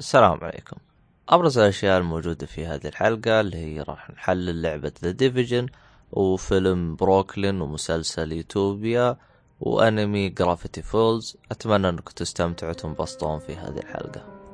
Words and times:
السلام 0.00 0.38
عليكم. 0.44 0.76
أبرز 1.28 1.58
الأشياء 1.58 1.98
الموجودة 1.98 2.46
في 2.46 2.66
هذه 2.66 2.86
الحلقة 2.86 3.40
اللي 3.40 3.56
هي 3.56 3.80
راح 3.80 4.10
نحلل 4.10 4.62
لعبة 4.62 4.92
The 5.02 5.10
Division 5.10 5.66
وفيلم 6.12 6.96
بروكلين 6.96 7.60
ومسلسل 7.60 8.32
يوتوبيا 8.32 9.16
وأنمي 9.60 10.28
Gravity 10.28 10.82
Falls 10.82 11.36
أتمنى 11.50 11.88
أنكم 11.88 12.12
تستمتعوا 12.16 12.72
وتنبسطون 12.72 13.38
في 13.38 13.56
هذه 13.56 13.78
الحلقة. 13.78 14.49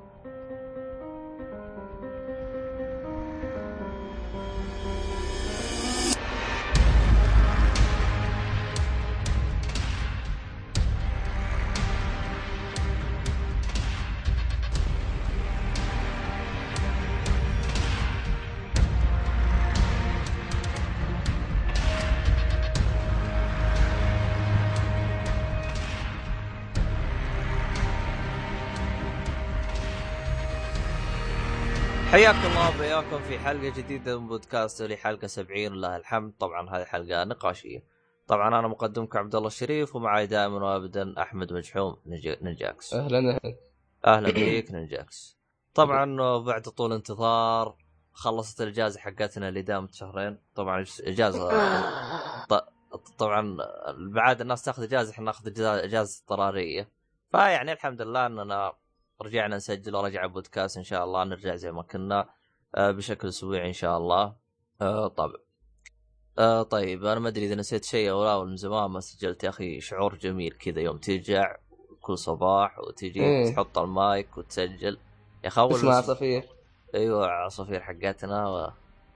وبياكم 33.16 33.30
في 33.30 33.38
حلقة 33.38 33.69
جديدة 33.69 34.20
من 34.20 34.28
بودكاست 34.28 34.80
اللي 34.80 34.97
حلقة 34.97 35.27
70 35.27 35.58
لله 35.58 35.97
الحمد. 35.97 36.33
طبعا 36.38 36.70
هذه 36.70 36.84
حلقة 36.84 37.25
نقاشية. 37.25 37.84
طبعا 38.27 38.48
أنا 38.48 38.69
مقدمك 38.69 39.16
عبد 39.16 39.34
الله 39.34 39.47
الشريف 39.47 39.97
ومعي 39.97 40.27
دائما 40.27 40.64
وابدا 40.64 41.22
أحمد 41.22 41.52
مجحوم 41.52 41.97
نجاكس. 42.42 42.94
أهلا 42.94 43.19
أهلا. 43.19 43.56
أهلا 44.06 44.30
بك 44.30 44.70
نجاكس. 44.70 45.39
طبعا 45.75 46.39
بعد 46.39 46.62
طول 46.62 46.92
انتظار 46.92 47.77
خلصت 48.12 48.61
الإجازة 48.61 49.00
حقتنا 49.00 49.48
اللي 49.48 49.62
دامت 49.62 49.95
شهرين. 49.95 50.39
طبعا 50.55 50.84
إجازة 51.01 51.51
طبعا 53.19 53.56
بعد 53.98 54.41
الناس 54.41 54.62
تاخذ 54.62 54.83
إجازة 54.83 55.12
إحنا 55.12 55.25
ناخذ 55.25 55.61
إجازة 55.61 56.23
اضطرارية. 56.23 56.89
فيعني 57.30 57.73
الحمد 57.73 58.03
لله 58.03 58.27
إننا 58.27 58.73
رجعنا 59.23 59.56
نسجل 59.56 59.97
ورجع 59.97 60.27
بودكاست 60.27 60.77
إن 60.77 60.84
شاء 60.84 61.05
الله 61.05 61.25
نرجع 61.25 61.55
زي 61.55 61.73
ما 61.73 61.83
كنا. 61.83 62.20
آه، 62.20 62.36
بشكل 62.77 63.28
أسبوعي 63.28 63.69
إن 63.69 63.72
شاء 63.72 63.98
الله. 63.98 64.36
آه، 64.81 65.09
طبعا 65.09 65.36
آه 66.39 66.62
طيب 66.62 67.05
أنا 67.05 67.20
ما 67.20 67.28
أدري 67.28 67.47
إذا 67.47 67.55
نسيت 67.55 67.84
شيء 67.84 68.11
أو 68.11 68.25
لا 68.25 68.45
من 68.45 68.56
زمان 68.56 68.91
ما 68.91 69.00
سجلت 69.00 69.45
يا 69.45 69.48
أخي 69.48 69.81
شعور 69.81 70.14
جميل 70.14 70.53
كذا 70.53 70.81
يوم 70.81 70.97
ترجع 70.97 71.56
كل 72.00 72.19
صباح 72.19 72.78
وتجي 72.78 73.23
إيه. 73.25 73.55
تحط 73.55 73.78
المايك 73.78 74.39
وتسجل. 74.39 74.98
يا 75.45 75.48
أخي 75.48 75.61
أول 75.61 75.75
اسمع 75.75 75.95
عصافير. 75.95 76.45
أيوه 76.95 77.27
عصافير 77.27 77.81
حقتنا 77.81 78.48
و... 78.48 78.70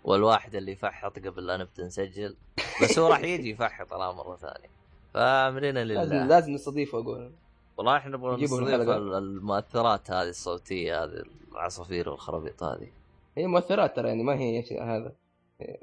والواحد 0.05 0.55
اللي 0.55 0.73
يفحط 0.73 1.19
قبل 1.19 1.47
لا 1.47 1.57
نبدأ 1.57 1.87
نسجل. 1.87 2.37
بس 2.83 2.99
هو 2.99 3.07
راح 3.07 3.21
يجي 3.21 3.51
يفحط 3.51 3.93
الآن 3.93 4.15
مرة 4.15 4.37
ثانية. 4.37 4.71
فأمرنا 5.15 5.85
لله. 5.85 6.05
لازم 6.05 6.29
لازم 6.29 6.53
نستضيفه 6.53 6.99
أقول. 6.99 7.33
والله 7.77 7.97
إحنا 7.97 8.17
نبغى 8.17 8.43
نستضيف 8.45 8.75
المؤثرات 8.89 10.11
هذه 10.11 10.29
الصوتية 10.29 11.05
هذه 11.05 11.23
العصافير 11.53 12.09
والخرابيط 12.09 12.63
هذه. 12.63 13.00
هي 13.37 13.47
مؤثرات 13.47 13.97
ترى 13.97 14.09
يعني 14.09 14.23
ما 14.23 14.39
هي 14.39 14.65
هذا. 14.81 15.17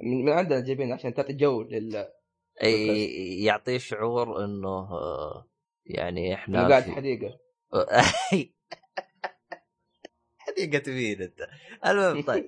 من 0.04 0.30
عندنا 0.30 0.60
جايبين 0.60 0.94
عشان 0.94 1.14
تعطي 1.14 1.34
جو 1.34 1.62
لل 1.62 2.08
أي 2.64 3.44
يعطيه 3.44 3.78
شعور 3.78 4.46
إنه 4.46 4.90
يعني 5.86 6.34
إحنا 6.34 6.68
قاعد 6.68 6.84
في 6.84 6.92
حديقة. 6.92 7.40
حديقة 10.38 10.92
مين 10.92 11.22
أنت؟ 11.22 11.48
المهم 11.86 12.22
طيب. 12.22 12.46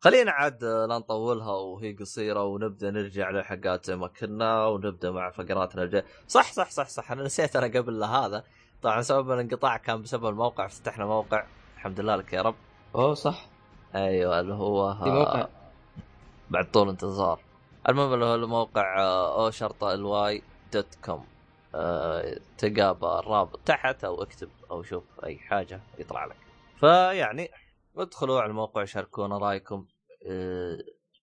خلينا 0.00 0.30
عاد 0.30 0.64
لا 0.64 0.98
نطولها 0.98 1.52
وهي 1.52 1.92
قصيرة 1.92 2.44
ونبدأ 2.44 2.90
نرجع 2.90 3.30
للحلقات 3.30 3.84
زي 3.84 3.96
ما 3.96 4.08
كنا 4.08 4.66
ونبدأ 4.66 5.10
مع 5.10 5.30
فقراتنا 5.30 5.82
الجاية. 5.82 6.04
صح 6.28 6.52
صح 6.52 6.70
صح 6.70 6.88
صح. 6.88 7.12
أنا 7.12 7.22
نسيت 7.22 7.56
أنا 7.56 7.78
قبل 7.78 8.04
هذا. 8.04 8.44
طبعا 8.82 9.02
سبب 9.02 9.30
الانقطاع 9.30 9.76
كان 9.76 10.02
بسبب 10.02 10.26
الموقع 10.26 10.66
فتحنا 10.66 11.06
موقع. 11.06 11.46
الحمد 11.74 12.00
لله 12.00 12.16
لك 12.16 12.32
يا 12.32 12.42
رب. 12.42 12.56
أوه 12.94 13.14
صح. 13.14 13.57
أيوه 13.94 14.40
اللي 14.40 14.54
هو 14.54 14.94
في 14.94 15.10
موقع. 15.10 15.48
بعد 16.50 16.70
طول 16.70 16.88
انتظار. 16.88 17.40
المهم 17.88 18.14
اللي 18.14 18.24
هو 18.24 18.34
الموقع 18.34 19.00
آه، 19.00 19.44
O 19.44 19.50
شرطة 19.50 19.94
L 19.94 20.42
Y 20.72 20.79
dot 20.79 20.98
com 21.04 21.24
أه 21.74 22.40
تلقى 22.58 22.90
الرابط 23.20 23.60
تحت 23.66 24.04
أو 24.04 24.22
اكتب 24.22 24.48
أو 24.70 24.82
شوف 24.82 25.04
أي 25.24 25.38
حاجة 25.38 25.80
يطلع 25.98 26.24
لك. 26.24 26.36
فيعني 26.80 27.50
ادخلوا 27.96 28.40
على 28.40 28.50
الموقع 28.50 28.84
شاركونا 28.84 29.38
رأيكم 29.38 29.86
آه، 30.26 30.78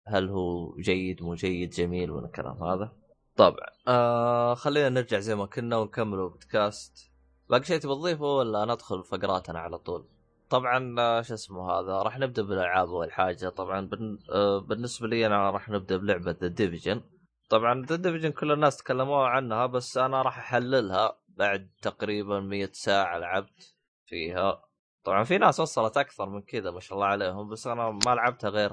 هل 0.06 0.28
هو 0.28 0.74
جيد 0.76 1.22
مو 1.22 1.34
جيد 1.34 1.70
جميل 1.70 2.12
من 2.12 2.24
الكلام 2.24 2.62
هذا. 2.62 2.92
طبعا 3.36 3.66
آه 3.88 4.54
خلينا 4.54 4.88
نرجع 4.88 5.18
زي 5.18 5.34
ما 5.34 5.46
كنا 5.46 5.76
ونكمل 5.76 6.18
البودكاست 6.18 7.10
باقي 7.50 7.64
شيء 7.64 7.78
تبي 7.78 7.94
تضيفه 7.94 8.24
ولا 8.24 8.64
ندخل 8.64 9.04
فقراتنا 9.04 9.58
على 9.58 9.78
طول؟ 9.78 10.04
طبعا 10.50 10.94
آه، 11.00 11.22
شو 11.22 11.34
اسمه 11.34 11.70
هذا 11.72 12.02
راح 12.02 12.18
نبدأ 12.18 12.42
بالألعاب 12.42 12.88
أول 12.88 13.12
حاجة. 13.12 13.48
طبعا 13.48 13.90
آه، 14.32 14.58
بالنسبة 14.58 15.06
لي 15.08 15.26
أنا 15.26 15.50
راح 15.50 15.68
نبدأ 15.68 15.96
بلعبة 15.96 16.36
The 16.40 16.46
Division 16.46 17.02
طبعا 17.50 17.84
The 17.86 17.96
Division 17.96 18.30
كل 18.32 18.52
الناس 18.52 18.76
تكلموا 18.76 19.26
عنها 19.26 19.66
بس 19.66 19.98
أنا 19.98 20.22
راح 20.22 20.38
أحللها 20.38 21.18
بعد 21.28 21.70
تقريبا 21.82 22.40
100 22.40 22.68
ساعة 22.72 23.18
لعبت 23.18 23.76
فيها. 24.06 24.62
طبعا 25.04 25.24
في 25.24 25.38
ناس 25.38 25.60
وصلت 25.60 25.96
أكثر 25.96 26.28
من 26.28 26.42
كذا 26.42 26.70
ما 26.70 26.80
شاء 26.80 26.94
الله 26.98 27.06
عليهم 27.06 27.48
بس 27.48 27.66
أنا 27.66 27.90
ما 27.90 28.14
لعبتها 28.14 28.50
غير 28.50 28.72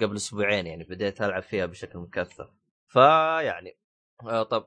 قبل 0.00 0.16
أسبوعين 0.16 0.66
يعني 0.66 0.84
بديت 0.84 1.22
ألعب 1.22 1.42
فيها 1.42 1.66
بشكل 1.66 1.98
مكثف. 1.98 2.48
فيعني 2.88 3.78
آه 4.26 4.42
طب 4.42 4.66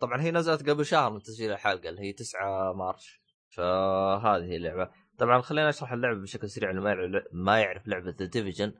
طبعا 0.00 0.20
هي 0.22 0.30
نزلت 0.30 0.70
قبل 0.70 0.86
شهر 0.86 1.10
من 1.12 1.22
تسجيل 1.22 1.52
الحلقة 1.52 1.88
اللي 1.88 2.00
هي 2.02 2.12
9 2.12 2.72
March. 2.72 3.20
فهذه 3.50 4.56
اللعبة. 4.56 4.90
طبعا 5.18 5.40
خلينا 5.40 5.68
نشرح 5.68 5.92
اللعبة 5.92 6.20
بشكل 6.20 6.48
سريع 6.48 6.70
اللي 6.70 7.22
ما 7.32 7.60
يعرف 7.60 7.88
لعبة 7.88 8.10
The 8.10 8.26
Division 8.26 8.74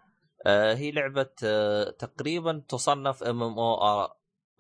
آه 0.47 0.75
هي 0.75 0.91
لعبة 0.91 1.31
آه 1.45 1.91
تقريبا 1.91 2.65
تصنف 2.69 3.23
MMO 3.23 4.09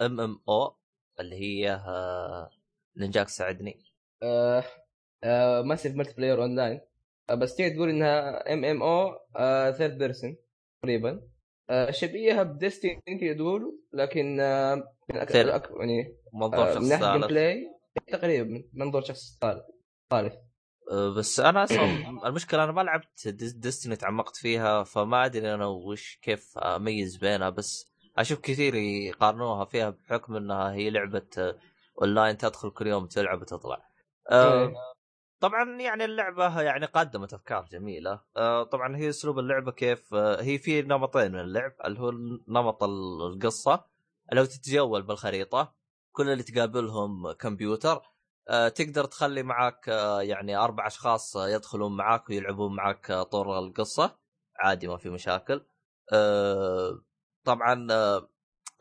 MMO 0.00 0.77
اللي 1.20 1.37
هي 1.37 1.72
آه 1.72 2.50
نينجاك 2.97 3.28
ساعدني 3.28 3.84
آه 4.22 5.62
massive 5.62 5.97
multiplayer 5.97 6.43
online 6.43 6.81
بس 7.31 7.56
تقدر 7.56 7.75
تقول 7.75 7.88
إنها 7.88 8.53
MMO 8.53 8.83
third 8.83 9.99
person 9.99 10.37
تقريبا. 10.82 11.20
آه، 11.70 11.91
شبيهة 11.91 12.43
ب 12.43 12.50
Destiny 12.50 13.00
تقدر 13.20 13.34
تقول 13.37 13.81
لكن 13.93 14.41
آه، 14.41 14.94
يعني 15.10 16.16
منظور 16.34 16.75
شخص 16.75 16.88
ثالث. 16.88 17.25
play 17.27 17.67
تقريبا 18.12 18.64
منظور 18.72 19.03
شخص 19.03 19.38
ثالث 20.10 20.34
آه، 20.34 20.46
بس 20.93 21.41
أنا 21.41 21.65
أصلا 21.65 21.85
المشكلة 22.27 22.65
أنا 22.65 22.73
ما 22.73 22.81
لعبت 22.81 23.29
Destiny 23.28 23.97
تعمقت 23.97 24.37
فيها 24.37 24.85
فما 24.85 25.25
أدري 25.25 25.55
أنا 25.55 25.67
وش 25.67 26.19
كيف 26.23 26.59
أميز 26.59 27.17
بينها 27.17 27.51
بس 27.51 27.93
أشوف 28.19 28.41
كثير 28.41 28.75
يقارنوها 28.75 29.65
فيها 29.65 29.91
بحكم 29.91 30.37
إنها 30.37 30.73
هي 30.73 30.91
لعبة 30.91 31.55
أونلاين 32.03 32.37
تدخل 32.39 32.71
كل 32.71 32.87
يوم 32.87 33.07
تلعب 33.07 33.41
وتطلع. 33.41 33.89
أه 34.31 34.73
طبعا 35.41 35.81
يعني 35.81 36.05
اللعبة 36.05 36.61
يعني 36.61 36.87
قدمت 36.87 37.35
أفكار 37.35 37.65
جميلة. 37.73 38.21
آه 38.37 38.63
طبعا 38.63 38.97
هي 38.97 39.09
أسلوب 39.09 39.39
اللعبة 39.39 39.73
كيف 39.73 40.15
آه 40.15 40.43
هي 40.43 40.59
في 40.59 40.83
نمطين 40.83 41.33
من 41.33 41.41
اللعب 41.41 41.73
اللي 41.85 42.01
هو 42.01 42.11
نمط 42.49 42.83
القصة 42.83 43.85
اللي 44.31 44.41
هو 44.41 44.45
تتجول 44.45 45.03
بالخريطة 45.03 45.75
كل 46.13 46.29
اللي 46.29 46.43
تقابلهم 46.43 47.33
كمبيوتر 47.33 48.03
تقدر 48.75 49.05
تخلي 49.05 49.43
معك 49.43 49.89
آه 49.89 50.23
يعني 50.23 50.57
أربع 50.57 50.87
أشخاص 50.87 51.37
يدخلون 51.37 51.97
معك 51.97 52.31
ويلعبون 52.31 52.77
معك 52.77 53.12
طور 53.12 53.59
القصة. 53.59 54.19
عادي 54.56 54.88
ما 54.88 54.97
في 54.97 55.11
مشاكل. 55.11 55.67
آه 56.12 57.03
طبعا 57.44 57.87
آه 57.91 58.31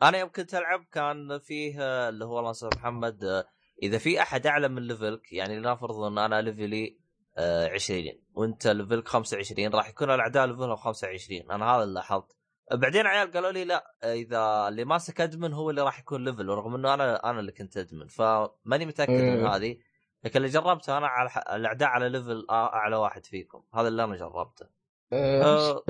أنا 0.02 0.18
يوم 0.18 0.28
كنت 0.28 0.54
ألعب 0.54 0.84
كان 0.92 1.38
فيه 1.38 1.82
آه، 1.82 2.08
اللي 2.08 2.24
هو 2.24 2.38
الله 2.38 2.52
محمد 2.76 3.24
آه 3.24 3.44
إذا 3.82 3.98
في 3.98 4.22
أحد 4.22 4.46
أعلى 4.46 4.68
من 4.68 4.82
level 4.82 5.24
ك 5.24 5.32
يعني 5.32 5.58
لنفرض 5.58 5.96
إن 6.00 6.18
أنا 6.18 6.42
level 6.42 6.89
ي 6.89 6.98
آه 7.38 7.68
20 7.68 8.04
وأنت 8.34 8.66
level 8.66 9.01
ك 9.01 9.08
25 9.08 9.68
راح 9.74 9.88
يكون 9.88 10.10
الأعداء 10.10 10.46
level 10.46 10.67
هم 10.67 10.76
25 10.76 11.50
أنا 11.50 11.64
هذا 11.76 11.82
اللي 11.82 11.94
لاحظت. 11.94 12.35
بعدين 12.72 13.06
عيال 13.06 13.32
قالوا 13.32 13.50
لي 13.50 13.64
لا 13.64 13.94
إذا 14.04 14.68
اللي 14.68 14.84
ماسك 14.84 15.20
admin 15.20 15.52
هو 15.52 15.70
اللي 15.70 15.82
راح 15.82 16.00
يكون 16.00 16.24
level 16.24 16.50
ورغم 16.50 16.74
إنه 16.74 16.94
أنا 16.94 17.30
أنا 17.30 17.40
اللي 17.40 17.52
كنت 17.52 17.76
admin 17.76 18.06
فماني 18.06 18.86
متأكد 18.86 19.10
من 19.10 19.46
هذه. 19.46 19.76
لكن 20.24 20.36
اللي 20.36 20.48
جربته 20.48 20.98
أنا 20.98 21.06
على 21.06 21.30
الأعداء 21.56 21.88
على 21.88 22.08
level 22.08 22.46
أعلى 22.50 22.96
واحد 22.96 23.26
فيكم 23.26 23.62
هذا 23.74 23.88
اللي 23.88 24.04
أنا 24.04 24.16
جربته. 24.16 24.66
أه 25.12 25.82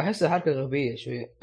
احسها 0.00 0.28
حركه 0.28 0.52
غبية 0.52 0.96
شوية. 0.96 1.34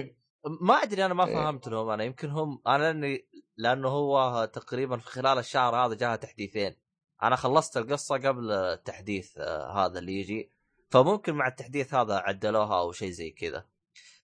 ما 0.68 0.74
أدري 0.74 1.04
أنا 1.04 1.14
ما 1.14 1.26
فهمت 1.26 1.68
لهم 1.68 1.90
أنا 1.90 2.04
يمكن 2.04 2.30
هم 2.30 2.62
أنا 2.66 2.82
لاني 2.82 3.28
لأنه 3.56 3.88
هو 3.88 4.44
تقريبا 4.44 4.96
في 4.96 5.06
خلال 5.06 5.38
الشهر 5.38 5.76
هذا 5.76 5.94
جاها 5.94 6.16
تحديثين. 6.16 6.76
أنا 7.22 7.36
خلصت 7.36 7.76
القصة 7.76 8.14
قبل 8.14 8.50
التحديث 8.50 9.38
آه 9.38 9.86
هذا 9.86 9.98
اللي 9.98 10.20
يجي. 10.20 10.52
فممكن 10.90 11.34
مع 11.34 11.48
التحديث 11.48 11.94
هذا 11.94 12.14
عدلوها 12.14 12.78
أو 12.80 12.92
شيء 12.92 13.10
زي 13.10 13.30
كذا. 13.30 13.69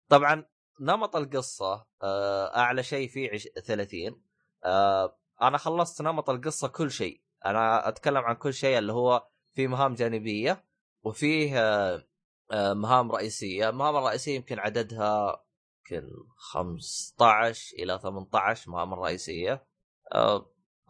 طبعا 0.09 0.45
نمط 0.79 1.15
القصة 1.15 1.85
آه 2.03 2.55
أعلى 2.57 2.83
شيء 2.83 3.07
فيه 3.09 3.31
عش... 3.31 3.47
30 3.65 4.21
آه 4.63 5.17
أنا 5.41 5.57
خلصت 5.57 6.01
نمط 6.01 6.29
القصة 6.29 6.67
كل 6.67 6.91
شيء. 6.91 7.21
أنا 7.45 7.87
أتكلم 7.87 8.17
عن 8.23 8.35
كل 8.35 8.53
شيء 8.53 8.77
اللي 8.77 8.93
هو 8.93 9.27
في 9.53 9.67
مهام 9.67 9.93
جانبية 9.93 10.65
وفيه 11.03 11.59
آه 11.59 12.73
مهام 12.73 13.11
رئيسية. 13.11 13.69
المهام 13.69 13.95
الرئيسية 13.95 14.35
يمكن 14.35 14.59
عددها 14.59 15.43
يمكن 15.91 16.09
15 16.37 17.75
إلى 17.79 17.99
18 17.99 18.71
مهام 18.71 18.93
رئيسية. 18.93 19.65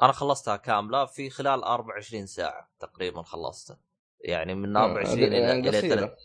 أنا 0.01 0.12
خلصتها 0.12 0.56
كاملة 0.56 1.06
في 1.06 1.29
خلال 1.29 1.63
24 1.63 2.25
ساعة 2.25 2.71
تقريبا 2.79 3.21
خلصتها. 3.21 3.79
يعني 4.19 4.56
من 4.56 4.77
24 4.77 5.23
آه، 5.23 5.27
إلى 5.27 5.38
يعني 5.38 5.69
إلى 5.69 5.77
قصيرة. 5.77 6.15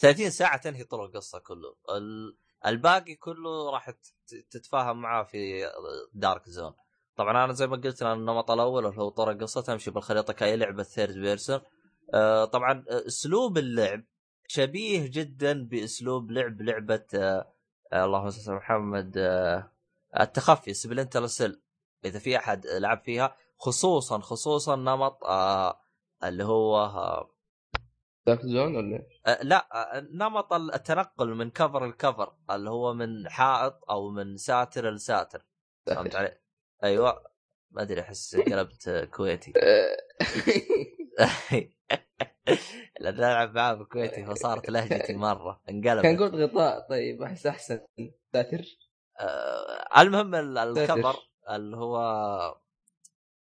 30 0.00 0.30
ساعة 0.30 0.56
تنهي 0.60 0.84
طول 0.84 1.04
القصة 1.04 1.38
كله. 1.38 1.74
ال- 1.96 2.36
الباقي 2.66 3.14
كله 3.14 3.70
راح 3.70 3.90
تتفاهم 4.50 5.00
معاه 5.00 5.22
في 5.22 5.70
Dark 6.14 6.48
Zone 6.48 6.72
طبعا 7.16 7.44
أنا 7.44 7.52
زي 7.52 7.66
ما 7.66 7.76
قلت 7.76 8.02
أنا 8.02 8.12
النمط 8.12 8.50
الأول 8.50 8.86
اللي 8.86 9.00
هو 9.00 9.08
طور 9.08 9.30
القصة 9.30 9.60
تمشي 9.60 9.90
بالخريطة 9.90 10.32
كأي 10.32 10.56
لعبة 10.56 10.82
third 10.82 11.14
person 11.14 11.60
آه 12.14 12.44
طبعا 12.44 12.84
آه، 12.90 13.06
أسلوب 13.06 13.58
اللعب 13.58 14.04
شبيه 14.46 15.06
جدا 15.06 15.64
بأسلوب 15.68 16.30
لعب 16.30 16.62
لعبة 16.62 17.04
آه 17.14 17.52
اللهم 17.92 18.30
صل 18.30 18.50
على 18.50 18.58
محمد 18.60 19.12
التخفي 20.20 20.74
Splinter 20.74 21.26
Cell 21.26 21.60
إذا 22.04 22.18
في 22.18 22.36
أحد 22.36 22.66
لعب 22.66 23.02
فيها 23.04 23.36
خصوصا 23.58 24.18
خصوصا 24.18 24.76
نمط 24.76 25.18
اللي 26.24 26.44
هو 26.44 26.86
Dark 28.30 28.46
Zone 28.46 28.76
ولا 28.76 29.06
آه، 29.26 29.42
لا 29.42 29.68
آه، 29.96 30.00
نمط 30.00 30.52
التنقل 30.52 31.34
من 31.34 31.50
cover 31.50 31.86
ل 31.86 31.94
cover 31.94 32.32
اللي 32.50 32.70
هو 32.70 32.94
من 32.94 33.28
حائط 33.28 33.90
أو 33.90 34.10
من 34.10 34.36
ساتر 34.36 34.90
لساتر. 34.90 35.46
فهمت 35.86 36.16
علي؟ 36.16 36.38
أيوه. 36.84 37.22
ما 37.70 37.82
أدري 37.82 38.00
أحس 38.00 38.36
قلبت 38.36 39.08
كويتي. 39.14 39.52
لأن 43.00 43.14
ألعب 43.14 43.54
معاه 43.54 43.74
بكويتي 43.74 44.24
فصارت 44.24 44.70
لهجتي 44.70 45.14
مرة 45.14 45.60
كان 45.66 45.76
انقلبت 45.86 46.20
قلت 46.22 46.34
غطاء 46.34 46.88
طيب 46.88 47.22
أحس 47.22 47.46
أحسن. 47.46 47.80
ساتر؟ 48.32 48.64
آه، 49.20 50.00
المهم 50.00 50.34
ال- 50.34 50.58
الكفر 50.58 51.16
اللي 51.50 51.76
هو 51.76 51.96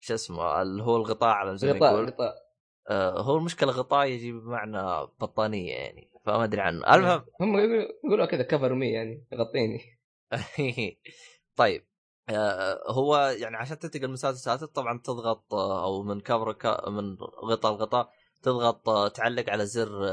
شو 0.00 0.14
اسمه 0.14 0.62
اللي 0.62 0.82
هو 0.82 0.96
الغطاء 0.96 1.28
على 1.28 1.56
زي 1.56 1.72
ما 1.72 1.86
يقول. 1.86 2.06
غطاء. 2.06 2.47
هو 2.90 3.36
المشكلة 3.36 3.72
غطاء 3.72 4.06
يجي 4.06 4.32
بمعنى 4.32 5.06
بطانية 5.20 5.74
يعني 5.74 6.10
فما 6.26 6.44
أدري 6.44 6.60
عنه. 6.60 6.94
المهم 6.94 7.24
هم 7.40 7.56
يقولوا 8.04 8.26
كذا 8.26 8.42
كفر 8.42 8.74
مي 8.74 8.92
يعني 8.92 9.26
غطيني 9.34 9.80
طيب 11.56 11.88
آه، 12.28 12.92
هو 12.92 13.16
يعني 13.16 13.56
عشان 13.56 13.78
تنتقل 13.78 14.08
من 14.08 14.14
لساتر 14.14 14.66
طبعا 14.66 15.00
تضغط 15.04 15.54
آه، 15.54 15.84
أو 15.84 16.02
من 16.02 16.20
كفر 16.20 16.56
من 16.90 17.16
غطاء 17.44 17.72
لغطاء 17.72 18.10
تضغط 18.42 18.88
آه، 18.88 19.08
تعلق 19.08 19.50
على 19.50 19.66
زر 19.66 20.04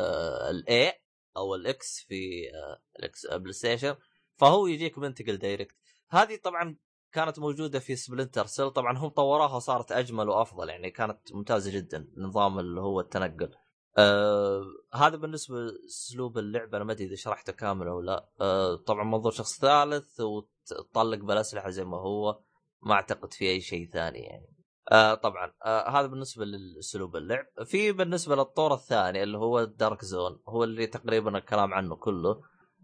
ال 0.50 0.72
A 0.72 0.94
أو 1.38 1.56
ال 1.56 1.78
X 1.78 2.00
في 2.08 2.50
آه، 2.54 2.82
ال 3.00 3.28
X 3.28 3.54
PlayStation 3.54 3.96
فهو 4.38 4.68
يجيك 4.68 4.98
منتقل 4.98 5.38
direct 5.38 5.76
هذه 6.10 6.36
طبعا 6.44 6.78
كانت 7.16 7.40
موجودة 7.40 7.80
في 7.80 7.96
Splinter 7.96 8.46
Cell. 8.46 8.72
طبعا 8.72 8.98
هم 8.98 9.10
طوروها 9.10 9.56
وصارت 9.56 9.92
أجمل 9.92 10.30
وأفضل 10.30 10.70
يعني 10.70 10.92
كانت 10.92 11.20
ممتازة 11.34 11.72
جدا 11.72 12.08
نظام 12.18 12.60
اللي 12.60 12.82
هو 12.82 13.00
التنقل. 13.00 13.50
آه 13.98 14.64
هذا 14.94 15.16
بالنسبة 15.16 15.56
لأسلوب 15.56 16.38
اللعبة 16.38 16.78
أنا 16.78 16.86
ما 16.86 16.92
أدري 16.92 17.06
إذا 17.06 17.16
شرحته 17.16 17.54
كامل 17.54 17.88
أو 17.88 18.02
لا. 18.02 18.30
آه 18.42 18.76
طبعا 18.76 19.04
منظور 19.04 19.32
شخص 19.32 19.60
ثالث 19.60 20.22
وتطلق 20.22 21.18
بالاسلحه 21.18 21.70
زي 21.70 21.86
ما 21.86 21.98
هو 21.98 22.40
ما 22.82 22.94
أعتقد 22.94 23.34
في 23.34 23.50
أي 23.50 23.62
شيء 23.62 23.90
ثاني 23.94 24.20
يعني. 24.20 24.48
آه 24.92 25.14
طبعا 25.14 25.52
آه 25.66 25.90
هذا 25.90 26.08
بالنسبة 26.08 26.46
لأسلوب 26.46 27.16
اللعب. 27.16 27.46
في 27.66 27.92
بالنسبة 27.92 28.36
للطور 28.36 28.74
الثاني 28.74 29.24
اللي 29.24 29.38
هو 29.38 29.60
ال 29.60 29.69
Dark 29.69 30.06
Zone 30.06 30.40
هو 30.48 30.64
اللي 30.64 30.88
تقريبا 30.88 31.38
الكلام 31.38 31.74
عنه 31.74 31.96
كله 31.96 32.42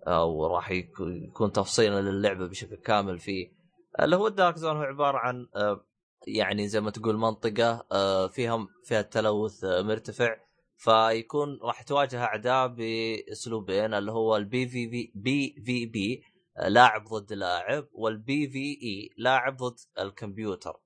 أو 0.07 0.47
راح 0.47 0.71
يكون 0.71 1.23
يكون 1.23 1.51
تفصيلا 1.51 2.01
للعبة 2.01 2.47
بشكل 2.47 2.75
كامل 2.75 3.19
فيه. 3.19 3.60
اللي 3.99 4.15
هو 4.15 4.27
ال 4.27 4.33
Dark 4.33 4.57
Zone 4.57 4.77
هو 4.77 4.83
عبارة 4.83 5.17
عن 5.17 5.47
آه، 5.55 5.85
يعني 6.27 6.67
زي 6.67 6.81
ما 6.81 6.91
تقول 6.91 7.17
منطقة 7.17 7.85
آه، 7.91 8.27
فيها 8.27 8.67
فيها 8.83 8.99
التلوث 8.99 9.63
آه، 9.63 9.81
مرتفع 9.81 10.37
فيكون 10.77 11.59
راح 11.61 11.81
تواجه 11.81 12.23
أعداء 12.23 12.67
بأسلوبين 12.67 13.93
اللي 13.93 14.11
هو 14.11 14.37
ال 14.37 14.45
PvE 14.45 14.67
PvP 14.67 16.23
لاعب 16.67 17.03
ضد 17.03 17.33
لاعب 17.33 17.87
والبي 17.93 18.49
في 18.49 18.79
اي 18.83 19.09
لاعب 19.17 19.57
ضد 19.57 19.79
الكمبيوتر. 19.99 20.79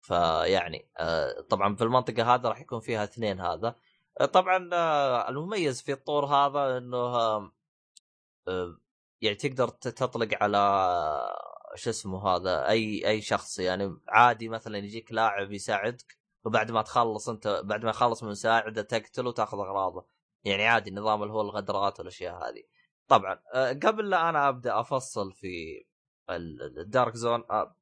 فيعني 0.00 0.90
طبعا 1.48 1.76
في 1.76 1.84
المنطقة 1.84 2.34
هذا 2.34 2.48
راح 2.48 2.60
يكون 2.60 2.80
فيها 2.80 3.04
اثنين 3.04 3.40
هذا. 3.40 3.76
طبعا 4.32 4.68
المميز 5.28 5.82
في 5.82 5.92
الطور 5.92 6.24
هذا 6.26 6.78
إنه 6.78 7.50
يعني 9.26 9.36
تقدر 9.36 9.68
تطلق 9.68 10.28
على 10.42 10.58
شو 11.74 11.90
اسمه 11.90 12.28
هذا 12.28 12.68
أي 12.68 13.08
أي 13.08 13.20
شخص. 13.20 13.58
يعني 13.58 13.96
عادي 14.08 14.48
مثلا 14.48 14.78
يجيك 14.78 15.12
لاعب 15.12 15.52
يساعدك 15.52 16.16
وبعد 16.44 16.70
ما 16.70 16.82
تخلص 16.82 17.28
أنت 17.28 17.62
بعد 17.64 17.84
ما 17.84 17.90
يخلص 17.90 18.22
من 18.22 18.30
مساعدة 18.30 18.82
تقتله 18.82 19.28
وتأخذ 19.28 19.58
أغراضه. 19.58 20.06
يعني 20.44 20.66
عادي 20.66 20.90
النظام 20.90 21.22
اللي 21.22 21.32
هو 21.34 21.40
الغدرات 21.40 21.98
والأشياء 21.98 22.34
هذه. 22.34 22.62
طبعا 23.08 23.38
آه، 23.54 23.72
قبل 23.72 24.10
لا 24.10 24.28
أنا 24.28 24.48
أبدأ 24.48 24.80
أفصل 24.80 25.32
في 25.32 25.84
ال- 26.30 26.78
الدارك 26.78 27.14
زون 27.14 27.44
آه،. 27.50 27.76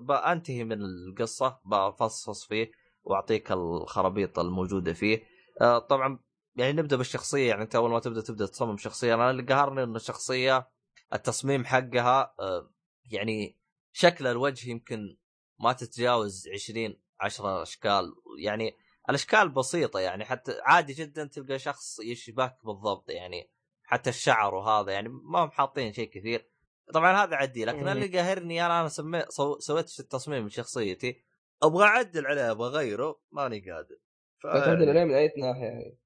بأنتهي 0.00 0.64
من 0.64 0.78
القصة 0.82 1.60
بفصص 1.64 2.44
فيه 2.44 2.70
وأعطيك 3.04 3.52
الخرابيط 3.52 4.38
الموجودة 4.38 4.92
فيه. 4.92 5.22
آه، 5.60 5.78
طبعا 5.78 6.18
يعني 6.56 6.72
نبدأ 6.72 6.96
بالشخصية 6.96 7.48
يعني 7.48 7.62
أنت 7.62 7.74
أول 7.74 7.90
ما 7.90 8.00
تبدأ 8.00 8.20
تبدأ 8.20 8.46
تصمم 8.46 8.76
شخصية. 8.76 9.14
أنا 9.14 9.30
اللي 9.30 9.42
قهرني 9.42 9.82
إن 9.82 9.96
الشخصية 9.96 10.68
التصميم 11.14 11.64
حقها 11.64 12.34
آه، 12.40 12.70
يعني 13.10 13.58
شكل 13.92 14.26
الوجه 14.26 14.70
يمكن 14.70 15.16
ما 15.60 15.72
تتجاوز 15.72 16.48
20 16.48 17.00
10 17.20 17.62
أشكال. 17.62 18.12
يعني 18.42 18.76
الأشكال 19.08 19.48
بسيطة 19.48 20.00
يعني 20.00 20.24
حتى 20.24 20.58
عادي 20.62 20.92
جدا 20.92 21.24
تلقى 21.24 21.58
شخص 21.58 22.00
يشبهك 22.00 22.58
بالضبط 22.64 23.10
يعني 23.10 23.50
حتى 23.84 24.10
الشعر 24.10 24.54
وهذا 24.54 24.92
يعني 24.92 25.08
ما 25.08 25.44
هم 25.44 25.50
حاطين 25.50 25.92
شيء 25.92 26.10
كثير. 26.10 26.50
طبعا 26.94 27.24
هذا 27.24 27.36
عدي 27.36 27.64
لكن 27.64 27.80
مم. 27.80 27.88
اللي 27.88 28.06
قاهرني 28.18 28.66
أنا 28.66 28.80
أنا 28.80 28.88
سميت 28.88 29.30
سو 29.30 29.58
سويت 29.58 30.00
التصميم 30.00 30.46
لشخصيتي. 30.46 31.24
أبغى 31.62 31.84
أعدل 31.84 32.26
عليه 32.26 32.50
أبغى 32.50 32.68
أغيره 32.68 33.20
ماني 33.32 33.70
قادر. 33.70 33.96
ف- 34.38 34.46
تعدل 34.46 34.88
عليه 34.88 35.04
من 35.04 35.14
أي 35.14 35.32
ناحية. 35.38 35.62
يعني 35.62 35.98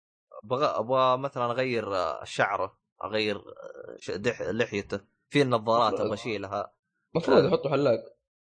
أبغى 0.44 0.66
أبغى 0.66 1.18
مثلا 1.18 1.44
أغير 1.44 1.94
آه، 1.97 2.25
شعره 2.25 2.78
أغير 3.04 3.37
آه، 3.37 4.16
دح- 4.16 4.42
لحيته. 4.42 5.00
في 5.32 5.42
النظارات. 5.42 6.00
أبغى 6.00 6.14
أشيلها. 6.14 6.75
المفروض 7.14 7.38
آه. 7.44 7.49
يحطوا 7.49 7.70
حلاق. 7.70 8.00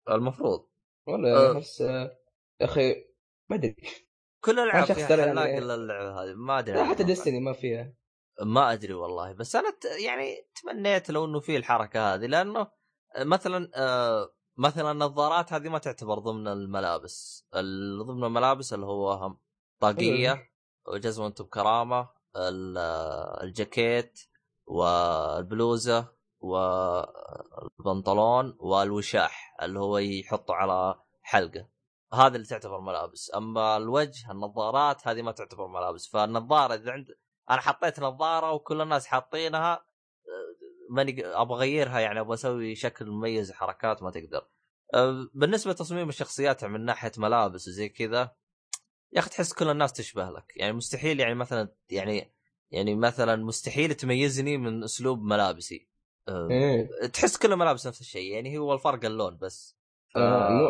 المفروض. 0.09 0.69
ولا. 1.07 1.43
يعني 1.43 1.57
أحس 1.57 1.81
يا 1.81 2.17
أخي 2.61 2.95
ما 3.49 3.55
أدري. 3.55 3.75
كل 4.43 4.51
الالعاب 4.59 4.85
شخص 4.85 4.97
فيها 4.97 5.07
حلاق 5.07 5.45
يعني- 5.45 5.57
إلا 5.57 5.75
اللعبة 5.75 6.23
هذه. 6.23 6.33
ما 6.33 6.59
أدري 6.59 6.73
حتى 6.79 6.89
والله. 6.89 7.05
ديستني 7.05 7.39
ما 7.39 7.53
فيها. 7.53 7.93
ما 8.41 8.73
أدري 8.73 8.93
والله. 8.93 9.33
بس 9.33 9.55
أنا 9.55 9.69
ت... 9.69 9.85
يعني 10.05 10.47
تمنيت 10.63 11.09
لو 11.11 11.25
إنه 11.25 11.39
في 11.39 11.57
الحركة 11.57 12.13
هذه 12.13 12.25
لأنه 12.25 12.67
مثلا 13.19 13.71
آه 13.75 14.33
مثلا 14.57 14.91
النظارات 14.91 15.53
هذه 15.53 15.69
ما 15.69 15.77
تعتبر 15.77 16.19
ضمن 16.19 16.47
الملابس. 16.47 17.47
ال- 17.55 18.05
ضمن 18.05 18.23
الملابس 18.23 18.73
اللي 18.73 18.85
هو 18.85 19.11
هم 19.11 19.39
طاقية 19.79 20.48
وجزمه 20.93 21.33
بكرامة 21.39 22.09
ال- 22.35 22.77
آه، 22.77 23.43
الجاكيت 23.43 24.19
والبلوزة 24.67 26.07
والبنطلون 27.79 28.57
والوشاح 28.59 29.55
اللي 29.61 29.79
هو 29.79 29.97
يحطه 29.97 30.53
على 30.53 30.95
حلقة. 31.21 31.67
هذا 32.13 32.35
اللي 32.35 32.47
تعتبر 32.47 32.79
ملابس. 32.79 33.31
أما 33.35 33.77
الوجه 33.77 34.31
النظارات 34.31 35.07
هذه 35.07 35.21
ما 35.21 35.31
تعتبر 35.31 35.67
ملابس. 35.67 36.07
فالنظارة 36.07 36.73
إذا 36.73 36.91
عند 36.91 37.07
أنا 37.49 37.61
حطيت 37.61 37.99
نظارة 37.99 38.51
وكل 38.51 38.81
الناس 38.81 39.07
حاطينها 39.07 39.85
ماني 40.89 41.25
أبغى 41.25 41.57
أغيرها 41.57 41.99
يعني 41.99 42.19
أبغى 42.19 42.33
أسوي 42.33 42.75
شكل 42.75 43.05
مميز 43.05 43.51
حركات 43.51 44.03
ما 44.03 44.11
تقدر. 44.11 44.47
بالنسبة 45.33 45.71
لتصميم 45.71 46.09
الشخصيات 46.09 46.65
من 46.65 46.85
ناحية 46.85 47.11
ملابس 47.17 47.67
وزي 47.67 47.89
كذا 47.89 48.35
يا 49.13 49.19
أخي 49.19 49.29
تحس 49.29 49.53
كل 49.53 49.69
الناس 49.69 49.93
تشبه 49.93 50.29
لك. 50.29 50.53
يعني 50.55 50.73
مستحيل 50.73 51.19
يعني 51.19 51.35
مثلا 51.35 51.69
يعني 51.89 52.33
يعني 52.71 52.95
مثلا 52.95 53.35
مستحيل 53.35 53.93
تميزني 53.93 54.57
من 54.57 54.83
أسلوب 54.83 55.23
ملابسي. 55.23 55.89
إيه. 56.29 56.89
تحس 57.13 57.37
كل 57.37 57.53
الملابس 57.53 57.87
نفس 57.87 58.01
الشيء. 58.01 58.33
يعني 58.33 58.57
هو 58.57 58.73
الفرق 58.73 59.05
اللون 59.05 59.37
بس. 59.37 59.77
ف... 60.13 60.17
آه، 60.17 60.49
مو 60.49 60.67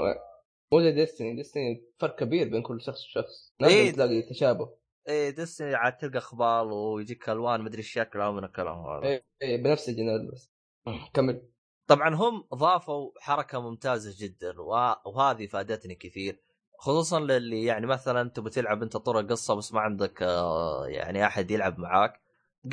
مو 0.73 0.81
زي 0.81 0.91
ديستني 0.91 1.35
ديستني 1.35 1.83
فرق 1.99 2.19
كبير 2.19 2.49
بين 2.49 2.61
كل 2.61 2.81
شخص 2.81 3.05
وشخص. 3.05 3.53
إيه. 3.63 3.91
تلاقي 3.91 4.21
تشابه. 4.21 4.75
إيه 5.07 5.29
ديستني 5.29 5.75
عاد 5.75 5.97
تلقى 5.97 6.17
إخبار 6.17 6.67
ويجيك 6.67 7.29
ألوان 7.29 7.61
مدري 7.61 7.79
الشكل 7.79 8.19
من 8.19 8.43
الكلام 8.43 8.85
هذا. 8.85 9.07
إيه, 9.07 9.25
إيه 9.41 9.63
بنفس 9.63 9.89
الجنال 9.89 10.31
بس. 10.31 10.51
كمل. 11.13 11.49
طبعا 11.87 12.15
هم 12.15 12.47
ضافوا 12.53 13.11
حركة 13.19 13.61
ممتازة 13.61 14.25
جدا 14.25 14.61
وهذه 15.05 15.47
فادتني 15.47 15.95
كثير. 15.95 16.48
خصوصا 16.79 17.19
للي 17.19 17.63
يعني 17.63 17.87
مثلا 17.87 18.29
تبي 18.29 18.49
تلعب 18.49 18.83
أنت 18.83 18.97
طور 18.97 19.21
قصة 19.21 19.55
بس 19.55 19.73
ما 19.73 19.79
عندك 19.79 20.23
آه، 20.23 20.87
يعني 20.87 21.25
أحد 21.25 21.51
يلعب 21.51 21.79
معاك. 21.79 22.21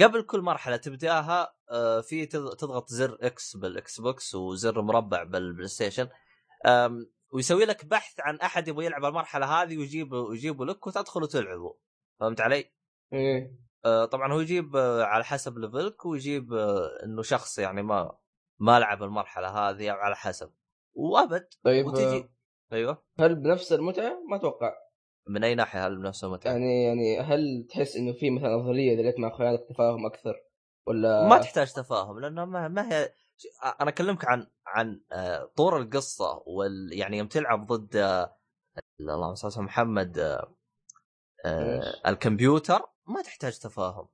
قبل 0.02 0.22
كل 0.22 0.40
مرحلة 0.40 0.76
تبدأها 0.76 1.54
آه، 1.70 2.00
في 2.00 2.26
تضغط 2.26 2.88
زر 2.88 3.18
X 3.20 3.56
بال 3.56 4.00
Xbox 4.00 4.34
وزر 4.34 4.82
مربع 4.82 5.22
بال 5.22 5.68
PlayStation 5.68 6.08
ويسوي 7.32 7.64
لك 7.64 7.84
بحث 7.84 8.20
عن 8.20 8.36
أحد 8.36 8.68
يبغى 8.68 8.86
يلعب 8.86 9.04
المرحلة 9.04 9.46
هذه 9.46 9.78
ويجيبه 9.78 10.18
ويجيبه 10.18 10.66
لك 10.66 10.86
وتدخل 10.86 11.22
وتلعبه. 11.22 11.76
فهمت 12.20 12.40
علي؟ 12.40 12.72
إيه. 13.12 13.56
آه، 13.84 14.04
طبعا 14.04 14.32
هو 14.32 14.40
يجيب 14.40 14.76
على 14.76 15.24
حسب 15.24 15.58
level 15.58 15.98
ك 15.98 16.06
ويجيب 16.06 16.54
إنه 17.04 17.22
شخص 17.22 17.58
يعني 17.58 17.82
ما 17.82 18.18
ما 18.58 18.80
لعب 18.80 19.02
المرحلة 19.02 19.48
هذه 19.48 19.90
أو 19.90 19.96
على 19.96 20.16
حسب. 20.16 20.50
وأبد. 20.94 21.48
طيب 21.64 21.86
وتجي 21.86 22.35
أيوه. 22.72 23.02
هل 23.20 23.34
بنفس 23.34 23.72
المتعة؟ 23.72 24.22
ما 24.30 24.36
أتوقع. 24.36 24.72
من 25.28 25.44
أي 25.44 25.54
ناحية 25.54 25.86
هل 25.86 25.96
بنفس 25.96 26.24
المتعة؟ 26.24 26.52
يعني 26.52 26.84
يعني 26.84 27.20
هل 27.20 27.66
تحس 27.70 27.96
إنه 27.96 28.12
في 28.12 28.30
مثلا 28.30 28.56
افضليه 28.56 28.94
إذا 28.94 29.02
لقيت 29.02 29.18
مع 29.18 29.28
اخوانك 29.28 29.60
تفاهم 29.68 30.06
أكثر؟ 30.06 30.34
ولا 30.86 31.28
ما 31.28 31.38
تحتاج 31.38 31.72
تفاهم 31.72 32.20
لأنه 32.20 32.44
ما, 32.44 32.68
ما 32.68 32.92
هي 32.92 33.12
أنا 33.80 33.90
أكلمك 33.90 34.24
عن 34.24 34.46
عن 34.66 35.00
آه، 35.12 35.52
طور 35.56 35.76
القصة 35.80 36.42
وال 36.46 36.90
يعني 36.92 37.18
يوم 37.18 37.26
تلعب 37.26 37.66
ضد 37.66 37.96
آه، 37.96 38.36
اللهم 39.00 39.34
صل 39.34 39.50
على 39.56 39.66
محمد 39.66 40.18
آه، 41.44 41.82
الكمبيوتر 42.06 42.80
ما 43.06 43.22
تحتاج 43.22 43.58
تفاهم. 43.58 44.08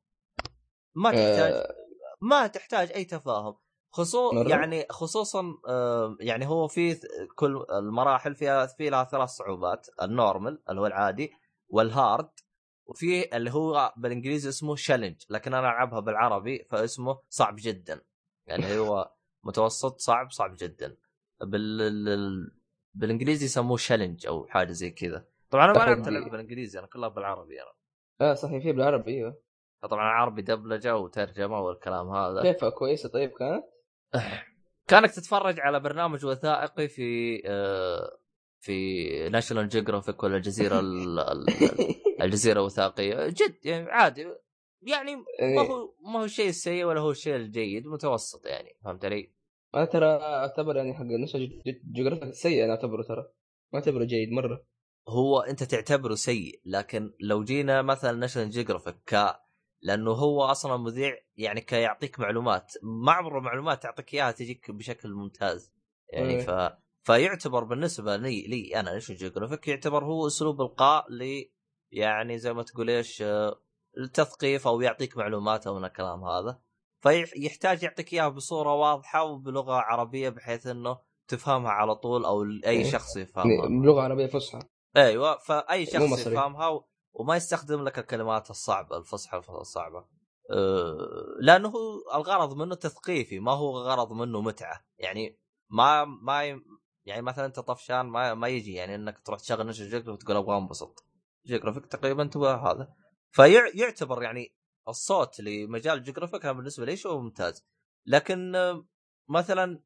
ما 0.94 1.10
تحتاج 1.10 1.64
ما 2.22 2.46
تحتاج 2.46 2.92
أي 2.92 3.04
تفاهم. 3.04 3.56
خصوصا 3.92 4.48
يعني 4.48 4.86
خصوصا 4.90 5.44
يعني 6.20 6.46
هو 6.46 6.68
في 6.68 7.00
كل 7.34 7.66
المراحل 7.70 8.34
فيها 8.34 8.66
في 8.66 8.90
لها 8.90 9.04
ثلاث 9.04 9.28
صعوبات. 9.28 9.86
ال 10.02 10.11
normal 10.11 10.62
اللي 10.70 10.80
هو 10.80 10.86
العادي 10.86 11.32
وال 11.68 11.89
hard 11.89 12.30
وفي 12.86 13.36
اللي 13.36 13.50
هو 13.50 13.92
بالإنجليزي 13.96 14.48
اسمه 14.48 14.76
challenge 14.76 15.16
لكن 15.30 15.54
أنا 15.54 15.68
ألعبها 15.68 16.00
بالعربي 16.00 16.66
فاسمه 16.70 17.20
صعب 17.28 17.56
جدا. 17.58 18.00
يعني 18.46 18.78
هو 18.78 19.12
متوسط 19.44 19.98
صعب 19.98 20.30
صعب 20.30 20.54
جدا. 20.58 20.96
بال 21.40 22.52
بالإنجليزي 22.94 23.44
يسموه 23.44 23.76
challenge 23.76 24.26
أو 24.26 24.46
حاجة 24.46 24.72
زي 24.72 24.90
كذا. 24.90 25.26
طبعا 25.50 25.64
أنا 25.64 25.72
ما 25.72 25.78
لعبت 25.78 26.08
اللعبة 26.08 26.30
بالإنجليزي 26.30 26.78
أنا 26.78 26.86
كلها 26.86 27.08
بالعربي 27.08 27.62
أنا. 27.62 27.72
آه 28.20 28.34
صحيح. 28.34 28.62
في 28.62 28.72
بالعربي 28.72 29.10
أيوه. 29.10 29.42
طبعا 29.82 30.04
عربي 30.04 30.42
دبلجة 30.42 30.96
وترجمة 30.96 31.60
والكلام 31.60 32.10
هذا. 32.10 32.42
كيف 32.42 32.64
كويسة؟ 32.64 33.08
طيب 33.08 33.30
كانت؟ 33.30 33.64
كانك 34.88 35.10
تتفرج 35.10 35.60
على 35.60 35.80
برنامج 35.80 36.26
وثائقي 36.26 36.88
في 36.88 37.42
آه، 37.46 38.18
في 38.60 39.28
National 39.28 39.68
Geographic 39.68 40.22
ولا 40.22 40.36
الجزيرة 40.36 40.80
الجزيرة 42.22 42.60
الوثائقية 42.60 43.28
جد 43.28 43.66
يعني 43.66 43.90
عادي 43.90 44.26
يعني 44.82 45.16
ما 45.16 45.24
إيه. 45.40 45.60
هو 45.60 45.94
ما 46.00 46.20
هو 46.20 46.24
الشيء 46.24 46.48
السيء 46.48 46.84
ولا 46.84 47.00
هو 47.00 47.10
الشيء 47.10 47.36
الجيد 47.36 47.86
متوسط 47.86 48.46
يعني 48.46 48.76
فهمت 48.84 49.04
علي؟ 49.04 49.32
أنا 49.74 49.84
ترى 49.84 50.06
أعتبر 50.06 50.76
يعني 50.76 50.94
حق 50.94 51.02
National 51.02 51.62
Geographic 51.92 52.34
سيء 52.34 52.64
أنا 52.64 52.72
أعتبره 52.72 53.02
ترى 53.02 53.32
ما 53.72 53.78
أعتبره 53.78 54.04
جيد 54.04 54.32
مرة 54.32 54.64
هو 55.08 55.40
أنت 55.40 55.62
تعتبره 55.62 56.14
سيء 56.14 56.60
لكن 56.64 57.12
لو 57.20 57.44
جينا 57.44 57.82
مثلا 57.82 58.12
National 58.12 58.50
Geographic 58.50 58.96
ك 59.06 59.40
لأنه 59.82 60.10
هو 60.10 60.44
أصلا 60.44 60.76
مذيع 60.76 61.16
يعني 61.36 61.60
كيعطيك 61.60 62.20
معلومات 62.20 62.72
ما 62.82 63.12
عمره 63.12 63.40
معلومات 63.40 63.82
تعطيك 63.82 64.14
إياها 64.14 64.32
تجيك 64.32 64.70
بشكل 64.70 65.14
ممتاز. 65.14 65.72
يعني 66.08 66.42
ف 66.42 66.50
فيعتبر 67.02 67.64
بالنسبة 67.64 68.16
لي 68.16 68.46
لي 68.46 68.80
National 68.80 69.12
Geographic 69.12 69.68
يعتبر 69.68 70.04
هو 70.04 70.26
أسلوب 70.26 70.60
إلقاء 70.60 71.12
ل 71.12 71.44
يعني 71.92 72.38
زي 72.38 72.52
ما 72.52 72.62
تقول 72.62 72.90
إيش 72.90 73.24
التثقيف 73.98 74.66
أو 74.66 74.80
يعطيك 74.80 75.16
معلومات 75.16 75.66
أو 75.66 75.78
من 75.78 75.84
الكلام 75.84 76.24
هذا. 76.24 76.60
فيحتاج 77.00 77.82
يعطيك 77.82 78.12
إياها 78.12 78.28
بصورة 78.28 78.74
واضحة 78.74 79.24
وبلغة 79.24 79.74
عربية 79.74 80.28
بحيث 80.28 80.66
إنه 80.66 80.98
تفهمها 81.28 81.70
على 81.70 81.94
طول 81.94 82.24
أو 82.24 82.42
اي. 82.66 82.84
شخص 82.84 83.16
يفهمها. 83.16 83.68
بلغة 83.82 84.02
عربية 84.02 84.26
فصحى. 84.26 84.58
أيوه 84.96 85.38
فأي 85.38 85.86
شخص 85.86 86.26
يفهمها 86.26 86.84
وما 87.12 87.36
يستخدم 87.36 87.84
لك 87.84 87.98
الكلمات 87.98 88.50
الصعبة 88.50 88.96
الفصحى 88.96 89.42
الصعبة. 89.48 90.04
أه 90.50 91.36
لأنه 91.40 91.72
الغرض 92.14 92.56
منه 92.56 92.74
تثقيفي 92.74 93.38
ما 93.40 93.52
هو 93.52 93.78
غرض 93.78 94.12
منه 94.12 94.40
متعة. 94.40 94.84
يعني 94.98 95.40
ما 95.70 96.04
ما 96.04 96.60
يعني 97.04 97.22
مثلا 97.22 97.46
أنت 97.46 97.60
طفشان 97.60 98.00
ما 98.00 98.34
ما 98.34 98.48
يجي 98.48 98.72
يعني 98.72 98.94
إنك 98.94 99.18
تروح 99.18 99.40
تشغل 99.40 99.66
National 99.66 99.84
Geographic 99.84 100.08
وتقول 100.14 100.36
أبغى 100.36 100.56
انبسط 100.58 101.06
Geographic 101.46 101.86
تقريبا 101.86 102.24
تبغى 102.26 102.54
هذا. 102.54 102.94
فيعتبر 103.30 104.22
يعني 104.22 104.56
الصوت 104.88 105.40
لمجال 105.40 106.02
Geographic 106.02 106.42
كان 106.42 106.56
بالنسبة 106.56 106.86
لي 106.86 106.96
شيء 106.96 107.20
ممتاز. 107.20 107.66
لكن 108.06 108.52
مثلا 109.28 109.82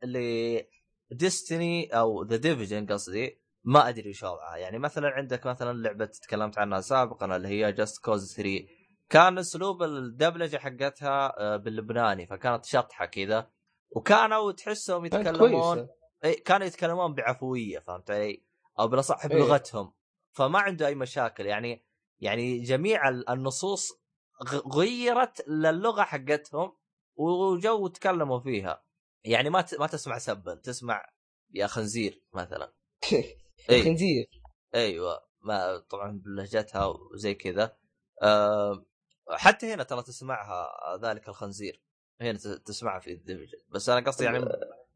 Destiny 1.11 1.87
أو 1.87 2.23
The 2.23 2.37
Division 2.37 2.87
قصدي 2.87 3.46
ما 3.67 3.89
أدري 3.89 4.11
وش 4.11 4.23
وضعها. 4.23 4.57
يعني 4.57 4.79
مثلا 4.79 5.09
عندك 5.09 5.47
مثلا 5.47 5.73
لعبة 5.83 6.05
تكلمت 6.05 6.59
عنها 6.59 6.81
سابقا 6.81 7.37
اللي 7.37 7.49
هي 7.49 7.73
Just 7.73 8.05
Cause 8.05 8.35
3 8.37 8.67
كان 9.09 9.39
أسلوب 9.39 9.83
الدبلجة 9.83 10.57
حقتها 10.57 11.41
آه، 11.41 11.57
باللبناني 11.57 12.27
فكانت 12.27 12.65
شطحة 12.65 13.07
كذا. 13.07 13.51
وكانوا 13.91 14.53
تحسهم 14.53 15.05
يتكلمون 15.05 15.89
كانوا 16.45 16.67
يتكلمون 16.67 17.15
بعفوية 17.15 17.79
فهمت 17.79 18.11
علي؟ 18.11 18.45
أو 18.79 18.89
بالاصح 18.89 19.25
إيه. 19.25 19.31
بلغتهم. 19.31 19.93
فما 20.33 20.59
عنده 20.59 20.87
أي 20.87 20.95
مشاكل. 20.95 21.47
يعني 21.47 21.85
يعني 22.21 22.61
جميع 22.61 23.09
النصوص 23.09 23.93
غيرت 24.77 25.49
للغة 25.49 26.03
حقتهم 26.03 26.77
وجو 27.17 27.87
تكلموا 27.87 28.41
فيها. 28.41 28.85
يعني 29.25 29.51
ما 29.51 29.65
ما 29.79 29.87
تسمع 29.87 30.19
سبا 30.19 30.55
تسمع 30.55 31.05
يا 31.55 31.67
خنزير 31.67 32.23
مثلا. 32.33 32.73
أي. 33.71 33.83
خنزير 33.85 34.43
أيوه 34.75 35.21
ما 35.43 35.79
طبعا 35.79 36.21
بلهجتها 36.25 36.87
وزي 36.87 37.35
كذا. 37.35 37.77
أه 38.23 38.85
حتى 39.31 39.75
هنا 39.75 39.83
ترى 39.83 40.03
تسمعها 40.03 40.69
ذلك 41.03 41.29
الخنزير. 41.29 41.83
هنا 42.21 42.39
تسمعها 42.65 43.01
في 43.01 43.13
ال 43.13 43.18
Division 43.18 43.59
بس 43.69 43.89
أنا 43.89 44.07
قصدي 44.07 44.25
يعني 44.25 44.45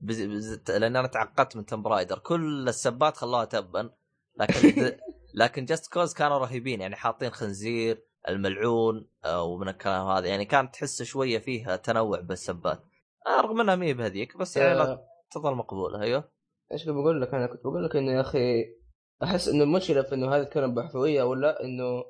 بز... 0.00 0.22
بز... 0.22 0.70
لأن 0.70 0.96
أنا 0.96 1.06
تعقدت 1.08 1.56
من 1.56 1.66
Tomb 1.66 1.88
Raider 1.88 2.18
كل 2.18 2.68
السبات 2.68 3.16
خلوها 3.16 3.44
تبا. 3.44 3.90
لكن 4.36 4.92
لكن 5.34 5.64
Just 5.64 5.92
Cause 5.92 6.14
كانوا 6.14 6.38
رهيبين. 6.38 6.80
يعني 6.80 6.96
حاطين 6.96 7.30
خنزير 7.30 8.02
الملعون 8.28 9.08
آه، 9.24 9.42
ومن 9.42 9.68
الكلام 9.68 10.06
هذا. 10.06 10.26
يعني 10.26 10.44
كانت 10.44 10.74
تحس 10.74 11.02
شوية 11.02 11.38
فيها 11.38 11.76
تنوع 11.76 12.20
بالسبات. 12.20 12.84
آه 13.26 13.40
رغم 13.40 13.60
إنها 13.60 13.76
مي 13.76 13.94
بهذيك 13.94 14.36
بس 14.36 14.56
يعني 14.56 14.98
تظل 15.30 15.54
مقبولة. 15.54 16.02
أيوه. 16.02 16.39
إيش 16.72 16.88
بقول 16.88 17.22
لك 17.22 17.34
أنا؟ 17.34 17.46
كنت 17.46 17.60
بقول 17.60 17.84
لك 17.84 17.96
إنه 17.96 18.12
يا 18.12 18.20
أخي 18.20 18.64
أحس 19.22 19.48
إنه 19.48 19.64
المشكلة 19.64 20.02
في 20.02 20.14
إنه 20.14 20.34
هذا 20.34 20.42
الكلام 20.42 20.74
بعفويه 20.74 21.22
ولا 21.22 21.64
إنه 21.64 22.04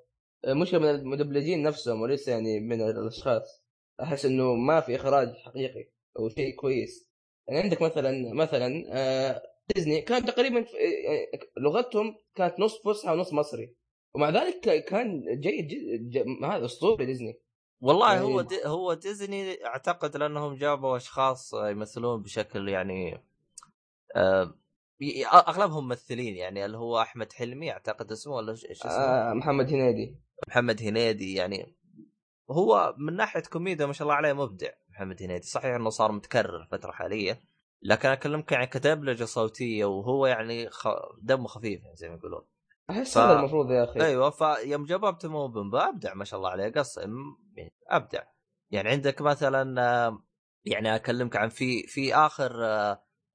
مشكلة 0.46 0.80
من 0.80 0.90
المدبلجين 0.90 1.62
نفسهم 1.62 2.00
وليس 2.02 2.28
يعني 2.28 2.60
من 2.60 2.82
الأشخاص. 2.82 3.64
أحس 4.02 4.26
إنه 4.26 4.54
ما 4.54 4.80
في 4.80 4.96
إخراج 4.96 5.34
حقيقي 5.36 5.90
أو 6.18 6.28
شيء 6.28 6.54
كويس. 6.56 7.10
يعني 7.48 7.60
عندك 7.60 7.82
مثلا 7.82 8.34
مثلا 8.34 8.84
آه 8.88 9.42
ديزني 9.74 10.00
كان 10.00 10.24
تقريبا 10.24 10.60
آه، 10.60 11.60
لغتهم 11.60 12.16
كانت 12.34 12.60
نص 12.60 12.82
فصحى 12.84 13.12
ونص 13.12 13.32
مصري. 13.32 13.76
ومع 14.14 14.30
ذلك 14.30 14.84
كان 14.84 15.40
جيد 15.40 15.68
جد 15.68 16.26
هذا 16.44 16.64
أسطوري 16.64 17.06
ديزني. 17.06 17.40
والله 17.80 18.12
يعني 18.12 18.24
هو 18.24 18.40
دي 18.40 18.66
هو 18.66 18.94
ديزني 18.94 19.66
أعتقد 19.66 20.16
لأنهم 20.16 20.54
جابوا 20.54 20.96
أشخاص 20.96 21.54
يمثلون 21.54 22.22
بشكل 22.22 22.68
يعني 22.68 23.29
أغلبهم 25.32 25.84
ممثلين 25.84 26.36
يعني 26.36 26.64
اللي 26.64 26.78
هو 26.78 27.00
أحمد 27.00 27.32
حلمي 27.32 27.72
أعتقد 27.72 28.12
اسمه 28.12 28.34
ولا 28.34 28.52
إيش 28.52 28.66
اسمه؟ 28.66 28.92
آه 28.92 29.32
محمد 29.32 29.68
هنيدي. 29.68 30.16
محمد 30.48 30.82
هنيدي 30.82 31.34
يعني 31.34 31.76
هو 32.50 32.94
من 32.98 33.16
ناحية 33.16 33.42
كوميديا 33.42 33.86
ما 33.86 33.92
شاء 33.92 34.02
الله 34.02 34.14
عليه 34.14 34.32
مبدع 34.32 34.70
محمد 34.90 35.22
هنيدي. 35.22 35.46
صحيح 35.46 35.74
إنه 35.74 35.90
صار 35.90 36.12
متكرر 36.12 36.62
الفترة 36.62 36.90
الحاليه 36.90 37.44
لكن 37.82 38.08
أكلمك 38.08 38.52
يعني 38.52 38.66
كدبلجة 38.66 39.24
صوتية 39.24 39.84
وهو 39.84 40.26
يعني 40.26 40.70
خ... 40.70 40.88
دمه 41.22 41.48
خفيف 41.48 41.82
يعني 41.82 41.96
زي 41.96 42.08
ما 42.08 42.14
يقولون. 42.14 42.42
أحس 42.90 43.14
ف... 43.14 43.18
هذا 43.18 43.38
المفروض 43.38 43.70
يا 43.70 43.84
أخي. 43.84 44.00
أيوه 44.00 44.30
فيوم 44.30 44.84
جابوا 44.84 45.10
تيمون 45.10 45.52
بمبا 45.52 45.88
ابدع 45.88 46.14
ما 46.14 46.24
شاء 46.24 46.38
الله 46.38 46.50
عليه 46.50 46.72
قص 46.72 46.98
يعني 46.98 47.72
أبدع. 47.88 48.22
يعني 48.70 48.88
عندك 48.88 49.22
مثلا 49.22 50.20
يعني 50.64 50.94
أكلمك 50.94 51.36
عن 51.36 51.48
في 51.48 51.82
في 51.82 52.14
آخر 52.14 52.52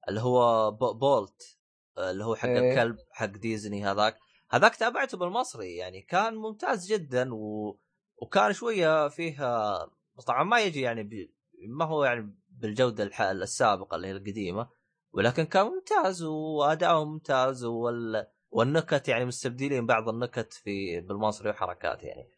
اللي 0.08 0.20
هو 0.20 0.70
بولت 0.70 1.58
اللي 1.98 2.24
هو 2.24 2.34
حق 2.34 2.48
إيه. 2.48 2.70
الكلب 2.70 2.96
حق 3.10 3.26
ديزني 3.26 3.84
هذاك. 3.84 4.18
هذاك 4.50 4.76
تابعته 4.76 5.18
بالمصري 5.18 5.76
يعني 5.76 6.02
كان 6.02 6.34
ممتاز 6.34 6.92
جدا 6.92 7.34
و... 7.34 7.78
وكان 8.22 8.52
شوية 8.52 9.08
فيها 9.08 9.78
طبعا 10.26 10.44
ما 10.44 10.60
يجي 10.60 10.80
يعني 10.80 11.02
ب... 11.02 11.30
ما 11.68 11.84
هو 11.84 12.04
يعني 12.04 12.34
بالجودة 12.48 13.04
الح... 13.04 13.20
السابقة 13.20 13.94
اللي 13.94 14.06
هي 14.06 14.12
القديمة 14.12 14.68
ولكن 15.12 15.42
كان 15.44 15.66
ممتاز 15.66 16.22
وأداؤه 16.22 17.04
ممتاز 17.04 17.64
وال... 17.64 18.26
والنكت 18.50 19.08
يعني 19.08 19.24
مستبدلين 19.24 19.86
بعض 19.86 20.08
النكت 20.08 20.52
في 20.52 21.00
بالمصري 21.00 21.50
وحركات 21.50 22.02
يعني. 22.02 22.30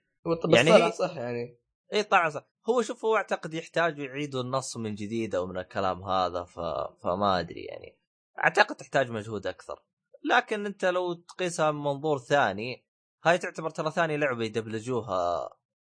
يعني 0.44 0.72
هي... 0.72 0.92
صح 0.92 1.16
يعني. 1.16 1.58
اي 1.92 2.02
طبعا 2.02 2.28
صح. 2.28 2.48
هو 2.68 2.82
شوف 2.82 3.04
هو 3.04 3.16
أعتقد 3.16 3.54
يحتاج 3.54 3.98
يعيدوا 3.98 4.42
النص 4.42 4.76
من 4.76 4.94
جديد 4.94 5.34
أو 5.34 5.46
من 5.46 5.58
الكلام 5.58 6.02
هذا 6.02 6.44
ف... 6.44 6.60
فما 7.02 7.40
أدري 7.40 7.64
يعني. 7.64 7.98
أعتقد 8.44 8.76
تحتاج 8.76 9.10
مجهود 9.10 9.46
أكثر. 9.46 9.82
لكن 10.24 10.66
أنت 10.66 10.84
لو 10.84 11.12
تقيسها 11.12 11.70
من 11.70 11.80
منظور 11.80 12.18
ثاني 12.18 12.84
هاي 13.24 13.38
تعتبر 13.38 13.70
ترى 13.70 13.90
ثاني 13.90 14.16
لعبة 14.16 14.44
يدبلجوها 14.44 15.50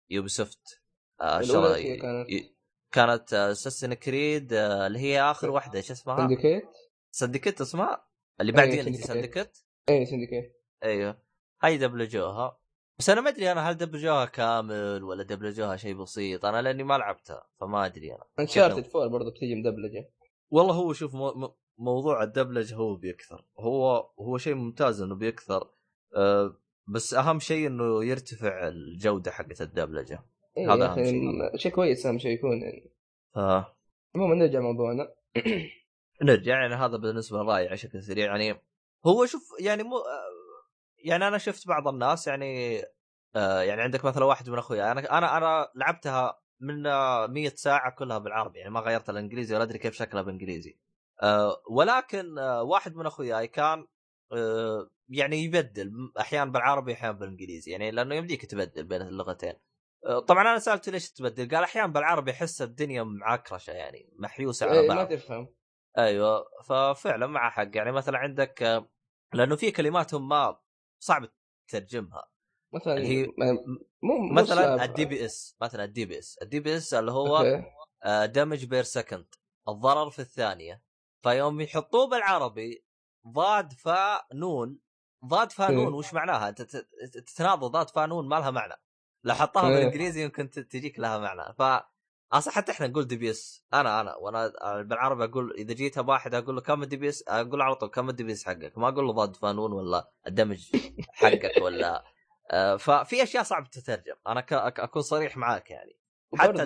Ubisoft 0.10 0.82
آه 1.22 1.42
كانت؟ 1.42 2.28
كانت 2.92 3.34
Assassin's 3.34 3.94
Creed 3.94 4.54
اللي 4.54 5.00
هي 5.00 5.22
آخر 5.22 5.50
واحدة 5.50 5.78
إيش 5.78 5.92
اسمها؟ 5.92 6.28
Syndicate 6.28 6.64
Syndicate 7.12 7.62
اسمها؟ 7.62 8.08
اللي 8.42 8.52
بعدين 8.52 8.94
Syndicate 8.94 9.58
اي 9.90 10.06
Syndicate 10.06 10.64
أيوه 10.84 11.22
هاي 11.64 11.78
دبلجوها 11.78 12.60
بس 13.00 13.10
أنا 13.10 13.22
ما 13.22 13.30
أدري 13.30 13.52
أنا 13.52 13.70
هل 13.70 13.74
دبلجوها 13.78 14.26
كامل 14.26 15.04
ولا 15.04 15.24
دبلجوها 15.24 15.76
شيء 15.76 15.96
بسيط؟ 15.96 16.46
أنا 16.46 16.62
لأني 16.62 16.84
ما 16.84 16.98
لعبتها 16.98 17.48
فما 17.60 17.86
أدري 17.86 18.16
أنا. 18.16 18.24
Uncharted 18.40 18.86
Four 18.86 19.08
برضه 19.08 19.32
بتيجي 19.32 19.56
مدبلجه 19.56 20.10
والله 20.50 20.74
هو 20.74 20.94
شوف 20.94 21.16
مو 21.16 21.56
موضوع 21.78 22.24
الدبلجه 22.24 22.76
هو 22.76 22.96
بيكثر. 22.96 23.46
هو 23.60 24.10
هو 24.20 24.38
شيء 24.38 24.56
ممتاز 24.56 25.02
إنه 25.02 25.16
بيكثر 25.16 25.70
أه 26.16 26.58
بس 26.88 27.14
أهم 27.14 27.40
شيء 27.40 27.68
إنه 27.68 28.06
يرتفع 28.06 28.68
الجودة 28.68 29.32
حقت 29.32 29.62
الدبلجه 29.62 30.24
إيه 30.58 30.74
هذا 30.74 30.86
أهم 30.86 31.04
شيء. 31.06 31.58
شيء 31.58 31.72
كويس 31.72 32.06
أهم 32.06 32.18
شيء 32.18 32.32
يكون 32.32 32.62
يعني. 32.62 32.92
آه. 33.36 33.78
المهم 34.16 34.34
نرجع 34.34 34.60
موضوعنا. 34.60 35.14
نرجع 36.24 36.62
يعني 36.62 36.76
هذا 36.76 36.98
بالنسبة 36.98 37.38
لرأيي 37.38 37.68
بشكل 37.68 38.04
سريع. 38.04 38.26
يعني 38.26 38.62
هو 39.06 39.26
شوف 39.26 39.42
يعني 39.60 39.84
مو 39.84 39.96
يعني 41.00 41.28
أنا 41.28 41.38
شفت 41.38 41.68
بعض 41.68 41.88
الناس 41.88 42.28
يعني 42.28 42.82
آه 43.36 43.62
يعني 43.62 43.82
عندك 43.82 44.06
مثلا 44.06 44.26
واحد 44.26 44.50
من 44.50 44.58
أخويا 44.58 44.92
أنا 44.92 45.18
أنا 45.18 45.38
أنا 45.38 45.72
لعبتها 45.76 46.40
من 46.62 46.84
100 47.34 47.50
ساعة 47.50 47.92
كلها 47.92 48.18
بالعربي 48.18 48.60
يعني 48.60 48.72
ما 48.72 48.80
غيرت 48.80 49.10
الانجليزي 49.10 49.56
ولا 49.56 49.64
أدري 49.64 49.78
كيف 49.80 49.94
شكلها 49.94 50.22
بالانجليزي 50.22 50.80
آه 51.24 51.62
ولكن 51.70 52.38
آه 52.40 52.64
واحد 52.64 52.96
من 52.96 53.06
أخوياي 53.06 53.48
كان 53.48 53.88
آه 54.34 54.90
يعني 55.10 55.44
يبدل 55.44 55.92
أحيانا 56.20 56.52
بالعربي 56.52 56.94
أحيانا 56.94 57.18
بالإنجليزي 57.18 57.72
يعني 57.72 57.92
لأنه 57.92 58.16
يمديك 58.16 58.46
تبدل 58.46 58.84
بين 58.84 59.02
اللغتين. 59.02 59.54
آه 60.06 60.20
طبعا 60.20 60.42
أنا 60.42 60.60
سالته 60.60 60.92
ليش 60.92 61.12
تبدل؟ 61.12 61.56
قال 61.56 61.64
أحيانا 61.64 61.88
بالعربي 61.88 62.32
احس 62.32 62.62
الدنيا 62.62 63.04
معكرشة 63.04 63.72
يعني 63.72 64.14
محيوسة 64.20 64.66
على 64.66 64.80
إيه، 64.80 64.88
بعض. 64.88 64.98
ما 64.98 65.04
تفهم. 65.04 65.54
أيوه 65.98 66.46
ففعلا 66.66 67.28
معه 67.28 67.50
حق. 67.50 67.70
يعني 67.76 67.92
مثلا 67.92 68.18
عندك 68.18 68.64
آه، 68.64 68.90
لأنه 69.34 69.56
في 69.56 69.72
كلمات 69.72 70.16
ما 70.16 70.60
صعب 71.00 71.30
تترجمها. 71.68 72.30
مثلا 72.74 72.98
هي 72.98 73.28
مو 74.04 74.34
مثلا 74.34 74.84
ال 74.84 74.95
D 74.95 75.06
PS 75.06 75.58
مثلا 75.62 75.84
ال 75.84 76.06
DPS. 76.06 76.38
ال 76.42 76.60
DPS 76.60 76.94
اللي 76.94 77.12
هو 77.12 77.64
damage 78.26 78.66
per 78.66 78.84
second 78.84 79.36
الضرر 79.70 80.10
في 80.10 80.20
الثانية. 80.20 80.84
فيوم 81.24 81.62
يحطوه 81.62 82.08
بالعربي 82.08 82.86
ضاد 83.28 83.74
فا 83.74 84.28
نون. 84.34 84.80
ضاد 85.26 85.52
فا 85.52 85.72
نون 85.72 85.94
وش 85.94 86.14
معناها؟ 86.14 86.50
أنت 86.50 86.62
تتناظر 87.14 87.68
ضاد 87.68 87.90
فا 87.90 88.06
نون 88.06 88.28
ما 88.28 88.36
لها 88.36 88.52
معنى. 88.52 88.74
لو 89.24 89.34
حطها 89.34 89.70
بالإنجليزي 89.70 90.24
يمكن 90.24 90.50
تجيك 90.50 91.00
لها 91.00 91.18
معنى. 91.18 91.54
ف 91.54 91.62
أصلا 92.34 92.54
حتى 92.54 92.72
إحنا 92.72 92.88
نقول 92.88 93.08
DPS. 93.08 93.66
أنا 93.74 94.02
أنا. 94.02 94.16
وأنا 94.16 94.52
بالعربي 94.82 95.24
أقول 95.24 95.54
إذا 95.58 95.74
جيت 95.74 96.00
بواحد 96.00 96.34
أقول 96.34 96.56
له 96.56 96.62
كم 96.62 96.84
ال 96.84 96.98
DPS 96.98 97.24
أقول 97.28 97.62
على 97.62 97.76
طول 97.76 97.90
كم 97.90 98.10
ال 98.10 98.24
DPS 98.24 98.46
حقك. 98.46 98.78
ما 98.78 98.90
أقول 98.90 99.06
له 99.06 99.14
ضاد 99.14 99.36
فانون 99.36 99.74
ولا 99.74 100.12
ال 100.28 100.34
damage 100.34 100.72
حقك 101.14 101.62
ولا 101.62 102.04
آه 102.52 102.76
ففي 102.76 103.24
أشياء 103.24 103.44
صعب 103.44 103.70
تترجم. 103.70 104.16
أنا 104.28 104.46
أكون 104.52 105.02
صريح 105.02 105.38
معاك 105.38 105.72
يعني. 105.72 106.00
حتى. 106.36 106.62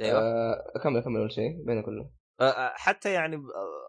أيوه. 0.00 0.20
آه 0.20 0.78
كمل 0.82 1.00
كمل 1.00 1.20
أول 1.20 1.32
شيء 1.32 1.64
بين 1.66 1.82
كله. 1.82 2.10
آه, 2.40 2.72
حتى 2.76 3.12
يعني 3.12 3.42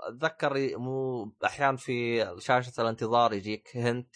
أتذكر 0.08 0.78
مو 0.78 1.26
أحيانا 1.46 1.78
في 1.78 2.28
شاشة 2.40 2.82
الانتظار 2.82 3.34
يجيك 3.34 3.78
hint 3.78 4.16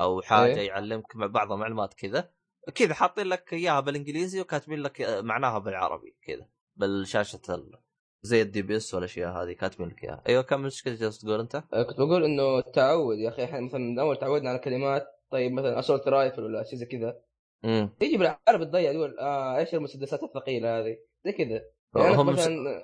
أو 0.00 0.22
حاجة 0.22 0.60
إيه؟ 0.60 0.68
يعلمك 0.68 1.16
بعض 1.16 1.52
المعلومات 1.52 1.94
كذا. 1.94 2.30
كذا 2.74 2.94
حاطين 2.94 3.26
لك 3.26 3.52
إياها 3.52 3.80
بالإنجليزي 3.80 4.40
وكاتبين 4.40 4.78
لك 4.78 5.00
معناها 5.00 5.58
بالعربي 5.58 6.16
كذا 6.26 6.48
بالشاشة 6.76 7.40
ال... 7.48 7.78
زي 8.22 8.42
ال 8.42 8.62
DPS 8.62 8.94
والأشياء 8.94 9.32
هذه 9.32 9.52
كاتبين 9.52 9.88
لك 9.88 10.04
إياها. 10.04 10.22
أيوه 10.28 10.42
كم 10.42 10.64
إيش 10.64 10.82
كنت 10.82 11.04
تقول 11.04 11.40
أنت؟ 11.40 11.54
أه، 11.54 11.82
كنت 11.82 11.96
بقول 11.96 12.24
إنه 12.24 12.58
التعود 12.58 13.18
يا 13.18 13.28
أخي 13.28 13.44
إحنا 13.44 13.60
مثلا 13.60 13.80
من 13.80 13.98
اول 13.98 14.16
تعودنا 14.16 14.50
على 14.50 14.58
كلمات 14.58 15.06
طيب 15.30 15.52
مثلا 15.52 15.78
assault 15.78 16.08
rifle 16.08 16.42
ولا 16.42 16.62
شيء 16.62 16.78
زي 16.78 16.86
كذا. 16.86 17.20
تيجي 18.00 18.16
بالعربي 18.16 18.64
تضيع 18.64 18.92
تقول 18.92 19.18
آه 19.18 19.56
إيش 19.58 19.74
المسدسات 19.74 20.22
الثقيلة 20.22 20.78
هذه؟ 20.78 20.96
زي 21.24 21.32
كذا. 21.32 21.62
يعني 21.96 22.16
هم 22.16 22.26
مثلا... 22.26 22.82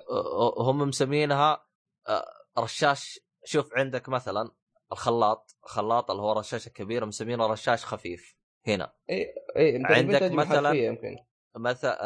هم 0.57 0.77
مسمينها 0.77 1.65
آه، 2.07 2.25
رشاش 2.57 3.19
شوف 3.45 3.73
عندك 3.73 4.09
مثلا 4.09 4.51
الخلاط 4.91 5.57
الخلاط 5.63 6.11
اللي 6.11 6.23
هو 6.23 6.31
رشاش 6.31 6.69
كبير 6.69 7.05
مسمينه 7.05 7.47
رشاش 7.47 7.85
خفيف. 7.85 8.34
هنا. 8.67 8.93
اي 9.09 9.33
اي 9.57 9.81
عندك 9.85 10.31
مثلا 10.31 10.97
مثلا 11.55 11.97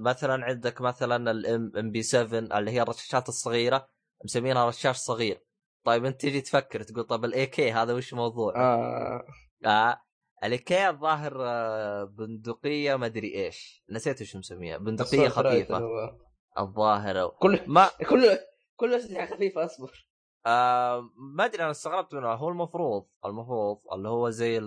مثلا 0.00 0.44
عندك 0.44 0.80
مثلا 0.80 1.30
ال 1.30 1.90
MP 1.90 2.02
7 2.02 2.38
اللي 2.58 2.70
هي 2.70 2.82
الرشاشات 2.82 3.28
الصغيرة 3.28 3.88
مسمينها 4.24 4.68
رشاش 4.68 4.96
صغير. 4.96 5.42
طيب 5.84 6.04
أنت 6.04 6.20
تجي 6.20 6.40
تفكر 6.40 6.82
تقول 6.82 7.04
طب 7.04 7.24
ال 7.24 7.46
AK 7.46 7.72
هذا 7.72 7.94
وش 7.94 8.14
موضوع؟ 8.14 8.56
آه, 8.56 9.24
آه. 9.66 10.02
الاي 10.44 10.58
كي 10.58 10.88
الظاهر 10.88 11.36
آه، 11.40 12.04
بندقية 12.04 12.96
ما 12.96 13.06
أدري 13.06 13.34
إيش. 13.44 13.84
نسيت 13.90 14.22
وش 14.22 14.36
مسميها. 14.36 14.76
بندقية 14.78 15.28
خفيفة. 15.28 15.78
الظاهر. 16.58 17.28
كل 17.28 17.60
ما 17.66 17.90
كل 18.10 18.38
كل 18.76 18.94
أسلحة 18.94 19.26
خفيفة 19.26 19.64
أصبر. 19.64 20.06
آه 20.46 21.10
ما 21.16 21.44
أدري 21.44 21.62
أنا 21.62 21.70
استغربت 21.70 22.14
منه 22.14 22.32
هو 22.32 22.48
المفروض 22.48 23.06
المفروض 23.24 23.80
اللي 23.92 24.08
هو 24.08 24.30
زي 24.30 24.58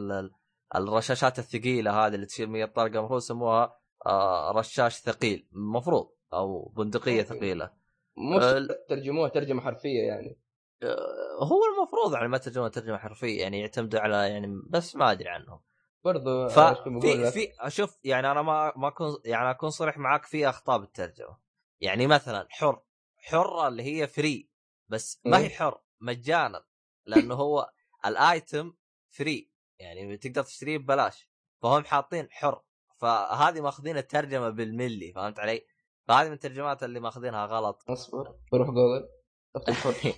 الرشاشات 0.76 1.40
الثقيلة 1.40 1.92
هذه 1.92 2.16
اللي 2.16 2.26
تشيل 2.26 2.50
100 2.50 2.66
طلقه 2.66 3.00
المفروض 3.00 3.22
يسموها 3.22 3.80
آه 4.06 4.52
رشاش 4.52 4.98
ثقيل. 4.98 5.48
المفروض 5.54 6.10
أو 6.34 6.74
بندقية 6.78 7.24
ثقيلة. 7.24 7.72
مش 8.18 8.44
آه 8.44 8.68
ترجموها 8.90 9.30
ترجمة 9.30 9.62
حرفية 9.62 10.02
يعني. 10.02 10.40
آه 10.84 11.44
هو 11.44 11.60
المفروض 11.76 12.14
يعني 12.14 12.28
ما 12.28 12.38
ترجموها 12.38 12.70
ترجمة 12.70 12.98
حرفية 12.98 13.42
يعني 13.42 13.60
يعتمدوا 13.60 14.00
على 14.00 14.16
يعني 14.16 14.62
بس 14.70 14.96
ما 14.96 15.12
أدري 15.12 15.30
عنهم. 15.30 15.60
برضو 16.04 16.48
ف 16.48 16.60
في 16.60 17.32
في 17.32 17.52
أشوف 17.60 17.98
يعني 18.04 18.32
أنا 18.32 18.42
ما 18.42 18.74
ما 18.76 18.88
أكون 18.88 19.18
يعني 19.26 19.52
أكون 19.52 19.70
صريح 19.70 19.98
معاك 19.98 20.26
في 20.26 20.50
اخطاء 20.50 20.78
بالترجمه 20.78 21.38
يعني 21.82 22.08
مثلا 22.08 22.48
حر 22.50 22.82
حرة 23.18 23.68
اللي 23.68 23.84
هي 23.84 24.08
free 24.08 24.50
بس 24.88 25.22
ما 25.26 25.38
هي 25.38 25.44
إيه. 25.44 25.50
حر 25.50 25.82
مجانا. 26.02 26.66
لأنه 27.06 27.36
هو 27.36 27.72
ال 28.06 28.19
item 28.19 28.74
free 29.10 29.52
يعني 29.80 30.18
تقدر 30.18 30.44
تشتريه 30.44 30.78
ببلاش. 30.78 31.30
فهم 31.62 31.84
حاطين 31.84 32.28
حر. 32.32 32.62
فهذه 32.98 33.62
ماخذين 33.62 33.98
الترجمة 33.98 34.50
بالملي 34.50 35.14
فهمت 35.14 35.40
علي؟ 35.40 35.66
فهذه 36.08 36.28
من 36.28 36.34
الترجمات 36.34 36.84
اللي 36.84 37.00
ماخذينها 37.00 37.46
غلط. 37.46 37.84
اصبر 37.90 38.36
بروح 38.52 38.68
جوجل 38.70 39.10
اكتب 39.56 39.74
حر 39.74 40.14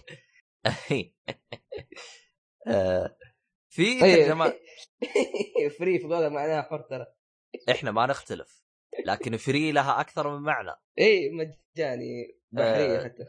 آه، 2.67 3.17
في 3.69 4.00
ترجمات 4.00 4.60
free 5.80 6.00
في 6.02 6.08
جوجل 6.08 6.30
معناها 6.30 6.62
حر 6.62 6.82
ترى. 6.82 7.06
إحنا 7.69 7.91
ما 7.91 8.06
نختلف 8.06 8.63
لكن 9.06 9.38
free 9.38 9.72
لها 9.71 10.02
أكثر 10.02 10.38
من 10.38 10.43
معنى. 10.43 10.71
اي 11.00 11.30
مجاني 11.30 12.39
بحرية 12.52 13.00
آه، 13.00 13.04
حتى. 13.04 13.26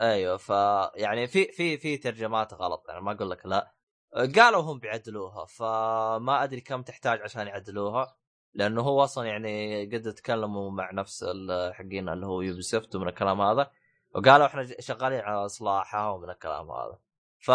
أيوه 0.00 0.36
ف 0.36 0.48
يعني 0.94 1.26
في 1.26 1.52
في 1.52 1.78
في 1.78 1.96
ترجمات 1.96 2.54
غلط. 2.54 2.84
يعني 2.88 3.00
ما 3.00 3.12
أقول 3.12 3.30
لك 3.30 3.46
لا. 3.46 3.75
قالوا 4.14 4.62
هم 4.62 4.78
بيعدلوها 4.78 5.44
فما 5.44 6.44
أدري 6.44 6.60
كم 6.60 6.82
تحتاج 6.82 7.20
عشان 7.20 7.46
يعدلوها 7.46 8.16
لأنه 8.54 8.82
هو 8.82 9.04
أصلا 9.04 9.24
يعني 9.26 9.84
قد 9.86 10.12
تكلموا 10.14 10.70
مع 10.70 10.90
نفس 10.92 11.24
حقين 11.72 12.08
اللي 12.08 12.26
هو 12.26 12.40
يوبي 12.40 12.62
سوفت 12.62 12.96
ومن 12.96 13.08
الكلام 13.08 13.40
هذا 13.40 13.70
وقالوا 14.14 14.46
إحنا 14.46 14.80
شغالين 14.80 15.20
على 15.20 15.46
إصلاحها 15.46 16.08
ومن 16.10 16.30
الكلام 16.30 16.70
هذا. 16.70 16.98
ف 17.38 17.50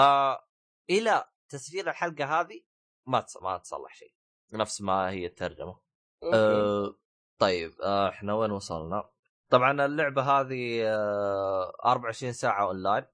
إلى 0.90 1.26
تسجيل 1.50 1.90
الحلقة 1.90 2.42
هذه 2.42 2.62
ما 3.06 3.26
ما 3.42 3.58
تصلح 3.58 3.96
شيء 3.96 4.14
نفس 4.54 4.82
ما 4.82 5.10
هي 5.10 5.26
الترجمة. 5.26 5.80
أه 6.34 6.96
طيب 7.40 7.82
أه 7.82 8.10
إحنا 8.10 8.34
وين 8.34 8.52
وصلنا؟ 8.52 9.10
طبعا 9.50 9.86
اللعبة 9.86 10.22
هذه 10.22 10.82
أه 10.88 11.74
24 11.86 12.34
ساعة 12.34 12.64
اونلاين 12.64 13.06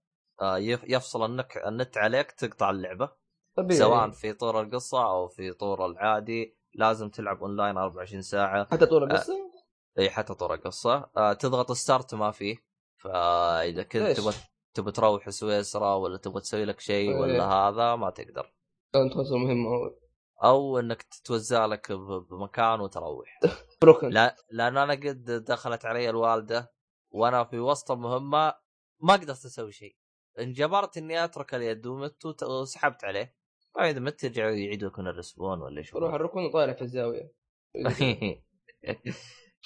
آه 0.41 0.57
يفصل 0.57 1.25
النك... 1.25 1.57
النت 1.57 1.97
عليك 1.97 2.31
تقطع 2.31 2.69
اللعبة. 2.69 3.11
طبيعي. 3.57 3.79
سواء 3.79 4.11
في 4.11 4.33
طور 4.33 4.61
القصة 4.61 5.03
أو 5.11 5.27
في 5.27 5.53
طور 5.53 5.85
العادي 5.85 6.57
لازم 6.73 7.09
تلعب 7.09 7.41
اونلاين 7.41 7.77
24 7.77 8.21
ساعة. 8.21 8.67
حتى 8.71 8.85
طور 8.85 9.03
القصة؟ 9.03 9.33
آه 9.33 10.01
إي 10.01 10.09
حتى 10.09 10.33
طور 10.33 10.53
القصة. 10.53 11.09
آه 11.17 11.33
تضغط 11.33 11.71
start 11.71 12.15
ما 12.15 12.31
فيه. 12.31 12.57
فإذا 12.97 13.83
كنت 13.83 14.07
تبغى 14.07 14.33
تبغى 14.73 14.91
تروح 14.91 15.29
سويسرا 15.29 15.95
ولا 15.95 16.17
تبغى 16.17 16.41
تسوي 16.41 16.65
لك 16.65 16.79
شيء 16.79 17.17
ولا 17.17 17.33
إيه. 17.33 17.67
هذا 17.69 17.95
ما 17.95 18.09
تقدر. 18.09 18.53
أنت 18.95 19.17
مهمه 19.17 19.95
أو 20.43 20.79
إنك 20.79 21.03
تتوزع 21.03 21.65
لك 21.65 21.91
بمكان 21.91 22.81
وتروح. 22.81 23.39
لا 24.03 24.35
لأن 24.51 24.77
أنا 24.77 24.93
قد 24.93 25.23
دخلت 25.47 25.85
علي 25.85 26.09
الوالدة 26.09 26.73
وأنا 27.11 27.43
في 27.43 27.59
وسط 27.59 27.91
المهمه 27.91 28.53
ما 28.99 29.13
قدرت 29.13 29.45
أسوي 29.45 29.71
شيء. 29.71 29.95
انجبرت 30.39 30.97
إني 30.97 31.23
أترك 31.23 31.55
اليد 31.55 31.85
ومت 31.87 32.43
وسحبت 32.43 33.03
عليه. 33.03 33.36
واذا 33.77 33.99
مت 33.99 34.23
يرجعوا 34.23 34.51
يعيدوا 34.51 34.89
لكم 34.89 35.07
ال 35.07 35.14
respawn 35.14 35.61
ولا 35.61 35.81
شو. 35.81 35.97
روح 35.97 36.13
الركن 36.13 36.39
وطالع 36.39 36.73
في 36.73 36.81
الزاوية. 36.81 37.31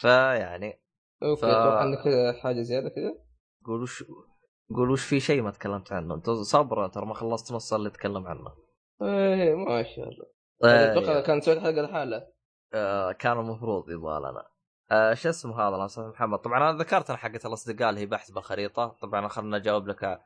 فيعني 0.01 0.81
أوكي 1.23 1.41
ف... 1.41 1.45
عندك 1.45 2.35
حاجة 2.43 2.61
زيادة 2.61 2.89
كذا؟ 2.89 3.13
قول 3.65 3.81
وش 3.81 4.03
قول 4.75 4.91
وش 4.91 5.05
في 5.05 5.19
شيء 5.19 5.41
ما 5.41 5.51
تكلمت 5.51 5.91
عنه. 5.91 6.15
أنت 6.15 6.29
صبر 6.29 6.87
ترى 6.87 7.05
ما 7.05 7.13
خلصت 7.13 7.51
نص 7.51 7.73
اللي 7.73 7.89
تكلم 7.89 8.27
عنه. 8.27 8.55
إيه 9.01 9.55
ما 9.55 9.83
شاء 9.83 10.09
الله. 10.09 10.25
أتوقع 10.63 11.17
إيه. 11.17 11.21
كان 11.21 11.41
سويت 11.41 11.59
حلقة 11.59 11.81
لحاله. 11.81 12.27
آه 12.73 13.11
كان 13.11 13.39
المفروض 13.39 13.89
يبغى 13.89 14.19
لنا. 14.19 14.45
آه 14.91 15.13
شو 15.13 15.29
اسمه 15.29 15.61
هذا؟ 15.61 15.75
الاستاذ 15.75 16.03
محمد. 16.03 16.39
طبعا 16.39 16.69
أنا 16.69 16.77
ذكرت 16.77 17.09
أنا 17.09 17.19
حقت 17.19 17.45
الأصدقاء 17.45 17.89
اللي 17.89 18.01
هي 18.01 18.05
بحث 18.05 18.31
بالخريطه 18.31 18.97
طبعا 19.01 19.27
خلنا 19.27 19.57
أجاوب 19.57 19.87
لك. 19.87 20.03
آه 20.03 20.19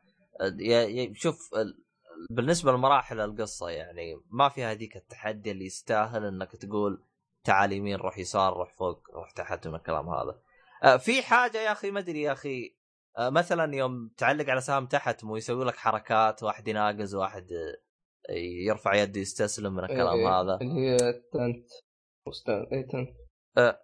شوف 1.13 1.49
بالنسبة 2.29 2.71
لمراحل 2.71 3.19
القصة 3.19 3.69
يعني 3.69 4.21
ما 4.29 4.49
فيها 4.49 4.71
هذيك 4.71 4.95
التحدي 4.95 5.51
اللي 5.51 5.65
يستاهل 5.65 6.25
إنك 6.25 6.51
تقول 6.51 7.03
تعال 7.43 7.71
يمين 7.71 7.95
روح 7.95 8.17
يسار 8.17 8.53
روح 8.53 8.73
فوق 8.73 9.11
روح 9.13 9.31
تحت 9.31 9.67
من 9.67 9.75
الكلام 9.75 10.09
هذا. 10.09 10.41
آه 10.83 10.97
في 10.97 11.21
حاجة 11.21 11.57
يا 11.57 11.71
أخي 11.71 11.91
ما 11.91 11.99
أدري 11.99 12.21
يا 12.21 12.31
أخي 12.31 12.75
آه 13.17 13.29
مثلا 13.29 13.75
يوم 13.75 14.11
تعلق 14.17 14.49
على 14.49 14.61
سهم 14.61 14.85
تحت 14.85 15.23
مو 15.23 15.37
يسوي 15.37 15.65
لك 15.65 15.75
حركات 15.75 16.43
واحد 16.43 16.67
يناقز 16.67 17.15
واحد 17.15 17.47
يرفع 18.67 18.95
يده 18.95 19.19
يستسلم 19.21 19.73
من 19.73 19.83
الكلام 19.83 20.17
إيه 20.17 20.41
هذا. 20.41 20.57
اللي 20.61 20.89
هي 20.89 20.97
تنت 21.33 21.69
اي 22.73 22.83
تنت. 22.83 23.09
آه 23.57 23.81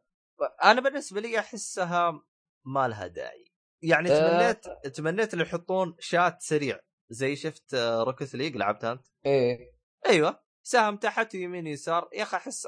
أنا 0.63 0.82
بالنسبة 0.82 1.22
لي 1.22 1.39
أحسها 1.39 2.22
ما 2.65 2.88
لها 2.88 3.08
داعي. 3.08 3.52
يعني 3.84 4.10
تمنيت 4.10 4.67
آه. 4.67 4.89
تمنيت 4.89 5.34
اللي 5.34 5.46
يحطون 5.46 5.96
شات 6.00 6.41
سريع. 6.41 6.80
زي 7.12 7.36
شفت 7.36 7.76
روكث 7.76 8.36
ليج 8.36 8.58
لعبتها 8.58 8.91
أنت؟ 8.91 9.06
إيه. 9.26 9.74
أيوه. 10.06 10.39
سهم 10.63 10.97
تحت 10.97 11.36
ويمين 11.36 11.67
يسار 11.67 12.10
يا 12.13 12.24
أخي 12.24 12.38
أحس 12.38 12.67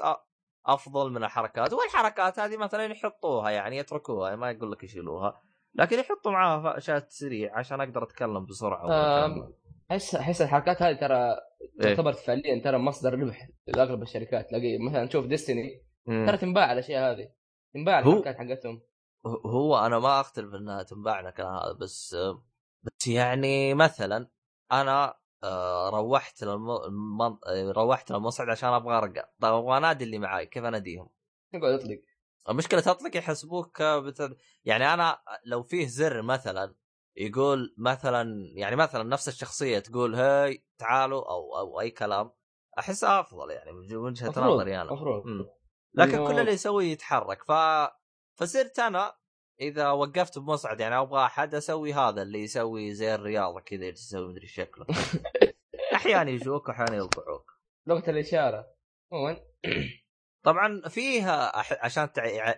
أفضل 0.66 1.12
من 1.12 1.24
الحركات. 1.24 1.72
والحركات 1.72 2.38
هذه 2.38 2.56
مثلا 2.56 2.84
يحطوها 2.84 3.50
يعني 3.50 3.76
يتركوها 3.76 4.36
ما 4.36 4.50
يقول 4.50 4.72
لك 4.72 4.84
يشيلوها. 4.84 5.42
لكن 5.74 5.98
يحطوا 5.98 6.32
معاها 6.32 6.78
شات 6.80 7.10
سريع 7.10 7.58
عشان 7.58 7.80
أقدر 7.80 8.02
أتكلم 8.02 8.46
بسرعة 8.46 8.86
أحس 9.90 10.14
أحس 10.14 10.42
الحركات 10.42 10.82
هذه 10.82 10.96
ترى 10.96 11.36
إيه؟ 11.80 11.94
تعتبر 11.94 12.12
فعليا 12.12 12.62
ترى 12.64 12.78
مصدر 12.78 13.18
ربح 13.18 13.48
لأغلب 13.66 14.02
الشركات. 14.02 14.50
تلاقي 14.50 14.78
مثلا 14.78 15.06
تشوف 15.06 15.26
ديستني 15.26 15.82
ترى 16.06 16.36
تنباع 16.36 16.72
الأشياء 16.72 17.12
هذه. 17.12 17.28
تنباع 17.74 17.98
الحركات 17.98 18.36
حقتهم. 18.36 18.82
هو 19.46 19.76
أنا 19.76 19.98
ما 19.98 20.20
أختلف 20.20 20.54
إنها 20.54 20.82
تنباع 20.82 21.20
الكلام 21.20 21.54
هذا 21.54 21.72
بس 21.80 22.16
بس 22.82 23.06
يعني 23.06 23.74
مثلا 23.74 24.30
أنا 24.80 25.14
آه، 25.44 25.90
روحت 25.90 26.44
للم... 26.44 26.70
روحت 27.70 28.10
للمصعد 28.10 28.48
عشان 28.48 28.68
أبغى 28.68 28.96
أرقى. 28.96 29.34
طيب 29.40 29.54
أبغى 29.54 29.76
انادي 29.76 30.04
اللي 30.04 30.18
معاي 30.18 30.46
كيف 30.46 30.64
أناديهم؟ 30.64 31.08
تقعد 31.52 31.72
اطلق 31.72 32.00
المشكلة 32.48 32.80
تطلق 32.80 33.16
يحسبوك 33.16 33.82
بتد... 33.82 34.36
يعني 34.64 34.94
أنا 34.94 35.18
لو 35.44 35.62
فيه 35.62 35.86
زر 35.86 36.22
مثلا 36.22 36.74
يقول 37.16 37.74
مثلا 37.78 38.52
يعني 38.56 38.76
مثلا 38.76 39.02
نفس 39.02 39.28
الشخصية 39.28 39.78
تقول 39.78 40.14
هاي 40.14 40.66
تعالوا 40.78 41.30
أو 41.30 41.58
أو 41.58 41.80
أي 41.80 41.90
كلام 41.90 42.30
احسها 42.78 43.20
أفضل 43.20 43.50
يعني 43.50 43.72
من 43.72 43.96
وجهة 43.96 44.28
نظري 44.36 44.80
أنا. 44.80 44.92
مفروض. 44.92 45.24
لكن 45.94 46.26
كل 46.26 46.40
اللي 46.40 46.52
يسويه 46.52 46.92
يتحرك. 46.92 47.42
ف 47.42 47.52
فصرت 48.34 48.78
أنا 48.78 49.16
إذا 49.60 49.90
وقفت 49.90 50.38
بمصعد 50.38 50.80
يعني 50.80 50.98
أبغى 50.98 51.24
أحد 51.24 51.54
أسوي 51.54 51.92
هذا 51.92 52.22
اللي 52.22 52.42
يسوي 52.42 52.94
زي 52.94 53.14
الرياضة 53.14 53.60
كذا 53.60 53.84
يسوي 53.84 54.28
مدري 54.28 54.46
شكله. 54.46 54.86
أحيانا 55.94 56.30
يجوك 56.30 56.68
واحيانا 56.68 56.96
يلطعوك 56.96 57.52
لغة 57.86 58.10
الإشارة. 58.10 58.66
عموما 59.12 59.36
طبعا 60.46 60.88
فيها 60.88 61.52
عشان 61.84 62.08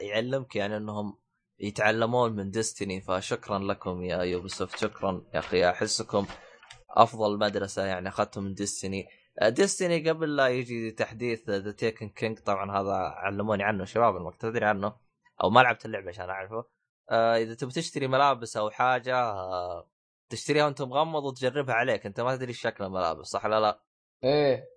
يعلمك 0.00 0.56
يعني 0.56 0.76
إنهم 0.76 1.18
يتعلمون 1.59 2.32
من 2.32 2.50
Destiny 2.51 3.01
فشكرا 3.00 3.59
لكم 3.59 4.02
يا 4.02 4.22
يوبي 4.22 4.51
سوفت 4.51 4.79
شكرا 4.78 5.24
يا 5.35 5.38
أخي. 5.38 5.70
أحسكم 5.70 6.26
أفضل 6.90 7.38
مدرسة 7.38 7.85
يعني 7.85 8.09
اخذتم 8.09 8.42
من 8.42 8.54
Destiny 8.55 9.09
Destiny 9.42 10.11
قبل 10.11 10.37
لا 10.37 10.48
يجي 10.48 10.90
تحديث 10.90 11.50
ذا 11.50 11.72
Taken 11.72 12.09
King 12.09 12.38
طبعا 12.38 12.80
هذا 12.80 12.94
علموني 12.94 13.62
عنه 13.62 13.85
شباب 13.85 14.16
الوقت 14.16 14.40
تدري 14.40 14.64
عنه؟ 14.64 14.96
أو 15.42 15.50
ما 15.50 15.61
لعبت 15.61 15.87
اللعبة 15.87 16.09
عشان 16.09 16.30
أعرفه. 16.30 16.76
آه 17.11 17.37
إذا 17.37 17.55
تبي 17.55 17.73
تشتري 17.73 18.09
ملابس 18.09 18.57
أو 18.57 18.71
حاجة 18.71 19.16
آه 19.21 19.88
تشتريها 20.29 20.64
وأنت 20.64 20.83
مغمض 20.83 21.25
وتجربها 21.25 21.75
عليك. 21.75 22.07
أنت 22.07 22.21
ما 22.21 22.37
تدري 22.37 22.53
شكل 22.53 22.85
الملابس 22.85 23.27
صح 23.27 23.45
ولا 23.45 23.61
لا؟ 23.61 23.81
إيه. 24.25 24.69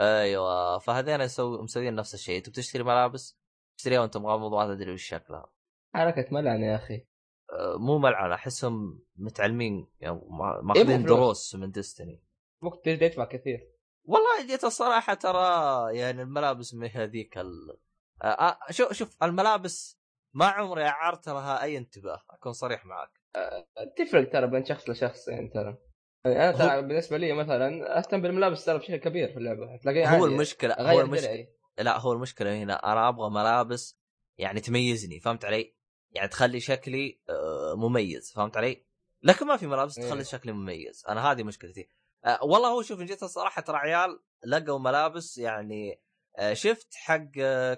أيوه. 0.00 0.78
فهذين 0.78 1.20
يسوي 1.20 1.62
مسويين 1.62 1.94
نفس 1.94 2.14
الشيء. 2.14 2.42
تبي 2.42 2.54
تشتري 2.54 2.82
ملابس 2.82 3.38
تشتريها 3.76 4.00
وأنت 4.00 4.16
مغمض 4.16 4.52
وما 4.52 4.74
تدري 4.74 4.92
وش 4.92 5.02
شكلها. 5.02 5.50
حركة 5.94 6.26
ملعنه 6.30 6.66
يا 6.66 6.76
أخي. 6.76 7.06
أه 7.52 7.76
مو 7.78 7.98
ملعنه 7.98 8.34
أحسهم 8.34 9.02
متعلمين 9.16 9.86
يعني 10.00 10.20
ماخذين 10.62 11.00
إيه 11.00 11.06
دروس 11.06 11.54
من 11.54 11.70
ديستني 11.70 12.22
ممكن 12.62 12.98
تدفع 12.98 13.24
كثير. 13.24 13.78
والله 14.04 14.46
جيت 14.46 14.64
الصراحة 14.64 15.14
ترى 15.14 15.96
يعني 15.98 16.22
الملابس 16.22 16.74
ما 16.74 16.86
هذيك 16.86 17.38
ال... 17.38 17.78
أه, 18.22 18.26
آه، 18.26 18.58
شوف 18.70 18.92
شوف 18.92 19.16
الملابس 19.22 19.97
ما 20.38 20.46
عمري 20.46 20.84
أعرت 20.84 21.28
لها 21.28 21.62
أي 21.62 21.76
انتباه 21.76 22.22
أكون 22.30 22.52
صريح 22.52 22.86
معك 22.86 23.10
أه 23.36 23.66
تفرق 23.96 24.30
ترى 24.30 24.46
بين 24.46 24.64
شخص 24.64 24.90
لشخص 24.90 25.28
يعني 25.28 25.48
ترى 25.48 25.76
يعني 26.24 26.48
أنا 26.48 26.52
ترى 26.52 26.82
بالنسبة 26.82 27.16
لي 27.16 27.32
مثلا 27.32 27.98
اهتم 27.98 28.22
بالملابس 28.22 28.64
ترى 28.64 28.78
بشكل 28.78 28.96
كبير 28.96 29.28
في 29.28 29.36
اللعبة 29.36 29.76
تلاقي 29.76 30.18
هو 30.18 30.26
المشكلة 30.26 30.74
هو 30.74 31.00
المشكلة 31.00 31.46
لا 31.78 31.98
هو 31.98 32.12
المشكلة 32.12 32.62
هنا 32.62 32.92
أنا 32.92 33.08
أبغى 33.08 33.30
ملابس 33.30 33.98
يعني 34.38 34.60
تميزني 34.60 35.20
فهمت 35.20 35.44
علي؟ 35.44 35.74
يعني 36.10 36.28
تخلي 36.28 36.60
شكلي 36.60 37.20
آه، 37.30 37.74
مميز 37.76 38.32
فهمت 38.32 38.56
علي؟ 38.56 38.84
لكن 39.22 39.46
ما 39.46 39.56
في 39.56 39.66
ملابس 39.66 39.94
تخلي 39.94 40.18
إيه. 40.18 40.24
شكلي 40.24 40.52
مميز 40.52 41.04
أنا 41.08 41.32
هذه 41.32 41.42
مشكلتي 41.42 41.88
أه 42.24 42.44
والله 42.44 42.68
هو 42.68 42.82
شوف 42.82 43.00
إن 43.00 43.06
جيت 43.06 43.22
الصراحه 43.22 43.62
ترى 43.62 43.76
عيال 43.76 44.20
لقوا 44.46 44.78
ملابس 44.78 45.38
يعني 45.38 45.92
أه 45.92 46.07
شفت 46.52 46.94
حق 46.94 47.30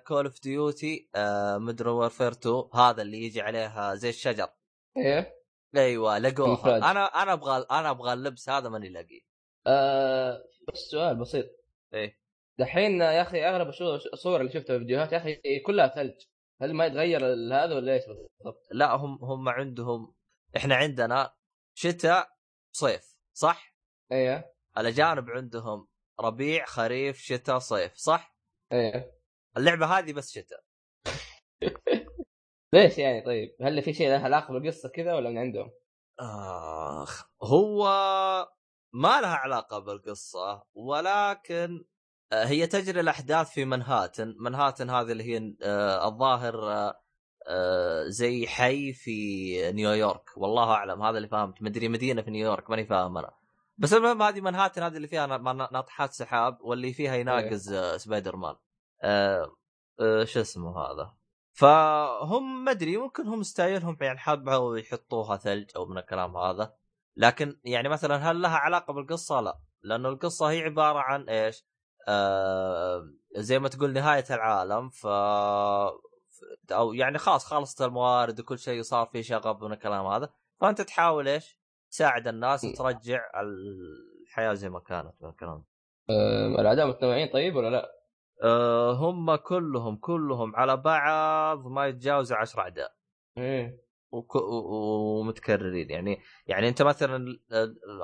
Call 0.06 0.24
of 0.24 0.42
Duty 0.42 1.10
مدري 1.56 1.90
Warfare 1.90 2.32
2 2.32 2.64
هذا 2.74 3.02
اللي 3.02 3.24
يجي 3.24 3.40
عليها 3.40 3.94
زي 3.94 4.08
الشجر. 4.08 4.48
إيه؟ 4.96 5.36
أيوه 5.76 6.18
لقوها. 6.18 6.76
أنا 6.76 7.22
أنا 7.22 7.32
أبغى 7.32 7.66
أنا 7.70 7.90
أبغى 7.90 8.12
اللبس 8.12 8.48
هذا 8.48 8.68
ماني 8.68 8.88
لاقيه. 8.88 9.20
أه 9.66 10.44
بس 10.72 10.78
سؤال 10.78 11.16
بسيط. 11.16 11.46
إيه. 11.94 12.20
دحين 12.58 13.00
يا 13.00 13.22
أخي 13.22 13.44
اغلب 13.44 13.68
الصور 14.12 14.40
اللي 14.40 14.52
شفتها 14.52 14.64
في 14.64 14.76
الفيديوهات 14.76 15.12
يا 15.12 15.18
أخي 15.18 15.40
كلها 15.66 15.88
ثلج. 15.88 16.20
هل 16.62 16.74
ما 16.74 16.86
يتغير 16.86 17.26
هذا 17.26 17.74
ولا 17.74 17.92
إيش 17.92 18.02
بالضبط؟ 18.06 18.66
لا 18.70 18.94
هم 18.94 19.24
هم 19.24 19.48
عندهم 19.48 20.14
إحنا 20.56 20.74
عندنا 20.74 21.34
شتاء 21.74 22.28
صيف 22.72 23.16
صح؟ 23.32 23.74
أيوه 24.12 24.44
الاجانب 24.78 25.30
عندهم 25.30 25.88
ربيع 26.20 26.64
خريف 26.64 27.18
شتاء 27.18 27.58
صيف 27.58 27.94
صح؟ 27.94 28.36
أيوه 28.72 29.12
اللعبة 29.56 29.86
هذه 29.86 30.12
بس 30.12 30.30
شتاء 30.32 30.64
ليش 32.74 32.98
يعني 32.98 33.20
طيب؟ 33.20 33.56
هل 33.62 33.82
في 33.82 33.92
شيء 33.92 34.08
له 34.08 34.18
علاقة 34.24 34.52
بالقصة 34.52 34.88
كذا 34.88 35.14
ولا 35.14 35.30
من 35.30 35.38
عندهم؟ 35.38 35.70
آخ 36.20 37.26
هو 37.42 37.84
ما 38.92 39.20
لها 39.20 39.34
علاقة 39.34 39.78
بالقصة 39.78 40.62
ولكن 40.74 41.84
آه، 42.32 42.44
هي 42.44 42.66
تجري 42.66 43.00
الأحداث 43.00 43.50
في 43.50 43.64
منهاتن. 43.64 44.34
منهاتن 44.40 44.90
هذه 44.90 45.12
اللي 45.12 45.24
هي 45.24 45.54
آه 45.62 46.08
الظاهر 46.08 46.70
آه 47.48 48.04
زي 48.08 48.46
حي 48.46 48.92
في 48.92 49.72
نيويورك. 49.72 50.30
والله 50.36 50.70
أعلم 50.72 51.02
هذا 51.02 51.16
اللي 51.16 51.28
فهمت. 51.28 51.62
مدري 51.62 51.88
مدينة 51.88 52.22
في 52.22 52.30
نيويورك 52.30 52.70
ماني 52.70 52.86
فاهم 52.86 53.18
أنا. 53.18 53.39
بس 53.80 53.94
المهم 53.94 54.22
هذه 54.22 54.40
منهاتن 54.40 54.82
هذه 54.82 54.96
اللي 54.96 55.08
فيها 55.08 55.26
ناطحات 55.72 56.12
سحاب 56.12 56.58
واللي 56.60 56.92
فيها 56.92 57.14
يناقز 57.14 57.72
آه 57.72 57.96
سبايدر 57.96 58.36
مان 58.36 58.56
آه 59.02 59.56
آه 60.00 60.24
شو 60.24 60.40
اسمه 60.40 60.78
هذا 60.78 61.14
فهم 61.52 62.64
ما 62.64 62.70
أدري 62.70 62.96
ممكن 62.96 63.26
هم 63.26 63.42
ستايلهم 63.42 63.96
يعني 64.00 64.18
حابه 64.18 64.78
يحطوها 64.78 65.36
ثلج 65.36 65.70
أو 65.76 65.86
من 65.86 65.98
الكلام 65.98 66.36
هذا 66.36 66.74
لكن 67.16 67.60
يعني 67.64 67.88
مثلا 67.88 68.16
هل 68.30 68.42
لها 68.42 68.56
علاقة 68.56 68.92
بالقصة؟ 68.92 69.40
لا 69.40 69.60
لأنه 69.82 70.08
القصة 70.08 70.50
هي 70.50 70.60
عبارة 70.62 70.98
عن 70.98 71.28
إيش؟ 71.28 71.64
آه 72.08 73.02
زي 73.36 73.58
ما 73.58 73.68
تقول 73.68 73.92
نهاية 73.92 74.24
العالم 74.30 74.90
ف 74.90 75.06
أو 76.72 76.92
يعني 76.92 77.18
خلاص 77.18 77.44
خلصت 77.44 77.82
الموارد 77.82 78.40
وكل 78.40 78.58
شيء 78.58 78.82
صار 78.82 79.06
في 79.06 79.22
شغب 79.22 79.64
من 79.64 79.72
الكلام 79.72 80.06
هذا 80.06 80.30
فأنت 80.60 80.80
تحاول 80.80 81.28
إيش؟ 81.28 81.59
تساعد 81.90 82.28
الناس 82.28 82.64
وترجع 82.64 83.30
الحياة 83.40 84.54
زي 84.54 84.68
ما 84.68 84.80
كانت 84.80 85.14
من 85.20 85.28
الكلام. 85.28 85.64
أه 86.10 86.46
الأعداء 86.46 86.86
متنوعين 86.86 87.28
طيب 87.32 87.56
ولا 87.56 87.70
لا؟ 87.70 87.92
أه 88.42 88.92
هم 88.92 89.34
كلهم 89.34 89.96
كلهم 89.96 90.56
على 90.56 90.76
بعض 90.76 91.66
ما 91.66 91.86
يتجاوزوا 91.86 92.36
10 92.36 92.60
أعداء. 92.60 92.94
إيه. 93.38 93.90
وك... 94.12 94.36
ومتكررين 94.36 95.90
يعني 95.90 96.20
يعني 96.46 96.68
أنت 96.68 96.82
مثلا 96.82 97.38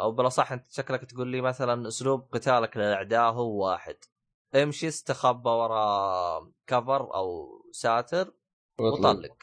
أو 0.01 0.13
بالأصح 0.13 0.53
أنت 0.53 0.71
شكلك 0.71 1.05
تقول 1.05 1.29
لي 1.29 1.41
مثلا 1.41 1.89
أسلوب 1.89 2.29
قتالك 2.33 2.77
للأعداء 2.77 3.33
هو 3.33 3.65
واحد. 3.65 3.97
امشي 4.55 4.89
استخبى 4.89 5.51
ورا 5.51 6.53
كفر 6.67 7.15
أو 7.15 7.49
ساتر 7.73 8.33
وطلق. 8.81 9.37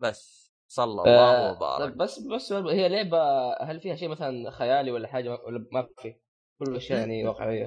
بس. 0.00 0.43
صلى 0.74 1.02
الله 1.02 1.08
آه 1.08 1.52
وبارك. 1.52 1.96
بس 1.96 2.18
بس 2.18 2.52
هي 2.52 2.88
لعبة 2.88 3.18
هل 3.60 3.80
فيها 3.80 3.96
شيء 3.96 4.08
مثلا 4.08 4.50
خيالي 4.50 4.90
ولا 4.90 5.08
حاجة؟ 5.08 5.30
ولا 5.30 5.66
ما 5.72 5.88
في؟ 5.98 6.14
كل 6.58 6.70
الأشياء 6.70 6.98
يعني 6.98 7.26
واقعية. 7.26 7.66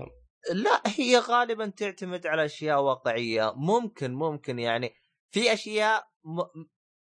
لا 0.53 0.81
هي 0.85 1.17
غالبا 1.17 1.67
تعتمد 1.67 2.27
على 2.27 2.45
أشياء 2.45 2.81
واقعية. 2.81 3.53
ممكن 3.55 4.13
ممكن 4.13 4.59
يعني 4.59 4.93
في 5.29 5.53
أشياء 5.53 6.03
م... 6.23 6.41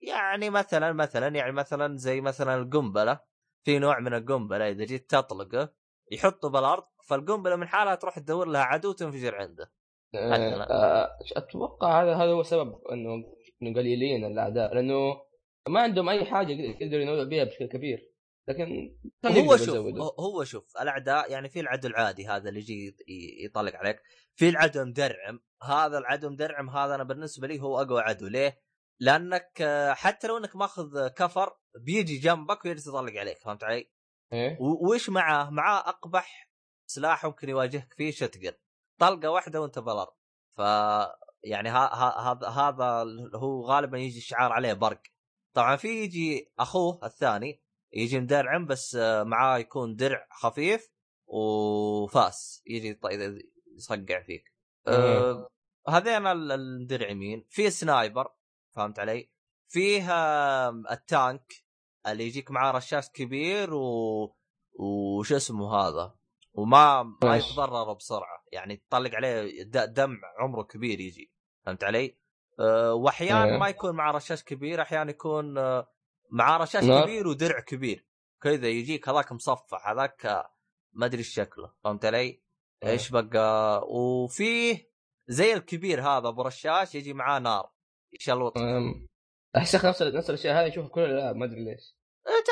يعني 0.01 0.49
مثلا 0.49 0.93
مثلا 0.93 1.35
يعني 1.35 1.51
مثلا 1.51 1.97
زي 1.97 2.21
مثلا 2.21 2.55
القنبلة. 2.55 3.19
في 3.63 3.79
نوع 3.79 3.99
من 3.99 4.13
القنبلة 4.13 4.69
إذا 4.69 4.85
جيت 4.85 5.09
تطلقه 5.09 5.73
يحطه 6.11 6.49
بالأرض 6.49 6.83
فالقنبلة 7.07 7.55
من 7.55 7.67
حالها 7.67 7.95
تروح 7.95 8.19
تدور 8.19 8.47
لها 8.47 8.61
عدو 8.61 8.91
تنفجر 8.91 9.35
عنده. 9.35 9.71
أه 10.15 11.09
أتوقع 11.35 12.03
هذا 12.03 12.15
هذا 12.15 12.31
هو 12.31 12.43
سبب 12.43 12.73
انه 12.91 13.09
انه 13.61 13.75
قليلين 13.75 14.25
الأعداء 14.25 14.73
لأنه 14.73 15.26
ما 15.67 15.81
عندهم 15.81 16.09
أي 16.09 16.25
حاجة 16.25 16.51
يقدروا 16.51 17.01
ينوعوا 17.01 17.23
بها 17.23 17.43
بشكل 17.43 17.65
كبير. 17.65 18.17
لكن 18.47 18.97
هو 19.25 19.57
شوف 19.57 19.75
هو 20.19 20.43
شوف 20.43 20.77
الأعداء 20.81 21.31
يعني 21.31 21.49
في 21.49 21.59
العدو 21.59 21.87
العادي 21.87 22.27
هذا 22.27 22.49
اللي 22.49 22.59
يجي 22.59 22.95
يطلق 23.45 23.75
عليك 23.75 24.01
في 24.35 24.49
العدو 24.49 24.85
مدرعم 24.85 25.39
هذا 25.63 25.97
العدو 25.97 26.29
مدرعم 26.29 26.69
هذا 26.69 26.95
أنا 26.95 27.03
بالنسبة 27.03 27.47
لي 27.47 27.61
هو 27.61 27.81
أقوى 27.81 28.01
عدو. 28.01 28.27
ليه؟ 28.27 28.61
لأنك 28.99 29.63
حتى 29.91 30.27
لو 30.27 30.37
إنك 30.37 30.55
ماخذ 30.55 31.07
كفر 31.07 31.57
بيجي 31.75 32.17
جنبك 32.17 32.65
ويجي 32.65 32.89
يطلق 32.89 33.13
عليك 33.17 33.37
فهمت 33.37 33.63
علي؟ 33.63 33.91
إيه. 34.33 34.57
وش 34.61 35.09
معاه؟ 35.09 35.49
معاه 35.49 35.89
أقبح 35.89 36.51
سلاح 36.89 37.25
ممكن 37.25 37.49
يواجهك 37.49 37.93
فيه 37.93 38.11
شتقن 38.11 38.53
طلقة 38.99 39.29
واحدة 39.29 39.61
وأنت 39.61 39.79
بالارض 39.79 40.13
ف 40.57 40.61
يعني 41.43 41.69
هذا 41.69 42.47
هذا 42.49 43.05
هو 43.35 43.65
غالبا 43.65 43.97
يجي 43.97 44.17
الشعار 44.17 44.51
عليه 44.51 44.73
برق. 44.73 45.01
طبعا 45.57 45.75
في 45.75 46.03
يجي 46.03 46.51
أخوه 46.59 46.99
الثاني 47.03 47.61
يجي 47.93 48.19
مدرعم 48.19 48.65
بس 48.65 48.95
معاه 49.21 49.57
يكون 49.57 49.95
درع 49.95 50.27
خفيف 50.31 50.91
وفاس 51.27 52.63
يجي 52.67 52.99
يصقع 53.75 54.21
فيك. 54.21 54.53
أه 54.87 55.47
هذين 55.89 56.27
المدرعمين. 56.27 57.45
في 57.49 57.69
سنايبر 57.69 58.27
فهمت 58.75 58.99
علي؟ 58.99 59.31
فيه 59.67 60.11
التانك 60.91 61.53
اللي 62.07 62.27
يجيك 62.27 62.51
معاه 62.51 62.71
رشاش 62.71 63.09
كبير 63.09 63.73
و 63.73 64.35
وش 64.79 65.33
اسمه 65.33 65.75
هذا؟ 65.75 66.15
وما 66.53 67.03
ما 67.03 67.37
يتضرر 67.37 67.93
بسرعة. 67.93 68.43
يعني 68.51 68.75
تطلق 68.75 69.15
عليه 69.15 69.63
دم 69.63 70.17
عمره 70.39 70.63
كبير 70.63 70.99
يجي. 70.99 71.31
فهمت 71.65 71.83
علي؟ 71.83 72.17
أه 72.59 72.93
واحيانا 72.93 73.53
إيه. 73.53 73.57
ما 73.57 73.69
يكون 73.69 73.95
مع 73.95 74.11
رشاش 74.11 74.43
كبير 74.43 74.81
أحيانا 74.81 75.09
يكون 75.11 75.57
أه 75.57 75.87
مع 76.31 76.57
رشاش 76.57 76.83
نار. 76.83 77.03
كبير 77.03 77.27
ودرع 77.27 77.59
كبير 77.59 78.05
كذا 78.41 78.67
يجيك 78.67 79.09
هذاك 79.09 79.31
مصفح 79.31 79.87
هذاك 79.87 80.45
ما 80.93 81.05
أدري 81.05 81.23
شكله 81.23 81.73
فهمت 81.83 82.05
علي؟ 82.05 82.17
إيه. 82.17 82.43
إيش 82.83 83.09
بقى 83.09 83.81
وفيه 83.87 84.91
زي 85.27 85.53
الكبير 85.53 86.01
هذا 86.01 86.27
أبو 86.27 86.41
رشاش 86.41 86.95
يجي 86.95 87.13
معاه 87.13 87.39
نار 87.39 87.71
يشلوط 88.13 88.53
أحس 89.57 89.85
نفس 89.85 90.01
نفس 90.01 90.29
الأشياء 90.29 90.61
هذه 90.61 90.67
نشوفها 90.67 90.89
كل 90.89 91.01
الألعاب 91.01 91.35
ما 91.35 91.45
أدري 91.45 91.63
ليش 91.63 91.97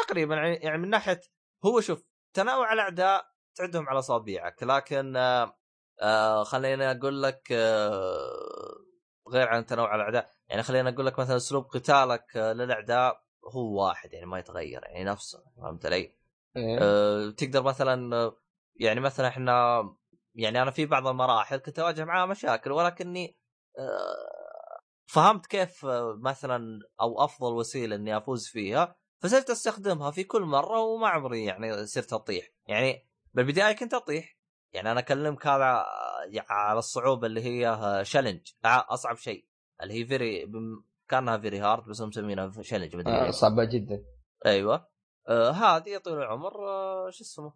تقريبا 0.05 0.35
يعني-, 0.35 0.77
من 0.77 0.89
ناحية 0.89 1.21
هو 1.65 1.81
شوف 1.81 2.05
تنوع 2.33 2.73
الأعداء 2.73 3.25
تعدهم 3.55 3.89
على 3.89 3.99
اصابعك 3.99 4.63
لكن 4.63 5.15
آه 5.15 5.57
آه 6.01 6.43
خليني 6.43 6.91
أقول 6.91 7.23
لك 7.23 7.51
آه 7.51 8.84
غير 9.29 9.47
عن 9.47 9.65
تنوع 9.65 9.95
الأعداء 9.95 10.31
يعني 10.49 10.63
خليني 10.63 10.89
أقول 10.89 11.05
لك 11.05 11.19
مثلا 11.19 11.35
أسلوب 11.35 11.63
قتالك 11.63 12.37
آه 12.37 12.53
للأعداء 12.53 13.23
هو 13.45 13.85
واحد 13.85 14.13
يعني 14.13 14.25
ما 14.25 14.39
يتغير 14.39 14.83
يعني 14.83 15.03
نفسه 15.03 15.43
فهمت 15.57 15.85
علي؟ 15.85 16.15
إيه. 16.57 16.77
آه 16.81 17.29
تقدر 17.29 17.63
مثلا 17.63 18.31
يعني 18.75 18.99
مثلا 18.99 19.27
إحنا 19.27 19.83
يعني 20.35 20.61
أنا 20.61 20.71
في 20.71 20.85
بعض 20.85 21.07
المراحل 21.07 21.57
كنت 21.57 21.79
أواجه 21.79 22.05
معاه 22.05 22.25
مشاكل 22.25 22.71
ولكني 22.71 23.37
آه 23.79 24.81
فهمت 25.05 25.45
كيف 25.45 25.85
مثلا 26.21 26.79
أو 27.01 27.23
أفضل 27.23 27.53
وسيلة 27.53 27.95
إني 27.95 28.17
أفوز 28.17 28.47
فيها 28.47 28.95
فصرت 29.19 29.49
أستخدمها 29.49 30.11
في 30.11 30.23
كل 30.23 30.41
مرة 30.41 30.79
وما 30.79 31.07
عمري 31.07 31.45
يعني 31.45 31.85
صرت 31.85 32.13
أطيح 32.13 32.49
يعني 32.67 33.07
بالبداية 33.33 33.75
كنت 33.75 33.93
أطيح 33.93 34.37
يعني 34.75 34.91
أنا 34.91 34.99
أكلمك 34.99 35.47
هذا 35.47 35.85
على 36.49 36.79
الصعوبة 36.79 37.27
اللي 37.27 37.41
هي 37.41 37.77
challenge 38.05 38.41
أصعب 38.65 39.15
شيء. 39.17 39.47
اللي 39.83 39.93
هي 39.93 40.05
very 40.05 40.51
كأنها 41.09 41.37
very 41.37 41.59
hard 41.59 41.89
بس 41.89 42.01
مسمينها 42.01 42.51
challenge 42.61 43.07
آه 43.07 43.31
صعبة 43.31 43.63
جدا. 43.63 44.05
أيوه. 44.45 44.87
آه 45.27 45.51
هذه 45.51 45.89
يا 45.89 45.97
طويل 45.97 46.17
العمر 46.17 46.67
آه 46.67 47.09
شو 47.09 47.23
اسمه؟ 47.23 47.53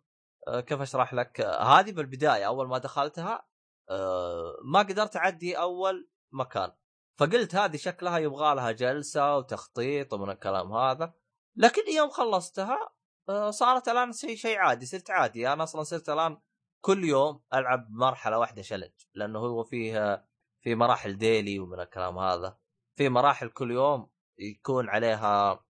آه 0.47 0.59
كيف 0.59 0.81
أشرح 0.81 1.13
لك؟ 1.13 1.41
آه 1.41 1.63
هذه 1.63 1.91
بالبداية 1.91 2.47
أول 2.47 2.67
ما 2.67 2.77
دخلتها 2.77 3.47
آه 3.89 4.53
ما 4.63 4.79
قدرت 4.79 5.15
أعدي 5.15 5.57
أول 5.57 6.09
مكان. 6.31 6.71
فقلت 7.17 7.55
هذه 7.55 7.77
شكلها 7.77 8.17
يبغى 8.17 8.55
لها 8.55 8.71
جلسة 8.71 9.37
وتخطيط 9.37 10.13
ومن 10.13 10.29
الكلام 10.29 10.73
هذا. 10.73 11.13
لكن 11.55 11.81
يوم 11.91 12.09
خلصتها 12.09 12.89
آه 13.29 13.49
صارت 13.49 13.87
الآن 13.87 14.11
شيء 14.11 14.35
شيء 14.35 14.57
عادي. 14.57 14.85
صرت 14.85 15.11
عادي. 15.11 15.53
أنا 15.53 15.63
أصلا 15.63 15.83
صرت 15.83 16.09
الآن 16.09 16.37
كل 16.81 17.03
يوم 17.03 17.41
ألعب 17.53 17.87
مرحلة 17.91 18.39
واحدة 18.39 18.61
شلنج 18.61 18.91
لأنه 19.13 19.39
هو 19.39 19.63
فيه 19.63 20.25
في 20.61 20.75
مراحل 20.75 21.17
ديلي 21.17 21.59
ومن 21.59 21.79
الكلام 21.79 22.17
هذا. 22.17 22.57
في 22.97 23.09
مراحل 23.09 23.49
كل 23.49 23.71
يوم 23.71 24.09
يكون 24.39 24.89
عليها 24.89 25.65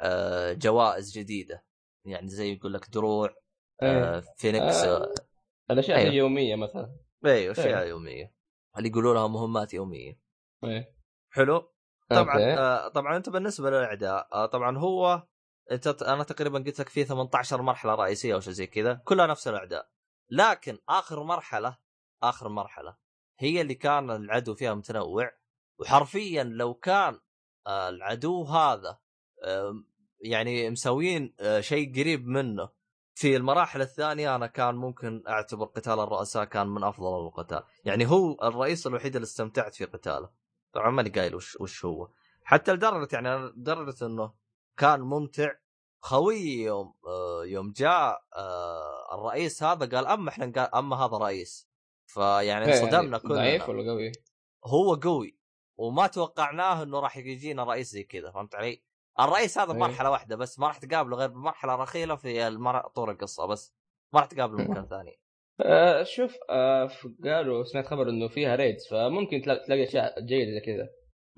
آه، 0.00 0.52
جوائز 0.52 1.18
جديدة. 1.18 1.64
يعني 2.06 2.28
زي 2.28 2.52
يقول 2.52 2.74
لك 2.74 2.90
دروع 2.90 3.36
آه، 3.82 4.14
إيه. 4.14 4.22
فينيكس 4.36 4.76
آه. 4.76 5.14
الأشياء 5.70 5.98
أيوه. 5.98 6.10
اليوميه 6.10 6.56
مثلا. 6.56 6.96
أيوه 7.26 7.52
أشياء 7.52 7.66
أيوه. 7.66 7.84
يومية. 7.84 8.34
اللي 8.78 8.88
يقولوا 8.88 9.14
لها 9.14 9.28
مهمات 9.28 9.74
يومية. 9.74 10.20
إيه. 10.64 10.94
حلو؟ 11.32 11.72
طبعا 12.10 12.38
آه 12.58 12.88
طبعا 12.88 13.16
أنت 13.16 13.28
بالنسبة 13.28 13.70
للأعداء 13.70 14.28
آه 14.32 14.46
طبعا 14.46 14.78
هو 14.78 15.26
أنت 15.72 16.02
أنا 16.02 16.24
تقريبا 16.24 16.58
قلت 16.58 16.80
لك 16.80 16.88
فيه 16.88 17.04
18 17.04 17.62
مرحلة 17.62 17.94
رئيسية 17.94 18.34
أو 18.34 18.40
شيء 18.40 18.52
زي 18.52 18.66
كذا. 18.66 18.94
كلها 19.04 19.26
نفس 19.26 19.48
الأعداء. 19.48 19.93
لكن 20.30 20.78
آخر 20.88 21.22
مرحلة 21.22 21.78
آخر 22.22 22.48
مرحلة 22.48 22.96
هي 23.38 23.60
اللي 23.60 23.74
كان 23.74 24.10
العدو 24.10 24.54
فيها 24.54 24.74
متنوع 24.74 25.32
وحرفيا 25.78 26.44
لو 26.44 26.74
كان 26.74 27.20
آه، 27.66 27.88
العدو 27.88 28.44
هذا 28.44 28.98
يعني 30.20 30.70
مسوين 30.70 31.34
آه، 31.40 31.60
شيء 31.60 32.00
قريب 32.00 32.26
منه 32.26 32.68
في 33.14 33.36
المراحل 33.36 33.80
الثانية 33.80 34.36
أنا 34.36 34.46
كان 34.46 34.74
ممكن 34.74 35.22
أعتبر 35.28 35.66
قتال 35.66 36.00
الرؤساء 36.00 36.44
كان 36.44 36.66
من 36.66 36.84
أفضل 36.84 37.26
القتال. 37.26 37.62
يعني 37.84 38.06
هو 38.06 38.36
الرئيس 38.42 38.86
الوحيد 38.86 39.16
اللي 39.16 39.24
استمتعت 39.24 39.74
في 39.74 39.84
قتاله. 39.84 40.30
طبعا 40.72 40.90
ماني 40.90 41.10
قايل 41.10 41.34
وش, 41.34 41.56
وش 41.60 41.84
هو. 41.84 42.10
حتى 42.44 42.72
لدرجة 42.72 43.08
يعني 43.12 43.36
لدرجة 43.36 44.06
إنه 44.06 44.32
كان 44.76 45.00
ممتع 45.00 45.52
خوي 46.04 46.62
يوم 46.62 46.94
آه، 47.06 47.44
يوم 47.44 47.72
جاء 47.72 48.24
آه، 48.36 49.14
الرئيس 49.14 49.62
هذا 49.62 49.96
قال 49.96 50.06
أما 50.06 50.28
إحنا 50.28 50.44
قال 50.44 50.74
أما 50.74 50.96
هذا 50.96 51.16
رئيس. 51.16 51.68
فيعني 52.06 52.64
إيه، 52.64 52.72
انصدمنا 52.72 53.02
يعني 53.02 53.18
كلنا. 53.18 53.34
ضعيف 53.34 53.68
ولا 53.68 53.90
قوي؟ 53.92 54.12
هو 54.64 54.94
قوي. 54.94 55.38
وما 55.78 56.06
توقعناه 56.06 56.82
إنه 56.82 57.00
راح 57.00 57.16
يجينا 57.16 57.64
رئيس 57.64 57.90
زي 57.90 58.04
كذا 58.04 58.30
فهمت 58.30 58.54
علي؟ 58.54 58.82
الرئيس 59.20 59.58
هذا 59.58 59.72
إيه. 59.72 60.08
واحدة 60.08 60.36
بس 60.36 60.58
ما 60.58 60.66
راح 60.66 60.78
تقابله 60.78 61.16
غير 61.16 61.28
بمرحله 61.28 61.74
رخيلة 61.74 62.16
في 62.16 62.48
المر... 62.48 62.88
طور 62.88 63.10
القصة 63.10 63.46
بس. 63.46 63.74
ما 64.14 64.20
راح 64.20 64.28
تقابله 64.28 64.64
مكان 64.70 64.86
ثاني. 64.86 65.20
آه 65.60 66.02
شوف 66.02 66.36
قالوا 67.24 67.64
سمعت 67.64 67.86
خبر 67.86 68.08
إنه 68.08 68.28
فيها 68.28 68.56
ريدز 68.56 68.88
فممكن 68.90 69.42
تلاقي 69.42 69.82
أشياء 69.82 70.20
جيدة 70.20 70.50
زي 70.52 70.60
كذا. 70.60 70.88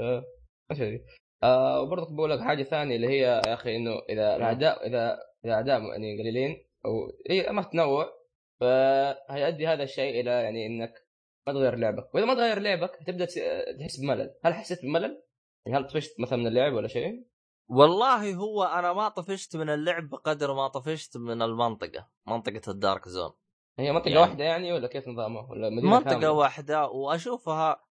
ما 0.01 0.25
ادري 0.71 1.05
آه 1.43 1.81
وبرضه 1.81 2.17
بقول 2.17 2.31
لك 2.31 2.41
حاجة 2.41 2.63
ثانية 2.63 2.97
اللي 2.97 3.09
هي 3.09 3.21
يا 3.21 3.55
أخي 3.55 3.77
إنه 3.77 3.91
إذا 4.09 4.37
الأعداء 4.37 4.87
إذا 4.87 5.19
اذا 5.45 5.55
اعداء 5.55 5.83
يعني 5.83 6.19
قليلين 6.19 6.67
أو 6.85 6.93
اي 7.31 7.53
ما 7.53 7.63
تنوع 7.63 8.13
فهيؤدي 8.61 9.67
هذا 9.67 9.83
الشيء 9.83 10.21
إلى 10.21 10.31
يعني 10.31 10.67
إنك 10.67 11.07
ما 11.47 11.53
تغير 11.53 11.75
لعبك 11.75 12.15
وإذا 12.15 12.27
ما 12.27 12.35
تغير 12.35 12.59
لعبك 12.59 12.99
تبدا 13.07 13.25
تحس 13.79 14.01
بملل 14.01 14.35
هل 14.45 14.55
حسيت 14.55 14.83
بملل؟ 14.83 15.23
يعني 15.67 15.79
هل 15.79 15.87
طفشت 15.87 16.21
مثلا 16.21 16.39
من 16.39 16.47
اللعب 16.47 16.73
ولا 16.73 16.89
شيء؟ 16.89 17.27
والله 17.69 18.35
هو 18.35 18.65
أنا 18.65 18.93
ما 18.93 19.09
طفشت 19.09 19.57
من 19.57 19.71
اللعب 19.71 20.09
بقدر 20.09 20.55
ما 20.55 20.69
طفشت 20.69 21.17
من 21.17 21.43
المنطقة 21.43 22.09
منطقة 22.27 22.61
الدارك 22.69 23.09
زون 23.09 23.33
هي 23.79 23.93
منطقة 23.93 24.09
يعني 24.09 24.21
واحدة 24.21 24.45
يعني 24.45 24.73
ولا 24.73 24.89
كيف 24.89 25.09
نظامها 25.09 25.51
ولا 25.51 25.71
مدينة 25.71 25.91
منطقة 25.93 26.11
كاملة؟ 26.11 26.33
واحدة 26.33 26.89
وأشوفها 26.89 27.86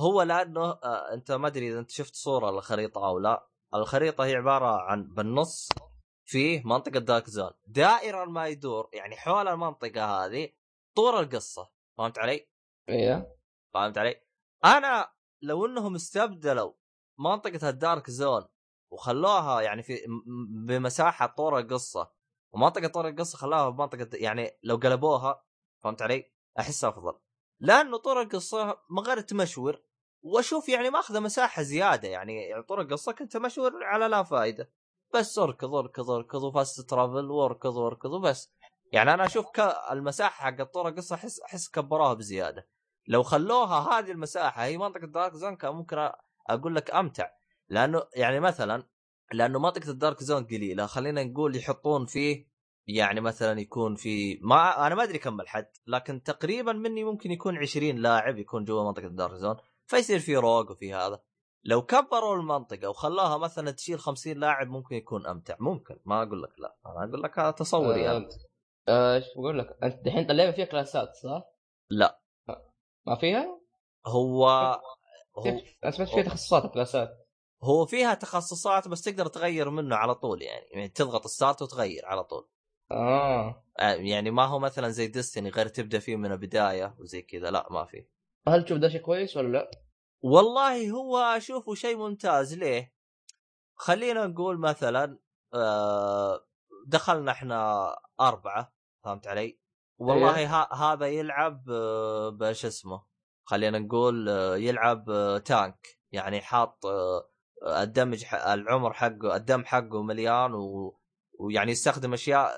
هو 0.00 0.22
لأنه 0.22 0.60
آه 0.60 1.14
أنت 1.14 1.32
ما 1.32 1.46
أدري 1.46 1.70
إذا 1.70 1.78
أنت 1.78 1.90
شفت 1.90 2.14
صورة 2.14 2.50
للخريطة 2.50 3.06
أو 3.06 3.18
لا 3.18 3.48
الخريطة 3.74 4.24
هي 4.24 4.36
عبارة 4.36 4.80
عن 4.82 5.14
بالنص 5.14 5.68
فيه 6.24 6.62
منطقة 6.64 6.98
دارك 6.98 7.30
زون 7.30 7.50
دائرا 7.66 8.24
ما 8.24 8.48
يدور 8.48 8.88
يعني 8.92 9.16
حول 9.16 9.48
المنطقة 9.48 10.24
هذه 10.24 10.52
طول 10.96 11.14
القصة 11.14 11.70
فهمت 11.98 12.18
علي؟ 12.18 12.48
إيه 12.88 13.36
فهمت 13.74 13.98
علي؟ 13.98 14.22
أنا 14.64 15.12
لو 15.42 15.66
إنهم 15.66 15.94
استبدلوا 15.94 16.72
منطقة 17.18 17.68
الدارك 17.68 18.10
زون 18.10 18.44
وخلوها 18.92 19.60
يعني 19.60 19.82
في 19.82 19.98
بمساحة 20.66 21.26
طور 21.26 21.58
القصة 21.58 22.12
ومنطقة 22.54 22.88
طور 22.88 23.08
القصة 23.08 23.38
خلاها 23.38 23.70
بمنطقة 23.70 24.08
يعني 24.12 24.58
لو 24.62 24.76
قلبوها 24.76 25.44
فهمت 25.84 26.02
علي؟ 26.02 26.32
أحس 26.58 26.84
أفضل 26.84 27.18
لأنه 27.60 27.96
طور 27.98 28.22
القصة 28.22 28.82
من 28.90 28.98
غير 28.98 29.20
تمشور 29.20 29.82
وأشوف 30.22 30.68
يعني 30.68 30.90
ماخذة 30.90 31.20
مساحة 31.20 31.62
زيادة 31.62 32.08
يعني 32.08 32.62
طور 32.62 32.80
القصة 32.80 33.12
كنت 33.12 33.36
مشور 33.36 33.84
على 33.84 34.08
لا 34.08 34.22
فائده 34.22 34.70
بس 35.14 35.38
أركض 35.38 35.74
أركض 35.74 36.10
أركض 36.10 36.42
وفاست 36.42 36.90
ترافل 36.90 37.30
وأركض 37.30 37.76
وأركض 37.76 38.10
وبس. 38.10 38.52
يعني 38.92 39.14
أنا 39.14 39.26
أشوف 39.26 39.46
المساحة 39.90 40.44
حق 40.44 40.62
طور 40.62 40.88
القصة 40.88 41.14
أحس 41.14 41.40
أحس 41.40 41.68
كبروها 41.68 42.14
بزيادة. 42.14 42.68
لو 43.08 43.22
خلوها 43.22 43.98
هذه 43.98 44.10
المساحة 44.10 44.64
هي 44.64 44.78
منطقة 44.78 45.06
Dark 45.06 45.34
Zone 45.34 45.56
كان 45.56 45.72
ممكن 45.74 46.10
أقول 46.50 46.74
لك 46.74 46.90
أمتع. 46.90 47.30
لأنه 47.68 48.02
يعني 48.16 48.40
مثلا 48.40 48.82
لأنه 49.32 49.58
منطقة 49.58 49.90
ال 49.90 49.96
Dark 49.96 50.22
Zone 50.22 50.44
قليلة 50.44 50.86
خلينا 50.86 51.24
نقول 51.24 51.56
يحطون 51.56 52.06
فيه 52.06 52.50
يعني 52.86 53.20
مثلا 53.20 53.60
يكون 53.60 53.94
في 53.94 54.38
ما 54.42 54.86
أنا 54.86 54.94
ما 54.94 55.02
أدري 55.02 55.18
كم 55.18 55.40
الحد 55.40 55.66
لكن 55.86 56.22
تقريبا 56.22 56.72
مني 56.72 57.04
ممكن 57.04 57.30
يكون 57.30 57.58
20 57.58 57.96
لاعب 57.96 58.38
يكون 58.38 58.64
جوا 58.64 58.84
منطقة 58.84 59.06
ال 59.06 59.12
Dark 59.12 59.34
Zone 59.34 59.56
فيصير 59.90 60.18
في 60.18 60.36
rogue 60.36 60.70
وفي 60.70 60.94
هذا. 60.94 61.20
لو 61.64 61.82
كبروا 61.82 62.36
المنطقة 62.36 62.88
وخلاها 62.88 63.38
مثلا 63.38 63.70
تشيل 63.70 63.98
50 63.98 64.32
لاعب 64.32 64.68
ممكن 64.68 64.96
يكون 64.96 65.26
أمتع. 65.26 65.56
ممكن. 65.60 66.00
ما 66.04 66.22
أقول 66.22 66.42
لك 66.42 66.60
لا. 66.60 66.76
أنا 66.86 67.04
أقول 67.04 67.22
لك 67.22 67.38
هذا 67.38 67.50
تصوري 67.50 68.08
آه 68.08 68.28
آه 68.88 69.16
إيش 69.16 69.24
بقول 69.36 69.58
لك؟ 69.58 69.78
أنت 69.82 70.06
الحين 70.06 70.30
اللعبه 70.30 70.52
فيها 70.52 70.64
كلاسات 70.64 71.14
صح؟ 71.14 71.42
لا. 71.90 72.20
ما 73.06 73.16
فيها؟ 73.20 73.60
هو 74.06 74.48
هو 75.38 75.60
أنا 75.84 75.90
سمعت 75.90 76.08
فيها 76.08 76.22
تخصصات 76.22 76.74
كلاسات. 76.74 77.26
هو 77.62 77.86
فيها 77.86 78.14
تخصصات 78.14 78.88
بس 78.88 79.02
تقدر 79.02 79.26
تغير 79.26 79.70
منه 79.70 79.96
على 79.96 80.14
طول 80.14 80.42
يعني, 80.42 80.66
يعني 80.72 80.88
تضغط 80.88 81.26
ستارت 81.26 81.62
وتغير 81.62 82.06
على 82.06 82.24
طول. 82.24 82.48
آه. 82.90 83.64
يعني 83.78 84.30
ما 84.30 84.44
هو 84.44 84.58
مثلا 84.58 84.88
زي 84.88 85.06
ديستني 85.06 85.50
غير 85.50 85.68
تبدأ 85.68 85.98
فيه 85.98 86.16
من 86.16 86.32
البداية 86.32 86.94
وزي 86.98 87.22
كذا. 87.22 87.50
لا 87.50 87.66
ما 87.70 87.84
في. 87.84 88.06
هل 88.48 88.64
تشوف 88.64 88.78
ده 88.78 88.88
شيء 88.88 89.00
كويس 89.00 89.36
ولا 89.36 89.48
لا؟ 89.48 89.70
والله 90.22 90.90
هو 90.90 91.16
أشوفه 91.18 91.74
شيء 91.74 91.96
ممتاز 91.96 92.54
ليه؟ 92.54 92.94
خلينا 93.74 94.26
نقول 94.26 94.58
مثلا 94.58 95.18
آه 95.54 96.46
دخلنا 96.86 97.32
إحنا 97.32 97.88
أربعة 98.20 98.74
فهمت 99.04 99.26
علي؟ 99.26 99.60
والله 99.98 100.38
إيه. 100.38 100.62
هذا 100.74 101.06
يلعب 101.06 101.70
آه 101.70 102.28
بش 102.28 102.64
اسمه 102.64 103.06
خلينا 103.44 103.78
نقول 103.78 104.28
آه 104.28 104.56
يلعب 104.56 105.04
tank 105.44 105.98
يعني 106.12 106.40
حاط 106.40 106.86
ال 107.66 107.74
damage 107.74 108.24
العمر 108.34 108.92
حقه 108.92 109.36
الدم 109.36 109.64
حقه 109.64 110.02
مليان 110.02 110.54
و... 110.54 110.98
ويعني 111.38 111.72
يستخدم 111.72 112.12
أشياء 112.12 112.50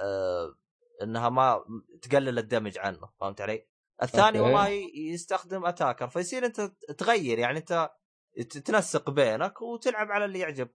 إنها 1.03 1.29
ما 1.29 1.65
تقلل 2.03 2.39
ال 2.39 2.44
damage 2.44 2.79
عنه 2.79 3.11
فهمت 3.21 3.41
علي؟ 3.41 3.72
الثاني 4.03 4.39
أوكي. 4.39 4.41
والله 4.41 4.69
يستخدم 4.95 5.67
attacker 5.67 6.09
فيصير 6.09 6.47
أنت 6.47 6.61
تغير 6.99 7.39
يعني 7.39 7.59
أنت 7.59 7.91
تنسق 8.65 9.11
بينك 9.11 9.63
وتلعب 9.63 10.11
على 10.11 10.25
اللي 10.25 10.39
يعجب 10.39 10.69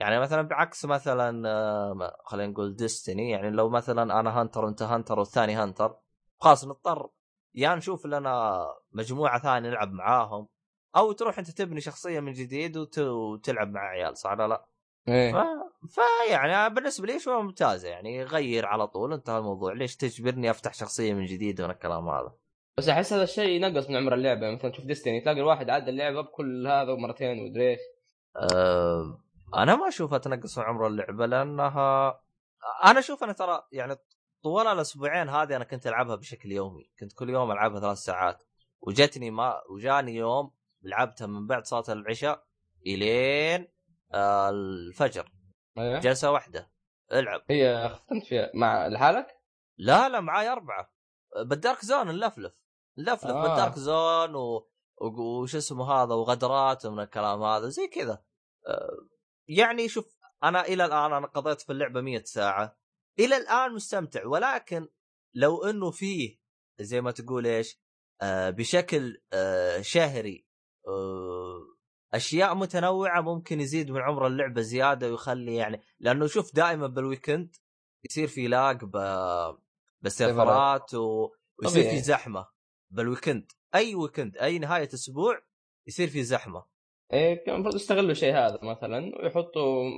يعني 0.00 0.20
مثلا 0.20 0.42
بعكس 0.42 0.84
مثلا 0.84 1.48
آه، 1.48 2.16
خلينا 2.24 2.52
نقول 2.52 2.76
Destiny 2.76 3.30
يعني 3.30 3.50
لو 3.50 3.68
مثلا 3.68 4.20
أنا 4.20 4.40
hunter 4.40 4.64
وأنت 4.64 4.82
hunter 4.82 5.18
والثاني 5.18 5.54
hunter 5.54 5.96
خلاص 6.40 6.64
نضطر 6.64 7.10
يا 7.54 7.62
يعني 7.62 7.76
نشوف 7.76 8.06
لنا 8.06 8.66
مجموعة 8.92 9.38
ثانية 9.38 9.68
نلعب 9.68 9.92
معاهم 9.92 10.48
أو 10.96 11.12
تروح 11.12 11.38
أنت 11.38 11.50
تبني 11.50 11.80
شخصية 11.80 12.20
من 12.20 12.32
جديد 12.32 12.76
وت... 12.76 12.98
وتلعب 12.98 13.70
مع 13.70 13.80
عيال 13.80 14.18
صح 14.18 14.30
ولا 14.30 14.48
لا؟ 14.48 14.66
إيه 15.08 15.32
ف... 15.32 15.36
فيعني 15.88 16.74
بالنسبة 16.74 17.06
لي 17.06 17.18
شوية 17.18 17.42
ممتازة 17.42 17.88
يعني 17.88 18.24
غير 18.24 18.66
على 18.66 18.86
طول 18.86 19.12
انتهى 19.12 19.38
الموضوع 19.38 19.72
ليش 19.72 19.96
تجبرني 19.96 20.50
أفتح 20.50 20.74
شخصية 20.74 21.14
من 21.14 21.24
جديد 21.24 21.62
من 21.62 21.70
الكلام 21.70 22.08
هذا 22.08 22.34
بس 22.78 22.88
أحس 22.88 23.12
هذا 23.12 23.22
الشيء 23.22 23.48
ينقص 23.48 23.90
من 23.90 23.96
عمر 23.96 24.14
اللعبة. 24.14 24.50
مثلا 24.50 24.70
تشوف 24.70 24.84
ديستني 24.84 25.20
تلاقي 25.20 25.40
الواحد 25.40 25.70
عدى 25.70 25.90
اللعبة 25.90 26.20
بكل 26.20 26.66
هذا 26.66 26.94
مرتين 26.94 27.38
ومدري 27.38 27.70
إيش. 27.70 27.80
أه... 28.36 29.20
أنا 29.56 29.76
ما 29.76 29.88
أشوفها 29.88 30.18
تنقص 30.18 30.58
من 30.58 30.64
عمر 30.64 30.86
اللعبة 30.86 31.26
لأنها 31.26 32.20
أنا 32.84 32.98
أشوف 32.98 33.24
أنا 33.24 33.32
ترى 33.32 33.62
يعني 33.72 33.96
طوال 34.42 34.66
الأسبوعين 34.66 35.28
هذه 35.28 35.56
أنا 35.56 35.64
كنت 35.64 35.86
ألعبها 35.86 36.16
بشكل 36.16 36.52
يومي. 36.52 36.90
كنت 37.00 37.12
كل 37.12 37.30
يوم 37.30 37.52
ألعبها 37.52 37.80
ثلاث 37.80 37.98
ساعات. 37.98 38.42
وجتني 38.80 39.30
ما 39.30 39.60
وجاني 39.70 40.14
يوم 40.14 40.50
لعبتها 40.82 41.26
من 41.26 41.46
بعد 41.46 41.64
صلاة 41.64 41.84
العشاء 41.88 42.44
إلين 42.86 43.68
آه 44.14 44.50
الفجر. 44.50 45.32
أيوة. 45.78 45.98
جلسة 45.98 46.30
واحدة. 46.30 46.70
العب. 47.12 47.40
هي 47.50 47.88
ختمت 47.88 48.24
فيها 48.24 48.50
مع 48.54 48.86
لحالك؟ 48.86 49.26
لا 49.78 50.08
لا 50.08 50.20
معاي 50.20 50.48
أربعة. 50.48 50.94
بال 51.42 51.56
Dark 51.56 51.84
Zone 51.84 52.06
نلفلف 52.06 52.63
نلفلف 52.98 53.30
آه. 53.30 53.42
بال 53.42 53.54
Dark 53.54 53.78
Zone 53.78 54.34
و... 54.34 54.68
وش 55.18 55.54
اسمه 55.54 55.92
هذا 55.92 56.14
وغدرات 56.14 56.86
من 56.86 57.00
الكلام 57.00 57.42
هذا 57.42 57.68
زي 57.68 57.88
كذا. 57.88 58.24
آه 58.68 59.08
يعني 59.48 59.88
شوف 59.88 60.16
أنا 60.44 60.66
إلى 60.66 60.84
الآن 60.84 61.12
أنا 61.12 61.26
قضيت 61.26 61.60
في 61.60 61.72
اللعبة 61.72 62.00
100 62.00 62.22
ساعة. 62.24 62.78
إلى 63.18 63.36
الآن 63.36 63.72
مستمتع 63.72 64.26
ولكن 64.26 64.88
لو 65.34 65.64
إنه 65.64 65.90
فيه 65.90 66.38
زي 66.80 67.00
ما 67.00 67.10
تقول 67.10 67.46
إيش 67.46 67.80
آه 68.22 68.50
بشكل 68.50 69.22
آه 69.32 69.80
شهري 69.80 70.46
آه 70.88 71.74
أشياء 72.14 72.54
متنوعة 72.54 73.20
ممكن 73.20 73.60
يزيد 73.60 73.90
من 73.90 74.00
عمر 74.00 74.26
اللعبة 74.26 74.60
زيادة 74.60 75.10
ويخلي 75.10 75.54
يعني 75.54 75.80
لأنه 76.00 76.26
شوف 76.26 76.54
دائما 76.54 76.86
بال 76.86 77.02
weekend 77.02 77.56
يصير 78.04 78.28
في 78.28 78.48
lag 78.48 78.84
ب... 78.84 78.96
بالسيرفرات 80.00 80.94
و... 80.94 81.28
ويصير 81.58 81.90
في 81.90 82.00
زحمة. 82.00 82.53
بال 82.94 83.07
weekend 83.07 83.52
أي 83.74 83.94
weekend 83.94 84.36
أي 84.36 84.58
نهاية 84.58 84.88
أسبوع 84.94 85.42
يصير 85.86 86.08
في 86.08 86.22
زحمة. 86.22 86.64
إيه 87.12 87.44
كان 87.44 87.54
المفروض 87.54 87.74
يستغلوا 87.74 88.10
الشيء 88.10 88.34
هذا 88.34 88.58
مثلا 88.62 89.12
ويحطوا 89.22 89.90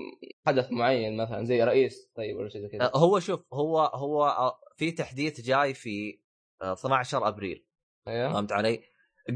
حدث 0.47 0.73
معين 0.73 1.17
مثلا 1.17 1.45
زي 1.45 1.65
رئيس 1.65 2.11
طيب 2.17 2.37
ولا 2.37 2.49
شيء 2.49 2.61
زي 2.61 2.69
كذا. 2.69 2.85
أه، 2.95 2.97
هو 2.97 3.19
شوف 3.19 3.41
هو 3.53 3.81
هو 3.81 4.27
أه، 4.27 4.61
في 4.77 4.93
تحديث 4.93 5.41
جاي 5.41 5.75
في 5.75 6.21
12 6.63 7.25
أه، 7.25 7.29
أبريل. 7.29 7.67
أيوه 8.09 8.33
فهمت 8.33 8.53
علي؟ 8.53 8.83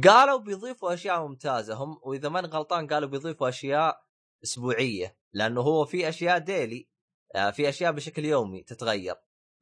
قالوا 0.04 0.38
بيضيفوا 0.38 0.94
أشياء 0.94 1.26
ممتازة. 1.26 1.74
هم 1.74 2.00
وإذا 2.02 2.28
ماني 2.28 2.46
غلطان 2.46 2.86
قالوا 2.86 3.08
بيضيفوا 3.08 3.48
أشياء 3.48 4.00
أسبوعية 4.44 5.16
لأنه 5.32 5.60
هو 5.60 5.84
في 5.84 6.08
أشياء 6.08 6.38
ديلي 6.38 6.88
في 7.52 7.68
أشياء 7.68 7.92
بشكل 7.92 8.24
يومي 8.24 8.62
تتغير. 8.62 9.14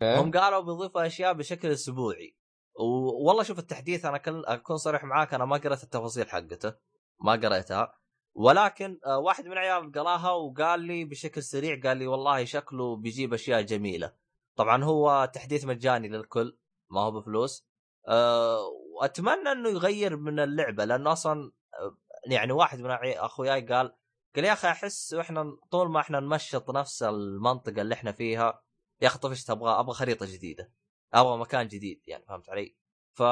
أه؟ 0.02 0.20
هم 0.20 0.30
قالوا 0.30 0.60
بيضيفوا 0.60 1.06
أشياء 1.06 1.32
بشكل 1.32 1.68
أسبوعي. 1.68 2.37
والله 2.78 3.42
شوف 3.42 3.58
التحديث 3.58 4.04
أنا 4.04 4.20
أكون 4.26 4.76
صريح 4.76 5.04
معاك 5.04 5.34
أنا 5.34 5.44
ما 5.44 5.56
قريت 5.56 5.82
التفاصيل 5.82 6.30
حقته 6.30 6.74
ما 7.20 7.32
قريتها 7.32 7.94
ولكن 8.34 8.98
آه، 9.06 9.18
واحد 9.18 9.46
من 9.46 9.58
عيال 9.58 9.92
قراها 9.92 10.30
وقال 10.30 10.80
لي 10.80 11.04
بشكل 11.04 11.42
سريع 11.42 11.80
قال 11.84 11.96
لي 11.96 12.06
والله 12.06 12.44
شكله 12.44 12.96
بيجيب 12.96 13.34
أشياء 13.34 13.62
جميلة. 13.62 14.12
طبعا 14.56 14.84
هو 14.84 15.30
تحديث 15.34 15.64
مجاني 15.64 16.08
للكل 16.08 16.58
ما 16.90 17.00
هو 17.00 17.10
بفلوس. 17.10 17.66
أه 18.08 18.58
وأتمنى 19.00 19.52
إنه 19.52 19.68
يغير 19.68 20.16
من 20.16 20.40
اللعبة 20.40 20.84
لأنه 20.84 21.12
أصلا 21.12 21.52
آه، 21.74 21.96
يعني 22.30 22.52
واحد 22.52 22.80
من 22.80 22.90
أخوياي 22.90 23.60
قال 23.60 23.94
قال 24.36 24.44
يا 24.44 24.52
أخي 24.52 24.68
أحس 24.68 25.14
وإحنا 25.14 25.56
طول 25.70 25.90
ما 25.90 26.00
إحنا 26.00 26.20
نمشط 26.20 26.70
نفس 26.70 27.02
المنطقة 27.02 27.82
اللي 27.82 27.94
إحنا 27.94 28.12
فيها 28.12 28.62
يا 29.00 29.06
أخي 29.06 29.18
طفشت 29.18 29.50
أبغى 29.50 29.80
أبغى 29.80 29.94
خريطة 29.94 30.26
جديدة. 30.26 30.72
أبغى 31.14 31.38
مكان 31.38 31.68
جديد 31.68 32.02
يعني 32.06 32.24
فهمت 32.24 32.50
علي؟ 32.50 32.76
ف 33.14 33.22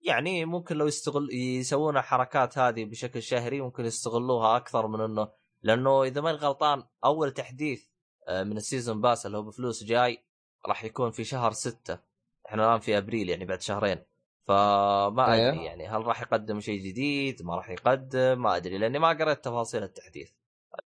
يعني 0.00 0.44
ممكن 0.44 0.76
لو 0.76 0.86
يستغل 0.86 1.28
يسوون 1.32 1.96
الحركات 1.96 2.58
هذه 2.58 2.84
بشكل 2.84 3.22
شهري 3.22 3.60
ممكن 3.60 3.84
يستغلوها 3.84 4.56
أكثر 4.56 4.86
من 4.86 5.00
إنه 5.00 5.28
لأنه 5.62 6.02
إذا 6.02 6.20
ماني 6.20 6.38
غلطان 6.38 6.82
أول 7.04 7.32
تحديث 7.32 7.86
آه، 8.28 8.42
من 8.42 8.56
ال 8.56 8.62
season 8.62 9.00
pass 9.00 9.26
اللي 9.26 9.38
هو 9.38 9.42
بفلوس 9.42 9.84
جاي 9.84 10.24
راح 10.66 10.84
يكون 10.84 11.10
في 11.10 11.24
شهر 11.24 11.52
ستة. 11.52 11.98
إحنا 12.46 12.64
الآن 12.64 12.80
في 12.80 12.98
أبريل 12.98 13.28
يعني 13.28 13.44
بعد 13.44 13.60
شهرين. 13.60 14.04
فما 14.46 15.32
أيوه. 15.32 15.48
أدري 15.48 15.64
يعني 15.64 15.88
هل 15.88 16.06
راح 16.06 16.22
يقدم 16.22 16.60
شيء 16.60 16.80
جديد؟ 16.80 17.42
ما 17.42 17.56
راح 17.56 17.70
يقدم 17.70 18.42
ما 18.42 18.56
أدري 18.56 18.78
لأني 18.78 18.98
ما 18.98 19.08
قريت 19.08 19.44
تفاصيل 19.44 19.82
التحديث. 19.82 20.30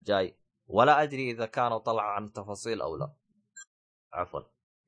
جاي. 0.03 0.39
ولا 0.66 1.03
أدري 1.03 1.30
إذا 1.30 1.47
كانوا 1.47 1.78
طلعوا 1.78 2.11
عن 2.11 2.24
التفاصيل 2.24 2.80
أو 2.80 2.97
لا. 2.97 3.12
عفوا. 4.12 4.41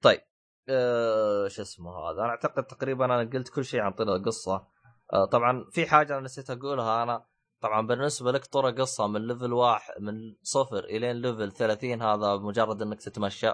طيب. 0.03 0.21
أه 0.69 1.49
شو 1.49 1.63
اسمه 1.63 1.91
هذا؟ 1.91 2.21
أنا 2.23 2.29
أعتقد 2.31 2.65
تقريبا 2.65 3.05
أنا 3.05 3.31
قلت 3.33 3.49
كل 3.49 3.65
شيء 3.65 3.81
عن 3.81 3.93
طريق 3.93 4.13
القصة. 4.15 4.67
أه 5.13 5.25
طبعا 5.25 5.65
في 5.73 5.87
حاجة 5.87 6.13
أنا 6.13 6.25
نسيت 6.25 6.51
أقولها. 6.51 7.03
أنا 7.03 7.27
طبعا 7.61 7.87
بالنسبة 7.87 8.33
لك 8.33 8.45
طرق 8.47 8.81
قصة 8.81 9.07
من 9.07 9.27
level 9.27 9.53
واحد 9.53 9.93
من 10.01 10.15
صفر 10.43 10.85
إلين 10.85 11.17
level 11.17 11.53
30 11.53 12.03
هذا 12.03 12.37
مجرد 12.37 12.83
إنك 12.83 13.01
تتمشى 13.01 13.53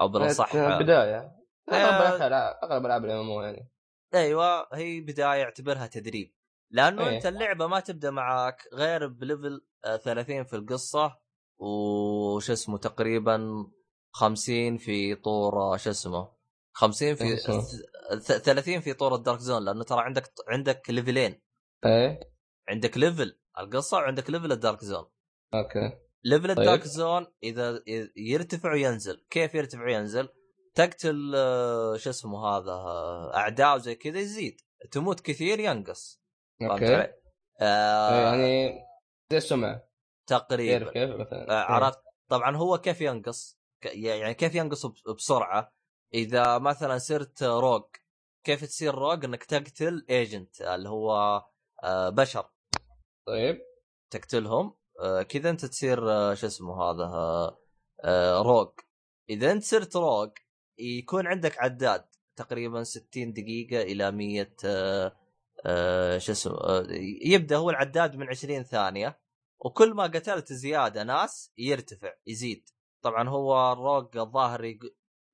أو 0.00 0.08
بالأصح. 0.08 0.56
بداية. 0.56 1.38
اغلب 1.72 2.22
آه، 2.22 2.26
ألعاب 2.86 3.04
الأم 3.04 3.28
يعني. 3.42 3.70
أيوه 4.14 4.68
هي 4.72 5.00
بداية 5.00 5.42
اعتبرها 5.44 5.86
تدريب. 5.86 6.34
لأنه 6.70 7.08
إيه. 7.08 7.16
أنت 7.16 7.26
اللعبة 7.26 7.66
ما 7.66 7.80
تبدأ 7.80 8.10
معك 8.10 8.68
غير 8.74 9.06
ب 9.06 9.16
level 9.16 9.66
آه، 9.84 9.96
30 9.96 10.44
في 10.44 10.56
القصة 10.56 11.18
وش 11.58 12.50
اسمه 12.50 12.78
تقريبا 12.78 13.66
50 14.12 14.78
في 14.78 15.14
طور 15.14 15.60
آه، 15.60 15.76
شو 15.76 15.90
اسمه. 15.90 16.37
50 16.78 17.14
في 17.14 17.24
إيش 17.24 17.40
اسمه؟ 17.40 17.62
ث- 18.20 18.42
30 18.42 18.80
في 18.80 18.92
طور 18.94 19.14
ال 19.14 19.19
dark 19.19 19.38
zone 19.38 19.64
لأنه 19.64 19.84
ترى 19.84 20.00
عندك 20.00 20.32
عندك 20.48 20.90
ليفلين 20.90 21.42
إيه؟ 21.86 22.20
عندك 22.68 22.98
level 22.98 23.38
القصة 23.58 23.96
وعندك 23.96 24.30
level 24.30 24.52
ال 24.52 24.58
dark 24.58 24.84
zone. 24.84 25.04
أوكي. 25.54 25.98
level 26.24 26.46
طيب. 26.48 26.58
ال 26.58 26.63
dark 26.63 26.84
zone 26.84 27.26
إذا 27.42 27.82
يرتفع 28.16 28.72
وينزل. 28.72 29.26
كيف 29.30 29.54
يرتفع 29.54 29.84
وينزل؟ 29.84 30.28
تقتل 30.74 31.32
آه، 31.36 31.96
شو 31.96 32.10
اسمه 32.10 32.46
هذا 32.48 32.70
آه، 32.72 33.36
أعداء 33.36 33.76
وزي 33.76 33.94
كذا 33.94 34.18
يزيد. 34.18 34.60
تموت 34.90 35.20
كثير 35.20 35.60
ينقص. 35.60 36.22
أوكي؟ 36.62 37.12
آه 37.60 38.34
إيه، 38.34 38.66
يعني 38.66 38.78
زي 39.30 39.36
السمعة. 39.36 39.88
تقريبا. 40.26 40.90
كيف 40.92 41.10
مثلا. 41.10 41.50
آه 41.50 41.72
عرفت؟ 41.72 41.98
طبعا 42.28 42.56
هو 42.56 42.78
كيف 42.78 43.00
ينقص؟ 43.00 43.58
يعني 43.84 44.34
كيف 44.34 44.54
ينقص 44.54 44.86
بس- 44.86 45.02
بسرعة؟ 45.16 45.77
إذا 46.14 46.58
مثلا 46.58 46.98
صرت 46.98 47.42
rogue 47.42 47.84
كيف 48.44 48.64
تصير 48.64 48.94
rogue 48.94 49.24
إنك 49.24 49.44
تقتل 49.44 50.06
agent 50.10 50.60
اللي 50.60 50.88
هو 50.88 51.42
آه 51.84 52.08
بشر. 52.08 52.50
طيب. 53.26 53.58
تقتلهم. 54.10 54.74
آه، 55.00 55.22
كذا 55.22 55.50
أنت 55.50 55.64
تصير 55.64 56.10
آه، 56.10 56.34
شو 56.34 56.46
اسمه 56.46 56.82
هذا 56.82 57.56
rogue 58.42 58.68
إذا 59.30 59.52
أنت 59.52 59.64
صرت 59.64 59.96
rogue 59.96 60.30
يكون 60.78 61.26
عندك 61.26 61.58
عداد 61.58 62.04
تقريبا 62.36 62.82
60 62.82 63.32
دقيقة 63.32 63.82
إلى 63.82 64.10
100 64.10 64.54
آه، 64.64 65.16
آه، 65.66 66.18
شو 66.18 66.32
اسمه 66.32 66.54
يبدأ 67.22 67.56
هو 67.56 67.70
العداد 67.70 68.16
من 68.16 68.28
20 68.28 68.62
ثانية 68.62 69.20
وكل 69.58 69.94
ما 69.94 70.02
قتلت 70.02 70.52
زيادة 70.52 71.02
ناس 71.02 71.52
يرتفع 71.58 72.12
يزيد. 72.26 72.68
طبعا 73.02 73.28
هو 73.28 73.72
ال 73.72 73.79
rogue 73.79 74.16
الظاهر 74.16 74.78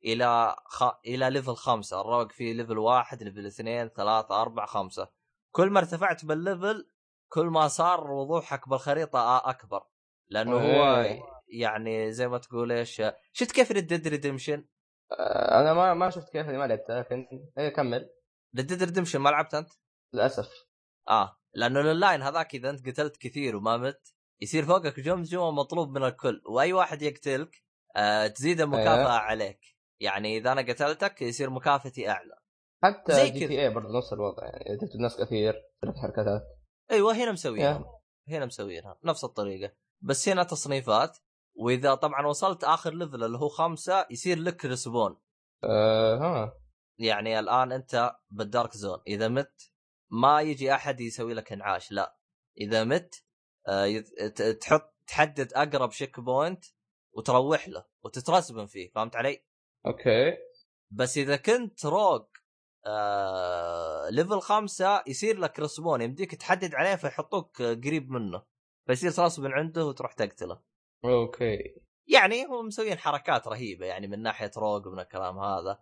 إلى 0.05 0.57
خ... 0.65 0.83
إلى 1.07 1.31
level 1.31 1.55
خمسة 1.55 2.01
ال 2.01 2.06
rogue 2.06 2.33
في 2.33 2.53
level 2.53 2.79
واحد 2.79 3.23
level 3.23 3.47
اثنين 3.47 3.89
ثلاثة 3.89 4.43
أربعة 4.43 4.67
خمسة 4.67 5.09
كل 5.51 5.71
ما 5.71 5.79
ارتفعت 5.79 6.25
بال 6.25 6.44
level 6.44 6.91
كل 7.29 7.47
ما 7.47 7.69
صار 7.69 8.11
وضوحك 8.11 8.69
بالخريطة 8.69 9.19
أ- 9.41 9.49
أكبر 9.49 9.83
لأنه 10.29 10.57
هو. 10.57 11.05
يعني 11.49 12.13
زي 12.13 12.29
ما 12.29 12.39
تقول 12.39 12.73
إيش 12.73 13.03
شفت 13.33 13.53
كيف 13.53 13.73
Red 13.73 14.09
Redemption؟ 14.09 14.65
آه، 15.13 15.61
أنا 15.61 15.75
ما 15.75 15.95
ما 15.95 16.11
شفت 16.11 16.29
كيف 16.33 16.47
ما 16.47 16.67
لعبتها 16.67 17.01
لكن 17.01 17.27
إيه 17.59 17.69
كمل 17.69 18.11
Red 18.57 18.67
Dead 18.67 18.83
Redemption 18.83 19.19
ما 19.19 19.29
لعبت 19.31 19.55
أنت؟ 19.55 19.71
للأسف 20.13 20.51
آه 21.09 21.39
لأنه 21.55 21.81
الاونلاين 21.81 22.23
هذاك 22.23 22.55
إذا 22.55 22.71
أنت 22.71 22.89
قتلت 22.89 23.17
كثير 23.17 23.57
وما 23.57 23.77
مت 23.77 24.15
يصير 24.41 24.65
فوقك 24.65 25.01
جمجمة 25.01 25.51
مطلوب 25.51 25.99
من 25.99 26.05
الكل 26.05 26.43
وأي 26.47 26.73
واحد 26.73 27.03
يقتلك 27.03 27.65
آه 27.97 28.27
تزيد 28.27 28.61
المكافأة 28.61 28.95
أيوه. 28.95 29.11
عليك 29.19 29.74
يعني 30.01 30.37
إذا 30.37 30.53
أنا 30.53 30.61
قتلتك 30.61 31.23
يصير 31.23 31.51
مكافتي 31.51 32.11
أعلى. 32.11 32.39
حتى 32.83 33.15
زي 33.15 33.31
GTA 33.31 33.75
برضه 33.75 33.99
نفس 33.99 34.13
الوضع 34.13 34.45
يعني 34.45 34.65
إذا 34.67 34.87
تقتل 34.87 35.03
ناس 35.03 35.17
كثير 35.17 35.53
ثلاث 35.83 35.97
حركات. 35.97 36.43
أيوه 36.91 37.15
هنا 37.15 37.33
مسوينها. 37.33 38.01
هنا 38.29 38.47
مسوينها 38.47 38.99
نفس 39.05 39.25
الطريقة. 39.25 39.73
بس 40.03 40.29
هنا 40.29 40.43
تصنيفات 40.43 41.19
وإذا 41.57 41.95
طبعا 41.95 42.27
وصلت 42.27 42.65
آخر 42.65 42.95
level 42.95 43.25
اللي 43.25 43.39
هو 43.39 43.49
خمسة 43.49 44.07
يصير 44.11 44.39
لك 44.39 44.65
respawn 44.65 45.21
آه 45.65 46.17
ها. 46.17 46.59
يعني 46.99 47.39
الآن 47.39 47.73
أنت 47.73 48.17
بال 48.31 48.45
dark 48.45 48.73
zone 48.73 48.99
إذا 49.07 49.29
مت 49.29 49.73
ما 50.11 50.41
يجي 50.41 50.75
أحد 50.75 51.01
يسوي 51.01 51.35
لك 51.35 51.53
إنعاش 51.53 51.93
لا. 51.93 52.19
إذا 52.61 52.85
مت 52.85 53.25
آه، 53.69 53.99
تحط 54.61 54.95
تحدد 55.07 55.53
أقرب 55.53 55.91
checkpoint 55.91 56.65
وتروح 57.17 57.69
له 57.69 57.85
وتترسبن 58.05 58.67
فيه 58.67 58.91
فهمت 58.91 59.17
علي؟ 59.17 59.45
أوكي. 59.87 60.37
بس 60.91 61.19
إذا 61.19 61.37
كنت 61.37 61.87
rogue 61.87 62.25
آه 62.87 64.09
level 64.11 64.41
خمسة 64.41 65.03
يصير 65.07 65.39
لك 65.39 65.61
respawn 65.61 66.01
يمديك 66.01 66.35
تحدد 66.35 66.75
عليه 66.75 66.95
فيحطوك 66.95 67.61
آه، 67.61 67.75
قريب 67.75 68.11
منه. 68.11 68.43
فيصير 68.87 69.11
ترسبن 69.11 69.53
عنده 69.53 69.87
وتروح 69.87 70.13
تقتله. 70.13 70.61
أوكي. 71.05 71.75
يعني 72.09 72.45
هم 72.45 72.67
مسويين 72.67 72.99
حركات 72.99 73.49
رهيبة 73.49 73.87
يعني 73.87 74.07
من 74.07 74.23
ناحية 74.23 74.51
rogue 74.57 74.87
ومن 74.87 75.01
الكلام 75.01 75.39
هذا. 75.39 75.79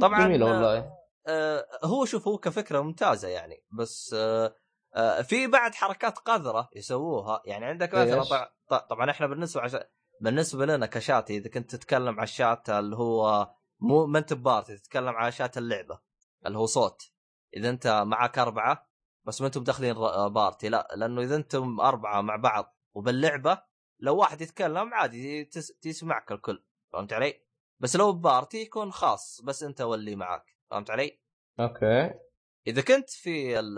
طبعا 0.00 0.24
جميلة 0.24 0.46
والله. 0.46 0.92
آه، 1.28 1.66
هو 1.84 2.04
شوف 2.04 2.28
هو 2.28 2.38
كفكرة 2.38 2.80
ممتازة 2.80 3.28
يعني. 3.28 3.64
بس 3.78 4.14
آه، 4.18 4.54
آه، 4.94 5.22
في 5.22 5.46
بعد 5.46 5.74
حركات 5.74 6.18
قذرة 6.18 6.68
يسووها. 6.76 7.42
يعني 7.44 7.64
عندك 7.64 7.94
مثلا؟ 7.94 8.52
طبعا, 8.90 9.10
إحنا 9.10 9.26
بالنسبة 9.26 9.60
عش... 9.60 9.76
بالنسبة 10.20 10.66
لنا 10.66 10.86
كشات 10.86 11.30
إذا 11.30 11.50
كنت 11.50 11.76
تتكلم 11.76 12.14
على 12.14 12.22
الشات 12.22 12.70
اللي 12.70 12.96
هو 12.96 13.50
مو 13.80 14.06
ما 14.06 14.18
أنت 14.18 14.32
party 14.32 14.76
تتكلم 14.76 15.08
على 15.08 15.32
شات 15.32 15.58
اللعبة 15.58 16.00
اللي 16.46 16.58
هو 16.58 16.66
صوت 16.66 17.12
إذا 17.56 17.70
أنت 17.70 18.02
معك 18.06 18.38
أربعة 18.38 18.90
بس 19.24 19.40
ما 19.40 19.46
أنتم 19.46 19.64
داخلين 19.64 19.94
party 20.28 20.68
لا 20.68 20.88
لأنه 20.96 21.22
إذا 21.22 21.36
أنتم 21.36 21.80
أربعة 21.80 22.20
مع 22.20 22.36
بعض 22.36 22.76
وباللعبة 22.94 23.62
لو 24.00 24.16
واحد 24.16 24.40
يتكلم 24.40 24.94
عادي 24.94 25.44
تس... 25.44 25.78
تسمعك 25.78 26.32
الكل 26.32 26.64
فهمت 26.92 27.12
علي؟ 27.12 27.42
بس 27.80 27.96
لو 27.96 28.12
party 28.12 28.62
يكون 28.62 28.92
خاص 28.92 29.40
بس 29.44 29.62
أنت 29.62 29.80
واللي 29.80 30.16
معك 30.16 30.56
فهمت 30.70 30.90
علي؟ 30.90 31.20
أوكي 31.60 32.14
إذا 32.66 32.82
كنت 32.82 33.10
في 33.10 33.58
ال... 33.58 33.76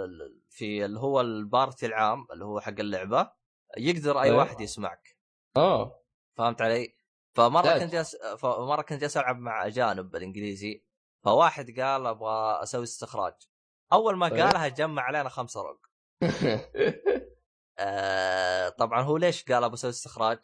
في 0.49 0.85
اللي 0.85 1.01
هو 1.01 1.21
ال 1.21 1.32
party 1.32 1.87
العام 1.87 2.27
اللي 2.33 2.45
هو 2.45 2.61
حق 2.61 2.81
اللعبة 2.81 3.33
يقدر 3.79 4.21
أي 4.23 4.31
إيه. 4.31 4.37
واحد 4.37 4.61
يسمعك 4.61 5.19
أوه 5.57 5.98
فهمت 6.39 6.63
علي؟ 6.63 6.97
فمرة. 7.35 7.79
كنت 7.79 7.93
جالس 7.93 8.17
فمرة 8.17 8.83
كنت 8.83 9.01
جالس 9.01 9.17
ألعب 9.17 9.39
مع 9.39 9.67
أجانب 9.67 10.11
بالإنجليزي 10.11 10.85
فواحد 11.25 11.81
قال 11.81 12.07
أبغى 12.07 12.63
أسوي 12.63 12.83
استخراج 12.83 13.35
أول 13.93 14.17
ما 14.17 14.29
طيب. 14.29 14.41
قالها 14.41 14.69
جمع 14.69 15.03
علينا 15.03 15.29
خمسة 15.29 15.63
rogue 15.63 15.79
آه 17.79 18.69
طبعا 18.69 19.03
هو 19.03 19.17
ليش 19.17 19.45
قال 19.45 19.65
أبغى 19.65 19.75
أسوي 19.75 19.91
استخراج؟ 19.91 20.39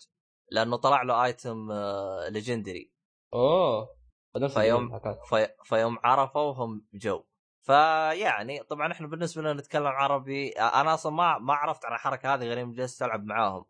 لأنه 0.50 0.76
طلع 0.76 1.02
له 1.02 1.24
item 1.24 1.70
آه 1.70 2.28
legendary 2.28 2.92
أوه 3.34 3.96
فيوم-. 4.36 5.00
في 5.28 5.48
فيوم 5.64 5.98
عرفوا 6.04 6.52
هم 6.52 6.86
جو 6.94 7.24
فيعني 7.62 8.62
طبعا 8.62 8.92
إحنا 8.92 9.06
بالنسبة 9.06 9.42
لنا 9.42 9.52
نتكلم 9.52 9.86
عربي 9.86 10.48
أنا 10.48 10.94
أصلا 10.94 11.12
ما 11.12 11.38
ما 11.38 11.54
عرفت 11.54 11.84
عن 11.84 11.92
الحركة 11.92 12.34
هذه 12.34 12.44
غير 12.44 12.58
يوم 12.58 12.72
جلست 12.72 13.02
ألعب 13.02 13.24
معاهم 13.24 13.64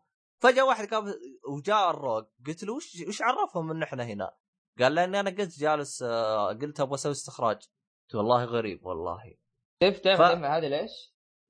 فجأة 0.44 0.64
واحد 0.64 0.94
قال 0.94 1.14
وجاء 1.48 1.90
الروج 1.90 2.24
قلت 2.46 2.64
له 2.64 2.74
وش 2.74 2.96
وش 3.08 3.22
عرفهم 3.22 3.70
إن 3.70 3.82
إحنا 3.82 4.04
هنا؟ 4.04 4.34
قال 4.78 4.94
لاني 4.94 5.20
أنا 5.20 5.30
قلت 5.30 5.58
جالس 5.58 6.02
آه، 6.02 6.48
قلت 6.48 6.80
أبغى 6.80 6.94
أسوي 6.94 7.12
استخراج. 7.12 7.56
قلت 7.56 8.14
والله 8.14 8.44
غريب 8.44 8.86
والله. 8.86 9.34
كيف 9.80 9.98
تعرف 9.98 10.20
ف- 10.20 10.44
هذه 10.44 10.68
ليش؟ 10.68 10.90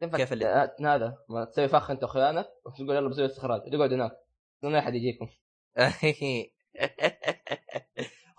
تنفع 0.01 0.17
كيف 0.19 0.33
اللي- 0.33 0.47
آه، 0.47 0.77
هذا 0.81 1.19
ما 1.29 1.45
تسوي 1.45 1.69
فخ 1.69 1.91
أنت 1.91 2.03
واخوانك 2.03 2.49
وتقول 2.67 2.91
يلا 2.97 3.09
بسوي 3.09 3.27
استخراج 3.27 3.61
تقعد 3.73 3.93
هناك. 3.93 4.13
ما 4.63 4.79
أحد 4.79 4.95
يجيكم. 4.95 5.29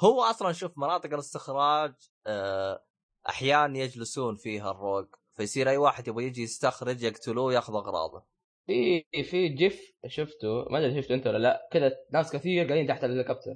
هو 0.04 0.22
أصلا 0.24 0.52
شوف 0.52 0.78
مناطق 0.78 1.14
الاستخراج 1.14 1.94
آه، 2.28 2.86
أحيانا 3.30 3.80
يجلسون 3.80 4.36
فيها 4.36 4.72
الروج 4.72 5.08
فيصير 5.38 5.70
أي 5.70 5.78
واحد 5.78 6.08
يبغى 6.08 6.24
يجي 6.26 6.44
يستخرج 6.44 7.04
يقتلوه 7.04 7.54
ياخذ 7.54 7.74
أغراضه. 7.74 8.35
في 8.66 9.04
في 9.24 9.48
جيف 9.48 9.92
شفته 10.08 10.66
ما 10.70 10.78
أدري 10.78 11.02
شفته 11.02 11.16
أنت 11.16 11.28
ولا 11.28 11.38
لأ 11.38 11.70
كذا 11.72 11.92
ناس 12.12 12.32
كثير 12.32 12.68
قاعدين 12.68 12.88
تحت 12.88 13.04
الهليكوبتر. 13.04 13.56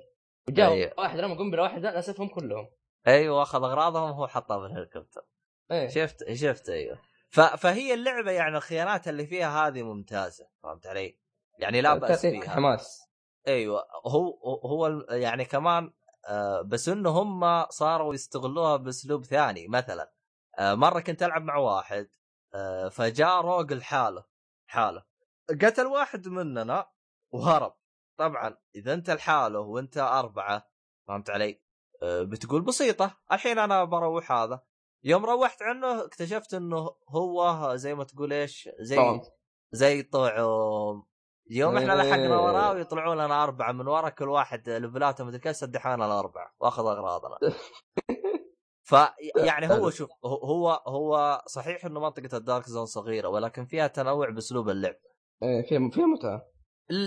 وجاء 0.50 0.72
أيوه. 0.72 0.94
واحد 0.98 1.20
رمى 1.20 1.36
قنبلة 1.36 1.64
واحدة 1.64 1.98
نسفهم 1.98 2.28
كلهم. 2.28 2.70
أيوه 3.08 3.42
اخذ 3.42 3.64
أغراضهم 3.64 4.10
وهو 4.10 4.28
حطها 4.28 4.58
بالهليكوبتر 4.58 5.22
إيه. 5.72 5.88
شفت 5.88 6.34
شفت 6.34 6.70
أيوه. 6.70 7.00
ف... 7.30 7.40
فهي 7.40 7.94
اللعبة 7.94 8.32
يعني 8.32 8.58
الخيانات 8.58 9.08
اللي 9.08 9.26
فيها 9.26 9.68
هذه 9.68 9.84
ممتازة 9.84 10.48
فهمت 10.64 10.88
علي؟ 10.88 11.20
يعني 11.60 11.82
لا 11.82 11.94
بأس 11.94 12.26
فيها 12.26 12.50
حماس. 12.50 13.02
أيوه. 13.48 13.84
هو 14.06 14.40
هو 14.66 14.88
يعني 15.10 15.46
كمان 15.46 15.94
آه 16.28 16.62
بس 16.62 16.90
إنه 16.90 17.10
هم 17.10 17.66
صاروا 17.70 18.14
يستغلوها 18.14 18.76
بأسلوب 18.76 19.26
ثاني. 19.26 19.68
مثلا 19.68 20.12
آه 20.60 20.74
مرة 20.74 21.00
كنت 21.00 21.24
ألعب 21.24 21.42
مع 21.42 21.58
واحد 21.58 22.10
آه 22.54 22.90
فجاء 22.90 23.42
روج 23.42 23.74
لحاله. 23.74 24.29
حالة. 24.70 25.04
قتل 25.50 25.86
واحد 25.86 26.28
مننا 26.28 26.90
وهرب. 27.32 27.74
طبعا 28.20 28.58
إذا 28.76 28.94
أنت 28.94 29.10
لحاله 29.10 29.60
وأنت 29.60 29.98
أربعة 29.98 30.70
فهمت 31.08 31.30
علي؟ 31.30 31.62
آه 32.04 32.24
بتقول 32.24 32.62
بسيطة. 32.62 33.18
الحين 33.32 33.60
أنا 33.60 33.84
بروح 33.84 34.32
هذا. 34.32 34.62
يوم 35.04 35.26
روحت 35.26 35.62
عنه 35.62 36.06
اكتشفت 36.06 36.54
إنه 36.54 36.96
هو 37.10 37.72
زي 37.76 37.96
ما 37.96 38.04
تقول 38.04 38.34
إيش؟ 38.34 38.70
زي 38.80 38.96
طبعا. 38.96 39.22
زي 39.72 40.04
طعم. 40.04 41.04
يوم 41.50 41.78
إحنا 41.78 41.94
لحقنا 41.94 42.38
وراه 42.38 42.72
ويطلعون 42.72 43.18
لنا 43.18 43.44
أربعة 43.44 43.72
من 43.72 43.88
ورا 43.88 44.10
كل 44.10 44.30
واحد 44.30 44.70
ليفلاته 44.70 45.24
مدري 45.24 45.40
كيف 45.40 45.56
سدحونا 45.56 46.06
الأربعة. 46.06 46.56
وأخذ 46.60 46.84
أغراضنا. 46.84 47.38
ف 48.90 48.96
يعني 49.36 49.68
هو 49.68 49.90
شوف 49.90 50.10
هو 50.26 50.84
هو 50.88 51.42
صحيح 51.48 51.86
إنه 51.86 52.00
منطقة 52.00 52.38
الدارك 52.38 52.66
زون 52.66 52.86
صغيرة 52.86 53.28
ولكن 53.28 53.66
فيها 53.66 53.88
تنوع 53.88 54.30
بأسلوب 54.30 54.70
اللعب 54.70 54.96
إيه 55.44 55.62
فيها 55.62 55.90
فيها 55.90 56.06
متعة 56.06 56.42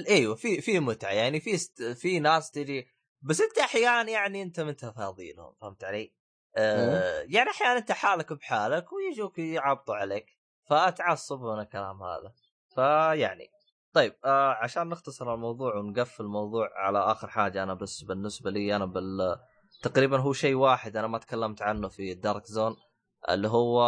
أيوه 0.09 0.35
في 0.35 0.61
في 0.61 0.81
متعة 0.81 1.11
يعني 1.11 1.41
في 1.41 1.57
ست... 1.57 1.83
في 1.83 2.21
ناس 2.21 2.51
تجي 2.51 2.87
بس 3.23 3.41
أنت 3.41 3.59
أحيانا 3.59 4.11
يعني 4.11 4.43
أنت 4.43 4.61
ما 4.61 4.73
فاضي 4.73 5.33
لهم 5.33 5.55
فهمت 5.61 5.85
علي؟ 5.85 6.15
آه 6.57 7.21
إيه. 7.21 7.37
يعني 7.37 7.51
أحيانا 7.51 7.79
أنت 7.79 7.93
حالك 7.93 8.33
بحالك 8.33 8.93
ويجوك 8.93 9.39
يعبطوا 9.39 9.95
عليك 9.95 10.27
فتعصب 10.67 11.43
من 11.43 11.61
الكلام 11.61 12.03
هذا 12.03 12.33
فيعني 12.75 13.51
طيب 13.93 14.15
آه 14.25 14.53
عشان 14.53 14.89
نختصر 14.89 15.35
الموضوع 15.35 15.77
ونقفل 15.77 16.25
الموضوع 16.25 16.69
على 16.75 16.99
آخر 16.99 17.29
حاجة 17.29 17.63
أنا 17.63 17.75
بس 17.75 18.03
بالنسبة 18.03 18.51
لي 18.51 18.77
أنا 18.77 18.87
بال 18.87 19.37
تقريبا 19.83 20.19
هو 20.19 20.33
شيء 20.33 20.55
واحد 20.55 20.97
أنا 20.97 21.07
ما 21.07 21.19
تكلمت 21.19 21.63
عنه 21.63 21.89
في 21.89 22.15
دارك 22.15 22.47
زون 22.47 22.77
اللي 23.29 23.49
هو 23.49 23.83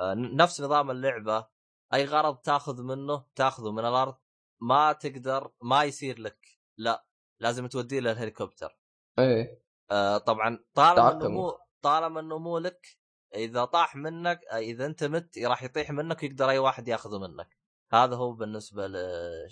آه 0.00 0.14
نفس 0.14 0.60
نظام 0.60 0.90
اللعبة. 0.90 1.46
أي 1.94 2.04
غرض 2.04 2.36
تاخذ 2.36 2.82
منه 2.82 3.26
تاخذه 3.34 3.72
من 3.72 3.84
الأرض. 3.84 4.16
ما 4.60 4.92
تقدر 4.92 5.52
ما 5.62 5.84
يصير 5.84 6.18
لك. 6.18 6.46
لا 6.76 7.06
لازم 7.40 7.66
توديه 7.66 8.00
للهليكوبتر. 8.00 8.78
إيه. 9.18 9.62
آه 9.90 10.18
طبعا 10.18 10.64
طالما 10.74 11.12
إنه 11.12 11.28
مو 11.28 11.58
طالما 11.82 12.20
إنه 12.20 12.38
مو 12.38 12.58
لك 12.58 12.86
إذا 13.34 13.64
طاح 13.64 13.96
منك 13.96 14.40
إذا 14.52 14.86
أنت 14.86 15.04
مت 15.04 15.38
راح 15.38 15.62
يطيح 15.62 15.90
منك 15.90 16.22
ويقدر 16.22 16.50
أي 16.50 16.58
واحد 16.58 16.88
ياخذه 16.88 17.18
منك. 17.18 17.58
هذا 17.92 18.16
هو 18.16 18.32
بالنسبة 18.32 18.86
ل 18.86 18.94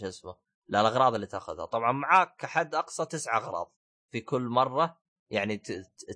شو 0.01 0.09
اسمه 0.09 0.37
للأغراض 0.68 1.14
اللي 1.14 1.26
تاخذها. 1.26 1.64
طبعا 1.66 1.93
معاك 1.93 2.37
كحد 2.39 2.74
أقصى 2.74 3.07
تسع 3.07 3.37
أغراض 3.37 3.74
في 4.11 4.20
كل 4.20 4.43
مرة. 4.43 5.01
يعني 5.31 5.62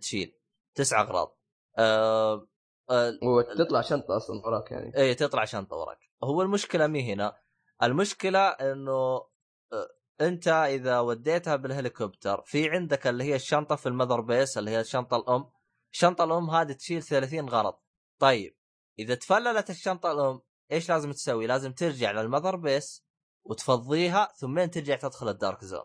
تشيل. 0.01 0.39
تسع 0.75 1.01
أغراض. 1.01 1.39
أه 1.79 2.49
أه 2.91 3.19
وتطلع 3.23 3.81
شنطة 3.81 4.17
أصلا 4.17 4.47
وراك 4.47 4.71
يعني. 4.71 4.97
اي 4.97 5.15
تطلع 5.15 5.45
شنطة 5.45 5.77
وراك. 5.77 5.99
هو 6.25 6.43
المشكلة 6.43 6.87
مي 6.87 7.13
هنا. 7.13 7.37
المشكلة 7.83 8.49
إنه 8.49 8.93
أه 8.93 9.89
أنت 10.21 10.49
إذا 10.49 11.01
وديتها 11.01 11.57
بالهليكوبتر 11.57 12.43
في 12.47 12.71
عندك 12.71 13.07
اللي 13.07 13.25
هي 13.25 13.35
الشنطة 13.35 13.77
في 13.77 13.87
ال 13.87 13.92
mother 13.92 14.21
base 14.21 14.59
اللي 14.59 14.71
هي 14.71 14.81
الشنطة 14.81 15.17
الأم. 15.17 15.51
الشنطه 15.93 16.25
الأم 16.25 16.51
هذه 16.51 16.73
تشيل 16.73 17.03
30 17.03 17.49
غرض. 17.49 17.75
طيب 18.19 18.57
إذا 18.99 19.15
تفللت 19.15 19.71
الشنطة 19.71 20.13
الأم 20.13 20.41
إيش 20.73 20.89
لازم 20.89 21.13
تسوي؟ 21.13 21.47
لازم 21.47 21.73
ترجع 21.73 22.11
لل 22.13 22.24
mother 22.24 22.57
base 22.57 23.05
وتفضيها 23.45 24.33
ثم 24.37 24.65
ترجع 24.65 24.97
تدخل 24.97 25.29
ال 25.29 25.36
dark 25.36 25.65
zone. 25.65 25.85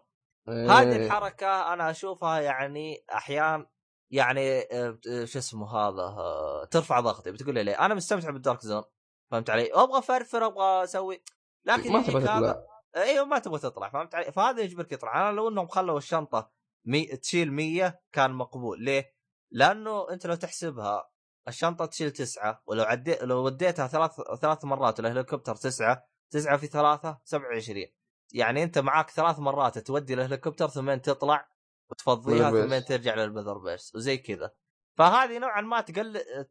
إيه. 0.51 0.71
هذه 0.71 1.05
الحركة 1.05 1.73
أنا 1.73 1.89
أشوفها 1.89 2.39
يعني 2.39 3.05
أحيان 3.13 3.65
يعني 4.11 4.61
آه، 4.61 5.25
شو 5.25 5.39
اسمه 5.39 5.71
هذا 5.77 6.01
آه، 6.01 6.65
ترفع 6.65 6.99
ضغطي 6.99 7.31
بتقول 7.31 7.55
لي 7.55 7.63
ليه؟ 7.63 7.85
أنا 7.85 7.95
مستمتع 7.95 8.29
بال 8.29 8.40
dark 8.40 8.61
zone 8.61 8.83
فهمت 9.31 9.49
علي؟ 9.49 9.73
أبغى 9.73 10.01
فرفر 10.01 10.45
أبغى 10.45 10.83
أسوي 10.83 11.23
لكن 11.65 11.91
ما 11.91 12.01
تبغى 12.01 12.21
تطلع 12.21 12.63
أيوه 12.95 13.25
ما 13.25 13.39
تبغى 13.39 13.59
تطلع 13.59 13.89
فهمت 13.89 14.15
علي؟ 14.15 14.31
فهذا 14.31 14.61
يجبرك 14.61 14.91
يطلع 14.91 15.29
أنا 15.29 15.35
لو 15.35 15.49
إنهم 15.49 15.67
خلوا 15.67 15.97
الشنطة 15.97 16.51
مي... 16.85 17.05
تشيل 17.05 17.53
100 17.53 17.99
كان 18.11 18.31
مقبول 18.31 18.83
ليه؟ 18.83 19.15
لأنه 19.51 20.09
أنت 20.09 20.27
لو 20.27 20.35
تحسبها 20.35 21.09
الشنطة 21.47 21.85
تشيل 21.85 22.11
تسعة 22.11 22.63
ولو 22.67 22.83
عدي 22.83 23.17
لو 23.21 23.45
وديتها 23.45 23.87
ثلاث 23.87 24.21
ثلاث 24.41 24.65
مرات 24.65 24.99
الهليكوبتر 24.99 25.55
تسعة 25.55 26.07
تسعة 26.31 26.57
في 26.57 26.67
ثلاثة 26.67 27.19
27 27.23 27.85
يعني 28.33 28.63
أنت 28.63 28.79
معاك 28.79 29.09
ثلاث 29.09 29.39
مرات 29.39 29.77
تودي 29.77 30.13
الهليكوبتر 30.13 30.67
ثم 30.67 30.95
تطلع 30.95 31.49
وتفضيها 31.91 32.51
ثم 32.51 32.77
ترجع 32.79 33.15
للبذر 33.15 33.57
بيس 33.57 33.95
وزي 33.95 34.17
كذا. 34.17 34.51
فهذه 34.97 35.37
نوعا 35.37 35.61
ما 35.61 35.81
تقلل 35.81 36.45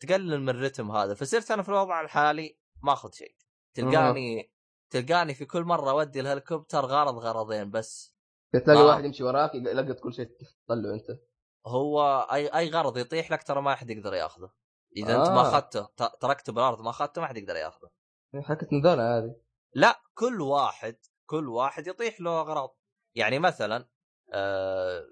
تقلل 0.00 0.40
من 0.40 0.48
الرتم 0.48 0.90
هذا. 0.90 1.14
فصرت 1.14 1.50
أنا 1.50 1.62
في 1.62 1.68
الوضع 1.68 2.00
الحالي 2.00 2.58
ما 2.82 2.92
أخذ 2.92 3.12
شيء. 3.12 3.36
تلقاني 3.74 4.52
تلقاني 4.90 5.34
في 5.34 5.44
كل 5.44 5.62
مرة 5.62 5.90
أودي 5.90 6.20
الهليكوبتر 6.20 6.84
غرض 6.84 7.18
غرضين 7.18 7.70
بس. 7.70 8.14
تلاقي 8.64 8.80
آه. 8.80 8.86
واحد 8.86 9.04
يمشي 9.04 9.24
وراك 9.24 9.54
يلقط 9.54 10.00
كل 10.00 10.14
شيء 10.14 10.30
تطلعه 10.66 10.94
أنت. 10.94 11.20
هو 11.66 12.28
اي 12.32 12.46
أي 12.46 12.70
غرض 12.70 12.98
يطيح 12.98 13.30
لك 13.30 13.42
ترى 13.42 13.62
ما 13.62 13.74
حد 13.74 13.90
يقدر 13.90 14.14
ياخذه. 14.14 14.50
إذا 14.96 15.16
آه. 15.16 15.20
أنت 15.20 15.28
ما 15.28 15.40
آه. 15.40 15.48
أخذته 15.48 15.88
تركته 16.20 16.52
بالأرض 16.52 16.80
ما 16.80 16.90
أخذته 16.90 17.20
ما 17.20 17.26
حد 17.26 17.36
يقدر 17.36 17.56
ياخذه. 17.56 17.90
حكت 18.42 18.72
نذالة 18.72 19.18
هذه. 19.18 19.36
لا 19.74 20.00
كل 20.14 20.40
واحد 20.40 20.96
كل 21.26 21.48
واحد 21.48 21.86
يطيح 21.86 22.20
له 22.20 22.40
أغراض. 22.40 22.76
يعني 23.14 23.38
مثلا 23.38 23.88
آه, 24.32 25.04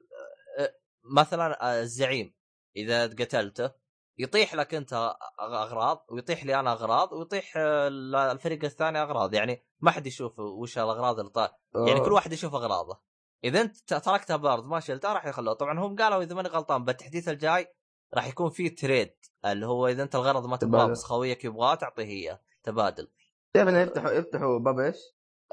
آه، 0.59 0.75
مثلا 1.05 1.81
الزعيم 1.81 2.35
إذا 2.77 3.07
قتلته 3.07 3.71
يطيح 4.19 4.55
لك 4.55 4.75
أنت 4.75 5.17
أغراض 5.41 6.07
ويطيح 6.09 6.45
لي 6.45 6.61
أنا 6.61 6.73
أغراض 6.73 7.13
ويطيح 7.13 7.53
الفريق 7.57 8.65
الثاني 8.65 9.03
أغراض. 9.03 9.35
يعني 9.35 9.67
ما 9.81 9.91
حد 9.91 10.07
يشوف 10.07 10.39
وش 10.39 10.79
الأغراض 10.79 11.19
اللي 11.19 11.31
طا... 11.31 11.51
يعني 11.87 12.01
كل 12.01 12.13
واحد 12.13 12.33
يشوف 12.33 12.55
أغراضه. 12.55 13.01
إذا 13.45 13.61
أنت 13.61 13.95
تركتها 13.95 14.37
بارد 14.37 14.65
ما 14.65 14.81
شلتها 14.81 15.13
راح 15.13 15.27
يخلوها 15.27 15.55
طبعا 15.55 15.79
هم 15.79 15.97
قالوا 15.97 16.23
إذا 16.23 16.35
ماني 16.35 16.49
غلطان 16.49 16.85
بالتحديث 16.85 17.29
الجاي 17.29 17.75
راح 18.15 18.27
يكون 18.27 18.51
في 18.51 18.69
trade 18.69 19.15
اللي 19.45 19.67
هو 19.67 19.89
إذا 19.89 20.03
أنت 20.03 20.15
الغرض 20.15 20.47
ما 20.47 20.57
تبغاه 20.57 20.87
بس 20.87 21.05
خويك 21.05 21.45
يبغاه 21.45 21.75
تعطيه 21.75 22.05
إياه. 22.05 22.41
تبادل. 22.63 23.09
تعرف 23.53 23.69
انه 23.69 23.81
يفتحوا 23.81 24.11
يفتحوا 24.11 24.59
باب 24.59 24.79
إيش؟ 24.79 24.97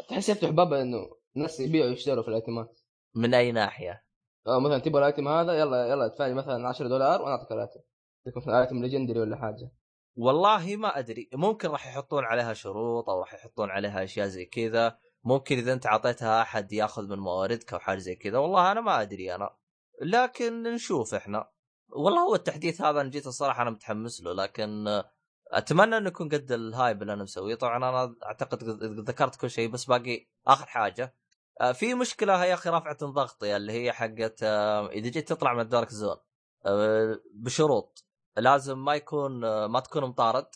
تحس 0.10 0.30
يفتحوا 0.30 0.54
باب 0.54 0.74
إنه 0.74 0.98
الناس 1.36 1.60
يبيعوا 1.60 1.90
ويشتروا 1.90 2.24
في 2.24 2.30
ال 2.30 2.38
items 2.38 2.80
من 3.16 3.34
أي 3.34 3.52
ناحية؟ 3.52 4.04
آه 4.48 4.60
مثلا 4.60 4.80
تبغى 4.80 5.00
ال 5.00 5.05
item 5.05 5.28
هذا 5.28 5.54
يلا 5.54 5.88
يلا 5.88 6.06
ادفع 6.06 6.28
لي 6.28 6.34
مثلا 6.34 6.68
10 6.68 6.88
دولار 6.88 7.22
وأنا 7.22 7.36
اعطيك 7.36 7.52
ال 7.52 7.56
item. 7.56 7.80
يكون 8.28 8.54
item 8.54 8.82
legendary 8.82 9.20
ولا 9.20 9.38
حاجة. 9.38 9.72
والله 10.16 10.76
ما 10.76 11.00
أدري. 11.00 11.30
ممكن 11.34 11.70
راح 11.70 11.88
يحطون 11.88 12.24
عليها 12.24 12.54
شروط 12.54 13.10
أو 13.10 13.20
راح 13.20 13.34
يحطون 13.34 13.70
عليها 13.70 14.04
أشياء 14.04 14.28
زي 14.28 14.46
كذا. 14.46 14.98
ممكن 15.24 15.58
إذا 15.58 15.74
أنت 15.74 15.86
أعطيتها 15.86 16.42
أحد 16.42 16.74
يأخذ 16.74 17.08
من 17.08 17.20
مواردك 17.20 17.74
أو 17.74 17.80
حاجة 17.80 17.98
زي 17.98 18.16
كذا. 18.16 18.38
والله 18.38 18.72
أنا 18.72 18.82
ما 18.82 19.02
أدري 19.02 19.36
أنا. 19.36 19.50
لكن 20.02 20.64
نشوف 20.64 21.14
إحنا. 21.14 21.50
والله 21.90 22.22
هو 22.22 22.36
التحديث 22.36 22.82
هذا 22.82 23.02
أنا 23.02 23.10
جيت 23.10 23.28
الصراحة 23.28 23.62
أنا 23.62 23.70
متحمس 23.70 24.22
له 24.22 24.34
لكن 24.34 24.86
أتمنى 25.52 25.98
إنه 25.98 26.08
يكون 26.08 26.30
قد 26.30 26.52
ال 26.52 26.62
hype 26.62 27.02
اللي 27.02 27.14
أنا 27.14 27.24
مسويه. 27.24 27.56
طبعا 27.56 27.78
أنا 27.78 28.16
أعتقد 28.26 28.64
ذكرت 29.10 29.36
كل 29.36 29.50
شيء 29.50 29.70
بس 29.70 29.86
باقي 29.86 30.28
آخر 30.48 30.66
حاجة. 30.66 31.16
آه، 31.62 31.72
في 31.72 31.94
مشكلة 31.94 32.46
يا 32.46 32.54
أخي 32.54 32.70
رفعت 32.70 33.04
ضغطي 33.04 33.56
اللي 33.56 33.74
هي 33.74 33.92
حقت 33.92 34.44
آه، 34.44 34.88
إذا 34.88 35.10
جيت 35.10 35.30
تطلع 35.30 35.54
من 35.54 35.60
ال 35.60 35.66
Dark 35.66 35.90
Zone 35.90 36.18
آه، 36.66 37.20
بشروط. 37.34 38.06
لازم 38.38 38.86
ما 38.86 38.96
يكون 38.96 39.66
ما 39.66 39.80
تكون 39.80 40.04
مطارد. 40.04 40.48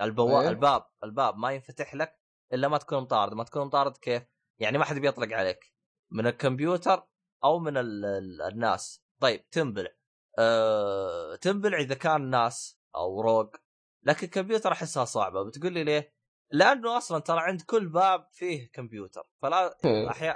البواب 0.00 0.42
أيه؟ 0.42 0.48
الباب 0.48 0.86
الباب 1.04 1.36
ما 1.36 1.52
ينفتح 1.52 1.94
لك 1.94 2.20
إلا 2.52 2.68
ما 2.68 2.78
تكون 2.78 2.98
مطارد. 3.02 3.34
ما 3.34 3.44
تكون 3.44 3.66
مطارد 3.66 3.96
كيف؟ 3.96 4.22
يعني 4.58 4.78
ما 4.78 4.84
حد 4.84 4.98
بيطلق 4.98 5.36
عليك. 5.36 5.74
من 6.10 6.26
الكمبيوتر 6.26 7.06
أو 7.44 7.58
من 7.58 7.76
ال 7.76 8.04
ال 8.04 8.42
الناس. 8.42 9.02
طيب 9.20 9.50
تنبلع. 9.50 9.90
أه 10.38 11.36
تنبلع 11.36 11.78
إذا 11.78 11.94
كان 11.94 12.30
ناس 12.30 12.78
أو 12.96 13.20
روق. 13.20 13.56
لكن 14.02 14.26
الكمبيوتر 14.26 14.72
أحسها 14.72 15.04
صعبة. 15.04 15.42
بتقول 15.42 15.72
لي 15.72 15.84
ليه؟ 15.84 16.14
لأنه 16.52 16.96
أصلا 16.96 17.18
ترى 17.18 17.40
عند 17.40 17.62
كل 17.62 17.88
باب 17.88 18.28
فيه 18.32 18.70
كمبيوتر. 18.72 19.26
فلا 19.42 19.76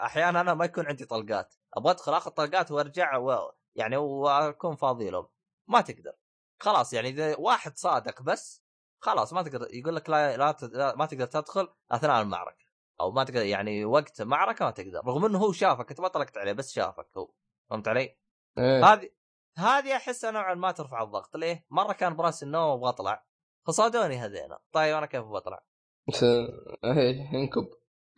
أحيانا 0.04 0.40
أنا 0.40 0.54
ما 0.54 0.64
يكون 0.64 0.86
عندي 0.86 1.04
طلقات. 1.04 1.54
أبغى 1.74 1.90
أدخل 1.92 2.14
آخذ 2.14 2.30
طلقات 2.30 2.70
وأرجع 2.70 3.16
و... 3.16 3.52
يعني 3.74 3.96
وأكون 3.96 4.76
فاضي 4.76 5.10
لهم 5.10 5.28
ما 5.68 5.80
تقدر. 5.80 6.12
خلاص 6.60 6.92
يعني 6.92 7.08
إذا 7.08 7.36
واحد 7.38 7.76
صادق 7.76 8.22
بس 8.22 8.64
خلاص 9.00 9.32
ما 9.32 9.42
تقدر. 9.42 9.68
يقول 9.70 9.96
لك 9.96 10.10
لا, 10.10 10.36
لا, 10.36 10.56
لا 10.62 10.96
ما 10.96 11.06
تقدر 11.06 11.26
تدخل 11.26 11.68
أثناء 11.90 12.22
المعركة. 12.22 12.64
أو 13.00 13.10
ما 13.10 13.24
تقدر 13.24 13.42
يعني 13.42 13.84
وقت 13.84 14.22
معركة 14.22 14.64
ما 14.64 14.70
تقدر. 14.70 15.00
رغم 15.06 15.24
إنه 15.24 15.38
هو 15.38 15.52
شافك 15.52 15.90
أنت 15.90 16.00
ما 16.00 16.08
طلقت 16.08 16.36
عليه 16.36 16.52
بس 16.52 16.72
شافك 16.72 17.08
هو. 17.16 17.32
فهمت 17.70 17.88
علي؟ 17.88 18.18
إيه. 18.58 18.84
هذه 18.92 19.10
هذه 19.58 19.96
احسها 19.96 20.30
نوعا 20.30 20.54
ما 20.54 20.72
ترفع 20.72 21.02
الضغط. 21.02 21.36
ليه؟ 21.36 21.66
مرة 21.70 21.92
كان 21.92 22.16
براس 22.16 22.42
النوم 22.42 22.72
أبغى 22.72 22.88
أطلع. 22.88 23.26
فصادوني 23.66 24.16
هذينا. 24.16 24.58
طيب 24.72 24.96
أنا 24.96 25.06
كيف 25.06 25.24
بطلع؟ 25.24 25.64
إيه 26.84 27.30
انكب. 27.34 27.68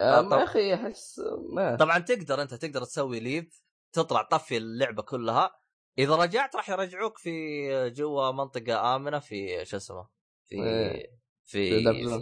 آه 0.01 0.21
طب... 0.21 0.33
يا 0.33 0.45
أخي 0.45 0.75
أحس 0.75 1.21
ما 1.55 1.77
طبعا 1.77 1.99
تقدر 1.99 2.43
أنت 2.43 2.55
تقدر 2.55 2.85
تسوي 2.85 3.21
ليف 3.21 3.63
تطلع 3.93 4.23
طفي 4.23 4.57
اللعبة 4.57 5.03
كلها. 5.03 5.61
إذا 5.99 6.17
رجعت 6.17 6.57
راح 6.57 6.71
يرجعوك 6.71 7.19
في 7.19 7.91
جوا 7.91 8.31
منطقة 8.31 8.97
آمنة 8.97 9.19
في 9.19 9.65
شو 9.65 9.77
اسمه 9.77 10.09
في 10.47 10.57
إيه. 10.57 11.19
في 11.45 11.85
في, 11.85 12.21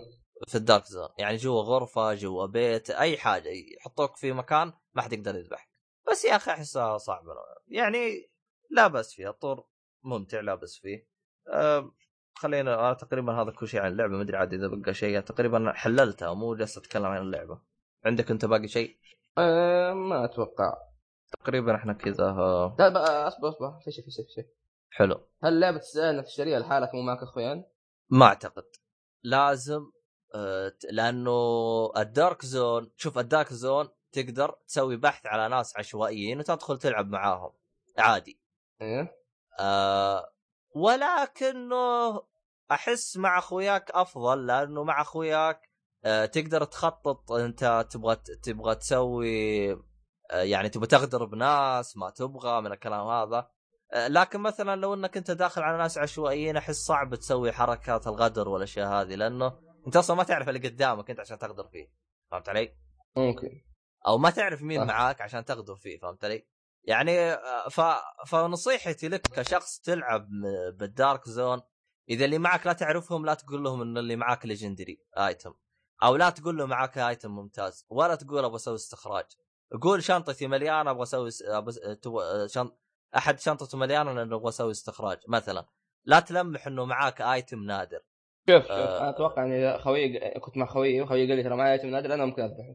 في 0.48 0.54
ال 0.54 0.60
Dark 0.60 0.84
Zone 0.84 1.08
يعني 1.18 1.36
جوا 1.36 1.62
غرفة 1.62 2.14
جوا 2.14 2.46
بيت 2.46 2.90
أي 2.90 3.18
حاجة 3.18 3.48
يحطوك 3.48 4.16
في 4.16 4.32
مكان 4.32 4.72
ما 4.94 5.02
حد 5.02 5.12
يقدر 5.12 5.36
يذبحك. 5.36 5.68
بس 6.10 6.24
يا 6.24 6.36
أخي 6.36 6.50
أحسها 6.50 6.98
صعبة. 6.98 7.34
يعني 7.68 8.30
لا 8.70 8.86
باس 8.86 9.14
فيها 9.14 9.30
الطور 9.30 9.66
ممتع 10.02 10.40
لا 10.40 10.54
باس 10.54 10.78
فيه. 10.78 11.08
أه 11.48 11.94
خلينا 12.34 12.74
أنا 12.80 12.94
تقريبا 12.94 13.32
هذا 13.32 13.50
كل 13.50 13.68
شيء 13.68 13.80
عن 13.80 13.92
اللعبة 13.92 14.16
ما 14.16 14.22
أدري 14.22 14.36
عاد 14.36 14.54
إذا 14.54 14.68
بقى 14.68 14.94
شيء. 14.94 15.20
تقريبا 15.20 15.72
حللتها 15.72 16.34
مو 16.34 16.54
جالس 16.54 16.78
أتكلم 16.78 17.04
عن 17.04 17.22
اللعبة. 17.22 17.58
عندك 18.04 18.30
أنت 18.30 18.44
باقي 18.44 18.68
شيء؟ 18.68 18.96
أه 19.38 19.92
ما 19.92 20.24
أتوقع. 20.24 20.76
تقريبا 21.40 21.74
إحنا 21.74 21.92
كذا 21.92 22.24
لا 22.78 22.88
بقى 22.88 23.28
أصبر 23.28 23.48
أصبر. 23.48 23.78
في 23.84 23.90
شيء 23.90 24.04
في 24.04 24.10
شيء 24.10 24.24
في 24.24 24.32
شيء. 24.32 24.46
حلو. 24.90 25.20
هل 25.44 25.60
لعبة 25.60 25.78
تسالنا 25.78 26.22
تشتريها 26.22 26.58
لحالك 26.58 26.94
مو 26.94 27.02
معك 27.02 27.22
اخويان؟ 27.22 27.64
ما 28.10 28.26
أعتقد. 28.26 28.64
لازم 29.22 29.90
أه 30.34 30.72
لأنه 30.90 31.32
الدارك 31.96 32.44
زون 32.44 32.90
شوف 32.96 33.18
الدارك 33.18 33.52
زون 33.52 33.88
تقدر 34.12 34.54
تسوي 34.66 34.96
بحث 34.96 35.26
على 35.26 35.48
ناس 35.48 35.76
عشوائيين 35.76 36.38
وتدخل 36.38 36.78
تلعب 36.78 37.08
معاهم. 37.08 37.50
عادي. 37.98 38.38
إيه. 38.80 39.16
آه 39.60 40.33
ولكنه 40.74 42.22
أحس 42.70 43.16
مع 43.16 43.38
أخوياك 43.38 43.90
أفضل 43.90 44.46
لأنه 44.46 44.84
مع 44.84 45.00
أخوياك 45.00 45.70
آه 46.04 46.26
تقدر 46.26 46.64
تخطط 46.64 47.32
أنت 47.32 47.86
تبغى 47.90 48.16
تبغى 48.16 48.74
تسوي 48.74 49.72
آه 49.72 50.42
يعني 50.42 50.68
تبغى 50.68 50.86
تغدر 50.86 51.24
بناس 51.24 51.96
ما 51.96 52.10
تبغى 52.10 52.60
من 52.60 52.72
الكلام 52.72 53.06
هذا 53.06 53.50
آه 53.92 54.08
لكن 54.08 54.40
مثلا 54.40 54.76
لو 54.76 54.94
إنك 54.94 55.16
أنت 55.16 55.30
داخل 55.30 55.62
على 55.62 55.78
ناس 55.78 55.98
عشوائيين 55.98 56.56
أحس 56.56 56.76
صعب 56.76 57.14
تسوي 57.14 57.52
حركات 57.52 58.06
الغدر 58.06 58.48
والاشياء 58.48 58.88
هذه 58.88 59.14
لأنه 59.14 59.52
أنت 59.86 59.96
أصلا 59.96 60.16
ما 60.16 60.22
تعرف 60.22 60.48
اللي 60.48 60.68
قدامك 60.68 61.10
أنت 61.10 61.20
عشان 61.20 61.38
تغدر 61.38 61.68
فيه 61.68 61.92
فهمت 62.30 62.48
علي؟ 62.48 62.76
ممكن 63.16 63.62
أو 64.06 64.18
ما 64.18 64.30
تعرف 64.30 64.62
مين 64.62 64.80
آه. 64.80 64.84
معاك 64.84 65.20
عشان 65.20 65.44
تغدر 65.44 65.76
فيه 65.76 65.98
فهمت 65.98 66.24
علي؟ 66.24 66.46
يعني 66.84 67.20
آه، 67.20 67.68
ف... 67.68 67.80
فنصيحتي 68.26 69.08
لك 69.08 69.28
كشخص 69.28 69.80
تلعب 69.80 70.28
بالدارك 70.78 71.28
زون 71.28 71.60
إذا 72.08 72.24
اللي 72.24 72.38
معك 72.38 72.66
لا 72.66 72.72
تعرفهم 72.72 73.26
لا 73.26 73.34
تقول 73.34 73.64
لهم 73.64 73.82
إن 73.82 73.98
اللي 73.98 74.16
معك 74.16 74.46
legendary 74.46 75.00
item 75.18 75.54
أو 76.02 76.16
لا 76.16 76.30
تقول 76.30 76.56
له 76.56 76.66
معك 76.66 76.98
item 76.98 77.30
ممتاز 77.30 77.86
ولا 77.88 78.14
تقول 78.14 78.44
أبغى 78.44 78.56
أسوي 78.56 78.74
استخراج. 78.74 79.24
قول 79.82 80.02
شنطتي 80.02 80.46
مليانة 80.46 80.90
أبغى 80.90 81.02
أسوي. 81.02 81.30
شنط... 82.48 82.80
أحد 83.16 83.40
شنطته 83.40 83.78
مليانة 83.78 84.12
لأنه 84.12 84.36
أبغى 84.36 84.48
أسوي 84.48 84.70
استخراج. 84.70 85.18
مثلا 85.28 85.66
لا 86.04 86.20
تلمح 86.20 86.66
إنه 86.66 86.84
معاك 86.84 87.20
item 87.20 87.64
نادر. 87.64 88.00
شوف 88.50 88.70
آه... 88.70 89.00
أنا 89.00 89.10
أتوقع 89.10 89.44
اني 89.44 89.78
خوي 89.78 90.18
كنت 90.40 90.56
مع 90.56 90.66
خوي 90.66 91.00
وخوي 91.00 91.28
قال 91.28 91.36
لي 91.36 91.42
ترى 91.42 91.56
معي 91.56 91.72
item 91.72 91.88
نادر 91.88 92.14
أنا 92.14 92.24
ممكن 92.24 92.42
أذبحه. 92.42 92.74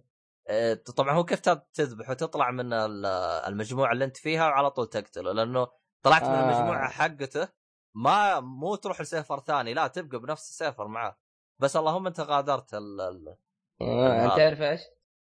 طبعا 0.95 1.13
هو 1.13 1.23
كيف 1.23 1.39
تذبح 1.73 2.09
وتطلع 2.09 2.51
من 2.51 2.73
المجموعة 3.47 3.91
اللي 3.91 4.05
انت 4.05 4.17
فيها 4.17 4.47
وعلى 4.47 4.71
طول 4.71 4.87
تقتله 4.87 5.31
لأنه 5.31 5.67
طلعت 6.03 6.23
من 6.23 6.35
المجموعة 6.35 6.85
آه. 6.85 6.89
حقته 6.89 7.47
ما 7.95 8.39
مو 8.39 8.75
تروح 8.75 9.01
لسيفر 9.01 9.39
ثاني 9.39 9.73
لا 9.73 9.87
تبقى 9.87 10.19
بنفس 10.19 10.49
السيفر 10.49 10.87
معاه. 10.87 11.17
بس 11.59 11.75
اللهم 11.75 12.07
انت 12.07 12.19
غادرت 12.19 12.73
ال 12.73 13.01
ال 13.01 13.35
آه 13.81 14.25
انت 14.25 14.37
تعرف 14.37 14.61
إيش؟ 14.61 14.81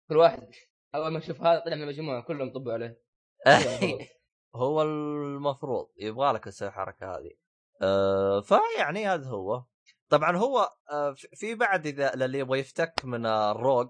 كل 0.09 0.16
واحد 0.16 0.49
أول 0.95 1.12
ما 1.12 1.18
أشوف 1.18 1.41
هذا 1.41 1.59
طلع 1.59 1.74
من 1.74 1.83
المجموعة 1.83 2.22
كلهم 2.22 2.53
طبوا 2.53 2.72
عليه. 2.72 3.03
هو 4.55 4.83
المفروض. 4.83 5.89
يبغى 5.97 6.33
لك 6.33 6.45
تسوي 6.45 6.68
الحركة 6.68 7.16
هذه. 7.16 7.31
أه 7.83 8.41
فيعني 8.41 9.07
هذا 9.07 9.29
هو. 9.29 9.64
طبعا 10.09 10.37
هو 10.37 10.72
أه 10.91 11.12
في 11.12 11.55
بعد 11.55 11.87
إذا 11.87 12.14
للي 12.14 12.39
يبغى 12.39 12.59
يفتك 12.59 13.05
من 13.05 13.27
الروج 13.27 13.89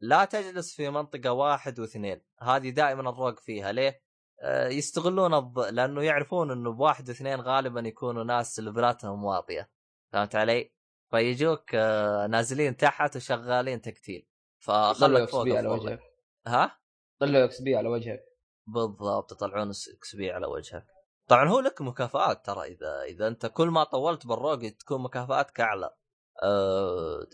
لا 0.00 0.24
تجلس 0.24 0.74
في 0.74 0.90
منطقة 0.90 1.32
واحد 1.32 1.80
واثنين. 1.80 2.22
هذه 2.40 2.70
دائما 2.70 3.10
الروق 3.10 3.40
فيها. 3.40 3.72
ليه؟ 3.72 4.02
آه 4.42 4.68
يستغلون 4.68 5.34
الض... 5.34 5.58
لأنه 5.58 6.02
يعرفون 6.02 6.50
إنه 6.50 6.72
بواحد 6.72 7.08
واثنين 7.08 7.40
غالبا 7.40 7.80
يكونوا 7.80 8.24
ناس 8.24 8.60
levelاتهم 8.60 9.24
واطية 9.24 9.70
فهمت 10.12 10.36
علي؟ 10.36 10.74
فيجوك 11.10 11.74
آه 11.74 12.26
نازلين 12.26 12.76
تحت 12.76 13.16
وشغالين 13.16 13.80
تقتيل. 13.80 14.28
فخلك 14.58 15.28
فوق 15.28 15.48
على 15.48 15.68
وجهك. 15.68 16.00
ها؟ 16.46 16.78
طلعوا 17.20 17.44
XP 17.44 17.76
على 17.76 17.88
وجهك. 17.88 18.24
بالضبط 18.66 19.32
يطلعون 19.32 19.68
XP 19.68 20.30
على 20.30 20.46
وجهك. 20.46 20.86
طبعا 21.28 21.48
هو 21.48 21.60
لك 21.60 21.80
مكافآت 21.80 22.46
ترى. 22.46 22.62
إذا 22.64 23.02
إذا 23.02 23.28
أنت 23.28 23.46
كل 23.46 23.68
ما 23.68 23.84
طولت 23.84 24.26
بال 24.26 24.35
rogue 24.35 24.58
تكون 24.58 25.02
مكافآتك 25.02 25.60
أعلى. 25.60 25.94
آه 26.42 27.26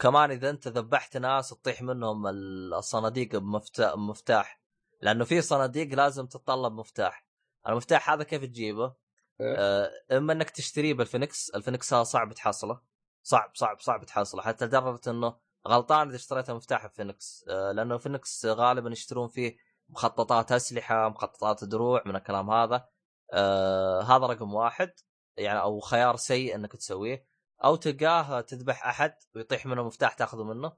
كمان 0.00 0.30
إذا 0.30 0.50
أنت 0.50 0.68
ذبحت 0.68 1.16
ناس 1.16 1.48
تطيح 1.48 1.82
منهم 1.82 2.26
الصناديق 2.26 3.36
بمفتاح. 3.36 4.60
لأنه 5.00 5.24
في 5.24 5.40
صناديق 5.40 5.94
لازم 5.94 6.26
تتطلب 6.26 6.72
مفتاح. 6.72 7.26
المفتاح 7.68 8.10
هذا 8.10 8.22
كيف 8.22 8.44
تجيبه؟ 8.44 8.94
آه 9.40 9.90
إما 10.12 10.32
إنك 10.32 10.50
تشتريه 10.50 10.94
بالفينكس 10.94 11.50
الفينكس 11.50 11.94
هذا 11.94 12.02
صعب 12.02 12.32
تحصله. 12.32 12.80
صعب 13.22 13.50
صعب 13.54 13.80
صعب 13.80 14.04
تحصله. 14.04 14.42
حتى 14.42 14.64
لدرجة 14.64 15.10
إنه 15.10 15.36
غلطان 15.68 16.08
إذا 16.08 16.16
اشتريت 16.16 16.50
مفتاح 16.50 16.84
الفينكس 16.84 17.44
آه 17.48 17.72
لأنه 17.72 17.98
فينكس 17.98 18.46
غالبا 18.46 18.90
يشترون 18.90 19.28
فيه 19.28 19.56
مخططات 19.88 20.52
أسلحة 20.52 21.08
مخططات 21.08 21.64
دروع 21.64 22.02
من 22.06 22.16
الكلام 22.16 22.50
هذا. 22.50 22.88
آه 23.32 24.02
هذا 24.02 24.26
رقم 24.26 24.54
واحد. 24.54 24.92
يعني 25.36 25.60
أو 25.60 25.80
خيار 25.80 26.16
سيء 26.16 26.54
إنك 26.54 26.72
تسويه. 26.72 27.27
أو 27.64 27.76
تلقاه 27.76 28.40
تذبح 28.40 28.86
أحد 28.86 29.14
ويطيح 29.36 29.66
منه 29.66 29.82
مفتاح 29.82 30.14
تاخذه 30.14 30.44
منه 30.44 30.72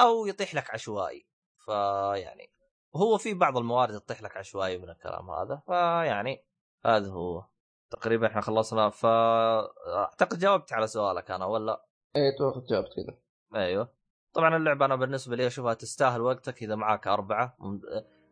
أو 0.00 0.26
يطيح 0.26 0.54
لك 0.54 0.70
عشوائي. 0.70 1.26
فيعني 1.64 2.52
هو 2.96 3.18
في 3.18 3.34
بعض 3.34 3.56
الموارد 3.56 4.00
تطيح 4.00 4.22
لك 4.22 4.36
عشوائي 4.36 4.78
من 4.78 4.90
الكلام 4.90 5.30
هذا. 5.30 5.62
فيعني 5.66 6.46
هذا 6.86 7.10
هو. 7.10 7.44
تقريبا 7.90 8.26
إحنا 8.26 8.40
خلصنا. 8.40 8.90
ف 8.90 9.06
أعتقد 9.06 10.38
جاوبت 10.38 10.72
على 10.72 10.86
سؤالك 10.86 11.30
أنا 11.30 11.46
ولا؟ 11.46 11.86
إيه 12.16 12.36
توقف 12.38 12.68
جاوبت 12.70 12.88
كذا. 12.96 13.18
أيوه. 13.54 13.88
طبعا 14.34 14.56
اللعبة 14.56 14.84
أنا 14.84 14.96
بالنسبة 14.96 15.36
لي 15.36 15.46
أشوفها 15.46 15.74
تستاهل 15.74 16.20
وقتك 16.20 16.62
إذا 16.62 16.74
معك 16.74 17.06
أربعة. 17.06 17.56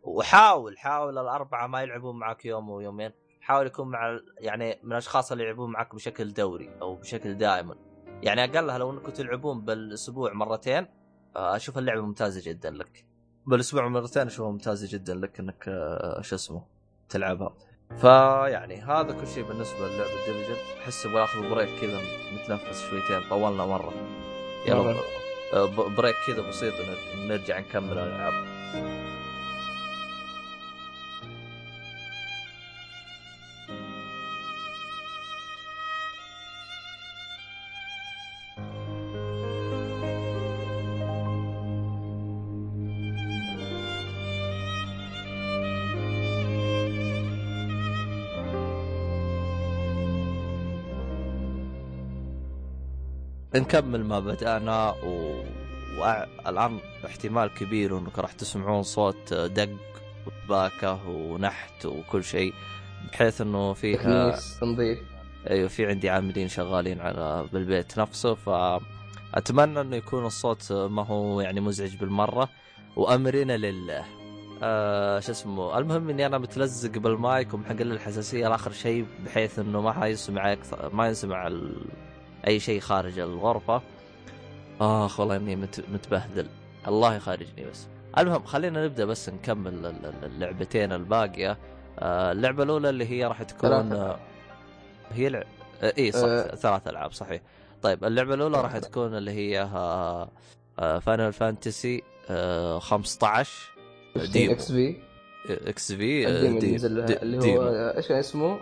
وحاول 0.03 0.79
حاول 0.79 1.19
الأربعة 1.19 1.67
ما 1.67 1.83
يلعبون 1.83 2.19
معك 2.19 2.45
يوم 2.45 2.71
ويومين. 2.71 3.13
حاول 3.41 3.67
يكون 3.67 3.89
مع 3.89 4.21
يعني 4.39 4.81
من 4.83 4.93
الأشخاص 4.93 5.33
اللي 5.33 5.45
يلعبون 5.45 5.73
معك 5.73 5.95
بشكل 5.95 6.33
دوري 6.33 6.79
أو 6.83 6.95
بشكل 6.95 7.35
دائما. 7.35 7.90
يعني 8.23 8.45
اقلها 8.45 8.79
لو 8.79 8.91
إنكم 8.91 9.11
تلعبون 9.11 9.61
بالأسبوع 9.61 10.33
مرتين 10.33 10.87
آه، 11.37 11.57
أشوف 11.57 11.79
اللعبة 11.79 12.01
ممتازة 12.01 12.51
جدا 12.51 12.71
لك. 12.71 13.05
بالأسبوع 13.47 13.89
مرتين 13.89 14.27
أشوفها 14.27 14.51
ممتازة 14.51 14.99
جدا 14.99 15.15
لك 15.15 15.41
إنك 15.41 15.65
آه، 15.69 16.21
شو 16.21 16.35
اسمه 16.35 16.63
تلعبها. 17.09 17.55
فيعني 18.01 18.81
هذا 18.81 19.13
كل 19.13 19.27
شيء 19.27 19.45
بالنسبة 19.45 19.79
للعبة 19.79 20.11
ديفيجن 20.27 20.57
أحس 20.83 21.07
بأخذ 21.07 21.51
break 21.51 21.69
كذا 21.81 22.01
نتنفس 22.35 22.81
شويتين 22.91 23.29
طولنا 23.31 23.67
مرة. 23.67 23.93
يلا 24.67 24.95
آه، 25.55 25.65
break 25.97 26.15
كذا 26.27 26.49
بسيط 26.49 26.75
نرجع 27.17 27.59
نكمل 27.59 27.93
الألعاب. 27.93 28.50
نكمل 53.61 54.05
ما 54.05 54.21
بدأنا 54.21 54.91
و... 54.91 55.43
والآن 55.99 56.79
احتمال 57.07 57.55
كبير 57.55 57.99
إنك 57.99 58.19
راح 58.19 58.33
تسمعون 58.33 58.83
صوت 58.83 59.35
دق 59.35 59.69
وباكة 60.27 61.09
ونحت 61.09 61.87
وكل 61.87 62.25
شيء 62.25 62.53
بحيث 63.13 63.41
إنه 63.41 63.73
فيها 63.73 64.39
تنظيف. 64.61 64.99
أيوه 65.51 65.69
في 65.69 65.87
عندي 65.87 66.11
عاملين 66.11 66.49
شغالين 66.49 67.01
على 67.01 67.47
بالبيت 67.53 67.99
نفسه 67.99 68.35
فاتمنى 68.35 69.81
إنه 69.81 69.97
يكون 69.97 70.27
الصوت 70.27 70.73
ما 70.73 71.07
هو 71.07 71.41
يعني 71.41 71.61
مزعج 71.61 71.97
بالمرة 71.97 72.49
وأمرنا 72.97 73.57
لله. 73.57 74.05
آه 74.63 75.21
شو 75.21 75.33
اسمه 75.33 75.79
المهم 75.79 76.11
إني 76.11 76.27
أنا 76.27 76.39
متلزق 76.39 76.99
بالمايك 76.99 77.55
ومحقل 77.55 77.93
الحساسية 77.93 78.49
لآخر 78.49 78.73
شيء 78.73 79.07
بحيث 79.25 79.59
إنه 79.59 79.81
ما 79.81 80.07
يسمع 80.07 80.53
أكثر 80.53 80.95
ما 80.95 81.09
يسمع 81.09 81.47
ال... 81.47 81.85
أي 82.47 82.61
شيء 82.61 82.81
خارج 82.81 83.19
الغرفة. 83.19 83.83
آخ 84.81 85.21
والله 85.21 85.37
إني 85.37 85.57
مت... 85.57 85.85
متبهدل. 85.93 86.47
الله 86.89 87.15
يخرجني 87.15 87.65
بس. 87.71 87.87
المهم 88.19 88.45
خلينا 88.45 88.85
نبدأ 88.85 89.05
بس 89.05 89.29
نكمل 89.29 89.95
اللعبتين 90.23 90.93
الباقية. 90.93 91.59
آه، 91.99 92.33
اللعبة 92.33 92.63
الأولى 92.63 92.91
اللي 92.91 93.11
هي 93.11 93.27
راح 93.27 93.43
تكون 93.43 93.71
ثلاثة. 93.71 94.19
هي 95.13 95.29
لعب 95.29 95.47
اي 95.83 96.13
صح 96.13 96.29
أه... 96.29 96.55
ثلاث 96.55 96.89
ألعاب 96.89 97.13
صحيح. 97.13 97.43
طيب 97.83 98.05
اللعبة 98.05 98.35
الأولى 98.35 98.61
راح 98.61 98.79
تكون 98.79 99.17
اللي 99.17 99.31
هي 99.31 99.69
فاينل 100.77 101.33
فانتسي 101.33 102.03
15 102.79 103.51
demo. 104.17 104.53
XV؟ 104.53 104.97
XV 105.51 106.29
اللي 106.29 107.39
هو 107.39 107.69
إيش 107.97 108.09
كان 108.09 108.19
اسمه؟ 108.19 108.61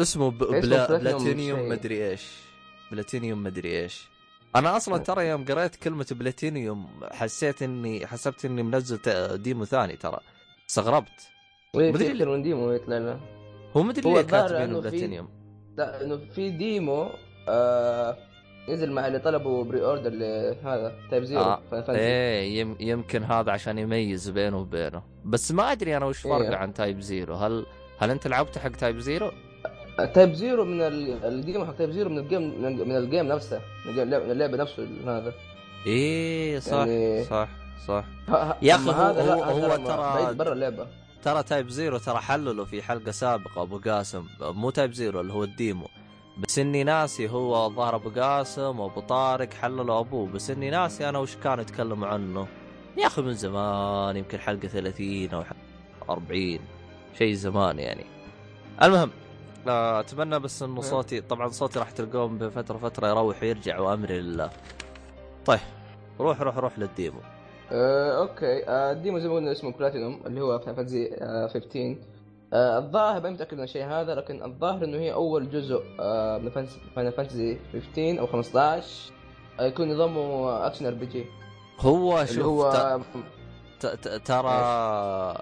اسمه 0.00 0.30
بلا... 0.30 0.98
بلاتينيوم 0.98 1.68
مدري 1.68 2.10
إيش. 2.10 2.43
بلاتينيوم 2.94 3.42
مدري 3.42 3.82
إيش. 3.82 4.08
أنا 4.56 4.76
أصلا 4.76 4.98
ترى 4.98 5.28
يوم 5.28 5.44
قريت 5.44 5.76
كلمة 5.76 6.06
بلاتينيوم 6.10 6.86
حسيت 7.12 7.62
اني 7.62 8.06
حسبت 8.06 8.44
إني 8.44 8.62
منزل 8.62 8.98
demo 9.42 9.64
ثاني 9.64 9.96
ترى. 9.96 10.18
استغربت. 10.70 11.28
مدري 11.74 12.10
اللي 12.10 12.42
demo 12.42 12.70
يطلع 12.70 12.98
له 12.98 13.20
هو 13.76 13.82
مدري 13.82 14.14
ليه 14.14 14.22
كاتبين 14.22 14.80
بلاتينيوم. 14.80 15.28
لا 15.76 16.04
إنه 16.04 16.16
في 16.16 16.50
demo 16.50 17.10
آه 17.48 18.16
نزل 18.68 18.92
مع 18.92 19.06
اللي 19.06 19.18
طلبوا 19.18 19.64
pre-order 19.64 20.10
لهذا 20.10 20.96
Type-0 21.10 21.40
آه. 21.42 21.62
إيه 21.88 22.58
يم 22.58 22.76
يمكن 22.80 23.22
هذا 23.22 23.52
عشان 23.52 23.78
يميز 23.78 24.30
بينه 24.30 24.58
وبينه. 24.58 25.02
بس 25.24 25.52
ما 25.52 25.72
أدري 25.72 25.96
أنا 25.96 26.06
وش 26.06 26.20
فرقه 26.20 26.48
إيه. 26.48 26.56
عن 26.56 26.74
Type-0. 26.74 27.34
هل 27.34 27.66
هل 27.98 28.10
أنت 28.10 28.26
لعبت 28.26 28.58
حق 28.58 28.70
Type-0؟ 28.70 29.32
Type-0 30.14 30.64
من 30.64 30.82
ال 30.82 30.98
demo 30.98 31.64
حق 31.64 31.76
Type-0 31.76 32.10
من 32.10 32.18
ال 32.18 32.27
game 32.27 32.62
من 32.62 32.96
ال 32.96 33.02
game 33.02 33.26
نفسه 33.26 33.60
من 33.86 34.14
اللعبه 34.14 34.56
نفسه 34.56 34.88
هذا. 35.06 35.32
إيه 35.86 36.58
صح 36.58 36.72
يعني... 36.72 37.24
صح 37.24 37.48
صح. 37.86 38.04
يا 38.62 38.74
أخي 38.74 38.90
هو 38.90 38.92
هو, 38.92 39.42
هو 39.42 39.76
ترى 39.76 40.34
برا 40.34 40.52
اللعبة. 40.52 40.86
ترى 41.22 41.42
Type-0 41.42 41.98
ترى 41.98 42.18
حلله 42.18 42.64
في 42.64 42.82
حلقة 42.82 43.10
سابقة 43.10 43.62
أبو 43.62 43.78
قاسم. 43.78 44.26
مو 44.40 44.70
Type-0 44.70 45.20
اللي 45.20 45.32
هو 45.32 45.44
ال 45.44 45.51
demo. 45.51 45.86
بس 46.38 46.58
إني 46.58 46.84
ناسي 46.84 47.28
هو 47.28 47.66
الظاهر 47.66 47.94
أبو 47.94 48.10
قاسم 48.10 48.80
وابو 48.80 49.00
طارق 49.00 49.52
حللوا 49.52 50.00
أبوه. 50.00 50.28
بس 50.28 50.50
إني 50.50 50.70
ناسي 50.70 51.08
أنا 51.08 51.18
وش 51.18 51.36
كانوا 51.36 51.62
يتكلموا 51.62 52.08
عنه. 52.08 52.46
يا 52.98 53.06
أخي 53.06 53.22
من 53.22 53.34
زمان 53.34 54.16
يمكن 54.16 54.38
حلقة 54.38 54.68
30 54.68 55.28
أو 55.32 55.44
40 56.10 56.58
شيء 57.18 57.34
زمان 57.34 57.78
يعني. 57.78 58.04
المهم 58.82 59.10
أتمنى 59.68 60.38
بس 60.38 60.62
إنه 60.62 60.80
صوتي 60.80 61.20
طبعا 61.20 61.48
صوتي 61.48 61.78
راح 61.78 61.90
تلقون 61.90 62.38
بفترة 62.38 62.78
فترة 62.78 63.08
يروح 63.08 63.42
ويرجع 63.42 63.80
وأمري 63.80 64.20
لله 64.20 64.50
طيب 65.46 65.60
روح 66.20 66.40
روح 66.40 66.58
روح 66.58 66.78
لل 66.78 66.90
demo. 66.90 67.20
أه، 67.72 68.18
okay. 68.18 68.68
أه، 68.68 68.92
ال 68.92 68.97
demo 68.97 69.18
زي 69.18 69.28
ما 69.28 69.34
قلنا 69.34 69.52
اسمه 69.52 69.72
بلاتينوم 69.72 70.20
اللي 70.26 70.40
هو 70.40 70.58
فانتزي 70.58 71.10
15 71.52 71.96
أه، 72.52 72.78
الظاهر 72.78 73.22
ما 73.22 73.30
متأكد 73.30 73.56
من 73.56 73.62
الشيء 73.62 73.84
هذا 73.84 74.14
لكن 74.14 74.42
الظاهر 74.42 74.84
إنه 74.84 74.98
هي 74.98 75.12
أول 75.12 75.50
جزء 75.50 75.82
أه، 76.00 76.38
من 76.38 76.50
فاينل 76.96 77.12
فانتزي 77.12 77.58
15 77.72 78.20
أو 78.20 78.26
15 78.26 79.12
أه، 79.60 79.66
يكون 79.66 79.92
نظامه 79.92 80.66
action 80.66 80.86
RPG 80.86 81.24
هو 81.80 82.24
شوف 82.24 82.44
هو. 82.46 83.00
ت... 83.80 83.86
ترى 84.08 85.38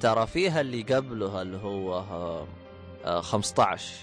ترى 0.00 0.26
فيها 0.26 0.60
اللي 0.60 0.82
قبله 0.82 1.42
اللي 1.42 1.56
هو 1.56 2.02
15 3.04 3.94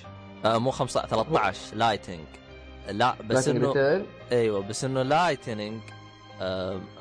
مو 0.46 0.72
15 0.72 1.08
13 1.08 1.76
لايتنج 1.76 2.26
لا 2.90 3.16
بس 3.22 3.48
انه 3.48 4.06
أيوه 4.32 4.60
بس 4.60 4.84
إنه 4.84 5.02
لايتنينج 5.02 5.82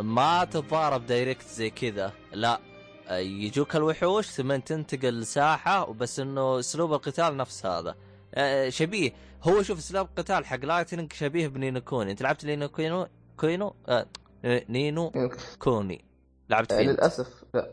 ما 0.00 0.44
تتضارب 0.44 1.06
direct 1.06 1.46
زي 1.46 1.70
كذا. 1.70 2.12
لا 2.32 2.60
آه، 3.08 3.16
يجوك 3.16 3.76
الوحوش 3.76 4.26
ثم 4.26 4.56
تنتقل 4.56 5.20
لساحة 5.20 5.88
وبس 5.88 6.20
إنه 6.20 6.58
أسلوب 6.58 6.92
القتال 6.92 7.36
نفس 7.36 7.66
هذا. 7.66 7.94
آه، 8.34 8.68
شبيه. 8.68 9.12
هو 9.42 9.62
شوف 9.62 9.78
أسلوب 9.78 10.06
القتال 10.06 10.46
حق 10.46 10.64
لايتنينج 10.64 11.12
شبيه 11.12 11.48
بني 11.48 11.68
نو 11.68 11.80
كوني. 11.80 12.10
أنت 12.10 12.22
لعبت 12.22 12.44
ني 12.44 12.56
نو 12.56 12.68
كوني 12.68 13.06
كوينو؟ 13.36 13.74
آه 13.88 14.06
Ni 14.44 14.78
no 14.78 15.12
Kuni. 15.58 16.04
لعبت 16.50 16.72
فيه 16.72 16.82
للأسف 16.82 17.44
لا. 17.54 17.70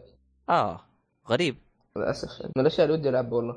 آه 0.50 0.82
غريب. 1.30 1.58
للأسف. 1.98 2.42
من 2.56 2.62
الأشياء 2.62 2.88
اللي 2.88 2.98
ودي 2.98 3.10
ألعبها 3.10 3.34
والله. 3.34 3.56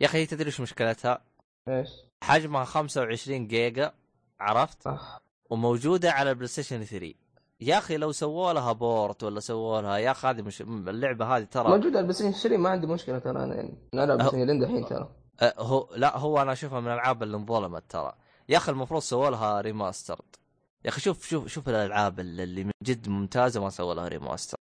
يا 0.00 0.06
أخي 0.06 0.26
تدري 0.26 0.46
إيش 0.46 0.60
مشكلتها؟ 0.60 1.24
إيش؟ 1.68 1.88
حجمها 2.22 2.64
25 2.64 3.46
جيجا 3.46 3.92
عرفت؟ 4.40 4.86
آه. 4.86 5.20
وموجودة 5.50 6.10
على 6.10 6.30
البلاي 6.30 6.48
ستيشن 6.48 6.84
3 6.84 7.14
يا 7.60 7.78
أخي 7.78 7.96
لو 7.96 8.12
سووا 8.12 8.52
لها 8.52 8.72
port 8.72 9.24
ولا 9.24 9.40
سووا 9.40 9.80
لها 9.80 9.98
يا 9.98 10.10
أخي 10.10 10.28
هذه 10.28 10.42
مش 10.42 10.60
اللعبة 10.60 11.36
هذه 11.36 11.44
ترى 11.44 11.68
موجودة 11.68 11.98
على 11.98 12.00
البلاي 12.00 12.32
ستيشن 12.32 12.58
ما 12.58 12.70
عندي 12.70 12.86
مشكلة 12.86 13.18
ترى 13.18 13.44
أنا 13.44 13.54
يعني 13.54 13.78
أنا 13.94 14.04
العب 14.04 14.20
أه... 14.20 14.44
لين 14.44 14.60
دحين 14.60 14.84
ترى 14.84 15.08
أه 15.40 15.54
هو 15.58 15.88
لا 15.96 16.18
هو 16.18 16.42
أنا 16.42 16.52
أشوفها 16.52 16.80
من 16.80 16.86
الالعاب 16.86 17.22
اللي 17.22 17.36
انظلمت 17.36 17.82
ترى 17.88 18.12
يا 18.48 18.56
أخي 18.56 18.72
المفروض 18.72 19.00
سووا 19.02 19.30
لها 19.30 19.60
remastered 19.60 20.36
يا 20.84 20.90
أخي 20.90 21.00
شوف 21.00 21.28
شوف 21.28 21.46
شوف 21.46 21.68
الألعاب 21.68 22.20
اللي 22.20 22.64
من 22.64 22.70
جد 22.82 23.08
ممتازة 23.08 23.60
ما 23.60 23.70
سووا 23.70 23.94
لها 23.94 24.08
remaster 24.08 24.56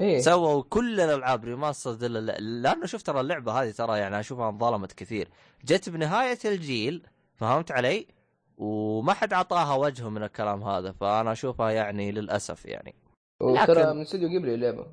إيه؟ 0.00 0.20
سووا 0.20 0.62
كل 0.62 1.00
الألعاب 1.00 1.44
remaster 1.44 2.08
لأنه 2.08 2.86
شوف 2.86 3.02
ترى 3.02 3.20
اللعبة 3.20 3.52
هذه 3.52 3.70
ترى 3.70 3.98
يعني 3.98 4.20
أشوفها 4.20 4.48
انظلمت 4.48 4.92
كثير. 4.92 5.28
جت 5.64 5.88
بنهاية 5.88 6.38
الجيل 6.44 7.06
فهمت 7.34 7.72
علي؟ 7.72 8.06
وما 8.58 9.14
حد 9.14 9.32
أعطاها 9.32 9.74
وجه 9.74 10.08
من 10.08 10.22
الكلام 10.22 10.62
هذا 10.62 10.92
فأنا 10.92 11.32
أشوفها 11.32 11.70
يعني 11.70 12.12
للأسف 12.12 12.66
يعني. 12.66 12.94
وترى 13.40 13.82
لكن... 13.82 13.96
من 13.96 14.02
استوديو 14.02 14.38
قبلي 14.38 14.54
اللعبة. 14.54 14.86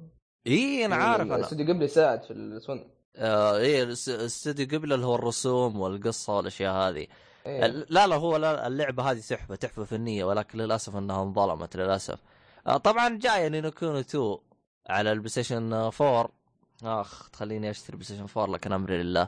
إي 0.47 0.85
أنا 0.85 0.95
عارف 0.95 1.21
أنا. 1.21 1.41
استوديو 1.41 1.67
قبلي 1.73 1.87
ساعد 1.87 2.23
في 2.23 2.33
الصنع 2.33 2.83
آه 3.15 3.57
إيه 3.57 3.83
الاستوديو 3.83 4.79
قبل 4.79 4.93
اللي 4.93 5.05
هو 5.05 5.15
الرسوم 5.15 5.79
والقصة 5.79 6.37
والأشياء 6.37 6.73
هذه. 6.73 7.07
إيه. 7.45 7.67
لا 7.67 8.07
لا 8.07 8.15
هو 8.15 8.37
لا 8.37 8.67
اللعبة 8.67 9.11
هذه 9.11 9.19
تحفه 9.19 9.55
تحفة 9.55 9.83
فنية 9.83 10.23
ولكن 10.23 10.59
للأسف 10.59 10.95
إنها 10.95 11.23
انظلمت 11.23 11.75
للأسف. 11.77 12.19
آه 12.67 12.77
طبعا 12.77 13.17
جاية 13.17 13.47
نينوكونو 13.47 13.99
2 13.99 14.37
على 14.89 15.11
البلاي 15.11 15.29
ستيشن 15.29 15.73
4 15.73 16.29
آخ 16.83 17.29
تخليني 17.29 17.69
أشتري 17.69 17.97
بلاي 17.97 18.05
ستيشن 18.05 18.25
4 18.37 18.53
لكن 18.55 18.71
أمري 18.71 19.03
لله. 19.03 19.27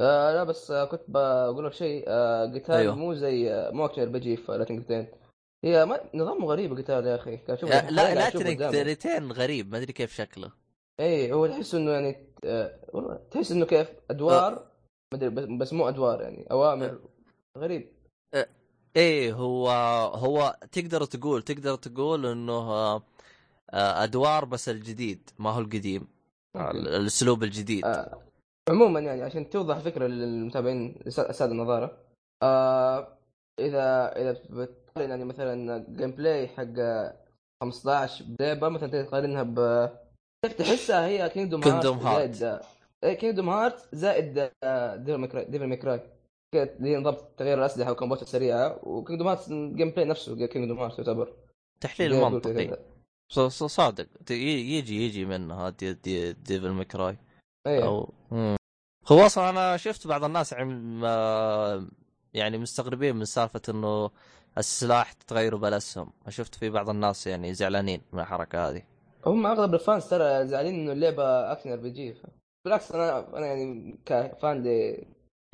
آه 0.00 0.32
لا 0.32 0.44
بس 0.44 0.70
آه 0.70 0.84
كنت 0.84 1.02
بقول 1.08 1.66
لك 1.66 1.72
شيء. 1.72 2.04
آه 2.08 2.46
قتال 2.46 2.74
أيوه. 2.74 2.94
مو 2.94 3.14
زي 3.14 3.52
آه 3.52 3.70
مو 3.70 3.84
اكشن 3.84 4.12
بجي 4.12 4.36
في 4.36 4.52
لاتن 4.52 5.06
هي 5.64 5.84
ما 5.86 6.00
نظام 6.14 6.44
غريب 6.44 6.72
القتال 6.72 7.06
يا 7.06 7.14
أخي. 7.16 7.40
شوف 7.60 7.70
لا 7.70 7.90
لا 7.90 8.14
لاتن 8.84 9.32
غريب 9.32 9.72
ما 9.72 9.78
أدري 9.78 9.92
كيف 9.92 10.14
شكله. 10.14 10.52
اي 11.00 11.32
هو 11.32 11.46
تحس 11.46 11.74
إنه 11.74 11.90
يعني 11.90 12.26
آه 12.44 13.20
تحس 13.30 13.52
إنه 13.52 13.66
كيف؟ 13.66 13.88
أدوار؟ 14.10 14.52
ما 15.12 15.18
أدري 15.18 15.56
بس 15.58 15.72
مو 15.72 15.88
أدوار 15.88 16.20
يعني 16.22 16.46
أوامر. 16.50 16.98
غريب. 17.58 17.92
إيه 18.96 19.32
هو 19.32 19.70
هو 20.14 20.56
تقدر 20.72 21.04
تقول 21.04 21.42
تقدر 21.42 21.74
تقول 21.74 22.26
إنه 22.26 22.52
آه، 22.52 23.02
أدوار 23.74 24.44
بس 24.44 24.68
الجديد 24.68 25.30
ما 25.38 25.50
هو 25.50 25.60
القديم. 25.60 26.08
الأسلوب 26.56 27.42
الجديد. 27.42 27.84
آه 27.84 28.22
عموما 28.70 29.00
يعني 29.00 29.22
عشان 29.22 29.50
توضح 29.50 29.76
الفكرة 29.76 30.06
للمتابعين 30.06 30.98
اساد 31.06 31.50
النظارة. 31.50 31.98
آه 32.42 33.18
اذا 33.60 34.12
إذا 34.16 34.32
بتقارن 34.50 35.10
يعني 35.10 35.24
مثلا 35.24 35.84
جيم 35.88 36.10
بلاي 36.10 36.48
حق 36.48 36.74
15 37.62 38.24
بلعبه 38.38 38.68
مثلا 38.68 39.02
تقارنها 39.02 39.42
ب 39.42 39.88
كيف 40.44 40.52
تحسها 40.52 41.06
هي 41.06 41.28
Kingdom 41.28 41.64
Hearts 41.64 41.72
Kingdom 41.72 41.98
Hearts 42.06 42.34
زائد 42.34 42.64
Kingdom 43.18 43.48
Hearts 43.48 43.88
زائد 43.92 44.50
Devil 45.48 45.66
May 45.66 45.83
Cry 45.83 46.00
اللي 46.54 46.90
هي 46.90 46.96
نظام 46.96 47.16
تغيير 47.36 47.58
الأسلحة 47.58 47.90
وال 47.90 47.98
combo 47.98 48.18
ات 48.18 48.22
السريعه 48.22 48.78
و 48.82 49.28
Kingdom 49.28 49.48
Hearts 49.48 49.90
gameplay 49.90 50.04
نفسه 50.04 50.46
Kingdom 50.46 50.78
Hearts 50.78 50.98
يعتبر. 50.98 51.32
تحليل 51.80 52.20
منطقي. 52.20 52.76
صادق. 53.50 54.06
يجي 54.30 55.06
يجي 55.06 55.24
منها 55.24 55.70
دي 55.70 55.92
دي 55.92 56.32
Devil 56.32 56.70
May 56.70 56.90
Cry. 56.90 57.16
إيه. 57.66 58.06
هو 59.08 59.26
أصلا 59.26 59.50
أنا 59.50 59.76
شفت 59.76 60.06
بعض 60.06 60.24
الناس 60.24 60.52
يعني 62.34 62.58
مستغربين 62.58 63.16
من 63.16 63.24
سالفة 63.24 63.62
إنه 63.68 64.10
السلاح 64.58 65.12
تغيره 65.12 65.56
بالاسهم 65.56 66.12
شفت 66.28 66.54
في 66.54 66.70
بعض 66.70 66.90
الناس 66.90 67.26
يعني 67.26 67.54
زعلانين 67.54 68.00
من 68.12 68.20
الحركة 68.20 68.68
هذه. 68.68 68.82
هم 69.26 69.46
أغلب 69.46 69.74
ال 69.74 69.80
fans 69.80 70.04
ترى 70.04 70.46
زعلانين 70.46 70.80
إنه 70.80 70.92
اللعبة 70.92 71.52
action 71.52 71.70
RPG. 71.70 72.14
بالعكس 72.64 72.92
أنا 72.92 73.36
أنا 73.36 73.46
يعني 73.46 73.98
ك 74.06 74.20
fan 74.20 74.62
ل 74.62 74.96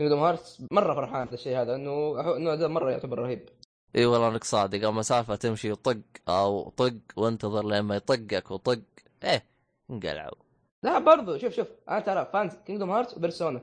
Kingdom 0.00 0.20
Hearts 0.20 0.62
مرة 0.72 0.94
فرحان 0.94 1.26
بالشيء 1.26 1.56
هذا 1.62 1.74
إنه 1.74 2.20
إنه 2.36 2.66
مرة 2.68 2.90
يعتبر 2.90 3.18
رهيب. 3.18 3.48
إي 3.96 4.06
والله 4.06 4.28
إنك 4.28 4.44
صادق. 4.44 4.88
أما 4.88 5.02
سالفة 5.02 5.34
تمشي 5.36 5.72
وطق 5.72 5.98
أو 6.28 6.68
طق 6.68 6.94
وانتظر 7.16 7.64
لما 7.64 7.96
يطقك 7.96 8.50
وطق 8.50 8.80
إيه 9.24 9.44
انقلعوا. 9.90 10.38
لا 10.82 10.98
برضو 10.98 11.38
شوف 11.38 11.52
شوف 11.52 11.68
أنا 11.88 12.00
ترى 12.00 12.28
fans 12.32 12.52
Kingdom 12.66 12.90
Hearts 12.90 13.16
و 13.16 13.21
Persona. 13.21 13.62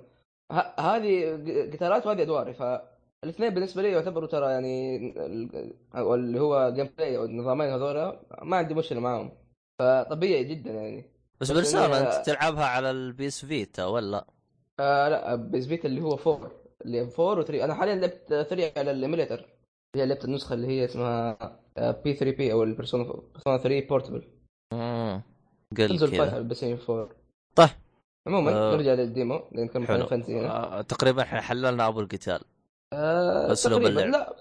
هذه 0.79 1.31
قتالات 1.73 2.07
وهذه 2.07 2.21
ادواري 2.21 2.53
ف 2.53 2.63
الاثنين 3.23 3.49
بالنسبة 3.49 3.81
لي 3.81 3.91
يعتبروا 3.91 4.27
ترى 4.27 4.51
يعني 4.51 4.97
اللي 5.95 6.39
هو 6.39 6.73
gameplay 6.75 7.17
أو 7.17 7.25
النظامين 7.25 7.69
هذول 7.69 8.19
ما 8.41 8.57
عندي 8.57 8.73
مشكلة 8.73 8.99
معاهم. 8.99 9.31
فطبيعي 9.79 10.43
جدا 10.43 10.71
يعني. 10.71 11.05
بس, 11.41 11.51
بيرسونا 11.51 11.99
أنت 11.99 12.25
تلعبها 12.25 12.65
على 12.65 12.91
البي 12.91 13.32
اس 13.32 13.45
Vita 13.45 13.85
ولا؟ 13.85 14.25
آه 14.79 15.09
لا 15.09 15.35
بي 15.35 15.57
اس 15.57 15.67
Vita 15.67 15.87
اللي 15.87 16.01
هو 16.01 16.13
4 16.13 16.51
اللي 16.85 17.01
4 17.19 17.45
و3 17.45 17.49
أنا 17.49 17.75
حاليا 17.75 17.95
لعبت 17.95 18.27
3 18.27 18.71
على 18.77 18.91
ال 18.91 18.98
emulator 18.98 19.52
هي 19.95 20.05
لعبت 20.05 20.25
النسخة 20.25 20.53
اللي 20.53 20.67
هي 20.67 20.85
اسمها 20.85 21.37
P3P 21.77 22.51
أو 22.53 22.63
ال 22.63 22.70
Persona 22.70 23.13
3 23.45 23.87
بورتبل 23.87 24.27
امم 24.73 25.21
قل 25.77 25.89
تنزل 25.89 26.21
على 26.21 26.37
البلاي 26.37 26.77
4 26.89 27.09
طيب. 27.55 27.69
عموما 28.27 28.51
آه 28.51 28.75
نرجع 28.75 28.93
لل 28.93 29.10
demo 29.10 29.43
لأن 29.51 29.67
كان 29.67 29.85
Final 29.85 30.07
Fantasy 30.07 30.39
آه 30.39 30.81
تقريبا 30.81 31.21
إحنا 31.21 31.41
حللنا 31.41 31.87
أبو 31.87 31.99
القتال. 31.99 32.39
آه 32.93 33.51
اسلوب 33.51 33.85
اللعب 33.85 34.07
لا 34.07 34.35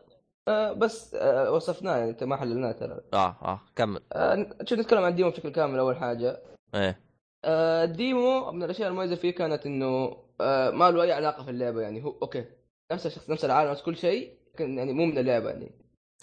آه 0.49 0.73
بس 0.73 1.15
آه 1.15 1.51
وصفناه 1.51 1.97
يعني 1.97 2.11
أنت 2.11 2.25
ما 2.25 2.37
حللناه 2.37 2.73
ترى. 2.73 3.01
آه 3.13 3.37
آه 3.43 3.61
كمل. 3.77 4.01
آه 4.13 4.47
شو 4.65 4.75
نتكلم 4.75 5.03
عن 5.03 5.11
ال 5.11 5.15
demo 5.15 5.31
بشكل 5.31 5.49
كامل 5.49 5.79
أول 5.79 5.97
حاجة. 5.97 6.43
إيه. 6.75 7.01
آه 7.45 7.85
ال 7.85 7.98
demo 7.98 8.53
من 8.53 8.63
الأشياء 8.63 8.89
المميزة 8.89 9.17
فيه 9.17 9.31
كانت 9.31 9.67
إنه 9.67 10.17
آه 10.41 10.71
ما 10.71 10.91
له 10.91 11.03
أي 11.03 11.13
علاقة 11.13 11.45
في 11.45 11.51
اللعبة 11.51 11.81
يعني 11.81 12.05
هو 12.05 12.15
okay 12.23 12.45
نفس 12.93 13.07
الشخص 13.07 13.31
نفس 13.31 13.45
العالم 13.45 13.71
نفس 13.71 13.83
كل 13.83 13.97
شيء 13.97 14.42
يعني 14.61 14.93
مو 14.93 15.07
من 15.07 15.19
اللعبة 15.19 15.51
يعني. 15.51 15.71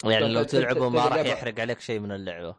يعني 0.04 0.28
لو 0.28 0.42
تلعبه 0.42 0.88
ما 0.88 1.08
راح 1.08 1.26
يحرق 1.26 1.60
عليك 1.60 1.80
شيء 1.80 2.00
من 2.00 2.12
اللعبة. 2.12 2.54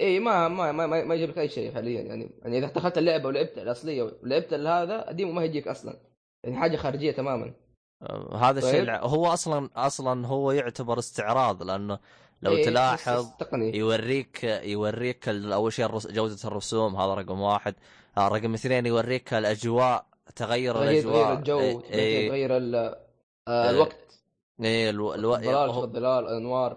إي 0.00 0.20
ما 0.20 0.48
ما 0.48 0.72
ما, 0.72 0.86
ما 0.86 1.14
يجيب 1.14 1.30
لك 1.30 1.38
أي 1.38 1.48
شيء 1.48 1.74
حاليا 1.74 2.02
يعني. 2.02 2.30
يعني 2.42 2.58
إذا 2.58 2.66
دخلت 2.66 2.98
اللعبة 2.98 3.26
ولعبت 3.26 3.58
الأصلية 3.58 4.02
ولعبت 4.22 4.54
هذا 4.54 5.10
ال 5.10 5.14
demo 5.14 5.32
ما 5.32 5.44
يجيك 5.44 5.68
أصلا. 5.68 5.96
يعني 6.44 6.56
حاجة 6.56 6.76
خارجية 6.76 7.12
تماما. 7.12 7.54
آه، 8.02 8.36
هذا 8.36 8.58
الشيء 8.58 8.86
طيب. 8.86 9.00
هو 9.02 9.26
أصلا 9.26 9.70
أصلا 9.76 10.26
هو 10.26 10.52
يعتبر 10.52 10.98
استعراض 10.98 11.62
لأنه 11.62 11.98
لو 12.42 12.52
إيه 12.52 12.64
تلاحظ 12.64 13.28
يوريك 13.52 14.44
يوريك 14.44 15.28
أول 15.28 15.72
شيء 15.72 15.98
جودة 15.98 16.38
الرسوم 16.44 16.96
هذا 16.96 17.14
رقم 17.14 17.40
واحد. 17.40 17.74
آه، 18.18 18.28
رقم 18.28 18.54
اثنين 18.54 18.86
يوريك 18.86 19.34
الأجواء 19.34 20.06
تغير 20.36 20.82
الاجواء 20.82 21.24
تغير 21.24 21.38
الجو 21.38 21.80
إيه 21.90 22.28
تغير 22.28 22.56
آه،. 23.48 23.70
الوقت. 23.70 24.05
إيه 24.60 24.90
ألو... 24.90 25.14
ألو... 25.14 25.34
الظلال 25.34 25.70
هو... 25.70 25.84
الظلال 25.84 26.24
الانوار 26.24 26.76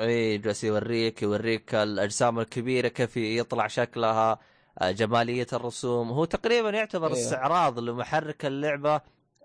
اي 0.00 0.38
جالس 0.38 0.64
يوريك 0.64 1.22
يوريك 1.22 1.74
الأجسام 1.74 2.40
الكبيرة 2.40 2.88
كيف 2.88 3.16
يطلع 3.16 3.66
شكلها 3.66 4.38
جمالية 4.82 5.46
الرسوم. 5.52 6.10
هو 6.10 6.24
تقريبا 6.24 6.70
يعتبر 6.70 7.06
إيه. 7.06 7.12
استعراض 7.12 7.78
لمحرك 7.78 8.46
اللعبة 8.46 9.00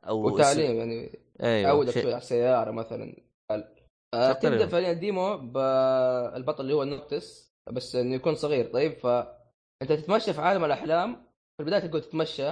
أو 0.08 0.26
وتعليم 0.26 0.78
يعني 0.78 1.20
أيوه 1.44 1.70
عودك 1.70 1.94
شيء 1.94 2.08
على 2.08 2.18
السياره 2.18 2.72
مثلا. 2.72 3.16
آه 4.14 4.32
تبدأ 4.32 4.68
فعليا 4.68 4.92
ال 4.92 5.01
demo 5.01 5.38
بالبطل 5.38 6.62
اللي 6.62 6.74
هو 6.74 6.84
ال 6.84 6.94
Noctis 6.94 7.54
بس 7.72 7.96
إنه 7.96 8.16
يكون 8.16 8.36
صغير. 8.36 8.74
طيب 8.74 8.94
فانت 8.94 9.92
تتمشى 9.92 10.34
في 10.34 10.42
عالم 10.42 10.66
الأحلام 10.66 11.14
في 11.58 11.60
البداية 11.60 11.80
تقول 11.80 12.02
تتمشى 12.02 12.52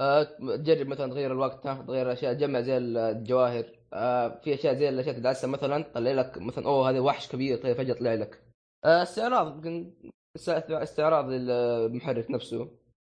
آه 0.00 0.22
تجرب 0.56 0.86
مثلا 0.86 1.10
تغير 1.10 1.32
الوقت 1.32 1.64
تغير 1.64 2.06
الاشياء 2.06 2.34
تجمع 2.34 2.60
زي 2.60 2.78
الجواهر. 2.78 3.64
آه 3.94 4.40
في 4.44 4.54
أشياء 4.54 4.74
زي 4.74 4.88
الاشياء 4.88 5.14
تدعسها 5.14 5.48
مثلا 5.50 5.82
تطلع 5.82 6.12
لك 6.12 6.38
مثلا 6.38 6.66
أوه 6.66 6.90
هذا 6.90 7.00
وحش 7.00 7.28
كبير 7.28 7.62
طيب 7.62 7.76
فجأة 7.76 7.94
طلع 7.94 8.14
لك. 8.14 8.42
آه 8.84 9.02
استعراض 9.02 9.66
استعراض 10.70 11.28
للمحرك 11.30 12.30
نفسه. 12.30 12.70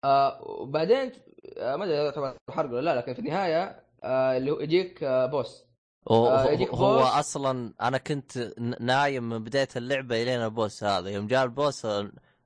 آه 0.06 0.42
وبعدين 0.44 1.12
آه 1.58 1.76
ما 1.76 1.86
أدري 1.86 2.12
طبعا 2.12 2.36
حرق 2.50 2.70
ولا 2.70 2.82
لا 2.82 2.96
لكن 2.96 3.14
في 3.14 3.20
النهاية 3.20 3.84
آه 4.04 4.38
اللي 4.38 4.52
هو 4.52 4.60
يجيك 4.60 5.04
آه 5.04 5.26
boss. 5.26 5.66
آه 6.10 6.46
يجيك 6.46 6.70
هو 6.70 6.98
boss. 6.98 7.08
أصلا 7.08 7.74
أنا 7.82 7.98
كنت 7.98 8.38
نايم 8.80 9.30
من 9.30 9.44
بداية 9.44 9.68
اللعبة 9.76 10.24
إلين 10.24 10.42
ال 10.44 10.52
boss 10.52 10.84
هذا. 10.84 11.10
يوم 11.10 11.28
جاء 11.28 11.44
ال 11.44 11.53
boss 11.53 11.88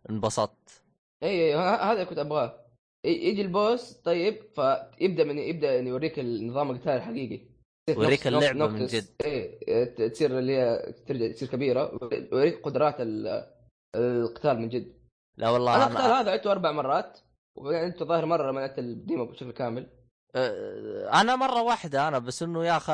انبسطت. 0.09 0.84
إي 1.23 1.29
إي 1.29 1.55
هذا 1.55 2.03
كنت 2.03 2.17
أبغاه. 2.17 2.59
يجي 3.05 3.41
ال 3.41 3.52
boss 3.52 3.93
طيب 3.93 4.43
فيبدأ 4.55 5.23
من 5.23 5.39
يبدأ 5.39 5.75
يعني 5.75 5.89
يوريك 5.89 6.19
النظام 6.19 6.71
القتال 6.71 6.91
الحقيقي. 6.91 7.53
يوريك 7.89 8.27
اللعبة 8.27 8.67
من 8.67 8.86
جد. 8.86 9.05
إيه 9.25 10.09
تصير 10.09 10.39
اللي 10.39 10.57
هي 10.57 10.93
ترجع 11.07 11.31
تصير 11.31 11.47
كبيرة. 11.47 11.99
ويوريك 12.01 12.61
قدرات 12.65 12.95
القتال 13.95 14.59
من 14.59 14.69
جد. 14.69 14.93
لا 15.38 15.49
والله 15.49 15.75
أنا 15.75 15.88
القتال 15.88 16.11
هذا 16.11 16.31
عدته 16.31 16.51
أربع 16.51 16.71
مرات 16.71 17.19
وانت 17.55 18.03
ظاهر 18.03 18.25
مرة 18.25 18.51
لما 18.51 18.59
لعبت 18.59 18.79
الديمو 18.79 19.25
بشكل 19.25 19.51
كامل. 19.51 19.88
أنا 21.13 21.36
مرة 21.36 21.61
واحدة 21.61 22.07
أنا 22.07 22.19
بس 22.19 22.43
إنه 22.43 22.65
يا 22.65 22.79
خ... 22.79 22.89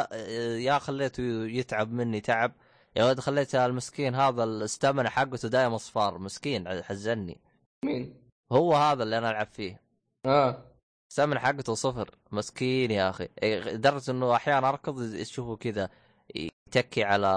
يا 0.57 0.79
خليته 0.79 1.23
يتعب 1.47 1.91
مني 1.91 2.21
تعب. 2.21 2.51
يا 2.95 3.05
ولد 3.05 3.19
خليت 3.19 3.55
المسكين 3.55 4.15
هذا 4.15 4.43
الاستامنا 4.43 5.09
حقته 5.09 5.47
دايم 5.47 5.73
أصفار. 5.73 6.17
مسكين 6.17 6.83
حزني 6.83 7.41
مين؟ 7.85 8.29
هو 8.51 8.73
هذا 8.75 9.03
اللي 9.03 9.17
أنا 9.17 9.29
ألعب 9.31 9.47
فيه. 9.47 9.81
آه. 10.25 10.68
السمن 11.09 11.39
حقته 11.39 11.73
صفر. 11.73 12.15
مسكين 12.31 12.91
يا 12.91 13.09
أخي. 13.09 13.27
لدرجة 13.43 14.11
إنه 14.11 14.35
أحيانا 14.35 14.69
أركض 14.69 15.15
تشوفه 15.21 15.55
كذا 15.55 15.89
يتكي 16.35 17.03
على 17.03 17.29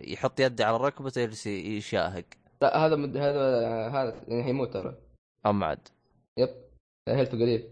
يحط 0.00 0.40
يده 0.40 0.66
على 0.66 0.76
ركبته 0.76 1.20
يجلس 1.20 1.46
يشاهق. 1.46 2.24
لا 2.62 2.86
هذا 2.86 2.96
مد... 2.96 3.16
هذا 3.16 3.66
هذا 3.88 4.24
يعني 4.28 4.44
حيموت 4.44 4.72
ترى. 4.72 4.96
أم 5.46 5.64
عاد. 5.64 5.88
yep. 6.38 6.48
health 7.08 7.32
قليل 7.32 7.70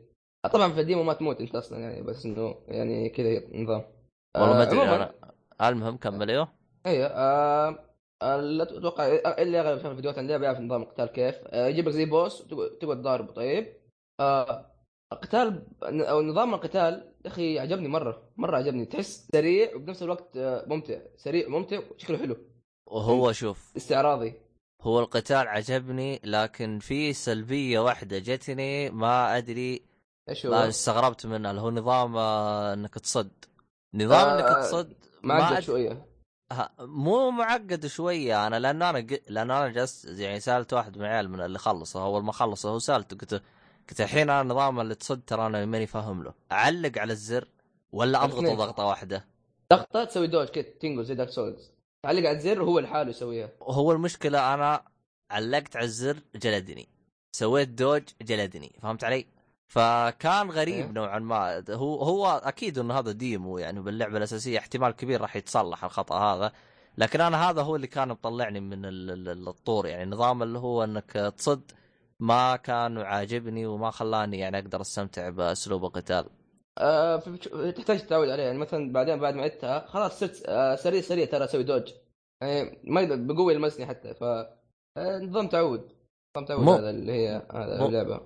طبعا 0.53 0.73
في 0.73 0.81
ال 0.81 0.85
demo 0.85 1.03
ما 1.03 1.13
تموت 1.13 1.41
أنت 1.41 1.55
أصلا 1.55 1.79
يعني 1.79 2.03
بس 2.03 2.27
إنه 2.27 2.55
يعني 2.69 3.09
كذا 3.09 3.43
نظام. 3.63 3.85
والله 4.37 4.55
ما 4.55 4.63
أدري 4.63 4.83
أنا 4.83 5.15
المهم 5.69 5.97
كمل 5.97 6.31
أيوه 6.31 6.53
أيوه 6.87 7.07
آه... 7.07 7.87
لا 8.23 8.63
أتوقع 8.63 9.07
اللي 9.39 9.61
أغلب 9.61 9.83
شاف 9.83 9.95
فيديوهات 9.95 10.19
اللعبه 10.19 10.45
يعرف 10.45 10.61
نظام 10.61 10.83
القتال 10.83 11.07
كيف. 11.07 11.35
آه 11.47 11.67
يجيب 11.67 11.89
لك 11.89 11.95
زي 11.95 12.05
boss 12.05 12.49
تقعد 12.49 13.01
تضاربه 13.01 13.33
طيب. 13.33 13.77
آه 14.21 14.70
القتال 15.13 15.63
أو 15.83 16.23
نظام 16.23 16.55
القتال 16.55 17.13
يا 17.25 17.31
أخي 17.31 17.59
عجبني 17.59 17.89
مرة 17.89 18.23
مرة 18.37 18.57
عجبني. 18.57 18.85
تحس 18.87 19.29
سريع 19.33 19.75
وبنفس 19.75 20.03
الوقت 20.03 20.37
آه، 20.37 20.65
ممتع 20.67 20.99
سريع 21.17 21.49
ممتع 21.49 21.81
وشكله 21.95 22.19
حلو. 22.19 22.37
وهو 22.87 23.33
شوف 23.33 23.73
استعراضي. 23.77 24.35
هو 24.83 25.01
القتال 25.01 25.49
عجبني 25.49 26.21
لكن 26.25 26.79
في 26.79 27.13
سلبية 27.13 27.79
واحدة 27.79 28.19
جتني 28.19 28.91
ما 28.91 29.37
أدري 29.37 29.83
إيش 30.29 30.47
هو؟ 30.47 30.55
استغربت 30.55 31.27
منها 31.27 31.51
اللي 31.51 31.63
هو 31.63 31.71
نظام 31.71 32.17
آه، 32.17 32.75
إنك 32.75 32.95
تصد. 32.95 33.45
نظام 33.95 34.29
آه 34.29 34.35
إنك 34.39 34.65
تصد 34.65 34.93
معقد 35.23 35.57
أد... 35.57 35.63
شوية. 35.63 36.07
مو 36.79 37.31
معقد 37.31 37.87
شوية. 37.87 38.47
أنا 38.47 38.59
لأنه 38.59 38.91
أنا 38.91 39.07
لأنه 39.29 39.59
أنا 39.59 39.69
جلست 39.69 40.05
يعني 40.05 40.41
سألت 40.41 40.73
واحد 40.73 40.99
من 40.99 41.05
العيال 41.05 41.31
من 41.31 41.41
اللي 41.41 41.59
خلصه 41.59 42.05
اول 42.05 42.25
ما 42.25 42.33
خلصه 42.33 42.69
هو 42.71 42.79
سألته 42.79 43.17
قلت 43.17 43.43
قلت 43.91 44.01
الحين 44.01 44.31
أنا 44.31 44.43
نظام 44.43 44.81
اللي 44.81 44.95
تصد 44.95 45.21
ترى 45.27 45.47
أنا 45.47 45.65
ماني 45.65 45.87
فاهم 45.87 46.23
له. 46.23 46.35
أعلق 46.53 46.99
على 46.99 47.13
الزر 47.13 47.49
ولا 47.93 48.25
أضغط 48.25 48.59
ضغطه 48.59 48.85
واحدة؟ 48.85 49.25
ضغطة 49.73 50.05
تسوي 50.05 50.27
dodge 50.27 50.49
كذا 50.49 50.63
تنقل 50.63 51.05
زي 51.05 51.15
Dark 51.15 51.31
Souls 51.31 51.71
تعلق 52.03 52.29
على 52.29 52.31
الزر 52.31 52.63
وهو 52.63 52.79
لحاله 52.79 53.11
يسويها. 53.11 53.49
هو 53.63 53.93
المشكلة 53.93 54.55
أنا 54.55 54.83
علقت 55.31 55.77
على 55.77 55.85
الزر 55.85 56.17
جلدني. 56.37 56.89
سويت 57.37 57.69
dodge 57.69 58.03
جلدني 58.23 58.73
فهمت 58.83 59.05
علي؟ 59.05 59.27
فكان 59.69 60.51
غريب 60.51 60.87
إيه؟ 60.87 60.93
نوعا 60.93 61.19
ما. 61.19 61.65
هو 61.71 62.03
هو 62.03 62.27
أكيد 62.45 62.79
انه 62.79 62.99
هذا 62.99 63.13
demo 63.13 63.59
يعني 63.59 63.81
باللعبة 63.81 64.17
الأساسية 64.17 64.59
احتمال 64.59 64.91
كبير 64.91 65.21
راح 65.21 65.37
يتصلح 65.37 65.85
الخطأ 65.85 66.19
هذا. 66.19 66.53
لكن 66.99 67.21
أنا 67.21 67.51
هذا 67.51 67.63
هو 67.63 67.77
اللي 67.77 67.87
كان 67.87 68.09
مطلعني 68.09 68.61
من 68.61 68.81
الطور 69.49 69.87
يعني. 69.87 70.11
نظام 70.11 70.43
اللي 70.43 70.59
هو 70.59 70.85
إنك 70.85 71.35
تصد 71.39 71.71
ما 72.21 72.57
كان 72.57 72.99
عاجبني 72.99 73.67
وما 73.67 73.91
خلاني 73.91 74.39
يعني 74.39 74.59
أقدر 74.59 74.81
أستمتع 74.81 75.29
بأسلوب 75.29 75.85
القتال. 75.85 76.25
أه 76.79 77.17
تحتاج 77.77 78.01
تتعود 78.01 78.29
عليه. 78.29 78.43
يعني 78.43 78.59
مثلا 78.59 78.93
بعدين 78.93 79.21
بعد 79.21 79.35
ما 79.35 79.43
عدتها 79.43 79.87
خلاص 79.87 80.21
صرت 80.21 80.43
أه 80.47 80.75
سريع 80.75 81.01
سريع 81.01 81.25
ترى 81.25 81.45
أسوي 81.45 81.63
دوج. 81.63 81.93
يعني 82.43 82.83
ما 82.85 83.15
بقوة 83.15 83.53
يلمسني 83.53 83.87
حتى. 83.87 84.15
ف 84.15 84.25
آه، 84.97 85.19
نظام 85.19 85.49
تعود. 85.49 85.93
نظام 86.37 86.47
تعود 86.47 86.63
مم... 86.63 86.69
هذا 86.69 86.91
اللي 86.91 87.13
هي 87.13 87.47
هذا 87.53 87.87
اللعبة. 87.87 88.21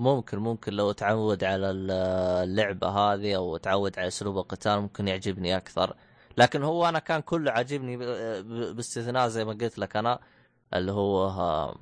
ممكن 0.00 0.38
ممكن 0.38 0.72
لو 0.72 0.92
تعود 0.92 1.44
على 1.44 1.70
اللعبة 1.70 2.88
هذه 2.88 3.36
أو 3.36 3.56
تعود 3.56 3.98
على 3.98 4.08
أسلوب 4.08 4.38
القتال 4.38 4.80
ممكن 4.80 5.08
يعجبني 5.08 5.56
أكثر. 5.56 5.96
لكن 6.38 6.62
هو 6.62 6.88
أنا 6.88 6.98
كان 6.98 7.20
كله 7.20 7.50
عاجبني 7.50 7.96
باستثناء 8.72 9.28
زي 9.28 9.44
ما 9.44 9.52
قلت 9.52 9.78
لك 9.78 9.96
أنا 9.96 10.20
اللي 10.74 10.92
هو 10.92 11.74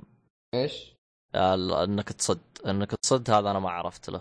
إيش؟ 0.55 0.97
إنك 1.35 2.13
تصد 2.13 2.41
إنك 2.67 2.91
تصد 2.91 3.31
هذا 3.31 3.51
أنا 3.51 3.59
ما 3.59 3.71
عرفت 3.71 4.11
له. 4.11 4.21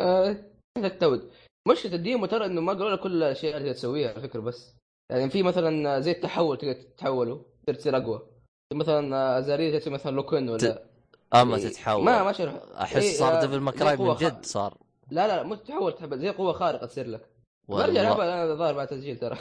آه 0.00 0.36
التود 0.76 1.30
مشكلة 1.68 1.94
ال 1.94 2.00
demo 2.00 2.26
ترى 2.26 2.46
إنه 2.46 2.60
ما 2.60 2.72
قالوا 2.72 2.90
لك 2.90 3.00
كل 3.00 3.22
الاشياء 3.22 3.56
اللي 3.56 3.74
تسويها 3.74 4.10
على 4.10 4.20
فكرة 4.20 4.40
بس. 4.40 4.74
يعني 5.10 5.30
في 5.30 5.42
مثلا 5.42 6.00
زي 6.00 6.10
التحول 6.10 6.58
تقدر 6.58 6.72
تتحوله 6.72 7.44
تصير 7.62 7.74
تصير 7.74 7.96
أقوى. 7.96 8.22
مثلا 8.74 9.38
ازاريا 9.38 9.78
تسوي 9.78 9.92
مثلا 9.92 10.16
lock 10.16 10.37
on 10.37 10.48
ولا. 10.48 10.82
اما 11.34 11.56
إيه 11.56 11.68
تتحول. 11.68 12.04
ما 12.04 12.22
ما 12.22 12.32
شرح 12.32 12.54
أحس 12.74 13.02
إيه 13.02 13.18
صار 13.18 13.40
Devil 13.40 13.60
May 13.60 13.78
Cry 13.78 13.96
من 13.96 14.14
جد 14.14 14.44
صار. 14.44 14.78
لا 15.10 15.26
لا 15.26 15.42
مو 15.42 15.54
تتحول 15.54 15.94
زي 16.12 16.30
قوة 16.30 16.52
خارقة 16.52 16.86
تصير 16.86 17.06
لك. 17.06 17.28
برجع 17.68 18.00
العبها 18.00 18.52
الظاهر 18.52 18.74
بعد 18.74 18.86
تسجيل 18.86 19.18
ترى. 19.18 19.38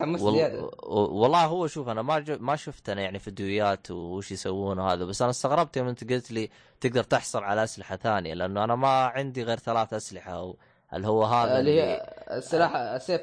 وال... 0.00 0.70
والله 0.88 1.44
هو 1.44 1.66
شوف 1.66 1.88
أنا 1.88 2.02
ما 2.02 2.18
جو... 2.18 2.36
ما 2.40 2.56
شفت 2.56 2.88
أنا 2.88 3.02
يعني 3.02 3.18
فيديوهات 3.18 3.90
وش 3.90 4.32
يسوون 4.32 4.78
وهذا 4.78 5.04
بس 5.04 5.22
أنا 5.22 5.30
استغربت 5.30 5.76
يوم 5.76 5.88
أنت 5.88 6.12
قلت 6.12 6.32
لي 6.32 6.50
تقدر 6.80 7.02
تحصل 7.02 7.44
على 7.44 7.64
أسلحة 7.64 7.96
ثانية 7.96 8.34
لأنه 8.34 8.64
أنا 8.64 8.74
ما 8.74 9.04
عندي 9.04 9.42
غير 9.42 9.58
ثلاث 9.58 9.94
أسلحة 9.94 10.32
أو... 10.32 10.56
اللي 10.94 11.06
هو 11.06 11.24
هذا 11.24 11.60
اللي 11.60 11.80
هي 11.80 12.14
السلاح 12.30 12.96
سيف 12.96 13.20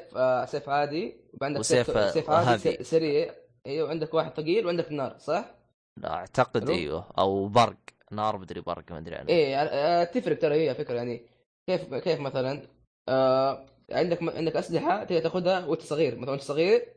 سيف 0.50 0.68
عادي 0.68 1.16
وعندك 1.40 1.62
سيف, 1.62 2.12
سيف 2.12 2.30
عادي 2.30 2.84
سريع. 2.84 3.34
إيوه 3.66 3.88
وعندك 3.88 4.14
واحد 4.14 4.32
ثقيل 4.34 4.66
وعندك 4.66 4.92
نار 4.92 5.18
صح؟ 5.18 5.54
لا 5.96 6.12
أعتقد 6.12 6.70
إيوه 6.70 7.06
أو 7.18 7.48
برق 7.48 7.76
نار 8.10 8.38
مدري 8.38 8.60
برق 8.60 8.92
ما 8.92 8.98
أدري 8.98 9.14
عنه 9.14 9.28
إيه 9.28 9.48
يعني 9.48 9.68
آه، 9.70 10.04
تفرق 10.04 10.38
ترى 10.38 10.54
هي 10.54 10.74
فكرة 10.74 10.94
يعني. 10.94 11.26
كيف 11.66 11.94
كيف 11.94 12.20
مثلا؟ 12.20 12.62
آه 13.08 13.66
عندك 13.90 14.22
عندك 14.22 14.56
أسلحة 14.56 15.04
تقدر 15.04 15.20
تاخذها 15.20 15.66
وانت 15.66 15.82
صغير. 15.82 16.16
مثلا 16.16 16.30
وانت 16.30 16.42
صغير 16.42 16.88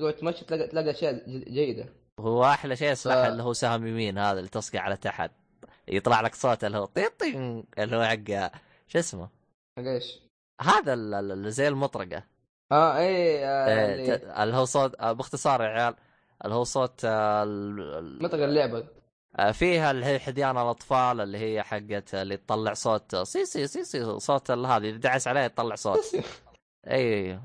تقعد 0.00 0.14
تمشي 0.14 0.44
تلاقي 0.44 0.68
تلاقي 0.68 0.90
أشياء 0.90 1.24
جيدة. 1.28 1.88
هو 2.20 2.44
أحلى 2.44 2.76
شيء 2.76 2.92
السلاح 2.92 3.16
ف... 3.16 3.30
اللي 3.30 3.42
هو 3.42 3.52
سهم 3.52 3.86
يمين 3.86 4.18
هذا 4.18 4.38
اللي 4.38 4.50
تصقع 4.50 4.80
على 4.80 4.96
تحت. 4.96 5.30
يطلع 5.88 6.20
لك 6.20 6.34
صوت 6.34 6.64
اللي 6.64 6.78
هو 6.78 6.84
طيطين 6.84 7.64
اللي 7.78 7.96
هو 7.96 8.04
حق 8.04 8.52
شو 8.88 8.98
اسمه؟ 8.98 9.28
حق 9.78 9.84
إيش؟ 9.84 10.18
هذا 10.62 10.94
اللي 10.94 11.50
زي 11.50 11.68
المطرقة. 11.68 12.22
آه 12.72 12.98
إيه, 12.98 13.46
آه 13.46 13.94
إيه 13.94 14.42
اللي 14.42 14.56
هو 14.56 14.64
صوت 14.64 15.00
آه 15.00 15.12
باختصار 15.12 15.62
يا 15.62 15.66
عيال 15.66 15.94
اللي 16.44 16.54
هو 16.54 16.64
صوت 16.64 17.00
آه 17.04 17.44
مطرقة 18.20 18.44
اللعبة. 18.44 18.86
فيها 19.52 19.90
اللي 19.90 20.06
هي 20.06 20.18
حديان 20.18 20.58
الأطفال 20.58 21.20
اللي 21.20 21.38
هي 21.38 21.62
حقت 21.62 22.14
اللي 22.14 22.36
تطلع 22.36 22.74
صوت. 22.74 23.16
سي 23.16 23.44
سي 23.44 23.66
سي 23.66 23.84
سي 23.84 24.18
صوت 24.18 24.50
هذه 24.50 24.88
اذا 24.88 24.96
دعس 24.96 25.28
عليها 25.28 25.44
يطلع 25.44 25.74
صوت. 25.74 26.14
إي 26.90 27.30
إي 27.30 27.40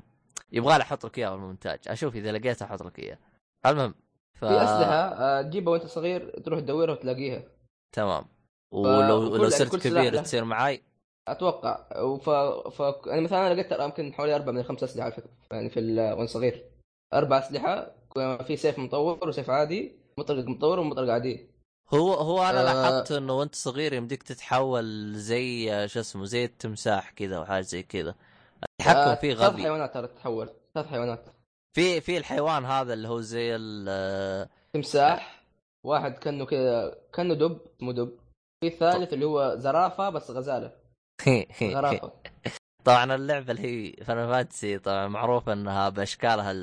يبغى 0.52 0.78
لي 0.78 0.82
أحط 0.82 1.06
لك 1.06 1.18
اياه 1.18 1.30
بالمونتاج. 1.30 1.78
أشوف 1.86 2.14
إذا 2.16 2.32
لقيته 2.32 2.64
أحط 2.64 2.82
لك 2.82 2.98
اياه 2.98 3.18
المهم 3.66 3.94
ف... 4.34 4.44
في 4.44 4.54
أسلحة 4.54 4.92
آه، 4.92 5.42
تجيبها 5.42 5.72
وأنت 5.72 5.86
صغير 5.86 6.40
تروح 6.40 6.60
تدورها 6.60 6.92
وتلاقيها. 6.92 7.42
تمام. 7.92 8.24
ولو. 8.72 9.36
لو 9.36 9.48
صرت 9.48 9.76
كبير 9.86 10.22
تصير 10.22 10.44
معاي. 10.44 10.82
أتوقع. 11.28 11.88
ف... 12.16 12.30
ف... 12.70 13.06
يعني 13.06 13.20
مثلا 13.20 13.46
أنا 13.46 13.54
لقيت 13.54 13.80
يمكن 13.80 14.12
حوالي 14.12 14.36
أربع 14.36 14.52
من 14.52 14.62
خمس 14.62 14.82
أسلحة 14.82 15.10
فكرة. 15.10 15.30
يعني 15.52 15.70
في 15.70 15.80
ال... 15.80 16.12
وأنا 16.12 16.26
صغير. 16.26 16.64
أربع 17.14 17.38
أسلحة 17.38 17.92
في 18.46 18.56
سيف 18.56 18.78
مطور 18.78 19.28
وسيف 19.28 19.50
عادي 19.50 19.92
مطرق 20.18 20.44
مطور 20.44 20.78
ومطرق 20.78 21.12
عادي 21.12 21.55
هو 21.94 22.14
هو 22.14 22.42
أنا 22.42 22.60
آه. 22.60 22.64
لاحظت 22.64 23.12
إنه 23.12 23.32
وأنت 23.32 23.54
صغير 23.54 23.92
يمديك 23.92 24.22
تتحول 24.22 25.14
زي 25.14 25.88
شو 25.88 26.00
اسمه 26.00 26.24
زي 26.24 26.44
التمساح 26.44 27.10
كذا 27.10 27.38
وحاجه 27.38 27.62
زي 27.62 27.82
كذا 27.82 28.14
التحكم 28.80 28.98
آه 28.98 29.14
فيه 29.14 29.34
غبي. 29.34 29.56
ثلاث 29.56 29.62
حيوانات 29.62 29.94
ترى 29.94 30.06
تتحول 30.06 30.50
ثلاث 30.74 30.86
حيوانات. 30.86 31.24
في 31.76 32.00
في 32.00 32.18
الحيوان 32.18 32.64
هذا 32.64 32.92
اللي 32.92 33.08
هو 33.08 33.20
زي 33.20 33.56
ال 33.56 34.48
تمساح 34.72 35.44
واحد 35.84 36.18
كأنه 36.18 36.46
كذا 36.46 36.98
كأنه 37.12 37.34
دب 37.34 37.60
مو 37.80 37.92
دب. 37.92 38.18
في 38.60 38.66
الثالث 38.66 39.12
اللي 39.12 39.24
هو 39.24 39.54
زرافة 39.58 40.10
بس 40.10 40.30
غزالة. 40.30 40.72
غرافه 41.62 42.12
طبعا 42.84 43.14
اللعبة 43.14 43.52
اللي 43.52 43.62
هي 43.62 44.04
فان 44.04 44.32
فانتسي 44.32 44.78
طبعا 44.78 45.08
معروف 45.08 45.48
إنها 45.48 45.88
باشكالها 45.88 46.54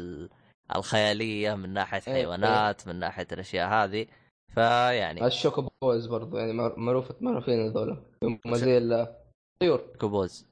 الخيالية 0.76 1.56
من 1.56 1.74
ناحية 1.74 2.02
إيه، 2.08 2.14
حيوانات 2.14 2.88
من 2.88 2.96
ناحية 3.00 3.28
الأشياء 3.32 3.70
هذه. 3.70 4.08
فيعني 4.56 5.26
الشوكوبوز 5.26 6.06
برضو 6.06 6.38
يعني 6.38 6.54
معروف 6.54 7.12
معروفين 7.22 7.66
هذول 7.66 7.98
هم 8.24 8.56
زي 8.56 8.78
الطيور. 8.78 9.82
كوبوز 10.02 10.46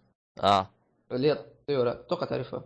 آه. 0.44 0.70
اللي 1.12 1.28
هي 1.28 1.32
الطيور 1.32 1.92
أتوقع 1.92 2.26
تعرفها. 2.26 2.64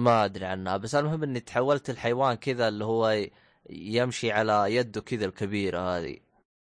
ما 0.00 0.24
أدري 0.24 0.44
عنها 0.44 0.76
بس 0.76 0.94
المهم 0.94 1.22
إني 1.22 1.40
تحولت 1.40 1.90
الحيوان 1.90 2.34
كذا 2.34 2.68
اللي 2.68 2.84
هو 2.84 3.26
يمشي 3.70 4.32
على 4.32 4.74
يده 4.74 5.00
كذا 5.00 5.24
الكبيره 5.24 5.78
هذه. 5.78 6.16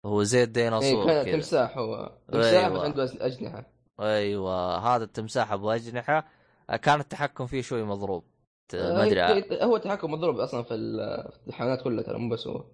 هو 0.05 0.23
زي 0.23 0.43
الديناصور 0.43 1.09
إيه 1.09 1.31
تمساح 1.31 1.77
هو. 1.77 2.11
تمساح 2.31 2.65
أيوة. 2.65 2.83
عنده 2.83 3.03
اجنحه 3.03 3.65
أيوه. 3.99 4.77
هذا 4.77 5.03
التمساح 5.03 5.51
أبو 5.51 5.71
أجنحة. 5.71 6.27
كان 6.81 6.99
التحكم 6.99 7.47
فيه 7.47 7.61
شوي 7.61 7.83
مضروب. 7.83 8.23
ما 8.73 9.03
أدري. 9.03 9.63
هو 9.63 9.75
التحكم 9.75 10.11
مضروب 10.11 10.39
أصلا 10.39 10.63
في 10.63 10.73
الحيوانات 11.47 11.81
كلها 11.81 12.03
ترى 12.03 12.17
مو 12.17 12.29
بس 12.29 12.47
هو. 12.47 12.65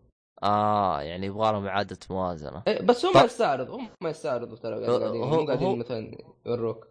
آه 0.44 1.02
يعني 1.02 1.26
يبغى 1.26 1.52
لهم 1.52 1.68
إعادة 1.68 1.98
موازنة. 2.10 2.64
إيه 2.68 2.82
بس 2.82 3.06
هم 3.06 3.14
ف... 3.14 3.24
يستعرضوا 3.24 3.80
هم 3.80 3.90
ما 4.04 4.10
يستعرضوا 4.10 4.58
ترى 4.58 4.86
قاعدين 4.86 5.48
قاعدين 5.48 5.80
مثلا 5.80 6.18
يوروك. 6.46 6.88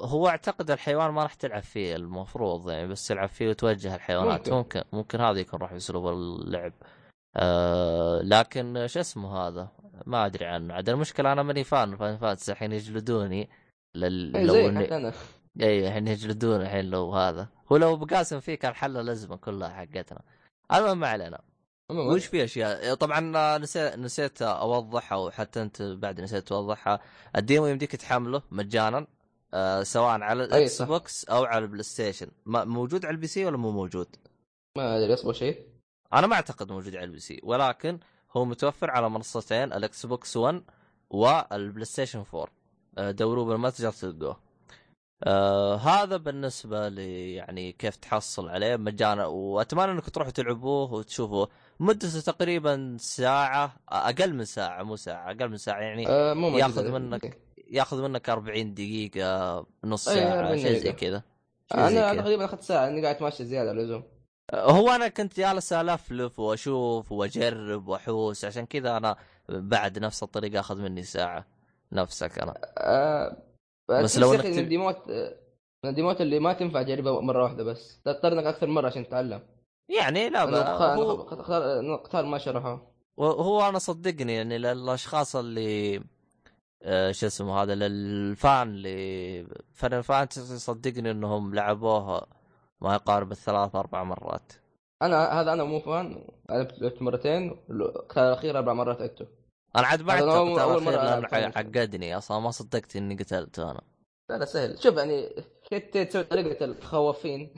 هو 0.00 0.28
أعتقد 0.28 0.70
الحيوان 0.70 1.10
ما 1.10 1.22
راح 1.22 1.34
تلعب 1.34 1.62
فيه 1.62 1.96
المفروض 1.96 2.70
يعني 2.70 2.86
بس 2.86 3.06
تلعب 3.06 3.28
فيه 3.28 3.48
وتوجه 3.48 3.94
الحيوانات. 3.94 4.48
ممكن. 4.48 4.56
ممكن, 4.56 4.82
ممكن 4.92 5.20
هذا 5.20 5.40
يكون 5.40 5.60
راح 5.60 5.72
يسلب 5.72 6.06
اللعب. 6.06 6.72
آه 7.36 8.20
لكن 8.22 8.86
شو 8.86 9.00
اسمه 9.00 9.36
هذا؟ 9.36 9.68
ما 10.06 10.26
أدري 10.26 10.46
عنه. 10.46 10.74
عاد 10.74 10.88
المشكلة 10.88 11.32
أنا 11.32 11.42
ماني 11.42 11.64
فان 11.64 11.96
فان 11.96 12.16
فانتسي 12.16 12.52
الحين 12.52 12.72
يجلدوني 12.72 13.48
لل... 13.94 14.36
إيه، 14.36 14.44
لو 14.44 14.54
اني... 14.54 15.12
اي 15.60 15.88
الحين 15.88 16.08
يجلدون 16.08 16.60
الحين 16.60 16.84
لو 16.84 17.12
هذا. 17.12 17.48
هو 17.72 17.76
لو 17.76 17.96
بقاسم 17.96 18.40
فيه 18.40 18.54
كان 18.54 18.74
حل 18.74 18.96
الأزمة 18.96 19.36
كلها 19.36 19.68
حقتنا. 19.68 20.22
المهم 20.72 21.00
ما 21.00 21.08
علينا. 21.08 21.40
وش 21.90 22.26
في 22.26 22.44
أشياء؟ 22.44 22.94
طبعا 22.94 23.58
نسيت 23.58 23.94
نسيت 23.98 24.42
اوضح 24.42 25.12
أو 25.12 25.30
حتى 25.30 25.62
أنت 25.62 25.82
بعد 25.82 26.20
نسيت 26.20 26.48
توضحها. 26.48 27.00
ال 27.36 27.42
demo 27.42 27.66
يمديك 27.66 27.96
تحمله 27.96 28.42
مجانا 28.50 29.06
آه 29.54 29.82
سواء 29.82 30.20
على 30.20 30.44
ال 30.44 30.82
Xbox 30.82 31.24
أو 31.24 31.44
على 31.44 31.64
ال 31.64 31.82
PlayStation 31.82 32.26
موجود 32.46 33.04
على 33.06 33.14
ال 33.14 33.26
PC 33.26 33.44
ولا 33.44 33.56
مو 33.56 33.70
موجود؟ 33.70 34.16
ما 34.78 34.98
أدري 34.98 35.14
أصبر 35.14 35.32
شيء. 35.32 35.66
أنا 36.12 36.26
ما 36.26 36.34
أعتقد 36.34 36.72
موجود 36.72 36.96
على 36.96 37.04
ال 37.04 37.18
PC 37.20 37.40
ولكن 37.42 37.98
هو 38.36 38.44
متوفر 38.44 38.90
على 38.90 39.10
منصتين 39.10 39.72
ال 39.72 40.06
Xbox 40.06 40.36
1 40.36 40.62
وال 41.10 41.84
PlayStation 41.84 42.24
4 42.34 42.48
آه 42.98 43.10
دوروه 43.10 43.44
بالمتجر 43.44 43.92
تلقوه 43.92 44.40
آه 45.24 45.76
هذا 45.76 46.16
بالنسبة 46.16 46.88
لي 46.88 47.34
يعني 47.34 47.72
كيف 47.72 47.96
تحصل 47.96 48.48
عليه 48.48 48.76
مجانا 48.76 49.26
وأتمنى 49.26 49.92
إنكم 49.92 50.08
تروحوا 50.08 50.32
تلعبوه 50.32 50.92
وتشوفوه. 50.92 51.48
مدته 51.80 52.20
تقريبا 52.20 52.96
ساعة 53.00 53.76
أقل 53.88 54.34
من 54.34 54.44
ساعة 54.44 54.82
مو 54.82 54.96
ساعة 54.96 55.30
أقل 55.30 55.48
من 55.48 55.56
ساعة 55.56 55.80
يعني 55.80 56.08
آه 56.08 56.34
مو 56.34 56.58
ياخذ 56.58 56.90
منك 56.90 57.38
ياخذ 57.70 58.02
منك 58.02 58.30
40 58.30 58.74
دقيقة 58.74 59.66
نص 59.84 60.04
ساعة 60.04 60.56
شيء 60.56 60.78
زي 60.78 60.92
كذا 60.92 61.22
أنا 61.74 62.14
تقريبا 62.14 62.44
أخذت 62.44 62.62
ساعة 62.62 62.88
إني 62.88 63.02
قاعد 63.02 63.22
ماشي 63.22 63.44
زيادة 63.44 63.70
اللزوم. 63.70 64.02
هو 64.54 64.90
أنا 64.90 65.08
كنت 65.08 65.36
جالس 65.36 65.72
ألفلف 65.72 66.38
وأشوف 66.38 67.12
وأجرب 67.12 67.88
وأحوس 67.88 68.44
عشان 68.44 68.66
كذا 68.66 68.96
أنا 68.96 69.16
بعد 69.48 69.98
نفس 69.98 70.22
الطريقة 70.22 70.60
أخذ 70.60 70.80
مني 70.80 71.02
ساعة 71.02 71.46
نفسك 71.92 72.38
أنا. 72.38 72.54
أه 72.78 73.36
بس 73.88 74.18
لو 74.18 74.34
انك 74.34 74.46
من 74.46 74.58
الديموت 74.58 75.08
من 75.84 75.90
الديموت 75.90 76.20
اللي 76.20 76.38
ما 76.38 76.52
تنفع 76.52 76.82
تجربها 76.82 77.20
مرة 77.20 77.42
واحدة 77.42 77.64
بس. 77.64 78.00
تضطر 78.04 78.32
إنك 78.32 78.44
أكثر 78.44 78.66
مرة 78.66 78.86
عشان 78.86 79.08
تتعلم. 79.08 79.42
يعني 79.88 80.28
لا 80.28 80.44
بقى 80.44 80.96
هو... 80.96 81.22
اختار 81.94 82.24
ما 82.24 82.38
شرحه. 82.38 82.94
وهو 83.16 83.68
أنا 83.68 83.78
صدقني 83.78 84.34
يعني 84.34 84.58
للاشخاص 84.58 85.36
اللي 85.36 86.02
آه 86.82 87.12
شو 87.12 87.26
اسمه 87.26 87.62
هذا 87.62 87.74
للفان 87.74 88.68
اللي 88.68 89.46
فان 89.72 90.02
فانتسي 90.02 90.58
صدقني 90.58 91.10
إنهم 91.10 91.54
لعبوها 91.54 92.26
ما 92.80 92.94
يقارب 92.94 93.32
الثلاث 93.32 93.74
أربع 93.74 94.04
مرات. 94.04 94.52
أنا 95.02 95.40
هذا 95.40 95.52
أنا 95.52 95.64
مو 95.64 95.80
فان. 95.80 96.28
لعبت 96.50 97.02
مرتين. 97.02 97.56
الأخير 97.70 98.58
أربع 98.58 98.72
مرات 98.72 99.02
عدته 99.02 99.26
أنا 99.76 99.86
عاد 99.86 100.02
بعد 100.02 100.22
اول 100.22 100.82
مرة 100.82 101.28
عقدني 101.32 102.16
أصلا 102.16 102.40
ما 102.40 102.50
صدقت 102.50 102.96
إني 102.96 103.14
قتلته 103.14 103.70
أنا. 103.70 103.80
لا 104.30 104.38
لا 104.38 104.44
سهل. 104.44 104.82
شوف 104.82 104.96
يعني 104.96 105.28
تسوي 105.92 106.24
طريقة 106.24 106.64
الخوافين. 106.64 107.54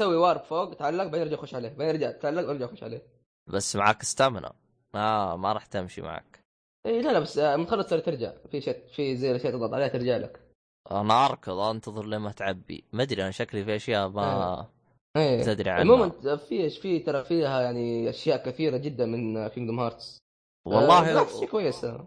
تسوي 0.00 0.16
warp 0.16 0.40
فوق 0.40 0.74
تعلق 0.74 1.04
بعدين 1.04 1.20
يرجع 1.20 1.34
يخش 1.34 1.54
عليه 1.54 1.68
بعدين 1.68 1.88
يرجع 1.88 2.10
تعلق 2.10 2.48
ويرجع 2.48 2.64
يخش 2.64 2.82
عليه. 2.82 3.02
بس 3.46 3.76
معك 3.76 4.02
stamina 4.02 4.52
آه 4.94 5.36
ما 5.36 5.52
راح 5.52 5.66
تمشي 5.66 6.02
معك. 6.02 6.44
اي 6.86 7.02
لا 7.02 7.12
لا 7.12 7.18
بس 7.18 7.38
آه، 7.38 7.56
متخلص 7.56 7.86
ترجع. 7.86 8.32
في 8.50 8.60
شيء 8.60 8.82
في 8.96 9.16
زي 9.16 9.30
الأشياء 9.30 9.52
تضغط 9.52 9.74
عليها 9.74 9.88
ترجع 9.88 10.16
لك. 10.16 10.40
أنا 10.90 11.26
أركض 11.26 11.58
أنتظر 11.58 12.06
لما 12.06 12.32
تعبي. 12.32 12.84
ما 12.92 13.02
أدري 13.02 13.22
أنا 13.22 13.30
شكلي 13.30 13.64
في 13.64 13.76
أشياء 13.76 14.08
ما 14.08 14.66
إيه. 15.16 15.42
تدري 15.42 15.70
عنها. 15.70 15.94
عموما 15.94 16.36
في 16.36 16.70
في 16.70 16.98
ترى 16.98 17.24
فيها 17.24 17.60
يعني 17.60 18.10
أشياء 18.10 18.44
كثيرة 18.44 18.76
جدا 18.76 19.06
من 19.06 19.48
Kingdom 19.48 19.80
Hearts 19.80 20.18
والله 20.66 21.20
آه 21.20 21.46
كويسه 21.46 22.06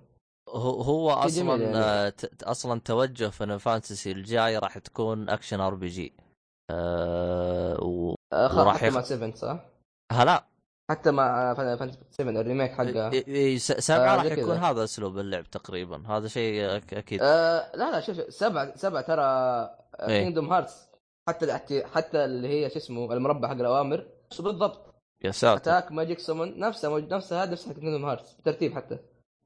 هو 0.49 0.81
هو 0.81 1.09
أصلا 1.09 1.63
يعني. 1.63 1.77
آه، 1.77 2.13
أصلا 2.43 2.79
توجه 2.79 3.29
Final 3.29 3.57
Fantasy 3.57 4.11
الجاي 4.11 4.57
راح 4.57 4.77
تكون 4.77 5.29
action 5.29 5.59
RPG 5.59 6.13
أه 6.73 7.83
و... 7.83 8.15
آه 8.33 8.59
وراح 8.59 8.83
يخ... 8.83 8.93
مع 8.93 9.01
7 9.01 9.35
صح؟ 9.35 9.65
هلا. 10.11 10.43
حتى 10.91 11.11
مع 11.11 11.53
Fantasy 11.53 11.99
7 12.11 12.41
ال 12.41 12.45
remake 12.45 12.71
حقه. 12.71 13.11
اي 13.11 13.59
سبعه 13.59 14.13
آه 14.13 14.15
راح 14.15 14.25
يكون 14.25 14.57
هذا 14.57 14.83
أسلوب 14.83 15.19
اللعب 15.19 15.49
تقريبا. 15.49 16.03
هذا 16.07 16.27
شيء 16.27 16.75
أكيد. 16.75 17.19
آه 17.23 17.71
لا 17.75 17.91
لا 17.91 17.99
شوف 17.99 18.33
سبعة 18.33 18.75
سبعة 18.75 19.01
ترا 19.01 19.69
Kingdom 20.07 20.53
Hearts 20.53 20.89
حتى 21.29 21.83
حتى 21.93 22.25
اللي 22.25 22.47
هي 22.47 22.69
شو 22.69 22.77
اسمه 22.77 23.13
المربع 23.13 23.47
حق 23.47 23.53
الأوامر. 23.53 24.07
بالضبط. 24.39 24.93
يا 25.23 25.31
ساتر. 25.31 25.61
attack 25.61 25.91
magic 25.91 26.19
summon 26.19 26.59
نفسها 26.59 26.99
نفسها 26.99 27.43
هذا 27.43 27.51
نفس 27.51 27.67
حق 27.67 27.73
Kingdom 27.73 28.05
Hearts 28.05 28.33
بالترتيب 28.33 28.75
حتى. 28.75 28.99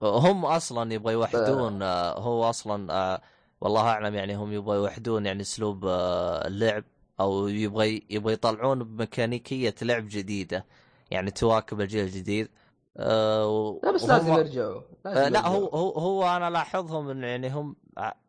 هم 0.03 0.45
أصلا 0.45 0.93
يبغى 0.93 1.13
يوحدون 1.13 1.82
آه. 1.82 2.19
هو 2.19 2.49
أصلا 2.49 2.93
آه 2.93 3.21
والله 3.61 3.82
أعلم 3.82 4.15
يعني 4.15 4.36
هم 4.36 4.53
يبغى 4.53 4.78
يوحدون 4.78 5.25
يعني 5.25 5.41
أسلوب 5.41 5.86
آه 5.86 6.47
اللعب. 6.47 6.84
أو 7.20 7.47
يبغى 7.47 8.05
يبغى 8.09 8.34
يطلعون 8.34 8.84
بميكانيكية 8.84 9.76
لعب 9.82 10.07
جديدة 10.09 10.65
يعني 11.11 11.32
تواكب 11.32 11.82
الجيل 11.82 12.05
الجديد. 12.05 12.49
آه 12.97 13.80
لا 13.84 13.91
بس 13.91 14.03
لازم 14.03 14.34
يرجعوا 14.34 14.82
آه 15.05 15.30
لا 15.30 15.47
هو 15.47 15.68
هو 15.68 15.91
هو 15.91 16.36
أنا 16.38 16.49
لاحظهم 16.49 17.09
إن 17.09 17.24
يعني 17.24 17.49
هم 17.49 17.76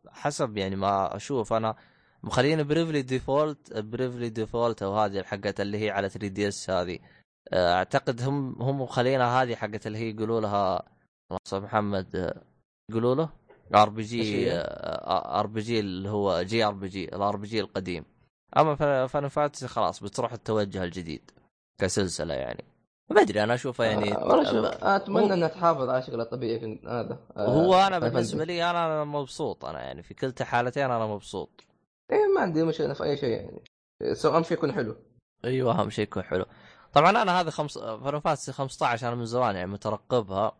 حسب 0.07 0.57
يعني 0.57 0.75
ما 0.75 1.15
أشوف 1.15 1.53
أنا 1.53 1.75
مخلين 2.23 2.63
Bravely 2.63 3.01
Default 3.01 3.77
Bravely 3.77 4.29
Default 4.29 4.83
أو 4.83 4.97
هذه 4.99 5.23
حقت 5.23 5.61
اللي 5.61 5.77
هي 5.85 5.89
على 5.91 6.09
3DS 6.09 6.69
هذه. 6.69 6.99
آه، 7.53 7.73
أعتقد 7.73 8.21
هم 8.21 8.61
هم 8.61 8.81
مخلينها 8.81 9.43
هذه 9.43 9.55
حقت 9.55 9.87
اللي 9.87 9.97
هي 9.97 10.09
يقولوا 10.09 10.41
لها 10.41 10.83
محمد 11.53 12.33
يقولوا 12.91 13.15
له؟ 13.15 13.29
آر 13.75 13.89
بي 13.89 14.01
جي 14.01 14.51
آر 14.51 15.47
بي 15.47 15.61
جي 15.61 15.79
اللي 15.79 16.09
هو 16.09 16.41
جي 16.41 16.63
آر 16.63 16.73
بي 16.73 16.87
جي 16.87 17.15
الار 17.15 17.35
بي 17.37 17.47
جي 17.47 17.59
القديم. 17.59 18.05
أما 18.57 18.75
Final 19.07 19.27
Fantasy 19.27 19.67
خلاص 19.67 20.03
بتروح 20.03 20.33
التوجه 20.33 20.83
الجديد 20.83 21.31
كسلسلة 21.81 22.33
يعني. 22.33 22.63
ما 23.09 23.21
أدري 23.21 23.43
أنا 23.43 23.53
اشوفها 23.53 23.85
يعني 23.85 24.15
آه 24.15 24.95
أتمنى 24.95 25.33
إنها 25.33 25.47
تحافظ 25.47 25.89
على 25.89 26.01
شكلها 26.01 26.23
الطبيعي 26.23 26.79
هذا 26.87 27.19
آه 27.37 27.47
هو 27.47 27.75
أنا 27.75 27.99
بالنسبة 27.99 28.43
لي 28.43 28.69
أنا 28.69 29.03
مبسوط 29.03 29.65
أنا 29.65 29.81
يعني 29.81 30.03
في 30.03 30.13
كلتا 30.13 30.45
حالتين 30.45 30.83
أنا 30.83 31.05
مبسوط. 31.07 31.63
إيه 32.11 32.27
ما 32.35 32.41
عندي 32.41 32.63
مشكلة 32.63 32.93
في 32.93 33.03
أي 33.03 33.17
شيء 33.17 33.29
يعني. 33.29 33.61
سواء 34.13 34.35
أهم 34.35 34.43
شيء 34.43 34.57
يكون 34.57 34.71
حلو. 34.71 34.95
أيوه 35.45 35.81
أهم 35.81 35.89
شيء 35.89 36.03
يكون 36.03 36.23
حلو. 36.23 36.45
طبعا 36.93 37.09
أنا 37.09 37.41
هذه 37.41 37.49
خمس 37.49 37.77
Final 37.77 38.19
Fantasy 38.19 38.51
15 38.51 39.07
أنا 39.07 39.15
من 39.15 39.25
زمان 39.25 39.55
يعني 39.55 39.71
مترقبها. 39.71 40.57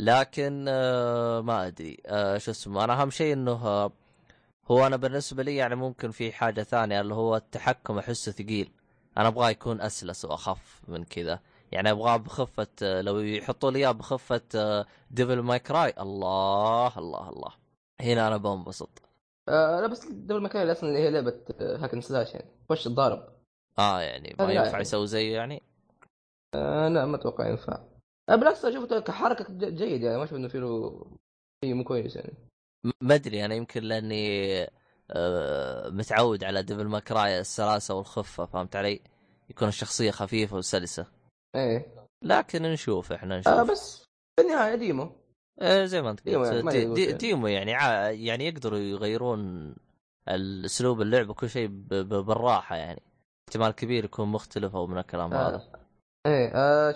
لكن 0.00 0.64
آه 0.68 1.40
ما 1.40 1.66
أدري 1.66 1.96
شو 2.36 2.50
اسمه 2.50 2.84
أنا 2.84 3.02
أهم 3.02 3.10
شيء 3.10 3.32
إنه 3.32 3.90
هو 4.70 4.86
أنا 4.86 4.96
بالنسبة 4.96 5.42
لي 5.42 5.56
يعني 5.56 5.74
ممكن 5.74 6.10
في 6.10 6.32
حاجة 6.32 6.62
ثانية 6.62 7.00
اللي 7.00 7.14
هو 7.14 7.36
التحكم 7.36 7.98
احسه 7.98 8.32
ثقيل. 8.32 8.70
أنا 9.18 9.28
أبغاه 9.28 9.50
يكون 9.50 9.80
أسلس 9.80 10.24
وأخف 10.24 10.80
من 10.88 11.04
كذا. 11.04 11.40
يعني 11.72 11.90
أبغاه 11.90 12.16
بخفة 12.16 12.66
آه، 12.82 13.00
لو 13.00 13.18
يحطوا 13.18 13.70
لي 13.70 13.78
إياه 13.78 13.92
بخفة 13.92 14.86
Devil 15.10 15.38
May 15.40 15.58
Cry 15.58 15.94
الله 16.00 16.98
الله 16.98 17.28
الله. 17.28 17.50
هنا 18.00 18.28
أنا 18.28 18.36
بنبسط. 18.36 19.02
آه 19.48 19.80
لا 19.80 19.86
بس 19.86 20.06
Devil 20.06 20.40
May 20.40 20.50
Cry 20.50 20.72
أصلا 20.72 20.88
اللي 20.88 21.00
هي 21.00 21.10
لعبة 21.10 21.40
hack 21.60 21.83
and 21.83 22.00
slash 22.00 22.34
يعني. 22.34 22.50
خش 22.70 22.84
تضارب 22.84 23.28
آه 23.78 24.00
يعني 24.00 24.36
ما 24.38 24.52
ينفع 24.52 24.70
يعني. 24.70 24.82
يسوي 24.82 25.06
زيه 25.06 25.34
يعني؟ 25.36 25.62
آه 26.54 26.88
لا 26.88 27.06
ما 27.06 27.16
أتوقع 27.16 27.48
ينفع. 27.48 27.80
آه 28.28 28.36
بالعكس 28.36 28.64
أشوفه 28.64 29.00
كحركة 29.00 29.46
جيد 29.50 30.02
يعني. 30.02 30.16
ما 30.18 30.24
أشوف 30.24 30.34
إنه 30.38 30.48
في 30.48 30.58
له 30.58 31.02
شيء 31.64 31.74
مو 31.74 31.84
كويس 31.84 32.16
يعني. 32.16 32.34
ما 32.84 33.14
أدري 33.14 33.44
أنا 33.44 33.54
يمكن 33.54 33.82
لأني 33.82 34.62
آه 35.10 35.88
متعود 35.88 36.44
على 36.44 36.62
Devil 36.62 36.86
May 36.86 37.13
Cry 37.13 37.40
السلاسة 37.40 37.94
والخفة 37.94 38.44
فهمت 38.44 38.76
علي؟ 38.76 39.00
يكون 39.50 39.68
الشخصية 39.68 40.10
خفيفة 40.10 40.56
وسلسة. 40.56 41.06
إيه. 41.56 41.86
لكن 42.24 42.62
نشوف 42.62 43.12
إحنا 43.12 43.38
نشوف. 43.38 43.52
آه 43.52 43.62
بس 43.62 44.04
في 44.36 44.46
النهاية 44.46 44.74
demo. 44.74 45.10
آه 45.60 45.84
زي 45.84 46.02
ما 46.02 46.10
أنت 46.10 46.28
قلت. 46.28 46.68
دي 46.68 46.84
دي 46.94 47.12
demo 47.12 47.46
يعني 47.46 47.70
يعني 48.24 48.46
يقدروا 48.48 48.78
يغيرون 48.78 49.74
الأسلوب 50.28 51.00
اللعب 51.00 51.28
وكل 51.28 51.50
شيء 51.50 51.66
بالراحة 51.68 52.76
يعني. 52.76 53.02
احتمال 53.48 53.70
كبير 53.70 54.04
يكون 54.04 54.28
مختلف 54.28 54.76
أو 54.76 54.86
من 54.86 54.98
الكلام 54.98 55.34
آه. 55.34 55.48
هذا. 55.48 55.72
إيه 56.26 56.50
آه 56.54 56.92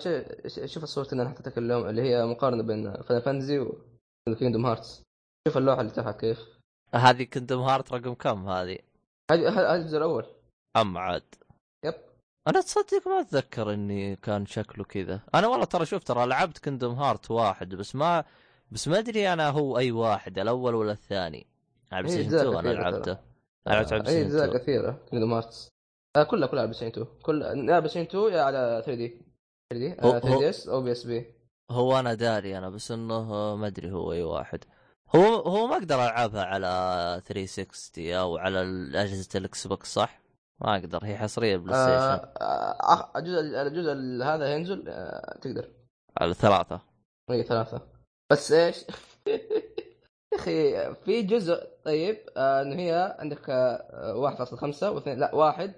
شوف 0.65 0.83
الصورة 0.83 1.07
اللي 1.11 1.21
أنا 1.23 1.29
حطيتك 1.29 1.57
اليوم 1.57 1.89
اللي 1.89 2.01
هي 2.01 2.25
مقارنة 2.25 2.63
بين 2.63 3.01
Final 3.01 3.19
Fantasy 3.19 3.67
و 4.29 4.34
Kingdom 4.34 4.65
Hearts 4.65 5.03
شوف 5.47 5.57
اللوحة 5.57 5.81
اللي 5.81 5.91
تحت؟ 5.91 6.19
كيف؟ 6.19 6.39
هذه 6.95 7.23
Kingdom 7.23 7.61
Hearts 7.61 7.93
رقم 7.93 8.13
كم 8.13 8.49
هذه؟ 8.49 8.77
هذه 9.31 9.49
هذه 9.49 9.75
الجزء 9.75 9.97
الأول. 9.97 10.25
أم 10.77 10.97
عاد. 10.97 11.23
yep. 11.85 11.93
أنا 12.47 12.61
تصدق 12.61 13.07
ما 13.07 13.19
أتذكر 13.19 13.73
إني 13.73 14.15
كان 14.15 14.45
شكله 14.45 14.83
كذا. 14.85 15.19
أنا 15.35 15.47
والله 15.47 15.65
ترى 15.65 15.85
شوف 15.85 16.03
ترى 16.03 16.25
لعبت 16.25 16.57
Kingdom 16.57 16.93
Hearts 16.93 17.31
واحد 17.31 17.75
بس 17.75 17.95
ما 17.95 18.23
بس 18.71 18.87
ما 18.87 18.99
أدري 18.99 19.33
أنا 19.33 19.49
هو 19.49 19.77
أي 19.77 19.91
واحد 19.91 20.39
الأول 20.39 20.75
ولا 20.75 20.91
الثاني. 20.91 21.47
على 21.91 22.03
Play 22.03 22.21
2 22.21 22.57
أنا 22.57 22.69
لعبته. 22.69 23.17
لعبت 23.67 23.93
على 23.93 24.07
اي 24.07 24.21
أجزاء 24.21 24.57
كثيرة 24.57 24.99
Kingdom 25.11 25.33
Hearts 25.33 25.69
آه 26.17 26.23
كلها 26.23 26.47
كلها 26.47 26.61
على 26.61 26.71
Play 26.71 26.87
2 26.87 27.07
كل 27.21 27.41
يا 27.41 27.79
Play 27.79 28.01
2 28.01 28.33
يا 28.33 28.41
على 28.41 28.83
3 28.85 28.95
دي 28.95 29.21
3 29.73 29.87
دي 29.87 29.95
3 29.95 30.39
دي 30.39 30.49
اس 30.49 30.67
أو 30.67 30.81
بي 30.81 30.91
إس 30.91 31.03
P. 31.03 31.33
هو 31.71 31.99
أنا 31.99 32.13
داري 32.13 32.57
أنا 32.57 32.69
بس 32.69 32.91
إنه 32.91 33.55
ما 33.55 33.67
أدري 33.67 33.91
هو 33.91 34.13
أي 34.13 34.23
واحد. 34.23 34.63
هو 35.15 35.35
هو 35.35 35.67
ما 35.67 35.73
أقدر 35.75 35.95
العبها 35.95 36.43
على 36.43 37.21
360 37.25 38.13
أو 38.13 38.37
على 38.37 38.61
اجهزه 38.95 39.29
ال 39.35 39.67
Xbox 39.67 39.93
صح؟ 39.93 40.21
ما 40.61 40.77
أقدر 40.77 40.99
هي 41.03 41.17
حصرية 41.17 41.57
PlayStation. 41.57 42.29
آه 42.41 43.11
الجزء 43.15 43.39
الجزء 43.61 44.23
هذا 44.23 44.53
ينزل 44.53 44.89
آه 44.89 45.37
تقدر. 45.41 45.69
على 46.17 46.33
ثلاثة. 46.33 46.81
إي 47.31 47.43
ثلاثة. 47.43 47.81
بس 48.31 48.51
إيش؟ 48.51 48.77
يا 50.33 50.39
أخي 50.39 50.95
في 50.95 51.21
جزء 51.21 51.67
طيب 51.85 52.17
آه 52.37 52.61
انه 52.61 52.75
هي 52.75 53.15
عندك 53.19 53.49
آه 53.49 54.35
1.5 54.35 54.83
واثنين 54.83 55.19
لا 55.19 55.35
واحد 55.35 55.73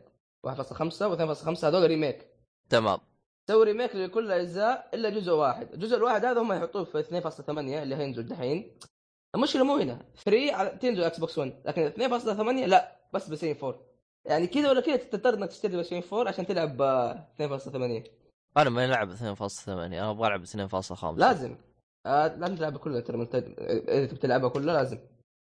1.5 0.47 0.53
و2.5 0.53 1.63
هذول 1.63 1.87
remake. 1.87 2.27
تمام. 2.69 2.99
سوي 3.47 3.65
remake 3.65 3.95
لكل 3.95 4.25
الاجزاء 4.25 4.89
إلا 4.93 5.09
جزء 5.09 5.31
واحد، 5.31 5.73
الجزء 5.73 5.97
الواحد 5.97 6.25
هذا 6.25 6.41
هم 6.41 6.53
يحطوه 6.53 6.83
في 6.83 7.03
2.8 7.03 7.49
اللي 7.49 7.95
هينزل 7.95 8.27
دحين. 8.27 8.77
المشكلة 9.35 9.63
مو 9.63 9.75
هنا 9.75 10.05
3 10.25 10.67
تنزل 10.77 11.03
Xbox 11.03 11.37
1 11.37 11.53
لكن 11.65 11.91
2.8 11.91 12.67
لا 12.67 12.95
بس 13.13 13.29
PS 13.29 13.57
4 13.63 13.79
يعني 14.25 14.47
كذا 14.47 14.69
ولا 14.69 14.81
كذا 14.81 14.95
تضطر 14.95 15.33
إنك 15.33 15.49
تشتري 15.49 15.77
PS 15.77 16.03
4 16.13 16.27
عشان 16.27 16.45
تلعب 16.45 16.77
2.8 17.39 18.09
أنا 18.57 18.69
ما 18.69 18.85
ألعب 18.85 19.15
2.8 19.15 19.69
أنا 19.69 20.09
أبغى 20.09 20.27
ألعب 20.27 20.45
2.5 20.45 21.03
لازم. 21.17 21.55
آه 22.05 22.27
لازم 22.27 22.55
تلعبها 22.55 22.79
كلها 22.79 23.01
ترى 23.01 23.21
إذا 23.21 24.05
تبي 24.05 24.17
تلعبها 24.17 24.49
كلها 24.49 24.73
لازم. 24.73 24.97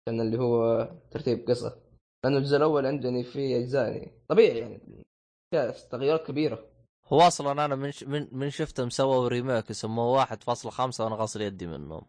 عشان 0.08 0.22
اللي 0.22 0.40
هو 0.40 0.88
ترتيب 1.12 1.50
قصة. 1.50 1.78
لأنه 2.24 2.38
الجزء 2.38 2.58
الأول 2.58 2.86
عندني 2.86 3.24
في 3.24 3.58
أجزاء 3.58 3.92
يعني 3.92 4.12
طبيعي 4.28 4.58
يعني. 4.58 5.04
تغيرات 5.92 6.28
كبيرة. 6.28 6.66
هو 7.08 7.22
أصلا 7.22 7.52
أنا 7.66 7.76
من 7.76 7.92
ش... 7.92 8.04
من 8.04 8.28
من 8.32 8.50
شفته 8.50 8.86
مسووا 8.86 9.28
remake 9.28 9.70
يسموه 9.70 10.26
1.5 10.26 11.00
وأنا 11.00 11.16
غاسل 11.16 11.42
يدي 11.42 11.68
منهم. 11.68 12.06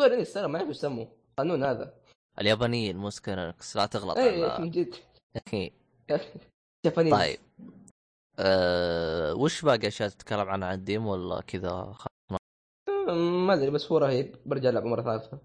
سوري 0.00 0.20
السنة 0.20 0.46
ما 0.46 0.58
اعرف 0.58 0.70
يسموه. 0.70 1.17
قانون 1.38 1.64
هذا. 1.64 1.94
اليابانيين 2.40 2.96
مو 2.96 3.10
سكينكس 3.10 3.76
لا 3.76 3.86
تغلط 3.86 4.18
اي 4.18 4.58
من 4.58 4.70
جد. 4.70 4.94
طيب. 7.10 7.38
أه... 8.38 9.34
وش 9.34 9.62
باقي 9.62 9.88
أشياء 9.88 10.08
تتكلم 10.08 10.48
عنها 10.48 10.68
عن 10.68 10.74
الديم 10.74 11.06
ولا 11.06 11.40
كذا؟ 11.40 11.94
ما 13.46 13.54
أدري 13.54 13.70
بس 13.70 13.92
هو 13.92 13.98
رهيب 13.98 14.36
برجع 14.46 14.68
العب 14.68 14.84
مرة 14.84 15.02
ثالثة. 15.02 15.38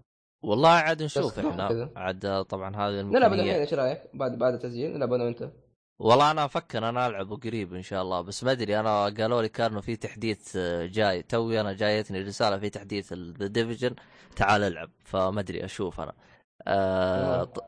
والله 0.44 0.68
عاد 0.68 1.02
نشوف 1.02 1.38
إحنا. 1.38 1.90
عاد 1.96 2.44
طبعا 2.44 2.76
هذه 2.76 3.02
نلعب 3.02 3.32
الحين 3.32 3.48
إيش 3.48 3.74
رأيك؟ 3.74 4.02
بعد 4.14 4.38
بعد 4.38 4.54
التسجيل 4.54 4.94
نلعب 4.94 5.12
أنا 5.12 5.24
وأنت. 5.24 5.50
والله 5.98 6.30
أنا 6.30 6.44
أفكر 6.44 6.88
أنا 6.88 7.06
العبه 7.06 7.36
قريب 7.36 7.74
إن 7.74 7.82
شاء 7.82 8.02
الله 8.02 8.20
بس 8.20 8.44
ما 8.44 8.52
أدري 8.52 8.80
أنا 8.80 9.04
قالوا 9.04 9.42
لي 9.42 9.48
كانوا 9.48 9.80
في 9.80 9.96
تحديث 9.96 10.56
آه، 10.56 10.86
جاي 10.86 11.22
توي 11.22 11.60
أنا 11.60 11.72
جايتني 11.72 12.22
رسالة 12.22 12.58
في 12.58 12.70
تحديث 12.70 13.12
ذا 13.12 13.46
ديفيجن 13.46 13.94
تعال 14.36 14.62
ألعب 14.62 14.90
فما 15.04 15.40
أدري 15.40 15.64
أشوف 15.64 16.00
أنا. 16.00 16.12
آه 16.66 17.44
ط... 17.44 17.58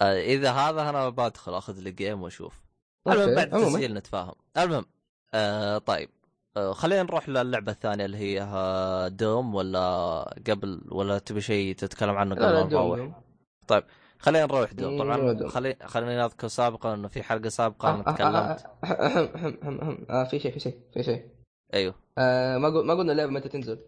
آه 0.00 0.20
إذا 0.20 0.52
هذا 0.52 0.90
أنا 0.90 1.08
بدخل 1.08 1.54
أخذ 1.54 1.78
لي 1.78 1.90
جيم 1.90 2.22
وأشوف. 2.22 2.60
المهم 3.06 3.34
بعد 3.34 3.54
التسجيل 3.54 3.94
نتفاهم. 3.94 4.34
المهم 4.58 4.84
آه 5.34 5.78
طيب 5.78 6.10
آه 6.56 6.72
خلينا 6.72 7.02
نروح 7.02 7.28
للعبة 7.28 7.72
الثانية 7.72 8.04
اللي 8.04 8.16
هي 8.16 8.42
آه، 8.42 9.08
دوم 9.08 9.54
ولا 9.54 9.80
قبل 10.48 10.82
ولا 10.88 11.18
تبي 11.18 11.40
شيء 11.40 11.74
تتكلم 11.74 12.16
عنه 12.16 12.34
قبل 12.34 12.44
ما 12.44 12.64
نروح؟ 12.64 13.20
طيب 13.68 13.84
خلينا 14.20 14.46
نروح 14.46 14.72
دوم 14.72 14.98
طبعا 14.98 15.48
خلي 15.48 15.76
خلينا 15.84 16.22
نذكر 16.22 16.48
سابقا 16.48 16.94
إنه 16.94 17.08
في 17.08 17.22
حلقة 17.22 17.48
سابقه 17.48 17.94
أنا 17.94 18.02
تكلمت. 18.02 18.66
آه 20.10 20.24
في 20.24 20.38
شيء 20.38 20.52
في 20.52 20.60
شيء 20.60 20.80
في 20.94 21.02
شيء. 21.02 21.30
أيوه. 21.74 21.94
آه 22.18 22.58
ما 22.58 22.68
ما 22.68 22.94
قلنا 22.94 23.12
اللعبة 23.12 23.30
متى 23.30 23.48
تنزل. 23.48 23.78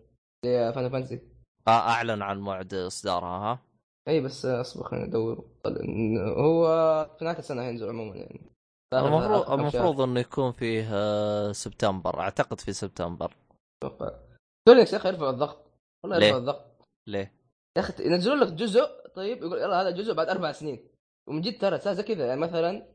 زي 0.44 0.72
فان 0.72 0.90
فانتسي 0.90 1.20
آه 1.68 1.70
أعلن 1.70 2.22
عن 2.22 2.40
موعد 2.40 2.74
إصدارها 2.74 3.52
ها؟ 3.52 3.58
أي 4.08 4.20
بس 4.20 4.46
أصبر 4.46 4.84
خلينا 4.84 5.06
ندور 5.06 5.44
هو 6.38 6.66
في 7.18 7.24
نهاية 7.24 7.38
السنة 7.38 7.62
هينزل 7.62 7.88
عموما 7.88 8.16
يعني. 8.16 8.50
المفروض 8.94 9.50
المفروض 9.50 10.00
إنه 10.00 10.20
يكون 10.20 10.52
فيه 10.52 10.88
آه، 10.92 11.52
سبتمبر. 11.52 12.20
أعتقد 12.20 12.60
في 12.60 12.72
سبتمبر. 12.72 13.36
أتوقع. 13.82 14.10
يا 14.68 14.82
أخي 14.82 15.08
يرفع 15.08 15.30
الضغط. 15.30 15.72
والله 16.04 16.26
يرفع 16.26 16.38
الضغط. 16.38 16.88
ليه؟ 17.08 17.32
يا 17.76 17.82
أخي 17.82 18.06
ينزلون 18.06 18.40
لك 18.40 18.52
جزء 18.52 19.01
طيب 19.14 19.42
يقول 19.42 19.58
يلا 19.58 19.80
هذا 19.80 19.90
جزء 19.90 20.14
بعد 20.14 20.28
أربع 20.28 20.52
سنين. 20.52 20.88
ومن 21.26 21.40
جد 21.40 21.58
ترى 21.58 21.94
زي 21.94 22.02
كذا 22.02 22.26
يعني 22.26 22.40
مثلا 22.40 22.86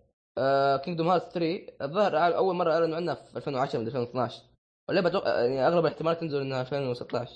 Kingdom 0.78 1.08
Hearts 1.08 1.32
3 1.32 1.68
الظاهر 1.82 2.36
اول 2.38 2.56
مرة 2.56 2.74
أعلنوا 2.74 2.96
عنها 2.96 3.16
في 3.16 3.38
2010 3.38 3.80
من 3.80 3.88
2012 3.88 4.44
واللعبة 4.88 5.10
أتوقع 5.10 5.40
يعني 5.40 5.68
أغلب 5.68 5.86
الاحتمال 5.86 6.18
تنزل 6.20 6.42
إنها 6.42 6.62
2016 6.62 7.32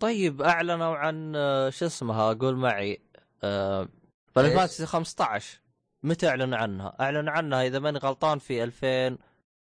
طيب 0.00 0.42
أعلنوا 0.42 0.96
عن 0.96 1.36
آه، 1.36 1.70
شو 1.70 1.86
اسمها؟ 1.86 2.32
قول 2.32 2.56
معي. 2.56 3.00
Final 3.40 4.56
Fantasy 4.56 4.86
15 4.86 5.60
متى 6.02 6.28
أعلنوا 6.28 6.58
عنها؟ 6.58 6.96
أعلنوا 7.00 7.32
عنها 7.32 7.66
إذا 7.66 7.78
ماني 7.78 7.98
غلطان 7.98 8.38
في 8.38 8.64
2000 8.64 9.18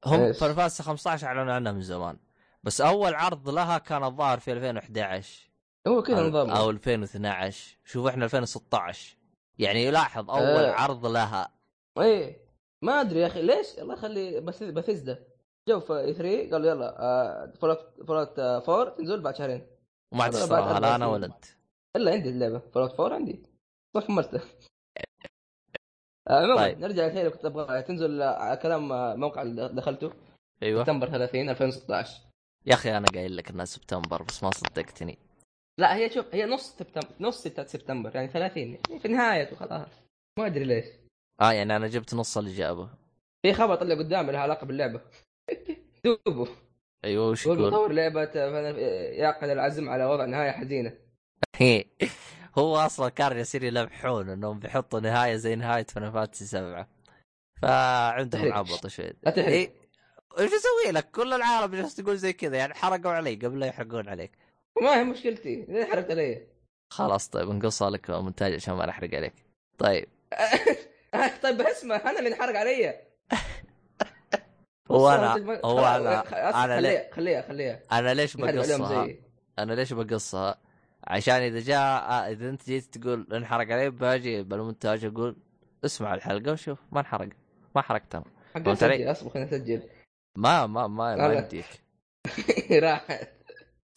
هم 0.06 0.34
Final 0.34 0.56
Fantasy 0.56 0.84
15 0.84 1.28
أعلنوا 1.28 1.53
عنها 1.53 1.72
من 1.72 1.82
زمان. 1.82 2.18
بس 2.64 2.82
أول 2.82 3.16
عرض 3.16 3.49
لها 3.49 3.78
كان 3.78 4.03
الظاهر 4.03 4.40
في 4.40 4.52
2011 4.53 5.49
هو 5.88 6.02
كذا 6.02 6.28
نظام 6.28 6.49
أو 6.49 6.70
2012 6.70 7.78
شوف 7.86 8.07
إحنا 8.07 8.26
2016 8.26 9.18
يعني 9.60 9.84
يلاحظ 9.84 10.30
أول 10.30 10.40
آه. 10.40 10.72
عرض 10.72 11.06
لها. 11.06 11.52
إيه. 11.98 12.45
ما 12.82 13.02
أدري 13.02 13.20
يا 13.20 13.28
أخي 13.28 13.41
ليش؟ 13.41 13.80
الله 13.80 13.94
يخلي 13.94 14.41
بثيزدا. 14.72 15.24
جو 15.70 15.80
في 15.80 15.99
E3 15.99 16.52
قالوا 16.52 16.68
يلا 16.72 16.99
آه 16.99 17.53
Fallout 17.60 18.02
Fallout 18.07 18.40
4 18.40 18.95
تنزل 18.98 19.22
بعد 19.22 19.36
شهرين. 19.36 19.68
وما 20.14 20.24
عاد 20.24 20.36
لا 20.36 20.95
أنا 20.95 21.07
ولا 21.07 21.26
انت 21.26 21.45
إلا 21.95 22.12
عندي 22.12 22.30
اللعبة. 22.30 22.60
Fallout 22.60 22.99
4 22.99 23.16
عندي. 23.16 23.44
صح 23.95 24.10
مرته 24.10 24.41
عموما 26.30 26.56
طيب. 26.56 26.80
نرجع 26.80 27.06
للشيء 27.06 27.20
اللي 27.20 27.32
كنت 27.32 27.45
أبغى 27.45 27.82
تنزل 27.82 28.22
على 28.22 28.57
كلام 28.57 28.90
موقع 29.20 29.41
اللي 29.41 29.70
دخلته. 29.70 30.14
أيوه. 30.64 30.84
سبتمبر 30.84 31.10
30 31.10 31.49
2016 31.49 32.22
يا 32.66 32.74
أخي 32.74 32.98
أنا 32.98 33.07
قايل 33.14 33.38
لك 33.38 33.49
إنها 33.49 33.66
سبتمبر 33.66 34.24
بس 34.24 34.44
ما 34.44 34.52
صدقتني. 34.52 35.24
لا 35.77 35.95
هي 35.95 36.10
شوف 36.10 36.35
هي 36.35 36.45
نص 36.45 36.76
سبتمبر 36.77 37.15
نص 37.19 37.41
6 37.41 37.65
سبتمبر 37.65 38.15
يعني 38.15 38.27
30 38.27 38.64
يعني 38.64 38.99
في 38.99 39.07
نهاية 39.07 39.53
وخلاص 39.53 39.88
ما 40.39 40.45
أدري 40.45 40.64
ليش. 40.64 40.85
آه 41.41 41.52
يعني 41.52 41.76
أنا 41.76 41.88
جبت 41.88 42.14
نص 42.14 42.38
الاجابه 42.38 42.89
في 43.41 43.53
خبر 43.53 43.76
طلع 43.76 43.95
قدامي 43.95 44.31
له 44.31 44.39
علاقة 44.39 44.65
باللعبة. 44.65 45.02
دوبه. 46.06 46.47
أيوه 47.06 47.30
وش 47.30 47.45
يقول؟ 47.45 47.68
مطور 47.68 47.91
لعبة 47.91 48.23
يعقد 49.11 49.49
العزم 49.49 49.89
على 49.89 50.06
وضع 50.06 50.26
نهاية 50.26 50.52
حزينة. 50.52 50.93
هو 52.57 52.76
أصلا 52.76 53.10
كان 53.10 53.38
يصير 53.38 53.64
يلمحون 53.64 54.30
إنهم 54.30 54.60
بيحطوا 54.60 54.99
نهاية 54.99 55.35
زي 55.35 55.56
نهاية 55.56 55.84
فانتسي 55.84 56.45
7 56.45 56.88
فعندهم 57.61 58.53
عبط 58.53 58.88
شوي 58.88 59.14
لا 59.23 59.31
تحرق؟ 59.31 59.72
إيش 60.39 60.52
أسوي 60.53 60.91
لك؟ 60.91 61.11
كل 61.11 61.34
العالم 61.34 61.76
جالس 61.76 61.95
تقول 61.95 62.18
زي 62.18 62.34
كذا 62.34 62.57
يعني 62.57 62.73
حرقوا 62.73 63.11
علي 63.11 63.35
قبل 63.35 63.60
لا 63.60 63.68
يحرقون 63.68 64.10
عليك. 64.10 64.31
ما 64.81 64.99
هي 64.99 65.03
مشكلتي. 65.03 65.65
ليه 65.69 65.85
حرقت 65.85 66.11
علي؟ 66.11 66.47
خلاص 66.93 67.30
طيب 67.30 67.49
نقصها 67.49 67.89
لك 67.89 68.10
مونتاج 68.10 68.53
عشان 68.53 68.73
ما 68.73 68.85
نحرق 68.85 69.15
عليك. 69.15 69.34
طيب. 69.77 70.07
طيب 71.43 71.61
اسمع 71.61 71.95
أنا 71.95 72.19
اللي 72.19 72.30
انحرق 72.30 72.60
علي. 72.60 73.02
هو 74.91 75.10
أنا 75.10 75.60
هو 75.65 75.80
أنا 75.80 76.22
أنا 76.65 76.76
خليها 76.76 77.14
خليها 77.14 77.41
خليها. 77.41 77.80
أنا 77.91 78.14
ليش 78.14 78.38
بقصها؟ 78.38 79.10
أنا 79.60 79.73
ليش 79.73 79.93
بقصها؟ 79.93 80.57
عشان 81.03 81.35
إذا 81.35 81.60
جاء 81.60 82.31
إذا 82.31 82.49
أنت 82.49 82.65
جيت 82.65 82.97
تقول 82.97 83.27
انحرق 83.34 83.72
علي 83.72 83.89
باجي 83.89 84.43
بالمونتاج 84.43 85.06
أقول 85.06 85.35
اسمع 85.85 86.14
الحلقة 86.14 86.52
وشوف 86.52 86.80
ما 86.91 86.99
انحرق. 86.99 87.30
ما 87.76 87.81
حرقت 87.81 88.15
أنا. 88.15 88.26
فهمت 88.53 88.84
علي؟ 88.84 89.11
أصبر 89.11 89.30
خلينا 89.30 89.47
نسجل. 89.47 89.81
ما 90.38 90.68
ما 90.68 90.88
ما 90.88 91.15
ما 91.15 91.34
يمديك. 91.34 91.65
راحت. 92.84 93.30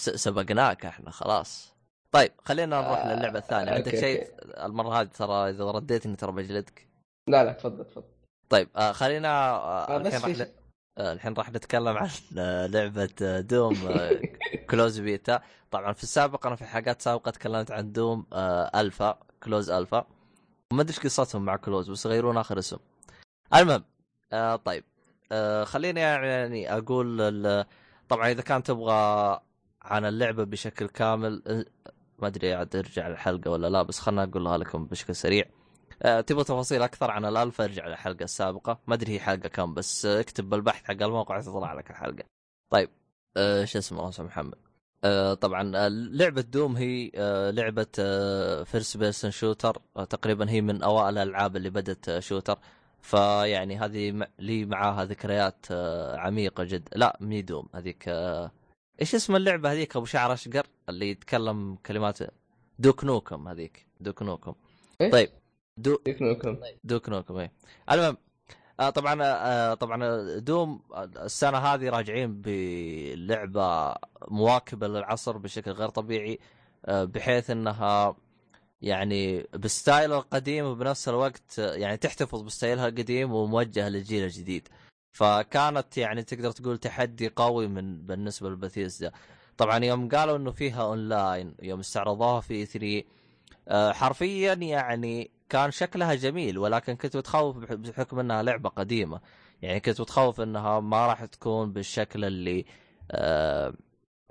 سبقناك 0.01 0.87
إحنا 0.87 1.11
خلاص. 1.11 1.75
طيب 2.13 2.33
خلينا 2.45 2.81
نروح 2.81 2.99
آه 2.99 3.15
للعبة 3.15 3.39
الثانية. 3.39 3.73
عندك 3.73 3.97
شيء 3.97 4.29
المرة 4.65 5.01
هذه 5.01 5.07
ترى 5.07 5.51
إذا 5.51 5.65
رديتني 5.65 6.17
ترى 6.17 6.33
بجلدك؟ 6.33 6.89
لا 7.29 7.45
لا 7.45 7.53
تفضل 7.53 7.85
تفضل. 7.85 8.07
طيب 8.49 8.69
آه 8.77 8.93
خلينا 8.93 9.29
آه, 9.29 9.85
آه، 9.85 9.97
الحين 9.97 10.21
راح 10.21 10.47
آه 10.99 11.13
الحين 11.13 11.35
راح 11.35 11.53
نتكلم 11.53 11.97
عن 11.97 12.09
لعبة 12.71 13.41
Doom 13.41 13.77
closed 14.71 15.01
beta. 15.01 15.41
طبعا 15.71 15.93
في 15.93 16.03
السابق 16.03 16.47
أنا 16.47 16.57
في 16.57 16.65
حلقات 16.65 17.03
سابقة 17.03 17.31
تكلمت 17.31 17.71
عن 17.71 17.93
Doom 17.93 18.27
alpha 18.75 19.19
closed 19.43 19.71
alpha. 19.71 20.07
ما 20.73 20.83
أدري 20.83 20.97
إيش 20.97 21.05
قصتهم 21.05 21.45
مع 21.45 21.57
closed 21.57 21.91
بس 21.91 22.07
يغيرون 22.07 22.37
آخر 22.37 22.59
اسم. 22.59 22.79
المهم 23.55 23.85
طيب 24.65 24.85
خليني 25.65 26.01
يعني 26.01 26.73
أقول 26.73 27.67
طبعا 28.09 28.31
إذا 28.31 28.43
كان 28.43 28.63
تبغى 28.63 29.41
عن 29.89 30.05
اللعبة 30.05 30.45
بشكل 30.45 30.89
كامل. 30.89 31.43
ما 32.19 32.27
أدري 32.27 32.55
عاد 32.55 32.77
أرجع 32.77 33.07
الحلقة 33.09 33.51
ولا 33.51 33.67
لا 33.67 33.83
بس 33.83 33.99
خلنا 34.01 34.23
أقولها 34.25 34.59
لكم 34.59 34.85
بشكل 34.85 35.15
سريع. 35.15 35.45
أه 36.03 36.21
تبغى 36.21 36.45
تفاصيل 36.45 36.83
أكثر 36.83 37.11
عن 37.11 37.25
الألفا 37.25 37.65
ارجع 37.65 37.87
للحلقة 37.87 38.25
السابقة. 38.25 38.81
ما 38.87 38.95
أدري 38.95 39.13
هي 39.13 39.21
حلقة 39.21 39.49
كم 39.49 39.75
بس 39.75 40.07
اكتب 40.07 40.49
بالبحث 40.49 40.85
حق 40.85 41.03
الموقع 41.03 41.41
تطلع 41.41 41.73
لك 41.73 41.91
الحلقة. 41.91 42.25
طيب 42.71 42.91
أه 43.37 43.65
شو 43.65 43.79
اسمه؟ 43.79 44.09
اسمه 44.09 44.27
محمد. 44.27 44.55
أه 45.05 45.35
طبعا 45.35 45.89
لعبة 45.89 46.41
Doom 46.41 46.77
هي 46.77 47.11
أه 47.15 47.51
لعبة 47.51 47.87
أه 47.99 48.63
first 48.63 48.97
person 48.97 49.31
shooter 49.31 49.83
تقريبا 50.11 50.51
هي 50.51 50.61
من 50.61 50.83
أوائل 50.83 51.19
الألعاب 51.19 51.57
اللي 51.57 51.71
بدت 51.71 52.19
shooter 52.19 52.59
فيعني 53.03 53.79
هذه 53.79 54.27
لي 54.39 54.65
معاها 54.65 55.05
ذكريات 55.05 55.67
أه 55.71 56.17
عميقة 56.17 56.65
جدا 56.65 56.91
لا 56.97 57.19
مي 57.21 57.43
Doom 57.43 57.69
هذيك 57.75 58.11
إيش 59.01 59.15
اسم 59.15 59.37
اللعبة 59.37 59.73
هذيك 59.73 59.97
أبو 59.97 60.05
شعر 60.07 60.33
أشقر 60.33 60.67
اللي 60.89 61.11
يتكلم 61.11 61.79
كلمات 61.87 62.19
Duke 62.79 63.05
Nukem 63.05 63.49
هذيك 63.49 63.87
Duke 64.01 64.23
Nukem 64.23 64.55
إيه؟ 65.01 65.11
طيب 65.11 65.31
دو... 65.77 65.99
Duke 66.07 66.23
Nukem 66.23 66.57
Duke 66.85 67.09
Nukem 67.09 67.37
اي 67.37 67.51
المهم 67.91 68.17
آه 68.81 68.91
طبعا 68.91 69.23
آه 69.23 69.75
طبعا 69.75 70.39
Doom 70.39 70.83
السنة 71.17 71.59
هذه 71.59 71.89
راجعين 71.89 72.41
بلعبة 72.41 73.95
مواكبة 74.29 74.89
للعصر 74.89 75.39
بشكل 75.39 75.71
غير 75.71 75.89
طبيعي 75.89 76.39
آه 76.87 77.05
بحيث 77.05 77.51
إنها 77.51 78.17
يعني 78.83 79.47
بال 79.53 79.70
style 79.70 80.13
القديم 80.13 80.65
وبنفس 80.65 81.09
الوقت 81.09 81.59
يعني 81.59 81.97
تحتفظ 81.97 82.43
ب 82.43 82.49
style 82.49 82.82
ها 82.82 82.89
القديم 82.89 83.33
وموجهة 83.33 83.89
للجيل 83.89 84.25
الجديد. 84.25 84.69
فكانت 85.19 85.99
يعني 85.99 86.23
تقدر 86.23 86.51
تقول 86.51 86.79
تحدي 86.79 87.29
قوي 87.29 87.69
من 87.69 88.07
بالنسبة 88.07 88.51
لبثيسدا 88.51 89.13
طبعا 89.57 89.85
يوم 89.85 90.09
قالوا 90.09 90.37
إنه 90.37 90.51
فيها 90.51 90.83
أونلاين 90.83 91.55
يوم 91.63 91.81
استعرضوها 91.81 92.41
في 92.41 92.67
E3 92.67 93.03
آه، 93.69 93.93
حرفيا 93.93 94.55
يعني 94.55 95.31
كان 95.49 95.71
شكلها 95.71 96.15
جميل 96.15 96.59
ولكن 96.59 96.97
كنت 96.97 97.17
متخوف 97.17 97.57
بحكم 97.57 98.19
إنها 98.19 98.43
لعبة 98.43 98.69
قديمة. 98.69 99.21
يعني 99.63 99.81
كنت 99.81 100.01
متخوف 100.01 100.41
إنها 100.41 100.81
ما 100.81 101.07
راح 101.07 101.25
تكون 101.25 101.73
بالشكل 101.73 102.25
اللي 102.25 102.65
آه، 103.11 103.75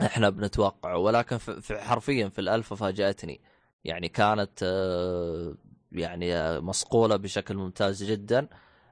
إحنا 0.02 0.30
بنتوقعه. 0.30 0.98
ولكن 0.98 1.38
في 1.38 1.80
حرفيا 1.80 2.30
في 2.30 2.40
الالفا 2.42 2.76
فاجأتني. 2.76 3.42
يعني 3.84 4.10
كانت 4.10 4.60
آه، 4.64 5.56
يعني 5.92 6.60
مصقولة 6.62 7.16
بشكل 7.16 7.56
ممتاز 7.56 8.04
جدا. 8.04 8.48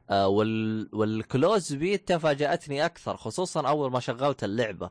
آه، 0.09 0.27
وال 0.27 0.89
وال 0.93 1.13
closed 1.13 1.73
beta 1.73 2.17
فاجأتني 2.17 2.85
أكثر 2.85 3.17
خصوصا 3.17 3.67
أول 3.67 3.91
ما 3.91 3.99
شغلت 3.99 4.43
اللعبة. 4.43 4.89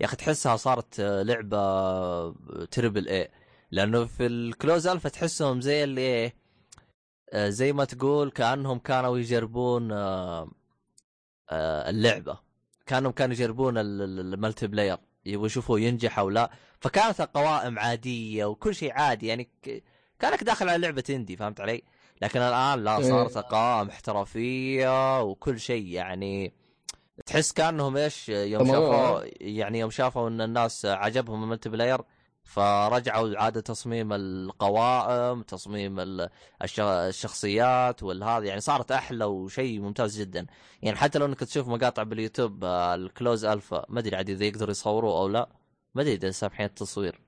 يا 0.00 0.06
أخي 0.06 0.16
تحسها 0.16 0.56
صارت 0.56 1.00
آه، 1.00 1.22
لعبة 1.22 2.30
triple 2.66 3.08
A 3.08 3.30
لأنه 3.70 4.04
في 4.04 4.26
ال 4.26 4.35
closed 4.35 4.86
alpha 4.86 5.08
تحسهم 5.08 5.60
زي 5.60 5.84
اللي 5.84 6.00
إيه 6.00 6.34
زي 7.34 7.72
ما 7.72 7.84
تقول 7.84 8.30
كأنهم 8.30 8.78
كانوا 8.78 9.18
يجربون 9.18 9.92
اللعبة. 11.52 12.38
كأنهم 12.86 13.12
كانوا 13.12 13.34
يجربون 13.34 13.74
ال 13.78 14.66
multiplayer 14.66 14.98
يبغوا 15.26 15.46
يشوفوا 15.46 15.78
ينجح 15.78 16.18
أو 16.18 16.30
لا. 16.30 16.50
فكانت 16.80 17.20
القوائم 17.20 17.78
عادية 17.78 18.44
وكل 18.44 18.74
شيء 18.74 18.92
عادي. 18.92 19.26
يعني 19.26 19.50
كانك 20.18 20.44
داخل 20.44 20.68
على 20.68 20.78
لعبة 20.78 21.04
indie 21.10 21.36
فهمت 21.36 21.60
علي؟ 21.60 21.82
لكن 22.22 22.40
الآن 22.40 22.84
لا 22.84 23.02
صارت 23.02 23.36
إيه. 23.36 23.44
قوائم 23.48 23.88
احترافيه 23.88 25.22
وكل 25.22 25.60
شيء 25.60 25.86
يعني 25.86 26.52
تحس 27.26 27.52
كأنهم 27.52 27.96
إيش 27.96 28.28
يوم 28.28 28.66
شافوا 28.66 29.20
يعني 29.40 29.78
يوم 29.78 29.90
شافوا 29.90 30.28
إن 30.28 30.40
الناس 30.40 30.86
عجبهم 30.86 31.42
ال 31.42 31.68
multiplayer 31.68 32.00
فرجعوا 32.42 33.38
عاد 33.38 33.62
تصميم 33.62 34.12
القوائم 34.12 35.42
تصميم 35.42 35.96
الشخصيات 36.80 38.02
والهذا 38.02 38.44
يعني 38.44 38.60
صارت 38.60 38.92
أحلى 38.92 39.24
وشيء 39.24 39.80
ممتاز 39.80 40.20
جدا. 40.20 40.46
يعني 40.82 40.96
حتى 40.96 41.18
لو 41.18 41.26
إنك 41.26 41.40
تشوف 41.40 41.68
مقاطع 41.68 42.02
باليوتيوب 42.02 42.64
آه، 42.64 42.94
ال 42.94 43.01
closed 43.01 43.44
alpha 43.44 43.86
ما 43.88 44.00
أدري 44.00 44.16
عاد 44.16 44.30
إذا 44.30 44.44
يقدروا 44.44 44.70
يصوروه 44.70 45.18
أو 45.18 45.28
لا 45.28 45.48
ما 45.94 46.02
أدري 46.02 46.14
إذا 46.14 46.30
سامحين 46.30 46.66
التصوير. 46.66 47.20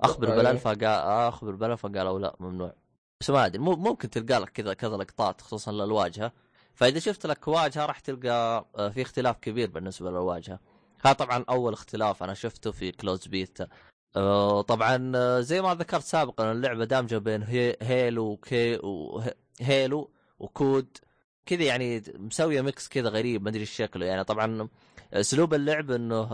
أخبر 0.00 0.36
بالالفا 0.36 0.70
قال 0.70 0.84
أخبر 1.28 1.50
بالالفا 1.54 1.88
قالوا 1.88 2.18
لا 2.18 2.36
ممنوع. 2.40 2.74
بس 3.20 3.30
ما 3.30 3.46
أدري 3.46 3.58
ممكن 3.58 4.10
تلقى 4.10 4.40
لك 4.40 4.48
كذا 4.48 4.74
كذا 4.74 4.96
لقطات 4.96 5.40
خصوصا 5.40 5.72
للواجهة. 5.72 6.32
فإذا 6.74 6.98
شفت 6.98 7.26
لك 7.26 7.48
واجهة 7.48 7.86
راح 7.86 8.00
تلقى 8.00 8.66
آه، 8.76 8.88
في 8.88 9.02
اختلاف 9.02 9.38
كبير 9.38 9.70
بالنسبة 9.70 10.10
للواجهة. 10.10 10.60
هذا 11.00 11.12
طبعا 11.12 11.44
أول 11.48 11.72
اختلاف 11.72 12.22
أنا 12.22 12.34
شفته 12.34 12.72
في 12.72 12.92
closed 12.92 13.26
beta 13.26 13.68
آه، 14.16 14.60
طبعا 14.62 15.12
آه، 15.16 15.40
زي 15.40 15.62
ما 15.62 15.74
ذكرت 15.74 16.02
سابقا 16.04 16.52
اللعبة 16.52 16.84
دامجة 16.84 17.18
بين 17.18 17.42
Halo 17.82 18.24
وكي 18.24 18.76
و 18.82 19.08
Halo 19.08 20.10
و 20.38 20.50
COD. 20.50 20.98
كذا 21.46 21.62
يعني 21.62 22.02
مسوية 22.18 22.60
mix 22.60 22.88
كذا 22.88 23.08
غريب 23.08 23.42
ما 23.42 23.50
أدري 23.50 23.66
شكله. 23.66 24.06
يعني 24.06 24.24
طبعا 24.24 24.68
أسلوب 25.12 25.54
اللعب 25.54 25.90
إنه 25.90 26.28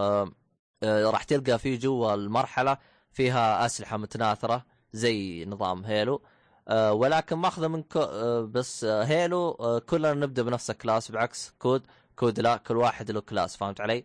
راح 0.85 1.25
تلقى 1.25 1.59
فيه 1.59 1.79
جوا 1.79 2.15
المرحله 2.15 2.79
فيها 3.13 3.67
أسلحة 3.67 3.97
متناثرة 3.97 4.67
زي 4.93 5.45
نظام 5.45 5.85
Halo. 5.85 6.23
آه، 6.71 6.93
ولكن 6.93 7.37
ماخذه 7.37 7.69
من 7.69 7.83
COD 7.83 8.07
بس 8.47 8.85
Halo 8.85 9.53
كلنا 9.89 10.15
نبدا 10.15 10.43
بنفس 10.43 10.71
ال 10.71 10.77
class 10.77 11.11
بعكس 11.11 11.55
COD 11.59 11.83
COD 12.17 12.41
لا 12.41 12.57
كل 12.57 12.77
واحد 12.77 13.11
له 13.11 13.21
class 13.21 13.57
فهمت 13.57 13.81
علي؟ 13.81 14.05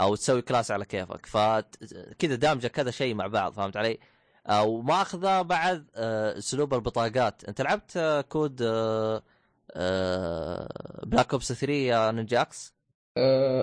أو 0.00 0.14
تسوي 0.14 0.42
class 0.42 0.70
على 0.70 0.84
كيفك 0.84 1.26
فكذا 1.26 2.34
دامجه 2.34 2.66
كذا 2.66 2.90
شيء 2.90 3.14
مع 3.14 3.26
بعض 3.26 3.52
فهمت 3.52 3.76
علي؟ 3.76 3.98
وماخذه 4.50 5.42
بعد 5.42 5.86
اسلوب 5.96 6.74
البطاقات 6.74 7.44
انت 7.44 7.60
لعبت 7.60 8.24
COD 8.28 8.62
Black 11.06 11.32
Ops 11.32 11.52
3 11.52 11.72
يا 11.72 12.12
نينجاكس؟ 12.12 12.74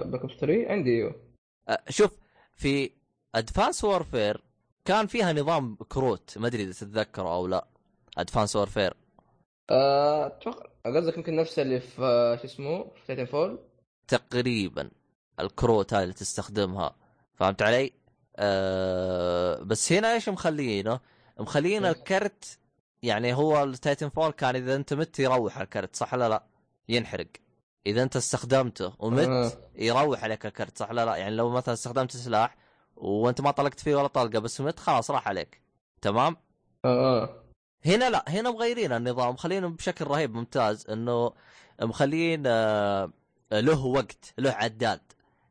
Black 0.06 0.22
Ops 0.22 0.34
3 0.34 0.72
عندي 0.72 0.90
أيوه 0.90 1.16
شوف 1.90 2.12
في 2.56 2.92
Advanced 3.36 3.84
Warfare 3.84 4.44
كان 4.86 5.08
فيها 5.08 5.34
نظام 5.34 5.76
كروت 5.76 6.38
ما 6.38 6.48
أدري 6.48 6.64
إذا 6.64 6.72
تتذكره 6.72 7.34
أو 7.34 7.48
لا 7.48 7.68
Advanced 8.18 8.56
Warfare 8.56 8.94
أتوقع 9.70 10.66
قصدك 10.86 11.18
يمكن 11.18 11.36
نفس 11.36 11.60
اللي 11.60 11.80
في 11.80 12.38
شو 12.42 12.46
اسمه 12.48 12.84
في 12.84 13.08
Titanfall 13.08 13.60
تقريبا 14.08 14.92
الكروت 15.40 15.94
هاي 15.94 16.04
اللي 16.04 16.14
تستخدمها 16.14 16.96
فهمت 17.36 17.62
علي؟ 17.62 17.94
أه 18.36 19.64
بس 19.64 19.92
هنا 19.92 20.14
إيش 20.14 20.30
مخلينه؟ 20.30 21.00
مخلين 21.40 21.86
الكرت 21.86 22.60
يعني 23.04 23.34
هو 23.34 23.64
ال 23.64 24.10
Titanfall 24.10 24.32
كان 24.32 24.56
إذا 24.56 24.76
أنت 24.76 24.94
مت 24.94 25.20
يروح 25.20 25.58
الكرت 25.58 25.96
صح 25.96 26.14
ولا 26.14 26.30
لا؟ 26.30 26.44
ينحرق 26.90 27.28
إذا 27.86 28.04
أنت 28.04 28.16
استخدمته 28.16 28.94
ومت 29.00 29.28
آه. 29.28 29.52
يروح 29.76 30.24
عليك 30.24 30.46
الكرت 30.46 30.78
صح 30.78 30.90
ولا 30.90 31.06
لا؟ 31.06 31.16
يعني 31.16 31.36
لو 31.36 31.50
مثلا 31.50 31.74
استخدمت 31.74 32.12
سلاح 32.12 32.56
وأنت 32.96 33.42
ما 33.42 33.52
طلقت 33.52 33.80
فيه 33.80 33.96
ولا 33.96 34.08
طلقة 34.08 34.40
بس 34.40 34.62
مت 34.62 34.80
خلاص 34.80 35.12
راح 35.12 35.28
عليك 35.28 35.62
تمام؟ 36.02 36.38
آه 36.86 37.43
هنا 37.86 38.10
لا 38.10 38.26
هنا 38.28 38.52
مغيرين 38.52 38.92
النظام. 38.94 39.34
مخلينه 39.34 39.68
بشكل 39.68 40.06
رهيب 40.08 40.34
ممتاز 40.34 40.90
إنه 40.90 41.34
مخلين 41.82 42.44
آه، 42.46 43.12
له 43.52 43.86
وقت 43.86 44.34
له 44.38 44.52
عداد. 44.52 45.02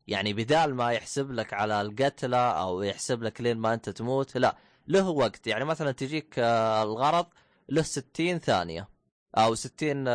يعني 0.07 0.33
بدال 0.33 0.75
ما 0.75 0.91
يحسب 0.91 1.31
لك 1.31 1.53
على 1.53 1.81
القتلة 1.81 2.37
أو 2.37 2.81
يحسب 2.81 3.23
لك 3.23 3.41
لين 3.41 3.57
ما 3.57 3.73
أنت 3.73 3.89
تموت 3.89 4.37
لا 4.37 4.55
له 4.87 5.09
وقت. 5.09 5.47
يعني 5.47 5.65
مثلا 5.65 5.91
تجيك 5.91 6.35
آه، 6.39 6.83
الغرض 6.83 7.25
له 7.69 7.81
60 7.81 8.39
ثانية 8.39 8.89
أو 9.37 9.55
60 9.55 10.05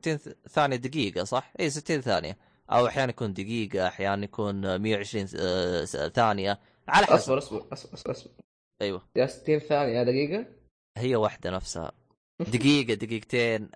60 0.00 0.34
ثانية 0.48 0.76
دقيقة 0.76 1.24
صح؟ 1.24 1.52
إي 1.60 1.70
60 1.70 2.00
ثانية. 2.00 2.38
أو 2.70 2.86
أحيانا 2.86 3.10
يكون 3.10 3.32
دقيقة 3.32 3.86
أحيانا 3.86 4.24
يكون 4.24 4.76
120 4.76 5.26
آه، 5.36 5.84
ثانية 5.84 6.58
على 6.88 7.06
حسب. 7.06 7.14
أصبر 7.14 7.38
أصبر 7.38 7.66
أصبر 7.72 7.94
أصبر, 7.94 8.10
أصبر. 8.10 8.30
أيوه. 8.82 9.02
يا 9.16 9.26
60 9.26 9.58
ثانية 9.58 10.02
دقيقة. 10.02 10.57
هي 10.98 11.16
واحدة 11.16 11.50
نفسها. 11.50 11.92
دقيقة 12.52 12.94
دقيقتين 12.94 13.68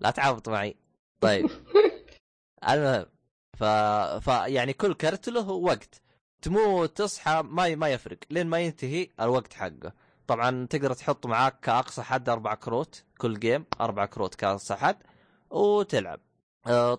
لا 0.00 0.10
تعبط 0.10 0.48
معي. 0.48 0.76
طيب. 1.20 1.50
المهم 2.70 3.06
ف... 3.58 3.64
ف 4.24 4.26
يعني 4.28 4.72
كل 4.72 4.94
كرت 4.94 5.28
له 5.28 5.50
وقت. 5.50 6.02
تموت 6.42 6.96
تصحى 6.96 7.42
ما 7.44 7.74
ما 7.74 7.88
يفرق. 7.88 8.18
لين 8.30 8.46
ما 8.46 8.58
ينتهي 8.60 9.08
الوقت 9.20 9.52
حقه. 9.52 9.92
طبعا 10.26 10.66
تقدر 10.70 10.92
تحط 10.92 11.26
معاك 11.26 11.60
كأقصى 11.60 12.02
حد 12.02 12.28
أربع 12.28 12.54
كروت 12.54 13.04
كل 13.18 13.38
game 13.40 13.64
أربع 13.80 14.06
كروت 14.06 14.34
كأقصى 14.34 14.74
حد 14.74 14.96
وتلعب. 15.50 16.20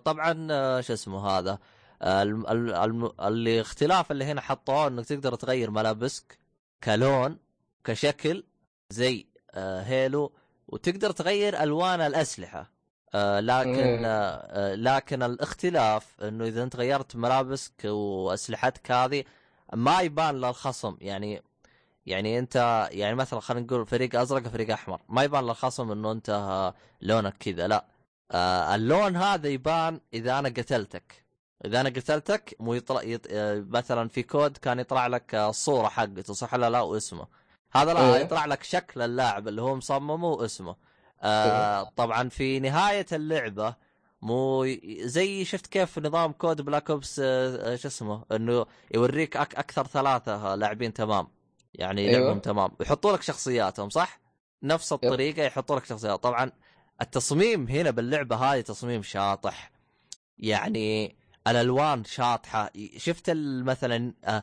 طبعا 0.04 0.46
شو 0.80 0.92
اسمه 0.92 1.26
هذا؟ 1.26 1.58
اللي 2.02 3.60
اختلاف 3.60 4.10
اللي 4.12 4.24
هنا 4.24 4.40
حطوه 4.40 4.86
إنك 4.86 5.06
تقدر 5.06 5.34
تغير 5.34 5.70
ملابسك 5.70 6.38
كلون 6.84 7.38
كشكل 7.84 8.44
زي 8.90 9.26
آه، 9.54 9.82
هيلو 9.82 10.32
وتقدر 10.68 11.10
تغير 11.10 11.62
ألوان 11.62 12.00
الأسلحة. 12.00 12.78
لكن 13.14 14.02
لكن 14.82 15.22
الاختلاف 15.22 16.20
إنه 16.22 16.44
إذا 16.44 16.62
أنت 16.62 16.76
غيرت 16.76 17.16
ملابسك 17.16 17.84
وأسلحتك 17.84 18.90
هذه 18.90 19.24
ما 19.74 20.00
يبان 20.00 20.34
للخصم 20.40 20.96
يعني 21.00 21.42
يعني 22.06 22.38
أنت 22.38 22.88
يعني 22.92 23.14
مثلا 23.14 23.40
خلينا 23.40 23.66
نقول 23.66 23.86
فريق 23.86 24.20
أزرق 24.20 24.48
فريق 24.48 24.70
أحمر 24.72 25.00
ما 25.08 25.22
يبان 25.22 25.44
للخصم 25.44 25.90
إنه 25.90 26.12
أنت 26.12 26.72
لونك 27.02 27.36
كذا 27.40 27.68
لا. 27.68 27.84
آه 28.30 28.74
اللون 28.74 29.16
هذا 29.16 29.48
يبان 29.48 30.00
إذا 30.14 30.38
أنا 30.38 30.48
قتلتك. 30.48 31.24
إذا 31.64 31.80
أنا 31.80 31.88
قتلتك 31.88 32.56
مو 32.60 32.74
يطلع 32.74 33.02
يط... 33.02 33.26
آه 33.30 33.64
مثلا 33.68 34.08
في 34.08 34.22
كود 34.22 34.56
كان 34.56 34.78
يطلع 34.78 35.06
لك 35.06 35.34
الصورة 35.34 35.88
حقته 35.88 36.34
صح 36.34 36.54
ولا 36.54 36.70
لا 36.70 36.80
واسمه. 36.80 37.26
هذا 37.72 37.94
لا 37.94 38.14
إيه. 38.16 38.20
يطلع 38.20 38.44
لك 38.44 38.62
شكل 38.62 39.02
اللاعب 39.02 39.48
اللي 39.48 39.62
هو 39.62 39.74
مصممه 39.76 40.28
واسمه 40.28 40.76
آه 41.22 41.80
إيه. 41.80 41.90
طبعا 41.96 42.28
في 42.28 42.60
نهاية 42.60 43.06
اللعبة 43.12 43.74
مو 44.22 44.66
زي 45.00 45.44
شفت 45.44 45.66
كيف 45.66 45.98
نظام 45.98 46.32
COD 46.32 46.60
Black 46.60 46.90
Ops 46.90 47.20
آه 47.24 47.76
شو 47.76 47.88
اسمه 47.88 48.24
إنه 48.32 48.66
يوريك 48.94 49.36
أك 49.36 49.54
أكثر 49.54 49.86
ثلاثة 49.86 50.54
لاعبين 50.54 50.92
تمام 50.92 51.28
يعني 51.74 52.08
أيوة. 52.08 52.20
لعبهم 52.20 52.38
تمام 52.38 52.70
ويحطوا 52.80 53.12
لك 53.12 53.22
شخصياتهم 53.22 53.90
صح؟ 53.90 54.20
نفس 54.62 54.92
الطريقة 54.92 55.42
يحطوا 55.42 55.76
لك 55.76 55.84
شخصيات 55.84 56.22
طبعا 56.22 56.52
التصميم 57.00 57.68
هنا 57.68 57.90
باللعبة 57.90 58.36
هذه 58.36 58.60
تصميم 58.60 59.02
شاطح 59.02 59.70
يعني 60.38 61.16
الألوان 61.48 62.04
شاطحة 62.04 62.70
شفت 62.96 63.30
مثلا 63.64 64.14
آه، 64.24 64.28
آه، 64.30 64.42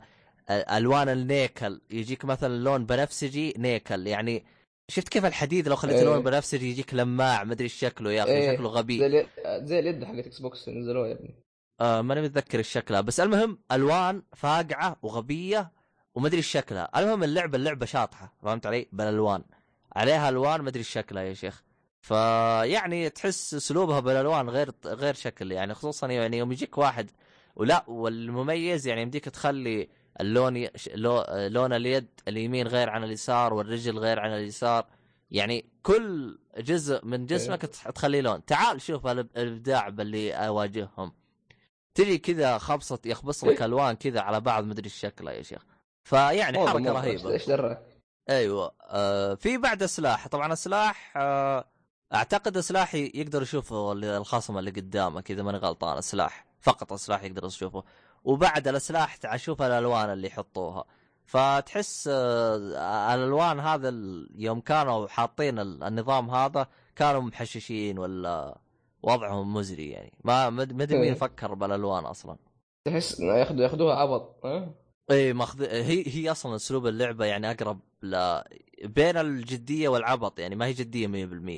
ألوان 0.50 1.08
النيكل 1.08 1.80
يجيك 1.90 2.24
مثلا 2.24 2.56
لون 2.56 2.86
بنفسجي 2.86 3.54
نيكل 3.58 4.06
يعني 4.06 4.44
شفت 4.88 5.08
كيف 5.08 5.24
الحديد 5.24 5.68
لو 5.68 5.76
خليت 5.76 6.02
لون 6.02 6.22
بنفسجي 6.22 6.70
يجيك 6.70 6.94
لماع 6.94 7.44
ما 7.44 7.52
أدري 7.52 7.68
شكله 7.68 8.12
يا 8.12 8.22
أخي 8.22 8.32
إيه. 8.32 8.56
شكله 8.56 8.68
غبي. 8.68 8.98
زي 8.98 9.26
زي 9.46 9.78
اليد 9.78 10.04
حقت 10.04 10.26
Xbox 10.26 10.68
نزلوها 10.68 11.08
يا 11.08 11.12
ابني. 11.12 11.34
آه 11.80 12.02
ماني 12.02 12.22
متذكر 12.22 12.58
الشكل 12.58 13.02
بس 13.02 13.20
المهم 13.20 13.58
ألوان 13.72 14.22
فاقعة 14.36 14.96
وغبية 15.02 15.72
وما 16.14 16.28
أدري 16.28 16.42
شكلها. 16.42 16.90
المهم 16.96 17.24
اللعبة 17.24 17.56
اللعبة 17.56 17.86
شاطحة 17.86 18.34
فهمت 18.42 18.66
علي؟ 18.66 18.86
بالألوان. 18.92 19.42
عليها 19.96 20.28
ألوان 20.28 20.60
ما 20.60 20.68
أدري 20.68 20.82
شكلها 20.82 21.22
يا 21.22 21.34
شيخ. 21.34 21.62
فيعني 22.00 23.10
تحس 23.10 23.54
اسلوبها 23.54 24.00
بالألوان 24.00 24.48
غير 24.50 24.70
غير 24.86 25.14
شكل 25.14 25.52
يعني 25.52 25.74
خصوصا 25.74 26.06
يعني 26.06 26.38
يوم 26.38 26.52
يجيك 26.52 26.78
واحد 26.78 27.10
ولا 27.56 27.84
والمميز 27.88 28.86
يعني 28.86 29.02
يمديك 29.02 29.24
تخلي 29.24 29.88
اللون 30.20 30.56
ي... 30.56 30.70
لون 31.48 31.72
اليد 31.72 32.08
اليمين 32.28 32.68
غير 32.68 32.90
عن 32.90 33.04
اليسار 33.04 33.54
والرجل 33.54 33.98
غير 33.98 34.20
عن 34.20 34.30
اليسار. 34.30 34.86
يعني 35.30 35.64
كل 35.82 36.38
جزء 36.58 37.04
من 37.04 37.26
جسمك 37.26 37.64
إيه. 37.64 37.90
تخليه 37.90 38.20
لون. 38.20 38.44
تعال 38.44 38.80
شوف 38.80 39.06
الإبداع 39.06 39.88
باللي 39.88 40.32
أواجههم. 40.32 41.12
تجي 41.94 42.18
كذا 42.18 42.58
خبصة 42.58 42.98
يخبص 43.04 43.44
لك 43.44 43.58
إيه. 43.58 43.64
ألوان 43.64 43.96
كذا 43.96 44.20
على 44.20 44.40
بعض 44.40 44.64
مدري 44.64 44.86
الشكل 44.86 45.28
يا 45.28 45.42
شيخ. 45.42 45.62
فيعني 46.04 46.68
حركة 46.68 46.92
رهيبة. 46.92 47.30
إيش 47.30 47.46
دراك 47.46 47.82
أيوه. 48.30 48.72
آه 48.82 49.34
في 49.34 49.58
بعد 49.58 49.84
سلاح. 49.84 50.28
طبعا 50.28 50.52
السلاح 50.52 51.12
آه 51.16 51.64
أعتقد 52.14 52.56
السلاح 52.56 52.94
يقدر 52.94 53.42
يشوفه 53.42 53.92
الخصم 53.92 54.58
اللي 54.58 54.70
قدامك 54.70 55.30
اذا 55.30 55.42
ماني 55.42 55.58
غلطان. 55.58 55.98
السلاح 55.98 56.46
فقط 56.60 56.92
السلاح 56.92 57.22
يقدر 57.22 57.46
يشوفه. 57.46 57.84
وبعد 58.26 58.68
السلاح 58.68 59.18
أشوف 59.24 59.62
الألوان 59.62 60.12
اللي 60.12 60.26
يحطوها 60.26 60.84
فتحس 61.26 62.08
آه 62.12 63.14
الألوان 63.14 63.60
هذا 63.60 63.94
يوم 64.34 64.60
كانوا 64.60 65.08
حاطين 65.08 65.58
النظام 65.58 66.30
هذا 66.30 66.66
كانوا 66.96 67.20
محششين 67.20 67.98
ولا 67.98 68.58
وضعهم 69.02 69.54
مزري 69.54 69.90
يعني 69.90 70.12
ما 70.24 70.50
مدري 70.50 70.98
مين 70.98 71.08
إيه. 71.08 71.14
فكر 71.14 71.54
بالألوان 71.54 72.04
أصلا 72.04 72.36
تحس 72.84 73.20
ياخذوا 73.20 73.62
ياخذوها 73.62 73.94
عبط 73.96 74.46
اي 75.10 75.32
ماخذ 75.32 75.62
هي 75.62 76.04
هي 76.06 76.30
أصلا 76.30 76.56
أسلوب 76.56 76.86
اللعبة 76.86 77.24
يعني 77.24 77.50
أقرب 77.50 77.80
ل 78.02 78.40
بين 78.84 79.16
الجدية 79.16 79.88
والعبط 79.88 80.38
يعني 80.38 80.54
ما 80.54 80.66
هي 80.66 80.72
جدية 80.72 81.06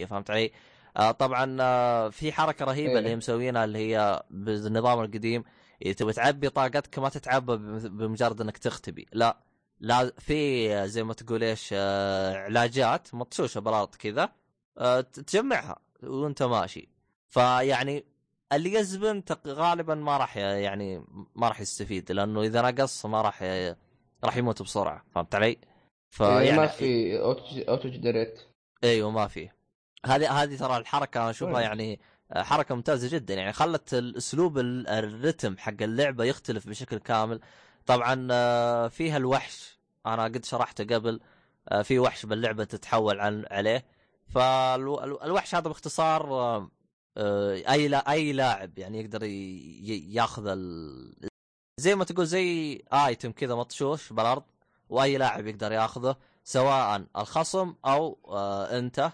100% 0.04 0.06
فهمت 0.06 0.30
علي؟ 0.30 0.50
آه 0.96 1.10
طبعا 1.10 1.56
آه 1.60 2.08
في 2.08 2.32
حركة 2.32 2.64
رهيبة 2.64 2.92
إيه. 2.92 2.98
اللي 2.98 3.10
هي 3.10 3.16
مسوينها 3.16 3.64
اللي 3.64 3.78
هي 3.78 4.22
بالنظام 4.30 5.00
القديم 5.00 5.44
تبغى 5.80 6.12
تعبي 6.12 6.48
طاقتك 6.48 6.98
ما 6.98 7.08
تتعبى 7.08 7.56
بمجرد 7.88 8.40
إنك 8.40 8.58
تختبي. 8.58 9.06
لا 9.12 9.38
لا 9.80 10.12
في 10.18 10.88
زي 10.88 11.04
ما 11.04 11.14
تقول 11.14 11.44
إيش 11.44 11.70
آه 11.72 12.36
علاجات 12.36 13.14
مطشوشة 13.14 13.58
بالارض 13.60 13.94
كذا 13.94 14.32
آه 14.78 15.00
تجمعها 15.00 15.78
وأنت 16.02 16.42
ماشي. 16.42 16.88
فيعني 17.28 18.04
اللي 18.52 18.74
يزبن 18.74 19.22
غالبا 19.46 19.94
ما 19.94 20.16
راح 20.16 20.36
يعني 20.36 21.04
ما 21.36 21.48
راح 21.48 21.60
يستفيد 21.60 22.12
لأنه 22.12 22.42
إذا 22.42 22.62
نقص 22.62 23.06
ما 23.06 23.22
راح 23.22 23.42
راح 24.24 24.36
يموت 24.36 24.62
بسرعة. 24.62 25.04
فهمت 25.14 25.34
علي؟ 25.34 25.58
فيعني 26.10 26.52
ما 26.52 26.66
في 26.66 27.18
auto 27.68 27.88
generate. 27.88 28.40
إيوه 28.84 29.10
ما 29.10 29.26
في. 29.26 29.48
هذه 30.06 30.42
هذه 30.42 30.56
ترى 30.56 30.76
الحركة 30.76 31.20
أنا 31.20 31.30
أشوفها 31.30 31.60
يعني 31.60 32.00
حركة 32.36 32.74
ممتازة 32.74 33.08
جدا. 33.16 33.34
يعني 33.34 33.52
خلت 33.52 33.94
الاسلوب 33.94 34.58
الرتم 34.58 35.58
حق 35.58 35.82
اللعبة 35.82 36.24
يختلف 36.24 36.68
بشكل 36.68 36.98
كامل. 36.98 37.40
طبعا 37.86 38.28
آه، 38.30 38.88
فيها 38.88 39.16
الوحش. 39.16 39.78
أنا 40.06 40.24
قد 40.24 40.44
شرحته 40.44 40.84
قبل. 40.96 41.20
آه، 41.68 41.82
في 41.82 41.98
وحش 41.98 42.26
باللعبة 42.26 42.64
تتحول 42.64 43.20
عن 43.20 43.44
عليه. 43.50 43.84
فالوحش 44.28 45.54
هذا 45.54 45.68
باختصار 45.68 46.34
آه، 47.16 47.54
أي 47.72 47.88
لا 47.88 48.12
أي 48.12 48.32
لاعب 48.32 48.78
يعني 48.78 49.00
يقدر 49.00 49.24
ياخذ 50.14 50.46
ال... 50.46 51.28
زي 51.80 51.94
ما 51.94 52.04
تقول 52.04 52.26
زي 52.26 52.82
ايتم 52.92 53.32
كذا 53.32 53.54
مطشوش 53.54 54.12
بالأرض 54.12 54.42
وأي 54.88 55.18
لاعب 55.18 55.46
يقدر 55.46 55.72
ياخذه 55.72 56.16
سواء 56.44 57.04
الخصم 57.16 57.74
أو 57.84 58.18
أنت. 58.70 59.12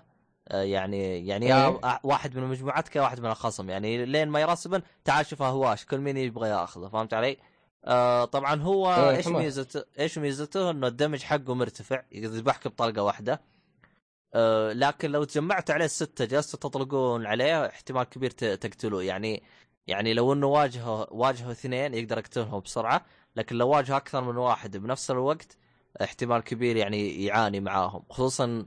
يعني 0.50 1.26
يعني 1.26 1.46
يا 1.46 1.68
إيه. 1.68 2.00
واحد 2.02 2.36
من 2.36 2.44
مجموعتك 2.44 2.96
يا 2.96 3.02
واحد 3.02 3.20
من 3.20 3.26
الخصم. 3.30 3.70
يعني 3.70 4.06
لين 4.06 4.28
ما 4.28 4.40
يرسبن 4.40 4.82
تعال 5.04 5.26
شوف 5.26 5.42
هواش 5.42 5.84
كل 5.84 5.98
مين 5.98 6.16
يبغى 6.16 6.48
ياخذه 6.48 6.88
فهمت 6.88 7.14
علي؟ 7.14 7.36
آه 7.84 8.24
طبعا 8.24 8.62
هو 8.62 8.94
إيه 8.94 9.16
إيش 9.16 9.26
ميزته؟ 9.26 9.84
إيش 9.98 10.18
ميزته؟ 10.18 10.70
إنه 10.70 10.86
الدمج 10.86 11.22
حقه 11.22 11.54
مرتفع 11.54 12.02
يذبحك 12.12 12.68
بطلقة 12.68 13.02
واحدة. 13.02 13.40
آه 14.34 14.72
لكن 14.72 15.10
لو 15.10 15.24
تجمعت 15.24 15.70
عليه 15.70 15.84
الستة 15.84 16.24
جلستوا 16.24 16.60
تطلقون 16.60 17.26
عليه 17.26 17.66
احتمال 17.66 18.04
كبير 18.04 18.30
تقتلوه. 18.30 19.02
يعني 19.02 19.42
يعني 19.86 20.14
لو 20.14 20.32
إنه 20.32 20.46
واجهه 20.46 21.06
واجهه 21.10 21.50
اثنين 21.50 21.94
يقدر 21.94 22.18
يقتلهم 22.18 22.60
بسرعة 22.60 23.04
لكن 23.36 23.56
لو 23.56 23.68
واجه 23.68 23.96
أكثر 23.96 24.24
من 24.24 24.36
واحد 24.36 24.76
بنفس 24.76 25.10
الوقت 25.10 25.56
احتمال 26.02 26.40
كبير 26.40 26.76
يعني 26.76 27.24
يعاني 27.24 27.60
معاهم 27.60 28.02
خصوصا 28.10 28.66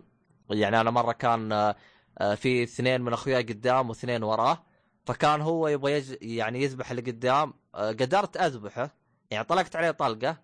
يعني 0.50 0.82
أنا 0.82 0.92
مرة 0.92 1.12
كان 1.12 1.74
آه، 2.20 2.36
في 2.36 2.64
اثنين 2.64 3.02
من 3.02 3.14
أخوياي 3.14 3.44
قدام 3.44 3.90
واثنين 3.90 4.24
وراه 4.24 4.64
فكان 5.06 5.42
هو 5.42 5.68
يبغى 5.68 5.94
يج... 5.94 6.18
يعني 6.22 6.64
يذبح 6.64 6.90
اللي 6.90 7.02
قدام 7.02 7.54
آه، 7.76 7.90
قدرت 7.90 8.38
أذبحه 8.38 8.96
يعني 9.32 9.44
طلقت 9.44 9.76
عليه 9.76 9.92
طلقة 9.92 10.38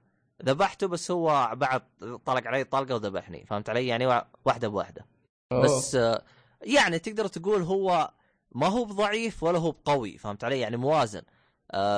ذبحته 0.43 0.87
بس 0.87 1.11
هو 1.11 1.51
بعد 1.53 1.81
طلق 2.25 2.47
علي 2.47 2.63
طلقة 2.63 2.95
وذبحني 2.95 3.45
فهمت 3.45 3.69
علي؟ 3.69 3.87
يعني 3.87 4.23
واحدة 4.45 4.67
بواحدة. 4.67 5.05
بس 5.51 5.95
آه، 5.95 6.23
يعني 6.61 6.99
تقدر 6.99 7.27
تقول 7.27 7.61
هو 7.61 8.11
ما 8.51 8.67
هو 8.67 8.85
بضعيف 8.85 9.43
ولا 9.43 9.59
هو 9.59 9.71
بقوي 9.71 10.17
فهمت 10.17 10.43
علي؟ 10.43 10.59
يعني 10.59 10.77
موازن. 10.77 11.21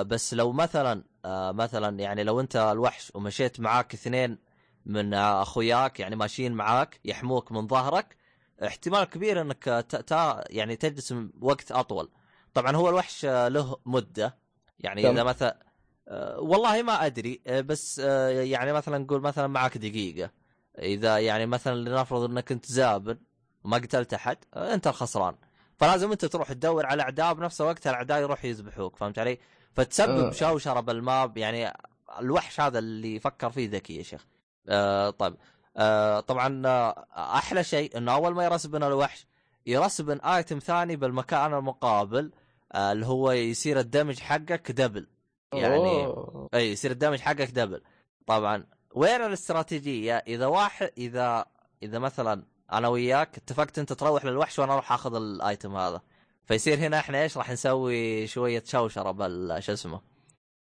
بس 0.05 0.33
لو 0.33 0.51
مثلا 0.51 1.03
مثلا 1.51 1.99
يعني 1.99 2.23
لو 2.23 2.39
أنت 2.39 2.55
الوحش 2.55 3.11
ومشيت 3.15 3.59
معاك 3.59 3.93
اثنين 3.93 4.37
من 4.85 5.13
أخوياك 5.13 5.99
يعني 5.99 6.15
ماشيين 6.15 6.53
معاك 6.53 6.99
يحموك 7.05 7.51
من 7.51 7.67
ظهرك. 7.67 8.17
احتمال 8.65 9.03
كبير 9.03 9.41
إنك 9.41 9.63
تا 10.07 10.43
يعني 10.49 10.75
تجلس 10.75 11.15
وقت 11.41 11.71
أطول. 11.71 12.09
طبعا 12.53 12.75
هو 12.75 12.89
الوحش 12.89 13.25
له 13.25 13.77
مدة. 13.85 14.37
يعني 14.79 15.11
إذا 15.11 15.23
مثلا 15.23 15.65
أه 16.07 16.39
والله 16.39 16.81
ما 16.81 17.05
أدري 17.05 17.41
أه 17.47 17.61
بس 17.61 17.99
يعني 17.99 18.73
مثلا 18.73 18.97
نقول 18.97 19.21
مثلا 19.21 19.47
معك 19.47 19.77
دقيقة. 19.77 20.31
إذا 20.79 21.17
يعني 21.17 21.45
مثلا 21.45 21.89
لنفرض 21.89 22.23
إنك 22.23 22.51
أنت 22.51 22.65
زابن 22.65 23.17
وما 23.63 23.77
قتلت 23.77 24.13
أحد 24.13 24.37
أنت 24.55 24.87
الخسران. 24.87 25.35
فلازم 25.77 26.11
أنت 26.11 26.25
تروح 26.25 26.53
تدور 26.53 26.85
على 26.85 27.03
أعداء 27.03 27.33
بنفس 27.33 27.61
الوقت 27.61 27.87
الأعداء 27.87 28.21
يروح 28.21 28.45
يذبحوك 28.45 28.95
فهمت 28.95 29.19
علي؟ 29.19 29.39
فتسبب. 29.73 30.31
شوشرة 30.31 30.79
بال 30.79 30.99
map. 30.99 31.37
يعني 31.37 31.73
الوحش 32.19 32.59
هذا 32.59 32.79
اللي 32.79 33.19
فكر 33.19 33.49
فيه 33.49 33.69
ذكي 33.69 33.97
يا 33.97 34.03
شيخ. 34.03 34.25
آه 34.69 35.09
طيب. 35.09 35.35
آه 35.77 36.19
طبعا 36.19 36.61
آه 36.67 37.05
أحلى 37.17 37.63
شيء 37.63 37.97
إنه 37.97 38.13
أول 38.13 38.33
ما 38.33 38.45
يـ 38.45 38.50
respawn 38.50 38.83
الوحش 38.83 39.27
يـ 39.65 39.72
respawn 39.72 40.19
item 40.19 40.59
ثاني 40.59 40.95
بالمكان 40.95 41.53
المقابل 41.53 42.31
آه 42.73 42.91
اللي 42.91 43.05
هو 43.05 43.31
يصير 43.31 43.79
الدمج 43.79 44.19
حقك 44.19 44.71
double 44.71 45.07
يعني 45.53 45.75
أوه. 46.05 46.49
إي 46.53 46.71
يصير 46.71 46.91
الدمج 46.91 47.19
حقك 47.19 47.51
double 47.51 47.81
طبعا 48.27 48.65
وين 48.95 49.21
الاستراتيجية؟ 49.21 50.13
إذا 50.27 50.45
واحد 50.45 50.91
إذا 50.97 51.45
إذا 51.83 51.99
مثلا 51.99 52.43
أنا 52.71 52.87
وياك 52.87 53.37
اتفقت 53.37 53.79
أنت 53.79 53.93
تروح 53.93 54.25
للوحش 54.25 54.59
وأنا 54.59 54.73
أروح 54.73 54.91
آخذ 54.91 55.15
ال 55.15 55.27
item 55.27 55.75
هذا. 55.75 56.01
فيصير 56.45 56.77
هنا 56.77 56.99
إحنا 56.99 57.23
إيش؟ 57.23 57.37
راح 57.37 57.51
نسوي 57.51 58.27
شوية 58.27 58.63
شوشرة 58.65 59.11
بال 59.11 59.63
شو 59.63 59.73
اسمه؟ 59.73 60.01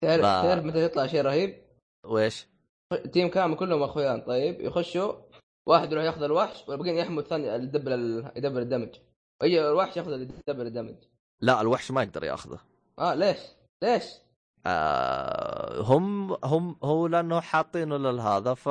تعرف 0.01 0.21
ب... 0.21 0.23
تعرف 0.23 0.63
متى 0.63 0.83
يطلع 0.83 1.07
شيء 1.07 1.21
رهيب؟ 1.21 1.61
ويش؟ 2.05 2.47
team 2.95 3.29
كامل 3.29 3.55
كلهم 3.55 3.83
أخويان. 3.83 4.21
طيب 4.21 4.61
يخشوا 4.61 5.13
واحد 5.65 5.91
يروح 5.91 6.03
ياخذ 6.03 6.23
الوحش 6.23 6.63
والباقيين 6.67 6.97
يحموا 6.97 7.21
الثاني 7.21 7.47
يدبر 7.47 7.91
يدبر 8.35 8.61
الدمج. 8.61 8.89
أي 9.43 9.69
الوحش 9.69 9.97
ياخذ 9.97 10.11
يدبر 10.11 10.65
الدمج. 10.65 10.95
لا 11.41 11.61
الوحش 11.61 11.91
ما 11.91 12.03
يقدر 12.03 12.23
ياخذه. 12.23 12.59
آه 12.99 13.13
ليش؟ 13.13 13.37
ليش؟ 13.83 14.03
آه 14.65 15.81
هم 15.81 16.37
هم 16.43 16.75
هو 16.83 17.07
لأنه 17.07 17.39
حاطينه 17.39 17.97
لهذا 17.97 18.53
ف 18.53 18.67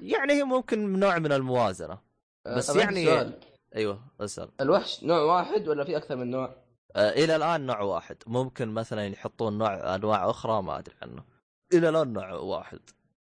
يعني 0.00 0.42
ممكن 0.42 0.98
نوع 0.98 1.18
من 1.18 1.32
الموازنة. 1.32 1.98
آه، 2.46 2.56
بس 2.56 2.70
آه 2.70 2.80
يعني 2.80 3.04
سؤال. 3.04 3.40
أيوه 3.76 4.00
اسأل. 4.20 4.48
الوحش 4.60 5.04
نوع 5.04 5.20
واحد 5.20 5.68
ولا 5.68 5.84
في 5.84 5.96
أكثر 5.96 6.16
من 6.16 6.30
نوع؟ 6.30 6.56
آه 6.96 7.10
إلى 7.10 7.36
الآن 7.36 7.66
نوع 7.66 7.80
واحد. 7.80 8.16
ممكن 8.26 8.68
مثلا 8.68 9.06
يحطون 9.06 9.58
نوع 9.58 9.94
أنواع 9.94 10.30
أخرى 10.30 10.62
ما 10.62 10.78
أدري 10.78 10.94
عنه. 11.02 11.24
إلى 11.72 11.88
الآن 11.88 12.12
نوع 12.12 12.32
واحد. 12.32 12.80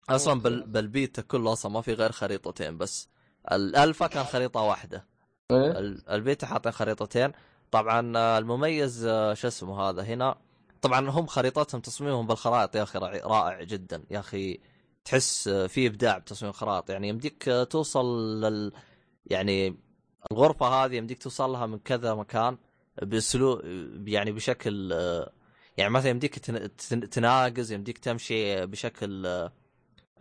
أصلا 0.10 0.42
بال... 0.42 0.68
بالبيتا 0.68 1.22
كله 1.22 1.54
أصلا 1.54 1.72
ما 1.72 1.82
في 1.82 1.94
غير 1.94 2.12
خريطتين 2.12 2.78
بس. 2.78 3.10
الالفا 3.52 4.08
كان 4.08 4.24
خريطة 4.24 4.62
واحدة. 4.62 5.06
إيه؟ 5.52 5.72
البيتا 6.10 6.48
حاطين 6.48 6.72
خريطتين. 6.72 7.32
طبعا 7.72 8.18
آه، 8.18 8.38
المميز 8.38 9.06
آه، 9.06 9.34
شو 9.34 9.48
اسمه 9.48 9.82
هذا 9.82 10.02
هنا. 10.02 10.36
طبعا 10.82 11.10
هم 11.10 11.26
خريطتهم 11.26 11.82
تصميمهم 11.82 12.28
بالخرائط 12.28 12.76
يا 12.76 12.84
أخي 12.84 13.00
رائع 13.00 13.64
جدا. 13.64 14.04
يا 14.12 14.20
أخي 14.20 14.60
تحس 15.06 15.48
آه، 15.48 15.68
في 15.68 15.88
إبداع 15.88 16.18
بتصميم 16.18 16.50
الخرائط 16.50 16.90
يعني 16.90 17.10
يمديك 17.10 17.50
توصل 17.70 18.06
لل 18.42 18.72
يعني 19.26 19.78
الغرفة 20.32 20.66
هذه 20.66 20.96
يمديك 20.96 21.24
توصل 21.24 21.50
لها 21.50 21.66
من 21.66 21.80
كذا 21.80 22.14
مكان 22.14 22.58
باسلوب 23.02 23.62
يعني 24.08 24.32
بشكل 24.32 24.92
يعني 25.78 25.90
مثلا 25.94 26.10
يمديك 26.10 26.40
تناقز 27.12 27.72
يمديك 27.72 27.98
تمشي 27.98 28.66
بشكل 28.66 29.28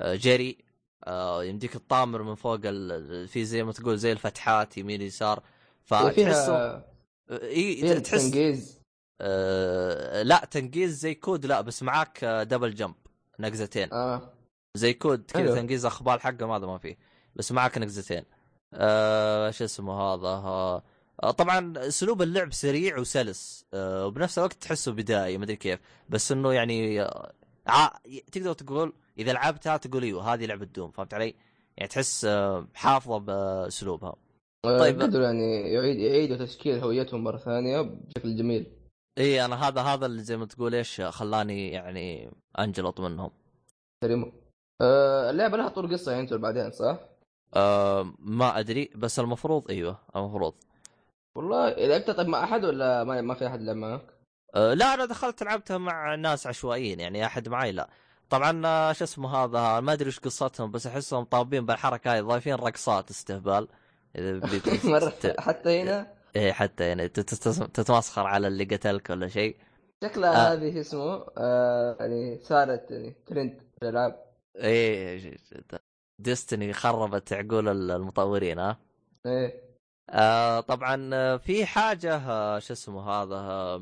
جري 0.03 0.59
آه، 1.07 1.45
يمديك 1.45 1.73
تطامر 1.73 2.23
من 2.23 2.35
فوق 2.35 2.61
في 3.27 3.45
زي 3.45 3.63
ما 3.63 3.73
تقول 3.73 3.99
زي 3.99 4.13
الفتحات 4.13 4.79
يمين 4.79 5.03
يسار 5.03 5.43
فتحسه 5.83 6.83
إي 7.31 8.01
تحس 8.01 8.31
تنقيز. 8.31 8.81
آه 9.21 10.23
لا 10.23 10.49
تنقيز 10.51 10.99
زي 10.99 11.15
COD 11.15 11.47
لا 11.47 11.61
بس 11.61 11.83
معاك 11.83 12.25
double 12.25 12.75
jump 12.75 12.95
نقزتين. 13.39 13.93
آه. 13.93 14.33
زي 14.75 14.93
كود 14.93 15.31
كذا 15.31 15.55
تنقيز 15.55 15.87
أخبار 15.87 16.19
حقه 16.19 16.57
هذا 16.57 16.67
ما 16.67 16.79
فيه 16.79 16.99
بس 17.37 17.53
معاك 17.53 17.79
نقزتين. 17.79 18.25
آه 18.75 19.51
شو 19.51 19.65
اسمه 19.65 19.93
هذا 20.01 20.29
آه 20.29 20.83
طبعا 21.31 21.73
أسلوب 21.77 22.23
اللعب 22.23 22.53
سريع 22.53 22.99
وسلس 22.99 23.65
آه 23.75 24.07
وبنفس 24.07 24.39
الوقت 24.39 24.53
تحسه 24.63 24.93
بدائي 24.93 25.39
ما 25.39 25.45
أدري 25.45 25.57
كيف 25.57 25.81
بس 26.09 26.33
إنه 26.33 26.53
يعني 26.53 27.03
آه 27.03 27.33
تقدر 28.33 28.53
تقول 28.53 28.93
إذا 29.19 29.33
لعبتها 29.33 29.77
تقول 29.77 30.03
أيوه 30.03 30.35
هذه 30.35 30.47
لعبة 30.47 30.65
دوم 30.65 30.91
فهمت 30.91 31.15
علي؟ 31.15 31.35
يعني 31.77 31.89
تحس 31.89 32.25
آه، 32.25 32.67
حافظة 32.75 33.19
بأسلوبها 33.19 34.17
آه، 34.65 34.79
طيب 34.79 35.03
قدروا 35.03 35.25
يعني 35.25 35.73
يعيد 35.73 35.99
يعيدوا 35.99 36.37
تشكيل 36.37 36.79
هويتهم 36.79 37.25
مرة 37.25 37.37
ثانية 37.37 37.81
بشكل 37.81 38.37
جميل 38.37 38.67
إي 39.19 39.45
أنا 39.45 39.69
هذا 39.69 39.81
هذا 39.81 40.07
اللي 40.07 40.23
زي 40.23 40.37
ما 40.37 40.47
تقول 40.47 40.75
إيش 40.75 41.01
خلاني 41.01 41.71
يعني 41.71 42.31
أنجلط 42.59 43.01
منهم 43.01 43.31
كريم 44.05 44.33
أه 44.81 45.31
اللعبة 45.31 45.57
لها 45.57 45.69
طول 45.69 45.93
قصة 45.93 46.13
يعني 46.13 46.39
بعدين 46.39 46.71
صح؟ 46.71 46.99
أه 47.55 48.15
ما 48.19 48.59
أدري 48.59 48.91
بس 48.95 49.19
المفروض 49.19 49.71
أيوه 49.71 49.99
المفروض 50.17 50.55
والله 51.37 51.71
لعبتها 51.71 52.13
طيب 52.13 52.29
مع 52.29 52.45
أحد 52.45 52.65
ولا 52.65 53.05
ما, 53.05 53.21
ما 53.21 53.35
في 53.35 53.47
أحد 53.47 53.61
لعب 53.61 53.77
معك؟ 53.77 54.20
أه 54.55 54.75
لا 54.75 54.95
أنا 54.95 55.05
دخلت 55.05 55.43
لعبتها 55.43 55.79
مع 55.79 56.15
ناس 56.15 56.47
عشوائيين 56.47 57.01
يعني 57.01 57.27
أحد 57.27 57.49
معي 57.49 57.73
لا. 57.73 57.91
طبعا 58.31 58.63
آه، 58.67 58.93
شو 58.93 59.05
اسمه 59.05 59.37
هذا 59.37 59.81
ما 59.81 59.93
أدري 59.93 60.07
إيش 60.07 60.21
قصتهم 60.21 60.71
بس 60.71 60.87
أحسهم 60.87 61.25
طابين 61.25 61.67
بالحركة 61.67 62.13
هاي 62.13 62.21
ضايفين 62.21 62.55
رقصات 62.55 63.11
استهبال. 63.11 63.69
إذا 64.17 64.41
مرة 64.85 65.13
حتى 65.39 65.83
هنا؟ 65.83 66.13
إيه 66.37 66.53
حتى 66.53 66.85
هنا. 66.85 67.07
تتمسخر 67.07 68.27
على 68.27 68.47
اللي 68.47 68.65
قتلك 68.65 69.11
ولا 69.11 69.29
شيء. 69.29 69.57
شكلها 70.05 70.51
آه. 70.51 70.53
هذه 70.55 70.81
اسمه 70.81 71.27
آه 71.39 71.97
يعني 72.01 72.39
صارت 72.43 72.91
يعني 72.91 73.17
ترند 73.27 73.61
في 73.79 73.83
الألعاب. 73.83 74.25
إيه 74.57 75.37
ديستني 76.19 76.73
خربت 76.73 77.33
عقول 77.33 77.91
المطورين 77.91 78.59
ها. 78.59 78.79
إيه. 79.27 79.71
آه 80.11 80.61
طبعا 80.61 81.11
آه، 81.15 81.37
في 81.37 81.67
حاجة 81.67 82.17
آه، 82.17 82.59
شو 82.59 82.73
اسمه 82.73 83.11
هذا 83.11 83.81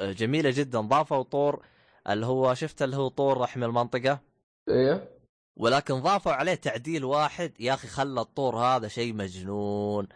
جميلة 0.00 0.50
جدا. 0.50 0.80
ضافوا 0.80 1.22
طور 1.22 1.64
اللي 2.08 2.26
هو 2.26 2.54
شفت 2.54 2.82
اللي 2.82 2.96
هو 2.96 3.08
طور 3.08 3.38
رحم 3.38 3.64
المنطقة؟ 3.64 4.20
إيه. 4.68 5.08
ولكن 5.56 5.94
ضافوا 5.94 6.32
عليه 6.32 6.54
تعديل 6.54 7.04
واحد. 7.04 7.52
يا 7.60 7.74
أخي 7.74 7.88
خلى 7.88 8.20
الطور 8.20 8.56
هذا 8.58 8.88
شيء 8.88 9.14
مجنون. 9.14 10.08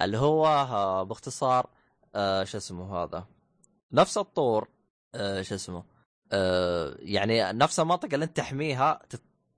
اللي 0.00 0.18
هو 0.18 0.46
آه، 0.46 1.02
باختصار 1.02 1.66
آه 2.14 2.44
شو 2.44 2.58
اسمه 2.58 2.96
هذا؟ 2.96 3.26
نفس 3.92 4.18
الطور 4.18 4.68
آه 5.14 5.42
شو 5.42 5.54
اسمه؟ 5.54 5.84
آه 6.32 6.96
يعني 6.98 7.52
نفس 7.52 7.80
المنطقة 7.80 8.14
اللي 8.14 8.24
انت 8.24 8.36
تحميها 8.36 9.00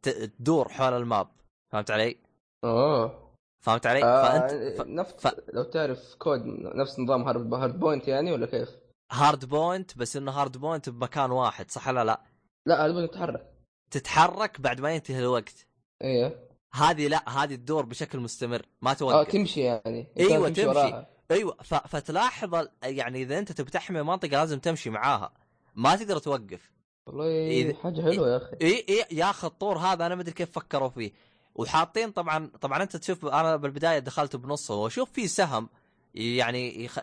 تدور 0.03 0.69
حول 0.69 0.93
ال 0.93 1.00
map. 1.00 1.29
فهمت 1.73 1.91
علي؟ 1.91 2.17
اوه 2.65 3.31
فهمت 3.61 3.87
علي؟ 3.87 4.05
آه 4.05 4.23
فانت 4.23 4.53
ف... 4.53 4.81
نفس 4.87 5.13
ف... 5.13 5.35
لو 5.53 5.63
تعرف 5.63 6.15
COD 6.15 6.41
نفس 6.75 6.99
نظام 6.99 7.23
hardpoint 7.23 8.09
يعني 8.09 8.33
ولا 8.33 8.47
كيف؟ 8.47 8.84
hardpoint 9.13 9.99
بس 9.99 10.17
إنه 10.17 10.33
hardpoint 10.33 10.89
بمكان 10.89 11.31
واحد 11.31 11.71
صح 11.71 11.89
ولا 11.89 12.05
لا؟ 12.05 12.21
لا 12.67 12.93
point 12.93 13.11
تتحرك. 13.11 13.51
تتحرك 13.91 14.61
بعد 14.61 14.81
ما 14.81 14.95
ينتهي 14.95 15.21
الوقت. 15.21 15.67
إيه. 16.03 16.49
هذه 16.75 17.09
لا 17.09 17.29
هذه 17.29 17.55
تدور 17.55 17.85
بشكل 17.85 18.21
مستمر 18.21 18.63
ما 18.83 18.95
توقف. 18.95 19.15
آه 19.15 19.25
تمشي 19.25 19.61
يعني. 19.61 20.07
أيوه 20.19 20.49
تمشي, 20.49 20.65
تمشي. 20.65 21.07
أيوه 21.31 21.57
ف... 21.63 21.75
فتلاحظ 21.75 22.67
يعني 22.83 23.23
إذا 23.23 23.39
أنت 23.39 23.53
تبي 23.53 23.71
تحمي 23.71 24.03
منطقة 24.03 24.31
لازم 24.31 24.59
تمشي 24.59 24.91
معاها. 24.91 25.33
ما 25.75 25.97
تقدر 25.97 26.19
توقف. 26.19 26.71
والله 27.07 27.51
إذ... 27.51 27.75
حاجة 27.75 28.03
حلوة 28.03 28.29
يا 28.29 28.37
أخي. 28.37 28.57
إي 28.63 28.87
إي 28.89 29.05
يا 29.11 29.31
أخي 29.31 29.47
الطور 29.47 29.79
هذا 29.79 30.07
أنا 30.07 30.15
ما 30.15 30.23
أدري 30.23 30.33
كيف 30.33 30.51
فكروا 30.51 30.89
فيه. 30.89 31.13
وحاطين 31.55 32.11
طبعا 32.11 32.51
طبعا 32.61 32.83
أنت 32.83 32.97
تشوف 32.97 33.27
أنا 33.27 33.57
بالبداية 33.57 33.99
دخلت 33.99 34.37
بنصه 34.37 34.75
وأشوف 34.75 35.13
فيه 35.13 35.27
سهم 35.27 35.69
يعني 36.15 36.85
يخ... 36.85 36.99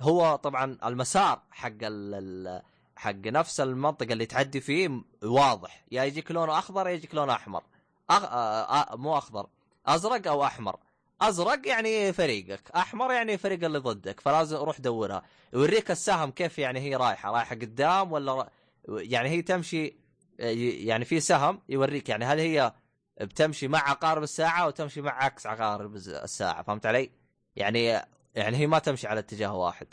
هو 0.00 0.36
طبعا 0.36 0.78
المسار 0.84 1.42
حق 1.50 1.72
ال... 1.82 2.62
حق 2.96 3.26
نفس 3.26 3.60
المنطقة 3.60 4.12
اللي 4.12 4.26
تعدي 4.26 4.60
فيه 4.60 5.02
واضح. 5.22 5.84
يا 5.92 6.04
يجيك 6.04 6.30
لونه 6.30 6.58
أخضر 6.58 6.88
يا 6.88 6.92
يجيك 6.92 7.14
لونه 7.14 7.32
أحمر. 7.32 7.62
أغ... 8.10 8.24
آ... 8.24 8.92
آ... 8.92 8.96
مو 8.96 9.18
أخضر. 9.18 9.46
أزرق 9.86 10.28
أو 10.28 10.44
أحمر. 10.44 10.76
أزرق 11.20 11.68
يعني 11.68 12.12
فريقك. 12.12 12.70
أحمر 12.70 13.12
يعني 13.12 13.38
فريق 13.38 13.64
اللي 13.64 13.78
ضدك. 13.78 14.20
فلازم 14.20 14.56
روح 14.56 14.80
دورها. 14.80 15.22
يوريك 15.52 15.90
السهم 15.90 16.30
كيف 16.30 16.58
يعني 16.58 16.80
هي 16.80 16.96
رايحة. 16.96 17.30
رايحة 17.30 17.54
قدام 17.54 18.12
ولا 18.12 18.48
يعني 18.88 19.28
هي 19.28 19.42
تمشي 19.42 19.96
يعني 20.38 21.04
في 21.04 21.20
سهم 21.20 21.60
يوريك 21.68 22.08
يعني 22.08 22.24
هل 22.24 22.38
هي 22.38 22.72
بتمشي 23.20 23.68
مع 23.68 23.78
عقارب 23.90 24.22
الساعة 24.22 24.62
أو 24.64 24.70
تمشي 24.70 25.00
مع 25.00 25.24
عكس 25.24 25.46
عقارب 25.46 25.96
الساعة. 25.96 26.62
فهمت 26.62 26.86
علي؟ 26.86 27.10
يعني 27.56 28.13
يعني 28.34 28.56
هي 28.56 28.66
ما 28.66 28.78
تمشي 28.78 29.06
على 29.06 29.20
اتجاه 29.20 29.54
واحد. 29.54 29.86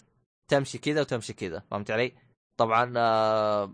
تمشي 0.48 0.78
كذا 0.78 1.02
وتمشي 1.02 1.34
كذا 1.34 1.64
فهمت 1.72 1.92
علي؟ 1.92 2.14
طبعا 2.58 2.94
آه، 2.98 3.74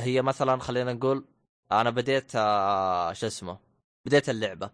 هي 0.00 0.22
مثلا 0.22 0.60
خلينا 0.60 0.92
نقول 0.92 1.24
أنا 1.72 1.90
بديت 1.90 2.32
آه، 2.36 3.12
شو 3.12 3.26
اسمه 3.26 3.58
بديت 4.04 4.28
اللعبة. 4.28 4.70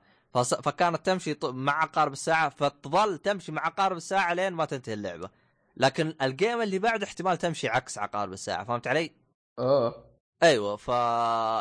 فكانت 0.63 1.07
تمشي 1.07 1.37
مع 1.45 1.83
عقارب 1.83 2.13
الساعة 2.13 2.49
فتظل 2.49 3.19
تمشي 3.19 3.53
مع 3.53 3.67
عقارب 3.67 3.97
الساعة 3.97 4.35
لين 4.35 4.53
ما 4.53 4.65
تنتهي 4.65 4.95
اللعبة. 4.95 5.31
لكن 5.77 6.15
الجيم 6.23 6.63
اللي 6.63 6.79
بعده 6.79 7.07
احتمال 7.07 7.37
تمشي 7.39 7.69
عكس 7.69 7.99
عقارب 7.99 8.33
الساعة 8.33 8.65
فهمت 8.65 8.87
علي؟ 8.87 9.11
آه. 9.59 9.95
أيوه 10.43 10.77
ف 10.77 10.89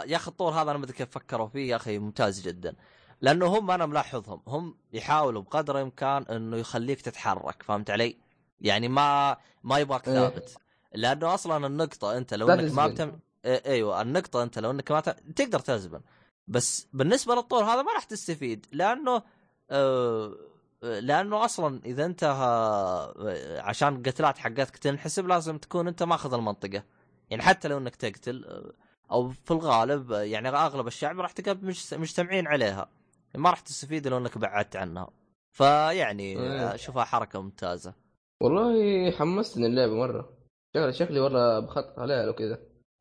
يا 0.07 0.15
أخي 0.15 0.31
الطور 0.31 0.53
هذا 0.53 0.71
أنا 0.71 0.77
ما 0.77 0.85
أدري 0.85 0.97
كيف 0.97 1.09
فكروا 1.09 1.47
فيه 1.47 1.69
يا 1.69 1.75
أخي 1.75 1.99
ممتاز 1.99 2.41
جدا. 2.41 2.75
لأنه 3.21 3.45
هم 3.45 3.71
أنا 3.71 3.85
ملاحظهم. 3.85 4.41
هم 4.47 4.75
يحاولوا 4.93 5.41
بقدر 5.41 5.77
الإمكان 5.77 6.23
إنه 6.23 6.57
يخليك 6.57 7.01
تتحرك 7.01 7.63
فهمت 7.63 7.89
علي؟ 7.89 8.17
يعني 8.61 8.87
ما 8.87 9.37
ما 9.63 9.79
يبغاك 9.79 10.07
إيه. 10.07 10.13
ثابت. 10.13 10.57
لأنه 10.93 11.33
أصلا 11.33 11.67
النقطة 11.67 12.17
أنت 12.17 12.33
لو 12.33 12.49
إنك 12.49 12.73
ما 12.73 12.87
بتم 12.87 13.11
إيه، 13.45 13.61
أيوه 13.65 14.01
النقطة 14.01 14.43
أنت 14.43 14.59
لو 14.59 14.71
إنك 14.71 14.91
ما 14.91 14.99
تم... 14.99 15.11
تقدر 15.11 15.59
تزبن 15.59 16.01
بس 16.47 16.87
بالنسبة 16.93 17.35
للطور 17.35 17.63
هذا 17.63 17.81
ما 17.81 17.93
راح 17.93 18.03
تستفيد 18.03 18.65
لأنه 18.71 19.23
آه 19.71 20.37
لأنه 20.81 21.45
أصلا 21.45 21.81
إذا 21.85 22.05
أنت 22.05 22.23
آه، 22.23 23.61
عشان 23.61 24.03
قتلات 24.03 24.37
حقتك 24.37 24.77
تنحسب 24.77 25.27
لازم 25.27 25.57
تكون 25.57 25.87
أنت 25.87 26.03
ماخذ 26.03 26.33
المنطقة. 26.33 26.83
يعني 27.29 27.43
حتى 27.43 27.67
لو 27.67 27.77
إنك 27.77 27.95
تقتل 27.95 28.45
آه، 28.45 28.73
أو 29.11 29.29
في 29.29 29.51
الغالب 29.51 30.11
يعني 30.11 30.49
أغلب 30.49 30.87
الشعب 30.87 31.19
راح 31.19 31.31
تلقى 31.31 31.55
مش 31.55 31.93
مجتمعين 31.93 32.47
عليها. 32.47 32.89
ما 33.35 33.49
راح 33.49 33.59
تستفيد 33.59 34.07
لو 34.07 34.17
إنك 34.17 34.37
بعدت 34.37 34.75
عنها. 34.75 35.09
فيعني 35.51 36.39
إيه. 36.39 36.75
أشوفها 36.75 37.03
حركة 37.03 37.41
ممتازة. 37.41 37.93
والله 38.41 39.11
حمستني 39.11 39.65
اللعبة 39.65 39.93
مرة. 39.93 40.29
شكلي 40.75 40.93
شكلي 40.93 41.19
والله 41.19 41.59
بخطط 41.59 41.99
عليها 41.99 42.25
لو 42.25 42.33
كذا. 42.33 42.59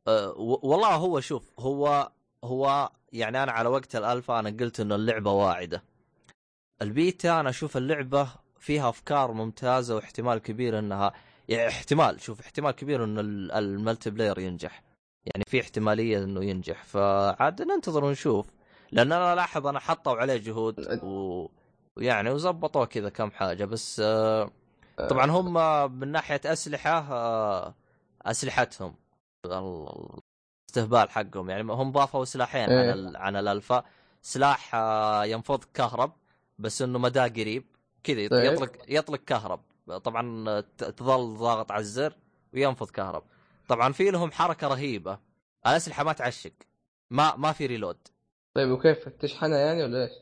أه 0.08 0.34
والله 0.38 0.94
هو 0.94 1.20
شوف 1.20 1.60
هو 1.60 2.12
هو 2.44 2.90
يعني 3.12 3.42
أنا 3.42 3.52
على 3.52 3.68
وقت 3.68 3.96
الالفا 3.96 4.38
أنا 4.38 4.50
قلت 4.50 4.80
إنه 4.80 4.94
اللعبة 4.94 5.32
واعدة. 5.32 5.82
البيتا 6.82 7.40
أنا 7.40 7.50
أشوف 7.50 7.76
اللعبة 7.76 8.28
فيها 8.58 8.88
أفكار 8.88 9.32
ممتازة 9.32 9.94
واحتمال 9.94 10.38
كبير 10.38 10.78
انها 10.78 11.12
يعني 11.48 11.68
احتمال 11.68 12.20
شوف 12.20 12.40
احتمال 12.40 12.70
كبير 12.70 13.04
انه 13.04 13.20
ال 13.58 14.10
multiplayer 14.10 14.38
ينجح. 14.38 14.82
يعني 15.26 15.44
في 15.48 15.60
احتمالية 15.60 16.24
إنه 16.24 16.44
ينجح. 16.44 16.84
فعاد 16.84 17.62
ننتظر 17.62 18.04
ونشوف. 18.04 18.46
لأن 18.92 19.12
أنا 19.12 19.34
لاحظ 19.34 19.66
أنا 19.66 19.78
حطوا 19.80 20.16
عليه 20.16 20.36
جهود 20.36 21.02
و... 21.02 21.48
ويعني 21.96 22.30
وزبطوه 22.30 22.84
كذا 22.86 23.08
كم 23.08 23.30
حاجة 23.30 23.64
بس 23.64 24.00
آه، 24.04 24.50
طبعا 25.08 25.30
هم 25.30 25.54
من 25.98 26.08
ناحية 26.08 26.40
أسلحة 26.44 26.98
آه، 27.12 27.74
أسلحتهم. 28.22 28.94
الاستهبال 29.44 31.10
حقهم 31.10 31.50
يعني 31.50 31.72
هم 31.72 31.92
ضافوا 31.92 32.24
سلاحين 32.24 32.70
إيه. 32.70 32.92
عن 32.92 33.16
عن 33.16 33.36
الألفا. 33.36 33.84
سلاح 34.22 34.74
آه، 34.74 35.24
ينفض 35.24 35.64
كهرب 35.74 36.12
بس 36.58 36.82
إنه 36.82 36.98
مداه 36.98 37.28
قريب. 37.28 37.64
كذا 38.04 38.28
طيب. 38.28 38.52
يطلق 38.52 38.72
يطلق 38.88 39.20
كهرب. 39.24 39.60
طبعا 40.04 40.60
تظل 40.78 41.36
ضاغط 41.36 41.72
على 41.72 41.80
الزر 41.80 42.16
وينفض 42.54 42.90
كهرب. 42.90 43.22
طبعا 43.68 43.92
في 43.92 44.10
لهم 44.10 44.32
حركة 44.32 44.68
رهيبة. 44.68 45.18
الأسلحة 45.66 46.04
ما 46.04 46.12
تعشق. 46.12 46.52
ما 47.10 47.36
ما 47.36 47.52
في 47.52 47.66
reload 47.66 47.96
طيب 48.56 48.70
وكيف 48.70 49.08
تشحنها 49.08 49.58
يعني 49.58 49.84
ولا 49.84 50.02
إيش؟ 50.02 50.12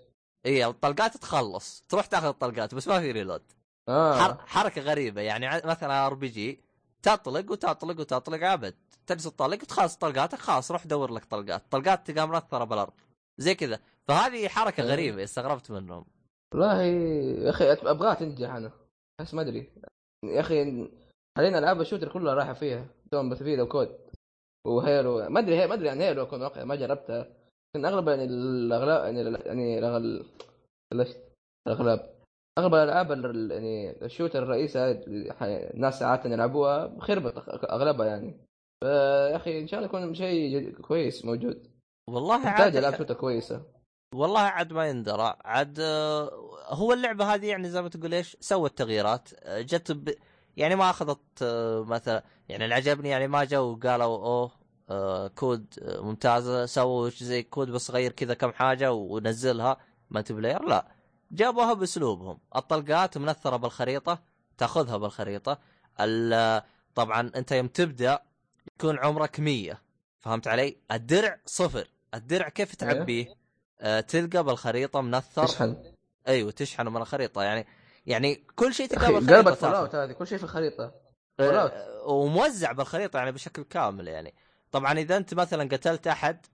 اي 0.47 0.67
الطلقات 0.67 1.17
تخلص. 1.17 1.85
تروح 1.89 2.07
تاخذ 2.07 2.27
الطلقات 2.27 2.75
بس 2.75 2.89
ما 2.89 3.01
في 3.01 3.13
reload 3.12 3.43
آه. 3.89 4.35
حركة 4.47 4.83
غريبة 4.83 5.21
يعني 5.21 5.47
مثلا 5.65 6.07
RPG 6.07 6.61
تطلق 7.03 7.51
وتطلق 7.51 8.01
وتطلق 8.01 8.49
ابد 8.49 8.75
تجلس 9.07 9.25
تطلق 9.25 9.63
وتخلص 9.63 9.97
طلقاتك 9.97 10.39
خلاص 10.39 10.71
روح 10.71 10.87
دور 10.87 11.13
لك 11.13 11.25
طلقات. 11.25 11.63
طلقات 11.71 12.07
تلقاها 12.07 12.27
منثره 12.27 12.65
بالارض 12.65 12.93
زي 13.39 13.55
كذا. 13.55 13.81
فهذه 14.09 14.49
حركة 14.49 14.83
إيه. 14.83 14.89
غريبة 14.89 15.25
استغربت 15.25 15.71
منهم. 15.71 16.05
والله 16.55 16.83
يا 16.83 17.51
أخي 17.51 17.73
أبغاها 17.73 18.15
تنجح 18.15 18.51
أنا. 18.51 18.73
بس 19.21 19.35
ما 19.35 19.43
أدري. 19.43 19.73
يا 20.25 20.41
أخي 20.41 20.89
حاليا 21.37 21.59
العاب 21.59 21.81
ال 21.81 21.85
shooter 21.85 22.12
كلها 22.13 22.35
رايحه 22.35 22.53
فيها. 22.53 22.87
سواء 23.11 23.29
Battlefield 23.29 23.59
أو 23.59 23.67
COD 23.69 23.99
و 24.66 24.79
Halo 24.79 25.29
ما 25.29 25.41
أدري 25.41 25.67
ما 25.67 25.75
أدري 25.75 25.89
عن 25.89 26.01
Halo 26.01 26.23
اكون 26.23 26.43
واقع 26.43 26.65
ما 26.65 26.75
جربتها 26.75 27.38
لكن 27.74 27.85
أغلب 27.85 28.09
يعني 28.09 28.24
الاغلب 28.24 29.05
يعني 29.05 29.39
يعني 29.47 29.78
الأغلب 29.78 30.27
أغلب 32.59 32.74
الألعاب 32.74 33.11
يعني 33.51 34.05
ال 34.05 34.09
shooter 34.09 34.43
الرئيسي 34.43 34.90
الناس 35.74 35.99
ساعات 35.99 36.24
يلعبوها 36.24 36.97
خربت 37.01 37.49
أغلبها 37.49 38.07
يعني. 38.07 38.36
فيا 38.85 39.36
أخي 39.36 39.61
إن 39.61 39.66
شاء 39.66 39.81
الله 39.81 39.89
يكون 39.89 40.15
شيء 40.15 40.70
كويس 40.81 41.24
موجود. 41.24 41.70
والله 42.09 42.45
تحتاج 42.45 42.77
ألعاب 42.77 42.95
shooter 42.95 43.15
كويسة. 43.15 43.62
والله 44.15 44.40
عاد 44.40 44.73
ما 44.73 44.89
يندرى. 44.89 45.36
عاد 45.45 45.81
آه، 45.81 46.31
هو 46.69 46.93
اللعبة 46.93 47.35
هذه 47.35 47.47
يعني 47.47 47.70
زي 47.70 47.82
ما 47.82 47.89
تقول 47.89 48.15
إيش 48.15 48.36
سوت 48.40 48.78
تغييرات. 48.78 49.28
آه، 49.43 49.61
جت 49.61 49.93
ب... 49.93 50.15
يعني 50.57 50.77
ما 50.77 50.90
أخذت 50.90 51.43
آه، 51.43 51.85
مثلا 51.85 52.23
يعني 52.49 52.65
اللي 52.65 52.74
عجبني 52.74 53.09
يعني 53.09 53.28
ما 53.28 53.45
جو 53.45 53.73
وقالوا 53.73 54.07
أوه 54.07 54.51
COD 55.35 55.75
ممتازة. 55.81 56.66
سووا 56.66 57.10
زي 57.10 57.43
COD 57.43 57.70
بس 57.70 57.90
غير 57.90 58.12
كذا 58.12 58.35
كم 58.35 58.52
حاجة 58.52 58.93
ونزلها. 58.93 59.77
multiplayer 60.11 60.62
لا. 60.62 60.89
جابوها 61.32 61.73
بأسلوبهم. 61.73 62.39
الطلقات 62.56 63.19
منثرة 63.19 63.56
بالخريطة 63.56 64.19
تأخذها 64.59 64.97
بالخريطة. 64.97 65.59
طبعا 66.94 67.31
أنت 67.36 67.52
يوم 67.52 67.69
تبدأ 67.69 68.19
يكون 68.77 68.98
عمرك 68.98 69.40
مية. 69.40 69.82
فهمت 70.19 70.48
علي؟ 70.48 70.77
الدرع 70.93 71.39
صفر. 71.47 71.89
الدرع 72.15 72.48
كيف 72.48 72.74
تعبيه؟ 72.74 73.35
آه 73.81 74.01
تلقى 74.01 74.44
بالخريطة 74.44 75.01
منثر. 75.01 75.47
تشحن. 75.47 75.77
أيوه 76.28 76.51
تشحن 76.51 76.89
من 76.89 76.97
الخريطة. 76.97 77.43
يعني 77.43 77.66
يعني 78.06 78.35
كل 78.56 78.74
شيء 78.74 78.89
تلقاه 78.89 79.40
بالخريطة 79.40 80.05
هذه. 80.05 80.12
كل 80.12 80.27
شيء 80.27 80.39
في 80.39 80.44
الخريطة. 80.44 80.94
آه 81.40 82.02
وموزع 82.06 82.73
بالخريطة 82.73 83.16
يعني 83.19 83.32
بشكل 83.32 83.62
كامل 83.62 84.09
يعني. 84.09 84.35
طبعا 84.73 84.93
إذا 84.93 85.16
أنت 85.16 85.35
مثلا 85.35 85.69
قتلت 85.69 86.07
أحد 86.07 86.47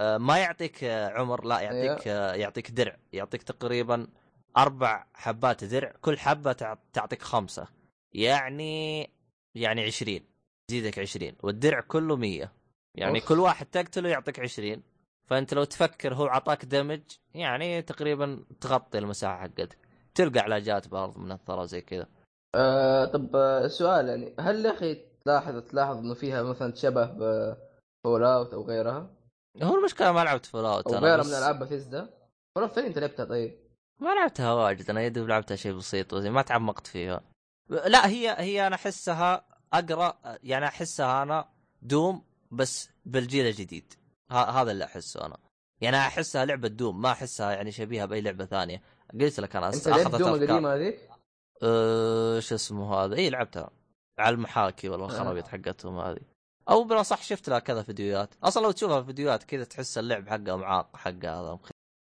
آه 0.00 0.18
ما 0.18 0.38
يعطيك 0.38 0.84
آه، 0.84 1.08
عمر 1.08 1.44
لا 1.44 1.60
يعطيك 1.60 2.08
آه، 2.08 2.34
يعطيك 2.34 2.70
درع 2.70 2.96
يعطيك 3.12 3.42
تقريبا 3.42 4.08
أربع 4.56 5.06
حبات 5.14 5.64
درع 5.64 5.92
كل 6.00 6.18
حبة 6.18 6.52
تعطيك 6.92 7.22
خمسة 7.22 7.68
يعني 8.14 9.00
يعني 9.54 9.84
20 9.84 10.20
تزيدك 10.68 10.98
20 10.98 11.32
والدرع 11.42 11.80
كله 11.80 12.16
100 12.16 12.52
يعني 12.94 13.18
أوف. 13.18 13.28
كل 13.28 13.38
واحد 13.38 13.66
تقتله 13.66 14.08
يعطيك 14.08 14.40
20 14.40 14.82
فأنت 15.26 15.54
لو 15.54 15.64
تفكر 15.64 16.14
هو 16.14 16.26
عطاك 16.26 16.64
damage 16.64 17.02
يعني 17.34 17.82
تقريبا 17.82 18.44
تغطي 18.60 18.98
المساحة 18.98 19.42
حقتك 19.42 19.78
تلقى 20.14 20.40
علاجات 20.40 20.88
برضه 20.88 21.20
منثره 21.20 21.64
زي 21.64 21.80
كذا. 21.80 22.06
آه 22.54 23.04
طب 23.04 23.30
سؤال 23.66 24.08
يعني 24.08 24.34
هل 24.40 24.66
يا 24.66 24.70
أخي 24.70 25.11
تلاحظ 25.24 25.56
تلاحظ 25.58 25.96
إنه 25.96 26.14
فيها 26.14 26.42
مثلا 26.42 26.74
شبه 26.74 27.04
ب 27.04 28.24
Fallout 28.24 28.54
أو 28.54 28.62
غيرها؟ 28.62 29.10
هو 29.62 29.76
المشكلة 29.76 30.12
ما 30.12 30.24
لعبت 30.24 30.46
Fallout 30.46 30.86
أو 30.86 31.00
غيرها 31.00 31.16
بس... 31.16 31.26
من 31.26 31.34
ألعاب 31.34 31.58
Bethesda؟ 31.58 32.10
Fallout 32.54 32.78
انت 32.78 32.98
لعبتها 32.98 33.24
طيب؟ 33.24 33.58
ما 34.00 34.14
لعبتها 34.14 34.52
واجد 34.52 34.90
أنا 34.90 35.02
يدي 35.02 35.20
لعبتها 35.20 35.56
شيء 35.56 35.72
بسيط 35.72 36.14
ما 36.14 36.42
تعمقت 36.42 36.86
فيها 36.86 37.20
لا 37.70 38.08
هي 38.08 38.36
هي 38.38 38.66
أنا 38.66 38.74
أحسها 38.74 39.44
أقرأ 39.72 40.38
يعني 40.42 40.66
أحسها 40.66 41.22
أنا 41.22 41.48
دوم 41.82 42.24
بس 42.50 42.90
بالجيل 43.04 43.46
الجديد 43.46 43.94
هذا 44.30 44.70
اللي 44.70 44.84
أحسه 44.84 45.26
أنا 45.26 45.36
يعني 45.80 45.96
أحسها 45.96 46.44
لعبة 46.44 46.68
دوم 46.68 47.00
ما 47.00 47.10
أحسها 47.10 47.52
يعني 47.52 47.72
شبيهة 47.72 48.06
بأي 48.06 48.20
لعبة 48.20 48.44
ثانية 48.44 48.82
قلت 49.20 49.40
لك 49.40 49.56
أنا 49.56 49.68
أنت 49.68 49.88
لعبت 49.88 50.14
دوم 50.14 50.34
القديمه 50.34 50.74
هذيك؟ 50.74 51.10
أه 51.62 52.40
شو 52.40 52.54
اسمه 52.54 52.94
هذا 52.94 53.16
اي 53.16 53.30
لعبتها 53.30 53.70
على 54.22 54.34
المحاكي 54.34 54.88
ولا 54.88 55.04
الخرابيط 55.04 55.44
آه. 55.44 55.48
حقتهم 55.48 55.98
هذه. 55.98 56.20
أو 56.68 56.84
بلا 56.84 57.02
صح 57.02 57.22
شفت 57.22 57.48
لها 57.48 57.58
كذا 57.58 57.82
فيديوهات. 57.82 58.34
أصلا 58.42 58.62
لو 58.62 58.70
تشوفها 58.70 59.02
فيديوهات 59.02 59.42
كذا 59.42 59.64
تحس 59.64 59.98
اللعب 59.98 60.28
حقها 60.28 60.56
معاق 60.56 60.96
حقها 60.96 61.40
هذا 61.40 61.58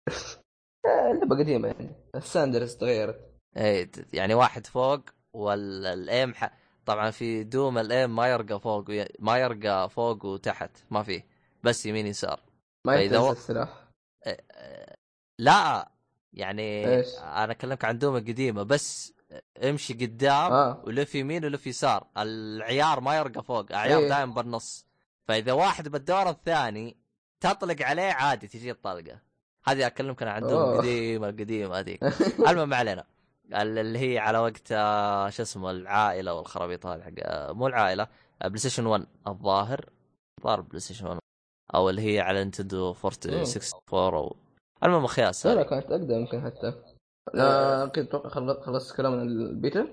آه، 0.86 1.12
لعبه 1.12 1.38
قديمة 1.38 1.68
يعني. 1.68 1.90
الساندرز 2.14 2.76
تغيرت. 2.76 3.20
اي 3.56 3.90
يعني 4.12 4.34
واحد 4.34 4.66
فوق 4.66 5.00
والأيم 5.32 6.34
ح... 6.34 6.50
طبعا 6.86 7.10
في 7.10 7.44
دوم 7.44 7.78
الأيم 7.78 8.16
ما 8.16 8.28
يرقى 8.28 8.60
فوق 8.60 8.84
ما 9.18 9.38
يرقى 9.38 9.90
فوق 9.90 10.24
وتحت 10.24 10.70
ما 10.90 11.02
فيه 11.02 11.26
بس 11.64 11.86
يمين 11.86 12.06
يسار. 12.06 12.40
ما 12.86 12.96
يتنسى 12.96 13.30
السلاح؟ 13.30 13.88
إيه، 14.26 14.44
لا 15.38 15.88
يعني 16.32 16.96
إيش؟ 16.96 17.18
أنا 17.18 17.52
أكلمك 17.52 17.84
عن 17.84 17.98
دوم 17.98 18.16
القديمة 18.16 18.62
بس 18.62 19.12
امشي 19.64 19.94
قدام 19.94 20.52
آه. 20.52 20.82
ولف 20.86 21.14
يمين 21.14 21.44
ولف 21.44 21.66
يسار. 21.66 22.06
العيار 22.16 23.00
ما 23.00 23.16
يرقى 23.16 23.42
فوق 23.42 23.66
العيار 23.70 23.98
إيه؟ 24.00 24.08
دائما 24.08 24.34
بالنص. 24.34 24.86
فإذا 25.28 25.52
واحد 25.52 25.88
بالدور 25.88 26.30
الثاني 26.30 26.96
تطلق 27.40 27.82
عليه 27.82 28.12
عادي 28.12 28.48
تجي 28.48 28.70
الطلقة. 28.70 29.28
هذه 29.68 29.86
أكلمك 29.86 30.22
أنا 30.22 30.30
عن 30.30 30.42
Doom 30.42 30.78
قديمه 30.78 31.26
قديمه 31.26 31.78
هذيك 31.78 32.04
المهم 32.48 32.68
ما 32.68 32.76
علينا 32.76 33.04
اللي 33.52 33.98
هي 33.98 34.18
على 34.18 34.38
وقت 34.38 34.72
آه، 34.72 35.30
شو 35.30 35.42
اسمه 35.42 35.70
العائلة 35.70 36.34
والخرابيط 36.34 36.86
هذه 36.86 37.02
حق 37.02 37.12
آه، 37.18 37.52
مو 37.52 37.66
العائلة 37.66 38.08
PlayStation 38.44 38.86
1 38.86 39.06
الظاهر. 39.26 39.90
الظاهر 40.38 40.60
PlayStation 40.60 41.06
1 41.06 41.18
أو 41.74 41.90
اللي 41.90 42.02
هي 42.02 42.20
على 42.20 42.44
Nintendo 42.44 42.90
64 42.90 43.80
أو 43.92 44.36
المهم 44.84 45.06
خياس 45.06 45.46
لا 45.46 45.62
كانت 45.62 45.84
أقدم 45.84 46.20
يمكن 46.20 46.40
حتى. 46.44 46.72
لا 47.34 47.84
أكيد 47.84 48.04
أتوقع 48.06 48.28
خلصت 48.60 48.96
كلام 48.96 49.12
عن 49.12 49.28
البيتا؟ 49.28 49.88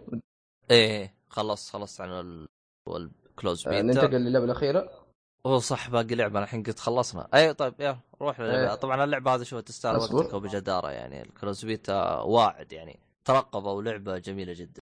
إيه 0.72 1.16
خلص 1.30 1.72
خلصت 1.72 2.02
عن 2.02 2.48
ال 2.88 2.99
closed 2.99 3.68
beta 3.68 3.82
ننتقل 3.82 4.16
للعبة 4.16 4.46
الأخيرة. 4.46 5.06
هو 5.46 5.60
صح 5.60 5.90
باقي 5.90 6.16
لعبة 6.16 6.40
الحين 6.44 6.64
قلت 6.64 6.80
خلصنا. 6.80 7.28
اي 7.34 7.54
طيب 7.54 7.74
يلا 7.80 7.98
روح 8.22 8.40
للعبة. 8.40 8.72
أيه. 8.72 8.76
طبعا 8.76 9.04
اللعبة 9.04 9.36
هذه 9.36 9.44
شوف 9.44 9.62
تستاهل 9.62 9.96
وقتك 9.96 10.34
وبجدارة 10.34 10.92
يعني. 10.92 11.22
ال 11.22 11.28
closed 11.28 11.66
beta 11.66 12.20
واعد 12.20 12.74
يعني. 12.74 13.00
ترقبوا 13.26 13.82
لعبه 13.84 14.18
جميلة 14.18 14.54
جدا. 14.54 14.82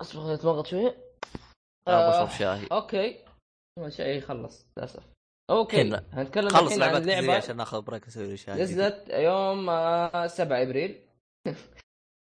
اصبر 0.00 0.34
اتضغط 0.34 0.66
شوية. 0.66 0.96
بشرب 1.88 2.28
شاهي 2.28 2.66
okay. 2.72 3.24
شاي 3.88 4.20
خلص 4.20 4.66
للأسف. 4.76 5.02
okay. 5.50 6.00
هنتكلم 6.12 6.48
خلص 6.48 6.72
الحين 6.72 6.82
عن 6.82 7.02
اللعبه 7.02 7.34
عشان 7.36 7.56
ناخذ 7.56 7.82
break 7.82 8.06
نسوي 8.06 8.36
شاي 8.36 8.54
نزلت 8.54 9.08
يوم 9.10 9.66
7 9.66 10.58
آه، 10.58 10.62
إبريل. 10.62 11.00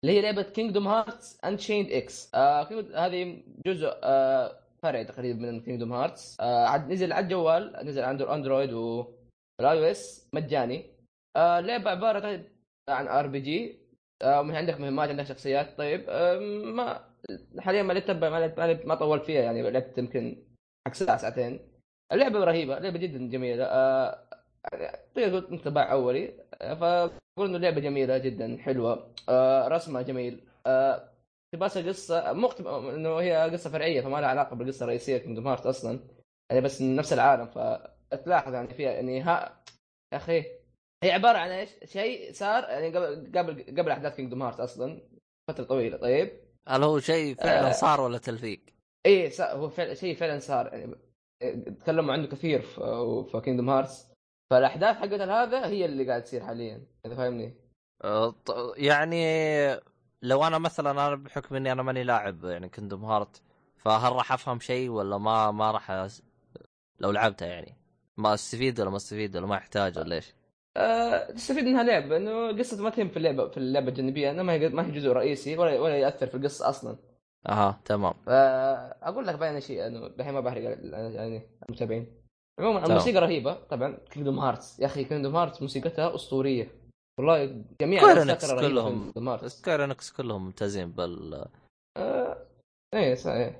اللي 0.03 0.17
هي 0.17 0.21
لعبة 0.21 0.41
Kingdom 0.41 0.87
Hearts 0.87 1.39
Unchained 1.45 1.91
X 1.91 2.35
هذه 2.95 3.43
جزء 3.65 3.91
آه 4.03 4.59
فرع 4.83 5.03
تقريبا 5.03 5.39
من 5.39 5.61
Kingdom 5.61 5.93
Hearts 5.93 6.37
آه 6.39 6.77
نزل 6.77 7.13
على 7.13 7.23
الجوال 7.23 7.75
نزل 7.83 8.03
عند 8.03 8.21
Android 8.21 8.73
وال 8.73 9.79
iOS 9.79 10.29
مجاني. 10.33 10.85
آه 11.37 11.59
لعبه 11.59 11.91
عبارة 11.91 12.43
عن 12.89 13.07
RPG 13.07 13.79
عندك 14.23 14.79
مهمات 14.79 15.09
عندك 15.09 15.23
شخصيات. 15.23 15.77
طيب 15.77 16.05
آه 16.09 16.39
ما 16.63 17.05
حاليا 17.59 17.83
ما 17.83 17.93
لعبت 17.93 18.09
ما, 18.59 18.85
ما 18.85 18.95
طولت 18.95 19.25
فيها 19.25 19.41
يعني 19.41 19.71
لعبت 19.71 19.97
يمكن 19.97 20.45
حق 20.87 20.93
ساعة 20.93 21.17
ساعتين. 21.17 21.68
اللعبة 22.11 22.43
رهيبة 22.43 22.79
لعبة 22.79 22.99
جدا 22.99 23.29
جميلة. 23.29 23.63
آه 23.63 24.23
تقدر 25.15 25.39
تقول 25.39 25.53
انطباع 25.53 25.91
أولي. 25.91 26.33
آه، 26.61 26.73
فأقول 26.73 27.49
إنه 27.49 27.57
لعبة 27.57 27.81
جميلة 27.81 28.17
جدا 28.17 28.57
حلوة. 28.57 29.13
آه 29.29 29.67
رسمها 29.67 30.01
جميل. 30.01 30.41
آه 30.67 31.09
اقتباسها 31.53 31.87
قصة؟ 31.89 32.33
مقتب... 32.33 32.67
إنه 32.67 33.17
هي 33.17 33.49
قصة 33.51 33.69
فرعية 33.69 34.01
فما 34.01 34.17
لها 34.21 34.29
علاقة 34.29 34.55
بالقصة 34.55 34.83
الرئيسية 34.83 35.17
Kingdom 35.17 35.47
Hearts 35.47 35.65
أصلا. 35.65 35.99
يعني 36.51 36.61
بس 36.61 36.81
من 36.81 36.95
نفس 36.95 37.13
العالم 37.13 37.45
فتلاحظ 37.45 38.53
يعني 38.53 38.73
فيها 38.73 38.91
يعني 38.91 39.21
ها 39.21 39.63
يا 40.13 40.17
أخي 40.17 40.45
هي 41.03 41.11
عبارة 41.11 41.37
عن 41.37 41.49
إيش؟ 41.49 41.69
شيء 41.85 42.33
صار 42.33 42.63
يعني 42.63 42.97
قبل 42.97 43.31
قبل 43.37 43.79
قبل 43.79 43.91
أحداث 43.91 44.15
Kingdom 44.15 44.41
Hearts 44.43 44.59
أصلا. 44.59 45.01
فترة 45.49 45.63
طويلة 45.63 45.97
طيب؟ 45.97 46.31
هل 46.67 46.83
هو 46.83 46.99
شيء 46.99 47.35
فعلا 47.35 47.69
آه. 47.69 47.71
صار 47.71 48.01
ولا 48.01 48.17
تلفيق؟ 48.17 48.59
إيه 49.05 49.31
هو 49.41 49.69
فعلا 49.69 49.93
شيء 49.93 50.15
فعلا 50.15 50.39
صار 50.39 50.73
يعني. 50.73 50.95
تكلموا 51.79 52.13
عنه 52.13 52.27
كثير 52.27 52.61
في 52.61 53.41
Kingdom 53.43 53.69
Hearts 53.69 54.09
فالأحداث 54.49 54.95
حقت 54.95 55.13
هذا 55.13 55.65
هي 55.65 55.85
اللي 55.85 56.07
قاعد 56.07 56.23
تصير 56.23 56.43
حاليا 56.43 56.81
إذا 57.05 57.15
فاهمني؟ 57.15 57.53
أه، 58.03 58.35
يعني 58.77 59.23
لو 60.21 60.47
أنا 60.47 60.57
مثلا 60.57 60.91
أنا 60.91 61.15
بحكم 61.15 61.55
إني 61.55 61.71
أنا 61.71 61.83
ماني 61.83 62.03
لاعب 62.03 62.43
يعني 62.43 62.69
Kingdom 62.69 63.05
Hearts 63.05 63.41
فهل 63.77 64.13
راح 64.13 64.31
أفهم 64.31 64.59
شيء 64.59 64.89
ولا 64.89 65.17
ما 65.17 65.51
ما 65.51 65.71
راح 65.71 65.91
أس... 65.91 66.23
لو 66.99 67.11
لعبتها 67.11 67.47
يعني؟ 67.47 67.77
ما 68.17 68.33
أستفيد 68.33 68.79
ولا 68.79 68.89
ما 68.89 68.97
أستفيد 68.97 69.37
ولا 69.37 69.45
ما 69.47 69.55
أحتاج 69.55 69.97
ولا 69.97 70.15
إيش؟ 70.15 70.33
أه 70.77 71.31
تستفيد 71.31 71.63
منها 71.63 71.83
لعبة 71.83 72.17
إنه 72.17 72.57
قصة 72.57 72.83
ما 72.83 72.89
تهم 72.89 73.09
في 73.09 73.17
اللعبه 73.17 73.47
في 73.47 73.57
اللعبة 73.57 73.87
الجانبية 73.87 74.31
إنه 74.31 74.43
ما 74.43 74.53
هي 74.53 74.69
ما 74.69 74.85
هي 74.85 74.91
جزء 74.91 75.09
رئيسي 75.09 75.57
ولا 75.57 75.79
ولا 75.79 75.97
يأثر 75.97 76.27
في 76.27 76.35
القصة 76.35 76.69
أصلا. 76.69 76.97
أها 77.47 77.81
تمام. 77.85 78.13
فاقول 78.25 79.27
لك 79.27 79.39
بين 79.39 79.61
شيء 79.61 79.87
انه 79.87 80.05
الحين 80.05 80.33
ما 80.33 80.39
بحرق 80.39 80.61
يعني 80.61 81.41
المتابعين. 81.69 82.19
عموما 82.59 82.85
الموسيقى 82.85 83.21
رهيبة 83.21 83.53
طبعا 83.53 83.97
Kingdom 84.11 84.39
Hearts 84.39 84.79
يا 84.79 84.85
أخي 84.85 85.03
Kingdom 85.03 85.35
Hearts 85.35 85.61
موسيقتها 85.61 86.15
أسطورية. 86.15 86.71
والله 87.19 87.63
جميع 87.81 88.01
Square 88.01 88.32
Enix 88.32 88.53
كلهم 88.53 89.11
Square 89.47 89.86
Enix 89.86 90.11
كلهم 90.11 90.45
ممتازين 90.45 90.91
بال 90.91 91.45
آه... 91.97 92.47
إيه 92.93 93.15
صحيح 93.15 93.55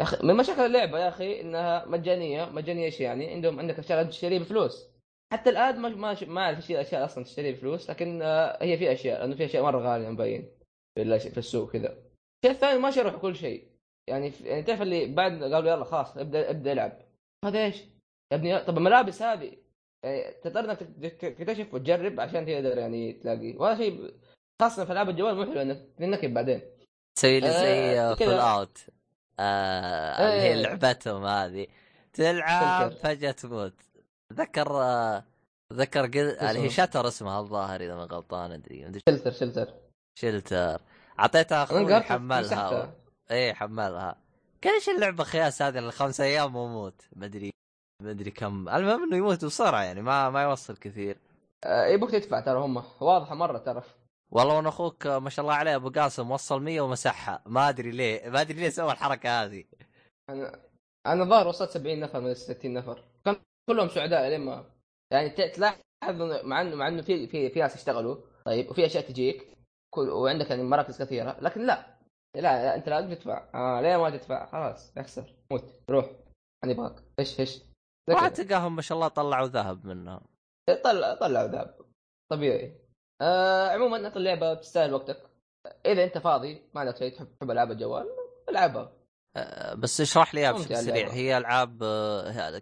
يا 0.00 0.02
أخي 0.02 0.26
من 0.26 0.36
مشاكل 0.36 0.60
اللعبة 0.60 0.98
يا 0.98 1.08
أخي 1.08 1.40
إنها 1.40 1.84
مجانية 1.84 2.44
مجانية 2.44 2.84
إيش 2.84 3.00
يعني؟ 3.00 3.30
عندهم 3.30 3.58
عندك 3.58 3.78
أشياء 3.78 4.04
تشتريها 4.04 4.40
بفلوس. 4.40 4.88
حتى 5.32 5.50
الآن 5.50 5.80
ما 5.80 5.88
ما 5.88 6.16
ما 6.26 6.40
أعرف 6.40 6.56
إيش 6.56 6.70
الأشياء 6.70 7.04
أصلا 7.04 7.24
تشتريها 7.24 7.52
بفلوس 7.52 7.90
لكن 7.90 8.22
آه 8.22 8.62
هي 8.62 8.78
في 8.78 8.92
أشياء 8.92 9.20
لأنه 9.20 9.36
في 9.36 9.44
أشياء 9.44 9.62
مرة 9.62 9.78
غالية 9.78 10.08
مبين 10.08 10.50
في 10.96 11.38
السوق 11.38 11.72
كذا. 11.72 12.11
الشيء 12.44 12.56
الثاني 12.56 12.78
ما 12.78 12.90
شرحوا 12.90 13.18
كل 13.18 13.36
شيء. 13.36 13.68
يعني 14.08 14.32
يعني 14.44 14.62
تعرف 14.62 14.82
اللي 14.82 15.06
بعد 15.06 15.42
قالوا 15.42 15.72
يلا 15.72 15.84
خلاص 15.84 16.16
ابدأ 16.16 16.50
ابدأ 16.50 16.72
العب. 16.72 16.98
هذا 17.44 17.64
إيش؟ 17.64 17.76
يا 18.32 18.36
ابني 18.36 18.58
طب 18.58 18.78
الملابس 18.78 19.22
هذه 19.22 19.56
يعني 20.04 20.32
تضطر 20.32 20.64
إنك 20.64 20.78
تكتشف 21.20 21.74
وتجرب 21.74 22.20
عشان 22.20 22.46
تقدر 22.46 22.78
يعني 22.78 23.12
تلاقي. 23.12 23.56
وهذا 23.56 23.76
شيء 23.76 24.14
خاصه 24.62 24.84
في 24.84 24.92
العاب 24.92 25.08
الجوال 25.08 25.34
مو 25.34 25.44
حلو 25.44 25.60
إنك 25.60 25.86
تنكب 25.98 26.34
بعدين. 26.34 26.60
تسوي 27.18 27.40
لي 27.40 27.50
زي 27.50 28.26
Fallout 28.26 28.78
آه 29.40 30.34
اللي 30.34 30.40
هي. 30.40 30.62
لعبتهم 30.62 31.24
هذه. 31.24 31.66
تلعب 32.12 32.92
فجأة 32.92 33.30
تموت. 33.30 33.74
ذكر 34.32 34.82
آه 34.82 35.24
ذكر 35.72 36.04
اللي 36.04 36.60
هي 36.60 36.70
Shelter 36.70 37.08
اسمها 37.08 37.40
الظاهر 37.40 37.80
إذا 37.80 37.94
ما 37.94 38.04
غلطان 38.04 38.52
أدري. 38.52 39.00
Shelter 39.08 39.30
Shelter 39.30 39.74
شلتر 40.18 40.80
أعطيتها 41.20 41.62
أخوي 41.62 42.00
حملها. 42.00 42.94
إيه 43.30 43.52
حملها. 43.52 44.16
قال 44.64 44.74
إيش 44.74 44.88
اللعبة 44.88 45.24
خياس 45.24 45.62
هذه 45.62 45.78
الخمس 45.78 46.20
أيام 46.20 46.56
وموت 46.56 47.02
مدري 47.16 47.50
مدري 48.02 48.30
كم. 48.30 48.68
المهم 48.68 49.02
إنه 49.02 49.16
يموت 49.16 49.44
بسرعة 49.44 49.82
يعني 49.82 50.02
ما 50.02 50.30
ما 50.30 50.42
يوصل 50.42 50.76
كثير. 50.76 51.18
آه 51.64 51.86
يبوك 51.86 52.10
تدفع 52.10 52.40
ترى 52.40 52.58
هم. 52.58 52.82
واضحة 53.00 53.34
مرة 53.34 53.58
ترى. 53.58 53.82
والله 54.30 54.56
وأنا 54.56 54.68
أخوك 54.68 55.06
ما 55.06 55.30
شاء 55.30 55.42
الله 55.44 55.54
عليه 55.54 55.76
أبو 55.76 55.90
قاسم 55.90 56.30
وصل 56.30 56.62
100 56.62 56.80
ومسحها. 56.80 57.42
ما 57.46 57.68
أدري 57.68 57.90
ليه 57.90 58.28
ما 58.28 58.40
أدري 58.40 58.60
ليه 58.60 58.68
سوى 58.68 58.92
الحركة 58.92 59.44
هذه. 59.44 59.64
أنا 60.30 60.60
أنا 61.06 61.24
ظاهر 61.24 61.48
وصلت 61.48 61.70
70 61.70 62.00
نفر 62.00 62.20
من 62.20 62.30
ال 62.30 62.36
60 62.36 62.74
نفر. 62.74 63.04
كان 63.24 63.36
كلهم 63.70 63.88
سعداء 63.88 64.28
لما 64.28 64.64
يعني 65.10 65.30
تلاحظ 65.30 65.76
مع 66.44 66.60
انه 66.60 66.76
مع 66.76 66.88
إنه 66.88 67.02
في 67.02 67.26
في 67.26 67.50
في 67.50 67.60
ناس 67.60 67.76
يشتغلوا 67.76 68.16
طيب 68.44 68.70
وفي 68.70 68.86
أشياء 68.86 69.04
تجيك. 69.04 69.48
وعندك 69.98 70.50
يعني 70.50 70.62
مراكز 70.62 71.02
كثيرة. 71.02 71.36
لكن 71.40 71.66
لا. 71.66 71.86
لا, 72.36 72.40
لا 72.40 72.74
أنت 72.74 72.88
لازم 72.88 73.14
تدفع. 73.14 73.48
آه 73.54 73.80
ليه 73.80 73.96
ما 73.96 74.10
تدفع. 74.10 74.46
خلاص 74.46 74.92
اخسر 74.98 75.34
موت. 75.50 75.64
روح. 75.90 76.10
أنا 76.64 76.72
ابغاك 76.72 77.02
إيش 77.18 77.40
إيش 77.40 77.62
ما 78.08 78.28
تلقاهم 78.28 78.76
ما 78.76 78.82
شاء 78.82 78.96
الله 78.96 79.08
طلعوا 79.08 79.46
ذهب 79.46 79.86
منها 79.86 80.20
طلع 80.84 81.14
طلعوا 81.14 81.48
ذهب. 81.48 81.74
طبيعي. 82.30 82.78
آه 83.22 83.68
عموما 83.68 84.16
اللعبة 84.16 84.54
تستاهل 84.54 84.94
وقتك. 84.94 85.22
إذا 85.86 86.04
أنت 86.04 86.18
فاضي 86.18 86.62
ما 86.74 86.80
عندك 86.80 86.96
شيء 86.96 87.14
تحب 87.16 87.28
تحب 87.38 87.50
ألعاب 87.50 87.70
الجوال 87.70 88.06
ألعبها. 88.48 88.92
أه 89.36 89.74
بس 89.74 90.00
اشرح 90.00 90.34
لي 90.34 90.40
اياها 90.40 90.52
بشكل 90.52 90.76
سريع. 90.76 91.08
هي 91.10 91.38
ألعاب 91.38 91.78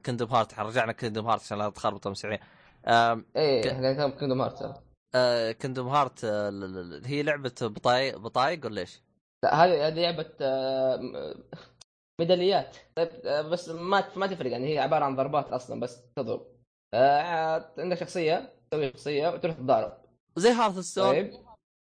Kingdom 0.06 0.26
Heart 0.26 0.58
رجعنا 0.58 0.92
Kingdom 0.92 1.26
Heart 1.26 1.42
عشان 1.42 1.58
لا 1.58 1.70
تخربط 1.70 2.06
المستمعين 2.06 2.38
آم، 2.86 3.26
إيه 3.36 3.62
ك- 3.62 4.16
Kingdom 4.18 4.40
Heart 4.40 4.82
آه، 5.14 5.52
Kingdom 5.52 5.88
Heart 5.88 6.24
آه، 6.24 7.00
هي 7.04 7.22
لعبة 7.22 7.54
بطايق 7.62 8.18
بطايق 8.18 8.66
ولا 8.66 8.80
إيش؟ 8.80 9.00
لا 9.44 9.64
هذه 9.64 9.86
هذه 9.86 10.00
لعبة 10.00 10.30
آه، 10.40 11.34
ميداليات. 12.20 12.76
طيب 12.96 13.08
آه، 13.24 13.42
بس 13.42 13.68
ما 13.68 14.04
ما 14.16 14.26
تفرق 14.26 14.50
يعني 14.50 14.74
هي 14.74 14.78
عبارة 14.78 15.04
عن 15.04 15.16
ضربات 15.16 15.48
أصلا 15.52 15.80
بس 15.80 16.02
تضرب. 16.16 16.46
آه، 16.94 17.72
عندك 17.78 17.96
شخصية 17.98 18.52
تسوي 18.70 18.90
شخصية 18.92 19.28
وتروح 19.28 19.54
تضارب 19.54 19.92
زي 20.36 20.50
Hearthstone 20.50 21.04
طيب. 21.04 21.32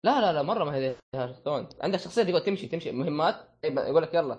لا 0.04 0.20
لا 0.20 0.32
لا 0.32 0.42
مرة 0.42 0.64
ما 0.64 0.74
هي 0.76 0.94
Hearthstone 1.14 1.68
عندك 1.80 1.98
شخصية 1.98 2.22
تقول 2.22 2.44
تمشي 2.44 2.66
تمشي 2.66 2.92
مهمات. 2.92 3.34
طيب 3.62 3.78
يقول 3.78 4.02
لك 4.02 4.14
يلا 4.14 4.38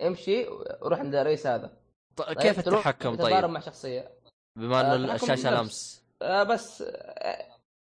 امشي 0.00 0.46
وروح 0.82 0.98
عند 0.98 1.14
الرئيس 1.14 1.46
هذا. 1.46 1.76
ط- 2.16 2.32
كيف 2.32 2.58
التحكم 2.58 3.14
طيب؟ 3.16 3.44
مع 3.44 3.60
شخصية. 3.60 4.12
بما 4.58 4.94
التحكم 4.94 5.32
الشاشه. 5.32 5.60
لمس 5.60 6.04
آه 6.22 6.42
بس 6.42 6.84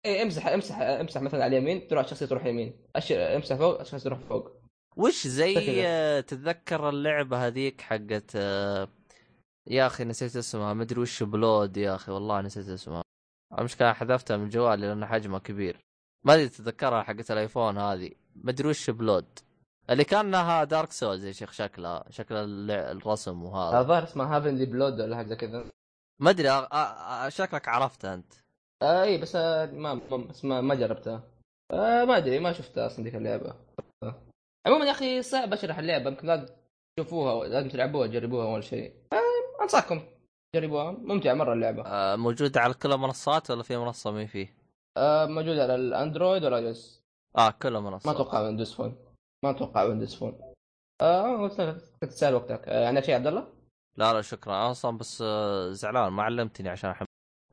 إيه 0.04 0.22
امسح 0.22 0.46
امسح 0.46 0.78
امسح 0.78 1.20
مثلا 1.20 1.44
على 1.44 1.56
اليمين 1.56 1.88
تروح 1.88 2.04
الشخصية 2.04 2.26
تروح 2.26 2.46
يمين 2.46 2.86
أش... 2.96 3.12
امسح 3.12 3.56
فوق 3.56 3.80
الشخصية 3.80 4.04
تروح 4.04 4.18
فوق. 4.18 4.52
وش 4.96 5.26
زي. 5.26 5.86
آه، 5.86 6.20
تتذكر 6.20 6.88
اللعبة 6.88 7.46
هذيك 7.46 7.80
حقت 7.80 8.32
آه، 8.36 8.88
يا 9.66 9.86
أخي 9.86 10.04
نسيت 10.04 10.36
اسمها 10.36 10.74
مدري 10.74 11.00
وش 11.00 11.22
بلود 11.22 11.76
يا 11.76 11.94
أخي 11.94 12.12
والله 12.12 12.40
نسيت 12.40 12.68
اسمها. 12.68 13.02
المشكلة 13.58 13.92
حذفتها 13.92 14.36
من 14.36 14.48
جوالي 14.48 14.86
لأن 14.86 15.06
حجمها 15.06 15.38
كبير. 15.38 15.80
ما 16.24 16.34
أدري 16.34 16.48
تتذكرها 16.48 17.02
حقت 17.02 17.30
الآيفون 17.30 17.78
هذه. 17.78 18.10
مدري 18.34 18.68
وش 18.68 18.90
Blood. 18.90 19.38
اللي 19.90 20.04
كانها 20.04 20.64
Dark 20.64 20.92
Souls 20.92 21.24
يا 21.24 21.32
شيخ 21.32 21.52
شكلها 21.52 22.04
شكل 22.10 22.34
الرسم 22.70 23.42
وهذا. 23.42 23.80
الظاهر 23.80 24.02
اسمها 24.04 24.36
Heavenly 24.36 24.66
Blood 24.66 25.00
ولا 25.00 25.16
حاجة 25.16 25.34
كذا. 25.34 25.64
ما 26.20 26.30
أدري 26.30 26.48
شكلك 27.30 27.68
عرفتها 27.68 28.14
أنت. 28.14 28.32
آه 28.82 29.02
اي 29.02 29.18
بس 29.18 29.36
آه 29.36 29.66
ما 29.66 29.94
ما 29.94 30.16
بس 30.16 30.44
ما, 30.44 30.60
ما 30.60 30.74
جربتها. 30.74 31.22
آه 31.72 32.04
ما 32.04 32.16
أدري 32.16 32.38
ما 32.38 32.52
شفتها 32.52 32.86
أصلا 32.86 33.04
ذيك 33.04 33.14
اللعبة. 33.14 33.54
آه. 34.02 34.22
عموما 34.66 34.84
يا 34.84 34.90
أخي 34.90 35.22
صعب 35.22 35.52
اشرح 35.52 35.78
اللعبة 35.78 36.10
يمكن 36.10 36.26
لازم 36.26 36.46
تشوفوها 36.96 37.48
لازم 37.48 37.68
تلعبوها 37.68 38.06
تجربوها 38.06 38.46
أول 38.46 38.64
شيء. 38.64 38.94
آه 39.12 39.62
أنصحكم 39.62 40.02
جربوها 40.56 40.90
ممتعة 40.90 41.34
مرة 41.34 41.52
اللعبة. 41.52 41.82
آه، 41.86 42.16
موجودة 42.16 42.60
على 42.60 42.74
كل 42.74 42.92
المنصات 42.92 43.50
ولا 43.50 43.62
في 43.62 43.76
منصة 43.76 44.10
مين 44.10 44.26
فيه؟ 44.26 44.54
آه 44.96 45.26
موجوده 45.26 45.62
على 45.62 45.74
الأندرويد 45.74 46.44
ولا 46.44 46.56
اي 46.56 47.02
آه 47.38 47.50
كل 47.50 47.76
المنصات. 47.76 48.06
ما 48.06 48.12
أتوقع 48.12 48.40
Windows 48.40 48.72
Phone 48.74 48.96
ما 49.44 49.50
أتوقع 49.50 49.82
Windows 49.82 50.14
Phone 50.14 50.40
آه 51.00 51.42
قلت 51.42 51.60
لك 51.60 52.10
وقتك. 52.34 52.68
آه 52.68 52.88
عندك 52.88 53.04
شيء 53.04 53.14
عبد 53.14 53.26
الله؟ 53.26 53.46
لا 53.96 54.12
لا 54.12 54.20
شكرا. 54.22 54.70
أصلا 54.70 54.98
بس 54.98 55.22
زعلان 55.70 56.12
ما 56.12 56.22
علمتني 56.22 56.68
عشان 56.68 56.90
احمل 56.90 57.06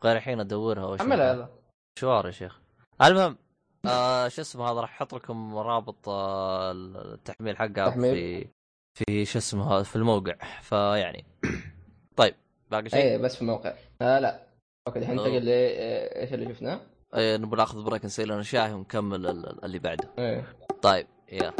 غير 0.04 0.16
الحين 0.18 0.40
ادورها 0.40 0.86
وش 0.86 1.00
حملها 1.00 1.34
يلا. 1.34 1.50
مشوار 1.98 2.26
يا 2.26 2.32
شيخ. 2.32 2.60
المهم 3.02 3.38
آه 3.86 4.28
شو 4.28 4.42
اسمه 4.42 4.72
هذا 4.72 4.82
راح 4.82 4.90
أحط 4.96 5.16
لكم 5.16 5.56
رابط 5.58 6.10
آه 6.10 6.72
التحميل 6.72 7.58
حقها. 7.58 7.90
في 7.92 8.48
في 8.94 9.26
شو 9.26 9.38
اسمه 9.40 9.74
هذا 9.76 9.84
في 9.84 9.96
الموقع. 9.96 10.36
فيعني 10.62 11.26
طيب 12.18 12.36
باقي 12.72 12.90
شيء؟ 12.90 13.00
إيه 13.00 13.18
بس 13.18 13.36
في 13.36 13.42
الموقع. 13.42 13.74
آه 14.02 14.20
لا. 14.20 14.48
okay 14.88 15.00
الحين. 15.00 15.16
ننتقل 15.16 15.46
ل 15.46 15.50
آه، 15.50 16.22
إيش 16.22 16.34
اللي 16.34 16.54
شفناه؟ 16.56 16.80
آه 17.14 17.38
نبغى 17.38 17.58
ناخذ 17.58 17.84
break 17.84 18.06
نسوي 18.06 18.26
لنا 18.26 18.42
شاي 18.44 18.74
ونكمل 18.74 19.26
ال- 19.28 19.50
ال- 19.50 19.66
اللي 19.66 19.80
بعده. 19.80 20.10
إيه. 20.20 20.56
طيب 20.82 21.08
يلا. 21.32 21.54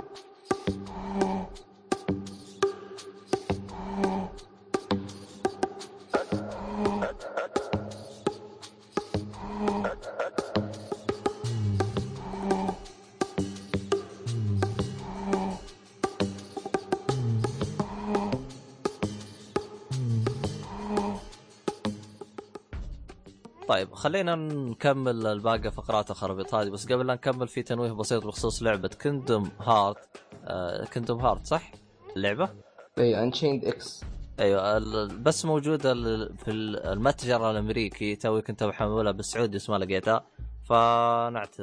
طيب 23.78 23.94
خلينا 23.94 24.36
نكمل 24.36 25.28
الباقي 25.28 25.72
فقرات 25.72 26.12
الخرابيط 26.12 26.56
هذه 26.56 26.70
بس 26.70 26.86
قبل 26.92 27.08
لا 27.08 27.14
نكمل 27.14 27.48
في 27.48 27.64
تنويه 27.64 27.92
بسيط 27.92 28.26
بخصوص 28.26 28.64
لعبة 28.64 28.88
Kingdom 28.88 29.50
Heart 29.62 29.98
Kingdom 30.94 31.20
Heart 31.20 31.46
صح؟ 31.46 31.72
اللعبة؟ 32.16 32.50
إيه 32.98 33.24
Unchained 33.24 33.66
X 33.66 34.04
أيوه 34.40 34.80
بس 35.08 35.46
موجوده 35.46 35.94
في 36.36 36.52
ال- 36.52 36.86
المتجر 36.86 37.52
الأمريكي 37.52 38.16
توي 38.16 38.42
كنت 38.42 38.64
بحملها 38.64 39.12
بالسعودي 39.12 39.58
بس 39.58 39.70
ما 39.70 39.76
لقيتها 39.78 40.24
فنعت 40.64 41.56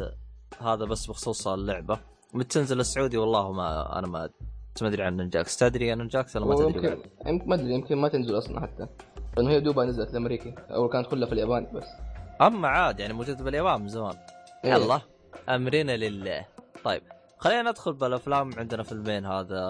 هذا 0.61 0.85
بس 0.85 1.07
بخصوص 1.07 1.49
اللعبة 1.49 1.99
متى 2.35 2.49
تنزل 2.49 2.81
السعودي 2.81 3.16
والله 3.16 3.53
ما 3.53 3.99
أنا 3.99 4.07
ما 4.07 4.31
بس 4.77 4.82
ما 4.82 4.89
أدري 4.89 5.03
عن 5.03 5.16
نينجاكس 5.16 5.57
تدري 5.57 5.91
عن 5.91 5.99
نينجاكس 5.99 6.36
ولا 6.36 6.47
ما 6.47 6.55
تدري؟ 6.55 6.74
يمكن 7.27 7.49
ما 7.49 7.55
أدري 7.55 7.74
يمكن 7.74 7.97
ما 7.97 8.09
تنزل 8.09 8.39
أصلا 8.39 8.61
حتى 8.61 8.86
لأنه 9.36 9.51
هي 9.51 9.61
دوبها 9.61 9.85
نزلت 9.85 10.11
الأمريكي 10.11 10.55
أو 10.70 10.89
كانت 10.89 11.06
كلها 11.06 11.27
في 11.27 11.32
اليابان 11.32 11.66
بس. 11.74 11.86
اما 12.40 12.69
عاد 12.69 13.01
يعني 13.01 13.12
موجود 13.12 13.43
باليابان 13.43 13.81
من 13.81 13.89
زمان. 13.89 14.16
إيه. 14.65 14.73
يلا 14.73 15.01
امرنا 15.48 15.97
لله. 15.97 16.47
طيب 16.85 17.02
خلينا 17.39 17.70
ندخل 17.70 17.93
بالأفلام 17.93 18.51
عندنا 18.59 18.82
فيلمين 18.82 19.27
هذا 19.27 19.61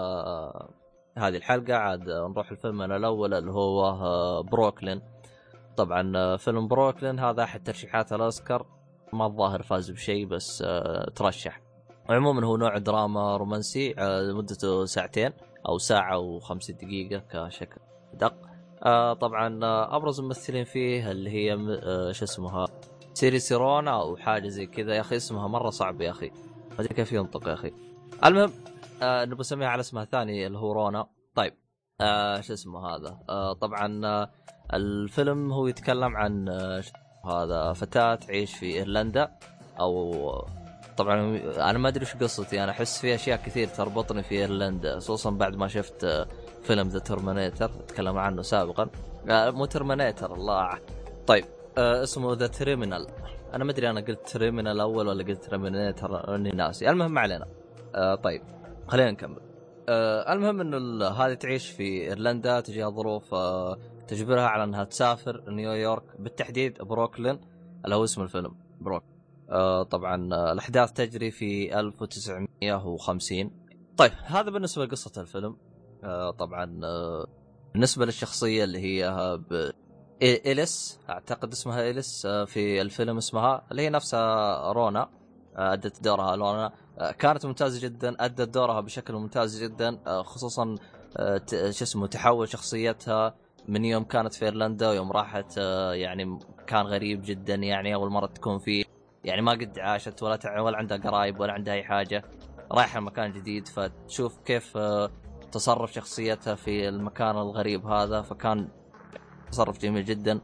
هذه 1.17 1.35
الحلقة. 1.35 1.73
عاد 1.73 2.09
نروح 2.09 2.51
الفيلم 2.51 2.81
الأول 2.81 3.33
اللي 3.33 3.51
هو 3.51 3.85
آه، 3.85 4.41
بروكلين. 4.41 5.01
طبعا 5.77 6.13
آه، 6.15 6.35
فيلم 6.35 6.67
بروكلين 6.67 7.19
هذا 7.19 7.43
أحد 7.43 7.63
ترشيحات 7.63 8.13
الأوسكار. 8.13 8.65
ما 9.13 9.25
الظاهر 9.25 9.61
فاز 9.61 9.91
بشيء 9.91 10.25
بس 10.25 10.63
آه، 10.67 11.09
ترشح. 11.15 11.61
عموما 12.09 12.47
هو 12.47 12.57
نوع 12.57 12.77
دراما 12.77 13.37
رومانسي 13.37 13.95
مدته 14.33 14.85
ساعتين 14.85 15.33
أو 15.69 15.77
ساعة 15.77 16.17
وخمس 16.17 16.71
دقيقة 16.71 17.23
كشكل 17.31 17.81
دق 18.13 18.35
آه، 18.85 19.13
طبعا 19.13 19.59
آه، 19.63 19.95
أبرز 19.95 20.19
الممثلين 20.19 20.63
فيه 20.63 21.11
اللي 21.11 21.29
هي 21.29 21.53
آه، 21.53 22.11
شو 22.11 22.25
اسمها 22.25 22.67
سيري 23.13 23.39
سيرونا 23.39 23.91
أو 24.01 24.17
حاجة 24.17 24.47
زي 24.47 24.65
كذا. 24.65 24.95
يا 24.95 25.01
أخي 25.01 25.15
اسمها 25.15 25.47
مرة 25.47 25.69
صعب 25.69 26.01
يا 26.01 26.11
أخي. 26.11 26.31
ما 26.71 26.79
ادري 26.79 26.95
كيف 26.95 27.11
ينطق 27.11 27.47
يا 27.47 27.53
أخي؟ 27.53 27.73
المهم 28.25 28.51
آه 29.01 29.25
نبغى 29.25 29.39
نسميها 29.39 29.67
على 29.67 29.79
اسمها 29.79 30.03
الثاني 30.03 30.47
اللي 30.47 30.57
هو 30.57 30.71
رونا. 30.71 31.07
طيب 31.35 31.53
آه 32.01 32.41
شو 32.41 32.53
اسمه 32.53 32.89
هذا؟ 32.89 33.19
آه 33.29 33.53
طبعا 33.53 34.05
آه 34.05 34.31
الفيلم 34.73 35.51
هو 35.51 35.67
يتكلم 35.67 36.15
عن 36.15 36.49
آه 36.49 36.83
هذا 37.25 37.73
فتاة 37.73 38.15
تعيش 38.15 38.55
في 38.55 38.65
إيرلندا. 38.65 39.31
أو 39.79 40.31
طبعا 40.97 41.39
أنا 41.57 41.77
ما 41.77 41.89
أدري 41.89 42.05
إيش 42.05 42.15
قصتي. 42.15 42.63
أنا 42.63 42.71
أحس 42.71 42.99
في 43.01 43.15
أشياء 43.15 43.37
كثير 43.37 43.67
تربطني 43.67 44.23
في 44.23 44.35
إيرلندا 44.35 44.95
خصوصا 44.95 45.29
بعد 45.29 45.55
ما 45.55 45.67
شفت 45.67 46.03
آه، 46.03 46.27
فيلم 46.67 46.87
The 46.87 46.99
Terminator 46.99 47.69
تكلم 47.87 48.17
عنه 48.17 48.41
سابقا. 48.41 48.89
آه 49.29 49.49
مو 49.49 49.65
Terminator 49.65 50.33
الله 50.33 50.79
طيب 51.27 51.45
آه 51.77 52.03
اسمه 52.03 52.33
The 52.33 52.47
Terminal 52.47 53.07
أنا 53.53 53.63
ما 53.63 53.71
أدري 53.71 53.89
أنا 53.89 54.01
قلت 54.01 54.29
Terminal 54.29 54.79
أول 54.79 55.07
ولا 55.07 55.23
قلت 55.23 55.43
Terminator 55.43 56.35
إني 56.35 56.49
ناسي. 56.49 56.89
المهم 56.89 57.11
ما 57.11 57.21
علينا. 57.21 57.47
آه 57.95 58.15
طيب 58.15 58.41
خلينا 58.87 59.11
نكمل. 59.11 59.39
المهم 59.89 60.61
إنه 60.61 61.07
هذه 61.07 61.33
تعيش 61.33 61.69
في 61.69 61.83
إيرلندا 61.83 62.59
تجيها 62.59 62.89
ظروف 62.89 63.35
تجبرها 64.07 64.47
على 64.47 64.63
إنها 64.63 64.83
تسافر 64.83 65.43
نيويورك 65.47 66.03
بالتحديد 66.19 66.81
بروكلين 66.81 67.39
اللي 67.85 67.95
هو 67.95 68.03
اسم 68.03 68.21
الفيلم 68.21 68.55
بروك. 68.81 69.03
طبعا 69.89 70.15
الأحداث 70.51 70.91
تجري 70.91 71.31
في 71.31 71.79
1950 71.79 73.51
طيب 73.97 74.11
هذا 74.25 74.49
بالنسبة 74.49 74.85
لقصة 74.85 75.21
الفيلم. 75.21 75.57
طبعا 76.31 76.79
آه 76.83 77.27
بالنسبة 77.73 78.05
للشخصية 78.05 78.63
اللي 78.63 78.79
هي 78.79 79.07
آه، 79.07 79.35
ب... 79.35 79.71
إليس 80.21 80.99
أعتقد 81.09 81.51
اسمها 81.51 81.89
إليس 81.89 82.25
آه، 82.25 82.45
في 82.45 82.81
الفيلم 82.81 83.17
اسمها 83.17 83.63
اللي 83.71 83.81
هي 83.81 83.89
نفسها 83.89 84.71
رونا 84.71 85.09
آه، 85.57 85.73
أدت 85.73 86.03
دورها 86.03 86.35
رونا 86.35 86.71
آه، 86.99 87.11
كانت 87.11 87.45
ممتازة 87.45 87.81
جدا 87.87 88.15
أدت 88.19 88.49
دورها 88.49 88.81
بشكل 88.81 89.13
ممتاز 89.13 89.63
جدا 89.63 89.99
آه، 90.07 90.23
خصوصا 90.23 90.75
آه، 91.17 91.41
شو 91.71 91.83
اسمه 91.83 92.07
تحول 92.07 92.49
شخصيتها 92.49 93.35
من 93.67 93.85
يوم 93.85 94.03
كانت 94.03 94.33
في 94.33 94.45
إيرلندا 94.45 94.89
ويوم 94.89 95.11
راحت 95.11 95.57
آه، 95.57 95.93
يعني 95.93 96.39
كان 96.67 96.85
غريب 96.85 97.21
جدا 97.25 97.55
يعني 97.55 97.93
أول 97.95 98.09
مرة 98.09 98.25
تكون 98.25 98.59
فيه 98.59 98.83
يعني 99.23 99.41
ما 99.41 99.51
قد 99.51 99.79
عاشت 99.79 100.23
ولا 100.23 100.61
ولا 100.61 100.77
عندها 100.77 100.97
قرايب 100.97 101.39
ولا 101.39 101.53
عندها 101.53 101.73
أي 101.73 101.83
حاجة 101.83 102.23
رايحة 102.71 102.99
مكان 102.99 103.31
جديد 103.33 103.67
فتشوف 103.67 104.37
كيف 104.37 104.77
آه، 104.77 105.11
تصرف 105.55 105.93
شخصيتها 105.93 106.55
في 106.55 106.89
المكان 106.89 107.37
الغريب 107.37 107.85
هذا 107.85 108.21
فكان 108.21 108.67
تصرف 109.51 109.79
جميل 109.79 110.05
جدا 110.05 110.41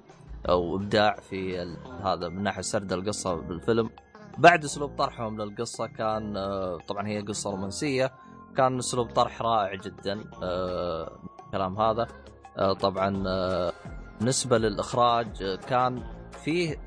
أو 0.49 0.75
إبداع 0.75 1.15
في 1.15 1.57
هذا 2.03 2.29
من 2.29 2.43
ناحية 2.43 2.61
سرد 2.61 2.93
القصة 2.93 3.35
بالفيلم. 3.35 3.89
بعد 4.37 4.63
أسلوب 4.63 4.95
طرحهم 4.95 5.41
للقصة 5.41 5.87
كان 5.87 6.37
آه، 6.37 6.77
طبعا 6.87 7.07
هي 7.07 7.21
قصة 7.21 7.51
رومانسية 7.51 8.13
كان 8.57 8.77
أسلوب 8.77 9.09
طرح 9.09 9.41
رائع 9.41 9.75
جدا 9.75 10.23
الكلام 11.45 11.79
هذا. 11.79 12.07
طبعا 12.79 13.23
بالنسبة 14.19 14.57
للإخراج 14.57 15.59
كان 15.67 16.03
فيه 16.43 16.77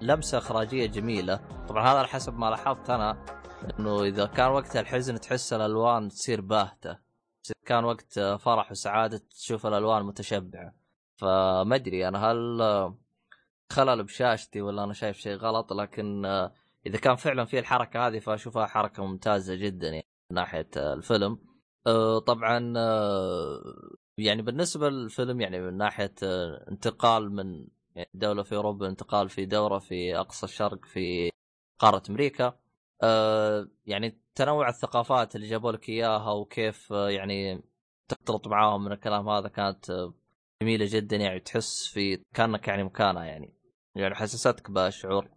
لمسة 0.00 0.38
إخراجية 0.38 0.86
جميلة. 0.86 1.40
طبعا 1.68 1.82
هذا 1.82 1.98
على 1.98 2.08
حسب 2.08 2.38
ما 2.38 2.50
لاحظت 2.50 2.90
أنا 2.90 3.24
إنه 3.78 4.02
إذا 4.02 4.26
كان 4.26 4.50
وقت 4.50 4.76
الحزن 4.76 5.20
تحس 5.20 5.52
الألوان 5.52 6.08
تصير 6.08 6.40
باهتة. 6.40 7.11
كان 7.66 7.84
وقت 7.84 8.20
فرح 8.20 8.70
وسعادة 8.70 9.22
تشوف 9.30 9.66
الألوان 9.66 10.02
متشبعة. 10.02 10.74
فما 11.16 11.74
أدري 11.74 12.08
أنا 12.08 12.18
هل 12.30 12.62
خلل 13.70 14.02
بشاشتي 14.02 14.60
ولا 14.62 14.84
أنا 14.84 14.92
شايف 14.92 15.16
شيء 15.16 15.36
غلط 15.36 15.72
لكن 15.72 16.24
إذا 16.86 16.98
كان 16.98 17.16
فعلا 17.16 17.44
في 17.44 17.58
الحركة 17.58 18.06
هذه 18.06 18.18
فأشوفها 18.18 18.66
حركة 18.66 19.06
ممتازة 19.06 19.54
جدا 19.54 19.88
يعني 19.88 20.06
من 20.30 20.36
ناحية 20.36 20.68
الفيلم. 20.76 21.38
طبعا 22.26 22.72
يعني 24.18 24.42
بالنسبة 24.42 24.88
للفيلم 24.90 25.40
يعني 25.40 25.60
من 25.60 25.76
ناحية 25.76 26.14
انتقال 26.70 27.32
من 27.32 27.66
دولة 28.14 28.42
في 28.42 28.56
أوروبا 28.56 28.88
انتقال 28.88 29.28
في 29.28 29.46
دوره 29.46 29.78
في 29.78 30.16
أقصى 30.18 30.46
الشرق 30.46 30.84
في 30.84 31.30
قارة 31.78 32.02
أمريكا 32.10 32.58
آه، 33.02 33.68
يعني 33.86 34.22
تنوع 34.34 34.68
الثقافات 34.68 35.36
اللي 35.36 35.48
جابوا 35.48 35.72
لك 35.72 35.88
إياها 35.88 36.30
وكيف 36.32 36.92
آه، 36.92 37.10
يعني 37.10 37.62
تختلط 38.08 38.48
معاهم 38.48 38.84
من 38.84 38.92
الكلام 38.92 39.28
هذا 39.28 39.48
كانت 39.48 39.90
آه، 39.90 40.14
جميلة 40.62 40.86
جدا 40.88 41.16
يعني 41.16 41.40
تحس 41.40 41.86
في 41.86 42.22
كأنك 42.34 42.68
يعني 42.68 42.84
مكانها 42.84 43.24
يعني. 43.24 43.54
يعني 43.96 44.14
حسستك 44.14 44.70
بشعور. 44.70 45.30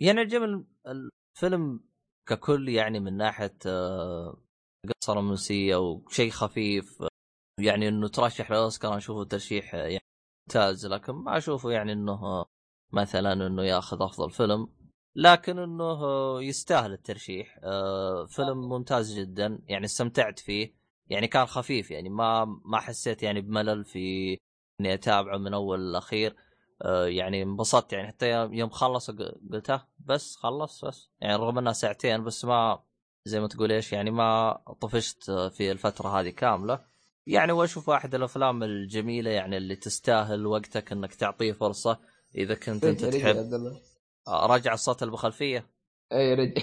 يعني 0.00 0.24
جميل 0.24 0.64
الفيلم 0.86 1.80
ككل 2.26 2.68
يعني 2.68 3.00
من 3.00 3.16
ناحية 3.16 3.56
قصة 5.00 5.12
رومانسية 5.14 5.76
وشيء 5.76 6.30
خفيف 6.30 7.02
يعني 7.60 7.88
إنه 7.88 8.08
ترشح 8.08 8.50
للأوسكار 8.50 8.90
أنا 8.90 8.98
أشوفه 8.98 9.24
ترشيح 9.24 9.74
يعني 9.74 10.00
ممتاز 10.48 10.86
لكن 10.86 11.12
ما 11.12 11.36
أشوفه 11.36 11.70
يعني 11.70 11.92
إنه 11.92 12.44
مثلا 12.92 13.32
إنه 13.32 13.62
ياخذ 13.62 14.02
أفضل 14.02 14.30
فيلم. 14.30 14.75
لكن 15.18 15.58
إنه 15.58 15.98
يستاهل 16.42 16.92
الترشيح. 16.92 17.58
آه، 17.62 18.26
فيلم 18.26 18.68
ممتاز 18.68 19.18
جدا. 19.18 19.58
يعني 19.68 19.84
استمتعت 19.84 20.38
فيه. 20.38 20.74
يعني 21.08 21.28
كان 21.28 21.46
خفيف. 21.46 21.90
يعني 21.90 22.08
ما 22.08 22.44
ما 22.64 22.80
حسيت 22.80 23.22
يعني 23.22 23.40
بملل 23.40 23.84
في 23.84 24.38
إني 24.80 24.94
أتابعه 24.94 25.36
من 25.36 25.54
أول 25.54 25.92
لأخير. 25.92 26.36
آه، 26.82 27.06
يعني 27.06 27.42
انبسطت. 27.42 27.92
يعني 27.92 28.08
حتى 28.08 28.30
يوم 28.30 28.70
خلص 28.70 29.10
قلته 29.10 29.82
بس 29.98 30.36
خلص 30.36 30.84
بس. 30.84 31.10
يعني 31.20 31.36
رغم 31.36 31.58
إنها 31.58 31.72
ساعتين 31.72 32.24
بس 32.24 32.44
ما 32.44 32.82
زي 33.24 33.40
ما 33.40 33.48
تقول 33.48 33.72
إيش 33.72 33.92
يعني 33.92 34.10
ما 34.10 34.58
طفشت 34.80 35.30
في 35.30 35.72
الفترة 35.72 36.20
هذه 36.20 36.30
كاملة. 36.30 36.80
يعني 37.26 37.52
وأشوف 37.52 37.88
واحد 37.88 38.14
الأفلام 38.14 38.62
الجميلة 38.62 39.30
يعني 39.30 39.56
اللي 39.56 39.76
تستاهل 39.76 40.46
وقتك 40.46 40.92
إنك 40.92 41.14
تعطيه 41.14 41.52
فرصة 41.52 41.98
إذا 42.34 42.54
كنت 42.54 42.84
أنت 42.84 43.04
تحب. 43.04 43.36
آه، 43.36 43.95
رجع 44.28 44.72
الصوت 44.74 45.02
اللي 45.02 45.10
بالخلفيه 45.10 45.66
اي 46.12 46.34
رجع 46.34 46.62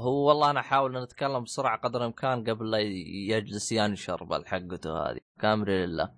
هو 0.00 0.28
والله 0.28 0.50
أنا 0.50 0.60
أحاول 0.60 0.96
إن 0.96 1.02
أتكلم 1.02 1.44
بسرعة 1.44 1.78
قدر 1.78 2.00
الإمكان 2.00 2.50
قبل 2.50 2.70
لا 2.70 2.78
يجلس 3.36 3.72
ينشر 3.72 4.24
بالحقته 4.24 5.10
هذه. 5.10 5.20
كامري 5.40 5.86
لله. 5.86 6.14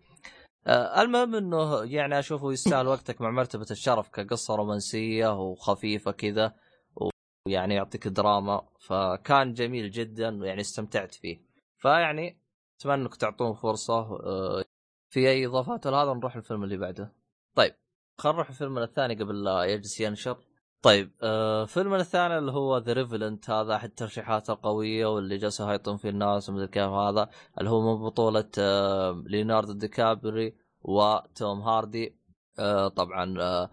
آه 0.67 1.03
المهم 1.03 1.35
إنه 1.35 1.85
يعني 1.85 2.19
اشوفه 2.19 2.53
يستاهل 2.53 2.87
وقتك 2.87 3.21
مع 3.21 3.31
مرتبة 3.31 3.67
الشرف 3.71 4.09
كقصة 4.09 4.57
رومانسية 4.57 5.41
وخفيفة 5.41 6.11
كذا 6.11 6.55
ويعني 7.47 7.75
يعطيك 7.75 8.09
دراما. 8.09 8.69
فكان 8.81 9.53
جميل 9.53 9.91
جدا 9.91 10.41
ويعني 10.41 10.61
استمتعت 10.61 11.15
فيه. 11.15 11.41
فيعني 11.79 12.41
أتمنى 12.81 13.03
إنك 13.03 13.17
تعطوه 13.17 13.55
فرصة 13.55 13.99
آه 14.01 14.65
في 15.11 15.29
أي 15.29 15.47
إضافات 15.47 15.87
لهذا 15.87 16.15
نروح 16.15 16.37
الفيلم 16.37 16.65
اللي 16.65 16.77
بعده. 16.77 17.13
طيب. 17.55 17.75
خلينا 18.19 18.37
نروح 18.37 18.49
الفيلم 18.49 18.79
الثاني 18.79 19.15
قبل 19.15 19.45
لا 19.45 19.63
يجلس 19.65 20.01
ينشر. 20.01 20.37
طيب 20.83 21.13
آه 21.23 21.65
فيلمنا 21.65 22.01
الثاني 22.01 22.39
اللي 22.39 22.53
هو 22.53 22.79
The 22.79 22.93
Revenant 22.93 23.51
هذا 23.51 23.75
أحد 23.77 23.89
الترشيحات 23.89 24.51
القوية 24.51 25.07
واللي 25.07 25.37
جالسوا 25.37 25.71
يهيطون 25.71 25.97
فيه 25.97 26.09
الناس 26.09 26.49
ومدري 26.49 26.69
كيف 26.69 26.83
هذا 26.83 27.29
اللي 27.59 27.71
هو 27.71 27.97
من 27.97 28.05
بطولة 28.05 28.51
آه 28.59 29.23
ليوناردو 29.27 29.73
دي 29.73 29.89
كابري 29.89 30.57
وتوم 30.83 31.61
هاردي. 31.61 32.19
آه 32.59 32.89
طبعا 32.89 33.35
آه 33.41 33.71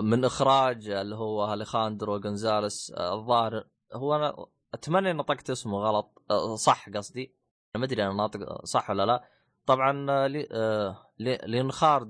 من 0.00 0.24
إخراج 0.24 0.88
اللي 0.88 1.14
هو 1.16 1.54
أليخاندرو 1.54 2.18
جونزاليس 2.20 2.92
آه 2.96 3.14
الظاهر 3.14 3.66
هو 3.92 4.16
أنا 4.16 4.46
أتمنى 4.74 5.10
إني 5.10 5.18
نطقت 5.18 5.50
اسمه 5.50 5.78
غلط 5.78 6.22
آه 6.30 6.56
صح 6.56 6.88
قصدي. 6.90 7.34
أنا 7.76 7.80
ما 7.80 7.86
أدري 7.86 8.02
أنا 8.04 8.12
ناطق 8.12 8.64
صح 8.64 8.90
ولا 8.90 9.06
لا. 9.06 9.24
طبعا 9.66 10.06
آه 10.10 10.26
لي 10.26 10.48
آه 10.52 10.96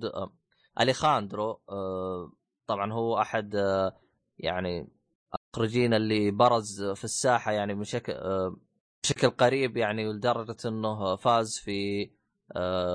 آه 0.05 0.33
أليخاندرو 0.81 1.61
آه، 1.69 2.33
طبعا 2.67 2.93
هو 2.93 3.21
أحد 3.21 3.55
آه، 3.57 3.97
يعني 4.39 4.89
المخرجين 5.35 5.95
اللي 5.95 6.31
برز 6.31 6.83
في 6.85 7.05
الساحة 7.05 7.53
يعني 7.53 7.75
بشكل 7.75 8.13
آه، 8.13 8.57
بشكل 9.05 9.31
قريب 9.31 9.77
يعني 9.77 10.13
لدرجة 10.13 10.57
إنه 10.67 11.17
فاز 11.17 11.59
في 11.59 12.11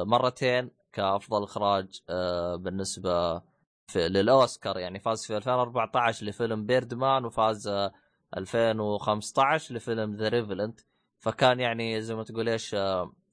مرتين 0.06 0.72
كأفضل 0.94 1.44
إخراج 1.44 2.02
بالنسبة 2.60 3.40
في 3.88 4.10
للأوسكار 4.10 4.78
يعني 4.80 5.00
فاز 5.00 5.26
في 5.26 5.38
2014 5.38 6.26
لفيلم 6.26 6.66
Birdman 6.66 7.26
وفاز 7.26 7.70
2015 8.38 9.76
لفيلم 9.76 10.16
The 10.16 10.28
Revenant 10.28 10.80
فكان 11.20 11.60
يعني 11.60 12.02
زي 12.02 12.16
ما 12.16 12.24
تقول 12.24 12.50
إيش 12.50 12.76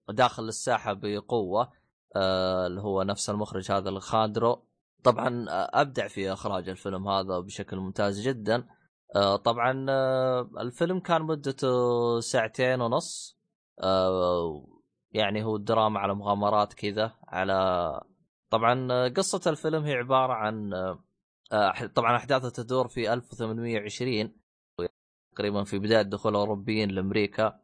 داخل 0.09 0.49
الساحة 0.49 0.93
بقوة. 0.93 1.73
اللي 2.17 2.81
هو 2.81 3.03
نفس 3.03 3.31
المخرج 3.31 3.73
هذا 3.73 3.89
أليخاندرو 3.89 4.65
طبعا 5.05 5.47
آه، 5.49 5.71
أبدع 5.81 6.09
في 6.09 6.33
إخراج 6.33 6.69
الفيلم 6.69 7.09
هذا 7.09 7.39
بشكل 7.39 7.77
ممتاز 7.77 8.21
جدا. 8.21 8.67
آه، 9.17 9.37
طبعا 9.37 9.87
الفيلم 10.61 11.01
كان 11.01 11.23
مدته 11.23 12.21
ساعتين 12.21 12.81
ونص. 12.81 13.39
يعني 15.13 15.45
هو 15.45 15.57
دراما 15.57 16.01
على 16.01 16.15
مغامرات 16.15 16.75
كذا 16.75 17.13
على 17.29 18.01
طبعا 18.51 19.09
قصة 19.09 19.51
الفيلم 19.51 19.85
هي 19.85 19.95
عبارة 19.95 20.33
عن 20.33 20.71
طبعا 21.95 22.17
احداثه 22.17 22.51
تدور 22.51 22.89
في 22.89 23.13
1820 23.13 24.33
تقريبا 25.37 25.65
في 25.65 25.79
بداية 25.79 26.03
دخول 26.03 26.33
الأوروبيين 26.33 26.91
لأمريكا. 26.91 27.61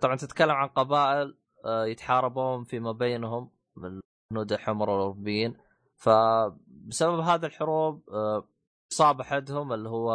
طبعا 0.00 0.16
تتكلم 0.16 0.50
عن 0.50 0.68
قبائل 0.68 1.36
يتحاربون 1.66 2.64
فيما 2.64 2.92
بينهم. 2.92 3.50
الهنود 3.76 4.52
الحمر 4.52 4.84
الأوروبيين. 4.84 5.56
فبسبب 5.96 7.20
هذه 7.20 7.46
الحروب 7.46 8.10
آه، 8.10 8.48
صاب 8.92 9.20
أحدهم 9.20 9.72
اللي 9.72 9.88
هو 9.88 10.12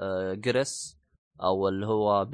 آه، 0.00 0.34
جريس 0.34 0.98
أو 1.42 1.68
اللي 1.68 1.86
هو 1.86 2.28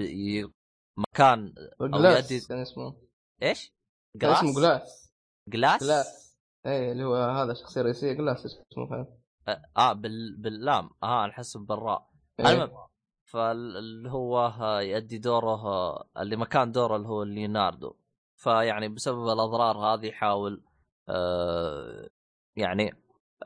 مكان 0.98 1.55
أو 1.80 2.05
يدي 2.05 2.40
كان 2.40 2.59
اسمه. 2.59 2.96
إيش؟ 3.42 3.72
جلاس 4.16 4.38
اسمه 4.38 4.55
جلاس؟ 4.55 5.12
جلاس؟ 5.48 5.84
جلاس؟ 5.84 6.38
اي 6.66 6.92
اللي 6.92 7.05
هو 7.05 7.16
هذا 7.16 7.55
شخصيه 7.55 7.82
رئيسيه 7.82 8.12
جلاس 8.12 8.46
اسمه 8.46 8.86
فاهم 8.90 9.06
آه, 9.48 9.62
آه 9.76 9.92
بال... 9.92 10.36
باللام. 10.36 10.90
آه 11.02 11.28
احس 11.28 11.56
بالراء 11.56 12.10
إيه. 12.40 12.46
المهم 12.46 12.86
فاللي 13.30 14.10
هو 14.10 14.55
يؤدي 14.80 15.18
دوره 15.18 16.05
اللي 16.16 16.36
مكان 16.36 16.72
دوره 16.72 16.96
اللي 16.96 17.09
هو 17.09 17.22
ليوناردو. 17.22 17.96
فيعني 18.44 18.88
بسبب 18.88 19.24
الأضرار 19.24 19.78
هذه 19.78 20.06
يحاول 20.06 20.64
آه 21.08 22.08
يعني 22.56 22.92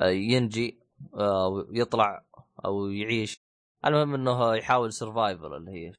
آه 0.00 0.08
ينجي 0.08 0.80
آه 1.14 1.66
يطلع 1.70 2.24
أو 2.64 2.86
يعيش. 2.86 3.40
المهم 3.86 4.14
إنه 4.14 4.54
يحاول 4.56 4.92
سرفايفل 4.92 5.54
اللي 5.54 5.70
هي. 5.70 5.92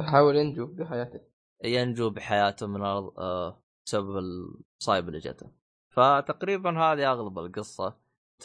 يحاول 0.00 0.36
ينجو 0.36 0.66
بحياته. 0.66 1.20
ينجو 1.64 2.10
بحياته 2.10 2.66
من 2.66 2.82
آه 2.82 3.62
بسبب 3.86 4.18
المصايب 4.18 5.08
اللي 5.08 5.18
جته. 5.18 5.50
فتقريبا 5.94 6.70
هذه 6.78 7.12
أغلب 7.12 7.38
القصة. 7.38 7.96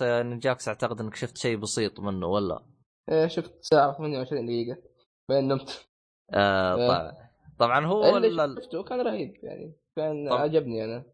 نجاكس 0.01 0.67
أعتقد 0.67 1.01
إنك 1.01 1.15
شفت 1.15 1.37
شيء 1.37 1.57
بسيط 1.57 1.99
منه 1.99 2.27
ولا؟ 2.27 2.65
إيه 3.09 3.27
شفت 3.27 3.63
ساعة 3.63 3.93
28 3.93 4.45
دقيقة. 4.45 4.81
بين 5.29 5.47
نمت. 5.47 5.87
آه 6.33 6.75
طبعا 6.75 7.30
طبعا 7.59 7.85
هو 7.85 8.17
اللي 8.17 8.61
شفته 8.61 8.83
كان 8.83 9.01
رهيب 9.01 9.33
يعني 9.43 9.75
كان 9.95 10.29
طب... 10.29 10.35
عجبني 10.35 10.85
أنا. 10.85 11.05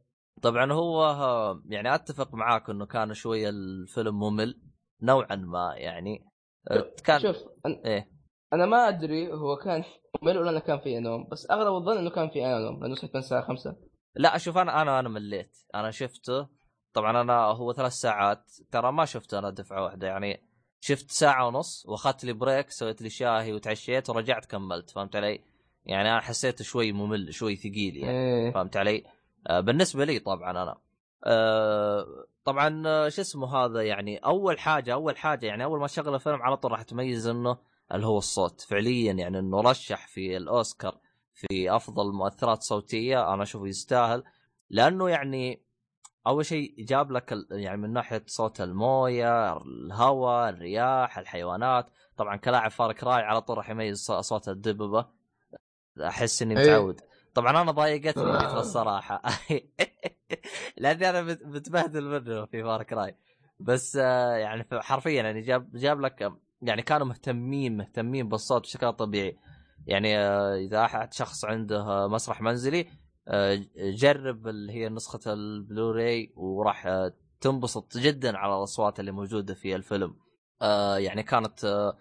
طبعا 0.41 0.71
هو 0.73 1.05
يعني 1.65 1.95
أتفق 1.95 2.33
معاك 2.33 2.69
إنه 2.69 2.85
كان 2.85 3.13
شوية 3.13 3.49
الفيلم 3.49 4.19
ممل 4.19 4.61
نوعا 5.01 5.35
ما 5.35 5.73
يعني. 5.75 6.25
كان 7.03 7.19
شوف 7.19 7.37
أنا... 7.65 7.81
إيه. 7.85 8.11
أنا 8.53 8.65
ما 8.65 8.87
أدري 8.87 9.33
هو 9.33 9.55
كان 9.55 9.83
ممل 10.21 10.37
ولا 10.37 10.59
كان 10.59 10.79
فيه 10.79 10.99
نوم 10.99 11.27
بس 11.31 11.51
أغلب 11.51 11.73
الظن 11.75 11.97
إنه 11.97 12.09
كان 12.09 12.29
فيه 12.29 12.59
نوم 12.59 12.81
لأنه 12.81 12.95
صحيت 12.95 13.15
من 13.15 13.19
الساعة 13.21 13.41
5 13.41 13.75
لا 14.15 14.35
أشوف 14.35 14.57
أنا 14.57 14.81
أنا 14.81 14.99
أنا 14.99 15.09
مليت. 15.09 15.57
أنا 15.75 15.91
شفته. 15.91 16.47
طبعا 16.93 17.21
أنا 17.21 17.41
هو 17.43 17.73
ثلاث 17.73 17.91
ساعات 17.91 18.51
ترى 18.71 18.91
ما 18.91 19.05
شفته 19.05 19.39
أنا 19.39 19.49
دفعة 19.49 19.83
واحدة 19.83 20.07
يعني 20.07 20.47
شفت 20.81 21.11
ساعة 21.11 21.47
ونص 21.47 21.85
وأخذت 21.85 22.23
لي 22.23 22.33
break 22.33 22.69
سويت 22.69 23.01
لي 23.01 23.09
شاهي 23.09 23.53
وتعشيت 23.53 24.09
ورجعت 24.09 24.45
كملت 24.45 24.89
فهمت 24.89 25.15
علي؟ 25.15 25.39
يعني 25.87 26.11
أنا 26.11 26.19
حسيته 26.19 26.63
شوي 26.63 26.91
ممل 26.91 27.33
شوي 27.33 27.55
ثقيل 27.55 27.97
يعني 27.97 28.17
إيه. 28.17 28.51
فهمت 28.51 28.77
علي؟ 28.77 29.03
آه 29.47 29.59
بالنسبة 29.59 30.05
لي 30.05 30.19
طبعا 30.19 30.51
أنا. 30.51 30.77
آه 31.23 32.05
طبعا 32.45 32.83
آه، 32.87 33.09
شو 33.09 33.21
اسمه 33.21 33.55
هذا 33.55 33.81
يعني 33.81 34.17
أول 34.17 34.59
حاجة 34.59 34.93
أول 34.93 35.17
حاجة 35.17 35.45
يعني 35.45 35.63
أول 35.63 35.79
ما 35.79 35.87
شغل 35.87 36.15
الفيلم 36.15 36.41
على 36.41 36.57
طول 36.57 36.71
راح 36.71 36.81
تميز 36.81 37.27
إنه 37.27 37.57
اللي 37.93 38.05
هو 38.05 38.17
الصوت. 38.17 38.61
فعليا 38.61 39.13
يعني 39.13 39.39
إنه 39.39 39.61
رشح 39.61 40.07
في 40.07 40.37
الأوسكار 40.37 40.97
في 41.33 41.75
أفضل 41.75 42.13
مؤثرات 42.13 42.63
صوتية 42.63 43.33
أنا 43.33 43.43
أشوفه 43.43 43.67
يستاهل. 43.67 44.23
لأنه 44.69 45.09
يعني 45.09 45.61
أول 46.27 46.45
شيء 46.45 46.75
جاب 46.79 47.11
لك 47.11 47.37
يعني 47.51 47.81
من 47.81 47.93
ناحية 47.93 48.23
صوت 48.27 48.61
الموية، 48.61 49.57
الهواء، 49.57 50.49
الرياح، 50.49 51.17
الحيوانات، 51.17 51.89
طبعا 52.17 52.35
كلاعب 52.35 52.71
فارك 52.71 53.03
راي 53.03 53.21
على 53.21 53.41
طول 53.41 53.57
راح 53.57 53.69
يميز 53.69 54.11
صوت 54.11 54.49
الدببة. 54.49 55.16
أحس 56.01 56.41
إني 56.41 56.59
إيه. 56.59 56.63
متعود. 56.63 57.01
طبعا 57.33 57.61
أنا 57.61 57.71
ضايقتني 57.71 58.23
الفكرة 58.23 58.59
الصراحة. 58.59 59.21
لأني 60.77 61.09
أنا 61.09 61.21
مت- 61.21 61.45
متبهدل 61.45 62.05
منه 62.05 62.45
في 62.45 62.63
فارك 62.63 62.93
راي 62.93 63.15
بس 63.59 63.95
آه، 64.01 64.31
يعني 64.35 64.65
حرفيا 64.73 65.23
يعني 65.23 65.41
جاب 65.41 65.71
جاب 65.75 66.01
لك 66.01 66.33
يعني 66.61 66.81
كانوا 66.81 67.07
مهتمين 67.07 67.77
مهتمين 67.77 68.29
بالصوت 68.29 68.61
بشكل 68.61 68.93
طبيعي. 68.93 69.37
يعني 69.87 70.17
آه، 70.17 70.55
إذا 70.55 70.85
أحد 70.85 71.13
شخص 71.13 71.45
عنده 71.45 71.81
آه، 71.81 72.07
مسرح 72.07 72.41
منزلي 72.41 72.87
آه، 73.27 73.59
جرب 73.77 74.47
اللي 74.47 74.73
هي 74.73 74.89
نسخة 74.89 75.33
البلوراي 75.33 76.33
وراح 76.35 76.87
آه، 76.87 77.13
تنبسط 77.41 77.97
جدا 77.97 78.37
على 78.37 78.57
الأصوات 78.57 78.99
اللي 78.99 79.11
موجودة 79.11 79.53
في 79.53 79.75
الفيلم. 79.75 80.15
آه، 80.61 80.97
يعني 80.97 81.23
كانت 81.23 81.65
آه، 81.65 81.69
آه، 81.89 81.97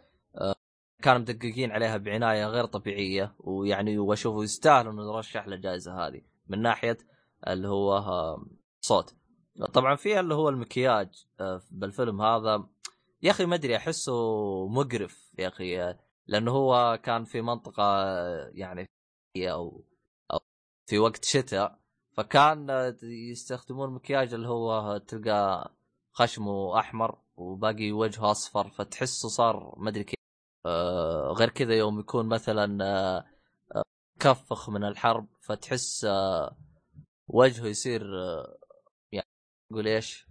كانوا 1.02 1.20
مدققين 1.20 1.72
عليها 1.72 1.96
بعناية 1.96 2.46
غير 2.46 2.64
طبيعية 2.64 3.34
ويعني 3.38 3.98
وأشوفه 3.98 4.44
يستاهل 4.44 4.88
إنه 4.88 5.14
يرشح 5.14 5.48
للجائزه 5.48 6.06
هذه 6.06 6.22
من 6.48 6.62
ناحية 6.62 6.98
اللي 7.46 7.68
هو 7.68 7.96
آه، 7.96 8.46
صوت. 8.80 9.14
طبعا 9.72 9.96
في 9.96 10.20
اللي 10.20 10.34
هو 10.34 10.48
المكياج 10.48 11.26
آه، 11.40 11.62
بالفيلم 11.70 12.22
هذا. 12.22 12.68
يا 13.22 13.30
أخي 13.30 13.46
ما 13.46 13.54
أدري 13.54 13.76
أحسه 13.76 14.12
مقرف 14.68 15.32
يا 15.38 15.48
أخي 15.48 15.82
آه، 15.82 15.98
لأنه 16.26 16.50
هو 16.50 17.00
كان 17.02 17.24
في 17.24 17.40
منطقة 17.42 18.06
يعني 18.52 18.86
أو 19.36 19.84
أو 20.32 20.38
في 20.86 20.98
وقت 20.98 21.24
شتاء 21.24 21.78
فكان 22.12 22.66
يستخدمون 23.02 23.94
مكياج 23.94 24.34
اللي 24.34 24.48
هو 24.48 24.98
تلقى 24.98 25.70
خشمه 26.12 26.78
أحمر 26.78 27.18
وباقي 27.36 27.92
وجهه 27.92 28.30
أصفر 28.30 28.68
فتحسه 28.70 29.28
صار 29.28 29.74
ما 29.78 29.90
أدري 29.90 30.04
كيف. 30.04 30.25
غير 31.32 31.48
كذا 31.48 31.74
يوم 31.74 32.00
يكون 32.00 32.28
مثلا 32.28 32.84
آه، 32.84 33.24
آه، 33.76 33.82
كفخ 34.20 34.70
من 34.70 34.84
الحرب 34.84 35.26
فتحس 35.40 36.04
آه، 36.04 36.56
وجهه 37.28 37.66
يصير 37.66 38.02
آه، 38.22 38.58
يعني 39.12 39.28
نقول 39.72 39.86
إيش؟ 39.88 40.28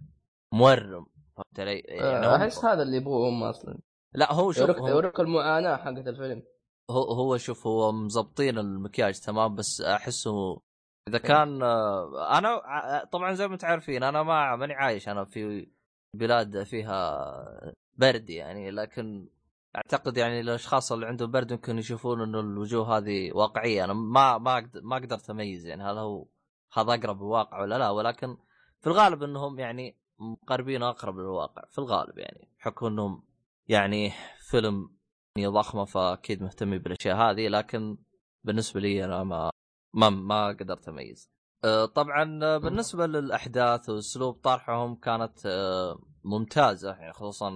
مورم. 0.54 1.06
فهمت 1.36 1.60
علي؟ 1.60 1.78
يعني 1.78 2.36
أحس 2.36 2.64
هذا 2.64 2.82
اللي 2.82 2.96
يبغوه 2.96 3.28
هم 3.28 3.42
أصلا. 3.42 3.78
لا 4.14 4.32
هو 4.32 4.52
شوف 4.52 4.60
يوريك 4.60 4.78
هو, 4.78 4.88
يوريك 4.88 5.20
المعاناة 5.20 5.76
حقت 5.76 6.06
الفيلم. 6.06 6.42
هو 6.90 7.02
هو 7.02 7.36
شوف 7.36 7.66
هو 7.66 7.92
مزبطين 7.92 8.58
المكياج 8.58 9.20
تمام 9.20 9.54
بس 9.54 9.80
أحسه 9.80 10.60
إذا 11.08 11.18
كان 11.18 11.62
آه، 11.62 12.38
أنا 12.38 13.04
طبعا 13.04 13.34
زي 13.34 13.48
ما 13.48 13.54
أنتم 13.54 13.66
عارفين 13.66 14.02
أنا 14.02 14.22
ما 14.22 14.56
ماني 14.56 14.74
عايش 14.74 15.08
أنا 15.08 15.24
في 15.24 15.68
بلاد 16.16 16.62
فيها 16.62 17.74
برد 17.96 18.30
يعني 18.30 18.70
لكن 18.70 19.28
أعتقد 19.76 20.16
يعني 20.16 20.40
الأشخاص 20.40 20.92
اللي 20.92 21.06
عندهم 21.06 21.30
برد 21.30 21.50
يمكن 21.50 21.78
يشوفون 21.78 22.22
إنه 22.22 22.40
الوجوه 22.40 22.96
هذه 22.98 23.32
واقعية 23.32 23.84
أنا 23.84 23.92
ما 23.92 24.38
ما 24.38 24.70
ما 24.82 24.96
قدرت 24.96 25.30
اميز 25.30 25.66
يعني 25.66 25.82
هل 25.82 25.98
هو 25.98 26.26
هذا 26.72 26.94
أقرب 26.94 27.22
للواقع 27.22 27.60
ولا 27.60 27.78
لا 27.78 27.90
ولكن 27.90 28.36
في 28.80 28.86
الغالب 28.86 29.22
إنهم 29.22 29.58
يعني 29.58 29.96
مقربين 30.18 30.82
أقرب 30.82 31.18
للواقع 31.18 31.62
في 31.70 31.78
الغالب 31.78 32.18
يعني 32.18 32.48
بحكم 32.58 32.86
إنهم 32.86 33.22
يعني 33.68 34.12
فيلم 34.50 34.96
ضخمه 35.38 35.84
فأكيد 35.84 36.42
مهتمين 36.42 36.78
بالأشياء 36.78 37.16
هذه 37.16 37.48
لكن 37.48 37.98
بالنسبة 38.44 38.80
لي 38.80 39.04
أنا 39.04 39.24
ما 39.24 39.50
ما 39.94 40.10
ما 40.10 40.48
قدرت 40.48 40.88
اميز. 40.88 41.30
أه، 41.64 41.86
طبعا 41.86 42.56
بالنسبة 42.58 43.06
للأحداث 43.06 43.88
واسلوب 43.88 44.34
طرحهم 44.34 44.94
كانت 44.94 45.46
أه، 45.46 45.98
ممتازة 46.24 46.90
يعني 46.90 47.12
خصوصا 47.12 47.50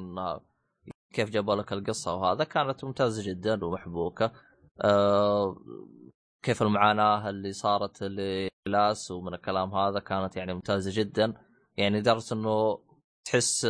كيف 1.12 1.30
جابوا 1.30 1.54
لك 1.54 1.72
القصة 1.72 2.14
وهذا 2.14 2.44
كانت 2.44 2.84
ممتازة 2.84 3.22
جدا 3.30 3.64
ومحبوكة. 3.64 4.32
أه، 4.84 5.56
كيف 6.42 6.62
المعاناة 6.62 7.30
اللي 7.30 7.52
صارت 7.52 8.02
لكلاس 8.02 9.10
ومن 9.10 9.34
الكلام 9.34 9.74
هذا 9.74 10.00
كانت 10.00 10.36
يعني 10.36 10.54
ممتازة 10.54 10.90
جدا 11.02 11.34
يعني 11.76 12.00
لدرجه 12.00 12.34
إنه 12.34 12.78
تحس 13.24 13.68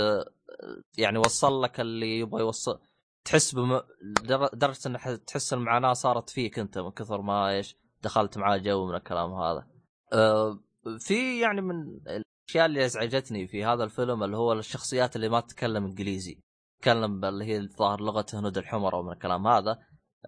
يعني 0.99 1.19
وصل 1.19 1.63
لك 1.63 1.81
اللي 1.81 2.19
يبغى 2.19 2.41
يوصل 2.41 2.81
تحس 3.25 3.55
بم... 3.55 3.81
در- 4.23 4.51
درجه 4.53 4.79
ان 4.87 4.99
ح- 4.99 5.15
تحس 5.15 5.53
المعاناة 5.53 5.93
صارت 5.93 6.31
فيك 6.31 6.59
أنت 6.59 6.79
من 6.79 6.91
كثر 6.91 7.21
ما 7.23 7.51
إيش 7.51 7.77
دخلت 8.03 8.39
معاه 8.39 8.57
جو 8.57 8.87
من 8.87 8.95
الكلام 8.95 9.33
هذا. 9.33 9.67
أه 10.13 10.59
في 10.99 11.41
يعني 11.41 11.61
من 11.61 11.75
الأشياء 11.97 12.67
اللي 12.67 12.85
أزعجتني 12.85 13.47
في 13.47 13.65
هذا 13.65 13.85
الفيلم 13.85 14.23
اللي 14.25 14.37
هو 14.37 14.53
الشخصيات 14.53 15.17
اللي 15.17 15.29
ما 15.29 15.41
تتكلم 15.41 15.85
إنجليزي. 15.85 16.41
تتكلم 16.81 17.25
اللي 17.25 17.45
هي 17.45 17.59
الظاهر 17.59 18.01
لغة 18.01 18.27
هنود 18.35 18.59
الحمر 18.59 18.95
ومن 18.95 19.13
الكلام 19.13 19.47
هذا. 19.47 19.79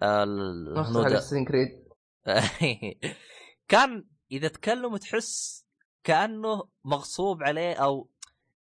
حق 0.01 0.07
الهنود 0.07 1.11
كريد 1.47 1.83
كان 3.71 4.05
إذا 4.31 4.47
تكلم 4.47 4.97
تحس 4.97 5.65
كأنه 6.03 6.63
مغصوب 6.85 7.43
عليه 7.43 7.73
أو 7.73 8.09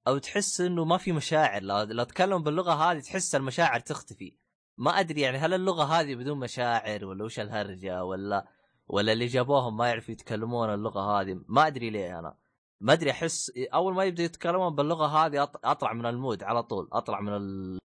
أو 0.06 0.18
تحس 0.18 0.60
إنه 0.60 0.84
ما 0.84 0.96
في 0.96 1.12
مشاعر. 1.12 1.62
لو, 1.62 1.82
لو 1.82 2.04
تكلم 2.04 2.42
باللغة 2.42 2.72
هذه 2.72 3.00
تحس 3.00 3.34
المشاعر 3.34 3.80
تختفي. 3.80 4.36
ما 4.78 5.00
أدري 5.00 5.20
يعني 5.20 5.38
هل 5.38 5.54
اللغة 5.54 5.84
هذه 5.84 6.14
بدون 6.14 6.38
مشاعر 6.38 7.04
ولا 7.04 7.24
وش 7.24 7.40
الهرجة 7.40 8.04
ولا 8.04 8.48
ولا 8.86 9.12
اللي 9.12 9.26
جابوهم 9.26 9.76
ما 9.76 9.88
يعرفوا 9.88 10.12
يتكلمون 10.12 10.74
اللغة 10.74 11.20
هذه 11.20 11.40
ما 11.48 11.66
أدري 11.66 11.90
ليه 11.90 12.18
أنا. 12.18 12.36
ما 12.82 12.92
أدري 12.92 13.10
أحس 13.10 13.52
أول 13.74 13.94
ما 13.94 14.04
يبدأ 14.04 14.22
يتكلمون 14.22 14.74
باللغة 14.74 15.06
هذه 15.06 15.42
أطلع 15.64 15.92
من 15.92 16.06
المود 16.06 16.42
على 16.42 16.62
طول 16.62 16.88
أطلع 16.92 17.20
من 17.20 17.32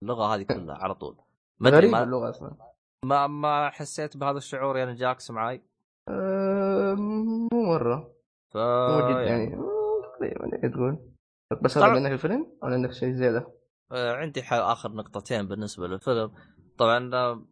اللغة 0.04 0.36
هذه 0.36 0.44
كلها 0.44 0.76
على 0.76 0.96
طول. 0.96 1.18
ما 1.60 1.70
أدري 1.70 1.92
ما, 1.92 2.04
اللغة 2.04 2.30
أصلا. 2.30 2.56
ما 3.06 3.28
ما 3.28 3.70
حسيت 3.70 4.18
بهذا 4.18 4.38
الشعور 4.38 4.78
يعني 4.78 4.94
جاكس 4.94 5.32
معي 5.32 5.62
أه، 6.10 6.94
مو 6.94 7.48
مرة. 7.54 8.16
ف 8.54 8.58
مو 8.58 9.00
يعني 9.00 9.56
تقريبا 10.20 10.64
إيه 10.64 10.72
تقول؟ 10.72 11.10
بس 11.62 11.78
هذا 11.78 11.86
عندك 11.86 12.12
الفيلم 12.12 12.58
ولا 12.64 12.74
عندك 12.74 12.92
شيء 12.92 13.12
زياده؟ 13.12 13.48
آه، 13.92 14.14
عندي 14.16 14.42
آخر 14.52 14.92
نقطتين 14.92 15.48
بالنسبة 15.48 15.88
للفيلم. 15.88 16.32
طبعا 16.78 17.16
آه، 17.16 17.46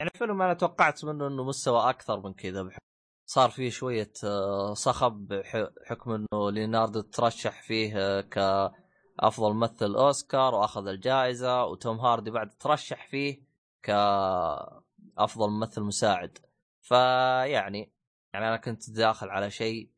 يعني 0.00 0.10
الفيلم 0.14 0.42
أنا 0.42 0.54
توقعت 0.54 1.04
منه 1.04 1.26
إنه 1.26 1.44
مستوى 1.44 1.90
أكثر 1.90 2.20
من 2.20 2.32
كذا 2.34 2.62
بح- 2.62 2.78
صار 3.26 3.50
فيه 3.50 3.70
شوية 3.70 4.12
آه، 4.24 4.74
صخب 4.74 5.28
بحكم 5.28 6.10
إنه 6.10 6.50
ليوناردو 6.50 7.00
ترشح 7.00 7.62
فيه 7.62 7.92
آه، 7.96 8.20
كأفضل 8.20 9.52
ممثل 9.52 9.94
أوسكار 9.94 10.54
وأخذ 10.54 10.86
الجائزة 10.86 11.64
وتوم 11.64 12.00
هاردي 12.00 12.30
بعد 12.30 12.50
ترشح 12.50 13.08
فيه 13.08 13.42
كأفضل 13.82 15.50
ممثل 15.50 15.82
مساعد 15.82 16.38
فيعني 16.80 17.92
يعني 18.34 18.48
أنا 18.48 18.56
كنت 18.56 18.90
داخل 18.90 19.28
على 19.28 19.50
شيء 19.50 19.90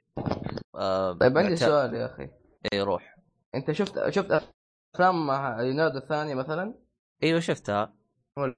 آه، 0.75 1.13
طيب 1.13 1.39
عندي 1.39 1.57
سؤال 1.57 1.95
يا 1.95 2.07
أخي 2.07 2.31
إي 2.73 2.83
روح 2.83 3.17
أنت 3.55 3.73
شفت 3.73 4.09
شفت 4.09 4.43
أفلام 4.95 5.31
ليوناردو 5.61 5.99
الثانية 5.99 6.35
مثلا؟ 6.35 6.75
إيوه 7.23 7.41
شفتها 7.41 7.95
ولا 8.37 8.55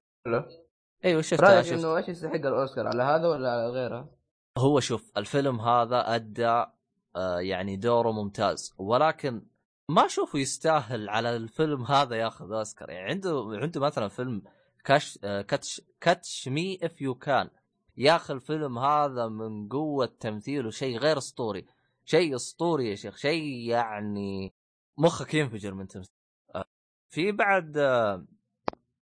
إيوه 1.04 1.22
شفتها 1.22 1.54
رأيك 1.54 1.64
شفت. 1.64 1.72
انه 1.72 1.96
إيش 1.96 2.08
يستحق 2.08 2.34
الأوسكار 2.34 2.86
على 2.86 3.02
هذا 3.02 3.28
ولا 3.28 3.50
على 3.52 3.68
غيره؟ 3.68 4.15
هو 4.58 4.80
شوف 4.80 5.12
الفيلم 5.16 5.60
هذا 5.60 6.14
أدى 6.14 6.64
آه، 7.16 7.40
يعني 7.40 7.76
دوره 7.76 8.12
ممتاز. 8.12 8.74
ولكن 8.78 9.46
ما 9.88 10.06
أشوفه 10.06 10.38
يستاهل 10.38 11.08
على 11.08 11.36
الفيلم 11.36 11.82
هذا 11.82 12.16
ياخذ 12.16 12.52
أوسكار. 12.52 12.90
يعني 12.90 13.10
عنده 13.10 13.44
عنده 13.62 13.80
مثلا 13.80 14.08
فيلم 14.08 14.42
Catch 14.84 15.18
آه، 15.24 15.42
Catch 15.42 15.82
Catch 16.00 16.48
Me 16.48 16.78
If 16.82 17.02
You 17.02 17.14
Can 17.14 17.50
يا 17.96 18.16
أخي 18.16 18.34
الفيلم 18.34 18.78
هذا 18.78 19.28
من 19.28 19.68
قوة 19.68 20.06
تمثيله 20.20 20.70
شيء 20.70 20.98
غير 20.98 21.18
أسطوري. 21.18 21.66
شيء 22.04 22.36
أسطوري 22.36 22.90
يا 22.90 22.94
شيخ. 22.94 23.16
شيء 23.16 23.70
يعني 23.70 24.54
مخك 24.98 25.34
ينفجر 25.34 25.74
من 25.74 25.86
تمثيل. 25.88 26.12
آه، 26.54 26.64
في 27.08 27.32
بعد 27.32 27.78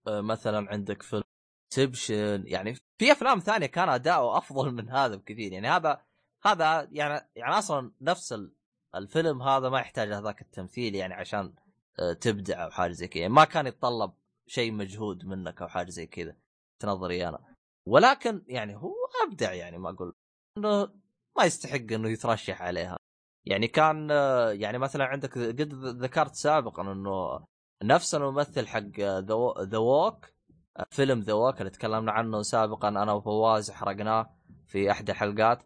مثلا 0.08 0.72
عندك 0.72 1.04
فيلم 1.04 1.24
Inception 1.70 2.44
يعني 2.48 2.76
في 2.98 3.12
أفلام 3.12 3.40
ثانية 3.40 3.66
كان 3.66 3.90
أداؤه 3.90 4.38
أفضل 4.38 4.72
من 4.72 4.90
هذا 4.90 5.16
بكثير. 5.16 5.52
يعني 5.54 5.68
هذا 5.68 6.02
هذا 6.46 6.88
يعني 6.92 7.30
يعني 7.36 7.58
أصلا 7.58 7.92
نفس 8.02 8.34
ال- 8.34 8.54
الفيلم 8.96 9.42
هذا 9.42 9.70
ما 9.70 9.80
يحتاج 9.80 10.14
هذاك 10.14 10.42
التمثيل 10.42 10.96
يعني 10.96 11.14
عشان 11.14 11.54
آه، 12.00 12.14
تبدع 12.14 12.66
أو 12.66 12.70
حاجة 12.70 12.92
زي 12.92 13.08
كذا. 13.08 13.22
يعني 13.22 13.34
ما 13.34 13.46
كان 13.46 13.68
يتطلب 13.68 14.12
شيء 14.48 14.72
مجهود 14.72 15.26
منك 15.26 15.62
أو 15.62 15.68
حاجة 15.68 15.90
زي 15.90 16.06
كذا 16.08 16.36
تنظري 16.80 17.28
أنا. 17.28 17.40
ولكن 17.86 18.42
يعني 18.48 18.76
هو 18.76 18.94
أبدع 19.28 19.54
يعني 19.54 19.78
ما 19.78 19.90
أقول 19.90 20.14
إنه 20.58 20.90
ما 21.38 21.44
يستحق 21.46 21.92
إنه 21.92 22.10
يترشح 22.10 22.62
عليها. 22.62 22.98
يعني 23.46 23.68
كان 23.68 24.10
يعني 24.60 24.78
مثلا 24.78 25.06
عندك 25.06 25.38
قد 25.38 25.74
ذكرت 26.04 26.36
سابقا 26.36 26.92
إنه 26.92 27.46
نفس 27.84 28.16
الممثل 28.16 28.68
حق 28.68 29.00
ذا 29.62 29.78
ووك 29.78 30.26
فيلم 30.90 31.20
ذا 31.20 31.34
ووك 31.34 31.60
اللي 31.60 31.70
تكلمنا 31.70 32.12
عنه 32.12 32.42
سابقا 32.42 32.88
أنا 32.88 33.14
وفواز 33.14 33.72
حرقناه 33.72 34.36
في 34.68 34.92
إحدى 34.92 35.12
الحلقات 35.12 35.64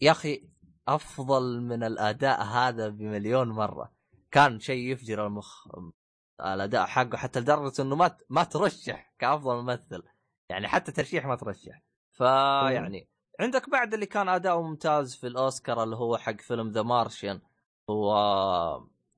يا 0.00 0.10
أخي 0.10 0.48
أفضل 0.88 1.60
من 1.60 1.82
الأداء 1.82 2.42
هذا 2.42 2.88
بمليون 2.88 3.48
مرة. 3.48 3.92
كان 4.30 4.60
شيء 4.60 4.92
يفجر 4.92 5.26
المخ 5.26 5.68
الأداء 6.40 6.86
حقه 6.86 7.16
حتى 7.16 7.40
لدرجة 7.40 7.82
إنه 7.82 7.96
ما 7.96 8.16
ما 8.30 8.44
ترشح 8.44 9.14
كأفضل 9.18 9.62
ممثل. 9.62 10.02
يعني 10.50 10.68
حتى 10.68 10.92
ترشيح 10.92 11.26
ما 11.26 11.36
ترشح. 11.36 11.82
فيعني 12.12 13.08
عندك 13.40 13.70
بعد 13.70 13.94
اللي 13.94 14.06
كان 14.06 14.28
اداؤه 14.28 14.62
ممتاز 14.62 15.14
في 15.14 15.26
الأوسكار 15.26 15.82
اللي 15.82 15.96
هو 15.96 16.16
حق 16.16 16.40
فيلم 16.40 16.70
The 16.70 16.82
Martian. 16.82 17.40
هو 17.90 18.14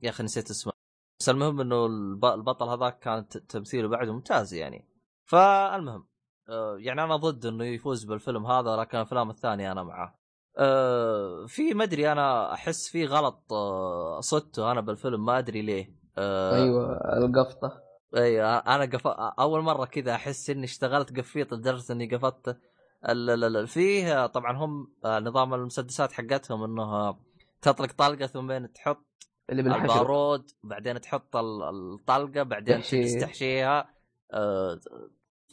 يا 0.02 0.10
أخي 0.10 0.22
نسيت 0.22 0.50
اسمه. 0.50 0.72
بس 1.20 1.28
المهم 1.28 1.60
إنه 1.60 1.86
البطل 2.34 2.68
هذاك 2.68 2.98
كان 2.98 3.28
تمثيله 3.28 3.88
بعده 3.88 4.12
ممتاز 4.12 4.54
يعني. 4.54 4.95
فالمهم 5.26 6.06
آه، 6.48 6.76
يعني 6.78 7.04
أنا 7.04 7.16
ضد 7.16 7.46
إنه 7.46 7.64
يفوز 7.64 8.04
بالفيلم 8.04 8.46
هذا 8.46 8.76
لكن 8.76 8.98
الأفلام 8.98 9.30
الثانية 9.30 9.72
أنا 9.72 9.82
معاه. 9.82 10.14
آه، 10.58 11.46
في 11.46 11.74
ما 11.74 11.84
أدري 11.84 12.12
أنا 12.12 12.52
أحس 12.52 12.88
في 12.88 13.06
غلط 13.06 13.52
آه، 13.52 14.20
صدته 14.20 14.72
أنا 14.72 14.80
بالفيلم 14.80 15.24
ما 15.24 15.38
أدري 15.38 15.62
ليه. 15.62 15.96
أيوه 16.18 16.92
القفطة. 17.18 17.82
أيوه 18.16 18.56
أنا 18.56 18.84
قف... 18.84 19.06
أول 19.40 19.60
مرة 19.60 19.84
كذا 19.84 20.14
أحس 20.14 20.50
إني 20.50 20.64
اشتغلت 20.64 21.18
قفيط 21.18 21.54
لدرجة 21.54 21.92
إني 21.92 22.14
قفطت 22.14 22.58
فيه 23.66 24.26
طبعا 24.26 24.56
هم 24.56 24.92
نظام 25.04 25.54
المسدسات 25.54 26.12
حقتهم 26.12 26.64
إنه 26.64 27.16
تطلق 27.62 27.92
طلقة 27.92 28.26
ثم 28.26 28.66
تحط 28.66 29.06
اللي 29.50 29.62
بالحشر 29.62 29.82
البارود 29.82 30.50
بعدين 30.62 31.00
تحط 31.00 31.36
الطلقة 31.36 32.42
بعدين 32.42 32.80
تستحشيها 32.80 33.88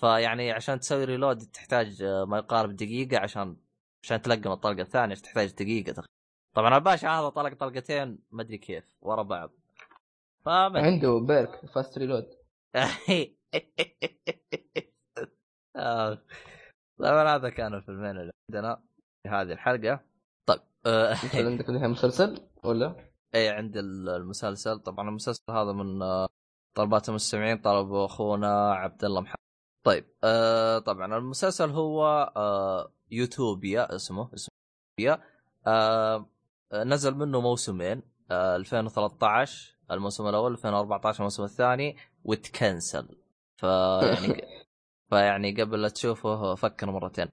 فيعني 0.04 0.52
عشان 0.52 0.80
تسوي 0.80 1.06
reload 1.06 1.38
تحتاج 1.38 2.04
ما 2.04 2.38
يقارب 2.38 2.76
دقيقة 2.76 3.20
عشان 3.20 3.58
عشان 4.04 4.22
تلقم 4.22 4.52
الطلقة 4.52 4.82
الثانية 4.82 5.16
تحتاج 5.16 5.52
دقيقة 5.52 5.92
تقريبا 5.92 6.14
طبعا 6.56 6.78
الباشا 6.78 7.08
هذا 7.08 7.30
طلق 7.30 7.54
طلقتين 7.54 8.20
ما 8.32 8.42
أدري 8.42 8.58
كيف 8.58 8.84
ورا 9.02 9.24
بعض. 9.24 9.52
فمن... 10.46 10.78
عنده 10.78 11.20
perk 11.20 11.66
fast 11.66 11.98
reload 11.98 12.26
طبعا 17.00 17.36
هذا 17.36 17.50
كان 17.50 17.74
الفيلمين 17.74 18.18
اللي 18.18 18.32
عندنا 18.50 18.84
في 19.24 19.30
هذه 19.30 19.52
الحلقة. 19.52 20.00
طيب 20.46 20.60
آه، 20.86 21.16
عندك 21.34 21.70
الحين 21.70 21.90
مسلسل 21.90 22.50
ولا؟ 22.64 22.96
اي 23.36 23.50
عندي 23.50 23.80
المسلسل. 23.80 24.80
طبعا 24.80 25.10
المسلسل 25.10 25.44
هذا 25.50 25.72
من 25.72 26.02
آه، 26.02 26.28
طلبات 26.78 27.10
المستمعين 27.10 27.58
طلبوا 27.58 28.06
أخونا 28.06 28.74
عبد 28.74 29.06
الله 29.06 29.22
محمد. 29.22 29.44
طيب 29.84 30.06
آه 30.24 30.80
طبعا 30.80 31.18
المسلسل 31.18 31.70
هو 31.70 32.06
آه 32.38 32.94
يوتوبيا 33.12 33.96
اسمه 33.96 34.30
اسمه 34.34 34.56
يوتوبيا 35.00 35.24
آه 35.68 36.30
نزل 36.74 37.16
منه 37.16 37.42
موسمين 37.42 38.02
آه 38.32 38.56
2013 38.56 39.78
الموسم 39.92 40.28
الأول 40.28 40.52
2014 40.52 41.20
الموسم 41.20 41.44
الثاني 41.44 41.98
وتكنسل 42.24 43.08
فيعني 43.58 44.42
فيعني 45.10 45.62
قبل 45.62 45.82
لا 45.82 45.90
تشوفه 45.90 46.56
فكر 46.56 46.92
مرتين. 46.92 47.28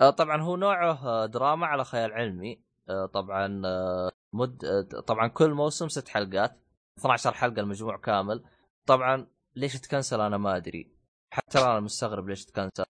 آه 0.00 0.10
طبعا 0.10 0.42
هو 0.42 0.56
نوعه 0.56 1.06
آه، 1.06 1.26
دراما 1.26 1.66
على 1.66 1.84
خيال 1.84 2.12
علمي. 2.12 2.60
آه 2.88 3.06
طبعا 3.06 3.62
آه 3.64 4.10
مد 4.32 4.64
آه 4.64 5.00
طبعا 5.00 5.28
كل 5.28 5.50
موسم 5.54 5.88
ست 5.88 6.08
حلقات 6.08 6.60
12 6.98 7.32
حلقة 7.32 7.60
المجموع 7.60 7.96
كامل. 7.96 8.44
طبعا 8.86 9.26
ليش 9.56 9.80
تكنسل 9.80 10.20
أنا 10.20 10.36
ما 10.36 10.56
أدري. 10.56 10.95
حتى 11.32 11.58
أنا 11.58 11.80
مستغرب 11.80 12.28
ليش 12.28 12.44
تكنسل 12.44 12.84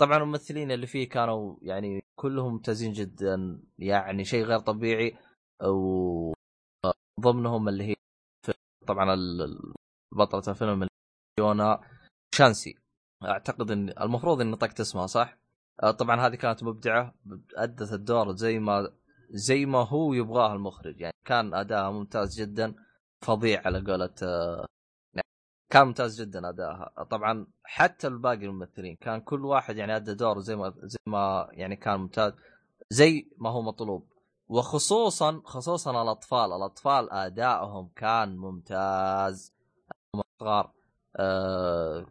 طبعا 0.00 0.16
الممثلين 0.18 0.70
اللي 0.70 0.86
فيه 0.86 1.08
كانوا 1.08 1.56
يعني 1.62 2.04
كلهم 2.14 2.52
ممتازين 2.52 2.92
جدا 2.92 3.62
يعني 3.78 4.24
شيء 4.24 4.44
غير 4.44 4.58
طبيعي 4.58 5.16
وضمنهم 7.18 7.68
اللي 7.68 7.84
هي 7.84 7.94
طبعا 8.86 9.16
بطلة 10.12 10.42
الفيلم 10.48 10.88
يونا 11.38 11.80
شانسي 12.34 12.78
أعتقد 13.24 13.70
ان 13.70 13.88
المفروض 14.00 14.40
ان 14.40 14.50
نطقت 14.50 14.80
اسمها 14.80 15.06
صح؟ 15.06 15.38
آه، 15.82 15.90
طبعا 15.90 16.26
هذه 16.26 16.34
كانت 16.34 16.62
مبدعة 16.62 17.14
أدت 17.56 17.92
الدور 17.92 18.36
زي 18.36 18.58
ما 18.58 18.92
زي 19.30 19.66
ما 19.66 19.78
هو 19.78 20.12
يبغاه 20.14 20.52
المخرج 20.52 21.00
يعني 21.00 21.14
كان 21.26 21.54
أداءها 21.54 21.90
ممتاز 21.90 22.40
جدا 22.40 22.74
فظيع 23.24 23.62
على 23.66 23.80
قولة 23.80 24.14
يعني 24.20 24.81
كان 25.72 25.86
ممتاز 25.86 26.20
جدا 26.20 26.48
أداءها. 26.48 27.04
طبعا 27.10 27.46
حتى 27.64 28.06
الباقي 28.06 28.44
الممثلين 28.44 28.96
كان 28.96 29.20
كل 29.20 29.44
واحد 29.44 29.76
يعني 29.76 29.96
أدى 29.96 30.14
دور 30.14 30.40
زي 30.40 30.56
ما 30.56 30.74
زي 30.82 30.98
ما 31.06 31.48
يعني 31.52 31.76
كان 31.76 32.00
ممتاز 32.00 32.32
زي 32.90 33.28
ما 33.38 33.50
هو 33.50 33.62
مطلوب. 33.62 34.06
وخصوصا 34.48 35.42
خصوصا 35.44 36.02
الأطفال. 36.02 36.52
الأطفال 36.52 37.12
أدائهم 37.12 37.90
كان 37.96 38.36
ممتاز. 38.36 39.52
صغار. 40.40 40.72
آه 41.16 42.06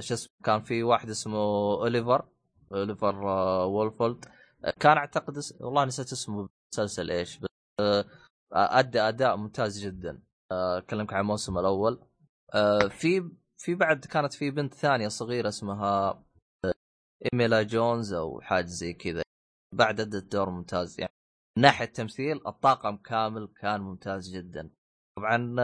شو 0.00 0.14
اسمه؟ 0.14 0.32
كان 0.44 0.62
في 0.62 0.82
واحد 0.82 1.08
اسمه 1.08 1.38
أوليفر. 1.74 2.24
أوليفر 2.72 3.28
آه 3.28 3.66
وولفولد. 3.66 4.24
كان 4.80 4.96
أعتقد 4.96 5.36
اس... 5.36 5.54
والله 5.60 5.84
نسيت 5.84 6.12
اسمه 6.12 6.48
مسلسل 6.72 7.10
إيش 7.10 7.38
بس 7.38 7.48
آه 7.80 8.04
أدى 8.52 9.00
أداء 9.00 9.36
ممتاز 9.36 9.78
جدا. 9.78 10.22
آه، 10.52 10.78
أكلمك 10.78 11.12
عن 11.12 11.20
الموسم 11.20 11.58
الأول. 11.58 12.00
آه 12.54 12.88
في 12.88 13.30
في 13.58 13.74
بعد 13.74 14.04
كانت 14.04 14.32
في 14.34 14.50
بنت 14.50 14.74
ثانية 14.74 15.08
صغيرة 15.08 15.48
اسمها 15.48 16.24
آه، 16.64 16.74
إيميلا 17.32 17.62
جونز 17.62 18.12
أو 18.12 18.40
حاجة 18.40 18.66
زي 18.66 18.92
كذا. 18.92 19.22
بعد 19.74 20.00
أدت 20.00 20.32
دور 20.32 20.50
ممتاز 20.50 21.00
يعني 21.00 21.12
من 21.56 21.62
ناحية 21.62 21.84
التمثيل 21.84 22.40
الطاقم 22.46 22.96
كامل 22.96 23.48
كان 23.60 23.80
ممتاز 23.80 24.36
جدا. 24.36 24.70
طبعا 25.16 25.54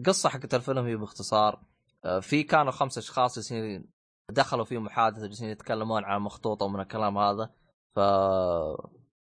القصة 0.00 0.28
حقت 0.28 0.54
الفيلم 0.54 0.86
هي 0.86 0.96
باختصار 0.96 1.62
آه، 2.04 2.20
في 2.20 2.42
كانوا 2.42 2.72
خمس 2.72 2.98
أشخاص 2.98 3.34
جالسين 3.34 3.90
دخلوا 4.30 4.64
في 4.64 4.78
محادثة 4.78 5.26
جالسين 5.26 5.48
يتكلمون 5.48 6.04
عن 6.04 6.20
مخطوطة 6.20 6.66
ومن 6.66 6.80
الكلام 6.80 7.18
هذا. 7.18 7.54
ف 7.94 8.00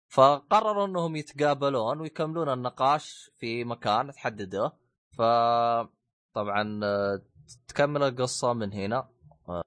فقرروا 0.09 0.85
إنهم 0.85 1.15
يتقابلون 1.15 2.01
ويكملون 2.01 2.49
النقاش 2.49 3.31
في 3.37 3.63
مكان 3.63 4.11
تحددوه 4.11 4.73
ف 5.17 5.21
طبعا 6.33 6.79
آه، 6.83 7.21
تكمل 7.67 8.03
القصة 8.03 8.53
من 8.53 8.73
هنا. 8.73 9.09
آه، 9.49 9.63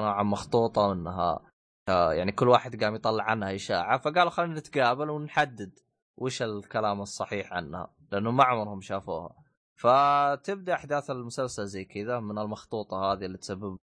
عن 0.00 0.26
مخطوطة 0.26 0.92
إنها 0.92 1.50
يعني 1.88 2.32
كل 2.32 2.48
واحد 2.48 2.84
قام 2.84 2.94
يطلع 2.94 3.24
عنها 3.24 3.54
إشاعة 3.54 3.98
فقالوا 3.98 4.30
خلينا 4.30 4.58
نتقابل 4.58 5.10
ونحدد 5.10 5.78
وش 6.16 6.42
الكلام 6.42 7.00
الصحيح 7.00 7.52
عنها 7.52 7.94
لأنه 8.12 8.30
ما 8.30 8.44
عمرهم 8.44 8.80
شافوها. 8.80 9.34
فتبدأ 9.76 10.74
أحداث 10.74 11.10
المسلسل 11.10 11.66
زي 11.66 11.84
كذا 11.84 12.20
من 12.20 12.38
المخطوطة 12.38 12.96
هذه 13.12 13.24
اللي 13.26 13.38
تسبب 13.38 13.78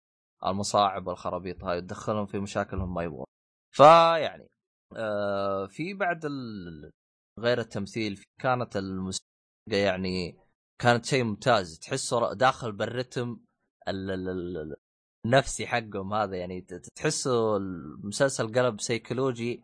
المصاعب 0.46 1.06
والخرابيط 1.06 1.64
هاي 1.64 1.80
تدخلهم 1.80 2.26
في 2.26 2.38
مشاكلهم 2.38 2.94
ما 2.94 3.02
يبغون. 3.02 3.26
فيعني 3.74 4.48
آه 4.96 5.66
في 5.66 5.94
بعد 5.94 6.26
غير 7.38 7.58
التمثيل 7.60 8.22
كانت 8.40 8.76
الموسيقى 8.76 9.26
يعني 9.70 10.38
كانت 10.78 11.04
شيء 11.04 11.24
ممتاز. 11.24 11.78
تحسه 11.78 12.32
داخل 12.32 12.72
بالرتم 12.72 13.38
النفسي 15.26 15.66
حقهم 15.66 16.14
هذا. 16.14 16.36
يعني 16.36 16.60
تحسه 16.96 17.56
المسلسل 17.56 18.52
قلب 18.54 18.80
سيكولوجي 18.80 19.62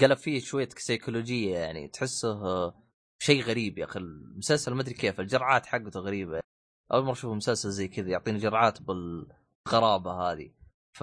قلب 0.00 0.16
فيه 0.16 0.40
شوية 0.40 0.68
سيكولوجيه 0.76 1.56
يعني. 1.58 1.88
تحسه 1.88 2.74
شيء 3.22 3.42
غريب 3.42 3.78
يا 3.78 3.84
أخي. 3.84 3.98
المسلسل 3.98 4.74
ما 4.74 4.80
أدري 4.80 4.94
كيف 4.94 5.20
الجرعات 5.20 5.66
حقته 5.66 6.00
غريبة. 6.00 6.40
أول 6.92 7.04
مرة 7.04 7.12
أشوف 7.12 7.32
مسلسل 7.32 7.70
زي 7.70 7.88
كذا 7.88 8.08
يعطيني 8.10 8.38
جرعات 8.38 8.78
بالغرابه 8.82 10.12
هذه. 10.12 10.50
ف 10.92 11.00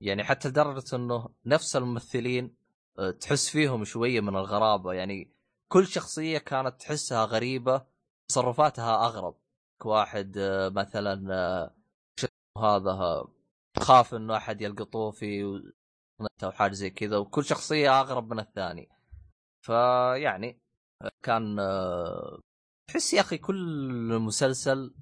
يعني 0.00 0.24
حتى 0.24 0.48
لدرجة 0.48 0.96
إنه 0.96 1.28
نفس 1.46 1.76
الممثلين 1.76 2.56
آه، 2.98 3.10
تحس 3.10 3.48
فيهم 3.48 3.84
شوية 3.84 4.20
من 4.20 4.36
الغرابة. 4.36 4.92
يعني 4.92 5.34
كل 5.68 5.86
شخصية 5.86 6.38
كانت 6.38 6.80
تحسها 6.80 7.24
غريبة 7.24 7.86
تصرفاتها 8.28 9.06
أغرب. 9.06 9.36
واحد 9.84 10.38
آه، 10.38 10.68
مثلا 10.68 11.34
آه، 11.34 11.74
هذا 12.58 13.24
خاف 13.78 14.14
إنه 14.14 14.36
أحد 14.36 14.60
يلقطوه 14.60 15.10
في 15.10 15.42
أو 16.44 16.50
حاجة 16.52 16.72
زي 16.72 16.90
كذا 16.90 17.16
وكل 17.16 17.44
شخصية 17.44 18.00
أغرب 18.00 18.32
من 18.32 18.40
الثاني. 18.40 18.88
فيعني 19.66 20.60
كان 21.22 21.56
تحس 22.90 23.14
يا 23.14 23.20
أخي 23.20 23.38
كل 23.38 24.18
مسلسل 24.18 24.94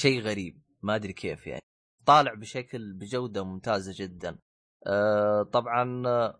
شيء 0.00 0.20
غريب. 0.20 0.62
ما 0.82 0.94
أدري 0.94 1.12
كيف 1.12 1.46
يعني. 1.46 1.62
طالع 2.06 2.34
بشكل 2.34 2.92
بجودة 2.92 3.44
ممتازة 3.44 3.92
جدا. 3.96 4.38
طبعا 5.52 6.02
آه، 6.06 6.38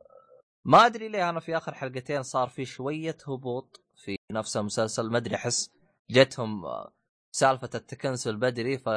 ما 0.65 0.87
أدري 0.87 1.09
ليه 1.09 1.31
أنا 1.31 1.41
في 1.41 1.57
آخر 1.57 1.75
حلقتين 1.75 2.23
صار 2.23 2.49
في 2.49 2.65
شوية 2.65 3.17
هبوط 3.29 3.85
في 3.97 4.17
نفس 4.33 4.57
المسلسل. 4.57 5.11
ما 5.11 5.19
أدري 5.19 5.35
أحس 5.35 5.71
جتهم 6.11 6.65
آه، 6.65 6.93
سالفة 7.33 7.71
التكنسل 7.75 8.37
بدري 8.37 8.79
ف 8.79 8.89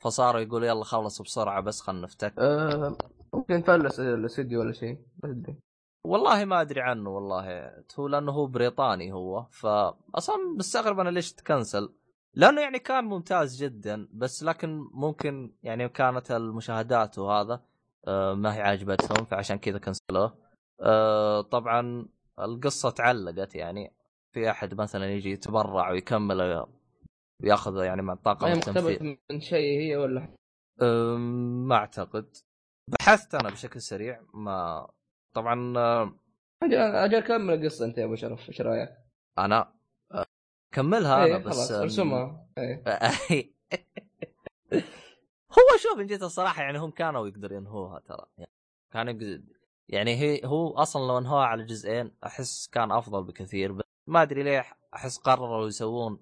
فصاروا 0.00 0.40
يقولوا 0.40 0.66
يلا 0.68 0.84
خلص 0.84 1.22
بسرعة 1.22 1.60
بس 1.60 1.80
خلنا 1.80 2.00
نفتك. 2.00 2.38
أه 2.38 2.96
ممكن 3.34 3.62
فلس 3.62 4.00
الاستديو 4.00 4.60
ولا 4.60 4.72
شيء 4.72 4.98
ما 5.22 5.30
أدري. 5.30 5.56
والله 6.04 6.44
ما 6.44 6.60
أدري 6.60 6.80
عنه 6.80 7.10
والله 7.10 7.72
هو 7.98 8.08
لأنه 8.08 8.32
هو 8.32 8.46
بريطاني 8.46 9.12
هو 9.12 9.46
فاصلا 9.50 10.36
مستغرب 10.56 11.00
أنا 11.00 11.08
ليش 11.10 11.32
تكنسل. 11.32 11.94
لأنه 12.34 12.60
يعني 12.60 12.78
كان 12.78 13.04
ممتاز 13.04 13.62
جدا 13.62 14.08
بس 14.12 14.42
لكن 14.42 14.88
ممكن 14.92 15.52
يعني 15.62 15.88
كانت 15.88 16.30
المشاهدات 16.30 17.18
وهذا 17.18 17.60
آه، 18.08 18.34
ما 18.34 18.54
هي 18.54 18.60
عاجبتهم 18.62 19.24
فعشان 19.24 19.58
كذا 19.58 19.78
كنسلوه. 19.78 20.34
آه، 20.80 21.40
طبعا 21.40 22.08
القصة 22.38 22.90
تعلقت 22.90 23.54
يعني. 23.54 23.92
في 24.32 24.50
أحد 24.50 24.74
مثلا 24.74 25.10
يجي 25.10 25.30
يتبرع 25.30 25.90
ويكمل 25.90 26.66
ويأخذ 27.42 27.84
يعني 27.84 28.02
مع 28.02 28.12
الطاقم 28.12 28.46
ما 28.46 28.52
هي 28.52 28.56
مقتبس 28.56 29.02
من 29.30 29.40
شيء 29.40 29.80
هي 29.80 29.96
ولا؟ 29.96 30.28
ما 31.58 31.74
أعتقد. 31.74 32.36
بحثت 32.88 33.34
أنا 33.34 33.50
بشكل 33.50 33.80
سريع 33.80 34.22
ما 34.34 34.88
طبعا 35.34 35.74
أجل 37.04 37.20
كمل 37.20 37.54
القصة 37.54 37.84
أنت 37.84 37.98
يا 37.98 38.04
أبو 38.04 38.14
شرف 38.14 38.48
إيش 38.48 38.60
رأيك؟ 38.60 38.90
أنا 39.38 39.72
كملها 40.74 41.24
إيه 41.24 41.36
أنا 41.36 41.44
بس 41.44 41.54
خلاص 41.56 41.72
ارسمها 41.72 42.48
إيه. 42.58 42.84
هو 45.58 45.76
شوف 45.78 46.00
ان 46.00 46.06
جيت 46.06 46.22
الصراحة 46.22 46.62
يعني 46.62 46.78
هم 46.78 46.90
كانوا 46.90 47.28
يقدروا 47.28 47.58
ينهوها 47.58 48.00
ترى. 48.00 48.26
يعني 48.38 48.52
كانوا 48.92 49.12
يقدر 49.12 49.42
يعني 49.88 50.16
هي 50.16 50.40
هو 50.44 50.70
أصلا 50.70 51.06
لو 51.06 51.18
انهوها 51.18 51.44
على 51.44 51.64
جزئين 51.64 52.10
أحس 52.26 52.68
كان 52.68 52.92
أفضل 52.92 53.24
بكثير. 53.24 53.72
بس 53.72 53.84
ما 54.08 54.22
أدري 54.22 54.42
ليه 54.42 54.64
أحس 54.94 55.18
قرروا 55.18 55.68
يسوون 55.68 56.20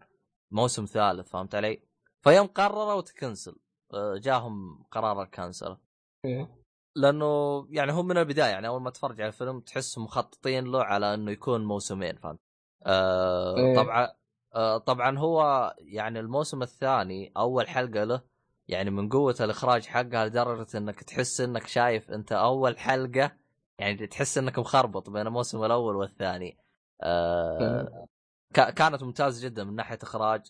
موسم 0.51 0.85
ثالث 0.85 1.29
فهمت 1.29 1.55
علي؟ 1.55 1.81
فيوم 2.23 2.47
قرروا 2.47 3.01
تكنسل 3.01 3.57
آه، 3.95 4.17
جاهم 4.17 4.85
قرار 4.91 5.23
الكنسل 5.23 5.77
إيه. 6.25 6.49
لأنه 6.97 7.67
يعني 7.71 7.93
هم 7.93 8.07
من 8.07 8.19
البداية 8.19 8.51
يعني 8.51 8.69
أول 8.69 8.83
ما 8.83 8.91
تفرج 8.91 9.21
على 9.21 9.29
الفيلم 9.29 9.61
تحس 9.61 9.99
مخططين 9.99 10.65
له 10.65 10.85
على 10.85 11.15
إنه 11.15 11.31
يكون 11.31 11.65
موسمين 11.65 12.17
فهمت؟ 12.17 12.41
آه 12.87 13.57
إيه. 13.57 13.77
طبعا 13.77 14.13
آه 14.55 14.79
طبعا 14.79 15.19
هو 15.19 15.75
يعني 15.79 16.21
الموسم 16.21 16.63
الثاني 16.63 17.33
أول 17.37 17.69
حلقة 17.69 18.05
له 18.05 18.23
يعني 18.69 18.91
من 18.91 19.09
قوة 19.09 19.37
الإخراج 19.41 19.87
حقها 19.87 20.27
لدرجة 20.27 20.79
إنك 20.79 21.03
تحس 21.03 21.41
إنك 21.41 21.67
شايف 21.67 22.11
أنت 22.11 22.33
أول 22.33 22.79
حلقة 22.79 23.33
يعني 23.79 24.07
تحس 24.07 24.39
إنك 24.39 24.59
مخربط 24.59 25.11
بين 25.11 25.27
الموسم 25.27 25.65
الأول 25.65 25.97
والثاني 25.97 26.59
آه. 27.03 28.07
كا- 28.55 28.71
كانت 28.71 29.03
ممتازة 29.03 29.45
جدا 29.49 29.65
من 29.65 29.75
ناحية 29.77 29.99
إخراج. 30.03 30.47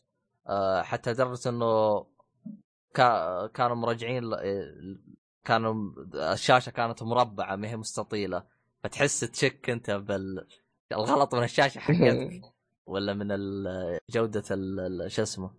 آه 0.47 0.83
حتى 0.83 1.13
لدرجة 1.13 1.49
إنه 1.49 2.07
كا- 2.95 3.47
كانوا 3.47 3.77
مراجعين 3.77 4.23
كانوا 5.45 5.75
الشاشة 6.33 6.71
كانت 6.71 7.03
مربعة 7.03 7.57
ما 7.57 7.69
هي 7.69 7.77
مستطيلة. 7.77 8.47
فتحس 8.85 9.21
تشك 9.21 9.71
أنت 9.71 9.91
بال 9.91 10.47
الغلط 10.93 11.35
من 11.35 11.43
الشاشة 11.43 11.79
حقتك 11.79 12.43
ولا 12.87 13.15
من 13.15 13.29
جودة 14.11 14.43
ال- 14.51 15.11
شو 15.13 15.23
اسمه 15.23 15.51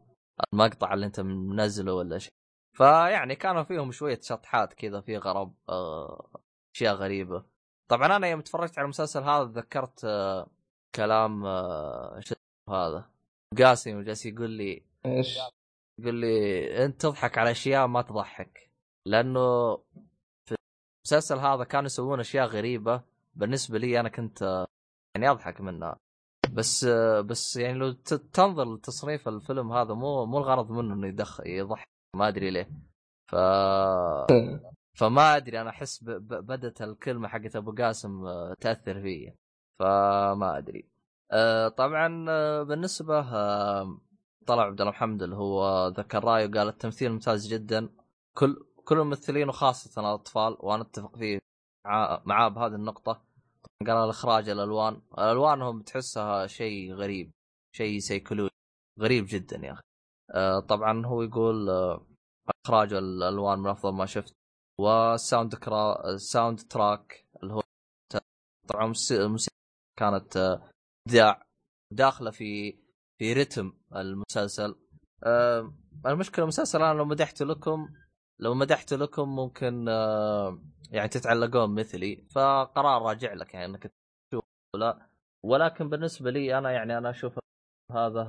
المقطع 0.53 0.93
اللي 0.93 1.05
أنت 1.05 1.19
منزله 1.19 1.93
ولا 1.93 2.17
شيء. 2.17 2.31
فيعني 2.77 3.35
كانوا 3.35 3.63
فيهم 3.63 3.91
شوية 3.91 4.19
شطحات 4.23 4.73
كذا 4.73 5.01
في 5.01 5.17
غرب 5.17 5.53
آه، 5.69 6.29
أشياء 6.75 6.95
غريبة. 6.95 7.43
طبعا 7.87 8.15
أنا 8.15 8.27
يوم 8.27 8.41
تفرجت 8.41 8.77
على 8.77 8.83
المسلسل 8.85 9.23
هذا 9.23 9.45
تذكرت 9.45 10.05
آه، 10.05 10.47
كلام 10.95 11.45
آه، 11.45 12.19
شو 12.19 12.35
هذا. 12.69 13.09
قاسم 13.57 14.01
جالس 14.01 14.25
يقول 14.25 14.49
لي 14.49 14.83
إيش؟ 15.05 15.37
يقول 15.99 16.15
لي 16.15 16.85
أنت 16.85 17.01
تضحك 17.01 17.37
على 17.37 17.51
أشياء 17.51 17.87
ما 17.87 18.01
تضحك. 18.01 18.69
لأنه 19.07 19.75
في 20.45 20.55
المسلسل 21.05 21.37
هذا 21.39 21.63
كانوا 21.63 21.85
يسوون 21.85 22.19
أشياء 22.19 22.45
غريبة 22.47 23.03
بالنسبة 23.35 23.77
لي 23.77 23.99
أنا 23.99 24.09
كنت 24.09 24.43
آه، 24.43 24.67
يعني 25.15 25.29
أضحك 25.29 25.61
منها. 25.61 25.97
بس 26.53 26.83
آه، 26.83 27.21
بس 27.21 27.55
يعني 27.57 27.77
لو 27.77 27.91
تنظر 28.33 28.73
لتصنيف 28.75 29.27
الفيلم 29.27 29.71
هذا 29.71 29.93
مو 29.93 30.25
مو 30.25 30.37
الغرض 30.37 30.71
منه 30.71 30.93
إنه 30.93 31.07
يدخ 31.07 31.41
يضحك 31.45 31.87
ما 32.15 32.27
أدري 32.27 32.49
ليه. 32.49 32.69
ف 33.31 33.35
فما 34.97 35.35
أدري 35.35 35.61
أنا 35.61 35.69
أحس. 35.69 36.03
بدت 36.03 36.81
الكلمة 36.81 37.27
حقت 37.27 37.55
أبو 37.55 37.71
قاسم 37.71 38.23
تأثر 38.53 39.01
فيا. 39.01 39.35
فما 39.79 40.57
أدري. 40.57 40.89
آه، 41.31 41.67
طبعا 41.67 42.25
آه، 42.29 42.63
بالنسبة 42.63 43.21
طلع 44.47 44.63
عبد 44.63 44.81
الله 44.81 44.91
محمد 44.91 45.23
اللي 45.23 45.35
هو 45.35 45.87
ذكر 45.87 46.23
رأيه 46.23 46.47
وقال 46.47 46.67
التمثيل 46.67 47.11
ممتاز 47.11 47.47
جدا. 47.47 47.89
كل 48.37 48.65
كل 48.85 48.99
الممثلين 48.99 49.49
وخاصة 49.49 50.01
الأطفال 50.01 50.57
وأنا 50.59 50.81
أتفق 50.83 51.15
فيه 51.17 51.39
مع- 51.85 52.21
معاه 52.25 52.47
بهذه 52.49 52.75
النقطة. 52.75 53.23
قال 53.87 53.97
الإخراج 53.97 54.49
الألوان 54.49 55.01
الالوانهم 55.17 55.81
تحسها 55.81 56.47
شيء 56.47 56.93
غريب 56.93 57.31
شيء 57.75 57.99
سيكولوجي 57.99 58.51
غريب 58.99 59.25
جدا 59.29 59.57
يا 59.65 59.73
أخي. 59.73 59.81
آه، 60.31 60.59
طبعا 60.59 61.05
هو 61.05 61.21
يقول 61.21 61.69
إخراج 62.65 62.93
الألوان 62.93 63.59
من 63.59 63.69
أفضل 63.69 63.93
ما 63.93 64.05
شفت. 64.05 64.33
وال 64.79 65.01
sound 65.01 65.55
tra... 65.55 66.09
ال 66.09 66.18
sound 66.18 66.59
track 66.59 67.25
اللي 67.43 67.53
هو 67.53 67.61
طبعا 68.67 68.93
الموسيقى 69.11 69.56
كانت 69.97 70.37
آه، 70.37 70.69
ابداع 71.07 71.43
داخلة 71.91 72.31
في 72.31 72.79
في 73.19 73.33
رتم 73.33 73.73
المسلسل. 73.95 74.75
آه، 75.23 75.73
المشكلة 76.05 76.43
المسلسل 76.43 76.81
أنا 76.81 76.93
لو 76.97 77.05
مدحت 77.05 77.41
لكم 77.41 77.89
لو 78.39 78.53
مدحت 78.53 78.93
لكم 78.93 79.35
ممكن 79.35 79.89
آه، 79.89 80.61
يعني 80.91 81.09
تتعلقون 81.09 81.75
مثلي 81.75 82.27
فقرار 82.35 83.01
راجع 83.01 83.33
لك 83.33 83.53
يعني 83.53 83.65
إنك 83.65 83.91
تشوف 84.31 84.43
لا 84.75 85.09
ولكن 85.45 85.89
بالنسبة 85.89 86.31
لي 86.31 86.57
أنا 86.57 86.71
يعني 86.71 86.97
أنا 86.97 87.09
أشوف 87.09 87.39
هذا 87.91 88.21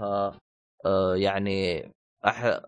آه، 0.86 1.16
يعني 1.16 1.90
أح... 2.26 2.60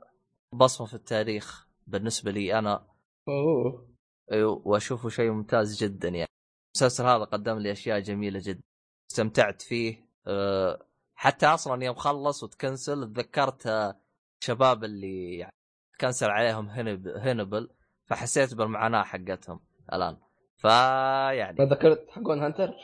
بصمة 0.53 0.87
في 0.87 0.95
التاريخ 0.95 1.69
بالنسبة 1.87 2.31
لي 2.31 2.59
أنا. 2.59 2.87
أوه. 3.29 3.89
أيوه، 4.33 4.63
وأشوفه 4.65 5.09
شيء 5.09 5.31
ممتاز 5.31 5.85
جدا 5.85 6.09
يعني. 6.09 6.31
المسلسل 6.77 7.05
هذا 7.05 7.25
قدم 7.25 7.59
لي 7.59 7.73
أشياء 7.73 8.01
جميلة 8.01 8.41
جدا. 8.45 8.63
استمتعت 9.11 9.62
فيه. 9.62 10.07
أه، 10.27 10.87
حتى 11.15 11.47
أصلا 11.47 11.85
يوم 11.85 11.95
خلص 11.95 12.43
وتكنسل 12.43 13.12
تذكرت 13.12 13.66
آه، 13.66 14.01
شباب 14.41 14.85
اللي 14.85 15.39
يعني 15.39 15.53
كنسل 16.01 16.31
عليهم 16.31 16.69
هنب 16.69 17.09
هنبل 17.09 17.70
فحسيت 18.07 18.55
بالمعاناة 18.55 19.03
حقتهم 19.03 19.61
الآن. 19.93 20.16
فيعني 20.57 21.57
ما 21.59 21.65
ذكرت 21.65 22.11
حقون 22.11 22.43
Hunter؟ 22.43 22.75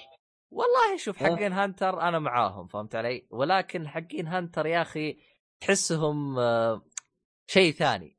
والله 0.51 0.97
شوف 0.97 1.23
آه. 1.23 1.27
حقين 1.37 1.53
Hunter 1.53 2.01
أنا 2.01 2.19
معاهم 2.19 2.67
فهمت 2.67 2.95
علي؟ 2.97 3.27
ولكن 3.31 3.89
حقين 3.89 4.27
Hunter 4.27 4.67
يا 4.67 4.83
أخي 4.83 5.19
تحسهم 5.61 6.39
آه، 6.39 6.83
شيء 7.47 7.73
ثاني. 7.73 8.17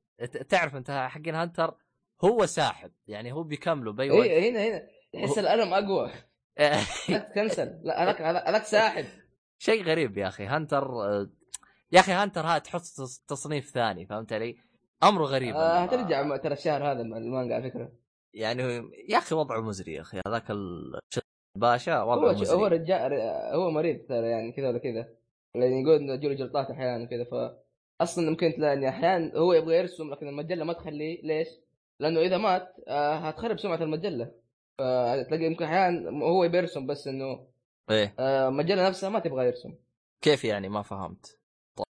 تعرف 0.49 0.75
أنت 0.75 1.07
حقين 1.09 1.35
Hunter 1.35 1.75
هو 2.23 2.45
ساحب 2.45 2.91
يعني 3.07 3.31
هو 3.31 3.43
بيكملوا 3.43 3.93
بأي 3.93 4.11
وقت 4.11 4.29
اي 4.29 4.51
هنا 4.51 4.63
هنا. 4.67 4.87
تحس 5.13 5.37
الألم 5.37 5.73
أقوى. 5.73 6.11
لا 6.59 7.17
تكنسل 7.19 7.79
لا 7.83 8.03
هذاك 8.03 8.21
هذاك 8.21 8.63
ساحب. 8.63 9.05
شيء 9.59 9.83
غريب 9.83 10.17
يا 10.17 10.27
أخي. 10.27 10.45
Hunter 10.45 10.85
آه، 11.03 11.29
يا 11.91 11.99
أخي 11.99 12.11
Hunter 12.11 12.41
ها 12.45 12.57
تحط 12.57 12.81
تص- 12.81 13.25
تصنيف 13.27 13.69
ثاني 13.69 14.05
فهمت 14.05 14.33
علي؟ 14.33 14.55
أمره 15.03 15.23
غريب 15.25 15.55
آه 15.55 15.77
هترجع 15.77 16.37
ترى 16.37 16.53
الشهر 16.53 16.91
هذا 16.91 17.01
المانجا 17.01 17.55
على 17.55 17.71
فكرة. 17.71 17.91
يعني 18.33 18.63
يا 19.09 19.17
أخي 19.17 19.35
وضعه 19.35 19.61
مزري 19.61 19.93
يا 19.93 20.01
أخي. 20.01 20.21
هذاك 20.27 20.51
ال- 20.51 20.99
الباشا 21.55 22.01
وضعه 22.01 22.21
هو 22.23 22.27
هو 22.29 22.33
مزري 22.41 22.63
رجال 22.77 23.13
هو 23.53 23.71
مريض 23.71 23.99
ترى 24.09 24.27
يعني 24.27 24.51
كذا 24.51 24.67
ولا 24.69 24.77
كذا. 24.77 25.07
لأن 25.55 25.71
يقول 25.73 25.95
إنه 25.95 26.13
يجوا 26.13 26.29
له 26.29 26.35
جلطات 26.35 26.71
أحيانا 26.71 27.05
كذا 27.05 27.23
ف 27.23 27.51
أصلا 28.01 28.29
ممكن 28.29 28.53
تلاقي 28.53 28.73
ان 28.73 28.83
أحيانا 28.83 29.31
هو 29.37 29.53
يبغى 29.53 29.75
يرسم 29.77 30.11
لكن 30.11 30.27
المجلة 30.27 30.63
ما 30.63 30.73
تخليه. 30.73 31.21
ليش؟ 31.23 31.47
لأنه 31.99 32.19
إذا 32.19 32.37
مات 32.37 32.75
آه 32.87 33.15
هتخرب 33.15 33.59
سمعة 33.59 33.83
المجلة. 33.83 34.31
فتلاقي 34.77 35.45
يمكن 35.45 35.65
أحيانا 35.65 36.25
هو 36.25 36.43
يرسم 36.43 36.87
بس 36.87 37.07
إنه 37.07 37.47
إيه. 37.89 38.15
آه 38.19 38.47
المجله 38.47 38.87
نفسها 38.87 39.09
ما 39.09 39.19
تبغى 39.19 39.45
يرسم. 39.45 39.73
كيف 40.21 40.43
يعني؟ 40.43 40.69
ما 40.69 40.81
فهمت. 40.81 41.39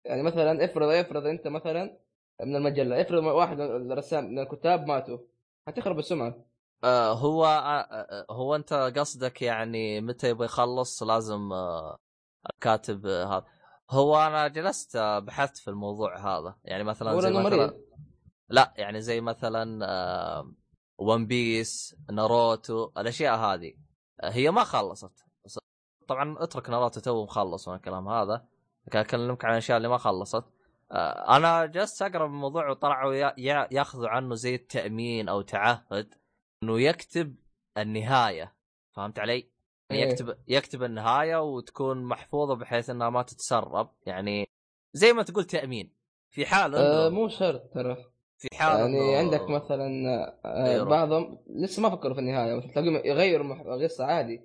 يعني 0.05 0.23
مثلا 0.23 0.65
افرض 0.65 0.89
افرض 0.89 1.27
أنت 1.27 1.49
مثلا 1.49 1.99
من 2.43 2.57
المجلة 2.57 3.01
افرض 3.01 3.25
واحد 3.25 3.61
من 3.61 3.93
الرسام 3.93 4.25
من 4.25 4.39
الكتاب 4.39 4.87
ماتوا 4.87 5.19
هتخرب 5.69 5.99
السمعة. 5.99 6.35
آه 6.85 7.13
هو 7.13 7.45
آه 7.45 7.81
آه 7.81 8.27
هو 8.31 8.57
أنت 8.57 8.93
قصدك 8.97 9.43
يعني 9.43 10.01
متى 10.01 10.29
يبغى 10.29 10.45
يخلص 10.45 11.03
لازم 11.03 11.53
آه 11.53 11.99
الكاتب 12.55 13.07
آه 13.07 13.25
هذا. 13.25 13.45
هو 13.91 14.17
أنا 14.17 14.49
جلست 14.49 14.97
آه 14.97 15.19
بحثت 15.19 15.57
في 15.57 15.69
الموضوع 15.69 16.19
هذا. 16.19 16.57
يعني 16.65 16.85
مثلا 16.85 17.21
زي 17.21 17.31
مثلا 17.31 17.43
مريض. 17.43 17.75
لا 18.49 18.75
يعني 18.77 19.01
زي 19.01 19.21
مثلا 19.21 19.87
آه 19.87 20.53
ون 21.03 21.27
بيس 21.27 21.97
ناروتو 22.11 22.91
الأشياء 22.99 23.37
هذه. 23.37 23.75
آه 24.21 24.31
هي 24.31 24.51
ما 24.51 24.65
خلصت. 24.65 25.27
طبعا 26.09 26.37
اترك 26.39 26.71
ناروتو 26.71 27.01
تو 27.01 27.25
مخلص 27.25 27.69
من 27.69 27.75
الكلام 27.75 28.09
هذا. 28.09 28.47
لكن 28.87 28.99
أكلمك 28.99 29.45
عن 29.45 29.53
الاشياء 29.53 29.77
اللي 29.77 29.89
ما 29.89 29.99
خلصت. 29.99 30.45
آه 30.93 31.37
أنا 31.37 31.67
جلست 31.67 32.03
أقرأ 32.03 32.27
الموضوع 32.27 32.71
وطلعوا 32.71 33.15
ياخذوا 33.73 34.09
عنه 34.09 34.35
زي 34.35 34.55
التأمين 34.55 35.29
أو 35.29 35.41
تعهد 35.41 36.15
إنه 36.63 36.81
يكتب 36.81 37.37
النهاية. 37.79 38.55
فهمت 38.91 39.19
علي؟ 39.19 39.49
يعني 39.91 40.03
إيه. 40.03 40.11
يكتب 40.11 40.39
يكتب 40.49 40.83
النهاية 40.83 41.43
وتكون 41.43 42.05
محفوظة 42.05 42.55
بحيث 42.55 42.91
إنها 42.91 43.11
ما 43.11 43.23
تتسرب. 43.23 43.91
يعني 44.07 44.49
زي 44.93 45.13
ما 45.13 45.23
تقول 45.23 45.45
تأمين. 45.45 45.93
في 46.31 46.47
حال 46.47 46.75
أه 46.75 47.09
مو 47.09 47.29
شرط 47.29 47.63
ترى. 47.75 48.12
في 48.43 48.49
حال 48.55 48.81
يعني 48.81 49.17
عندك 49.17 49.51
مثلا 49.51 50.17
آه 50.45 50.83
بعضهم 50.83 51.39
لسه 51.47 51.83
ما 51.83 51.91
فكروا 51.91 52.15
في 52.15 52.21
النهاية 52.21 52.61
تلاقيهم 52.61 52.97
يغيروا 52.97 53.83
قصة 53.85 54.05
عادي. 54.05 54.43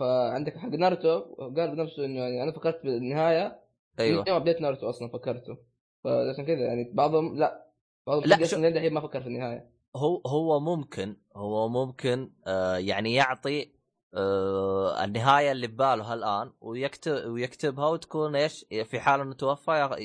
فعندك 0.00 0.56
حق 0.56 0.68
ناروتو 0.68 1.20
قال 1.38 1.76
بنفسه 1.76 2.04
إنه 2.04 2.20
يعني 2.20 2.42
أنا 2.42 2.52
فكرت 2.52 2.82
بالنهايه 2.84 3.60
أيوه. 4.00 4.24
يوم 4.28 4.38
بديت 4.38 4.60
ناروتو 4.60 4.88
أصلا 4.88 5.08
فكرته. 5.08 5.56
فعشان 6.04 6.44
كذا 6.46 6.60
يعني 6.60 6.90
بعضهم 6.92 7.38
لا 7.38 7.66
بعضهم 8.06 8.24
لا 8.24 8.46
شو... 8.46 8.56
الحين 8.56 8.92
ما 8.92 9.00
فكر 9.00 9.20
في 9.20 9.26
النهاية. 9.26 9.70
هو 9.96 10.22
هو 10.26 10.60
ممكن 10.60 11.16
هو 11.36 11.68
ممكن 11.68 12.30
آه 12.46 12.76
يعني 12.76 13.14
يعطي 13.14 13.72
آه 14.14 15.04
النهاية 15.04 15.52
اللي 15.52 15.66
بباله 15.66 16.14
الان 16.14 16.52
ويكتب 16.60 17.30
ويكتبها 17.30 17.88
وتكون 17.88 18.36
إيش 18.36 18.66
في 18.84 19.00
حال 19.00 19.20
إنه 19.20 19.34
توفى 19.34 19.96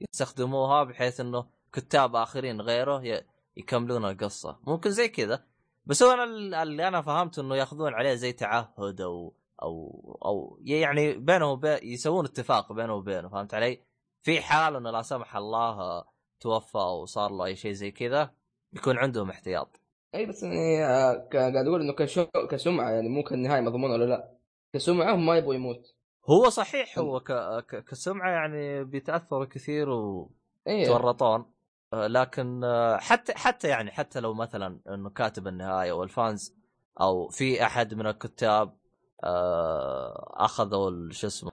يستخدموها 0.00 0.84
بحيث 0.84 1.20
إنه 1.20 1.55
كتاب 1.76 2.16
آخرين 2.16 2.60
غيره 2.60 3.22
يكملون 3.56 4.04
القصة. 4.04 4.58
ممكن 4.66 4.90
زي 4.90 5.08
كذا. 5.08 5.44
بس 5.86 6.02
هو 6.02 6.10
أنا 6.10 6.24
اللي 6.62 6.88
أنا 6.88 7.02
فهمت 7.02 7.38
إنه 7.38 7.56
ياخذون 7.56 7.94
عليه 7.94 8.14
زي 8.14 8.32
تعهد 8.32 9.00
أو 9.00 9.34
أو 9.62 10.18
أو 10.24 10.58
يعني 10.62 11.12
بينه 11.12 11.52
وبين 11.52 11.78
يسوون 11.82 12.24
اتفاق 12.24 12.72
بينه 12.72 12.94
وبينه 12.94 13.28
فهمت 13.28 13.54
علي؟ 13.54 13.80
في 14.22 14.40
حال 14.40 14.76
إنه 14.76 14.90
لا 14.90 15.02
سمح 15.02 15.36
الله 15.36 16.04
توفى 16.40 16.78
أو 16.78 17.04
صار 17.04 17.30
له 17.30 17.44
أي 17.44 17.56
شيء 17.56 17.72
زي 17.72 17.90
كذا 17.90 18.30
يكون 18.72 18.98
عندهم 18.98 19.30
احتياط. 19.30 19.80
أي 20.14 20.26
بس 20.26 20.42
يعني 20.42 20.84
قاعد 21.32 21.56
أقول 21.66 21.80
إنه 21.80 21.92
كشو 21.92 22.26
كسمعة 22.50 22.90
يعني 22.90 23.08
مو 23.08 23.22
كالنهاية 23.22 23.60
مضمونة 23.60 23.94
ولا 23.94 24.04
لا. 24.04 24.36
كسمعة 24.72 25.14
هم 25.14 25.26
ما 25.26 25.36
يبغوا 25.36 25.54
يموت. 25.54 25.94
هو 26.30 26.48
صحيح 26.48 26.98
هو 26.98 27.20
ك... 27.20 27.32
ك... 27.68 27.84
كسمعة 27.84 28.30
يعني 28.30 28.84
بيتأثروا 28.84 29.44
كثير 29.44 29.88
ويتورطون 29.90 31.40
أيه. 31.40 31.55
لكن 31.92 32.64
آه، 32.64 32.96
حتى 32.96 33.34
حتى 33.34 33.68
يعني 33.68 33.90
حتى 33.90 34.20
لو 34.20 34.34
مثلا 34.34 34.80
إنه 34.88 35.10
كاتب 35.10 35.46
النهاية 35.46 35.92
والفانز 35.92 36.54
أو 37.00 37.28
في 37.28 37.62
أحد 37.62 37.94
من 37.94 38.06
الكتاب 38.06 38.76
آه، 39.24 40.32
أخذوا 40.36 41.10
شو 41.10 41.26
اسمه 41.26 41.50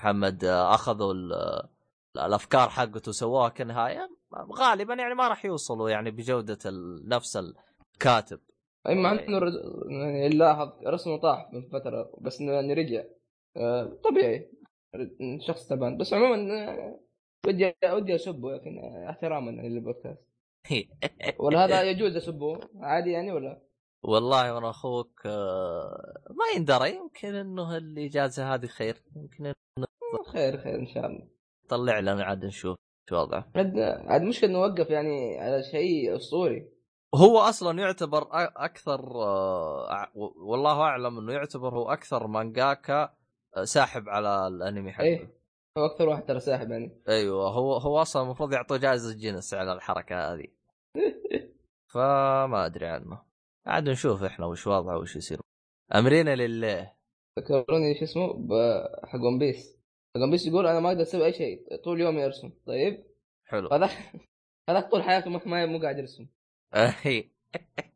محمد 0.00 0.44
أخذوا 0.44 1.14
الأفكار 2.16 2.68
حقته 2.68 3.08
وسووها 3.08 3.48
كنهاية 3.48 4.10
غالبا 4.52 4.94
يعني 4.94 5.14
ما 5.14 5.28
راح 5.28 5.44
يوصلوا 5.44 5.90
يعني 5.90 6.10
بجودة 6.10 6.58
نفس 7.04 7.38
الكاتب. 7.96 8.40
أي 8.88 8.94
مع 8.94 9.12
انه 9.12 9.40
يعني 9.90 10.28
لاحظ 10.28 10.68
رسمه 10.86 11.16
طاح 11.16 11.52
من 11.52 11.68
فترة 11.68 12.12
بس 12.20 12.40
إنه 12.40 12.74
رجع. 12.74 13.04
آه، 13.56 13.98
طبيعي. 14.04 14.50
شخص 15.38 15.68
تعبان 15.68 15.96
بس 15.96 16.14
عموما 16.14 16.54
آه، 16.54 17.00
ودي 17.46 17.74
ودي 17.92 18.14
اسبه 18.14 18.52
لكن 18.52 18.78
احتراما 19.08 19.50
للبودكاست. 19.50 20.26
ولا 21.40 21.64
هذا 21.64 21.82
يجوز 21.82 22.16
اسبه؟ 22.16 22.60
عادي 22.80 23.10
يعني 23.10 23.32
ولا؟ 23.32 23.62
والله 24.02 24.54
وأنا 24.54 24.70
أخوك 24.70 25.26
آه، 25.26 26.14
ما 26.30 26.44
يندرى. 26.56 26.96
يمكن 26.96 27.34
إنه 27.34 27.76
الإجازة 27.76 28.54
هذه 28.54 28.66
خير. 28.66 29.02
يمكن 29.16 29.46
إنه 29.46 29.86
خير 30.26 30.58
خير 30.58 30.74
إن 30.74 30.86
شاء 30.86 31.06
الله. 31.06 31.28
طلع 31.68 32.00
لنا 32.00 32.24
عاد 32.24 32.44
نشوف 32.44 32.76
شو 33.10 33.16
وضعه. 33.16 33.50
عاد 33.56 33.78
عاد 33.78 34.22
مشكلة 34.22 34.50
نوقف 34.50 34.90
يعني 34.90 35.38
على 35.40 35.62
شيء 35.62 36.16
أسطوري. 36.16 36.68
هو 37.14 37.38
أصلا 37.38 37.80
يعتبر 37.80 38.28
أكثر 38.56 39.00
آه، 39.00 40.08
والله 40.36 40.80
أعلم 40.80 41.18
إنه 41.18 41.32
يعتبر 41.32 41.74
هو 41.74 41.92
أكثر 41.92 42.26
مانجاكا 42.26 43.14
آه، 43.56 43.64
ساحب 43.64 44.08
على 44.08 44.46
الأنمي 44.46 44.92
حقه. 44.92 45.04
إيه. 45.04 45.39
هو 45.78 45.86
أكثر 45.86 46.08
واحد 46.08 46.26
ترى 46.26 46.40
ساحب 46.40 46.70
يعني. 46.70 47.02
أيوه 47.08 47.50
هو 47.50 47.76
هو 47.76 48.02
أصلا 48.02 48.22
المفروض 48.22 48.52
يعطوه 48.52 48.78
جائزة 48.78 49.14
جنس 49.14 49.54
على 49.54 49.72
الحركة 49.72 50.32
هذه. 50.32 50.46
فما 51.92 52.66
أدري 52.66 52.86
عنه. 52.86 53.22
عاد 53.66 53.88
نشوف 53.88 54.22
إحنا 54.22 54.46
وش 54.46 54.66
وضعه 54.66 54.98
وش 54.98 55.16
يصير. 55.16 55.40
امرنا 55.94 56.34
لله. 56.34 56.92
ذكروني 57.38 57.94
شو 57.94 58.04
اسمه؟ 58.04 58.48
حق 59.04 59.20
One 59.20 59.38
Piece 59.38 59.78
حق 60.16 60.22
One 60.22 60.30
Piece 60.30 60.46
يقول 60.46 60.66
أنا 60.66 60.80
ما 60.80 60.88
أقدر 60.88 61.02
أسوي 61.02 61.24
أي 61.24 61.32
شيء 61.32 61.76
طول 61.84 62.00
يومي 62.00 62.24
أرسم. 62.24 62.52
طيب؟ 62.66 63.04
حلو. 63.44 63.68
هذاك 63.68 63.90
هذاك 64.70 64.90
طول 64.90 65.02
حياته 65.02 65.30
ما 65.30 65.66
مو 65.66 65.78
قاعد 65.78 65.98
يرسم. 65.98 66.26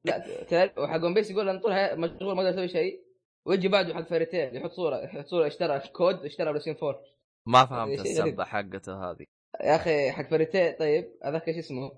لا 0.05 0.45
تعرف 0.45 0.79
وحق 0.79 1.05
One 1.05 1.15
Piece 1.15 1.31
يقول 1.31 1.49
أنا 1.49 1.61
طول 1.61 1.73
حياتي 1.73 2.01
مشغول 2.01 2.37
ما 2.37 2.43
أقدر 2.43 2.55
أسوي 2.55 2.69
شيء. 2.69 3.05
ويجي 3.47 3.69
بعده 3.69 3.95
حق 3.95 4.09
Fairy 4.09 4.35
Tail 4.35 4.57
يحط 4.57 4.71
صورة 4.71 5.05
يحط 5.05 5.27
صورة 5.27 5.47
اشترى 5.47 5.81
COD 5.93 6.25
اشترى 6.25 6.53
PlayStation 6.53 6.77
4 6.83 7.01
ما 7.47 7.67
فهمت 7.67 8.01
السبه 8.01 8.45
حقته 8.45 9.11
هذه. 9.11 9.27
يا 9.61 9.77
أخي 9.77 10.11
حق 10.11 10.29
Fairy 10.29 10.56
Tail 10.56 10.77
طيب 10.77 11.19
هذاك 11.25 11.49
إيش 11.49 11.59
اسمه؟ 11.59 11.93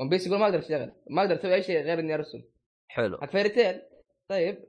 One 0.00 0.08
Piece 0.08 0.26
يقول 0.26 0.38
ما 0.38 0.44
أقدر 0.44 0.58
أشتغل. 0.58 0.92
ما 1.10 1.22
أقدر 1.22 1.34
أسوي 1.34 1.54
أي 1.54 1.62
شيء 1.62 1.82
غير 1.82 1.98
إني 1.98 2.14
أرسم. 2.14 2.42
حلو. 2.88 3.18
حق 3.18 3.30
Fairy 3.30 3.59
Tail 3.59 3.82
طيب 4.28 4.64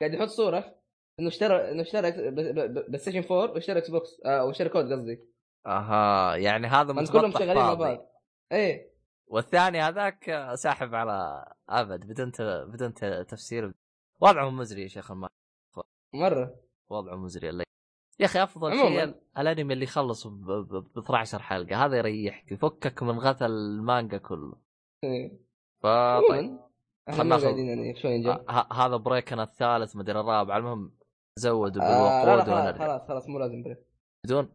قاعد 0.00 0.14
يحط 0.14 0.28
صورة 0.28 0.74
إنه 1.20 1.28
اشترى 1.28 1.70
إنه 1.70 1.82
اشترى 1.82 2.30
PlayStation 2.30 3.34
4 3.34 3.54
واشترى 3.54 3.78
Xbox 3.78 4.20
آه 4.24 4.44
واشترى 4.44 4.68
COD 4.68 4.92
قصدي. 4.92 5.20
أها 5.66 6.36
يعني 6.36 6.66
هذا 6.66 6.92
من 6.92 7.06
كلهم 7.06 7.30
شغالين 7.30 7.56
مع 7.56 7.74
بعض. 7.74 8.10
إيه. 8.52 8.94
والثاني 9.26 9.80
هذاك 9.80 10.52
ساحب 10.54 10.94
على 10.94 11.44
أبد 11.68 12.06
بدون 12.06 12.32
بدون 12.66 12.94
تفسير. 13.26 13.74
وضعه 14.20 14.50
مزري 14.50 14.82
يا 14.82 14.88
شيخ 14.88 15.10
المال 15.10 15.28
مرة. 16.14 16.56
وضعه 16.90 17.16
مزري 17.16 17.50
اللي 17.50 17.64
يا 18.20 18.24
أخي 18.26 18.42
أفضل 18.42 18.72
شيء 18.72 19.14
الأنمي 19.38 19.72
اللي 19.74 19.84
يخلص 19.84 20.26
ب 20.26 20.84
12 20.98 21.42
حلقة 21.42 21.84
هذا 21.84 21.96
يريحك 21.96 22.52
يفكك 22.52 23.02
من 23.02 23.18
غثى 23.18 23.46
المانجا 23.46 24.18
كله. 24.18 24.56
إيه. 25.04 25.38
فطيب 25.82 26.58
خلنا 27.10 27.36
قاعدين 27.36 27.66
يعني 27.68 27.94
شوي 27.96 28.38
هذا 28.72 28.96
بريكنا 28.96 29.42
الثالث 29.42 29.96
مدري 29.96 30.20
الرابع 30.20 30.56
المهم 30.56 30.92
زودوا 31.38 31.82
بالوقود 31.82 31.88
آه 31.88 32.24
لا 32.24 32.36
لا 32.36 32.44
خلاص, 32.44 32.78
خلاص 32.78 33.08
خلاص 33.08 33.28
مو 33.28 33.38
لازم 33.38 33.62
break. 33.62 33.78
بدون؟ 34.24 34.48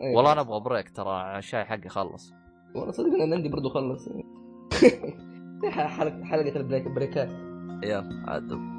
أيه 0.00 0.16
والله 0.16 0.32
أنا 0.32 0.40
أبغى 0.40 0.60
break 0.60 0.96
ترى 0.96 1.38
الشاي 1.38 1.64
حقي 1.64 1.88
خلص. 1.88 2.32
والله 2.74 2.90
صدق 2.92 3.06
أنا 3.22 3.36
عندي 3.36 3.48
برضو 3.48 3.68
خلص. 3.68 4.08
حلقه 5.70 6.24
حلقة 6.24 6.56
ال 6.56 6.61
break 6.61 6.88
بريكات. 6.88 7.30
يلا 7.84 8.24
عاد. 8.26 8.77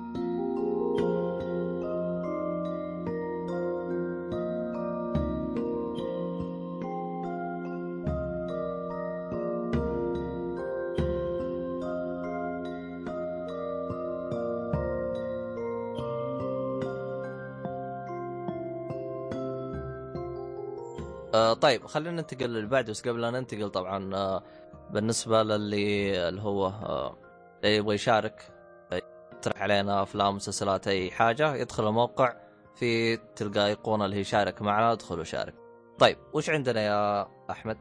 طيب 21.62 21.86
خلينا 21.86 22.12
ننتقل 22.12 22.50
للي 22.50 22.68
بعده 22.68 22.92
بس 22.92 23.08
قبل 23.08 23.22
لا 23.22 23.32
ننتقل 23.32 23.70
طبعا 23.70 24.16
آه 24.16 24.44
بالنسبة 24.92 25.44
للي 25.44 26.30
اللي 26.30 26.42
هو 26.42 26.68
آه 26.68 27.16
اللي 27.64 27.76
يبغى 27.76 27.96
يشارك 27.96 28.52
يقترح 28.92 29.62
علينا 29.62 30.04
أفلام 30.04 30.36
مسلسلات 30.36 30.88
أي 30.88 31.12
حاجة 31.12 31.56
يدخل 31.56 31.88
الموقع 31.88 32.34
في 32.76 33.18
تلقى 33.18 33.68
ايقونه 33.68 34.06
اللي 34.06 34.16
هي 34.16 34.24
شارك 34.24 34.62
معنا 34.62 34.92
ادخل 34.92 35.20
وشارك 35.20 35.54
طيب 36.00 36.18
وش 36.34 36.50
عندنا 36.50 36.82
يا 36.82 37.28
أحمد؟ 37.50 37.78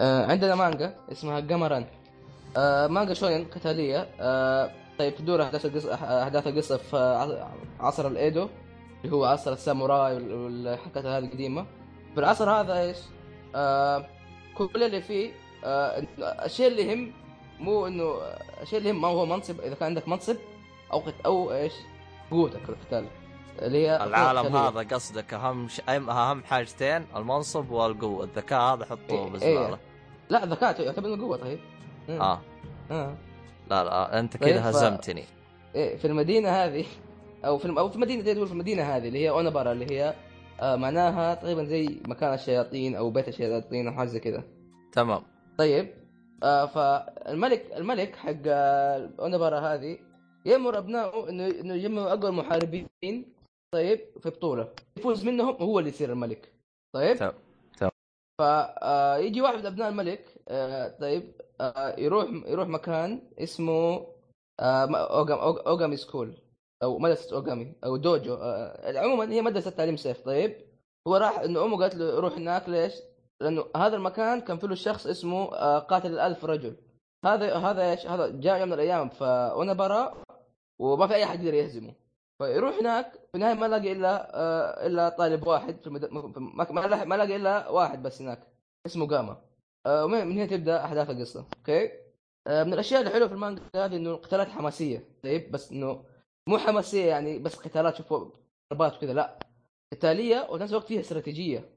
آه 0.00 0.26
عندنا 0.26 0.54
مانجا 0.54 0.96
اسمها 1.12 1.40
قمران 1.40 1.86
آه 2.56 2.86
مانجا 2.86 3.14
شوين 3.14 3.44
قتالية. 3.44 4.08
آه 4.20 4.70
طيب 4.98 5.14
تدور 5.14 5.42
أحداث 5.42 5.66
القصة 5.66 5.94
أحداث 6.22 6.46
القصة 6.46 6.76
في 6.76 6.96
عصر 7.80 8.06
الإيدو 8.06 8.48
اللي 9.04 9.16
هو 9.16 9.24
عصر 9.24 9.52
الساموراي 9.52 10.14
والحركات 10.14 11.04
هذه 11.06 11.24
القديمة. 11.24 11.66
في 12.14 12.20
العصر 12.20 12.50
هذا 12.50 12.80
إيش؟ 12.80 12.96
آه 13.54 14.06
كل 14.54 14.82
اللي 14.82 15.00
فيه 15.02 15.30
آه 15.64 16.04
الشيء 16.44 16.66
اللي 16.66 16.82
يهم 16.82 17.12
مو 17.60 17.86
إنه 17.86 18.14
الشيء 18.62 18.78
اللي 18.78 18.88
يهم 18.88 19.00
ما 19.00 19.08
هو 19.08 19.26
منصب 19.26 19.60
إذا 19.60 19.74
كان 19.74 19.88
عندك 19.88 20.08
منصب 20.08 20.36
أو 20.92 21.02
أو 21.26 21.52
إيش؟ 21.52 21.72
قوتك 22.30 22.60
في 22.64 22.68
القتال 22.68 23.06
اللي 23.62 23.86
هي 23.86 24.04
العالم 24.04 24.56
هذا 24.56 24.80
قصدك 24.94 25.34
أهم 25.34 25.68
ش... 25.68 25.80
أهم 25.88 26.42
حاجتين 26.44 27.06
المنصب 27.16 27.70
والقوة 27.70 28.24
الذكاء 28.24 28.60
هذا 28.60 28.84
حطه 28.84 29.00
إيه 29.10 29.30
بزبالة 29.30 29.68
إيه. 29.68 29.78
لا 30.28 30.44
الذكاء 30.44 30.82
يعتبر 30.82 31.14
إنه 31.14 31.22
قوة 31.24 31.36
طيب 31.36 31.58
آه 32.10 32.40
آه. 32.90 33.14
لا 33.70 33.84
لا 33.84 34.18
أنت 34.20 34.36
طيب، 34.36 34.50
كذا 34.50 34.62
ف- 34.62 34.66
هزمتني 34.66 35.24
إيه 35.74 35.96
في 35.96 36.06
المدينة 36.06 36.48
هذه 36.48 36.84
أو 37.44 37.58
في 37.58 37.64
الم- 37.64 37.78
أو 37.78 37.88
في 37.88 37.96
المدينة 37.96 38.22
تقدر 38.22 38.34
تقول 38.34 38.46
في 38.46 38.52
المدينة 38.52 38.82
هذه 38.82 39.08
اللي 39.08 39.18
هي 39.18 39.30
اونبارا 39.30 39.72
اللي 39.72 39.86
هي 40.00 40.14
آه 40.64 40.76
معناها 40.76 41.34
تقريبا 41.34 41.64
زي 41.64 42.00
مكان 42.08 42.34
الشياطين 42.34 42.94
أو 42.96 43.10
بيت 43.10 43.28
الشياطين 43.28 43.86
أو 43.88 43.92
حاجة 43.94 44.08
زي 44.08 44.20
كذا 44.20 44.44
تمام. 44.92 45.22
طيب 45.58 45.94
آه 46.42 46.66
فالملك 46.66 47.72
الملك 47.76 48.16
حق 48.16 48.36
آه، 48.46 49.10
اونبارا 49.20 49.60
هذه 49.60 49.98
يأمر 50.46 50.78
أبنائه 50.78 51.28
إنه 51.28 51.46
إنه 51.46 51.74
يجمعوا 51.74 52.12
أقوى 52.12 52.28
المحاربين 52.30 52.86
طيب 53.74 54.00
في 54.20 54.30
بطولة. 54.30 54.68
يفوز 54.96 55.24
منهم 55.24 55.54
هو 55.62 55.78
اللي 55.78 55.90
يصير 55.90 56.12
الملك. 56.12 56.52
طيب؟ 56.94 57.16
تمام. 57.16 57.32
تمام. 57.78 57.90
فيجي 59.20 59.40
واحد 59.40 59.58
من 59.58 59.66
أبناء 59.66 59.88
الملك 59.88 60.24
آه 60.48 60.88
طيب 61.00 61.32
آه 61.60 61.94
يروح 62.00 62.26
يروح 62.46 62.68
مكان 62.68 63.20
اسمه 63.38 64.06
آه 64.60 64.86
م- 64.86 64.94
أوغام 64.96 65.38
أوغ- 65.38 65.66
اوغامي 65.66 65.96
school. 65.96 66.34
أو 66.84 66.98
مدرسة 66.98 67.36
أوغامي 67.36 67.72
أو 67.84 67.96
دوجو 67.96 68.34
آه 68.34 68.98
عموما 68.98 69.32
هي 69.32 69.42
مدرسة 69.42 69.70
تعليم 69.70 69.96
سيف 69.96 70.20
طيب 70.20 70.56
هو 71.08 71.16
راح 71.16 71.38
إنه 71.40 71.64
أمه 71.64 71.78
قالت 71.78 71.94
له 71.94 72.20
روح 72.20 72.32
هناك 72.32 72.68
ليش؟ 72.68 72.92
لأنه 73.40 73.64
هذا 73.76 73.96
المكان 73.96 74.40
كان 74.40 74.58
فيه 74.58 74.74
شخص 74.74 75.06
اسمه 75.06 75.54
آه 75.54 75.78
قاتل 75.78 76.12
الألف 76.12 76.44
رجل. 76.44 76.76
هذا 77.24 77.56
هذا 77.56 77.90
إيش؟ 77.90 78.06
هذا 78.06 78.28
جاء 78.28 78.58
يوم 78.60 78.68
من 78.68 78.74
الأيام 78.74 79.08
فاونبرا 79.08 80.14
وما 80.80 81.06
في 81.06 81.14
أي 81.14 81.24
أحد 81.24 81.40
يقدر 81.42 81.54
يهزمه. 81.54 81.94
فيروح 82.38 82.74
هناك 82.78 83.12
في 83.12 83.34
النهاية 83.34 83.54
ما 83.54 83.66
لاقي 83.66 83.92
إلا 83.92 84.36
آه 84.40 84.86
إلا 84.86 85.08
طالب 85.08 85.46
واحد 85.46 85.80
في 85.80 85.86
المد... 85.86 86.04
ما 86.10 86.66
ما 87.06 87.14
لاقي- 87.16 87.36
إلا 87.36 87.68
واحد 87.68 88.02
بس 88.02 88.22
هناك 88.22 88.48
اسمه 88.86 89.06
جاما 89.06 89.36
آه 89.86 90.04
ومن 90.04 90.26
من 90.26 90.32
هنا 90.32 90.46
تبدأ 90.46 90.84
أحداث 90.84 91.10
القصة. 91.10 91.44
أوكي؟ 91.58 91.90
آه 92.46 92.64
من 92.64 92.72
الأشياء 92.74 93.00
الحلوة 93.02 93.28
في 93.28 93.34
المانجا 93.34 93.62
هذه 93.76 93.96
إنه 93.96 94.10
القتالات 94.10 94.48
حماسية. 94.48 95.04
طيب 95.22 95.50
بس 95.52 95.72
إنه 95.72 96.04
مو 96.48 96.58
حماسية 96.58 97.04
يعني 97.06 97.38
بس 97.38 97.56
قتالات 97.56 97.96
شوفوا 97.96 98.30
ضربات 98.72 98.96
وكذا 98.96 99.12
لا. 99.12 99.38
قتالية 99.92 100.46
وفي 100.50 100.62
نفس 100.62 100.72
الوقت 100.72 100.86
فيها 100.86 101.00
استراتيجية. 101.00 101.70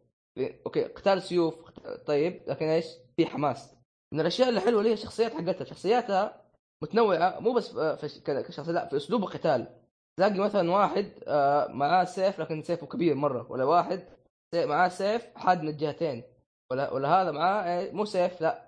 أوكي 0.65 0.83
قتال 0.83 1.21
سيوف 1.21 1.55
طيب 2.05 2.41
لكن 2.47 2.65
إيش؟ 2.65 2.85
في 3.17 3.25
حماس. 3.25 3.75
من 4.13 4.19
الأشياء 4.19 4.49
اللي 4.49 4.89
هي 4.89 4.93
الشخصيات 4.93 5.33
حقتها. 5.33 5.65
شخصياتها 5.65 6.41
متنوعة 6.83 7.39
مو 7.39 7.53
بس 7.53 7.77
كشخصية 8.25 8.71
لا 8.71 8.87
في 8.87 8.97
أسلوب 8.97 9.23
القتال. 9.23 9.67
تلاقي 10.17 10.39
مثلا 10.39 10.71
واحد 10.71 11.11
آه، 11.27 11.67
معاه 11.67 12.03
سيف 12.03 12.39
لكن 12.41 12.61
سيفه 12.61 12.87
كبير 12.87 13.15
مرة 13.15 13.51
ولا 13.51 13.63
واحد 13.63 14.03
معاه 14.55 14.87
سيف 14.89 15.27
حاد 15.35 15.61
من 15.61 15.69
الجهتين 15.69 16.23
ولا 16.71 16.93
ولا 16.93 17.21
هذا 17.21 17.31
معاه 17.31 17.79
إيه، 17.79 17.91
مو 17.91 18.05
سيف 18.05 18.41
لا. 18.41 18.67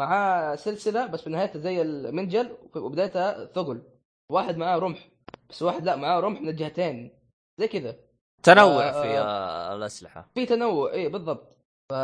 معاه 0.00 0.56
سلسلة 0.56 1.06
بس 1.06 1.22
في 1.22 1.30
نهايتها 1.30 1.58
زي 1.58 1.82
المنجل 1.82 2.56
وبدايتها 2.76 3.44
ثقل. 3.46 3.82
واحد 4.32 4.56
معاه 4.56 4.78
رمح. 4.78 5.08
بس 5.50 5.62
واحد 5.62 5.84
لا 5.84 5.96
معاه 5.96 6.20
رمح 6.20 6.40
من 6.40 6.48
الجهتين. 6.48 7.10
زي 7.60 7.68
كذا. 7.68 7.96
تنوع 8.42 8.88
آه، 8.88 9.02
في 9.02 9.18
آه، 9.18 9.74
الأسلحة. 9.74 10.30
في 10.34 10.46
تنوع 10.46 10.92
إي 10.92 11.08
بالضبط. 11.08 11.56
ف 11.92 11.94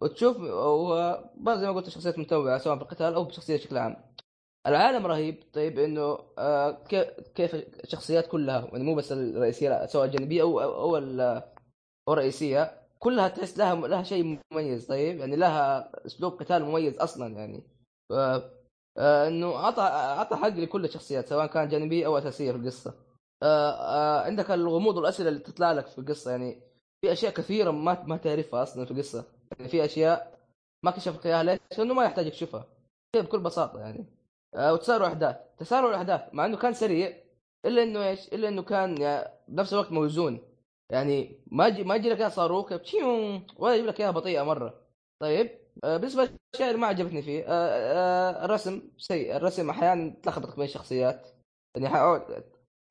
وتشوف 0.00 0.36
زي 0.36 1.66
ما 1.66 1.72
قلت 1.72 1.88
شخصيات 1.88 2.18
متنوعة 2.18 2.58
سواء 2.58 2.76
في 2.76 2.82
القتال 2.82 3.14
أو 3.14 3.24
بشخصية 3.24 3.56
بشكل 3.56 3.76
عام. 3.78 3.96
العالم 4.66 5.06
رهيب. 5.06 5.42
طيب 5.52 5.78
إنه 5.78 6.18
آه 6.38 6.70
كيف 7.34 7.54
الشخصيات 7.54 8.26
كلها 8.26 8.68
يعني 8.72 8.84
مو 8.84 8.94
بس 8.94 9.12
الرئيسية 9.12 9.68
لا 9.68 9.86
سواء 9.86 10.04
الجانبيه 10.04 10.42
أو 10.42 10.60
أو 10.60 10.96
أو 10.96 11.42
الرئيسيه 12.12 12.82
كلها 12.98 13.28
تحس 13.28 13.58
لها 13.58 13.74
لها 13.74 14.02
شيء 14.02 14.38
مميز. 14.52 14.86
طيب 14.86 15.18
يعني 15.18 15.36
لها 15.36 15.90
أسلوب 16.06 16.32
قتال 16.32 16.64
مميز 16.64 16.98
أصلا 16.98 17.36
يعني. 17.38 17.62
ف 18.10 18.14
إنه 18.98 19.56
اعطى 19.56 19.82
أعطى 19.82 20.36
حق 20.36 20.48
لكل 20.48 20.84
الشخصيات 20.84 21.28
سواء 21.28 21.46
كانت 21.46 21.72
جانبية 21.72 22.06
أو 22.06 22.18
أساسية 22.18 22.52
في 22.52 22.58
القصة. 22.58 22.94
آه 23.42 23.70
آه 23.70 24.24
عندك 24.24 24.50
الغموض 24.50 24.96
والأسئلة 24.96 25.28
اللي 25.28 25.40
تطلع 25.40 25.72
لك 25.72 25.86
في 25.86 25.98
القصة 25.98 26.30
يعني 26.30 26.60
في 27.00 27.12
أشياء 27.12 27.32
كثيرة 27.32 27.70
ما 27.70 28.04
ما 28.06 28.16
تعرفها 28.16 28.62
أصلا 28.62 28.84
في 28.84 28.90
القصة. 28.90 29.24
يعني 29.58 29.68
في 29.70 29.84
أشياء 29.84 30.38
ما 30.82 30.90
كشفت 30.90 31.26
اياها 31.26 31.42
ليش؟ 31.42 31.78
لأنه 31.78 31.94
ما 31.94 32.04
يحتاج 32.04 32.26
يكشفها 32.26 32.66
كذا 33.12 33.22
بكل 33.22 33.40
بساطة 33.40 33.80
يعني. 33.80 34.06
آه 34.54 34.72
وتسارع 34.72 35.06
احداث 35.06 35.36
تسارع 35.58 35.88
الأحداث 35.88 36.20
مع 36.32 36.46
إنه 36.46 36.56
كان 36.56 36.72
سريع 36.72 37.16
إلا 37.66 37.82
إنه 37.82 38.08
إيش؟ 38.08 38.28
إلا 38.28 38.48
إنه 38.48 38.62
كان 38.62 39.00
يعني 39.00 39.30
بنفس 39.48 39.72
الوقت 39.72 39.92
موزون. 39.92 40.40
يعني 40.90 41.40
ما 41.46 41.66
يجي 41.66 41.84
ما 41.84 41.94
يجي 41.96 42.10
لك 42.10 42.18
إياها 42.18 42.28
صاروخ 42.28 42.72
ولا 43.56 43.74
يجيب 43.74 43.86
لك 43.86 44.00
إياها 44.00 44.10
بطيئة 44.10 44.42
مرة. 44.42 44.74
طيب؟ 45.20 45.46
آه 45.46 45.57
بالنسبة 45.84 46.28
اللي 46.60 46.76
ما 46.76 46.86
عجبتني 46.86 47.22
فيه. 47.22 47.44
آه 47.48 47.48
آه 47.48 48.44
الرسم 48.44 48.82
سيء. 48.98 49.36
الرسم 49.36 49.70
أحيانا 49.70 50.14
تلخبطك 50.22 50.56
بين 50.56 50.64
الشخصيات. 50.64 51.28
يعني 51.76 51.88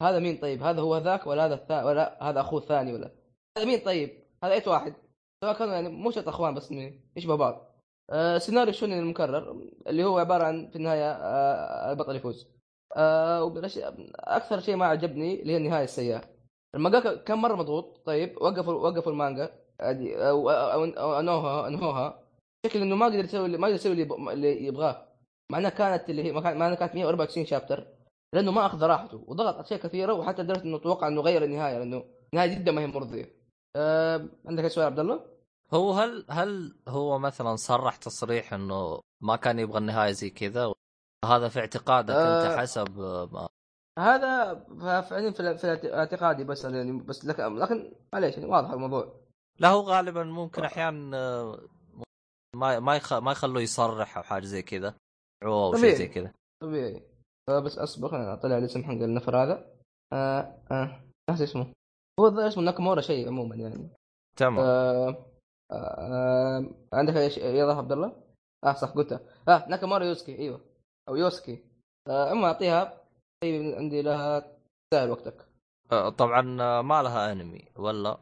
هذا 0.01 0.19
مين 0.19 0.37
طيب؟ 0.37 0.63
هذا 0.63 0.81
هو 0.81 0.97
ذاك 0.97 1.27
ولا 1.27 1.45
هذا 1.45 1.53
الثاني 1.53 1.87
ولا 1.87 2.29
هذا 2.29 2.39
أخوه 2.39 2.61
الثاني 2.61 2.93
ولا؟ 2.93 3.11
هذا 3.57 3.65
مين 3.65 3.79
طيب؟ 3.79 4.23
هذا 4.43 4.53
أيت 4.53 4.67
واحد؟ 4.67 4.93
سواء 5.43 5.57
كانوا 5.57 5.73
يعني 5.73 5.89
مو 5.89 6.11
شرط 6.11 6.27
أخوان 6.27 6.53
بس 6.53 6.73
يشبه 7.15 7.35
بعض. 7.35 7.75
آه 8.09 8.37
سيناريو 8.37 8.73
شونن 8.73 8.99
المكرر؟ 8.99 9.61
اللي 9.87 10.03
هو 10.03 10.17
عبارة 10.17 10.43
عن 10.43 10.69
في 10.69 10.75
النهاية 10.75 11.11
البطل 11.91 12.15
يفوز. 12.15 12.47
أكثر 12.91 14.59
شيء 14.59 14.75
ما 14.75 14.85
عجبني 14.85 15.41
اللي 15.41 15.53
هي 15.53 15.57
النهاية 15.57 15.83
السيئة. 15.83 16.21
المانجاكا 16.75 17.15
كان 17.15 17.37
مرة 17.37 17.55
مضغوط 17.55 18.01
طيب 18.05 18.41
وقفوا 18.41 18.73
وقفوا 18.73 19.11
المانجا. 19.11 19.49
أو 19.81 20.49
أو 20.49 21.19
أنهوها. 21.67 22.26
انهوها 22.65 22.73
شكل 22.73 22.81
إنه 22.81 22.95
ما 22.95 23.05
قدر 23.05 23.25
يسوي 23.25 23.45
اللي- 23.45 23.57
ما 23.57 23.67
قدر 23.67 23.75
يسوي 23.75 23.91
اللي 23.91 24.01
يب- 24.03 24.29
اللي 24.29 24.65
يبغاه 24.65 25.07
مع 25.51 25.57
إنها 25.57 25.69
كانت 25.69 26.09
اللي 26.09 26.23
هي 26.23 26.31
مع 26.31 26.51
إنها 26.51 26.75
كانت 26.75 26.95
124 26.95 27.45
شابتر 27.45 27.87
لأنه 28.33 28.51
ما 28.51 28.65
أخذ 28.65 28.83
راحته 28.83 29.23
وضغط 29.27 29.55
أشياء 29.55 29.79
كثيرة 29.79 30.13
وحتى 30.13 30.41
لدرجة 30.43 30.63
إنه 30.63 30.77
توقع 30.77 31.07
إنه 31.07 31.21
غير 31.21 31.43
النهاية 31.43 31.77
لأنه 31.77 32.03
النهاية 32.33 32.55
جدا 32.55 32.71
ما 32.71 32.81
هي 32.81 32.87
مرضية. 32.87 33.33
أه 33.75 34.27
عندك 34.45 34.67
سؤال 34.67 34.85
عبد 34.85 34.99
الله؟ 34.99 35.19
هو 35.73 35.91
هل 35.93 36.25
هل 36.29 36.75
هو 36.87 37.19
مثلا 37.19 37.55
صرح 37.55 37.95
تصريح 37.95 38.53
إنه 38.53 39.01
ما 39.21 39.35
كان 39.35 39.59
يبغى 39.59 39.77
النهاية 39.77 40.11
زي 40.11 40.29
كذا 40.29 40.73
هذا 41.25 41.49
في 41.49 41.59
اعتقادك 41.59 42.13
آه. 42.13 42.47
انت 42.51 42.59
حسب 42.59 42.99
ما 43.31 43.49
هذا 43.99 44.65
فعليا 45.01 45.31
في 45.31 45.57
في 45.57 45.93
اعتقادي 45.93 46.43
بس 46.43 46.65
يعني 46.65 46.91
بس 46.91 47.25
لك 47.25 47.39
لكن 47.39 47.93
معليش 48.13 48.37
يعني 48.37 48.49
واضح 48.49 48.71
الموضوع. 48.71 49.13
لا 49.59 49.69
هو 49.69 49.81
غالبا 49.81 50.23
ممكن 50.23 50.63
أحيانا 50.63 51.17
آه، 51.17 51.59
ما 52.57 52.79
ما 52.79 52.95
يخ... 52.95 53.13
ما 53.13 53.31
يخلوه 53.31 53.61
يصرح 53.61 54.17
أو 54.17 54.23
حاجة 54.23 54.45
زي 54.45 54.61
كذا 54.61 54.93
أو 55.43 55.75
شيء. 55.75 55.95
زي 55.95 56.07
كذا 56.07 56.31
طبيعي. 56.63 57.03
بس 57.49 57.77
اصبر 57.77 58.09
خليني 58.09 58.33
اطلع 58.33 58.57
الاسم 58.57 58.83
حق 58.83 58.91
النفر 58.91 59.43
هذا. 59.43 59.73
آه 60.13 60.63
آه 60.71 61.03
ناسي 61.29 61.43
اسمه. 61.43 61.73
هو 62.19 62.27
الظاهر 62.27 62.47
اسمه 62.47 62.63
ناكامورا 62.63 63.01
شيء 63.01 63.27
عموما 63.27 63.55
يعني. 63.55 63.89
تمام 64.37 64.59
آه 64.59 65.25
آه 65.71 66.65
عندك 66.93 67.15
أي 67.15 67.29
شيء 67.29 67.45
يلا 67.45 67.73
عبد 67.73 67.91
الله؟ 67.91 68.23
آه 68.63 68.73
صح 68.73 68.89
قلتها 68.89 69.19
آه 69.47 69.67
ناكامورا 69.69 70.03
يوسكي 70.03 70.39
أيوه 70.39 70.61
أو 71.09 71.15
يوسكي 71.15 71.63
آه 72.07 72.31
أما 72.31 72.47
أعطيها 72.47 73.01
طيب 73.43 73.75
عندي 73.75 74.01
لها 74.01 74.39
تستاهل 74.39 75.11
وقتك 75.11 75.47
آه، 75.91 76.09
طبعا 76.09 76.61
آه، 76.61 76.81
ما 76.81 77.03
لها 77.03 77.31
انمي 77.31 77.65
ولا 77.75 78.17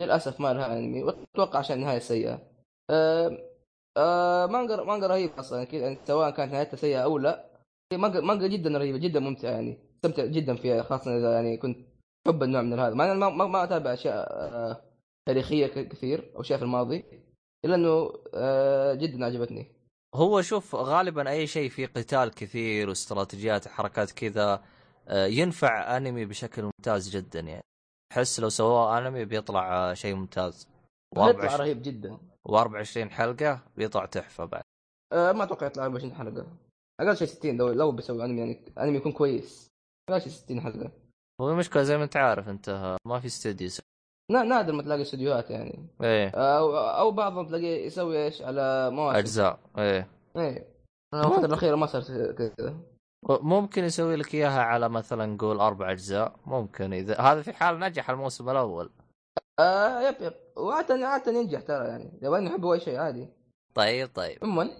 للأسف 0.00 0.40
ما 0.40 0.52
لها 0.52 0.78
انمي 0.78 1.02
وأتوقع 1.02 1.58
عشان 1.58 1.76
النهاية 1.76 1.98
سيئة 1.98 2.42
آه 2.90 3.38
آه 3.98 4.46
مانجا 4.46 4.76
مانجا 4.76 5.06
رهيب 5.06 5.30
أصلا. 5.38 5.62
أكيد 5.62 5.80
يعني 5.80 5.98
سواء 6.04 6.30
كانت 6.30 6.52
نهايتها 6.52 6.76
سيئة 6.76 6.98
أو 6.98 7.18
لا 7.18 7.44
مانجا 7.92 8.20
مانجا 8.20 8.46
جدا 8.46 8.78
رهيبة 8.78 8.98
جدا 8.98 9.20
ممتعة 9.20 9.50
يعني 9.50 9.78
استمتع 9.96 10.26
جدا 10.26 10.56
فيها 10.56 10.82
خاصة 10.82 11.16
إذا 11.16 11.32
يعني 11.32 11.56
كنت 11.56 11.78
تحب 12.24 12.42
النوع 12.42 12.62
من 12.62 12.78
هذا 12.78 12.94
ما, 12.94 13.14
ما, 13.14 13.46
ما 13.46 13.64
أتابع 13.64 13.92
أشياء 13.92 14.14
آه 14.32 14.82
تاريخية 15.28 15.66
كثير 15.66 16.32
أو 16.36 16.40
أشياء 16.40 16.58
في 16.58 16.64
الماضي 16.64 17.04
إلا 17.64 17.74
إنه 17.74 18.12
آه 18.34 18.94
جدا 18.94 19.24
عجبتني. 19.24 19.66
هو 20.14 20.42
شوف 20.42 20.74
غالبا 20.74 21.30
أي 21.30 21.46
شيء 21.46 21.70
فيه 21.70 21.86
قتال 21.86 22.30
كثير 22.30 22.88
واستراتيجيات 22.88 23.66
وحركات 23.66 24.10
كذا 24.10 24.62
ينفع 25.10 25.96
أنمي 25.96 26.24
بشكل 26.24 26.62
ممتاز 26.62 27.16
جدا 27.16 27.40
يعني. 27.40 27.62
أحس 28.12 28.40
لو 28.40 28.48
سواه 28.48 28.98
أنمي 28.98 29.24
بيطلع 29.24 29.94
شيء 29.94 30.14
ممتاز. 30.14 30.68
يطلع 31.16 31.48
و24 31.48 31.60
رهيب 31.60 31.82
جدا. 31.82 32.18
و24 32.48 32.98
حلقة 32.98 33.60
بيطلع 33.76 34.04
تحفة 34.06 34.44
بعد. 34.44 34.62
آه 35.12 35.32
ما 35.32 35.44
أتوقع 35.44 35.66
يطلع 35.66 35.84
24 35.84 36.14
حلقة. 36.14 36.46
أقل 37.00 37.16
شيء 37.16 37.26
60 37.28 37.56
لو 37.56 37.68
لو 37.68 37.92
بيسوي 37.92 38.24
أنمي 38.24 38.38
يعني 38.40 38.64
أنمي 38.78 38.96
يكون 38.96 39.12
كويس. 39.12 39.68
أقل 40.10 40.20
شيء 40.20 40.32
60 40.32 40.60
حلقة. 40.60 40.90
هو 41.40 41.50
المشكلة 41.50 41.82
زي 41.82 41.96
ما 41.98 42.04
أنت 42.04 42.16
عارف 42.16 42.48
أنت 42.48 42.96
ما 43.06 43.20
في 43.20 43.26
استديو 43.26 43.68
نا- 44.32 44.42
نادر 44.42 44.72
ما 44.72 44.82
تلاقي 44.82 45.02
استديوهات 45.02 45.50
يعني. 45.50 45.86
إيه. 46.02 46.28
أو 46.30 46.76
أو 46.78 47.10
بعضهم 47.10 47.46
تلاقيه 47.46 47.86
يسوي 47.86 48.24
إيش؟ 48.24 48.42
على 48.42 48.90
مواسم 48.90 49.18
أجزاء. 49.18 49.58
إيه. 49.78 50.08
إيه. 50.36 50.66
أنا 51.14 51.22
الفترة 51.26 51.46
الأخيرة 51.46 51.76
ما 51.76 51.86
صار 51.86 52.02
كذا. 52.32 52.76
ممكن 53.30 53.84
يسوي 53.84 54.16
لك 54.16 54.34
إياها 54.34 54.62
على 54.62 54.88
مثلا 54.88 55.26
نقول 55.26 55.60
أربع 55.60 55.92
أجزاء 55.92 56.36
ممكن 56.46 56.92
اذا 56.92 57.20
هذا 57.20 57.42
في 57.42 57.52
حال 57.52 57.78
نجح 57.80 58.10
الموسم 58.10 58.50
الأول. 58.50 58.90
آه 59.60 60.08
يب 60.08 60.14
يب. 60.20 60.32
وعادة 60.58 61.08
عادة 61.08 61.32
ينجح 61.32 61.60
ترى 61.60 61.88
يعني. 61.88 62.18
لو 62.22 62.36
انه 62.36 62.50
يحبوا 62.50 62.74
أي 62.74 62.80
شيء 62.80 62.96
عادي. 62.96 63.28
طيب 63.74 64.08
طيب. 64.14 64.38
عموما. 64.42 64.70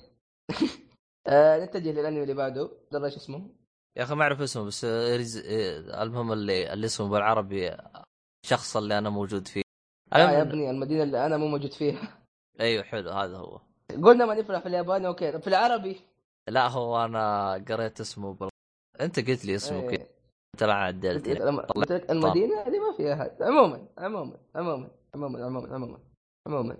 آه 1.26 1.64
نتجه 1.64 1.92
للأنمي 1.92 2.22
اللي 2.22 2.34
بعده. 2.34 2.70
الله 2.94 3.06
إيش 3.06 3.16
اسمه؟ 3.16 3.50
يا 3.96 4.02
أخي 4.02 4.14
ما 4.14 4.22
أعرف 4.22 4.40
اسمه 4.40 4.64
بس 4.64 4.84
رز... 4.84 5.42
المهم 5.88 6.32
اللي 6.32 6.72
اللي 6.72 6.86
اسمه 6.86 7.08
بالعربي 7.08 7.76
الشخص 8.44 8.76
اللي 8.76 8.98
أنا 8.98 9.10
موجود 9.10 9.48
فيه. 9.48 9.62
آه 10.12 10.18
يا 10.18 10.42
ابني 10.42 10.70
المدينة 10.70 11.02
اللي 11.02 11.26
أنا 11.26 11.36
مو 11.36 11.48
موجود 11.48 11.72
فيها. 11.72 12.18
أيوه 12.60 12.82
حلو 12.82 13.10
هذا 13.10 13.36
هو. 13.36 13.60
قلنا 14.02 14.26
ما 14.26 14.34
نفرح 14.34 14.60
في 14.60 14.68
الياباني 14.68 15.06
أوكي. 15.06 15.40
في 15.40 15.46
العربي؟ 15.46 16.00
لا 16.48 16.68
هو 16.68 17.04
أنا 17.04 17.52
قريت 17.68 18.00
اسمه 18.00 18.34
بل... 18.34 18.48
أنت 19.00 19.30
قلت 19.30 19.44
لي 19.44 19.54
اسمه. 19.54 19.90
كذا 19.90 20.06
انت 20.54 20.64
لا 20.64 20.74
عدلت 20.74 21.28
المدينة 22.10 22.66
اللي 22.66 22.78
ما 22.78 22.96
فيها 22.96 23.14
أحد. 23.14 23.42
عموما 23.42 23.88
عموما 23.98 24.36
عموما. 24.54 24.90
عموما 25.18 25.44
عموما 25.44 25.74
عموما 25.74 25.98
عموما 26.46 26.76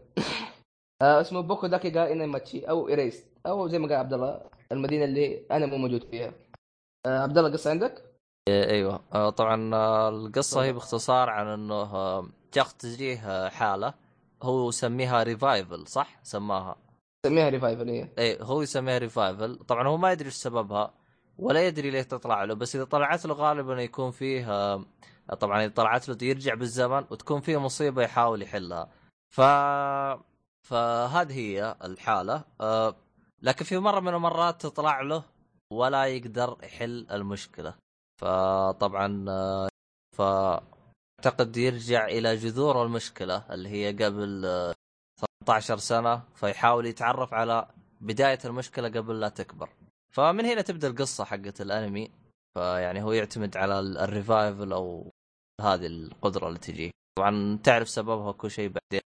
آه 1.02 1.20
اسمه 1.20 1.40
بوكو 1.40 1.66
داكي 1.66 1.90
جا 1.90 2.12
إنا 2.12 2.26
ماتشي 2.26 2.64
أو 2.64 2.88
Erased 2.88 3.24
أو 3.46 3.68
زي 3.68 3.78
ما 3.78 3.88
قال 3.88 3.96
عبد 3.96 4.12
الله 4.12 4.40
المدينة 4.72 5.04
اللي 5.04 5.46
أنا 5.50 5.66
مو 5.66 5.76
موجود 5.76 6.04
فيها. 6.04 6.32
آه 7.06 7.18
عبد 7.18 7.38
الله 7.38 7.52
قصة 7.52 7.70
عندك؟ 7.70 8.02
إيه، 8.48 8.70
أيوه. 8.70 9.00
آه، 9.14 9.30
طبعا 9.30 9.74
آه، 9.74 10.08
القصة 10.08 10.64
هي 10.64 10.72
باختصار 10.72 11.30
عن 11.30 11.46
إنه 11.46 11.74
آه، 11.74 12.28
شخص 12.54 12.74
تجيه 12.74 13.30
آه، 13.30 13.48
حالة 13.48 13.94
هو 14.42 14.68
يسميها 14.68 15.22
revival 15.22 15.86
صح؟ 15.86 16.20
سماها. 16.22 16.76
سميها 17.26 17.48
revival 17.48 17.88
هي 17.90 18.08
اي 18.18 18.38
هو 18.40 18.62
يسميها 18.62 18.98
revival 18.98 19.56
طبعا 19.56 19.88
هو 19.88 19.96
ما 19.96 20.12
يدري 20.12 20.26
إيش 20.26 20.34
سببها 20.34 20.94
ولا 21.38 21.66
يدري 21.66 21.90
ليه 21.90 22.02
تطلع 22.02 22.44
له. 22.44 22.54
بس 22.54 22.76
إذا 22.76 22.84
طلعت 22.84 23.26
له 23.26 23.34
غالبا 23.34 23.82
يكون 23.82 24.10
فيه 24.10 24.76
طبعا 25.40 25.64
إذا 25.64 25.72
طلعت 25.74 26.08
له 26.08 26.18
يرجع 26.22 26.54
بالزمن 26.54 27.04
وتكون 27.10 27.40
فيه 27.40 27.56
مصيبة 27.56 28.02
يحاول 28.02 28.42
يحلها. 28.42 28.90
ف 29.34 29.40
فهذه 30.68 31.32
هي 31.32 31.76
الحالة. 31.84 32.44
آه، 32.60 32.96
لكن 33.42 33.64
في 33.64 33.78
مرة 33.78 34.00
من 34.00 34.14
المرات 34.14 34.62
تطلع 34.62 35.00
له 35.00 35.24
ولا 35.72 36.04
يقدر 36.04 36.58
يحل 36.62 37.06
المشكلة. 37.10 37.74
فطبعا 38.20 39.24
آه، 39.28 39.68
ف 40.16 40.22
اعتقد 41.18 41.56
يرجع 41.56 42.06
إلى 42.06 42.36
جذور 42.36 42.82
المشكلة 42.82 43.44
اللي 43.50 43.68
هي 43.68 44.04
قبل 44.04 44.44
آه، 44.46 44.74
18 45.46 45.76
سنة 45.76 46.22
فيحاول 46.34 46.86
يتعرف 46.86 47.34
على 47.34 47.68
بداية 48.00 48.38
المشكلة 48.44 48.88
قبل 48.88 49.20
لا 49.20 49.28
تكبر. 49.28 49.70
فمن 50.10 50.44
هنا 50.44 50.62
تبدأ 50.62 50.88
القصة 50.88 51.24
حقت 51.24 51.60
الأنمي. 51.60 52.10
فيعني 52.58 53.02
هو 53.02 53.12
يعتمد 53.12 53.56
على 53.56 53.80
ال- 53.80 53.98
revival 53.98 54.72
أو 54.72 55.12
هذه 55.60 55.86
القدرة 55.86 56.48
اللي 56.48 56.58
تجيه 56.58 56.90
طبعا 57.18 57.58
تعرف 57.64 57.88
سببها 57.88 58.32
كل 58.32 58.50
شيء 58.50 58.68
بعدين. 58.68 59.00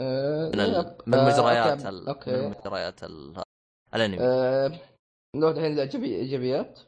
آه 0.00 0.48
من, 0.48 0.60
ال... 0.60 0.96
من 1.06 1.18
مجريات 1.24 1.86
okay. 1.86 2.30
ال... 2.34 2.42
من 2.42 2.50
مجريات 2.50 3.04
ال... 3.04 3.42
الأنمي. 3.94 4.18
آه 4.20 4.80
نروح 5.36 5.56
الحين 5.56 5.72
للايجابيات 5.72 6.80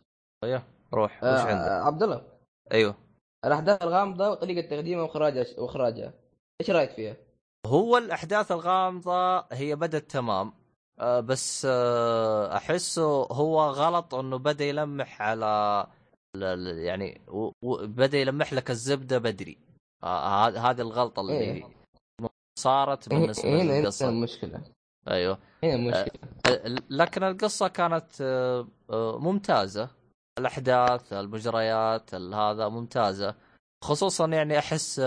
أيوه 0.45 0.63
روح. 0.95 1.25
آه 1.25 1.35
وش 1.35 1.41
عندك؟ 1.41 1.71
عبد 1.87 2.03
الله 2.03 2.23
أيوه. 2.73 2.95
الأحداث 3.45 3.83
الغامضة 3.83 4.31
وطريقة 4.31 4.69
تقديمها 4.69 5.03
واخراجها 5.03 5.61
وإخراجها. 5.61 6.13
إيش 6.61 6.71
رأيك 6.71 6.91
فيها؟ 6.91 7.17
هو 7.67 7.99
الأحداث 7.99 8.53
الغامضة 8.53 9.39
هي 9.53 9.77
بدت 9.77 10.11
تمام. 10.11 10.53
آه، 11.01 11.21
بس 11.21 11.67
آه، 11.71 12.57
أحسه 12.57 13.23
هو 13.33 13.61
غلط 13.71 14.15
إنه 14.15 14.37
بدأ 14.37 14.65
يلمح 14.65 15.23
على 15.23 15.87
يعني 16.85 17.21
بدأ 17.83 18.19
يلمح 18.19 18.53
لك 18.53 18.71
الزبدة 18.71 19.19
بدري. 19.19 19.59
آه، 20.05 20.49
هذ- 20.49 20.57
هذه 20.57 20.81
الغلطة 20.81 21.21
اللي 21.21 21.33
إيه. 21.39 21.65
صارت 22.59 23.09
بالنسبة 23.09 23.49
هنا 23.49 23.63
هنا 23.63 23.81
للقصة. 23.81 24.09
المشكلة 24.09 24.63
أيوه. 25.09 25.39
هنا 25.65 25.75
المشكلة 25.75 26.21
آه، 26.47 26.83
لكن 26.91 27.23
القصة 27.25 27.69
كانت 27.69 28.21
آه، 28.21 28.67
ممتازة. 29.19 29.89
الأحداث 30.39 31.13
المجريات 31.13 32.15
ال- 32.15 32.35
هذا 32.35 32.69
ممتازة. 32.69 33.35
خصوصا 33.85 34.27
يعني 34.27 34.59
أحس 34.59 35.01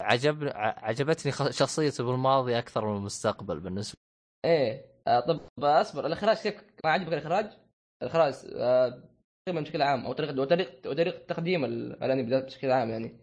عجب 0.00 0.52
عجبتني 0.56 1.32
شخصيته 1.52 2.04
بالماضي 2.04 2.58
أكثر 2.58 2.86
من 2.86 2.96
المستقبل 2.96 3.60
بالنسبة 3.60 3.98
إيه 4.44 4.84
آه 5.06 5.20
طب 5.20 5.40
أصبر 5.64 6.06
الإخراج 6.06 6.36
كيف؟ 6.36 6.54
ما 6.84 6.90
عجبك 6.90 7.12
الإخراج؟ 7.12 7.46
الإخراج 8.02 8.34
آه 8.56 9.02
تقريبا 9.46 9.60
بشكل 9.64 9.82
عام 9.82 10.06
أو 10.06 10.12
طريقة 10.12 10.40
وطريقه 10.40 10.90
وطريقه 10.90 11.18
تقديم 11.28 11.64
ال- 11.64 12.02
الانمي 12.04 12.40
بشكل 12.40 12.70
عام 12.70 12.90
يعني. 12.90 13.16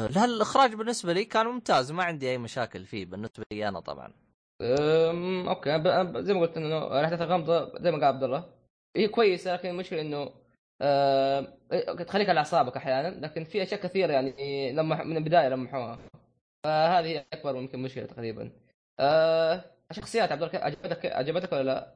لا 0.00 0.24
الإخراج 0.24 0.74
بالنسبة 0.74 1.12
لي 1.12 1.24
كان 1.24 1.46
ممتاز 1.46 1.92
ما 1.92 2.04
عندي 2.04 2.30
أي 2.30 2.38
مشاكل 2.38 2.84
فيه 2.84 3.06
بالنسبة 3.06 3.44
لي 3.52 3.68
أنا 3.68 3.80
طبعا. 3.80 4.12
أم، 4.62 5.48
أوكي 5.48 5.70
زي 6.22 6.34
ما 6.34 6.40
قلت 6.40 6.56
إنه 6.56 6.86
الاحداث 7.00 7.22
الغامضه 7.22 7.78
زي 7.82 7.90
ما 7.90 7.96
قال 7.96 8.04
عبد 8.04 8.22
الله. 8.24 8.44
هي 8.96 9.08
كويسة 9.08 9.52
لكن 9.54 9.68
المشكلة 9.68 10.00
إنه 10.00 10.30
آه، 10.82 11.58
إيه، 11.72 11.92
تخليك 11.92 12.28
على 12.28 12.38
أعصابك 12.38 12.76
أحيانا 12.76 13.26
لكن 13.26 13.44
في 13.44 13.62
أشياء 13.62 13.80
كثيرة 13.80 14.12
يعني 14.12 14.72
لما 14.72 15.04
من 15.04 15.16
البداية 15.16 15.48
لمحوها. 15.48 15.98
فهذه 16.64 17.24
أكبر 17.32 17.56
يمكن 17.56 17.78
مشكلة 17.78 18.06
تقريبا. 18.06 18.50
آه، 19.00 19.64
الشخصيات 19.90 20.32
عبد 20.32 20.42
الله 20.42 20.58
عجبتك 20.58 21.06
عجبتك 21.06 21.52
ولا 21.52 21.62
لا؟ 21.62 21.94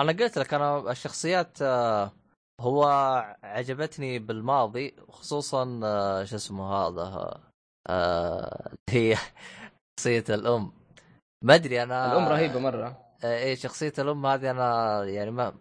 أنا 0.00 0.12
قلت 0.12 0.38
لك 0.38 0.54
أنا 0.54 0.90
الشخصيات 0.90 1.62
آه، 1.62 2.12
هو 2.60 2.84
عجبتني 3.42 4.18
بالماضي 4.18 4.96
خصوصا 5.08 5.80
آه، 5.84 6.24
شو 6.24 6.36
اسمه 6.36 6.72
هذا 6.74 7.40
آه، 7.88 8.72
هي 8.90 9.16
شخصية 10.00 10.24
الأم. 10.34 10.72
ما 11.44 11.54
أدري 11.54 11.82
أنا 11.82 12.12
الأم 12.12 12.28
رهيبة 12.28 12.58
مرة. 12.58 13.04
إيه 13.24 13.54
شخصية 13.54 13.92
الأم 13.98 14.26
هذه 14.26 14.50
أنا 14.50 15.04
يعني 15.04 15.30
ما 15.30 15.54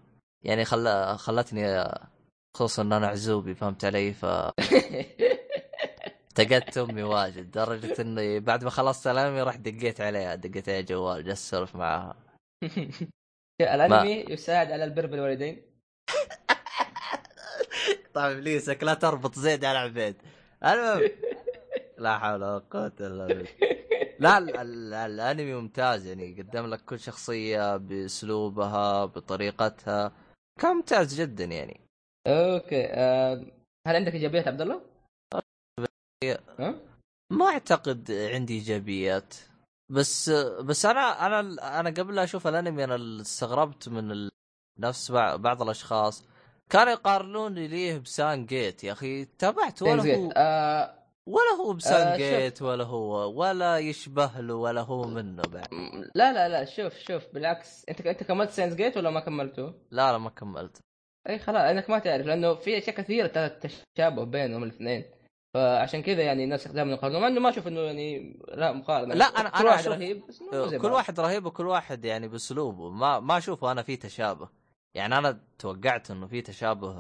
يعني 0.44 0.66
خل... 0.66 1.18
خلتني 1.18 1.84
خصوصا 2.56 2.82
إن 2.82 2.94
أنا 2.94 3.08
عزوبي 3.08 3.56
فهمت 3.56 3.86
علي؟ 3.86 4.14
ف 4.14 4.26
افتقدت 6.32 6.78
أمي 6.78 7.04
واجد 7.04 7.38
لدرجه 7.38 8.02
إني 8.02 8.40
بعد 8.40 8.64
ما 8.64 8.70
خلصت 8.70 9.08
الأنمي 9.08 9.42
رحت 9.42 9.60
دقيت 9.60 10.02
عليها 10.02 10.36
دقيت 10.36 10.70
عليها 10.70 10.82
جوال 10.82 11.24
جالس 11.24 11.48
أسولف 11.48 11.76
معاها. 11.76 12.16
الأنمي 13.62 14.26
يساعد 14.30 14.72
على 14.72 14.84
البر 14.84 15.06
بالوالدين؟ 15.06 15.62
طيب 18.14 18.38
ابليسك 18.38 18.84
لا 18.84 18.94
تربط 18.94 19.36
زيد 19.40 19.66
على 19.66 19.78
عبيد 19.78 20.16
المهم 20.64 21.10
لا 21.98 22.18
حول 22.18 22.44
ولا 22.44 22.58
قوة 22.58 22.94
إلا 23.00 23.28
بالله. 23.28 23.48
لا 24.20 24.38
ال- 24.38 24.58
ال- 24.58 24.94
الأنمي 24.94 25.54
ممتاز 25.54 26.06
يعني 26.06 26.42
قدم 26.42 26.66
لك 26.66 26.82
كل 26.86 27.00
شخصية 27.00 27.78
بأسلوبها 27.78 29.06
بطريقتها. 29.06 30.12
كان 30.60 30.76
ممتاز 30.76 31.22
جدا 31.22 31.46
يعني. 31.46 31.80
أوكي 32.28 32.86
آه، 32.86 33.34
هل 33.88 33.96
عندك 33.96 34.14
إيجابيات 34.14 34.48
عبد 34.48 34.62
الله؟ 34.62 34.91
ما 37.32 37.46
أعتقد 37.46 38.12
عندي 38.12 38.54
إيجابيات 38.54 39.34
بس 39.90 40.30
بس 40.60 40.86
أنا 40.86 41.26
أنا 41.26 41.40
أنا 41.80 41.90
قبل 41.90 42.16
لا 42.16 42.24
أشوف 42.24 42.48
الأنمي 42.48 42.84
أنا 42.84 43.22
استغربت 43.22 43.90
من. 43.90 44.30
نفس 44.80 45.12
بع- 45.12 45.36
بعض 45.36 45.62
الأشخاص 45.62 46.26
كانوا 46.70 46.92
يقارنوني 46.94 47.68
ليه 47.68 47.98
بسان 47.98 48.46
جيت 48.46 48.84
يا 48.84 48.92
أخي 48.92 49.26
تابعت 49.26 49.82
ولا 49.82 50.16
هو 50.16 50.32
آه، 50.36 50.94
ولا 51.28 51.52
هو 51.62 51.74
بسان 51.74 52.08
آه، 52.08 52.12
شوف. 52.18 52.22
جيت 52.22 52.62
ولا 52.62 52.84
هو 52.84 53.40
ولا 53.42 53.78
يشبه 53.78 54.32
له 54.40 54.54
ولا 54.56 54.82
هو 54.82 55.08
منه 55.08 55.42
بعد 55.42 55.68
لا 56.16 56.34
لا 56.34 56.50
لا 56.50 56.66
شوف 56.66 56.94
شوف 57.00 57.24
بالعكس 57.34 57.86
أنت 57.90 58.02
أنت 58.02 58.24
كملت 58.24 58.50
Steins;Gate 58.50 58.98
ولا 58.98 59.10
ما 59.10 59.20
كملته؟ 59.20 59.74
لا 59.92 60.12
لا 60.12 60.18
ما 60.18 60.30
كملت 60.30 60.78
إي 61.30 61.40
خلاص 61.40 61.62
أنك 61.62 61.90
ما 61.90 62.00
تعرف 62.00 62.26
لأنه 62.26 62.54
في 62.56 62.78
أشياء 62.78 62.96
كثيرة 62.96 63.28
ترى 63.28 63.50
تشابه 63.98 64.24
بينهم 64.24 64.64
الاثنين 64.64 65.04
فعشان 65.54 66.02
كذا 66.02 66.22
يعني 66.22 66.44
الناس 66.44 66.68
دائما 66.68 66.92
يقارنوا 66.92 67.20
مع 67.20 67.28
إنه 67.28 67.40
ما 67.40 67.50
أشوف 67.50 67.68
إنه 67.68 67.80
يعني 67.80 68.40
لا 68.48 68.72
مقارنة 68.72 69.16
لا، 69.16 69.26
أنا- 69.26 69.58
كل 69.58 69.58
أنا 69.60 69.70
واحد 69.70 69.88
رهيب 69.88 70.24
بس 70.28 70.44
زي 70.70 70.80
كل. 70.80 70.88
واحد 70.88 71.20
رهيب 71.20 71.46
وكل 71.46 71.68
واحد 71.68 72.06
يعني 72.06 72.28
بأسلوبه 72.28 72.90
ما 72.90 73.20
ما 73.20 73.38
أشوفه 73.38 73.72
أنا 73.72 73.82
في 73.84 73.96
تشابه 73.96 74.50
يعني 74.96 75.18
أنا 75.18 75.40
توقعت 75.60 76.12
إنه 76.12 76.28
في 76.28 76.42
تشابه 76.42 76.96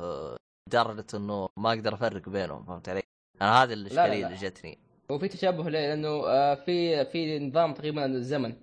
لدرجة 0.69 1.05
إنه 1.13 1.49
ما 1.57 1.69
أقدر 1.73 1.93
أفرق 1.93 2.29
بينهم 2.29 2.65
فهمت 2.65 2.89
علي؟ 2.89 3.01
أنا 3.41 3.63
هذه 3.63 3.73
الإشكالية 3.73 4.21
لا. 4.21 4.27
اللي 4.27 4.37
جتني 4.37 4.77
وفي 5.09 5.27
تشابه 5.27 5.63
ليه؟ 5.69 5.87
لأنه 5.87 6.07
آه، 6.27 6.55
في 6.55 7.05
في 7.05 7.39
نظام 7.39 7.73
تقريبا 7.73 8.05
الزمن 8.05 8.53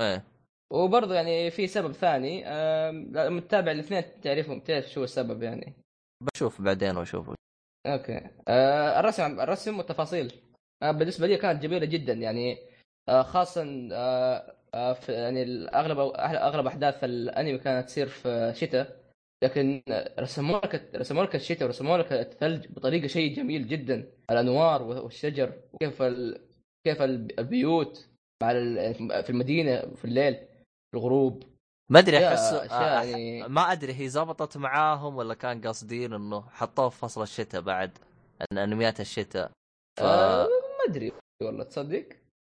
إيه 0.00 0.24
وبرضه 0.72 1.14
يعني 1.14 1.50
في 1.50 1.66
سبب 1.66 1.92
ثاني 1.92 2.44
لما 3.12 3.40
تتابع 3.40 3.72
الاثنين 3.72 4.02
تعرفهم 4.22 4.60
تعرف 4.60 4.86
شو 4.90 5.04
السبب 5.04 5.42
يعني 5.42 5.72
بشوف 6.34 6.60
بعدين 6.62 6.96
وأشوف 6.96 7.30
أوكي. 7.88 8.20
آه 8.48 9.00
الرسم 9.00 9.40
الرسم 9.40 9.78
والتفاصيل. 9.78 10.32
آه 10.82 10.90
بالنسبة 10.90 11.26
لي 11.26 11.36
كانت 11.36 11.62
جميلة 11.62 11.86
جدا 11.86 12.12
يعني 12.12 12.58
آه 13.08 13.22
خاصه 13.22 13.88
آه 13.92 14.54
آه 14.74 14.92
في 14.92 15.12
يعني 15.12 15.68
اغلب 15.68 15.98
أغلب 16.18 16.66
أحداث 16.66 17.04
الأنمي 17.04 17.58
كانت 17.58 17.86
تصير 17.86 18.08
في 18.08 18.52
شتاء 18.56 18.98
لكن 19.44 19.82
رسموا 20.18 20.58
لك 20.58 20.90
رسموا 20.96 21.24
لك 21.24 21.34
الشتاء 21.34 21.64
ورسموا 21.68 21.98
لك 21.98 22.12
الثلج 22.12 22.66
بطريقة 22.66 23.06
شيء 23.06 23.36
جميل 23.36 23.68
جدا. 23.68 24.12
الأنوار 24.30 24.82
والشجر 24.82 25.52
وكيف 25.72 26.02
ال... 26.02 26.40
كيف 26.86 27.02
البيوت 27.02 28.08
مع 28.42 28.50
ال... 28.50 28.94
في 29.24 29.30
المدينة 29.30 29.80
في 29.94 30.04
الليل 30.04 30.36
الغروب. 30.94 31.57
ما 31.90 31.98
أدري 31.98 32.28
احس 32.28 32.52
آه، 32.52 33.02
يعني- 33.02 33.48
ما 33.48 33.72
أدري 33.72 34.00
هي 34.00 34.08
زبطت 34.08 34.56
معاهم 34.56 35.16
ولا 35.16 35.34
كان 35.34 35.60
قاصدين 35.60 36.12
إنه 36.12 36.40
حطوه 36.50 36.88
في 36.88 36.98
فصل 36.98 37.22
الشتاء 37.22 37.60
بعد 37.60 37.98
إن 38.52 38.58
أنميات 38.58 39.00
الشتاء. 39.00 39.50
ف... 40.00 40.02
آه 40.02 40.44
ما 40.46 40.92
أدري 40.92 41.12
والله 41.42 41.64
تصدق؟ 41.64 42.08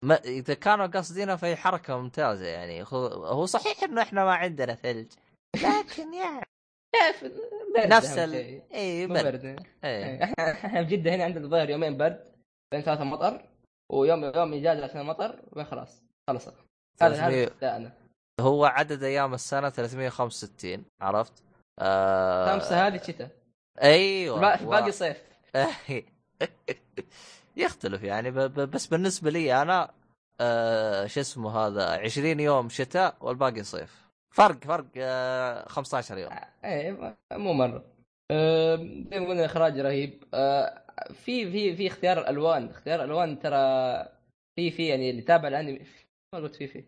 ما 0.06 0.15
إذا 0.15 0.53
كانوا 0.53 0.85
قاصدينها 0.85 1.35
فهي 1.35 1.56
حركة 1.56 1.97
ممتازة 1.97 2.45
يعني. 2.45 2.84
هو 2.91 3.45
صحيح 3.45 3.84
إنه 3.84 4.01
إحنا 4.01 4.26
ما 4.26 4.34
عندنا 4.34 4.76
ثلج 4.76 5.11
لكن 5.56 6.14
يعني 6.14 6.45
نفس 7.95 8.18
ال. 8.18 8.34
اي 8.73 9.07
برد. 9.07 9.23
برد. 9.23 9.45
اي 9.45 9.65
إيه، 9.84 10.23
إحنا 10.23 10.51
إحنا 10.51 10.84
في 10.85 10.89
جدة 10.97 11.15
هنا 11.15 11.23
عندنا 11.23 11.45
الظاهر 11.45 11.69
يومين 11.69 11.97
برد 11.97 12.23
بعدين 12.72 12.85
ثلاثة 12.85 13.03
مطر 13.03 13.49
ويوم 13.91 14.23
يوم 14.23 14.53
إجازة 14.53 14.84
عشان 14.84 15.01
المطر 15.01 15.39
وبعدين 15.51 15.72
خلاص 15.72 16.03
خلص 16.30 16.47
هذا 16.47 16.56
هذا 17.01 17.15
300 17.15 17.43
ابتداءنا 17.47 17.91
هو 18.40 18.66
عدد 18.66 19.03
أيام 19.03 19.34
السنة 19.34 19.70
365 19.70 20.86
عرفت؟ 21.02 21.34
آه... 21.80 22.53
خمسة 22.53 22.88
هذه 22.88 22.98
شتاء 22.98 23.30
أيوه 23.84 24.40
باقي 24.66 24.91
صيف. 24.91 25.18
يختلف 27.57 28.03
يعني 28.03 28.32
ب... 28.32 28.40
ب... 28.40 28.60
بس 28.72 28.88
بالنسبة 28.88 29.30
لي 29.32 29.61
أنا 29.61 29.91
آه... 30.41 31.06
شو 31.06 31.20
اسمه 31.20 31.57
هذا 31.57 31.90
20 31.90 32.40
يوم 32.40 32.70
شتاء 32.70 33.16
والباقي 33.22 33.64
صيف. 33.64 34.10
فرق 34.36 34.64
فرق 34.64 34.86
آه... 34.98 35.68
15 35.68 36.18
يوم. 36.18 36.32
إيه 36.66 36.91
ما- 36.91 37.16
مو 37.32 37.53
مرة. 37.53 37.84
آه، 38.32 38.76
زي 39.11 39.20
ما 39.20 39.28
قلنا 39.30 39.45
إخراج 39.45 39.80
رهيب. 39.80 40.24
آه، 40.34 40.82
في 41.14 41.52
في 41.52 41.76
في 41.76 41.88
اختيار 41.88 42.20
الألوان. 42.20 42.70
اختيار 42.70 42.99
الألوان 43.03 43.40
ترى 43.40 43.57
في 44.56 44.72
في 44.72 44.88
يعني 44.88 45.10
اللي 45.10 45.22
تابع 45.22 45.48
الأنمي 45.48 45.82
ما 46.34 46.40
قلت 46.40 46.56
في 46.56 46.68
في. 46.68 46.80
آه، 46.80 46.84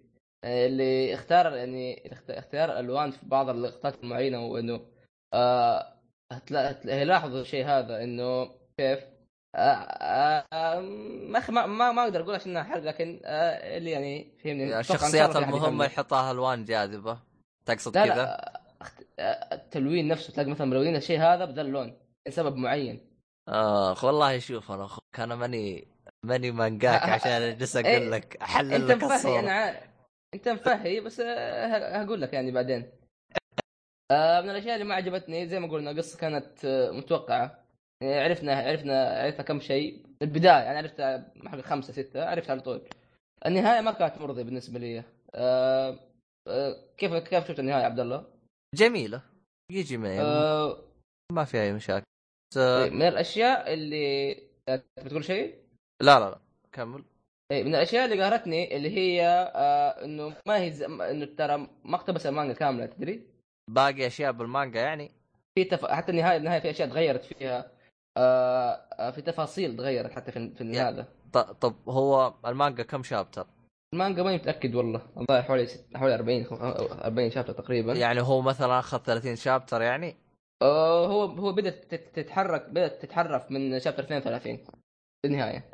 اللي 0.45 1.13
اختار 1.13 1.55
يعني 1.55 2.11
اخت- 2.13 2.29
اختيار 2.31 2.71
الالوان 2.71 3.11
في 3.11 3.25
بعض 3.25 3.49
اللقطات 3.49 4.03
المعينة 4.03 4.45
وانه 4.45 4.81
آه 5.33 5.93
هتلا- 6.33 6.71
هتلا- 6.71 7.01
يلاحظوا 7.01 7.41
الشيء 7.41 7.65
هذا 7.65 8.03
إنه 8.03 8.45
كيف 8.77 8.99
آه 9.55 9.59
آه 9.59 10.45
آه، 10.53 10.79
ما 11.29 11.65
ما 11.65 11.91
ما, 11.91 12.03
أقدر 12.03 12.21
أقول 12.21 12.35
عشان 12.35 12.63
حرق 12.63 12.83
لكن 12.83 13.19
آه 13.25 13.77
اللي 13.77 13.91
يعني 13.91 14.31
فهمني 14.43 14.79
الشخصيات 14.79 15.35
المهمة. 15.35 15.85
يحطها 15.85 16.31
ألوان 16.31 16.65
جاذبة 16.65 17.19
تقصد 17.65 17.93
كذا؟ 17.93 18.37
أخت- 18.83 19.03
آه، 19.19 19.55
التلوين 19.55 20.07
نفسه 20.07 20.33
تلاقي 20.33 20.49
مثلا 20.49 20.67
ملونين 20.67 20.95
الشيء 20.95 21.19
هذا 21.19 21.45
بذا 21.45 21.61
اللون 21.61 21.97
لسبب 22.27 22.55
معين 22.55 22.99
آخ 23.49 24.03
والله 24.03 24.39
شوف 24.39 24.71
أنا 24.71 24.85
أخوك 24.85 25.19
أنا 25.19 25.35
ماني 25.35 25.87
ماني 26.25 26.51
مانجاك 26.51 27.01
عشان 27.09 27.31
اجلس 27.31 27.75
أقول 27.75 27.87
إيه، 27.87 28.09
لك 28.09 28.37
أحلل 28.41 28.87
لك 28.87 29.03
الصورة 29.03 29.39
أنا 29.39 29.90
انت 30.35 30.49
مفهي 30.49 30.99
بس 30.99 31.19
آه، 31.19 31.97
هقول 32.03 32.21
لك 32.21 32.33
يعني 32.33 32.51
بعدين. 32.51 32.91
آه، 34.11 34.41
من 34.41 34.49
الأشياء 34.49 34.73
اللي 34.73 34.85
ما 34.85 34.95
عجبتني 34.95 35.47
زي 35.47 35.59
ما 35.59 35.67
قلنا 35.67 35.91
القصة 35.91 36.19
كانت 36.19 36.65
آه، 36.65 36.91
متوقعة. 36.91 37.65
يعني 38.03 38.19
عرفنا 38.19 38.55
عرفنا 38.55 39.21
عرفنا 39.21 39.43
كم 39.43 39.59
شيء. 39.59 40.05
البداية 40.21 40.71
أنا 40.71 40.77
عرفت 40.77 41.01
حق 41.47 41.59
خمسة 41.61 41.93
ستة 41.93 42.25
عرفت 42.25 42.49
على 42.49 42.61
طول. 42.61 42.81
النهاية 43.45 43.81
ما 43.81 43.91
كانت 43.91 44.17
مرضية 44.17 44.43
بالنسبة 44.43 44.79
لي. 44.79 45.03
كيف 46.97 47.13
كيف 47.13 47.47
شفت 47.47 47.59
النهاية 47.59 47.83
عبد 47.83 47.99
الله؟ 47.99 48.25
جميلة. 48.75 49.21
يجي 49.71 49.97
معي 49.97 50.21
آه، 50.21 50.77
ما 51.31 51.43
في 51.45 51.61
أي 51.61 51.73
مشاكل. 51.73 52.05
آه، 52.57 52.89
من 52.89 53.01
الأشياء 53.01 53.73
اللي 53.73 54.35
بتقول 54.99 55.23
شيء؟ 55.25 55.55
لا 56.01 56.19
لا 56.19 56.29
لا. 56.29 56.39
كمل. 56.71 57.03
من 57.51 57.75
الأشياء 57.75 58.05
اللي 58.05 58.23
قهرتني 58.23 58.77
اللي 58.77 58.97
هي 58.97 59.27
آه 59.55 60.05
إنه 60.05 60.33
ما 60.47 60.57
هي 60.61 60.71
ز... 60.71 60.81
إنه 60.83 61.25
ترى 61.25 61.57
ما 61.83 61.95
اقتبس 61.95 62.25
المانجا 62.27 62.53
كاملة 62.53 62.85
تدري؟ 62.85 63.27
باقي 63.69 64.07
أشياء 64.07 64.31
بالمانجا 64.31 64.81
يعني 64.81 65.11
في 65.55 65.63
تف... 65.63 65.85
حتى 65.85 66.11
النهاية 66.11 66.37
النهاية 66.37 66.59
في 66.59 66.69
أشياء 66.69 66.89
تغيرت 66.89 67.25
فيها 67.25 67.71
آه 68.17 69.11
في 69.11 69.21
تفاصيل 69.21 69.77
تغيرت 69.77 70.11
حتى 70.11 70.31
في 70.31 70.49
في 70.55 70.63
يا. 70.71 70.89
هذا 70.89 71.07
ط- 71.33 71.37
طب 71.37 71.75
هو 71.89 72.33
المانجا 72.45 72.83
كم 72.83 73.03
شابتر؟ 73.03 73.47
المانجا 73.93 74.23
ماني 74.23 74.37
متأكد 74.37 74.75
والله 74.75 75.01
الظاهر 75.17 75.43
حوالي 75.43 75.65
ست... 75.65 75.85
حوالي 75.97 76.15
40 76.15 76.43
خم- 76.43 76.55
40 76.61 77.31
شابتر 77.31 77.53
تقريبا 77.53 77.93
يعني 77.93 78.21
هو 78.21 78.41
مثلا 78.41 78.79
اخذ 78.79 78.97
30 79.03 79.35
شابتر 79.35 79.81
يعني 79.81 80.15
آه 80.61 81.07
هو 81.07 81.23
هو 81.23 81.51
بدأت 81.53 81.85
تت- 81.95 82.15
تتحرك 82.15 82.69
بدأت 82.69 83.01
تتحرف 83.01 83.51
من 83.51 83.79
شابتر 83.79 84.03
32 84.03 84.57
في 84.57 85.25
النهاية 85.25 85.71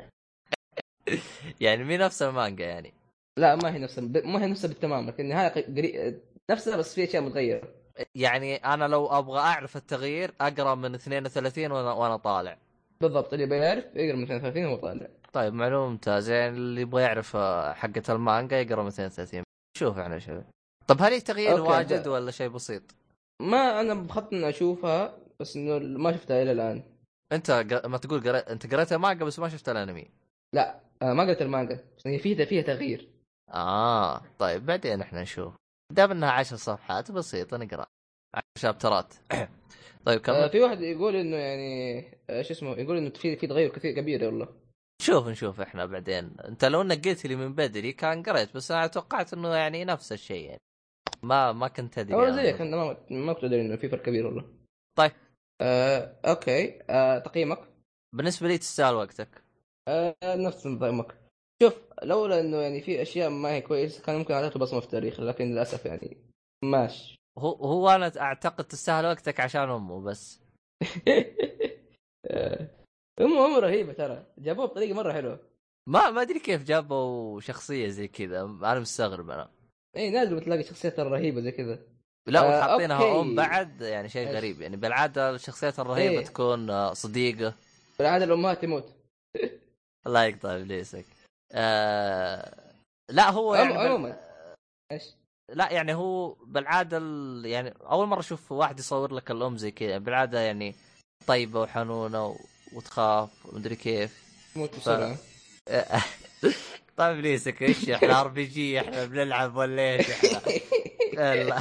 يعني 1.60 1.84
مي 1.84 1.96
نفس 1.96 2.22
المانجا 2.22 2.64
يعني. 2.66 2.94
لا 3.38 3.56
ما 3.56 3.74
هي 3.74 3.78
نفسها 3.78 4.04
ب... 4.04 4.16
ما 4.26 4.42
هي 4.42 4.46
نفسها 4.46 4.68
بالتمام 4.68 5.06
لكن 5.06 5.24
النهايه 5.24 5.48
قري... 5.76 6.20
نفسها 6.50 6.76
بس 6.76 6.94
في 6.94 7.04
أشياء 7.04 7.22
متغيرة. 7.22 7.68
يعني 8.14 8.56
أنا 8.56 8.88
لو 8.88 9.06
أبغى 9.06 9.38
أعرف 9.40 9.76
التغيير 9.76 10.34
أقرأ 10.40 10.74
من 10.74 10.94
32 10.94 11.72
وأنا 11.72 11.92
وأنا 11.92 12.16
طالع. 12.16 12.58
بالضبط 13.00 13.32
اللي 13.32 13.46
بيعرف 13.46 13.84
يقرأ 13.94 14.16
من 14.16 14.22
32 14.22 14.64
وهو 14.64 14.76
طالع. 14.76 15.08
طيب 15.32 15.54
معلومه 15.54 15.88
ممتازه 15.88 16.34
يعني 16.34 16.56
اللي 16.56 16.80
يبغى 16.80 17.02
يعرف 17.02 17.36
حقة 17.76 18.02
المانجا 18.08 18.60
يقرأ 18.60 18.82
230 18.82 19.42
شوف 19.78 19.98
إحنا 19.98 20.18
شوف 20.18 20.44
طب 20.86 21.02
هل 21.02 21.12
هي 21.12 21.20
تغيير 21.20 21.60
واجد 21.60 22.02
ده- 22.02 22.10
ولا 22.10 22.30
شيء 22.30 22.48
بسيط؟ 22.48 22.82
ما 23.42 23.80
أنا 23.80 23.94
بخطط 23.94 24.32
إني 24.32 24.48
أشوفها 24.48 25.16
بس 25.40 25.56
إنه 25.56 25.78
ما 25.98 26.12
شفتها 26.12 26.42
إلى 26.42 26.52
الآن. 26.52 26.82
أنت. 27.32 27.50
ما 27.84 27.98
تقول 27.98 28.20
قرأ... 28.20 28.38
أنت 28.52 28.74
قريت 28.74 28.92
المانجا 28.92 29.24
بس 29.24 29.38
ما 29.38 29.48
شفت 29.48 29.68
الأنمي. 29.68 30.08
لا. 30.54 30.80
آه 31.02 31.12
ما 31.12 31.22
قلت 31.22 31.42
المانجا. 31.42 31.84
هي 32.06 32.18
فيها 32.18 32.44
فيها 32.44 32.62
تغيير. 32.62 33.08
آه 33.54 34.22
طيب 34.38 34.66
بعدين 34.66 35.00
إحنا 35.00 35.22
نشوف. 35.22 35.54
دام 35.92 36.10
إنها 36.10 36.30
عشر 36.30 36.56
صفحات 36.56 37.10
بسيطة 37.12 37.56
نقرأ. 37.56 37.86
شابترات. 38.58 39.14
طيب 40.06 40.20
كمل. 40.20 40.36
آه 40.36 40.48
في 40.48 40.60
واحد 40.60 40.80
يقول 40.80 41.16
إنه 41.16 41.36
يعني 41.36 42.00
آه 42.30 42.42
شو 42.42 42.52
اسمه 42.52 42.76
يقول 42.76 42.96
إنه 42.96 43.10
في 43.10 43.36
في 43.36 43.46
تغير 43.46 43.70
كثير 43.70 43.92
كبير 43.92 44.24
والله 44.24 44.48
شوف 45.02 45.28
نشوف 45.28 45.60
إحنا 45.60 45.86
بعدين. 45.86 46.36
أنت 46.44 46.64
لو 46.64 46.82
إنك 46.82 47.08
قلت 47.08 47.26
لي 47.26 47.36
من 47.36 47.54
بدري 47.54 47.92
كان 47.92 48.22
قريت 48.22 48.54
بس 48.56 48.70
أنا 48.70 48.86
توقعت 48.86 49.32
إنه 49.32 49.54
يعني 49.54 49.84
نفس 49.84 50.12
الشيء 50.12 50.44
يعني. 50.46 50.60
ما 51.22 51.52
ما 51.52 51.68
كنت 51.68 51.98
أدري 51.98 52.14
والله 52.14 52.28
أنا. 52.34 52.42
زيك 52.42 52.60
أنا 52.60 52.76
ما 52.76 52.96
ما 53.10 53.32
كنت 53.32 53.44
أدري 53.44 53.60
إنه 53.60 53.76
في 53.76 53.88
فرق 53.88 54.02
كبير 54.02 54.26
والله. 54.26 54.44
طيب. 54.98 55.12
آه 55.60 56.16
أوكي. 56.24 56.82
آه 56.90 57.18
تقييمك؟ 57.18 57.58
بالنسبة 58.14 58.48
لي 58.48 58.58
تستاهل 58.58 58.94
وقتك. 58.94 59.42
آه 59.88 60.16
نفس 60.24 60.66
نظامك. 60.66 61.14
شوف 61.62 61.74
لولا 62.02 62.40
إنه 62.40 62.56
يعني 62.56 62.80
في 62.80 63.02
أشياء 63.02 63.30
ما 63.30 63.48
هي 63.50 63.60
كويسه 63.60 64.02
كان 64.02 64.16
ممكن 64.16 64.34
أعطيته 64.34 64.60
بصمة 64.60 64.80
في 64.80 64.86
التاريخ 64.86 65.20
لكن 65.20 65.44
للأسف 65.44 65.86
يعني 65.86 66.16
ماشي 66.64 67.18
هو 67.38 67.50
هو 67.52 67.90
أنا 67.90 68.12
أعتقد 68.20 68.64
تستاهل 68.64 69.06
وقتك 69.06 69.40
عشان 69.40 69.60
أمه 69.70 70.00
بس. 70.00 70.40
آه، 72.26 72.68
أمه 73.20 73.46
أمه 73.46 73.58
رهيبة 73.58 73.92
ترى. 73.92 74.26
جابوها 74.38 74.66
بطريقة 74.66 74.94
مرة 74.94 75.12
حلوة. 75.12 75.40
ما 75.88 76.10
ما 76.10 76.22
أدري 76.22 76.40
كيف 76.40 76.62
جابوا 76.64 77.40
شخصية 77.40 77.88
زي 77.88 78.08
كذا. 78.08 78.40
أنا 78.42 78.80
مستغرب 78.80 79.30
أنا. 79.30 79.50
إي 79.96 80.10
نادر 80.10 80.38
تلاقي 80.38 80.62
شخصيات 80.62 81.00
رهيبة 81.00 81.40
زي 81.40 81.52
كذا. 81.52 81.78
لا 82.26 82.40
آه، 82.40 82.58
وحاطينها. 82.58 83.20
ام 83.20 83.34
بعد 83.34 83.80
يعني 83.80 84.08
شيء؟ 84.08 84.28
غريب. 84.28 84.60
يعني 84.60 84.76
بالعادة 84.76 85.30
الشخصيات 85.30 85.78
الرهيبة 85.80 86.18
إيه. 86.18 86.24
تكون 86.24 86.94
صديقة. 86.94 87.54
بالعادة 87.98 88.24
الامهات 88.24 88.62
تموت. 88.62 88.97
الله 90.06 90.24
يقطع 90.24 90.56
ابليسك. 90.56 91.04
آه 91.52 92.72
لا 93.10 93.30
هو 93.30 93.54
يعني 93.54 93.68
عمو- 93.74 93.78
بال... 93.78 93.86
عموما. 93.88 94.16
إيش؟ 94.92 95.02
لا 95.52 95.70
يعني 95.72 95.94
هو 95.94 96.32
بالعادة 96.34 96.98
ال... 96.98 97.46
يعني 97.46 97.74
أول 97.80 98.06
مرة 98.06 98.20
أشوف 98.20 98.52
واحد 98.52 98.78
يصور 98.78 99.14
لك 99.14 99.30
الام 99.30 99.56
زي 99.56 99.70
كذا 99.70 99.98
بالعادة 99.98 100.40
يعني 100.40 100.74
طيبة 101.26 101.60
وحنونة 101.60 102.26
و... 102.26 102.36
وتخاف 102.72 103.46
ومدري 103.46 103.76
كيف. 103.76 104.22
تموت 104.54 104.76
بسرعة. 104.76 105.16
طيب 106.96 107.16
ابليسك 107.16 107.62
إيش 107.62 107.88
إحنا 107.90 108.20
RPG 108.20 108.80
إحنا 108.80 109.04
بنلعب 109.04 109.56
ولا 109.56 109.82
إيش 109.94 110.10
إحنا؟ 110.10 110.40
لا 111.12 111.58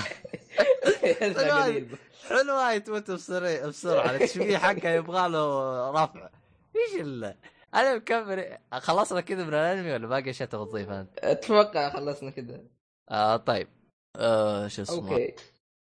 هذا 1.22 1.64
قليل. 1.64 1.95
حلو 2.30 2.53
هاي 2.53 2.80
تموت 2.80 3.11
بسرعة 3.11 3.67
بسرعة. 3.67 4.11
التشبيه 4.16 4.57
حقه 4.57 4.90
يبغى 4.90 5.30
له 5.30 5.91
رفع. 5.91 6.30
إيش 6.75 7.01
ال 7.01 7.35
أنا 7.77 7.95
مكمل. 7.95 8.57
خلصنا 8.73 9.22
كذا 9.22 9.43
من 9.43 9.53
الأنمي 9.53 9.93
ولا 9.93 10.07
باقي 10.07 10.30
أشياء 10.30 10.49
تبغى 10.49 10.65
تضيفها 10.65 11.01
أنت؟ 11.01 11.17
أتوقع 11.19 11.89
خلصنا 11.89 12.31
كذا 12.31 12.64
آه 13.11 13.38
طيب. 13.38 13.67
آه 14.15 14.67
شو 14.67 14.81
اسمه؟ 14.81 15.11
okay. 15.11 15.35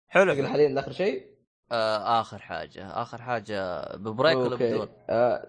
حلو. 0.07 0.33
نقل 0.33 0.47
حاليا 0.47 0.69
لاخر 0.69 0.91
شيء؟ 0.91 1.27
آه 1.71 2.21
آخر 2.21 2.37
حاجة. 2.39 2.87
آخر 3.01 3.21
حاجة 3.21 3.81
ب 3.95 4.02
break 4.02 4.37
ولا. 4.37 4.55
بدون؟ 4.55 4.89
آه 5.09 5.47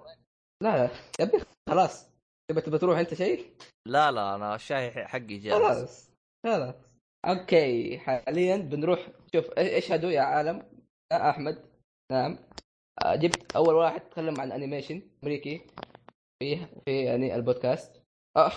لا 0.62 0.76
لا. 0.76 0.90
يا 1.20 1.24
ابني 1.24 1.42
خلاص. 1.68 2.08
تبى 2.50 2.60
تبى 2.60 2.78
تروح 2.78 2.98
أنت 2.98 3.14
شيء؟ 3.14 3.52
لا 3.86 4.10
لا 4.10 4.34
أنا 4.34 4.54
الشاي 4.54 4.90
حقي 4.90 5.38
جاهز. 5.38 5.54
خلاص. 5.62 6.10
خلاص. 6.46 6.74
okay. 7.24 7.98
حاليا 7.98 8.56
بنروح. 8.56 9.08
شوف 9.34 9.46
إيش- 9.46 9.58
اشهدوا 9.58 10.10
يا 10.10 10.20
عالم؟ 10.20 10.62
يا 11.12 11.30
أحمد. 11.30 11.64
نعم. 12.12 12.38
آه، 13.04 13.14
جبت 13.14 13.56
أول 13.56 13.74
واحد 13.74 14.00
تكلم 14.00 14.40
عن 14.40 14.52
animation 14.52 15.02
أمريكي. 15.24 15.66
في 16.42 16.66
في 16.84 17.04
يعني 17.04 17.34
البودكاست. 17.34 18.02
آه. 18.36 18.52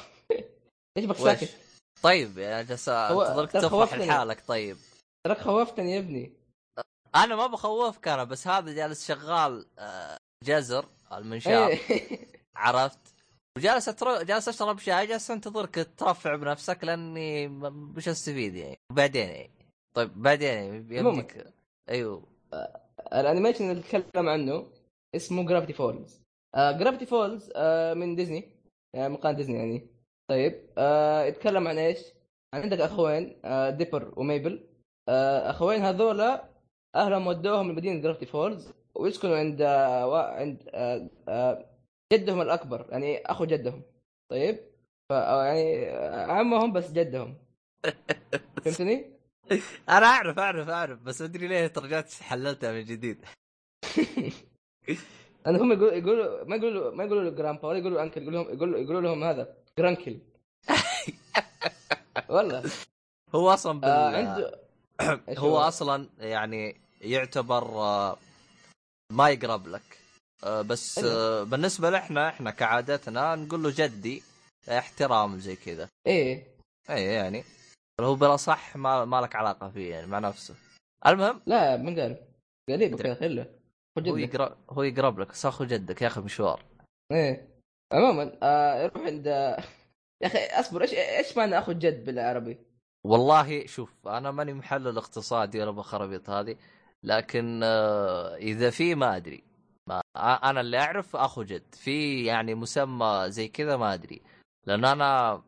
إيش 0.97 1.05
بك؟ 1.05 1.15
ساكت؟ 1.15 1.57
طيب 2.03 2.37
يعني 2.37 2.63
جالس 2.63 2.89
انتظرك 2.89 3.51
تفرح. 3.51 3.93
لحالك 3.93 4.43
طيب. 4.47 4.77
تراك 5.25 5.37
خوفتني 5.37 5.91
يا 5.91 5.99
ابني. 5.99 6.33
أنا 7.15 7.35
ما 7.35 7.47
بخوفك 7.47 8.07
أنا 8.07 8.23
بس 8.23 8.47
هذا 8.47 8.73
جالس 8.73 9.07
شغال 9.07 9.65
آه، 9.79 10.17
جزر 10.43 10.85
المنشار 11.13 11.67
إيه. 11.67 12.27
عرفت؟ 12.55 12.99
وجالس 13.57 13.89
أتر... 13.89 14.23
جالس 14.23 14.47
أشرب 14.47 14.79
شاي 14.79 15.07
جالس 15.07 15.31
انتظرك 15.31 15.89
ترفع 15.97 16.35
بنفسك 16.35 16.83
لأني 16.83 17.47
مش 17.47 18.07
أستفيد 18.09 18.55
يعني. 18.55 18.77
بعدين 18.93 19.29
يعني 19.29 19.51
طيب 19.95 20.21
بعدين 20.21 20.49
يعني 20.49 20.97
يمديك 20.97 21.47
أيوه. 21.89 22.23
ال 23.13 23.19
animation 23.19 23.69
اللي 23.71 23.81
نتكلم 23.81 24.29
عنه 24.29 24.67
اسمه 25.15 25.45
Gravity 25.45 25.73
Falls 25.73 26.20
Gravity 26.55 27.05
Falls 27.05 27.51
من 27.97 28.15
ديزني. 28.15 28.51
يعني 28.93 29.09
من 29.09 29.15
قناة 29.15 29.33
ديزني 29.33 29.57
يعني. 29.57 29.87
طيب. 30.27 30.69
آه 30.77 31.23
يتكلم 31.23 31.67
عن 31.67 31.77
إيش؟ 31.77 31.99
عندك 32.53 32.79
أخوين 32.79 33.39
آه 33.45 33.69
Dipper 33.69 34.13
و 34.19 34.27
Mabel 34.27 34.67
آه 35.09 35.49
أخوين 35.49 35.81
هذولا 35.81 36.49
أهلهم 36.95 37.27
ودوهم 37.27 37.71
لمدينة 37.71 38.01
Gravity 38.01 38.25
Falls 38.25 38.73
ويسكنوا 38.95 39.37
عند 39.37 39.61
آه 39.61 40.31
عند 40.33 40.69
آه 40.73 41.09
آه 41.27 41.65
جدهم 42.13 42.41
الأكبر 42.41 42.87
يعني 42.91 43.17
أخو 43.17 43.45
جدهم. 43.45 43.83
طيب. 44.31 44.59
ف 45.09 45.13
آه، 45.13 45.43
يعني 45.43 45.89
آه، 45.89 46.31
عمهم 46.31 46.73
بس 46.73 46.91
جدهم. 46.91 47.37
فهمتني؟ 48.65 49.11
أنا 49.89 50.05
أعرف 50.05 50.39
أعرف 50.39 50.69
أعرف 50.69 50.99
بس 50.99 51.21
أدري 51.21 51.47
ليه 51.47 51.67
ترجعت 51.67 52.13
حللتها 52.13 52.71
من 52.71 52.83
جديد. 52.83 53.25
أنا 55.47 55.61
هم 55.61 55.71
يقولوا 55.71 55.93
يقولوا 55.93 56.43
ما 56.43 56.55
يقولوا 56.55 56.95
ما 56.95 57.03
يقولوا 57.03 57.23
له 57.23 57.29
جرامبا 57.29 57.67
ولا 57.67 57.77
يقولوا 57.77 58.03
انكل 58.03 58.21
يقولوا 58.21 58.43
لهم 58.43 58.53
يقولوا, 58.53 58.79
يقولوا 58.79 59.01
لهم 59.01 59.23
هذا 59.23 59.53
جرانكل. 59.77 60.17
والله. 62.29 62.63
هو 63.35 63.49
أصلا 63.49 63.79
بال... 63.79 63.89
آه 63.89 64.17
عنده 64.17 64.59
هو 65.43 65.57
أصلا 65.57 66.09
يعني 66.19 66.75
يعتبر 67.01 67.63
آه، 67.63 68.17
ما 69.11 69.29
يقرب 69.29 69.67
لك. 69.67 69.97
آه، 70.43 70.61
بس. 70.61 70.99
آه، 70.99 71.43
بالنسبة 71.43 71.89
لنا 71.89 72.29
إحنا 72.29 72.51
كعادتنا 72.51 73.35
نقول 73.35 73.63
له 73.63 73.73
جدي 73.75 74.23
احترام 74.69 75.39
زي 75.39 75.55
كذا. 75.55 75.87
إيه. 76.07 76.47
اي 76.89 77.03
يعني. 77.03 77.43
هو 78.01 78.15
بلا 78.15 78.35
صح 78.35 78.75
ما, 78.75 79.05
ما 79.05 79.21
لك 79.21 79.35
علاقة 79.35 79.69
فيه 79.69 79.91
يعني 79.91 80.07
مع 80.07 80.19
نفسه. 80.19 80.55
المهم. 81.07 81.41
لا 81.45 81.77
من 81.77 81.99
قال. 81.99 82.17
قريب. 82.69 83.01
كذا 83.01 83.15
خله 83.15 83.60
هو. 83.99 84.17
يقرب 84.17 84.57
هو 84.69 84.83
يقرب 84.83 85.19
لك. 85.19 85.27
بس 85.27 85.45
اخو 85.45 85.63
جدك 85.63 86.01
ياخذ 86.01 86.23
مشوار. 86.23 86.65
إيه. 87.11 87.47
عموما 87.93 88.37
آه 88.43 88.83
يروح 88.83 89.03
عند 89.05 89.27
يا 90.21 90.27
أخي 90.27 90.45
أصبر 90.59 90.81
إيش 90.81 90.93
إيش 90.93 91.37
معنى 91.37 91.59
اخو 91.59 91.71
جد 91.71 92.05
بالعربي؟ 92.05 92.57
والله 93.03 93.65
شوف 93.65 94.07
أنا 94.07 94.31
ماني 94.31 94.53
محلل 94.53 94.97
اقتصادي 94.97 95.61
ولا 95.61 95.71
بخربيط 95.71 96.29
هذه 96.29 96.55
لكن 97.03 97.61
آه، 97.63 98.35
إذا 98.35 98.69
في 98.69 98.95
ما 98.95 99.15
أدري. 99.15 99.43
ما 99.87 100.01
أنا 100.17 100.61
اللي 100.61 100.77
أعرف 100.79 101.15
اخو 101.15 101.43
جد. 101.43 101.75
في 101.75 102.25
يعني 102.25 102.55
مسمى 102.55 103.25
زي 103.27 103.47
كذا 103.47 103.77
ما 103.77 103.93
أدري. 103.93 104.21
لأن 104.65 104.85
أنا 104.85 105.41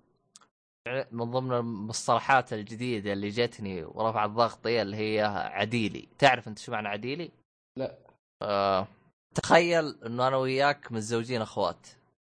من 1.12 1.32
ضمن 1.32 1.54
المصطلحات 1.54 2.54
الجديدة 2.54 3.14
اللي 3.14 3.30
جتني 3.30 3.84
ورفعت 3.84 4.30
ضغطي 4.30 4.82
اللي 4.82 4.98
هي 4.98 5.22
عديلي. 5.54 6.08
تعرف 6.20 6.48
أنت 6.48 6.60
شو 6.60 6.72
معنى 6.72 6.88
عديلي؟ 6.88 7.32
لا. 7.78 7.98
آه. 8.44 8.88
تخيل 9.36 10.04
إنه 10.06 10.28
أنا 10.28 10.38
وياك 10.38 10.92
متزوجين 10.92 11.42
أخوات. 11.42 11.88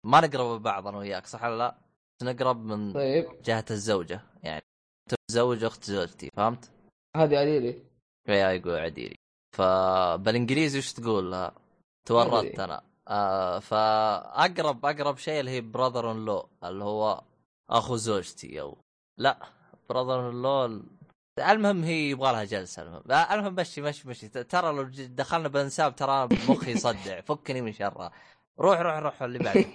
ما 0.06 0.22
نقرب 0.22 0.62
بعض 0.62 0.88
أنا 0.88 0.98
وياك 0.98 1.28
صح 1.28 1.44
ولا 1.44 1.58
لا؟ 1.58 1.76
بس 2.20 2.28
نقرب 2.28 2.66
من 2.66 2.94
طيب. 2.94 3.42
جهة 3.44 3.66
الزوجة. 3.72 4.22
يعني 4.44 4.62
انت 5.08 5.20
متزوج 5.24 5.64
أخت 5.64 5.84
زوجتي 5.84 6.30
فهمت؟ 6.38 6.72
هذه 7.16 7.38
عليلي 7.38 7.84
يا 8.28 8.52
يقول 8.52 8.76
عديلي. 8.76 9.16
فبالانجليزي 9.58 10.78
وش 10.78 10.94
تقول؟ 10.94 11.32
لها؟ 11.32 11.52
تورطت. 12.08 12.60
أنا. 12.60 12.82
آه 13.08 13.60
فأقرب 13.60 14.86
أقرب 14.86 15.18
شيء 15.18 15.40
اللي 15.40 15.52
هي 15.52 15.62
براذر 15.62 16.12
ان 16.12 16.26
لو 16.26 16.50
اللي 16.64 16.84
هو 16.84 17.24
أخو 17.70 17.96
زوجتي 17.96 18.62
أو 18.62 18.78
لا. 19.18 19.38
براذر 19.90 20.30
ان 20.30 20.42
لو 20.42 20.84
المهم 21.40 21.84
هي 21.84 22.10
يبغى 22.10 22.32
لها 22.32 22.44
جلسة. 22.44 22.82
المهم. 22.84 23.04
المهم 23.32 23.56
مشي 23.56 23.82
مشي 23.82 24.08
مشي 24.10 24.28
ترى 24.30 24.72
لو 24.74 24.84
دخلنا 24.94 25.48
بانساب 25.48 25.96
ترى 25.96 26.30
مخي 26.50 26.72
يصدع 26.72 27.22
فكني 27.28 27.62
من 27.62 27.72
شرها 27.74 28.12
روح 28.60 28.80
روح 28.80 28.96
روح 28.98 29.24
اللي 29.24 29.40
بعده. 29.40 29.66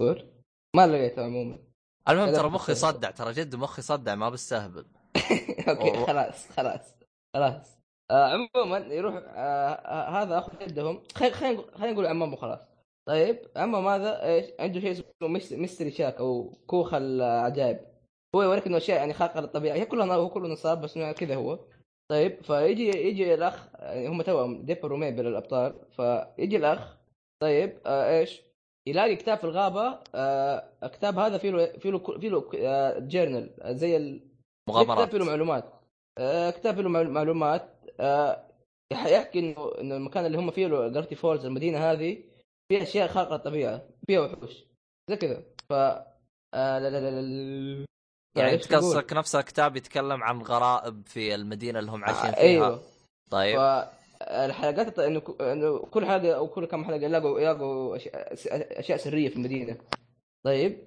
ما 0.76 0.86
لقيته 0.86 1.24
عموما 1.24 1.58
المهم 2.08 2.32
ترى 2.32 2.48
مخي 2.50 2.72
يصدع 2.72 3.10
ترى 3.10 3.32
جد 3.32 3.54
مخي 3.54 3.80
يصدع 3.80 4.14
ما 4.14 4.28
بستهبل. 4.28 4.86
okay. 5.68 6.06
خلاص 6.06 6.48
خلاص 6.50 6.94
خلاص. 7.36 7.78
آه 8.10 8.32
عموما 8.56 8.78
يروح 8.78 9.14
آه 9.14 9.20
آه 9.74 10.22
هذا 10.22 10.38
أخو 10.38 10.50
جدهم. 10.60 11.02
خلينا 11.14 11.34
خلينا 11.36 11.92
نقول- 11.92 12.06
عمامه 12.06 12.36
خلاص. 12.36 12.60
طيب 13.08 13.38
عمام 13.56 13.86
هذا 13.86 14.24
إيش؟ 14.26 14.46
عنده 14.60 14.80
شيء 14.80 14.90
اسمه 14.92 15.28
mys- 15.28 15.52
Mystery 15.52 15.90
Shack 15.90 16.14
أو 16.16 16.58
كوخ 16.66 16.94
العجائب. 16.94 17.93
هو 18.34 18.42
يوريك 18.42 18.66
انه 18.66 18.76
اشياء 18.76 18.98
يعني 18.98 19.12
خارقه 19.12 19.40
للطبيعه 19.40 19.74
هي 19.74 19.84
كلها 19.86 20.14
هو 20.14 20.28
كله 20.28 20.48
نصاب 20.48 20.80
بس 20.80 20.98
كذا 20.98 21.34
هو 21.36 21.58
طيب 22.10 22.42
فيجي 22.42 22.88
يجي 22.88 23.34
الاخ 23.34 23.68
يعني 23.78 24.08
هم 24.08 24.22
توهم 24.22 24.62
Dipper 24.62 24.92
و 24.92 24.98
Mabel 24.98 25.26
الابطال 25.26 25.74
فيجي 25.90 26.56
الاخ 26.56 26.96
طيب 27.42 27.78
آه 27.86 28.18
إيش 28.18 28.42
يلاقي 28.88 29.16
كتاب 29.16 29.38
في 29.38 29.44
الغابه 29.44 29.98
آه 30.14 30.64
الكتاب 30.82 31.18
هذا 31.18 31.38
فيه 31.38 31.50
له 31.50 31.66
فيه 31.66 31.90
له 31.90 31.98
فيه 31.98 32.28
له 32.28 32.50
آه 32.58 32.98
journal 32.98 33.54
زي 33.66 33.96
ال 33.96 34.20
مغامرات 34.68 34.98
كتاب 34.98 35.10
فيه 35.10 35.18
له 35.18 35.24
معلومات 35.24 35.64
آه 36.18 36.50
كتاب 36.50 36.74
فيه 36.74 36.82
له 36.82 36.88
معلو- 36.88 37.10
معلومات 37.10 37.70
آه 38.00 38.48
يح- 38.92 39.06
يحكي 39.06 39.38
انه 39.38 39.72
انه 39.80 39.96
المكان 39.96 40.26
اللي 40.26 40.38
هم 40.38 40.50
فيه 40.50 40.66
له 40.66 40.88
Gravity 40.88 41.14
Falls 41.14 41.44
المدينة 41.46 41.78
هذه 41.78 42.22
فيها 42.68 42.82
اشياء 42.82 43.08
خارقه 43.08 43.34
الطبيعه 43.36 43.88
فيها 44.06 44.20
وحوش 44.20 44.64
زي 45.10 45.16
كذا 45.16 45.42
ف 45.68 45.72
آه 45.72 46.78
لا 46.78 46.90
لا 46.90 47.00
لا 47.00 47.20
لا 47.20 47.84
يعني 48.36 48.54
انت 48.54 48.64
تقول؟ 48.64 48.80
قصدك 48.82 49.12
نفس 49.12 49.34
الكتاب 49.34 49.76
يتكلم 49.76 50.22
عن 50.22 50.42
غرائب 50.42 51.02
في 51.06 51.34
المدينة 51.34 51.78
اللي 51.78 51.90
هم 51.90 52.04
عايشين 52.04 52.24
آه، 52.24 52.30
فيها. 52.30 52.40
أيوه 52.40 52.80
طيب. 53.30 53.56
فالحلقات 53.56 54.86
الط- 54.98 55.40
إنه 55.40 55.78
كل 55.78 56.06
حلقة 56.06 56.32
أو 56.36 56.48
كل 56.48 56.64
كم 56.66 56.84
حلقة 56.84 56.96
يلاقوا 57.04 57.40
يلاقوا 57.40 57.96
اشياء 58.80 58.96
سرية 58.98 59.28
في 59.28 59.36
المدينة. 59.36 59.76
طيب 60.46 60.78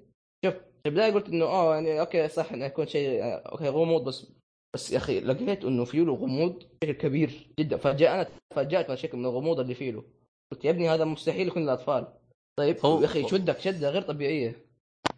شوف 0.45 0.53
في 0.53 0.85
البداية 0.90 1.14
قلت 1.14 1.27
إنه 1.30 1.45
آه 1.45 1.74
يعني 1.76 2.00
okay 1.99 2.27
صح 2.27 2.51
إنه 2.51 2.66
يكون 2.66 2.88
شيء 2.88 3.24
آه، 3.24 3.27
okay 3.51 3.69
غموض 3.69 4.03
بس 4.03 4.32
بس 4.76 4.92
يا 4.92 4.98
أخي 4.98 5.19
لقيت 5.19 5.66
إنه 5.66 5.85
فيه 5.85 6.01
له 6.01 6.14
غموض 6.14 6.64
بشكل 6.82 6.92
كبير 6.93 7.48
جدا. 7.59 7.77
فجاء 7.77 8.32
تفاجات 8.50 8.88
بهالشكل 8.88 9.17
من 9.17 9.26
الغموض 9.26 9.59
اللي 9.59 9.74
فيه 9.76 9.92
له 9.92 10.03
قلت 10.51 10.66
يا 10.66 10.69
ابني 10.69 10.90
هذا 10.90 11.06
مستحيل 11.06 11.48
يكون 11.48 11.64
للأطفال. 11.64 12.08
طيب 12.59 12.85
هو- 12.85 13.00
يا 13.01 13.06
أخي 13.06 13.27
شدك 13.27 13.59
شدة 13.59 13.90
غير 13.90 14.01
طبيعية. 14.01 14.66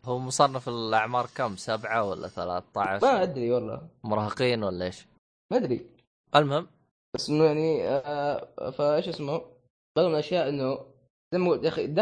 هو 0.09 0.19
مصنف 0.19 0.69
الأعمار 0.69 1.27
كم؟ 1.35 1.55
سبعة 1.55 2.09
ولا 2.09 2.27
13 2.27 3.05
ما 3.07 3.23
أدري 3.23 3.51
والله. 3.51 3.88
مراهقين 4.03 4.63
ولا 4.63 4.85
إيش؟ 4.85 5.07
ما 5.51 5.57
أدري. 5.57 5.85
المهم. 6.35 6.67
بس 7.15 7.29
إنه 7.29 7.43
يعني 7.43 7.88
آه 7.88 8.69
فإيش 8.69 9.07
اسمه؟ 9.07 9.41
بعض 9.97 10.05
من 10.05 10.13
الأشياء 10.13 10.49
إنه 10.49 10.85
دخل 11.33 11.93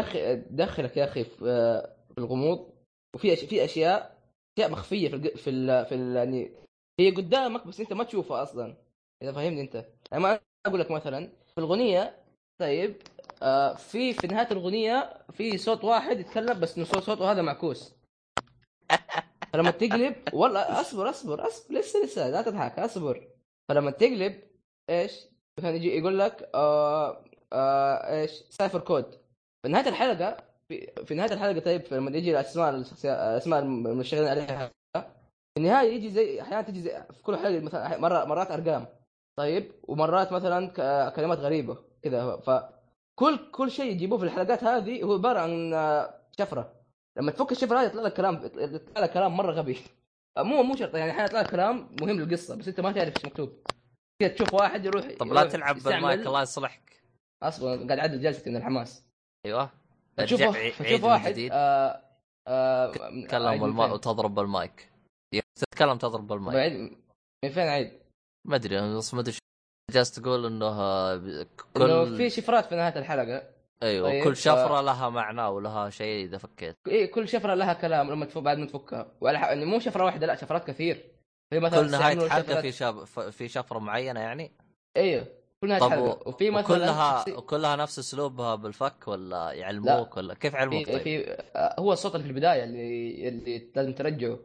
دخلك 0.50 0.96
يا 0.96 1.04
أخي 1.04 1.24
في, 1.24 1.50
آه 1.50 1.96
في 2.12 2.18
الغموض. 2.18 2.70
وفي. 3.14 3.36
في 3.36 3.64
أشياء 3.64 4.18
أشياء 4.58 4.70
مخفية 4.70 5.08
في 5.08 5.16
الج... 5.16 5.28
في 5.28 5.50
ال... 5.50 5.86
في 5.86 5.94
ال... 5.94 6.16
يعني 6.16 6.50
هي 7.00 7.10
قدامك 7.10 7.66
بس 7.66 7.80
أنت 7.80 7.92
ما 7.92 8.04
تشوفها 8.04 8.42
أصلا. 8.42 8.74
إذا 9.22 9.32
فهمني 9.32 9.60
أنت. 9.60 9.84
يعني 10.12 10.22
ما 10.22 10.40
أقول 10.66 10.80
لك 10.80 10.90
مثلا 10.90 11.28
في 11.46 11.58
الاغنيه 11.58 12.16
طيب 12.60 12.96
آه 13.42 13.74
في 13.74 14.12
في 14.12 14.26
نهاية 14.26 14.48
الاغنيه 14.50 15.14
في 15.32 15.58
صوت 15.58 15.84
واحد 15.84 16.20
يتكلم 16.20 16.60
بس 16.60 16.76
إنه 16.76 16.86
صوت 16.86 17.02
صوته 17.02 17.32
هذا 17.32 17.42
معكوس. 17.42 17.97
فلما 19.52 19.70
تقلب 19.70 20.14
والله 20.32 20.80
اصبر 20.80 21.10
اصبر 21.10 21.46
اصبر 21.46 21.74
لسه 21.74 22.04
لسه 22.04 22.30
لا 22.30 22.42
تضحك 22.42 22.78
اصبر. 22.78 23.28
فلما 23.68 23.90
تقلب 23.90 24.42
إيش؟ 24.90 25.12
مثلا 25.58 25.70
يجي 25.74 25.98
يقول 25.98 26.18
لك 26.18 26.50
آه 26.54 27.24
آه 27.52 28.20
إيش؟ 28.20 28.30
cipher 28.50 28.80
code. 28.80 29.04
في 29.62 29.68
نهاية 29.68 29.88
الحلقة 29.88 30.36
في, 30.68 30.92
في 31.04 31.14
نهاية 31.14 31.32
الحلقة 31.32 31.60
طيب 31.60 31.82
لما 31.90 32.16
يجي 32.16 32.30
الأسماء 32.30 32.70
الأسماء 33.04 33.62
المشتغلين 33.62 34.28
عليها 34.28 34.70
في 35.54 35.56
النهاية 35.58 35.92
يجي 35.92 36.10
زي 36.10 36.40
أحيانا 36.42 36.62
تجي 36.62 36.80
زي 36.82 37.02
في 37.12 37.22
كل 37.22 37.36
حلقة 37.36 37.60
مثلا 37.60 37.98
مرة 37.98 38.24
مرات 38.24 38.50
أرقام 38.50 38.86
طيب 39.38 39.72
ومرات 39.82 40.32
مثلا 40.32 40.68
كلمات 41.10 41.38
غريبة 41.38 41.76
كذا 42.02 42.36
فكل 42.36 43.50
كل 43.52 43.70
شيء 43.70 43.92
يجيبوه 43.92 44.18
في 44.18 44.24
الحلقات 44.24 44.64
هذه 44.64 45.02
هو 45.02 45.12
عبارة 45.12 45.38
عن 45.38 45.74
آه، 45.74 46.14
شفرة. 46.38 46.77
لما 47.18 47.30
تفك 47.30 47.52
الشفره 47.52 47.78
هذه 47.78 47.86
يطلع 47.86 48.02
لك 48.02 48.14
كلام 48.14 48.50
يطلع 48.54 49.02
لك 49.02 49.12
كلام 49.12 49.36
مرة 49.36 49.52
غبي. 49.52 49.78
مو 50.38 50.62
مو 50.62 50.76
شرط 50.76 50.94
يعني 50.94 51.10
أحيانا 51.10 51.26
يطلع 51.26 51.40
لك 51.40 51.50
كلام 51.50 51.96
مهم 52.00 52.20
للقصة 52.20 52.56
بس 52.56 52.68
انت 52.68 52.80
ما 52.80 52.92
تعرف 52.92 53.16
إيش 53.16 53.24
مكتوب. 53.24 53.52
كذا 54.22 54.28
تشوف 54.28 54.54
واحد 54.54 54.84
يروح 54.84 55.04
طب 55.18 55.32
لا 55.32 55.44
تلعب 55.44 55.78
بالمايك 55.78 56.26
الله 56.26 56.42
يصلحك. 56.42 57.02
أصلا 57.42 57.86
قاعد 57.86 57.98
أعدل 57.98 58.20
جلستي 58.20 58.50
من 58.50 58.56
الحماس. 58.56 59.04
أيوه. 59.46 59.70
فتشوف 60.16 60.40
من 60.80 61.04
واحد 61.04 61.48
آه 61.52 62.02
آه 62.48 62.92
تكلم 63.26 63.46
عيد 63.46 63.60
من 63.60 63.66
بالمايك؟ 63.66 63.92
وتضرب 63.92 64.34
بالمايك. 64.34 64.88
تتكلم 65.58 65.98
تضرب 65.98 66.26
بالماء 66.26 66.54
بعيد 66.54 66.96
من 67.44 67.50
فين 67.50 67.68
عيد؟ 67.68 67.92
ما 68.48 68.56
أدري 68.56 68.96
بس 68.96 69.14
ما 69.14 69.20
أدري 69.20 69.34
جالس 69.92 70.10
تقول 70.10 70.46
إنه 70.46 71.16
كل 71.46 71.82
إنه 71.82 72.16
في 72.16 72.30
شفرات 72.30 72.66
في 72.66 72.76
نهاية 72.76 72.98
الحلقة. 72.98 73.57
أيوه 73.82 74.08
طيب 74.08 74.24
كل 74.24 74.36
شفرة 74.36 74.80
ف... 74.80 74.84
لها 74.84 75.08
معنى 75.08 75.42
ولها 75.42 75.90
شيء 75.90 76.24
إذا 76.24 76.38
فكيت. 76.38 76.76
اي 76.88 77.06
كل 77.06 77.28
شفرة 77.28 77.54
لها 77.54 77.72
كلام 77.72 78.10
لما 78.10 78.26
تفك 78.26 78.42
بعد 78.42 78.58
ما 78.58 78.66
تفكها. 78.66 79.12
ولا 79.20 79.38
يعني 79.38 79.64
مو 79.64 79.78
شفرة 79.78 80.04
واحدة 80.04 80.26
لا 80.26 80.34
شفرات 80.34 80.66
كثير. 80.66 81.04
في 81.50 81.58
مثلا 81.60 81.80
كل 81.80 81.90
نهاية 81.90 82.28
حلقة 82.28 82.60
في 82.60 82.72
شف... 82.72 83.20
في 83.20 83.48
شفرة 83.48 83.78
معينة 83.78 84.20
يعني؟ 84.20 84.52
أيوه 84.96 85.26
كل 85.60 85.68
نهاية 85.68 85.80
حلقة. 85.90 86.28
وفي 86.28 86.50
مثلا 86.50 86.76
كلها 86.76 87.18
شخصي... 87.18 87.32
كلها 87.32 87.76
نفس 87.76 87.98
أسلوبها 87.98 88.54
بالفك 88.54 89.08
ولا 89.08 89.52
يعلموك 89.52 90.16
ولا 90.16 90.34
كيف 90.34 90.54
علموك 90.54 90.84
في... 90.84 90.92
طيب؟ 90.92 91.02
في 91.02 91.30
آه، 91.56 91.80
هو 91.80 91.92
الصوت 91.92 92.14
اللي 92.14 92.24
في 92.24 92.30
البداية 92.30 92.64
اللي 92.64 93.28
اللي 93.28 93.70
لازم 93.76 93.92
ترجعه. 93.92 94.38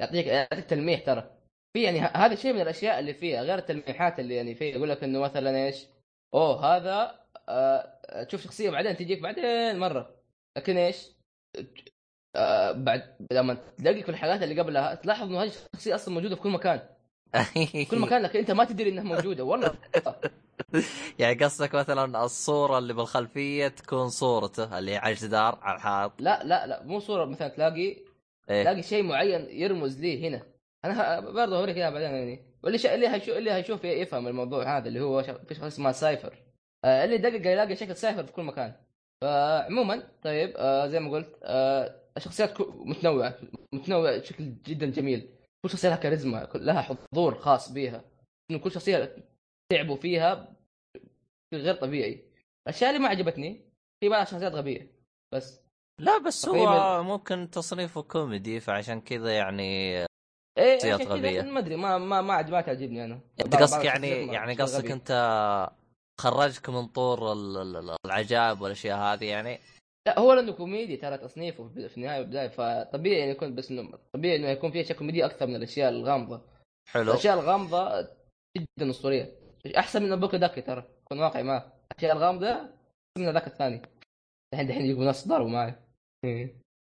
يعطيك 0.00 0.26
يعطيك 0.26 0.64
تلميح 0.64 1.00
ترى. 1.00 1.30
في 1.72 1.82
يعني 1.82 2.00
هذا 2.00 2.32
الشيء 2.32 2.52
من 2.52 2.60
الأشياء 2.60 2.98
اللي 2.98 3.14
فيها 3.14 3.42
غير 3.42 3.58
التلميحات 3.58 4.20
اللي 4.20 4.34
يعني 4.34 4.54
فيها. 4.54 4.76
يقول 4.76 4.88
لك 4.88 5.04
إنه 5.04 5.18
مثلا 5.18 5.66
إيش؟ 5.66 5.86
أوه 6.34 6.76
هذا 6.76 7.23
آه 7.48 8.24
تشوف 8.28 8.42
شخصية 8.42 8.70
بعدين 8.70 8.96
تجيك 8.96 9.20
بعدين 9.20 9.78
مرة 9.78 10.14
لكن 10.56 10.76
إيش؟ 10.76 11.10
آه 12.36 12.72
بعد 12.72 13.16
لما 13.32 13.56
تلاقي 13.78 14.02
في 14.02 14.08
الحلقات 14.08 14.42
اللي 14.42 14.60
قبلها 14.60 14.94
تلاحظ 14.94 15.28
إنه 15.28 15.42
هذه 15.42 15.48
الشخصية 15.48 15.94
أصلا 15.94 16.14
موجودة 16.14 16.36
في 16.36 16.42
كل 16.42 16.50
مكان 16.50 16.80
في 17.54 17.84
كل 17.84 17.98
مكان 17.98 18.22
لكن 18.22 18.38
أنت 18.38 18.50
ما 18.50 18.64
تدري 18.64 18.90
إنها 18.90 19.04
موجودة 19.04 19.44
والله 19.44 19.74
يعني 21.18 21.44
قصدك 21.44 21.74
مثلا 21.74 22.24
الصورة 22.24 22.78
اللي 22.78 22.92
بالخلفية 22.92 23.68
تكون 23.68 24.08
صورته 24.08 24.78
اللي 24.78 24.96
على 24.96 25.12
الجدار 25.12 25.58
على 25.62 25.76
الحائط 25.76 26.12
لا 26.18 26.44
لا 26.44 26.66
لا 26.66 26.82
مو 26.82 27.00
صورة 27.00 27.24
مثلا 27.24 27.48
تلاقي 27.48 27.76
إيه؟ 27.76 28.04
تلاقي 28.62 28.82
شيء 28.82 29.02
معين 29.02 29.46
يرمز 29.50 30.00
ليه 30.00 30.28
هنا 30.28 30.42
أنا 30.84 31.20
برضه 31.20 31.58
اوريك 31.58 31.76
إياها 31.76 31.90
بعدين 31.90 32.10
يعني 32.10 32.54
واللي. 32.62 32.94
اللي 32.94 33.08
هيشوف 33.08 33.36
اللي 33.36 33.52
هيشوف 33.52 33.84
يفهم 33.84 34.28
الموضوع 34.28 34.78
هذا 34.78 34.88
اللي 34.88 35.00
هو. 35.00 35.22
في 35.22 35.54
شخص 35.54 35.64
اسمه 35.64 35.92
Cipher 35.92 36.43
اللي 36.84 37.14
يدقق 37.14 37.52
يلاقي 37.52 37.76
شكل 37.76 37.96
Cipher 37.96 38.24
في 38.26 38.32
كل 38.32 38.42
مكان. 38.42 38.72
فعموما 39.24 40.08
طيب 40.22 40.52
آه 40.56 40.86
زي 40.86 41.00
ما 41.00 41.10
قلت 41.10 41.38
آه 41.42 42.00
الشخصيات 42.16 42.60
متنوعة 42.60 43.38
متنوعة 43.74 44.18
بشكل 44.18 44.54
جدا 44.62 44.86
جميل. 44.86 45.28
كل 45.64 45.70
شخصية 45.70 45.88
لها 45.88 45.96
كاريزما 45.96 46.48
لها 46.54 46.82
حضور 46.82 47.34
خاص 47.34 47.72
بها 47.72 48.04
إنه 48.50 48.58
كل 48.58 48.72
شخصية 48.72 49.16
تعبوا 49.72 49.96
فيها 49.96 50.56
غير 51.54 51.74
طبيعي. 51.74 52.24
الاشياء 52.68 52.90
اللي 52.90 53.02
ما 53.02 53.08
عجبتني 53.08 53.60
في 54.00 54.08
بعض 54.08 54.22
الشخصيات 54.26 54.52
غبية. 54.52 54.92
بس 55.34 55.60
لا 56.00 56.18
بس 56.18 56.48
هو 56.48 57.02
ممكن 57.02 57.50
تصنيفه 57.50 58.02
كوميدي 58.02 58.60
فعشان 58.60 59.00
كذا 59.00 59.32
يعني 59.36 59.96
إيه 60.58 60.78
شخصيات 60.78 61.02
غبية. 61.06 61.42
ما 61.42 61.58
أدري 61.58 61.76
ما 61.76 61.98
ما 61.98 62.20
ما 62.20 62.42
ما 62.42 62.60
تعجبني 62.60 63.04
أنا. 63.04 63.20
انت 63.40 63.56
قصدك 63.56 63.84
يعني 63.84 64.08
يعني 64.08 64.54
قصدك 64.54 64.90
أنت 64.90 65.10
خرجك 66.20 66.68
من 66.68 66.86
طور 66.86 67.32
العجائب 68.06 68.60
والأشياء 68.60 68.98
هذه 68.98 69.24
يعني؟ 69.24 69.58
لا 70.06 70.18
هو 70.18 70.32
لأنه 70.32 70.52
كوميدي 70.52 70.96
ترى 70.96 71.18
تصنيفه 71.18 71.68
في 71.68 71.96
النهاية 71.96 72.20
والبداية 72.20 72.48
فطبيعي 72.48 73.24
إنه 73.24 73.30
يكون 73.30 73.54
بس 73.54 73.70
إنه 73.70 73.98
طبيعي 74.12 74.36
إنه 74.36 74.48
يكون 74.48 74.70
فيه 74.70 74.80
أشياء 74.80 74.98
كوميدية 74.98 75.26
أكثر 75.26 75.46
من 75.46 75.56
الأشياء 75.56 75.90
الغامضة. 75.90 76.42
حلو. 76.90 77.12
الأشياء 77.12 77.34
الغامضة 77.34 78.08
جدا 78.56 78.90
أسطورية. 78.90 79.36
أحسن 79.76 80.02
من 80.02 80.20
بوكو 80.20 80.36
داكي 80.36 80.60
ترى 80.60 80.84
كون 81.04 81.20
واقعي 81.20 81.42
معه. 81.42 81.72
الأشياء 81.92 82.16
الغامضة 82.16 82.50
أحسن 82.50 82.72
من 83.18 83.30
ذاك 83.30 83.46
الثاني. 83.46 83.82
الحين 84.54 84.68
الحين 84.68 84.82
يجيبوا 84.84 85.04
ناس 85.04 85.28
ضربوا 85.28 85.50
معي. 85.50 85.74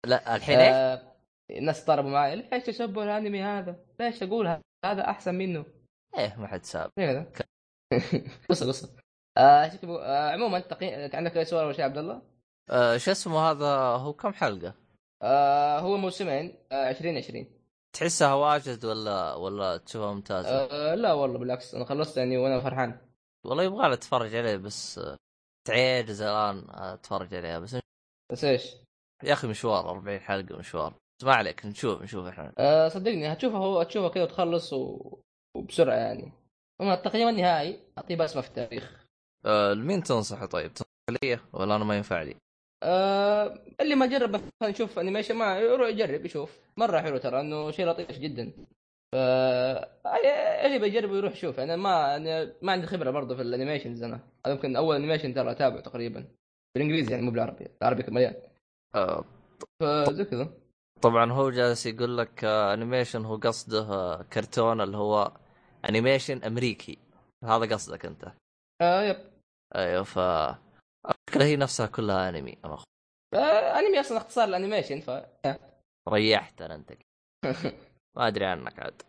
لا 0.05 0.35
الحين 0.35 0.59
آه 0.59 1.13
الناس 1.51 1.87
ضربوا 1.87 2.09
معي. 2.09 2.35
ليش 2.35 2.63
تسبوا 2.63 3.03
الأنمي 3.03 3.43
هذا؟ 3.43 3.85
ليش 3.99 4.23
أقول 4.23 4.61
هذا 4.85 5.09
أحسن 5.09 5.35
منه؟ 5.35 5.65
إيه 6.17 6.35
ما 6.37 6.47
حد 6.47 6.63
ساب. 6.63 6.91
إيه 6.99 7.31
قصة 8.49 8.67
قصة. 8.67 8.97
آه, 9.38 9.72
آه 9.83 10.32
عموما 10.32 10.59
تقييم 10.59 11.09
عندك 11.14 11.38
أي 11.38 11.45
سؤال 11.45 11.66
ولا 11.66 11.74
شيء 11.74 11.85
عبد 11.85 11.98
الله؟ 11.98 12.22
آه 12.69 12.98
شو 12.98 13.11
اسمه 13.11 13.40
هذا؟ 13.40 13.75
هو 13.77 14.14
كم 14.14 14.33
حلقة؟ 14.33 14.74
آه 15.22 15.80
هو 15.80 15.98
موسمين 15.98 16.56
آه 16.72 16.90
2020 16.90 17.45
تحسها 17.93 18.33
واجد 18.33 18.85
ولا 18.85 19.33
ولا 19.33 19.77
تشوفها 19.77 20.14
ممتازه؟ 20.14 20.49
آه 20.49 20.95
لا 20.95 21.14
والله 21.14 21.40
بالعكس 21.40 21.75
أنا 21.75 21.85
خلصت 21.85 22.17
يعني 22.17 22.38
وأنا 22.38 22.59
فرحان. 22.59 22.98
والله 23.45 23.64
يبغى 23.64 23.93
أتفرج 23.93 24.35
عليه 24.35 24.57
بس 24.57 25.01
تعيد 25.67 26.09
الان 26.09 26.66
أتفرج 26.69 27.33
عليها 27.33 27.59
بس 27.59 27.77
بس 28.32 28.43
إيش؟ 28.43 28.75
يا 29.24 29.33
أخي 29.33 29.48
مشوار 29.48 29.90
40 29.90 30.19
حلقة 30.19 30.57
مشوار. 30.57 30.93
ما 31.24 31.33
عليك 31.33 31.66
نشوف 31.66 32.01
نشوف 32.01 32.25
إحنا. 32.25 32.53
أه 32.57 32.88
صدقني 32.88 33.33
هتشوفه 33.33 33.57
هو 33.57 33.80
هتشوفه 33.80 34.09
كذا 34.09 34.24
وتخلص 34.24 34.74
و... 34.74 35.17
وبسرعة 35.56 35.95
يعني. 35.95 36.32
أما 36.82 36.93
التقييم 36.93 37.27
النهائي 37.27 37.80
أعطيه 37.98 38.16
بسمه 38.16 38.41
في 38.41 38.48
التاريخ. 38.48 39.06
أه 39.45 39.74
لمين 39.74 40.03
تنصح 40.03 40.45
طيب؟ 40.45 40.74
تنصح 40.74 40.88
لي؟ 41.24 41.40
ولا 41.53 41.75
أنا 41.75 41.83
ما 41.83 41.98
ينفع 41.98 42.22
لي؟ 42.22 42.35
أه 42.83 43.59
اللي 43.82 43.95
ما 43.95 44.06
جرب 44.06 44.41
يشوف 44.64 44.99
animation 44.99 45.35
ما 45.35 45.59
يروح 45.59 45.90
يجرب 45.90 46.25
يشوف. 46.25 46.59
مرة 46.77 47.01
حلو 47.01 47.17
ترى 47.17 47.40
إنه 47.40 47.72
شيء 47.72 47.85
لطيف 47.85 48.19
جدا. 48.19 48.51
ف 49.14 49.16
اللي 50.66 50.80
بيجرب 50.80 51.14
يروح 51.14 51.32
يشوف. 51.32 51.59
أنا 51.59 51.75
ما 51.75 52.16
أنا 52.16 52.53
ما 52.61 52.72
عندي 52.72 52.88
خبرة 52.88 53.11
برضه 53.11 53.35
في 53.35 53.41
ال 53.41 53.47
animations 53.47 54.03
أنا. 54.03 54.19
يمكن 54.48 54.75
أول 54.75 54.95
animation 54.95 55.33
ترى 55.33 55.51
أتابعه 55.51 55.82
تقريبا. 55.82 56.27
بالإنجليزي 56.75 57.11
يعني 57.11 57.25
مو 57.25 57.32
بالعربي. 57.32 57.67
العربي 57.82 58.03
مليان. 58.07 58.35
أه 58.95 59.25
فزي 59.82 60.25
كذا. 60.25 60.49
طبعا 61.01 61.32
هو 61.32 61.49
جالس 61.49 61.85
يقول 61.85 62.17
لك 62.17 62.43
animation 62.43 63.25
هو 63.25 63.35
قصده 63.35 63.82
آه، 63.82 64.22
كرتون 64.22 64.82
اللي 64.82 64.98
هو 64.98 65.32
animation 65.89 66.43
أمريكي. 66.43 66.98
هذا 67.43 67.74
قصدك 67.74 68.06
أنت. 68.06 68.32
آه 68.81 69.01
yep. 69.03 69.31
أيوه 69.75 70.03
ف 70.03 70.19
الفكرة 70.19 71.43
هي 71.43 71.56
نفسها 71.56 71.85
كلها 71.85 72.30
أنمي 72.30 72.57
آه 73.33 73.80
أنمي 73.80 73.99
أصلا 73.99 74.17
اختصار 74.17 74.43
ال 74.47 74.53
animation 74.53 74.99
ف 74.99 75.09
ريحتنا 76.09 76.75
أنت. 76.75 76.93
ما 78.15 78.27
أدري 78.27 78.45
عنك 78.45 78.80
عاد. 78.80 79.01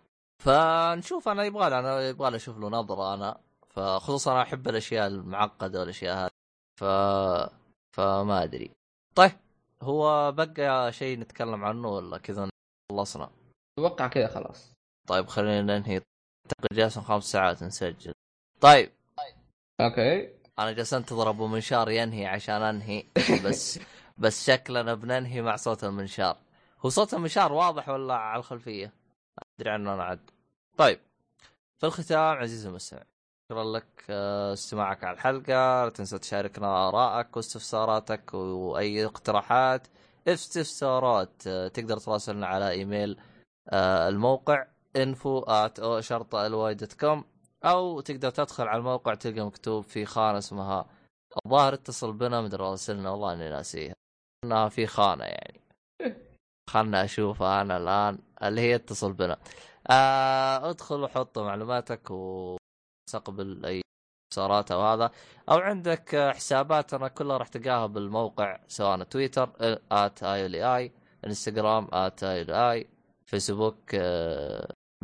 فنشوف 0.44 1.28
أنا 1.28 1.44
يبغى 1.44 1.66
أنا 1.66 2.08
يبغى 2.08 2.36
أشوف 2.36 2.58
له 2.58 2.68
نظرة 2.68 3.14
أنا. 3.14 3.40
فخصوصا 3.68 4.32
أنا 4.32 4.42
أحب 4.42 4.68
الأشياء 4.68 5.06
المعقدة 5.06 5.80
والأشياء 5.80 6.16
هذه. 6.16 6.30
ف 6.80 6.84
فما 7.96 8.42
أدري. 8.42 8.70
طيب 9.14 9.32
هو 9.82 10.32
بقى 10.32 10.92
شيء 10.92 11.18
نتكلم 11.18 11.64
عنه 11.64 11.88
ولا 11.88 12.18
كذا 12.18 12.48
خلصنا؟ 12.92 13.30
أتوقع 13.78 14.08
كذا 14.08 14.26
خلاص. 14.28 14.72
طيب 15.08 15.26
خلينا 15.26 15.78
ننهي. 15.78 15.94
أعتقد 15.94 16.76
جالس 16.76 16.98
خمس 16.98 17.24
ساعات 17.24 17.62
نسجل. 17.62 18.12
طيب 18.60 18.92
أوكي. 19.80 20.28
أنا 20.58 20.72
جالس 20.72 20.94
أنتظر 20.94 21.30
أبو 21.30 21.46
منشار 21.46 21.90
ينهي 21.90 22.26
عشان 22.26 22.62
أنهي 22.62 23.04
بس 23.44 23.78
بس 24.18 24.46
شكلنا 24.46 24.94
بننهي 24.94 25.42
مع 25.42 25.56
صوت 25.56 25.84
المنشار. 25.84 26.36
هو 26.84 26.88
صوت 26.88 27.14
المنشار 27.14 27.52
واضح 27.52 27.88
ولا 27.88 28.14
على 28.14 28.38
الخلفية؟ 28.38 28.92
أدري 29.60 29.70
عنه 29.70 29.94
أنا 29.94 30.02
عاد. 30.04 30.30
طيب 30.76 31.00
في 31.78 31.86
الختام 31.86 32.18
عزيزي 32.18 32.68
المستمع 32.68 33.02
شكرا 33.50 33.64
لك 33.64 34.04
آه، 34.10 34.52
استماعك 34.52 35.04
على 35.04 35.14
الحلقة. 35.14 35.84
لا 35.84 35.90
تنسى 35.90 36.18
تشاركنا 36.18 36.88
آرائك 36.88 37.36
واستفساراتك 37.36 38.34
وأي 38.34 39.04
اقتراحات. 39.04 39.86
استفسارات 40.28 41.46
آه، 41.46 41.68
تقدر 41.68 41.98
تراسلنا 41.98 42.46
على 42.46 42.70
إيميل 42.70 43.20
آه، 43.68 44.08
الموقع 44.08 44.66
info 44.98 45.44
at 45.46 45.80
أو 47.64 48.00
تقدر 48.00 48.30
تدخل 48.30 48.68
على 48.68 48.78
الموقع 48.78 49.14
تلقى 49.14 49.46
مكتوب 49.46 49.84
في 49.84 50.04
خانة 50.04 50.38
اسمها 50.38 50.86
الظاهر 51.46 51.74
اتصل 51.74 52.12
بنا 52.12 52.40
مدري 52.40 52.62
راسلنا 52.64 53.10
والله 53.10 53.32
إني 53.32 53.48
ناسيها. 53.48 53.94
إنها 54.44 54.68
في 54.68 54.86
خانة 54.86 55.24
يعني. 55.24 55.60
خلنا 56.70 57.04
أشوفها 57.04 57.62
أنا 57.62 57.76
الآن 57.76 58.18
اللي 58.42 58.60
هي 58.60 58.74
اتصل 58.74 59.12
بنا. 59.12 59.36
آه 59.90 60.70
ادخل 60.70 61.02
وحط 61.02 61.38
معلوماتك 61.38 62.10
و 62.10 62.56
تستقبل 63.08 63.66
أي 63.66 63.82
استفسارات 64.32 64.70
أو 64.72 64.82
هذا. 64.82 65.10
أو 65.50 65.58
عندك 65.58 66.16
حساباتنا 66.16 67.08
كلها 67.08 67.36
راح 67.36 67.48
تلقاها 67.48 67.86
بالموقع 67.86 68.60
سواء 68.68 69.02
تويتر 69.02 69.52
ات 69.92 70.22
اي 70.22 70.76
اي 70.76 70.92
إنستغرام 71.26 71.88
ات 71.92 72.22
اي 72.24 72.46
اي 72.72 72.88
فيسبوك 73.26 73.94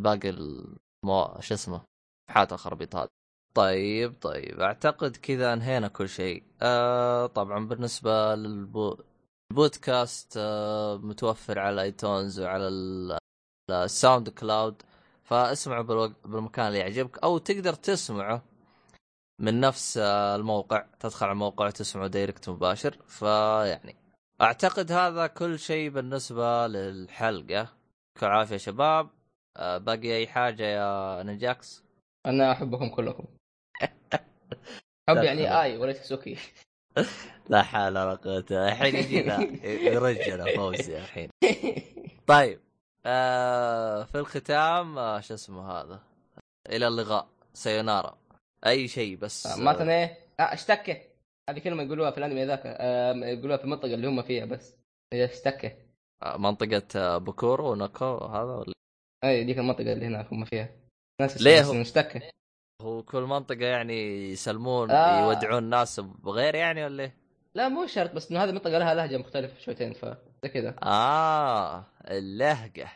باقي 0.01 0.29
المو... 0.29 1.37
شو 1.41 1.55
اسمه؟ 1.55 1.94
حات 2.31 2.53
الخربيط 2.53 2.97
هذا 2.97 3.09
طيب 3.55 4.15
طيب 4.21 4.61
أعتقد 4.61 5.17
كذا 5.17 5.53
أنهينا 5.53 5.89
كل 5.89 6.09
شيء. 6.09 6.43
آه 6.63 7.27
طبعا 7.27 7.69
بالنسبة 7.69 8.35
للبو... 8.35 8.99
البودكاست 9.51 10.35
آه 10.37 10.97
متوفر 10.97 11.59
على 11.59 11.83
iTunes 11.83 12.41
وعلى 12.41 12.69
ال 13.71 14.29
SoundCloud. 14.29 14.83
فاسمعه 15.25 15.83
بالمكان 16.25 16.67
اللي 16.67 16.79
يعجبك 16.79 17.19
أو 17.19 17.39
تقدر 17.39 17.75
تسمعه 17.75 18.43
من 19.41 19.61
نفس 19.61 19.99
الموقع. 19.99 20.87
تدخل 21.01 21.27
على 21.27 21.33
الموقع 21.33 21.67
وتسمعه 21.67 22.07
direct 22.07 22.49
مباشر. 22.49 22.99
فيعني 23.09 23.97
أعتقد 24.41 24.93
هذا 24.93 25.27
كل 25.27 25.59
شيء 25.59 25.91
بالنسبة 25.91 26.67
للحلقة. 26.67 27.55
يعطيكم 27.55 27.73
العافيه 28.23 28.57
شباب. 28.57 29.11
آه 29.57 29.79
باقي 29.79 30.17
أي 30.17 30.27
حاجة 30.27 30.63
يا 30.63 31.23
نجاكس؟ 31.23 31.84
أنا 32.27 32.53
أحبكم 32.53 32.89
كلكم. 32.89 33.25
حب 35.09 35.17
يعني 35.17 35.61
آي 35.63 35.77
وليس 35.77 36.03
سوكي. 36.03 36.37
لا 37.51 37.63
حول 37.63 37.99
ولا 37.99 38.15
قوة. 38.15 38.45
الحين 38.51 38.97
يجينا 38.97 39.41
يرجل 39.95 40.57
فوزي 40.57 40.99
الحين. 40.99 41.29
طيب 42.27 42.61
آه 43.07 44.05
في 44.05 44.19
الختام 44.19 44.99
آه 44.99 45.21
شو 45.21 45.35
اسمه 45.35 45.71
هذا؟ 45.73 46.01
إلى 46.69 46.89
اللقاء. 46.89 47.29
سيونارا. 47.55 48.19
أي 48.67 48.89
شيء 48.89 49.17
بس 49.17 49.47
آه 49.47 49.63
مثلا 49.63 49.93
إيه 49.93 50.19
آه 50.41 50.43
اشتكه 50.43 50.97
هذه 51.51 51.59
كلمة 51.59 51.83
يقولوها 51.83 52.11
في 52.11 52.19
الأنمي 52.19 52.45
ذاك 52.45 52.63
آه 52.67 53.13
يقولوها 53.15 53.57
في 53.57 53.65
المنطقة 53.65 53.95
اللي 53.95 54.09
هم 54.09 54.23
فيها 54.23 54.45
بس. 54.45 54.77
اشتكه 55.13 55.73
آه 56.23 56.37
منطقة 56.37 57.19
بوكورو 57.19 57.71
وناكو 57.73 58.17
هذا 58.19 58.53
ولا؟ 58.53 58.73
اي 59.25 59.45
ديك 59.45 59.59
المنطقة 59.59 59.93
اللي 59.93 60.07
هناك 60.07 60.33
هم 60.33 60.45
فيها. 60.45 60.69
ناس 61.21 61.43
ليه 61.43 61.63
هو 61.63 61.85
هو 62.83 63.03
كل 63.03 63.23
منطقة 63.23 63.65
يعني 63.65 64.31
يسلمون 64.31 64.91
آه. 64.91 65.21
يودعون 65.21 65.65
الناس 65.65 66.01
بغير 66.01 66.55
يعني 66.55 66.85
ولا 66.85 67.03
إيه؟ 67.03 67.15
لا 67.55 67.69
مو 67.69 67.87
شرط 67.87 68.13
بس 68.13 68.31
إنه 68.31 68.45
هذه 68.45 68.49
المنطقة 68.49 68.79
لها 68.79 68.95
لهجة 68.95 69.17
مختلفة 69.17 69.61
شويتين 69.61 69.93
ف 69.93 70.05
زي 70.43 70.49
كذا. 70.49 70.75
آه 70.83 71.85
اللهجة. 72.09 72.89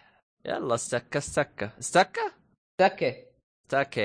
يلا 0.45 0.75
استكة 0.75 1.19
استكة. 1.19 1.71
استكة؟ 1.79 2.33
استكة. 2.81 3.17
استكة 3.67 4.03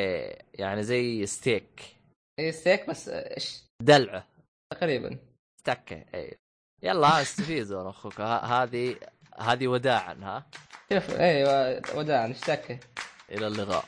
يعني 0.54 0.84
زي 0.84 1.26
ستيك. 1.26 1.82
اي 2.40 2.52
ستيك 2.52 2.90
بس 2.90 3.10
إيش؟ 3.10 3.64
دلعه 3.82 4.28
تقريبا. 4.74 5.18
استكة 5.60 6.06
اي 6.16 6.38
يلا 6.84 7.22
استفيدوا 7.22 7.90
أخوك. 7.90 8.22
هذه 8.22 8.96
هذه 9.40 9.68
وداعا 9.68 10.14
ها؟ 10.14 10.46
شوف 10.94 11.20
أيوه 11.20 11.82
وداعا 11.96 12.32
اشتكه 12.32 12.80
إلى 13.34 13.48
اللقاء. 13.48 13.86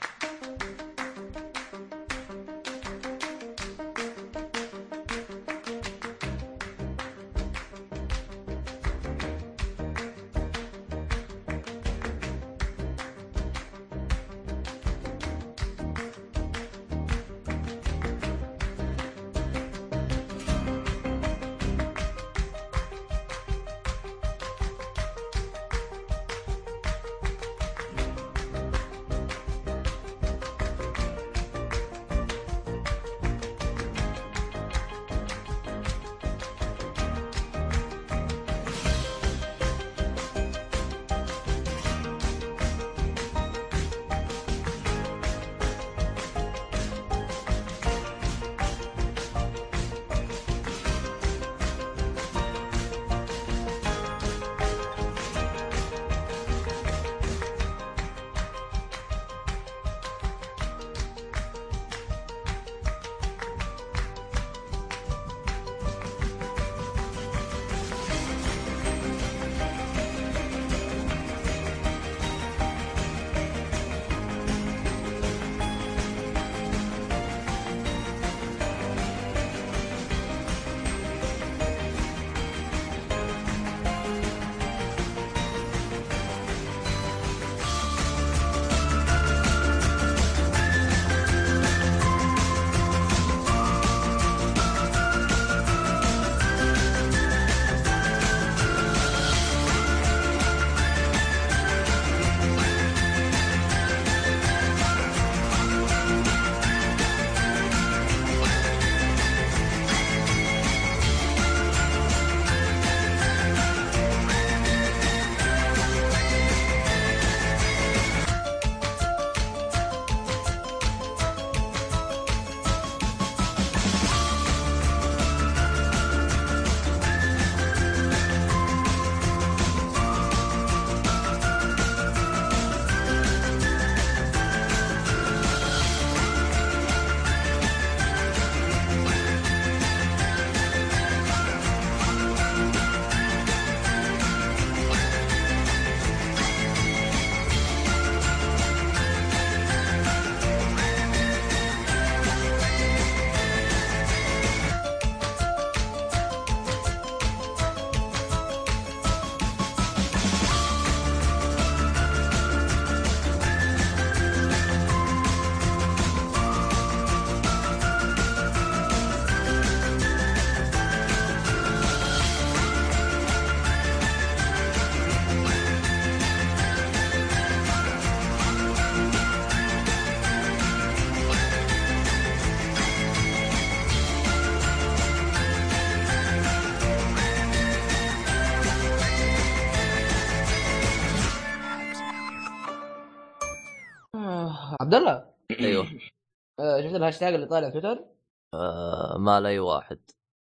عبد 194.85 194.93
الله. 194.93 195.25
أيوه. 195.59 195.85
آه، 196.59 196.81
شفت 196.81 196.95
الهاشتاج 196.95 197.33
اللي 197.33 197.47
طالع 197.47 197.69
تويتر؟ 197.69 198.05
آه 198.53 199.17
ما 199.17 199.39
لاي 199.39 199.59
واحد. 199.59 199.99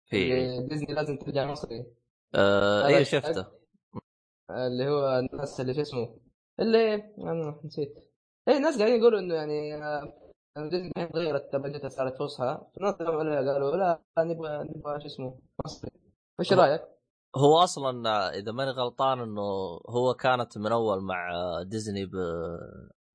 في 0.05 0.29
ديزني 0.69 0.93
لازم 0.93 1.17
ترجع 1.17 1.45
مصري. 1.51 1.85
آه 2.35 2.85
أيوه 2.85 3.03
شفته. 3.03 3.45
اللي 4.51 4.89
هو 4.89 5.19
الناس 5.19 5.61
اللي 5.61 5.73
شو 5.73 5.81
اسمه؟ 5.81 6.19
اللي 6.59 6.93
أنا 7.17 7.61
نسيت. 7.65 8.11
اي 8.47 8.57
الناس 8.57 8.77
قاعدين 8.77 8.99
يقولوا 8.99 9.19
إنه 9.19 9.35
يعني 9.35 9.75
آه، 9.75 10.13
ديزني 10.57 10.91
الحين 10.97 11.09
غيرت 11.15 11.55
دبلجتها 11.55 11.89
صارت 11.89 12.17
فصحى 12.17 12.61
الناس 12.77 12.93
قالوا 12.95 13.75
لا 13.75 13.99
نبغى 14.19 14.63
نبغى 14.63 14.99
شو 14.99 15.05
اسمه 15.05 15.39
مصري. 15.65 15.91
إيش 16.39 16.53
رأيك؟ 16.53 16.81
هو 17.35 17.57
أصلا 17.57 18.29
إذا 18.37 18.51
ماني 18.51 18.71
غلطان 18.71 19.19
إنه 19.19 19.41
هو 19.89 20.13
كانت 20.13 20.57
من 20.57 20.71
أول 20.71 21.03
مع 21.03 21.31
ديزني 21.63 22.05
ب... 22.05 22.15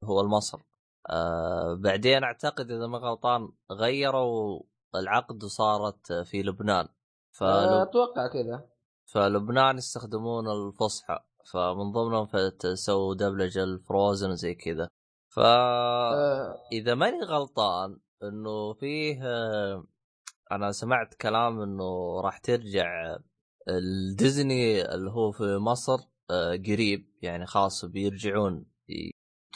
هو 0.05 0.20
المصر 0.20 0.72
آه 1.10 1.74
بعدين 1.74 2.24
أعتقد 2.24 2.70
إذا 2.70 2.86
ما 2.86 2.98
غلطان 2.98 3.48
غيروا 3.70 4.62
العقد 4.94 5.44
وصارت 5.44 6.12
في 6.12 6.42
لبنان. 6.42 6.89
فلب... 7.32 7.89
أتوقع 7.89 8.26
كذا. 8.26 8.68
فلبنان 9.06 9.78
يستخدمون 9.78 10.48
الفصحى 10.48 11.18
فمن 11.52 11.92
ضمنهم 11.92 12.28
سووا 12.74 13.14
دبلجة 13.14 13.64
الفروزن 13.64 14.34
زي 14.34 14.55
كذا. 14.55 14.89
فاذا 15.28 16.92
آه. 16.92 16.94
ماني 16.94 17.22
غلطان 17.22 17.98
إنه 18.22 18.72
فيه 18.72 19.22
أنا 20.52 20.72
سمعت 20.72 21.14
كلام 21.14 21.60
إنه 21.60 22.20
راح 22.20 22.39
ترجع 22.39 23.16
الديزني 23.68 24.94
اللي 24.94 25.10
هو 25.10 25.32
في 25.32 25.56
مصر 25.56 25.98
آه، 26.31 26.56
قريب 26.56 27.12
يعني 27.22 27.47
خاص 27.47 27.84
بيرجعون 27.84 28.66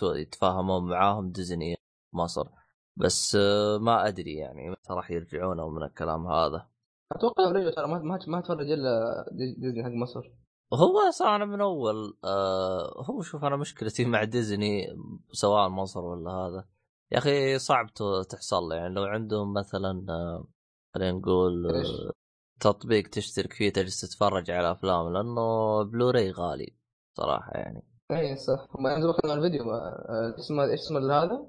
يتفاهمون 0.03 0.91
معاهم 0.91 1.31
ديزني 1.31 1.77
مصر. 2.13 2.49
بس 2.97 3.37
آه، 3.41 3.79
ما 3.79 4.09
أدري 4.09 4.35
يعني 4.35 4.71
متى 4.71 4.93
راح 4.93 5.11
يرجعون 5.11 5.61
أو 5.61 5.71
من 5.71 5.83
الكلام 5.83 6.27
هذا. 6.27 6.69
أتوقع 7.13 7.51
رجعوا 7.51 7.71
ترى 7.71 7.87
ما 7.87 8.19
ما 8.27 8.41
تفرج 8.41 8.71
إلا 8.71 9.25
ديزني 9.33 9.85
حق 9.85 9.91
مصر. 9.91 10.33
هو 10.75 11.11
صار 11.11 11.47
من 11.47 11.61
أول 11.61 12.19
آه 12.25 13.05
هو 13.11 13.23
شوف 13.23 13.45
أنا 13.45 13.57
مشكلتي 13.57 14.05
مع 14.05 14.25
ديزني 14.25 14.87
سواء 15.33 15.69
مصر 15.69 16.05
ولا 16.05 16.31
هذا. 16.31 16.69
يا 17.13 17.19
أخي 17.19 17.59
صعب 17.59 17.87
تحصل 18.29 18.73
يعني 18.73 18.95
لو 18.95 19.05
عندهم 19.05 19.53
مثلا 19.53 20.07
آه 20.09 20.47
خلينا 20.95 21.19
نقول 21.19 21.67
آه 21.67 22.13
تطبيق 22.61 23.09
تشترك 23.09 23.53
فيه 23.53 23.73
تجلس 23.73 24.01
تتفرج 24.01 24.51
على 24.51 24.73
أفلام 24.73 25.13
لأنه 25.13 25.83
بلوراي 25.83 26.31
غالي 26.31 26.77
صراحة 27.17 27.53
يعني. 27.53 27.96
اي 28.11 28.37
صح. 28.37 28.67
هم 28.75 28.87
عندهم 28.87 29.15
الفيديو 29.25 29.71
آه، 29.71 30.35
اسمه 30.39 30.65
إيش 30.65 30.81
اسمه 30.81 30.99
هذا؟ 30.99 31.47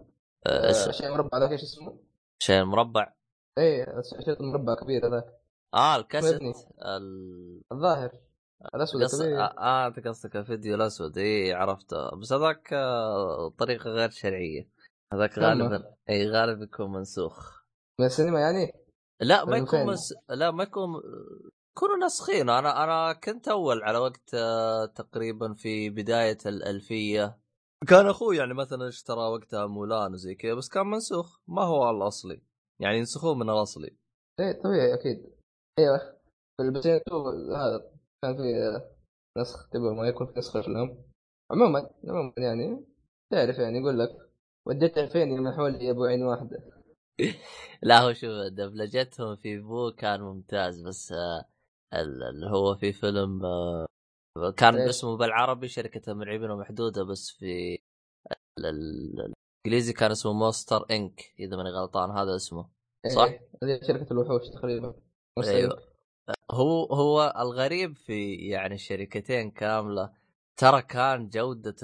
آه 0.47 0.91
شيء 0.91 1.11
مربع 1.11 1.37
ذاك 1.37 1.51
إيش 1.51 1.63
اسمه؟ 1.63 1.99
شيء 2.39 2.63
مربع؟ 2.63 3.13
اي 3.57 3.85
شيء 4.25 4.43
مربع 4.43 4.75
كبير 4.75 5.07
هذاك. 5.07 5.25
آه 5.73 5.95
الكاسيت 5.95 6.41
ال... 6.41 7.61
الظاهر. 7.71 8.11
الأسود 8.75 9.03
قص... 9.03 9.21
آه, 9.21 9.55
آه 9.57 9.87
انت 9.87 10.07
قصدك 10.07 10.35
الفيديو 10.35 10.75
الأسود. 10.75 11.17
اي 11.17 11.53
عرفته. 11.53 12.15
بس 12.15 12.33
هذاك 12.33 12.73
آه، 12.73 13.49
طريقة 13.57 13.89
غير 13.89 14.09
شرعية. 14.09 14.69
هذاك 15.13 15.39
غالبا 15.39 15.93
اي 16.09 16.29
غالبا 16.29 16.63
يكون 16.63 16.91
منسوخ. 16.91 17.61
من 17.99 18.05
السينما 18.05 18.39
يعني؟ 18.39 18.73
لا 19.21 19.45
ما 19.45 19.57
يكون 19.57 19.85
مس... 19.85 20.13
لا 20.29 20.51
ما 20.51 20.63
يكون 20.63 21.01
يكونوا 21.77 21.97
ناسخين. 21.97 22.49
أنا 22.49 22.83
أنا 22.83 23.13
كنت 23.13 23.47
أول 23.47 23.83
على 23.83 23.97
وقت 23.97 24.33
آه، 24.33 24.85
تقريبا 24.85 25.53
في 25.53 25.89
بداية 25.89 26.37
الألفية. 26.45 27.39
كان 27.87 28.05
أخوي 28.07 28.37
يعني 28.37 28.53
مثلا 28.53 28.87
اشترى 28.87 29.19
وقتها 29.19 29.65
مولان 29.65 30.13
وزي 30.13 30.35
كذا 30.35 30.53
بس 30.53 30.69
كان 30.69 30.87
منسوخ. 30.87 31.39
ما 31.47 31.61
هو 31.61 31.89
الأصلي. 31.89 32.41
يعني 32.79 32.97
ينسخوه 32.97 33.35
من 33.35 33.49
الأصلي. 33.49 33.97
إيه 34.39 34.61
طبيعي 34.61 34.93
أكيد. 34.93 35.33
أيوه. 35.79 35.97
في 36.57 36.63
البلاي 36.63 37.01
هذا 37.55 37.91
كان 38.21 38.37
في 38.37 38.81
نسخ. 39.37 39.69
تبغى 39.69 39.95
ما 39.95 40.07
يكون 40.07 40.27
في 40.27 40.39
نسخ 40.39 40.55
افلام 40.55 41.03
عموما 41.51 41.89
عموما 42.07 42.33
يعني 42.37 42.85
تعرف 43.31 43.57
يعني 43.57 43.79
يقول 43.79 43.99
لك 43.99 44.09
وديت 44.67 44.99
فين 44.99 45.31
يمنحوا 45.31 45.69
لي 45.69 45.91
أبو 45.91 46.05
عين 46.05 46.23
واحدة. 46.23 46.57
لا 47.83 47.99
هو 47.99 48.13
شوف 48.13 48.31
دبلجتهم 48.51 49.35
في 49.35 49.59
بو 49.59 49.91
كان 49.91 50.21
ممتاز 50.21 50.81
بس 50.81 51.11
آه، 51.11 51.56
اللي 51.93 52.49
هو 52.49 52.75
في 52.75 52.93
فيلم 52.93 53.45
آه، 53.45 53.87
كان 54.57 54.75
إيه؟ 54.75 54.89
اسمه 54.89 55.17
بالعربي 55.17 55.67
شركة 55.67 56.13
مرعبين 56.13 56.51
ومحدودة 56.51 57.03
بس 57.03 57.31
في 57.31 57.79
الإنجليزي 58.59 59.93
كان 59.93 60.11
اسمه 60.11 60.33
مونستر 60.33 60.85
إنك 60.91 61.33
إذا 61.39 61.57
ماني 61.57 61.69
غلطان 61.69 62.11
هذا 62.11 62.35
اسمه. 62.35 62.69
صح؟ 63.15 63.23
إيه. 63.63 63.81
شركة 63.81 64.13
الوحوش 64.13 64.49
تقريبا. 64.49 64.95
أيوه. 65.43 65.87
هو 66.51 66.85
هو 66.85 67.33
الغريب 67.39 67.95
في 67.95 68.35
يعني 68.35 68.75
الشركتين 68.75 69.51
كاملة 69.51 70.13
ترى 70.59 70.81
كان 70.81 71.29
جودة 71.29 71.75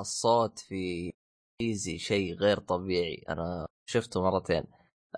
الصوت 0.00 0.58
في 0.58 1.12
ايزي 1.60 1.98
شيء 1.98 2.34
غير 2.34 2.58
طبيعي. 2.58 3.24
أنا 3.28 3.66
شفته 3.88 4.22
مرتين. 4.22 4.64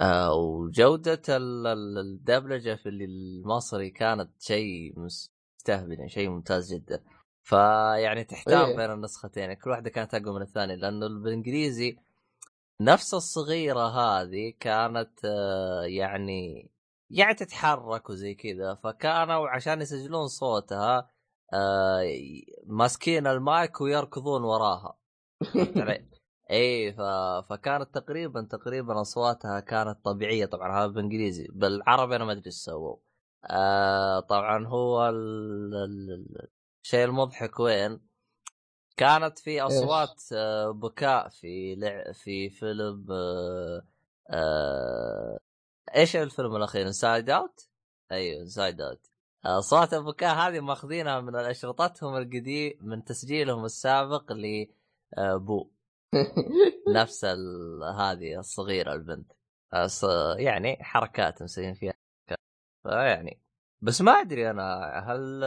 آه 0.01 0.35
وجودة 0.35 1.23
الدبلجة 1.29 2.75
في 2.75 2.89
المصري 2.89 3.91
كانت 3.91 4.31
شيء 4.43 4.93
مستهبل 4.97 5.93
يعني 5.93 6.09
شيء 6.09 6.29
ممتاز 6.29 6.75
جدا. 6.75 7.03
فيعني 7.43 8.25
تحتار 8.25 8.67
إيه. 8.67 8.77
بين 8.77 8.91
النسختين 8.91 9.53
كل 9.55 9.71
واحدة 9.71 9.91
كانت 9.91 10.15
أقوى 10.15 10.35
من 10.35 10.43
الثانية 10.43 10.75
لأنه 10.75 11.09
بالإنجليزي 11.09 11.97
نفس 12.81 13.15
الصغيرة 13.15 13.89
هذه 13.89 14.53
كانت 14.61 15.25
آه 15.25 15.83
يعني 15.85 16.71
يعني 17.11 17.35
تتحرك 17.35 18.11
وزي 18.11 18.35
كذا. 18.35 18.75
فكانوا 18.75 19.49
عشان 19.49 19.81
يسجلون 19.81 20.29
صوتها 20.29 21.11
آه 21.55 22.03
ماسكين 22.67 23.27
المايك 23.27 23.81
ويركضون 23.81 24.45
وراها. 24.45 24.99
إي 26.51 26.93
ف... 26.93 27.01
فكانت 27.51 27.95
تقريبا 27.95 28.43
تقريبا 28.51 29.01
أصواتها 29.01 29.61
كانت 29.61 30.05
طبيعية. 30.05 30.47
طبعا 30.47 30.79
هذا 30.79 30.87
بالإنجليزي 30.87 31.49
بالعربي 31.53 32.17
أنا 32.17 32.25
ما 32.25 32.33
أدري 32.33 32.47
إيش 32.47 32.55
سووا. 32.55 32.97
آه 33.51 34.21
طبعا 34.21 34.67
هو 34.67 35.09
ال... 35.09 35.75
ال... 35.75 36.49
الشيء 36.85 37.05
المضحك 37.05 37.61
وين؟ 37.61 38.01
كانت 38.97 39.39
في 39.39 39.61
أصوات 39.63 40.23
آه 40.33 40.71
بكاء 40.71 41.29
في 41.29 41.75
لع... 41.75 42.13
في 42.13 42.51
فيلم 42.51 43.07
آه 43.11 43.83
آه 44.31 45.39
إيش 45.97 46.17
الفيلم 46.17 46.57
الأخير؟ 46.57 46.87
Inside 46.87 47.31
Out؟ 47.31 47.69
أيوه 48.13 48.41
Inside 48.43 48.81
Out 48.81 49.11
أصوات 49.45 49.95
البكاء 49.95 50.35
هذه 50.37 50.61
ماخذينها 50.61 51.21
من 51.21 51.37
اشرطتهم 51.37 52.17
القديم 52.17 52.79
من 52.81 53.05
تسجيلهم 53.05 53.65
السابق 53.65 54.33
لبو 54.33 55.71
نفس 57.01 57.25
هذه 57.99 58.39
الصغيرة 58.39 58.93
البنت. 58.93 59.33
يعني 60.39 60.77
حركات 60.81 61.43
مسويين 61.43 61.75
فيها. 61.75 61.95
فيعني 62.83 63.43
بس 63.83 64.01
ما 64.01 64.13
أدري 64.13 64.51
أنا 64.51 64.91
هل 65.07 65.45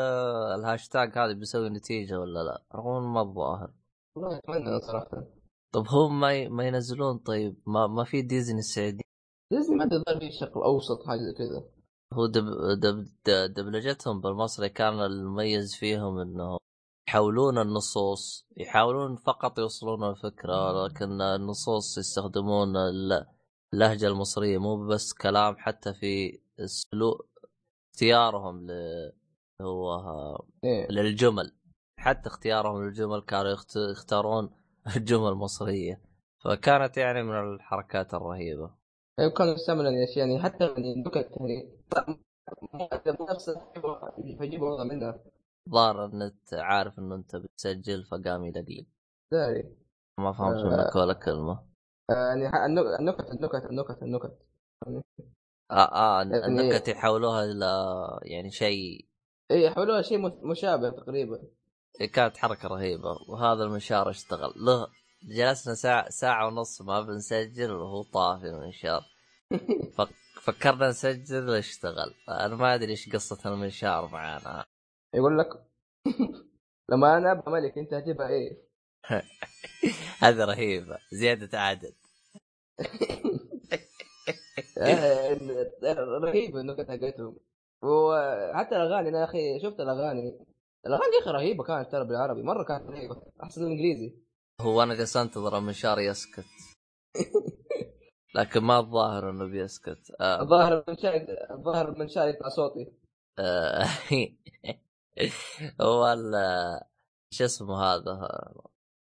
الهاشتاج 0.59 1.17
هذا 1.17 1.33
بيسوي 1.33 1.69
نتيجة 1.69 2.19
ولا 2.19 2.40
لا؟ 2.40 2.64
رغم 2.75 3.14
ما 3.14 3.22
الظاهر 3.22 3.74
والله 4.16 4.38
اتمنى 4.38 4.80
صراحة. 4.80 5.27
طب 5.72 5.88
هم 5.88 6.19
ما 6.19 6.50
ما 6.50 6.67
ينزلون؟ 6.67 7.17
طيب 7.17 7.58
ما 7.67 7.88
ما 7.88 8.03
في 8.03 8.22
ديزني 8.22 8.59
السعودي؟ 8.59 9.03
ديزني 9.51 9.75
ما 9.75 9.83
أدري 9.83 10.32
في 10.32 10.38
شكل 10.38 10.59
أوسط 10.59 11.03
حاجة 11.08 11.19
زي 11.19 11.33
كذا. 11.33 11.64
هو 12.14 12.25
دب 12.25 12.45
دب 12.80 13.08
دبلجتهم 13.25 14.22
بالمصري 14.22 14.69
كان 14.69 14.93
المميز 14.93 15.75
فيهم 15.75 16.19
إنه 16.19 16.58
يحاولون 17.07 17.57
النصوص 17.57 18.48
يحاولون 18.57 19.15
فقط 19.15 19.59
يوصلون 19.59 20.09
الفكرة 20.09 20.88
لكن 20.88 21.22
النصوص 21.22 21.98
يستخدمون 21.98 22.77
اللهجه 23.73 24.07
المصريه 24.07 24.57
مو 24.57 24.88
بس 24.88 25.14
كلام 25.14 25.56
حتى 25.57 25.93
في 25.93 26.40
اسلوب 26.59 27.22
اختيارهم 27.93 28.67
ل 28.67 28.72
هو 29.61 29.95
إيه؟ 30.64 30.88
للجمل 30.91 31.51
حتى 31.99 32.30
اختيارهم 32.30 32.83
للجمل 32.83 33.22
كانوا 33.22 33.56
يختارون 33.91 34.49
الجمل 34.98 35.33
مصريه 35.33 36.01
فكانت 36.43 36.98
يعني 36.98 37.23
من 37.23 37.53
الحركات 37.56 38.14
الرهيبه 38.14 38.72
يعني 39.19 39.32
كانوا 39.32 39.53
يستعملوا 39.53 39.91
يعني 39.91 40.06
يعني 40.15 40.40
حتى 40.40 40.64
يعني 40.64 41.03
يعني 43.06 43.17
نفس 43.30 43.51
فيجيبوا 44.38 44.69
والله 44.69 44.83
منها 44.83 45.19
ظاهر 45.69 46.06
النت 46.06 46.53
عارف 46.53 47.00
إنه 47.00 47.16
أنت 47.16 47.35
بتسجل 47.35 48.03
فقام 48.03 48.45
يلقلق 48.45 48.85
داري 49.32 49.75
ما 50.19 50.32
فهمت 50.33 50.58
آه. 50.58 50.77
منك 50.77 50.95
ولا 50.95 51.14
كلمة. 51.14 51.66
يعني 52.09 52.66
النكت 52.66 53.32
النكت 53.32 53.66
النكت 53.66 54.03
النكت. 54.03 54.38
آه 55.72 55.75
آه 55.75 56.19
يعني 56.24 56.45
النكت 56.45 56.88
يحولوها 56.88 57.43
إلى 57.45 57.66
يعني 58.24 58.51
شيء. 58.51 59.08
اي 59.51 59.64
يحولوها 59.64 60.01
شيء 60.01 60.48
مشابه 60.48 60.90
تقريبا. 60.90 61.43
كانت 62.14 62.38
حركة 62.38 62.67
رهيبة. 62.67 63.17
وهذا 63.30 63.64
المنشار 63.64 64.09
اشتغل. 64.09 64.53
له 64.56 64.88
جلسنا 65.24 65.74
ساعة 65.74 66.09
ساعة 66.09 66.48
ونص 66.48 66.82
ما 66.82 67.01
بنسجل 67.01 67.72
وهو 67.72 68.03
طافي 68.03 68.45
المنشار 68.45 69.01
فكرنا 70.43 70.90
نسجل 70.90 71.50
اشتغل 71.53 72.14
أنا 72.30 72.56
ما 72.56 72.75
أدري 72.75 72.92
إيش 72.92 73.09
قصة 73.09 73.53
المنشار 73.53 74.08
معانا. 74.08 74.66
يقول 75.14 75.40
لك 75.40 75.48
لما 76.92 77.17
أنا 77.17 77.32
أبغى 77.32 77.53
ملك 77.53 77.77
أنت 77.77 77.93
هتبقى 77.93 78.30
إيه؟ 78.30 78.64
هذا 80.24 80.45
رهيبة 80.45 80.98
زيادة 81.14 81.59
عدد. 81.59 81.95
رهيبة 86.24 86.59
النكت 86.61 86.92
حقتهم 86.92 87.38
وحتى 87.83 88.75
الأغاني 88.75 89.09
أنا 89.09 89.19
يا 89.19 89.24
أخي 89.24 89.59
شفت 89.64 89.80
الأغاني. 89.80 90.45
الأغاني 90.85 91.16
يا 91.16 91.22
أخي 91.22 91.32
رهيبة 91.32 91.64
كانت 91.64 91.92
ترى 91.92 92.06
بالعربي 92.06 92.43
مرة 92.43 92.64
كانت 92.64 92.90
رهيبة 92.90 93.22
أحسن 93.43 93.61
الإنجليزي. 93.61 94.16
هو 94.61 94.83
أنا 94.83 94.95
جالس 94.95 95.17
أنتظر 95.17 95.58
المنشار 95.58 96.00
يسكت. 96.00 96.45
لكن 98.35 98.59
ما 98.59 98.80
الظاهر 98.80 99.30
إنه 99.30 99.45
بيسكت. 99.45 100.11
آه. 100.22 100.42
الظاهر 100.42 100.83
المنشار 100.88 101.25
الظاهر 101.51 101.90
المنشار 101.90 102.27
يطلع 102.27 102.50
صوتي. 102.50 102.93
هو 105.82 106.16
شو 107.33 107.45
اسمه 107.45 107.83
هذا؟ 107.83 108.30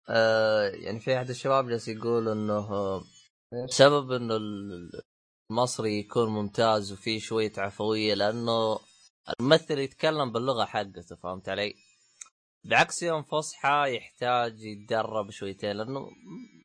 آه 0.09 0.67
يعني 0.67 0.99
في 0.99 1.17
أحد 1.17 1.29
الشباب 1.29 1.69
جالس 1.69 1.87
يقول 1.87 2.29
إنه 2.29 3.01
سبب 3.65 4.11
إنه 4.11 4.37
المصري 5.51 5.99
يكون 5.99 6.29
ممتاز 6.29 6.91
وفيه 6.91 7.19
شوية 7.19 7.51
عفوية 7.57 8.13
لأنه 8.13 8.79
الممثل 9.39 9.79
يتكلم 9.79 10.31
باللغة 10.31 10.65
حقته 10.65 11.15
فهمت 11.15 11.49
علي؟ 11.49 11.73
بعكس 12.63 13.03
يوم 13.03 13.23
فصحى 13.23 13.95
يحتاج 13.95 14.63
يتدرب 14.63 15.31
شويتين 15.31 15.71
لأنه 15.71 15.99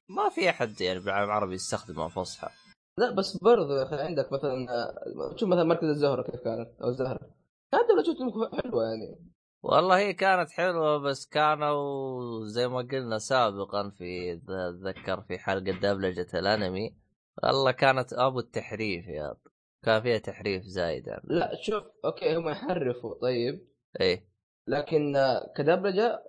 ما 0.09 0.29
في 0.29 0.51
أحد 0.51 0.81
يعني 0.81 1.01
بالعالم 1.01 1.25
العربي 1.25 1.55
يستخدم 1.55 2.09
فصحى. 2.09 2.49
لا 2.99 3.11
بس 3.11 3.39
أخي 3.83 3.97
عندك 3.97 4.33
مثلا 4.33 4.67
شوف 5.37 5.49
مثلا 5.49 5.65
مركز 5.65 5.89
الزهرة 5.89 6.23
كيف 6.23 6.41
كانت 6.41 6.81
أو 6.83 6.89
الزهرة. 6.89 7.21
كانت 7.73 7.91
لهجتهم 7.91 8.61
حلوة 8.63 8.85
يعني. 8.85 9.30
والله 9.63 9.99
هي 9.99 10.13
كانت 10.13 10.51
حلوة 10.51 10.99
بس 10.99 11.27
كانوا 11.27 12.47
زي 12.47 12.69
ما 12.69 12.79
قلنا 12.79 13.19
سابقا 13.19 13.91
في 13.91 14.33
أتذكر 14.33 15.23
في 15.23 15.39
حلقة 15.39 15.73
دبلجة 15.73 16.39
الأنمي 16.39 16.97
والله 17.43 17.71
كانت 17.71 18.13
أبو 18.13 18.39
التحريف 18.39 19.09
يا 19.09 19.37
كان 19.85 20.03
فيها 20.03 20.19
تحريف 20.19 20.63
زايد 20.65 21.07
يعني. 21.07 21.23
لا 21.25 21.51
شوف 21.63 21.85
okay 22.05 22.37
هم 22.37 22.49
يحرفوا 22.49 23.15
طيب. 23.23 23.69
إيه. 24.01 24.29
لكن 24.67 25.15
كدبلجة 25.57 26.23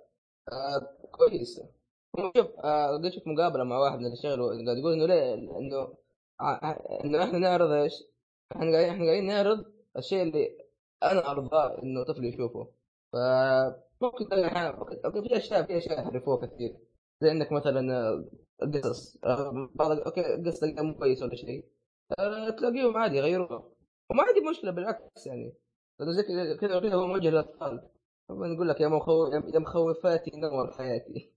آه 0.52 1.08
كويسة. 1.12 1.70
شوف 2.16 2.46
آه 2.64 2.92
قد 2.96 3.08
شفت 3.08 3.26
مقابلة 3.26 3.64
مع 3.64 3.78
واحد 3.78 3.98
من 3.98 4.04
اللي 4.04 4.14
اشتغلوا 4.14 4.64
قاعد 4.64 4.78
يقول 4.78 4.92
إنه 4.92 5.06
ليه 5.06 5.34
إنه 5.34 5.94
إنه 7.04 7.24
إحنا 7.24 7.38
نعرض 7.38 7.70
إيش؟ 7.70 7.92
إحنا 8.52 8.70
قاعدين 8.72 8.90
إحنا 8.90 9.04
قاعدين 9.04 9.26
نعرض 9.26 9.64
الشيء 9.98 10.22
اللي 10.22 10.58
أنا 11.02 11.30
أرضاه 11.30 11.82
إنه 11.82 12.04
طفل 12.04 12.24
يشوفه. 12.24 12.81
okay 15.04 15.28
في 15.28 15.36
اشياء 15.36 15.62
في 15.66 15.78
أشياء 15.78 16.00
يحرفوها 16.00 16.46
كثير. 16.46 16.76
زي 17.20 17.30
إنك 17.30 17.52
مثلا 17.52 17.80
القصص 18.62 19.18
بعض 19.74 19.90
أوكي 19.90 20.22
قصه 20.46 20.74
مو 20.82 20.94
كويس 20.94 21.22
ولا 21.22 21.36
شيء. 21.36 21.64
أه 22.18 22.50
تلاقيهم 22.50 22.96
عادي 22.96 23.16
يغيروها 23.16 23.72
وما 24.10 24.22
عندي 24.22 24.40
مشكلة 24.50 24.70
بالعكس 24.70 25.26
يعني. 25.26 25.54
زي 26.00 26.22
كذا 26.22 26.56
كذا 26.56 26.94
هو 26.94 27.06
موجه 27.06 27.30
للأطفال. 27.30 27.88
نقول 28.30 28.68
لك 28.68 28.80
يا 28.80 28.88
مخو... 28.88 29.26
يا 29.26 29.58
مخوفاتي 29.58 30.30
نور 30.34 30.72
حياتي. 30.72 31.32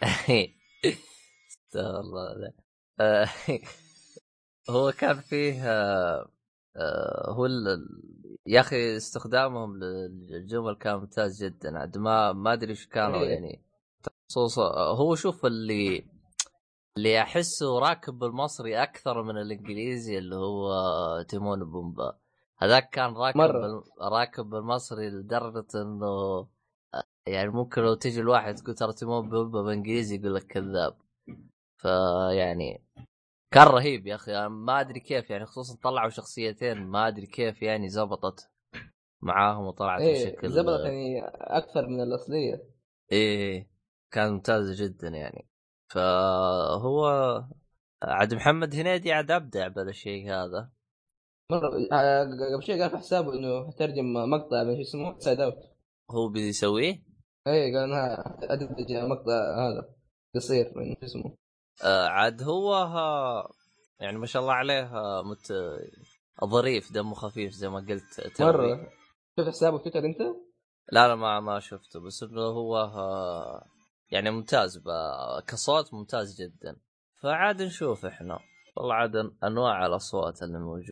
استغفر 1.50 2.00
الله. 2.00 2.52
آه، 3.00 3.28
هو 4.70 4.92
كان 4.92 5.20
فيه 5.20 5.62
آه، 6.76 7.28
آه، 7.28 7.32
هو 7.32 7.48
يا 8.46 8.60
أخي 8.60 8.96
استخدامهم 8.96 9.76
للجمل 9.76 10.76
كان 10.76 10.96
ممتاز 10.96 11.44
جدا 11.44 11.78
عاد 11.78 11.98
ما 11.98 12.32
ما 12.32 12.52
أدري 12.52 12.70
إيش 12.70 12.86
كانوا 12.86 13.20
إيه. 13.20 13.28
يعني 13.28 13.62
خصوصا 14.30 14.94
هو 14.94 15.14
شوف 15.14 15.46
اللي 15.46 16.04
اللي 16.96 17.20
أحسه 17.22 17.78
راكب 17.78 18.18
بالمصري 18.18 18.82
أكثر 18.82 19.22
من 19.22 19.38
الإنجليزي 19.38 20.18
اللي 20.18 20.36
هو 20.36 20.72
تيمون 21.28 21.64
بومبا 21.64 22.18
هذاك 22.58 22.90
كان 22.90 23.14
راكب 23.14 23.38
مرة. 23.38 23.60
بال... 23.60 23.82
راكب 24.12 24.50
بالمصري 24.50 25.10
لدرجة 25.10 25.66
إنه 25.74 26.46
يعني 27.26 27.50
ممكن 27.50 27.82
لو 27.82 27.94
تجي 27.94 28.20
الواحد 28.20 28.54
تقول 28.54 28.74
ترى 28.74 28.92
تيمون 28.92 29.28
بومبا 29.28 29.62
بالانجليزي 29.62 30.16
يقول 30.16 30.34
لك 30.34 30.46
كذاب 30.46 30.96
فيعني 31.76 32.84
كان 33.50 33.66
رهيب 33.66 34.06
يا 34.06 34.14
أخي. 34.14 34.48
ما 34.48 34.80
أدري 34.80 35.00
كيف 35.00 35.30
يعني 35.30 35.46
خصوصا 35.46 35.78
طلعوا 35.82 36.10
شخصيتين 36.10 36.78
ما 36.86 37.08
أدري 37.08 37.26
كيف 37.26 37.62
يعني 37.62 37.88
زبطت 37.88 38.50
معاهم 39.22 39.66
وطلعت 39.66 40.00
إيه 40.00 40.26
بشكل 40.26 40.50
زبطت 40.50 40.84
يعني 40.84 41.20
أكثر 41.34 41.86
من 41.86 42.00
الأصلية. 42.00 42.62
إيه 43.12 43.70
كان 44.10 44.32
ممتاز 44.32 44.82
جدا 44.82 45.08
يعني. 45.08 45.48
فهو 45.88 47.06
عاد 48.02 48.34
محمد 48.34 48.74
هنيدي 48.74 49.12
عاد 49.12 49.30
أبدع 49.30 49.68
بالشيء 49.68 50.30
هذا. 50.30 50.70
مرة 51.50 51.68
قبل 52.54 52.62
شيء 52.62 52.80
قال 52.80 52.90
في 52.90 52.96
حسابه 52.96 53.34
إنه 53.34 53.72
ترجم 53.72 54.12
مقطع 54.12 54.62
من 54.62 54.76
شو 54.76 54.80
اسمه 54.80 55.18
Inside 55.18 55.40
Out 55.40 55.54
هو 56.10 56.28
بيسويه؟ 56.28 57.02
إيه 57.46 57.76
قال 57.76 57.84
إنها 57.84 58.38
ادمج 58.42 58.92
مقطع 58.92 59.68
هذا 59.68 59.94
قصير 60.34 60.72
من 60.76 60.94
شو 60.94 61.06
اسمه. 61.06 61.36
آه 61.84 62.08
عاد 62.08 62.42
هو 62.42 62.74
ها 62.74 63.48
يعني 64.00 64.18
ما 64.18 64.26
شاء 64.26 64.42
الله 64.42 64.54
عليه 64.54 64.90
مت 65.22 65.52
ظريف 66.44 66.92
دمه 66.92 67.14
خفيف 67.14 67.52
زي 67.52 67.68
ما 67.68 67.78
قلت. 67.88 68.40
مرة 68.40 68.90
شفت 69.38 69.48
حسابه 69.48 69.78
في 69.78 69.90
تويتر 69.90 70.06
أنت؟ 70.08 70.20
لا 70.92 71.08
لا 71.08 71.14
ما 71.14 71.40
ما 71.40 71.60
شفته 71.60 72.00
بس 72.00 72.22
إنه 72.22 72.40
هو 72.40 72.90
يعني 74.10 74.30
ممتاز 74.30 74.82
كصوت 75.46 75.94
ممتاز 75.94 76.40
جدا 76.42 76.76
فعاد 77.22 77.62
نشوف 77.62 78.06
إحنا 78.06 78.38
والله 78.76 78.94
عاد 78.94 79.16
أنواع 79.44 79.86
الأصوات 79.86 80.42
اللي 80.42 80.58
موجوده 80.58 80.90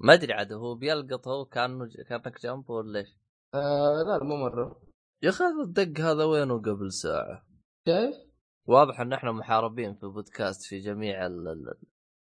ما 0.00 0.14
أدري 0.14 0.32
عاد 0.32 0.52
هو 0.52 0.74
بيلقط 0.74 1.28
هو 1.28 1.44
كأنه 1.44 1.88
كأنك 2.08 2.40
جنبه 2.42 2.74
ولا 2.74 2.98
إيش؟ 2.98 3.08
آه 3.54 4.02
لا 4.06 4.24
مو 4.24 4.36
مرة 4.36 4.82
يا 5.22 5.28
أخي 5.30 5.44
الدق 5.44 6.00
هذا 6.00 6.24
وينه 6.24 6.58
قبل 6.58 6.92
ساعة؟ 6.92 7.46
شايف؟ 7.86 8.29
واضح 8.70 9.00
إن 9.00 9.12
إحنا 9.12 9.32
محاربين 9.32 9.94
في 9.94 10.06
بودكاست 10.06 10.62
في 10.62 10.78
جميع 10.78 11.26
ال 11.26 11.74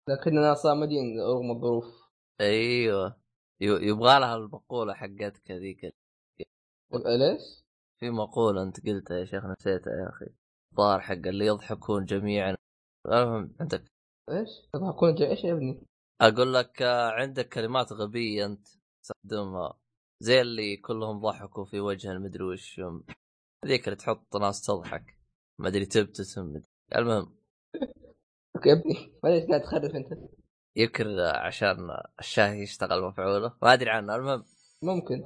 لكننا 0.08 0.54
صامدين 0.54 1.20
رغم 1.20 1.50
الظروف. 1.50 2.10
أيوه. 2.40 3.16
يبغى 3.60 4.20
لها 4.20 4.36
المقولة 4.36 4.94
حقتك 4.94 5.50
هذيك. 5.50 5.94
ليش؟ 6.94 7.64
في 8.00 8.10
مقولة 8.10 8.62
أنت 8.62 8.86
قلتها 8.86 9.18
يا 9.18 9.24
شيخ 9.24 9.44
نسيتها 9.44 9.92
يا 9.92 10.08
أخي. 10.08 10.26
الظاهر 10.72 11.00
حق 11.00 11.12
اللي 11.12 11.46
يضحكون 11.46 12.04
جميعا. 12.04 12.56
المهم 13.06 13.54
عندك. 13.60 13.84
إيش؟ 14.30 14.48
يضحكون 14.74 15.14
جميعا؟ 15.14 15.30
إيش 15.30 15.44
يا 15.44 15.52
ابني؟ 15.52 15.86
أقول 16.20 16.54
لك 16.54 16.82
آه، 16.82 17.10
عندك 17.10 17.48
كلمات 17.48 17.92
غبية 17.92 18.46
أنت 18.46 18.66
تستخدمها. 19.02 19.78
زي 20.20 20.40
اللي 20.40 20.76
كلهم 20.76 21.20
ضحكوا 21.20 21.64
في 21.64 21.80
وجه 21.80 22.12
المدري 22.12 22.44
وش 22.44 22.80
هذيك 23.64 23.84
اللي 23.88 23.96
تحط 23.96 24.36
ناس 24.36 24.62
تضحك. 24.66 25.23
ما 25.58 25.68
أدري 25.68 25.86
تبتسم 25.86 26.62
المهم. 26.96 27.36
أوكي 28.56 28.68
يا 28.68 28.74
ابني 28.74 29.12
ليش 29.24 29.44
قاعد 29.48 29.62
تخرف 29.62 29.94
أنت؟ 29.94 30.08
يمكن 30.76 31.18
عشان 31.20 31.76
الشاهي 32.20 32.62
يشتغل 32.62 33.02
مفعوله. 33.02 33.56
ما 33.62 33.72
أدري 33.72 33.90
عنه. 33.90 34.14
المهم. 34.16 34.44
ممكن. 34.82 35.24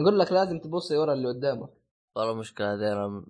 يقول 0.00 0.18
لك 0.18 0.32
لازم 0.32 0.58
تبص 0.58 0.92
ورا 0.92 1.12
اللي 1.12 1.28
قدامك 1.28 1.70
والله 2.16 2.32
المشكلة 2.32 2.74
هذين 2.74 3.24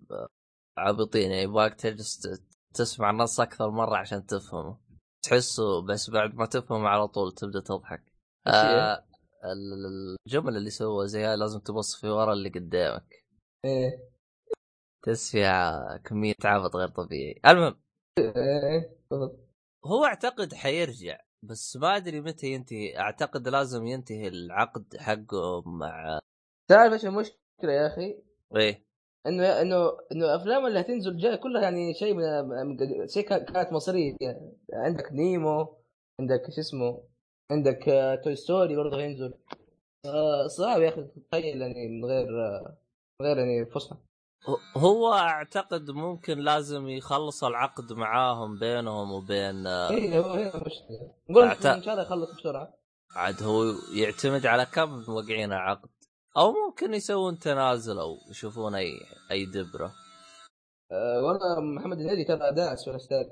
عابطين. 0.78 1.31
يعني 1.31 1.42
يبغاك 1.42 1.74
تجلس 1.74 2.28
تسمع 2.74 3.10
النص 3.10 3.40
أكثر 3.40 3.70
مرة 3.70 3.97
عشان 3.97 4.26
تفهمه. 4.26 4.78
تحسه 5.23 5.82
بس 5.82 6.10
بعد 6.10 6.34
ما 6.34 6.47
تفهم 6.47 6.86
على 6.86 7.08
طول 7.08 7.32
تبدأ 7.32 7.60
تضحك. 7.60 8.12
آه 8.47 9.05
الجمل 10.26 10.56
اللي 10.56 10.70
سوى 10.70 11.08
زي 11.08 11.36
لازم 11.36 11.60
تبص 11.60 12.00
في 12.00 12.08
ورا 12.08 12.32
اللي 12.32 12.48
قدامك. 12.48 13.24
إيه. 13.64 14.14
تحس 15.07 15.31
فيها 15.31 15.97
كمية 15.97 16.34
عبط 16.44 16.76
غير 16.76 16.89
طبيعي. 16.89 17.41
المهم 17.47 17.81
إيه 18.18 18.97
هو 19.84 20.05
أعتقد 20.05 20.55
حيرجع 20.55 21.20
بس 21.42 21.76
ما 21.76 21.97
أدري 21.97 22.20
متى 22.20 22.47
ينتهي. 22.47 22.99
أعتقد 22.99 23.49
لازم 23.49 23.86
ينتهي 23.86 24.28
العقد 24.28 24.97
حقه 24.97 25.62
مع 25.66 26.20
تعرف 26.70 26.92
إيش 26.92 27.05
المشكلة 27.05 27.73
يا 27.73 27.86
أخي؟ 27.86 28.23
إيه. 28.57 28.86
إنه 29.26 29.60
إنه 29.60 29.99
إنه 30.12 30.24
الأفلام 30.24 30.66
اللي 30.66 30.81
هتنزل 30.81 31.16
جاي 31.16 31.36
كلها 31.36 31.62
يعني 31.62 31.94
شيء 31.94 32.15
من 32.15 32.78
شيء 33.08 33.28
كانت 33.28 33.73
مصريه 33.73 34.16
يعني 34.20 34.57
عندك 34.73 35.12
نيمو 35.12 35.76
عندك 36.20 36.50
شو 36.50 36.60
اسمه 36.60 37.08
عندك 37.50 37.84
توي 38.24 38.36
ستوري 38.36 38.76
برضه 38.76 39.00
هينزل. 39.00 39.34
صعب 40.47 40.83
يا 40.83 40.89
أخي 40.89 41.02
تخيل 41.33 41.62
يعني 41.62 41.89
من 41.89 42.05
غير 42.05 42.26
من 43.20 43.26
غير 43.26 43.39
يعني 43.39 43.66
فصحى 43.66 43.97
هو 44.76 45.12
أعتقد 45.12 45.90
ممكن 45.90 46.39
لازم 46.39 46.89
يخلص 46.89 47.44
العقد 47.44 47.92
معاهم 47.92 48.58
بينهم 48.58 49.12
وبين 49.12 49.66
اي 49.66 50.18
هو 50.18 50.32
هنا 50.32 50.47
مشكله 50.47 51.14
نقول 51.31 51.44
أعت... 51.44 51.66
إن 51.66 51.82
شاء 51.82 51.94
الله 51.94 52.05
يخلص 52.05 52.31
بسرعة. 52.40 52.74
عاد 53.16 53.42
هو 53.42 53.64
يعتمد 53.94 54.47
على 54.47 54.66
كم 54.66 55.05
موقعين 55.08 55.52
العقد 55.52 55.89
أو 56.36 56.52
ممكن 56.52 56.94
يسوون 56.94 57.39
تنازل 57.39 57.98
أو 57.98 58.16
يشوفون 58.31 58.74
أي 58.74 59.00
أي 59.31 59.47
دبرة. 59.47 59.92
أه 60.92 61.23
والله 61.23 61.60
محمد 61.60 62.00
الهدي 62.00 62.24
ترى 62.24 62.52
داعس 62.52 62.84
في 62.84 62.90
الاستاد 62.90 63.26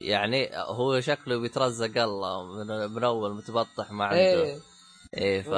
يعني 0.00 0.50
هو 0.56 1.00
شكله 1.00 1.40
بيترزق 1.40 2.02
الله 2.02 2.42
من, 2.42 2.90
من 2.94 3.04
أول 3.04 3.34
متبطح 3.34 3.92
ما 3.92 4.04
عنده. 4.04 4.44
إيه. 4.44 4.56
إيه 5.16 5.42
ف 5.42 5.48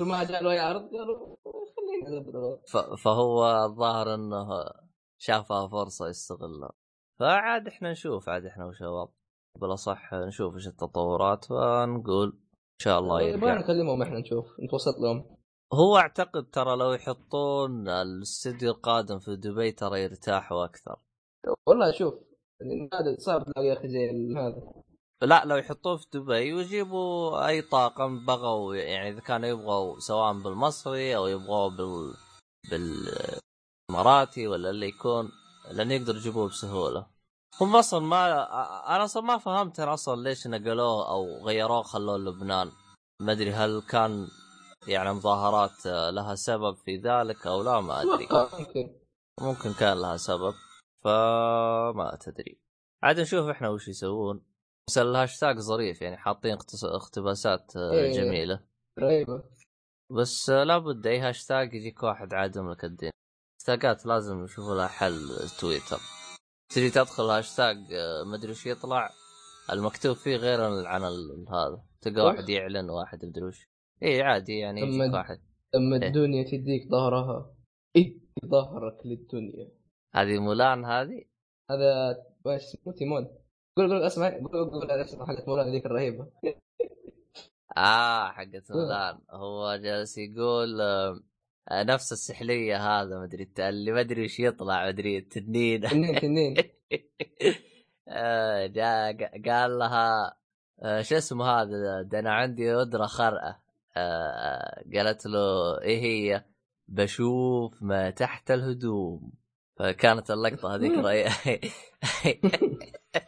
ما 0.00 0.24
جاء 0.24 0.42
له 0.42 0.50
أي 0.50 0.58
عرض 0.58 0.82
قالوا. 0.82 1.36
فهو 3.04 3.64
الظاهر 3.64 4.14
إنه 4.14 4.48
شافها 5.18 5.68
فرصة 5.68 6.08
يستغلها. 6.08 6.72
فعاد 7.20 7.68
إحنا 7.68 7.92
نشوف 7.92 8.28
عاد 8.28 8.46
إحنا 8.46 8.66
وشباب 8.66 9.08
بالأصح 9.60 10.14
نشوف 10.14 10.54
إيش 10.54 10.66
التطورات 10.66 11.50
ونقول 11.50 12.28
إن 12.28 12.82
شاء 12.82 12.98
الله 12.98 13.22
يرجع. 13.22 13.58
نكلمهم 13.58 14.02
إحنا 14.02 14.18
نشوف 14.18 14.46
نتوسط 14.60 14.98
لهم. 14.98 15.36
هو 15.72 15.96
أعتقد 15.96 16.50
ترى 16.50 16.76
لو 16.76 16.92
يحطون 16.92 17.88
الاستديو 17.88 18.70
القادم 18.70 19.18
في 19.18 19.36
دبي 19.36 19.72
ترى 19.72 20.02
يرتاحوا 20.02 20.64
أكثر. 20.64 20.96
والله 21.66 21.92
شوف 21.92 22.14
صعب 23.18 23.44
تلاقي 23.44 23.68
يا 23.68 23.72
أخي 23.72 23.88
زي 23.88 24.10
هذا. 24.36 24.72
لا 25.22 25.44
لو 25.44 25.56
يحطوه 25.56 25.96
في 25.96 26.06
دبي 26.12 26.52
ويجيبوا 26.52 27.46
أي 27.46 27.62
طاقم 27.62 28.26
بغوا 28.26 28.74
يعني 28.74 29.10
إذا 29.10 29.20
كانوا 29.20 29.48
يبغوا 29.48 30.00
سواء 30.00 30.32
بالمصري 30.32 31.16
أو 31.16 31.26
يبغوا 31.26 31.70
بال 31.70 32.14
بالإماراتي 32.70 34.46
ولا 34.46 34.70
اللي 34.70 34.88
يكون 34.88 35.32
لأن 35.70 35.90
يقدروا 35.90 36.18
يجيبوه 36.18 36.48
بسهولة. 36.48 37.06
هم 37.60 37.76
أصلا 37.76 38.00
ما 38.00 38.26
أنا 38.96 39.04
أصلا 39.04 39.22
ما 39.22 39.38
فهمت 39.38 39.80
أصلا 39.80 40.22
ليش 40.22 40.46
نقلوه 40.46 41.08
أو 41.08 41.46
غيروه 41.46 41.82
خلوه 41.82 42.18
لبنان. 42.18 42.70
ما 43.22 43.32
أدري 43.32 43.52
هل 43.52 43.82
كان 43.90 44.28
يعني 44.88 45.12
مظاهرات 45.12 45.86
لها 45.86 46.34
سبب 46.34 46.76
في 46.76 46.96
ذلك 46.96 47.46
أو 47.46 47.62
لا 47.62 47.80
ما 47.80 48.02
أدري. 48.02 48.28
ممكن. 48.30 48.96
ممكن 49.40 49.72
كان 49.72 49.98
لها 49.98 50.16
سبب 50.16 50.54
فما 51.04 52.18
تدري 52.20 52.60
عاد 53.02 53.20
نشوف 53.20 53.48
إحنا 53.48 53.68
وش 53.68 53.88
يسوون. 53.88 54.55
بس 54.88 54.98
الهاشتاج 54.98 55.58
ظريف 55.58 56.02
يعني 56.02 56.16
حاطين 56.16 56.58
اقتباسات 56.84 57.76
إيه 57.76 58.12
جميلة. 58.12 58.60
رهيبة. 58.98 59.44
بس 60.10 60.50
لابد 60.50 61.06
أي 61.06 61.18
هاشتاج 61.18 61.74
يجيك 61.74 62.02
واحد 62.02 62.34
عادم 62.34 62.70
لك 62.70 62.84
الدين. 62.84 63.10
هاشتاجات 63.60 64.06
لازم 64.06 64.44
يشوفوا 64.44 64.74
لها 64.74 64.86
حل 64.86 65.28
تويتر. 65.60 65.98
تجي 66.74 66.90
تدخل 66.90 67.22
هاشتاج 67.22 67.76
مدري 68.26 68.50
وش 68.50 68.66
يطلع؟ 68.66 69.10
المكتوب 69.72 70.16
فيه 70.16 70.36
غير 70.36 70.60
عن 70.86 71.02
هذا. 71.48 71.84
تلقى 72.00 72.26
واحد 72.26 72.48
يعلن 72.48 72.90
واحد 72.90 73.24
مدري 73.24 73.44
وش. 73.44 73.68
إي 74.02 74.22
عادي 74.22 74.58
يعني 74.58 74.80
يجيك 74.80 75.12
واحد. 75.12 75.40
لما 75.74 75.96
إيه؟ 75.96 76.08
الدنيا 76.08 76.44
تديك 76.44 76.90
ظهرها. 76.90 77.56
ظهرك 78.46 79.06
للدنيا. 79.06 79.72
هذه 80.14 80.38
مولان 80.38 80.84
هذه؟ 80.84 81.24
هذا 81.70 82.16
إيش 82.46 82.62
اسمه؟ 82.62 82.92
تيمون. 82.92 83.38
قول 83.76 83.88
قول 83.92 84.02
اسمع 84.02 84.28
قول 84.28 84.70
قول 84.70 84.90
اسمع 84.90 85.26
حقت 85.26 85.48
مولان 85.48 85.72
ذيك 85.72 85.86
الرهيبة. 85.86 86.26
آه 87.76 88.32
حقت 88.32 88.70
مولان 88.70 89.18
هو 89.30 89.76
جالس 89.76 90.18
يقول 90.18 90.80
آه 90.80 91.20
نفس 91.72 92.12
السحلية 92.12 92.76
هذا 92.76 93.18
مدري 93.18 93.50
اللي 93.58 93.92
ما 93.92 94.00
أدري 94.00 94.22
إيش 94.22 94.40
يطلع 94.40 94.88
مدري 94.88 95.18
التنين. 95.18 95.80
تنين 95.80 96.20
تنين. 96.20 96.54
آه 98.08 98.66
قال 99.46 99.78
لها 99.78 100.36
آه 100.82 101.02
شو 101.02 101.16
اسمه 101.16 101.44
هذا؟ 101.44 102.02
ده 102.02 102.18
أنا 102.18 102.34
عندي 102.34 102.72
ندره 102.72 103.06
خرأه 103.06 103.60
آه 103.96 104.84
قالت 104.94 105.26
له 105.26 105.78
إيه 105.82 106.02
هي؟ 106.02 106.44
بشوف 106.88 107.82
ما 107.82 108.10
تحت 108.10 108.50
الهدوم. 108.50 109.32
فكانت 109.78 110.30
اللقطة 110.30 110.74
هذيك 110.74 110.92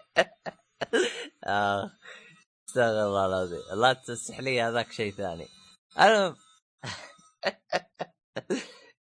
آه 1.45 1.91
استغفر 2.69 3.07
الله 3.07 3.27
العظيم. 3.27 3.81
لا 3.81 4.03
السحليه 4.09 4.69
هذاك 4.69 4.93
شيء 4.93 5.13
ثاني. 5.13 5.49
أنا 5.99 6.37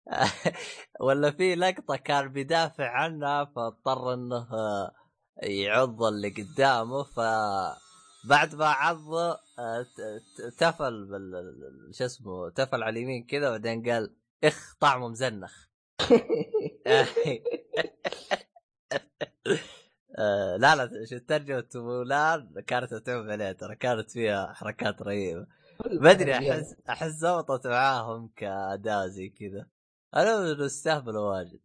ولا 1.02 1.32
في 1.32 1.56
لقطة 1.56 1.96
كان 1.96 2.30
بيدافع 2.30 2.90
عنها 2.90 3.46
فاضطر 3.46 4.14
إنه 4.14 4.48
يعض 5.44 6.04
اللي 6.04 6.30
قدامه 6.30 7.04
ف 7.04 7.20
بعد 8.30 8.56
ما 8.56 8.68
عضه 8.68 9.40
تفل 10.60 11.06
بال 11.06 11.96
شو 11.96 12.06
اسمه 12.06 12.50
تفل 12.50 12.84
على 12.84 13.00
اليمين 13.00 13.26
كذا 13.26 13.50
بعدين 13.50 13.90
قال 13.90 14.16
إخ 14.44 14.76
طعمه 14.80 15.08
مزنخ. 15.08 15.68
لا 20.58 20.76
لا 20.76 21.06
شو 21.10 21.18
ترجمة 21.18 21.66
مولان 21.76 22.62
كانت 22.68 22.94
تعب 22.94 23.30
عليه 23.30 23.52
ترى 23.52 23.76
كانت 23.76 24.12
فيها 24.12 24.54
حركات 24.54 25.02
رهيبة. 25.02 25.48
ما 26.02 26.12
أدري 26.12 26.34
أحس 26.38 26.76
أحس 26.90 27.12
زبطت 27.12 27.68
معاهم 27.68 28.30
كأداء 28.36 29.08
زي 29.08 29.30
كذا. 29.30 29.66
أنا 30.16 30.66
استهبلوا 30.66 31.30
واجد. 31.30 31.60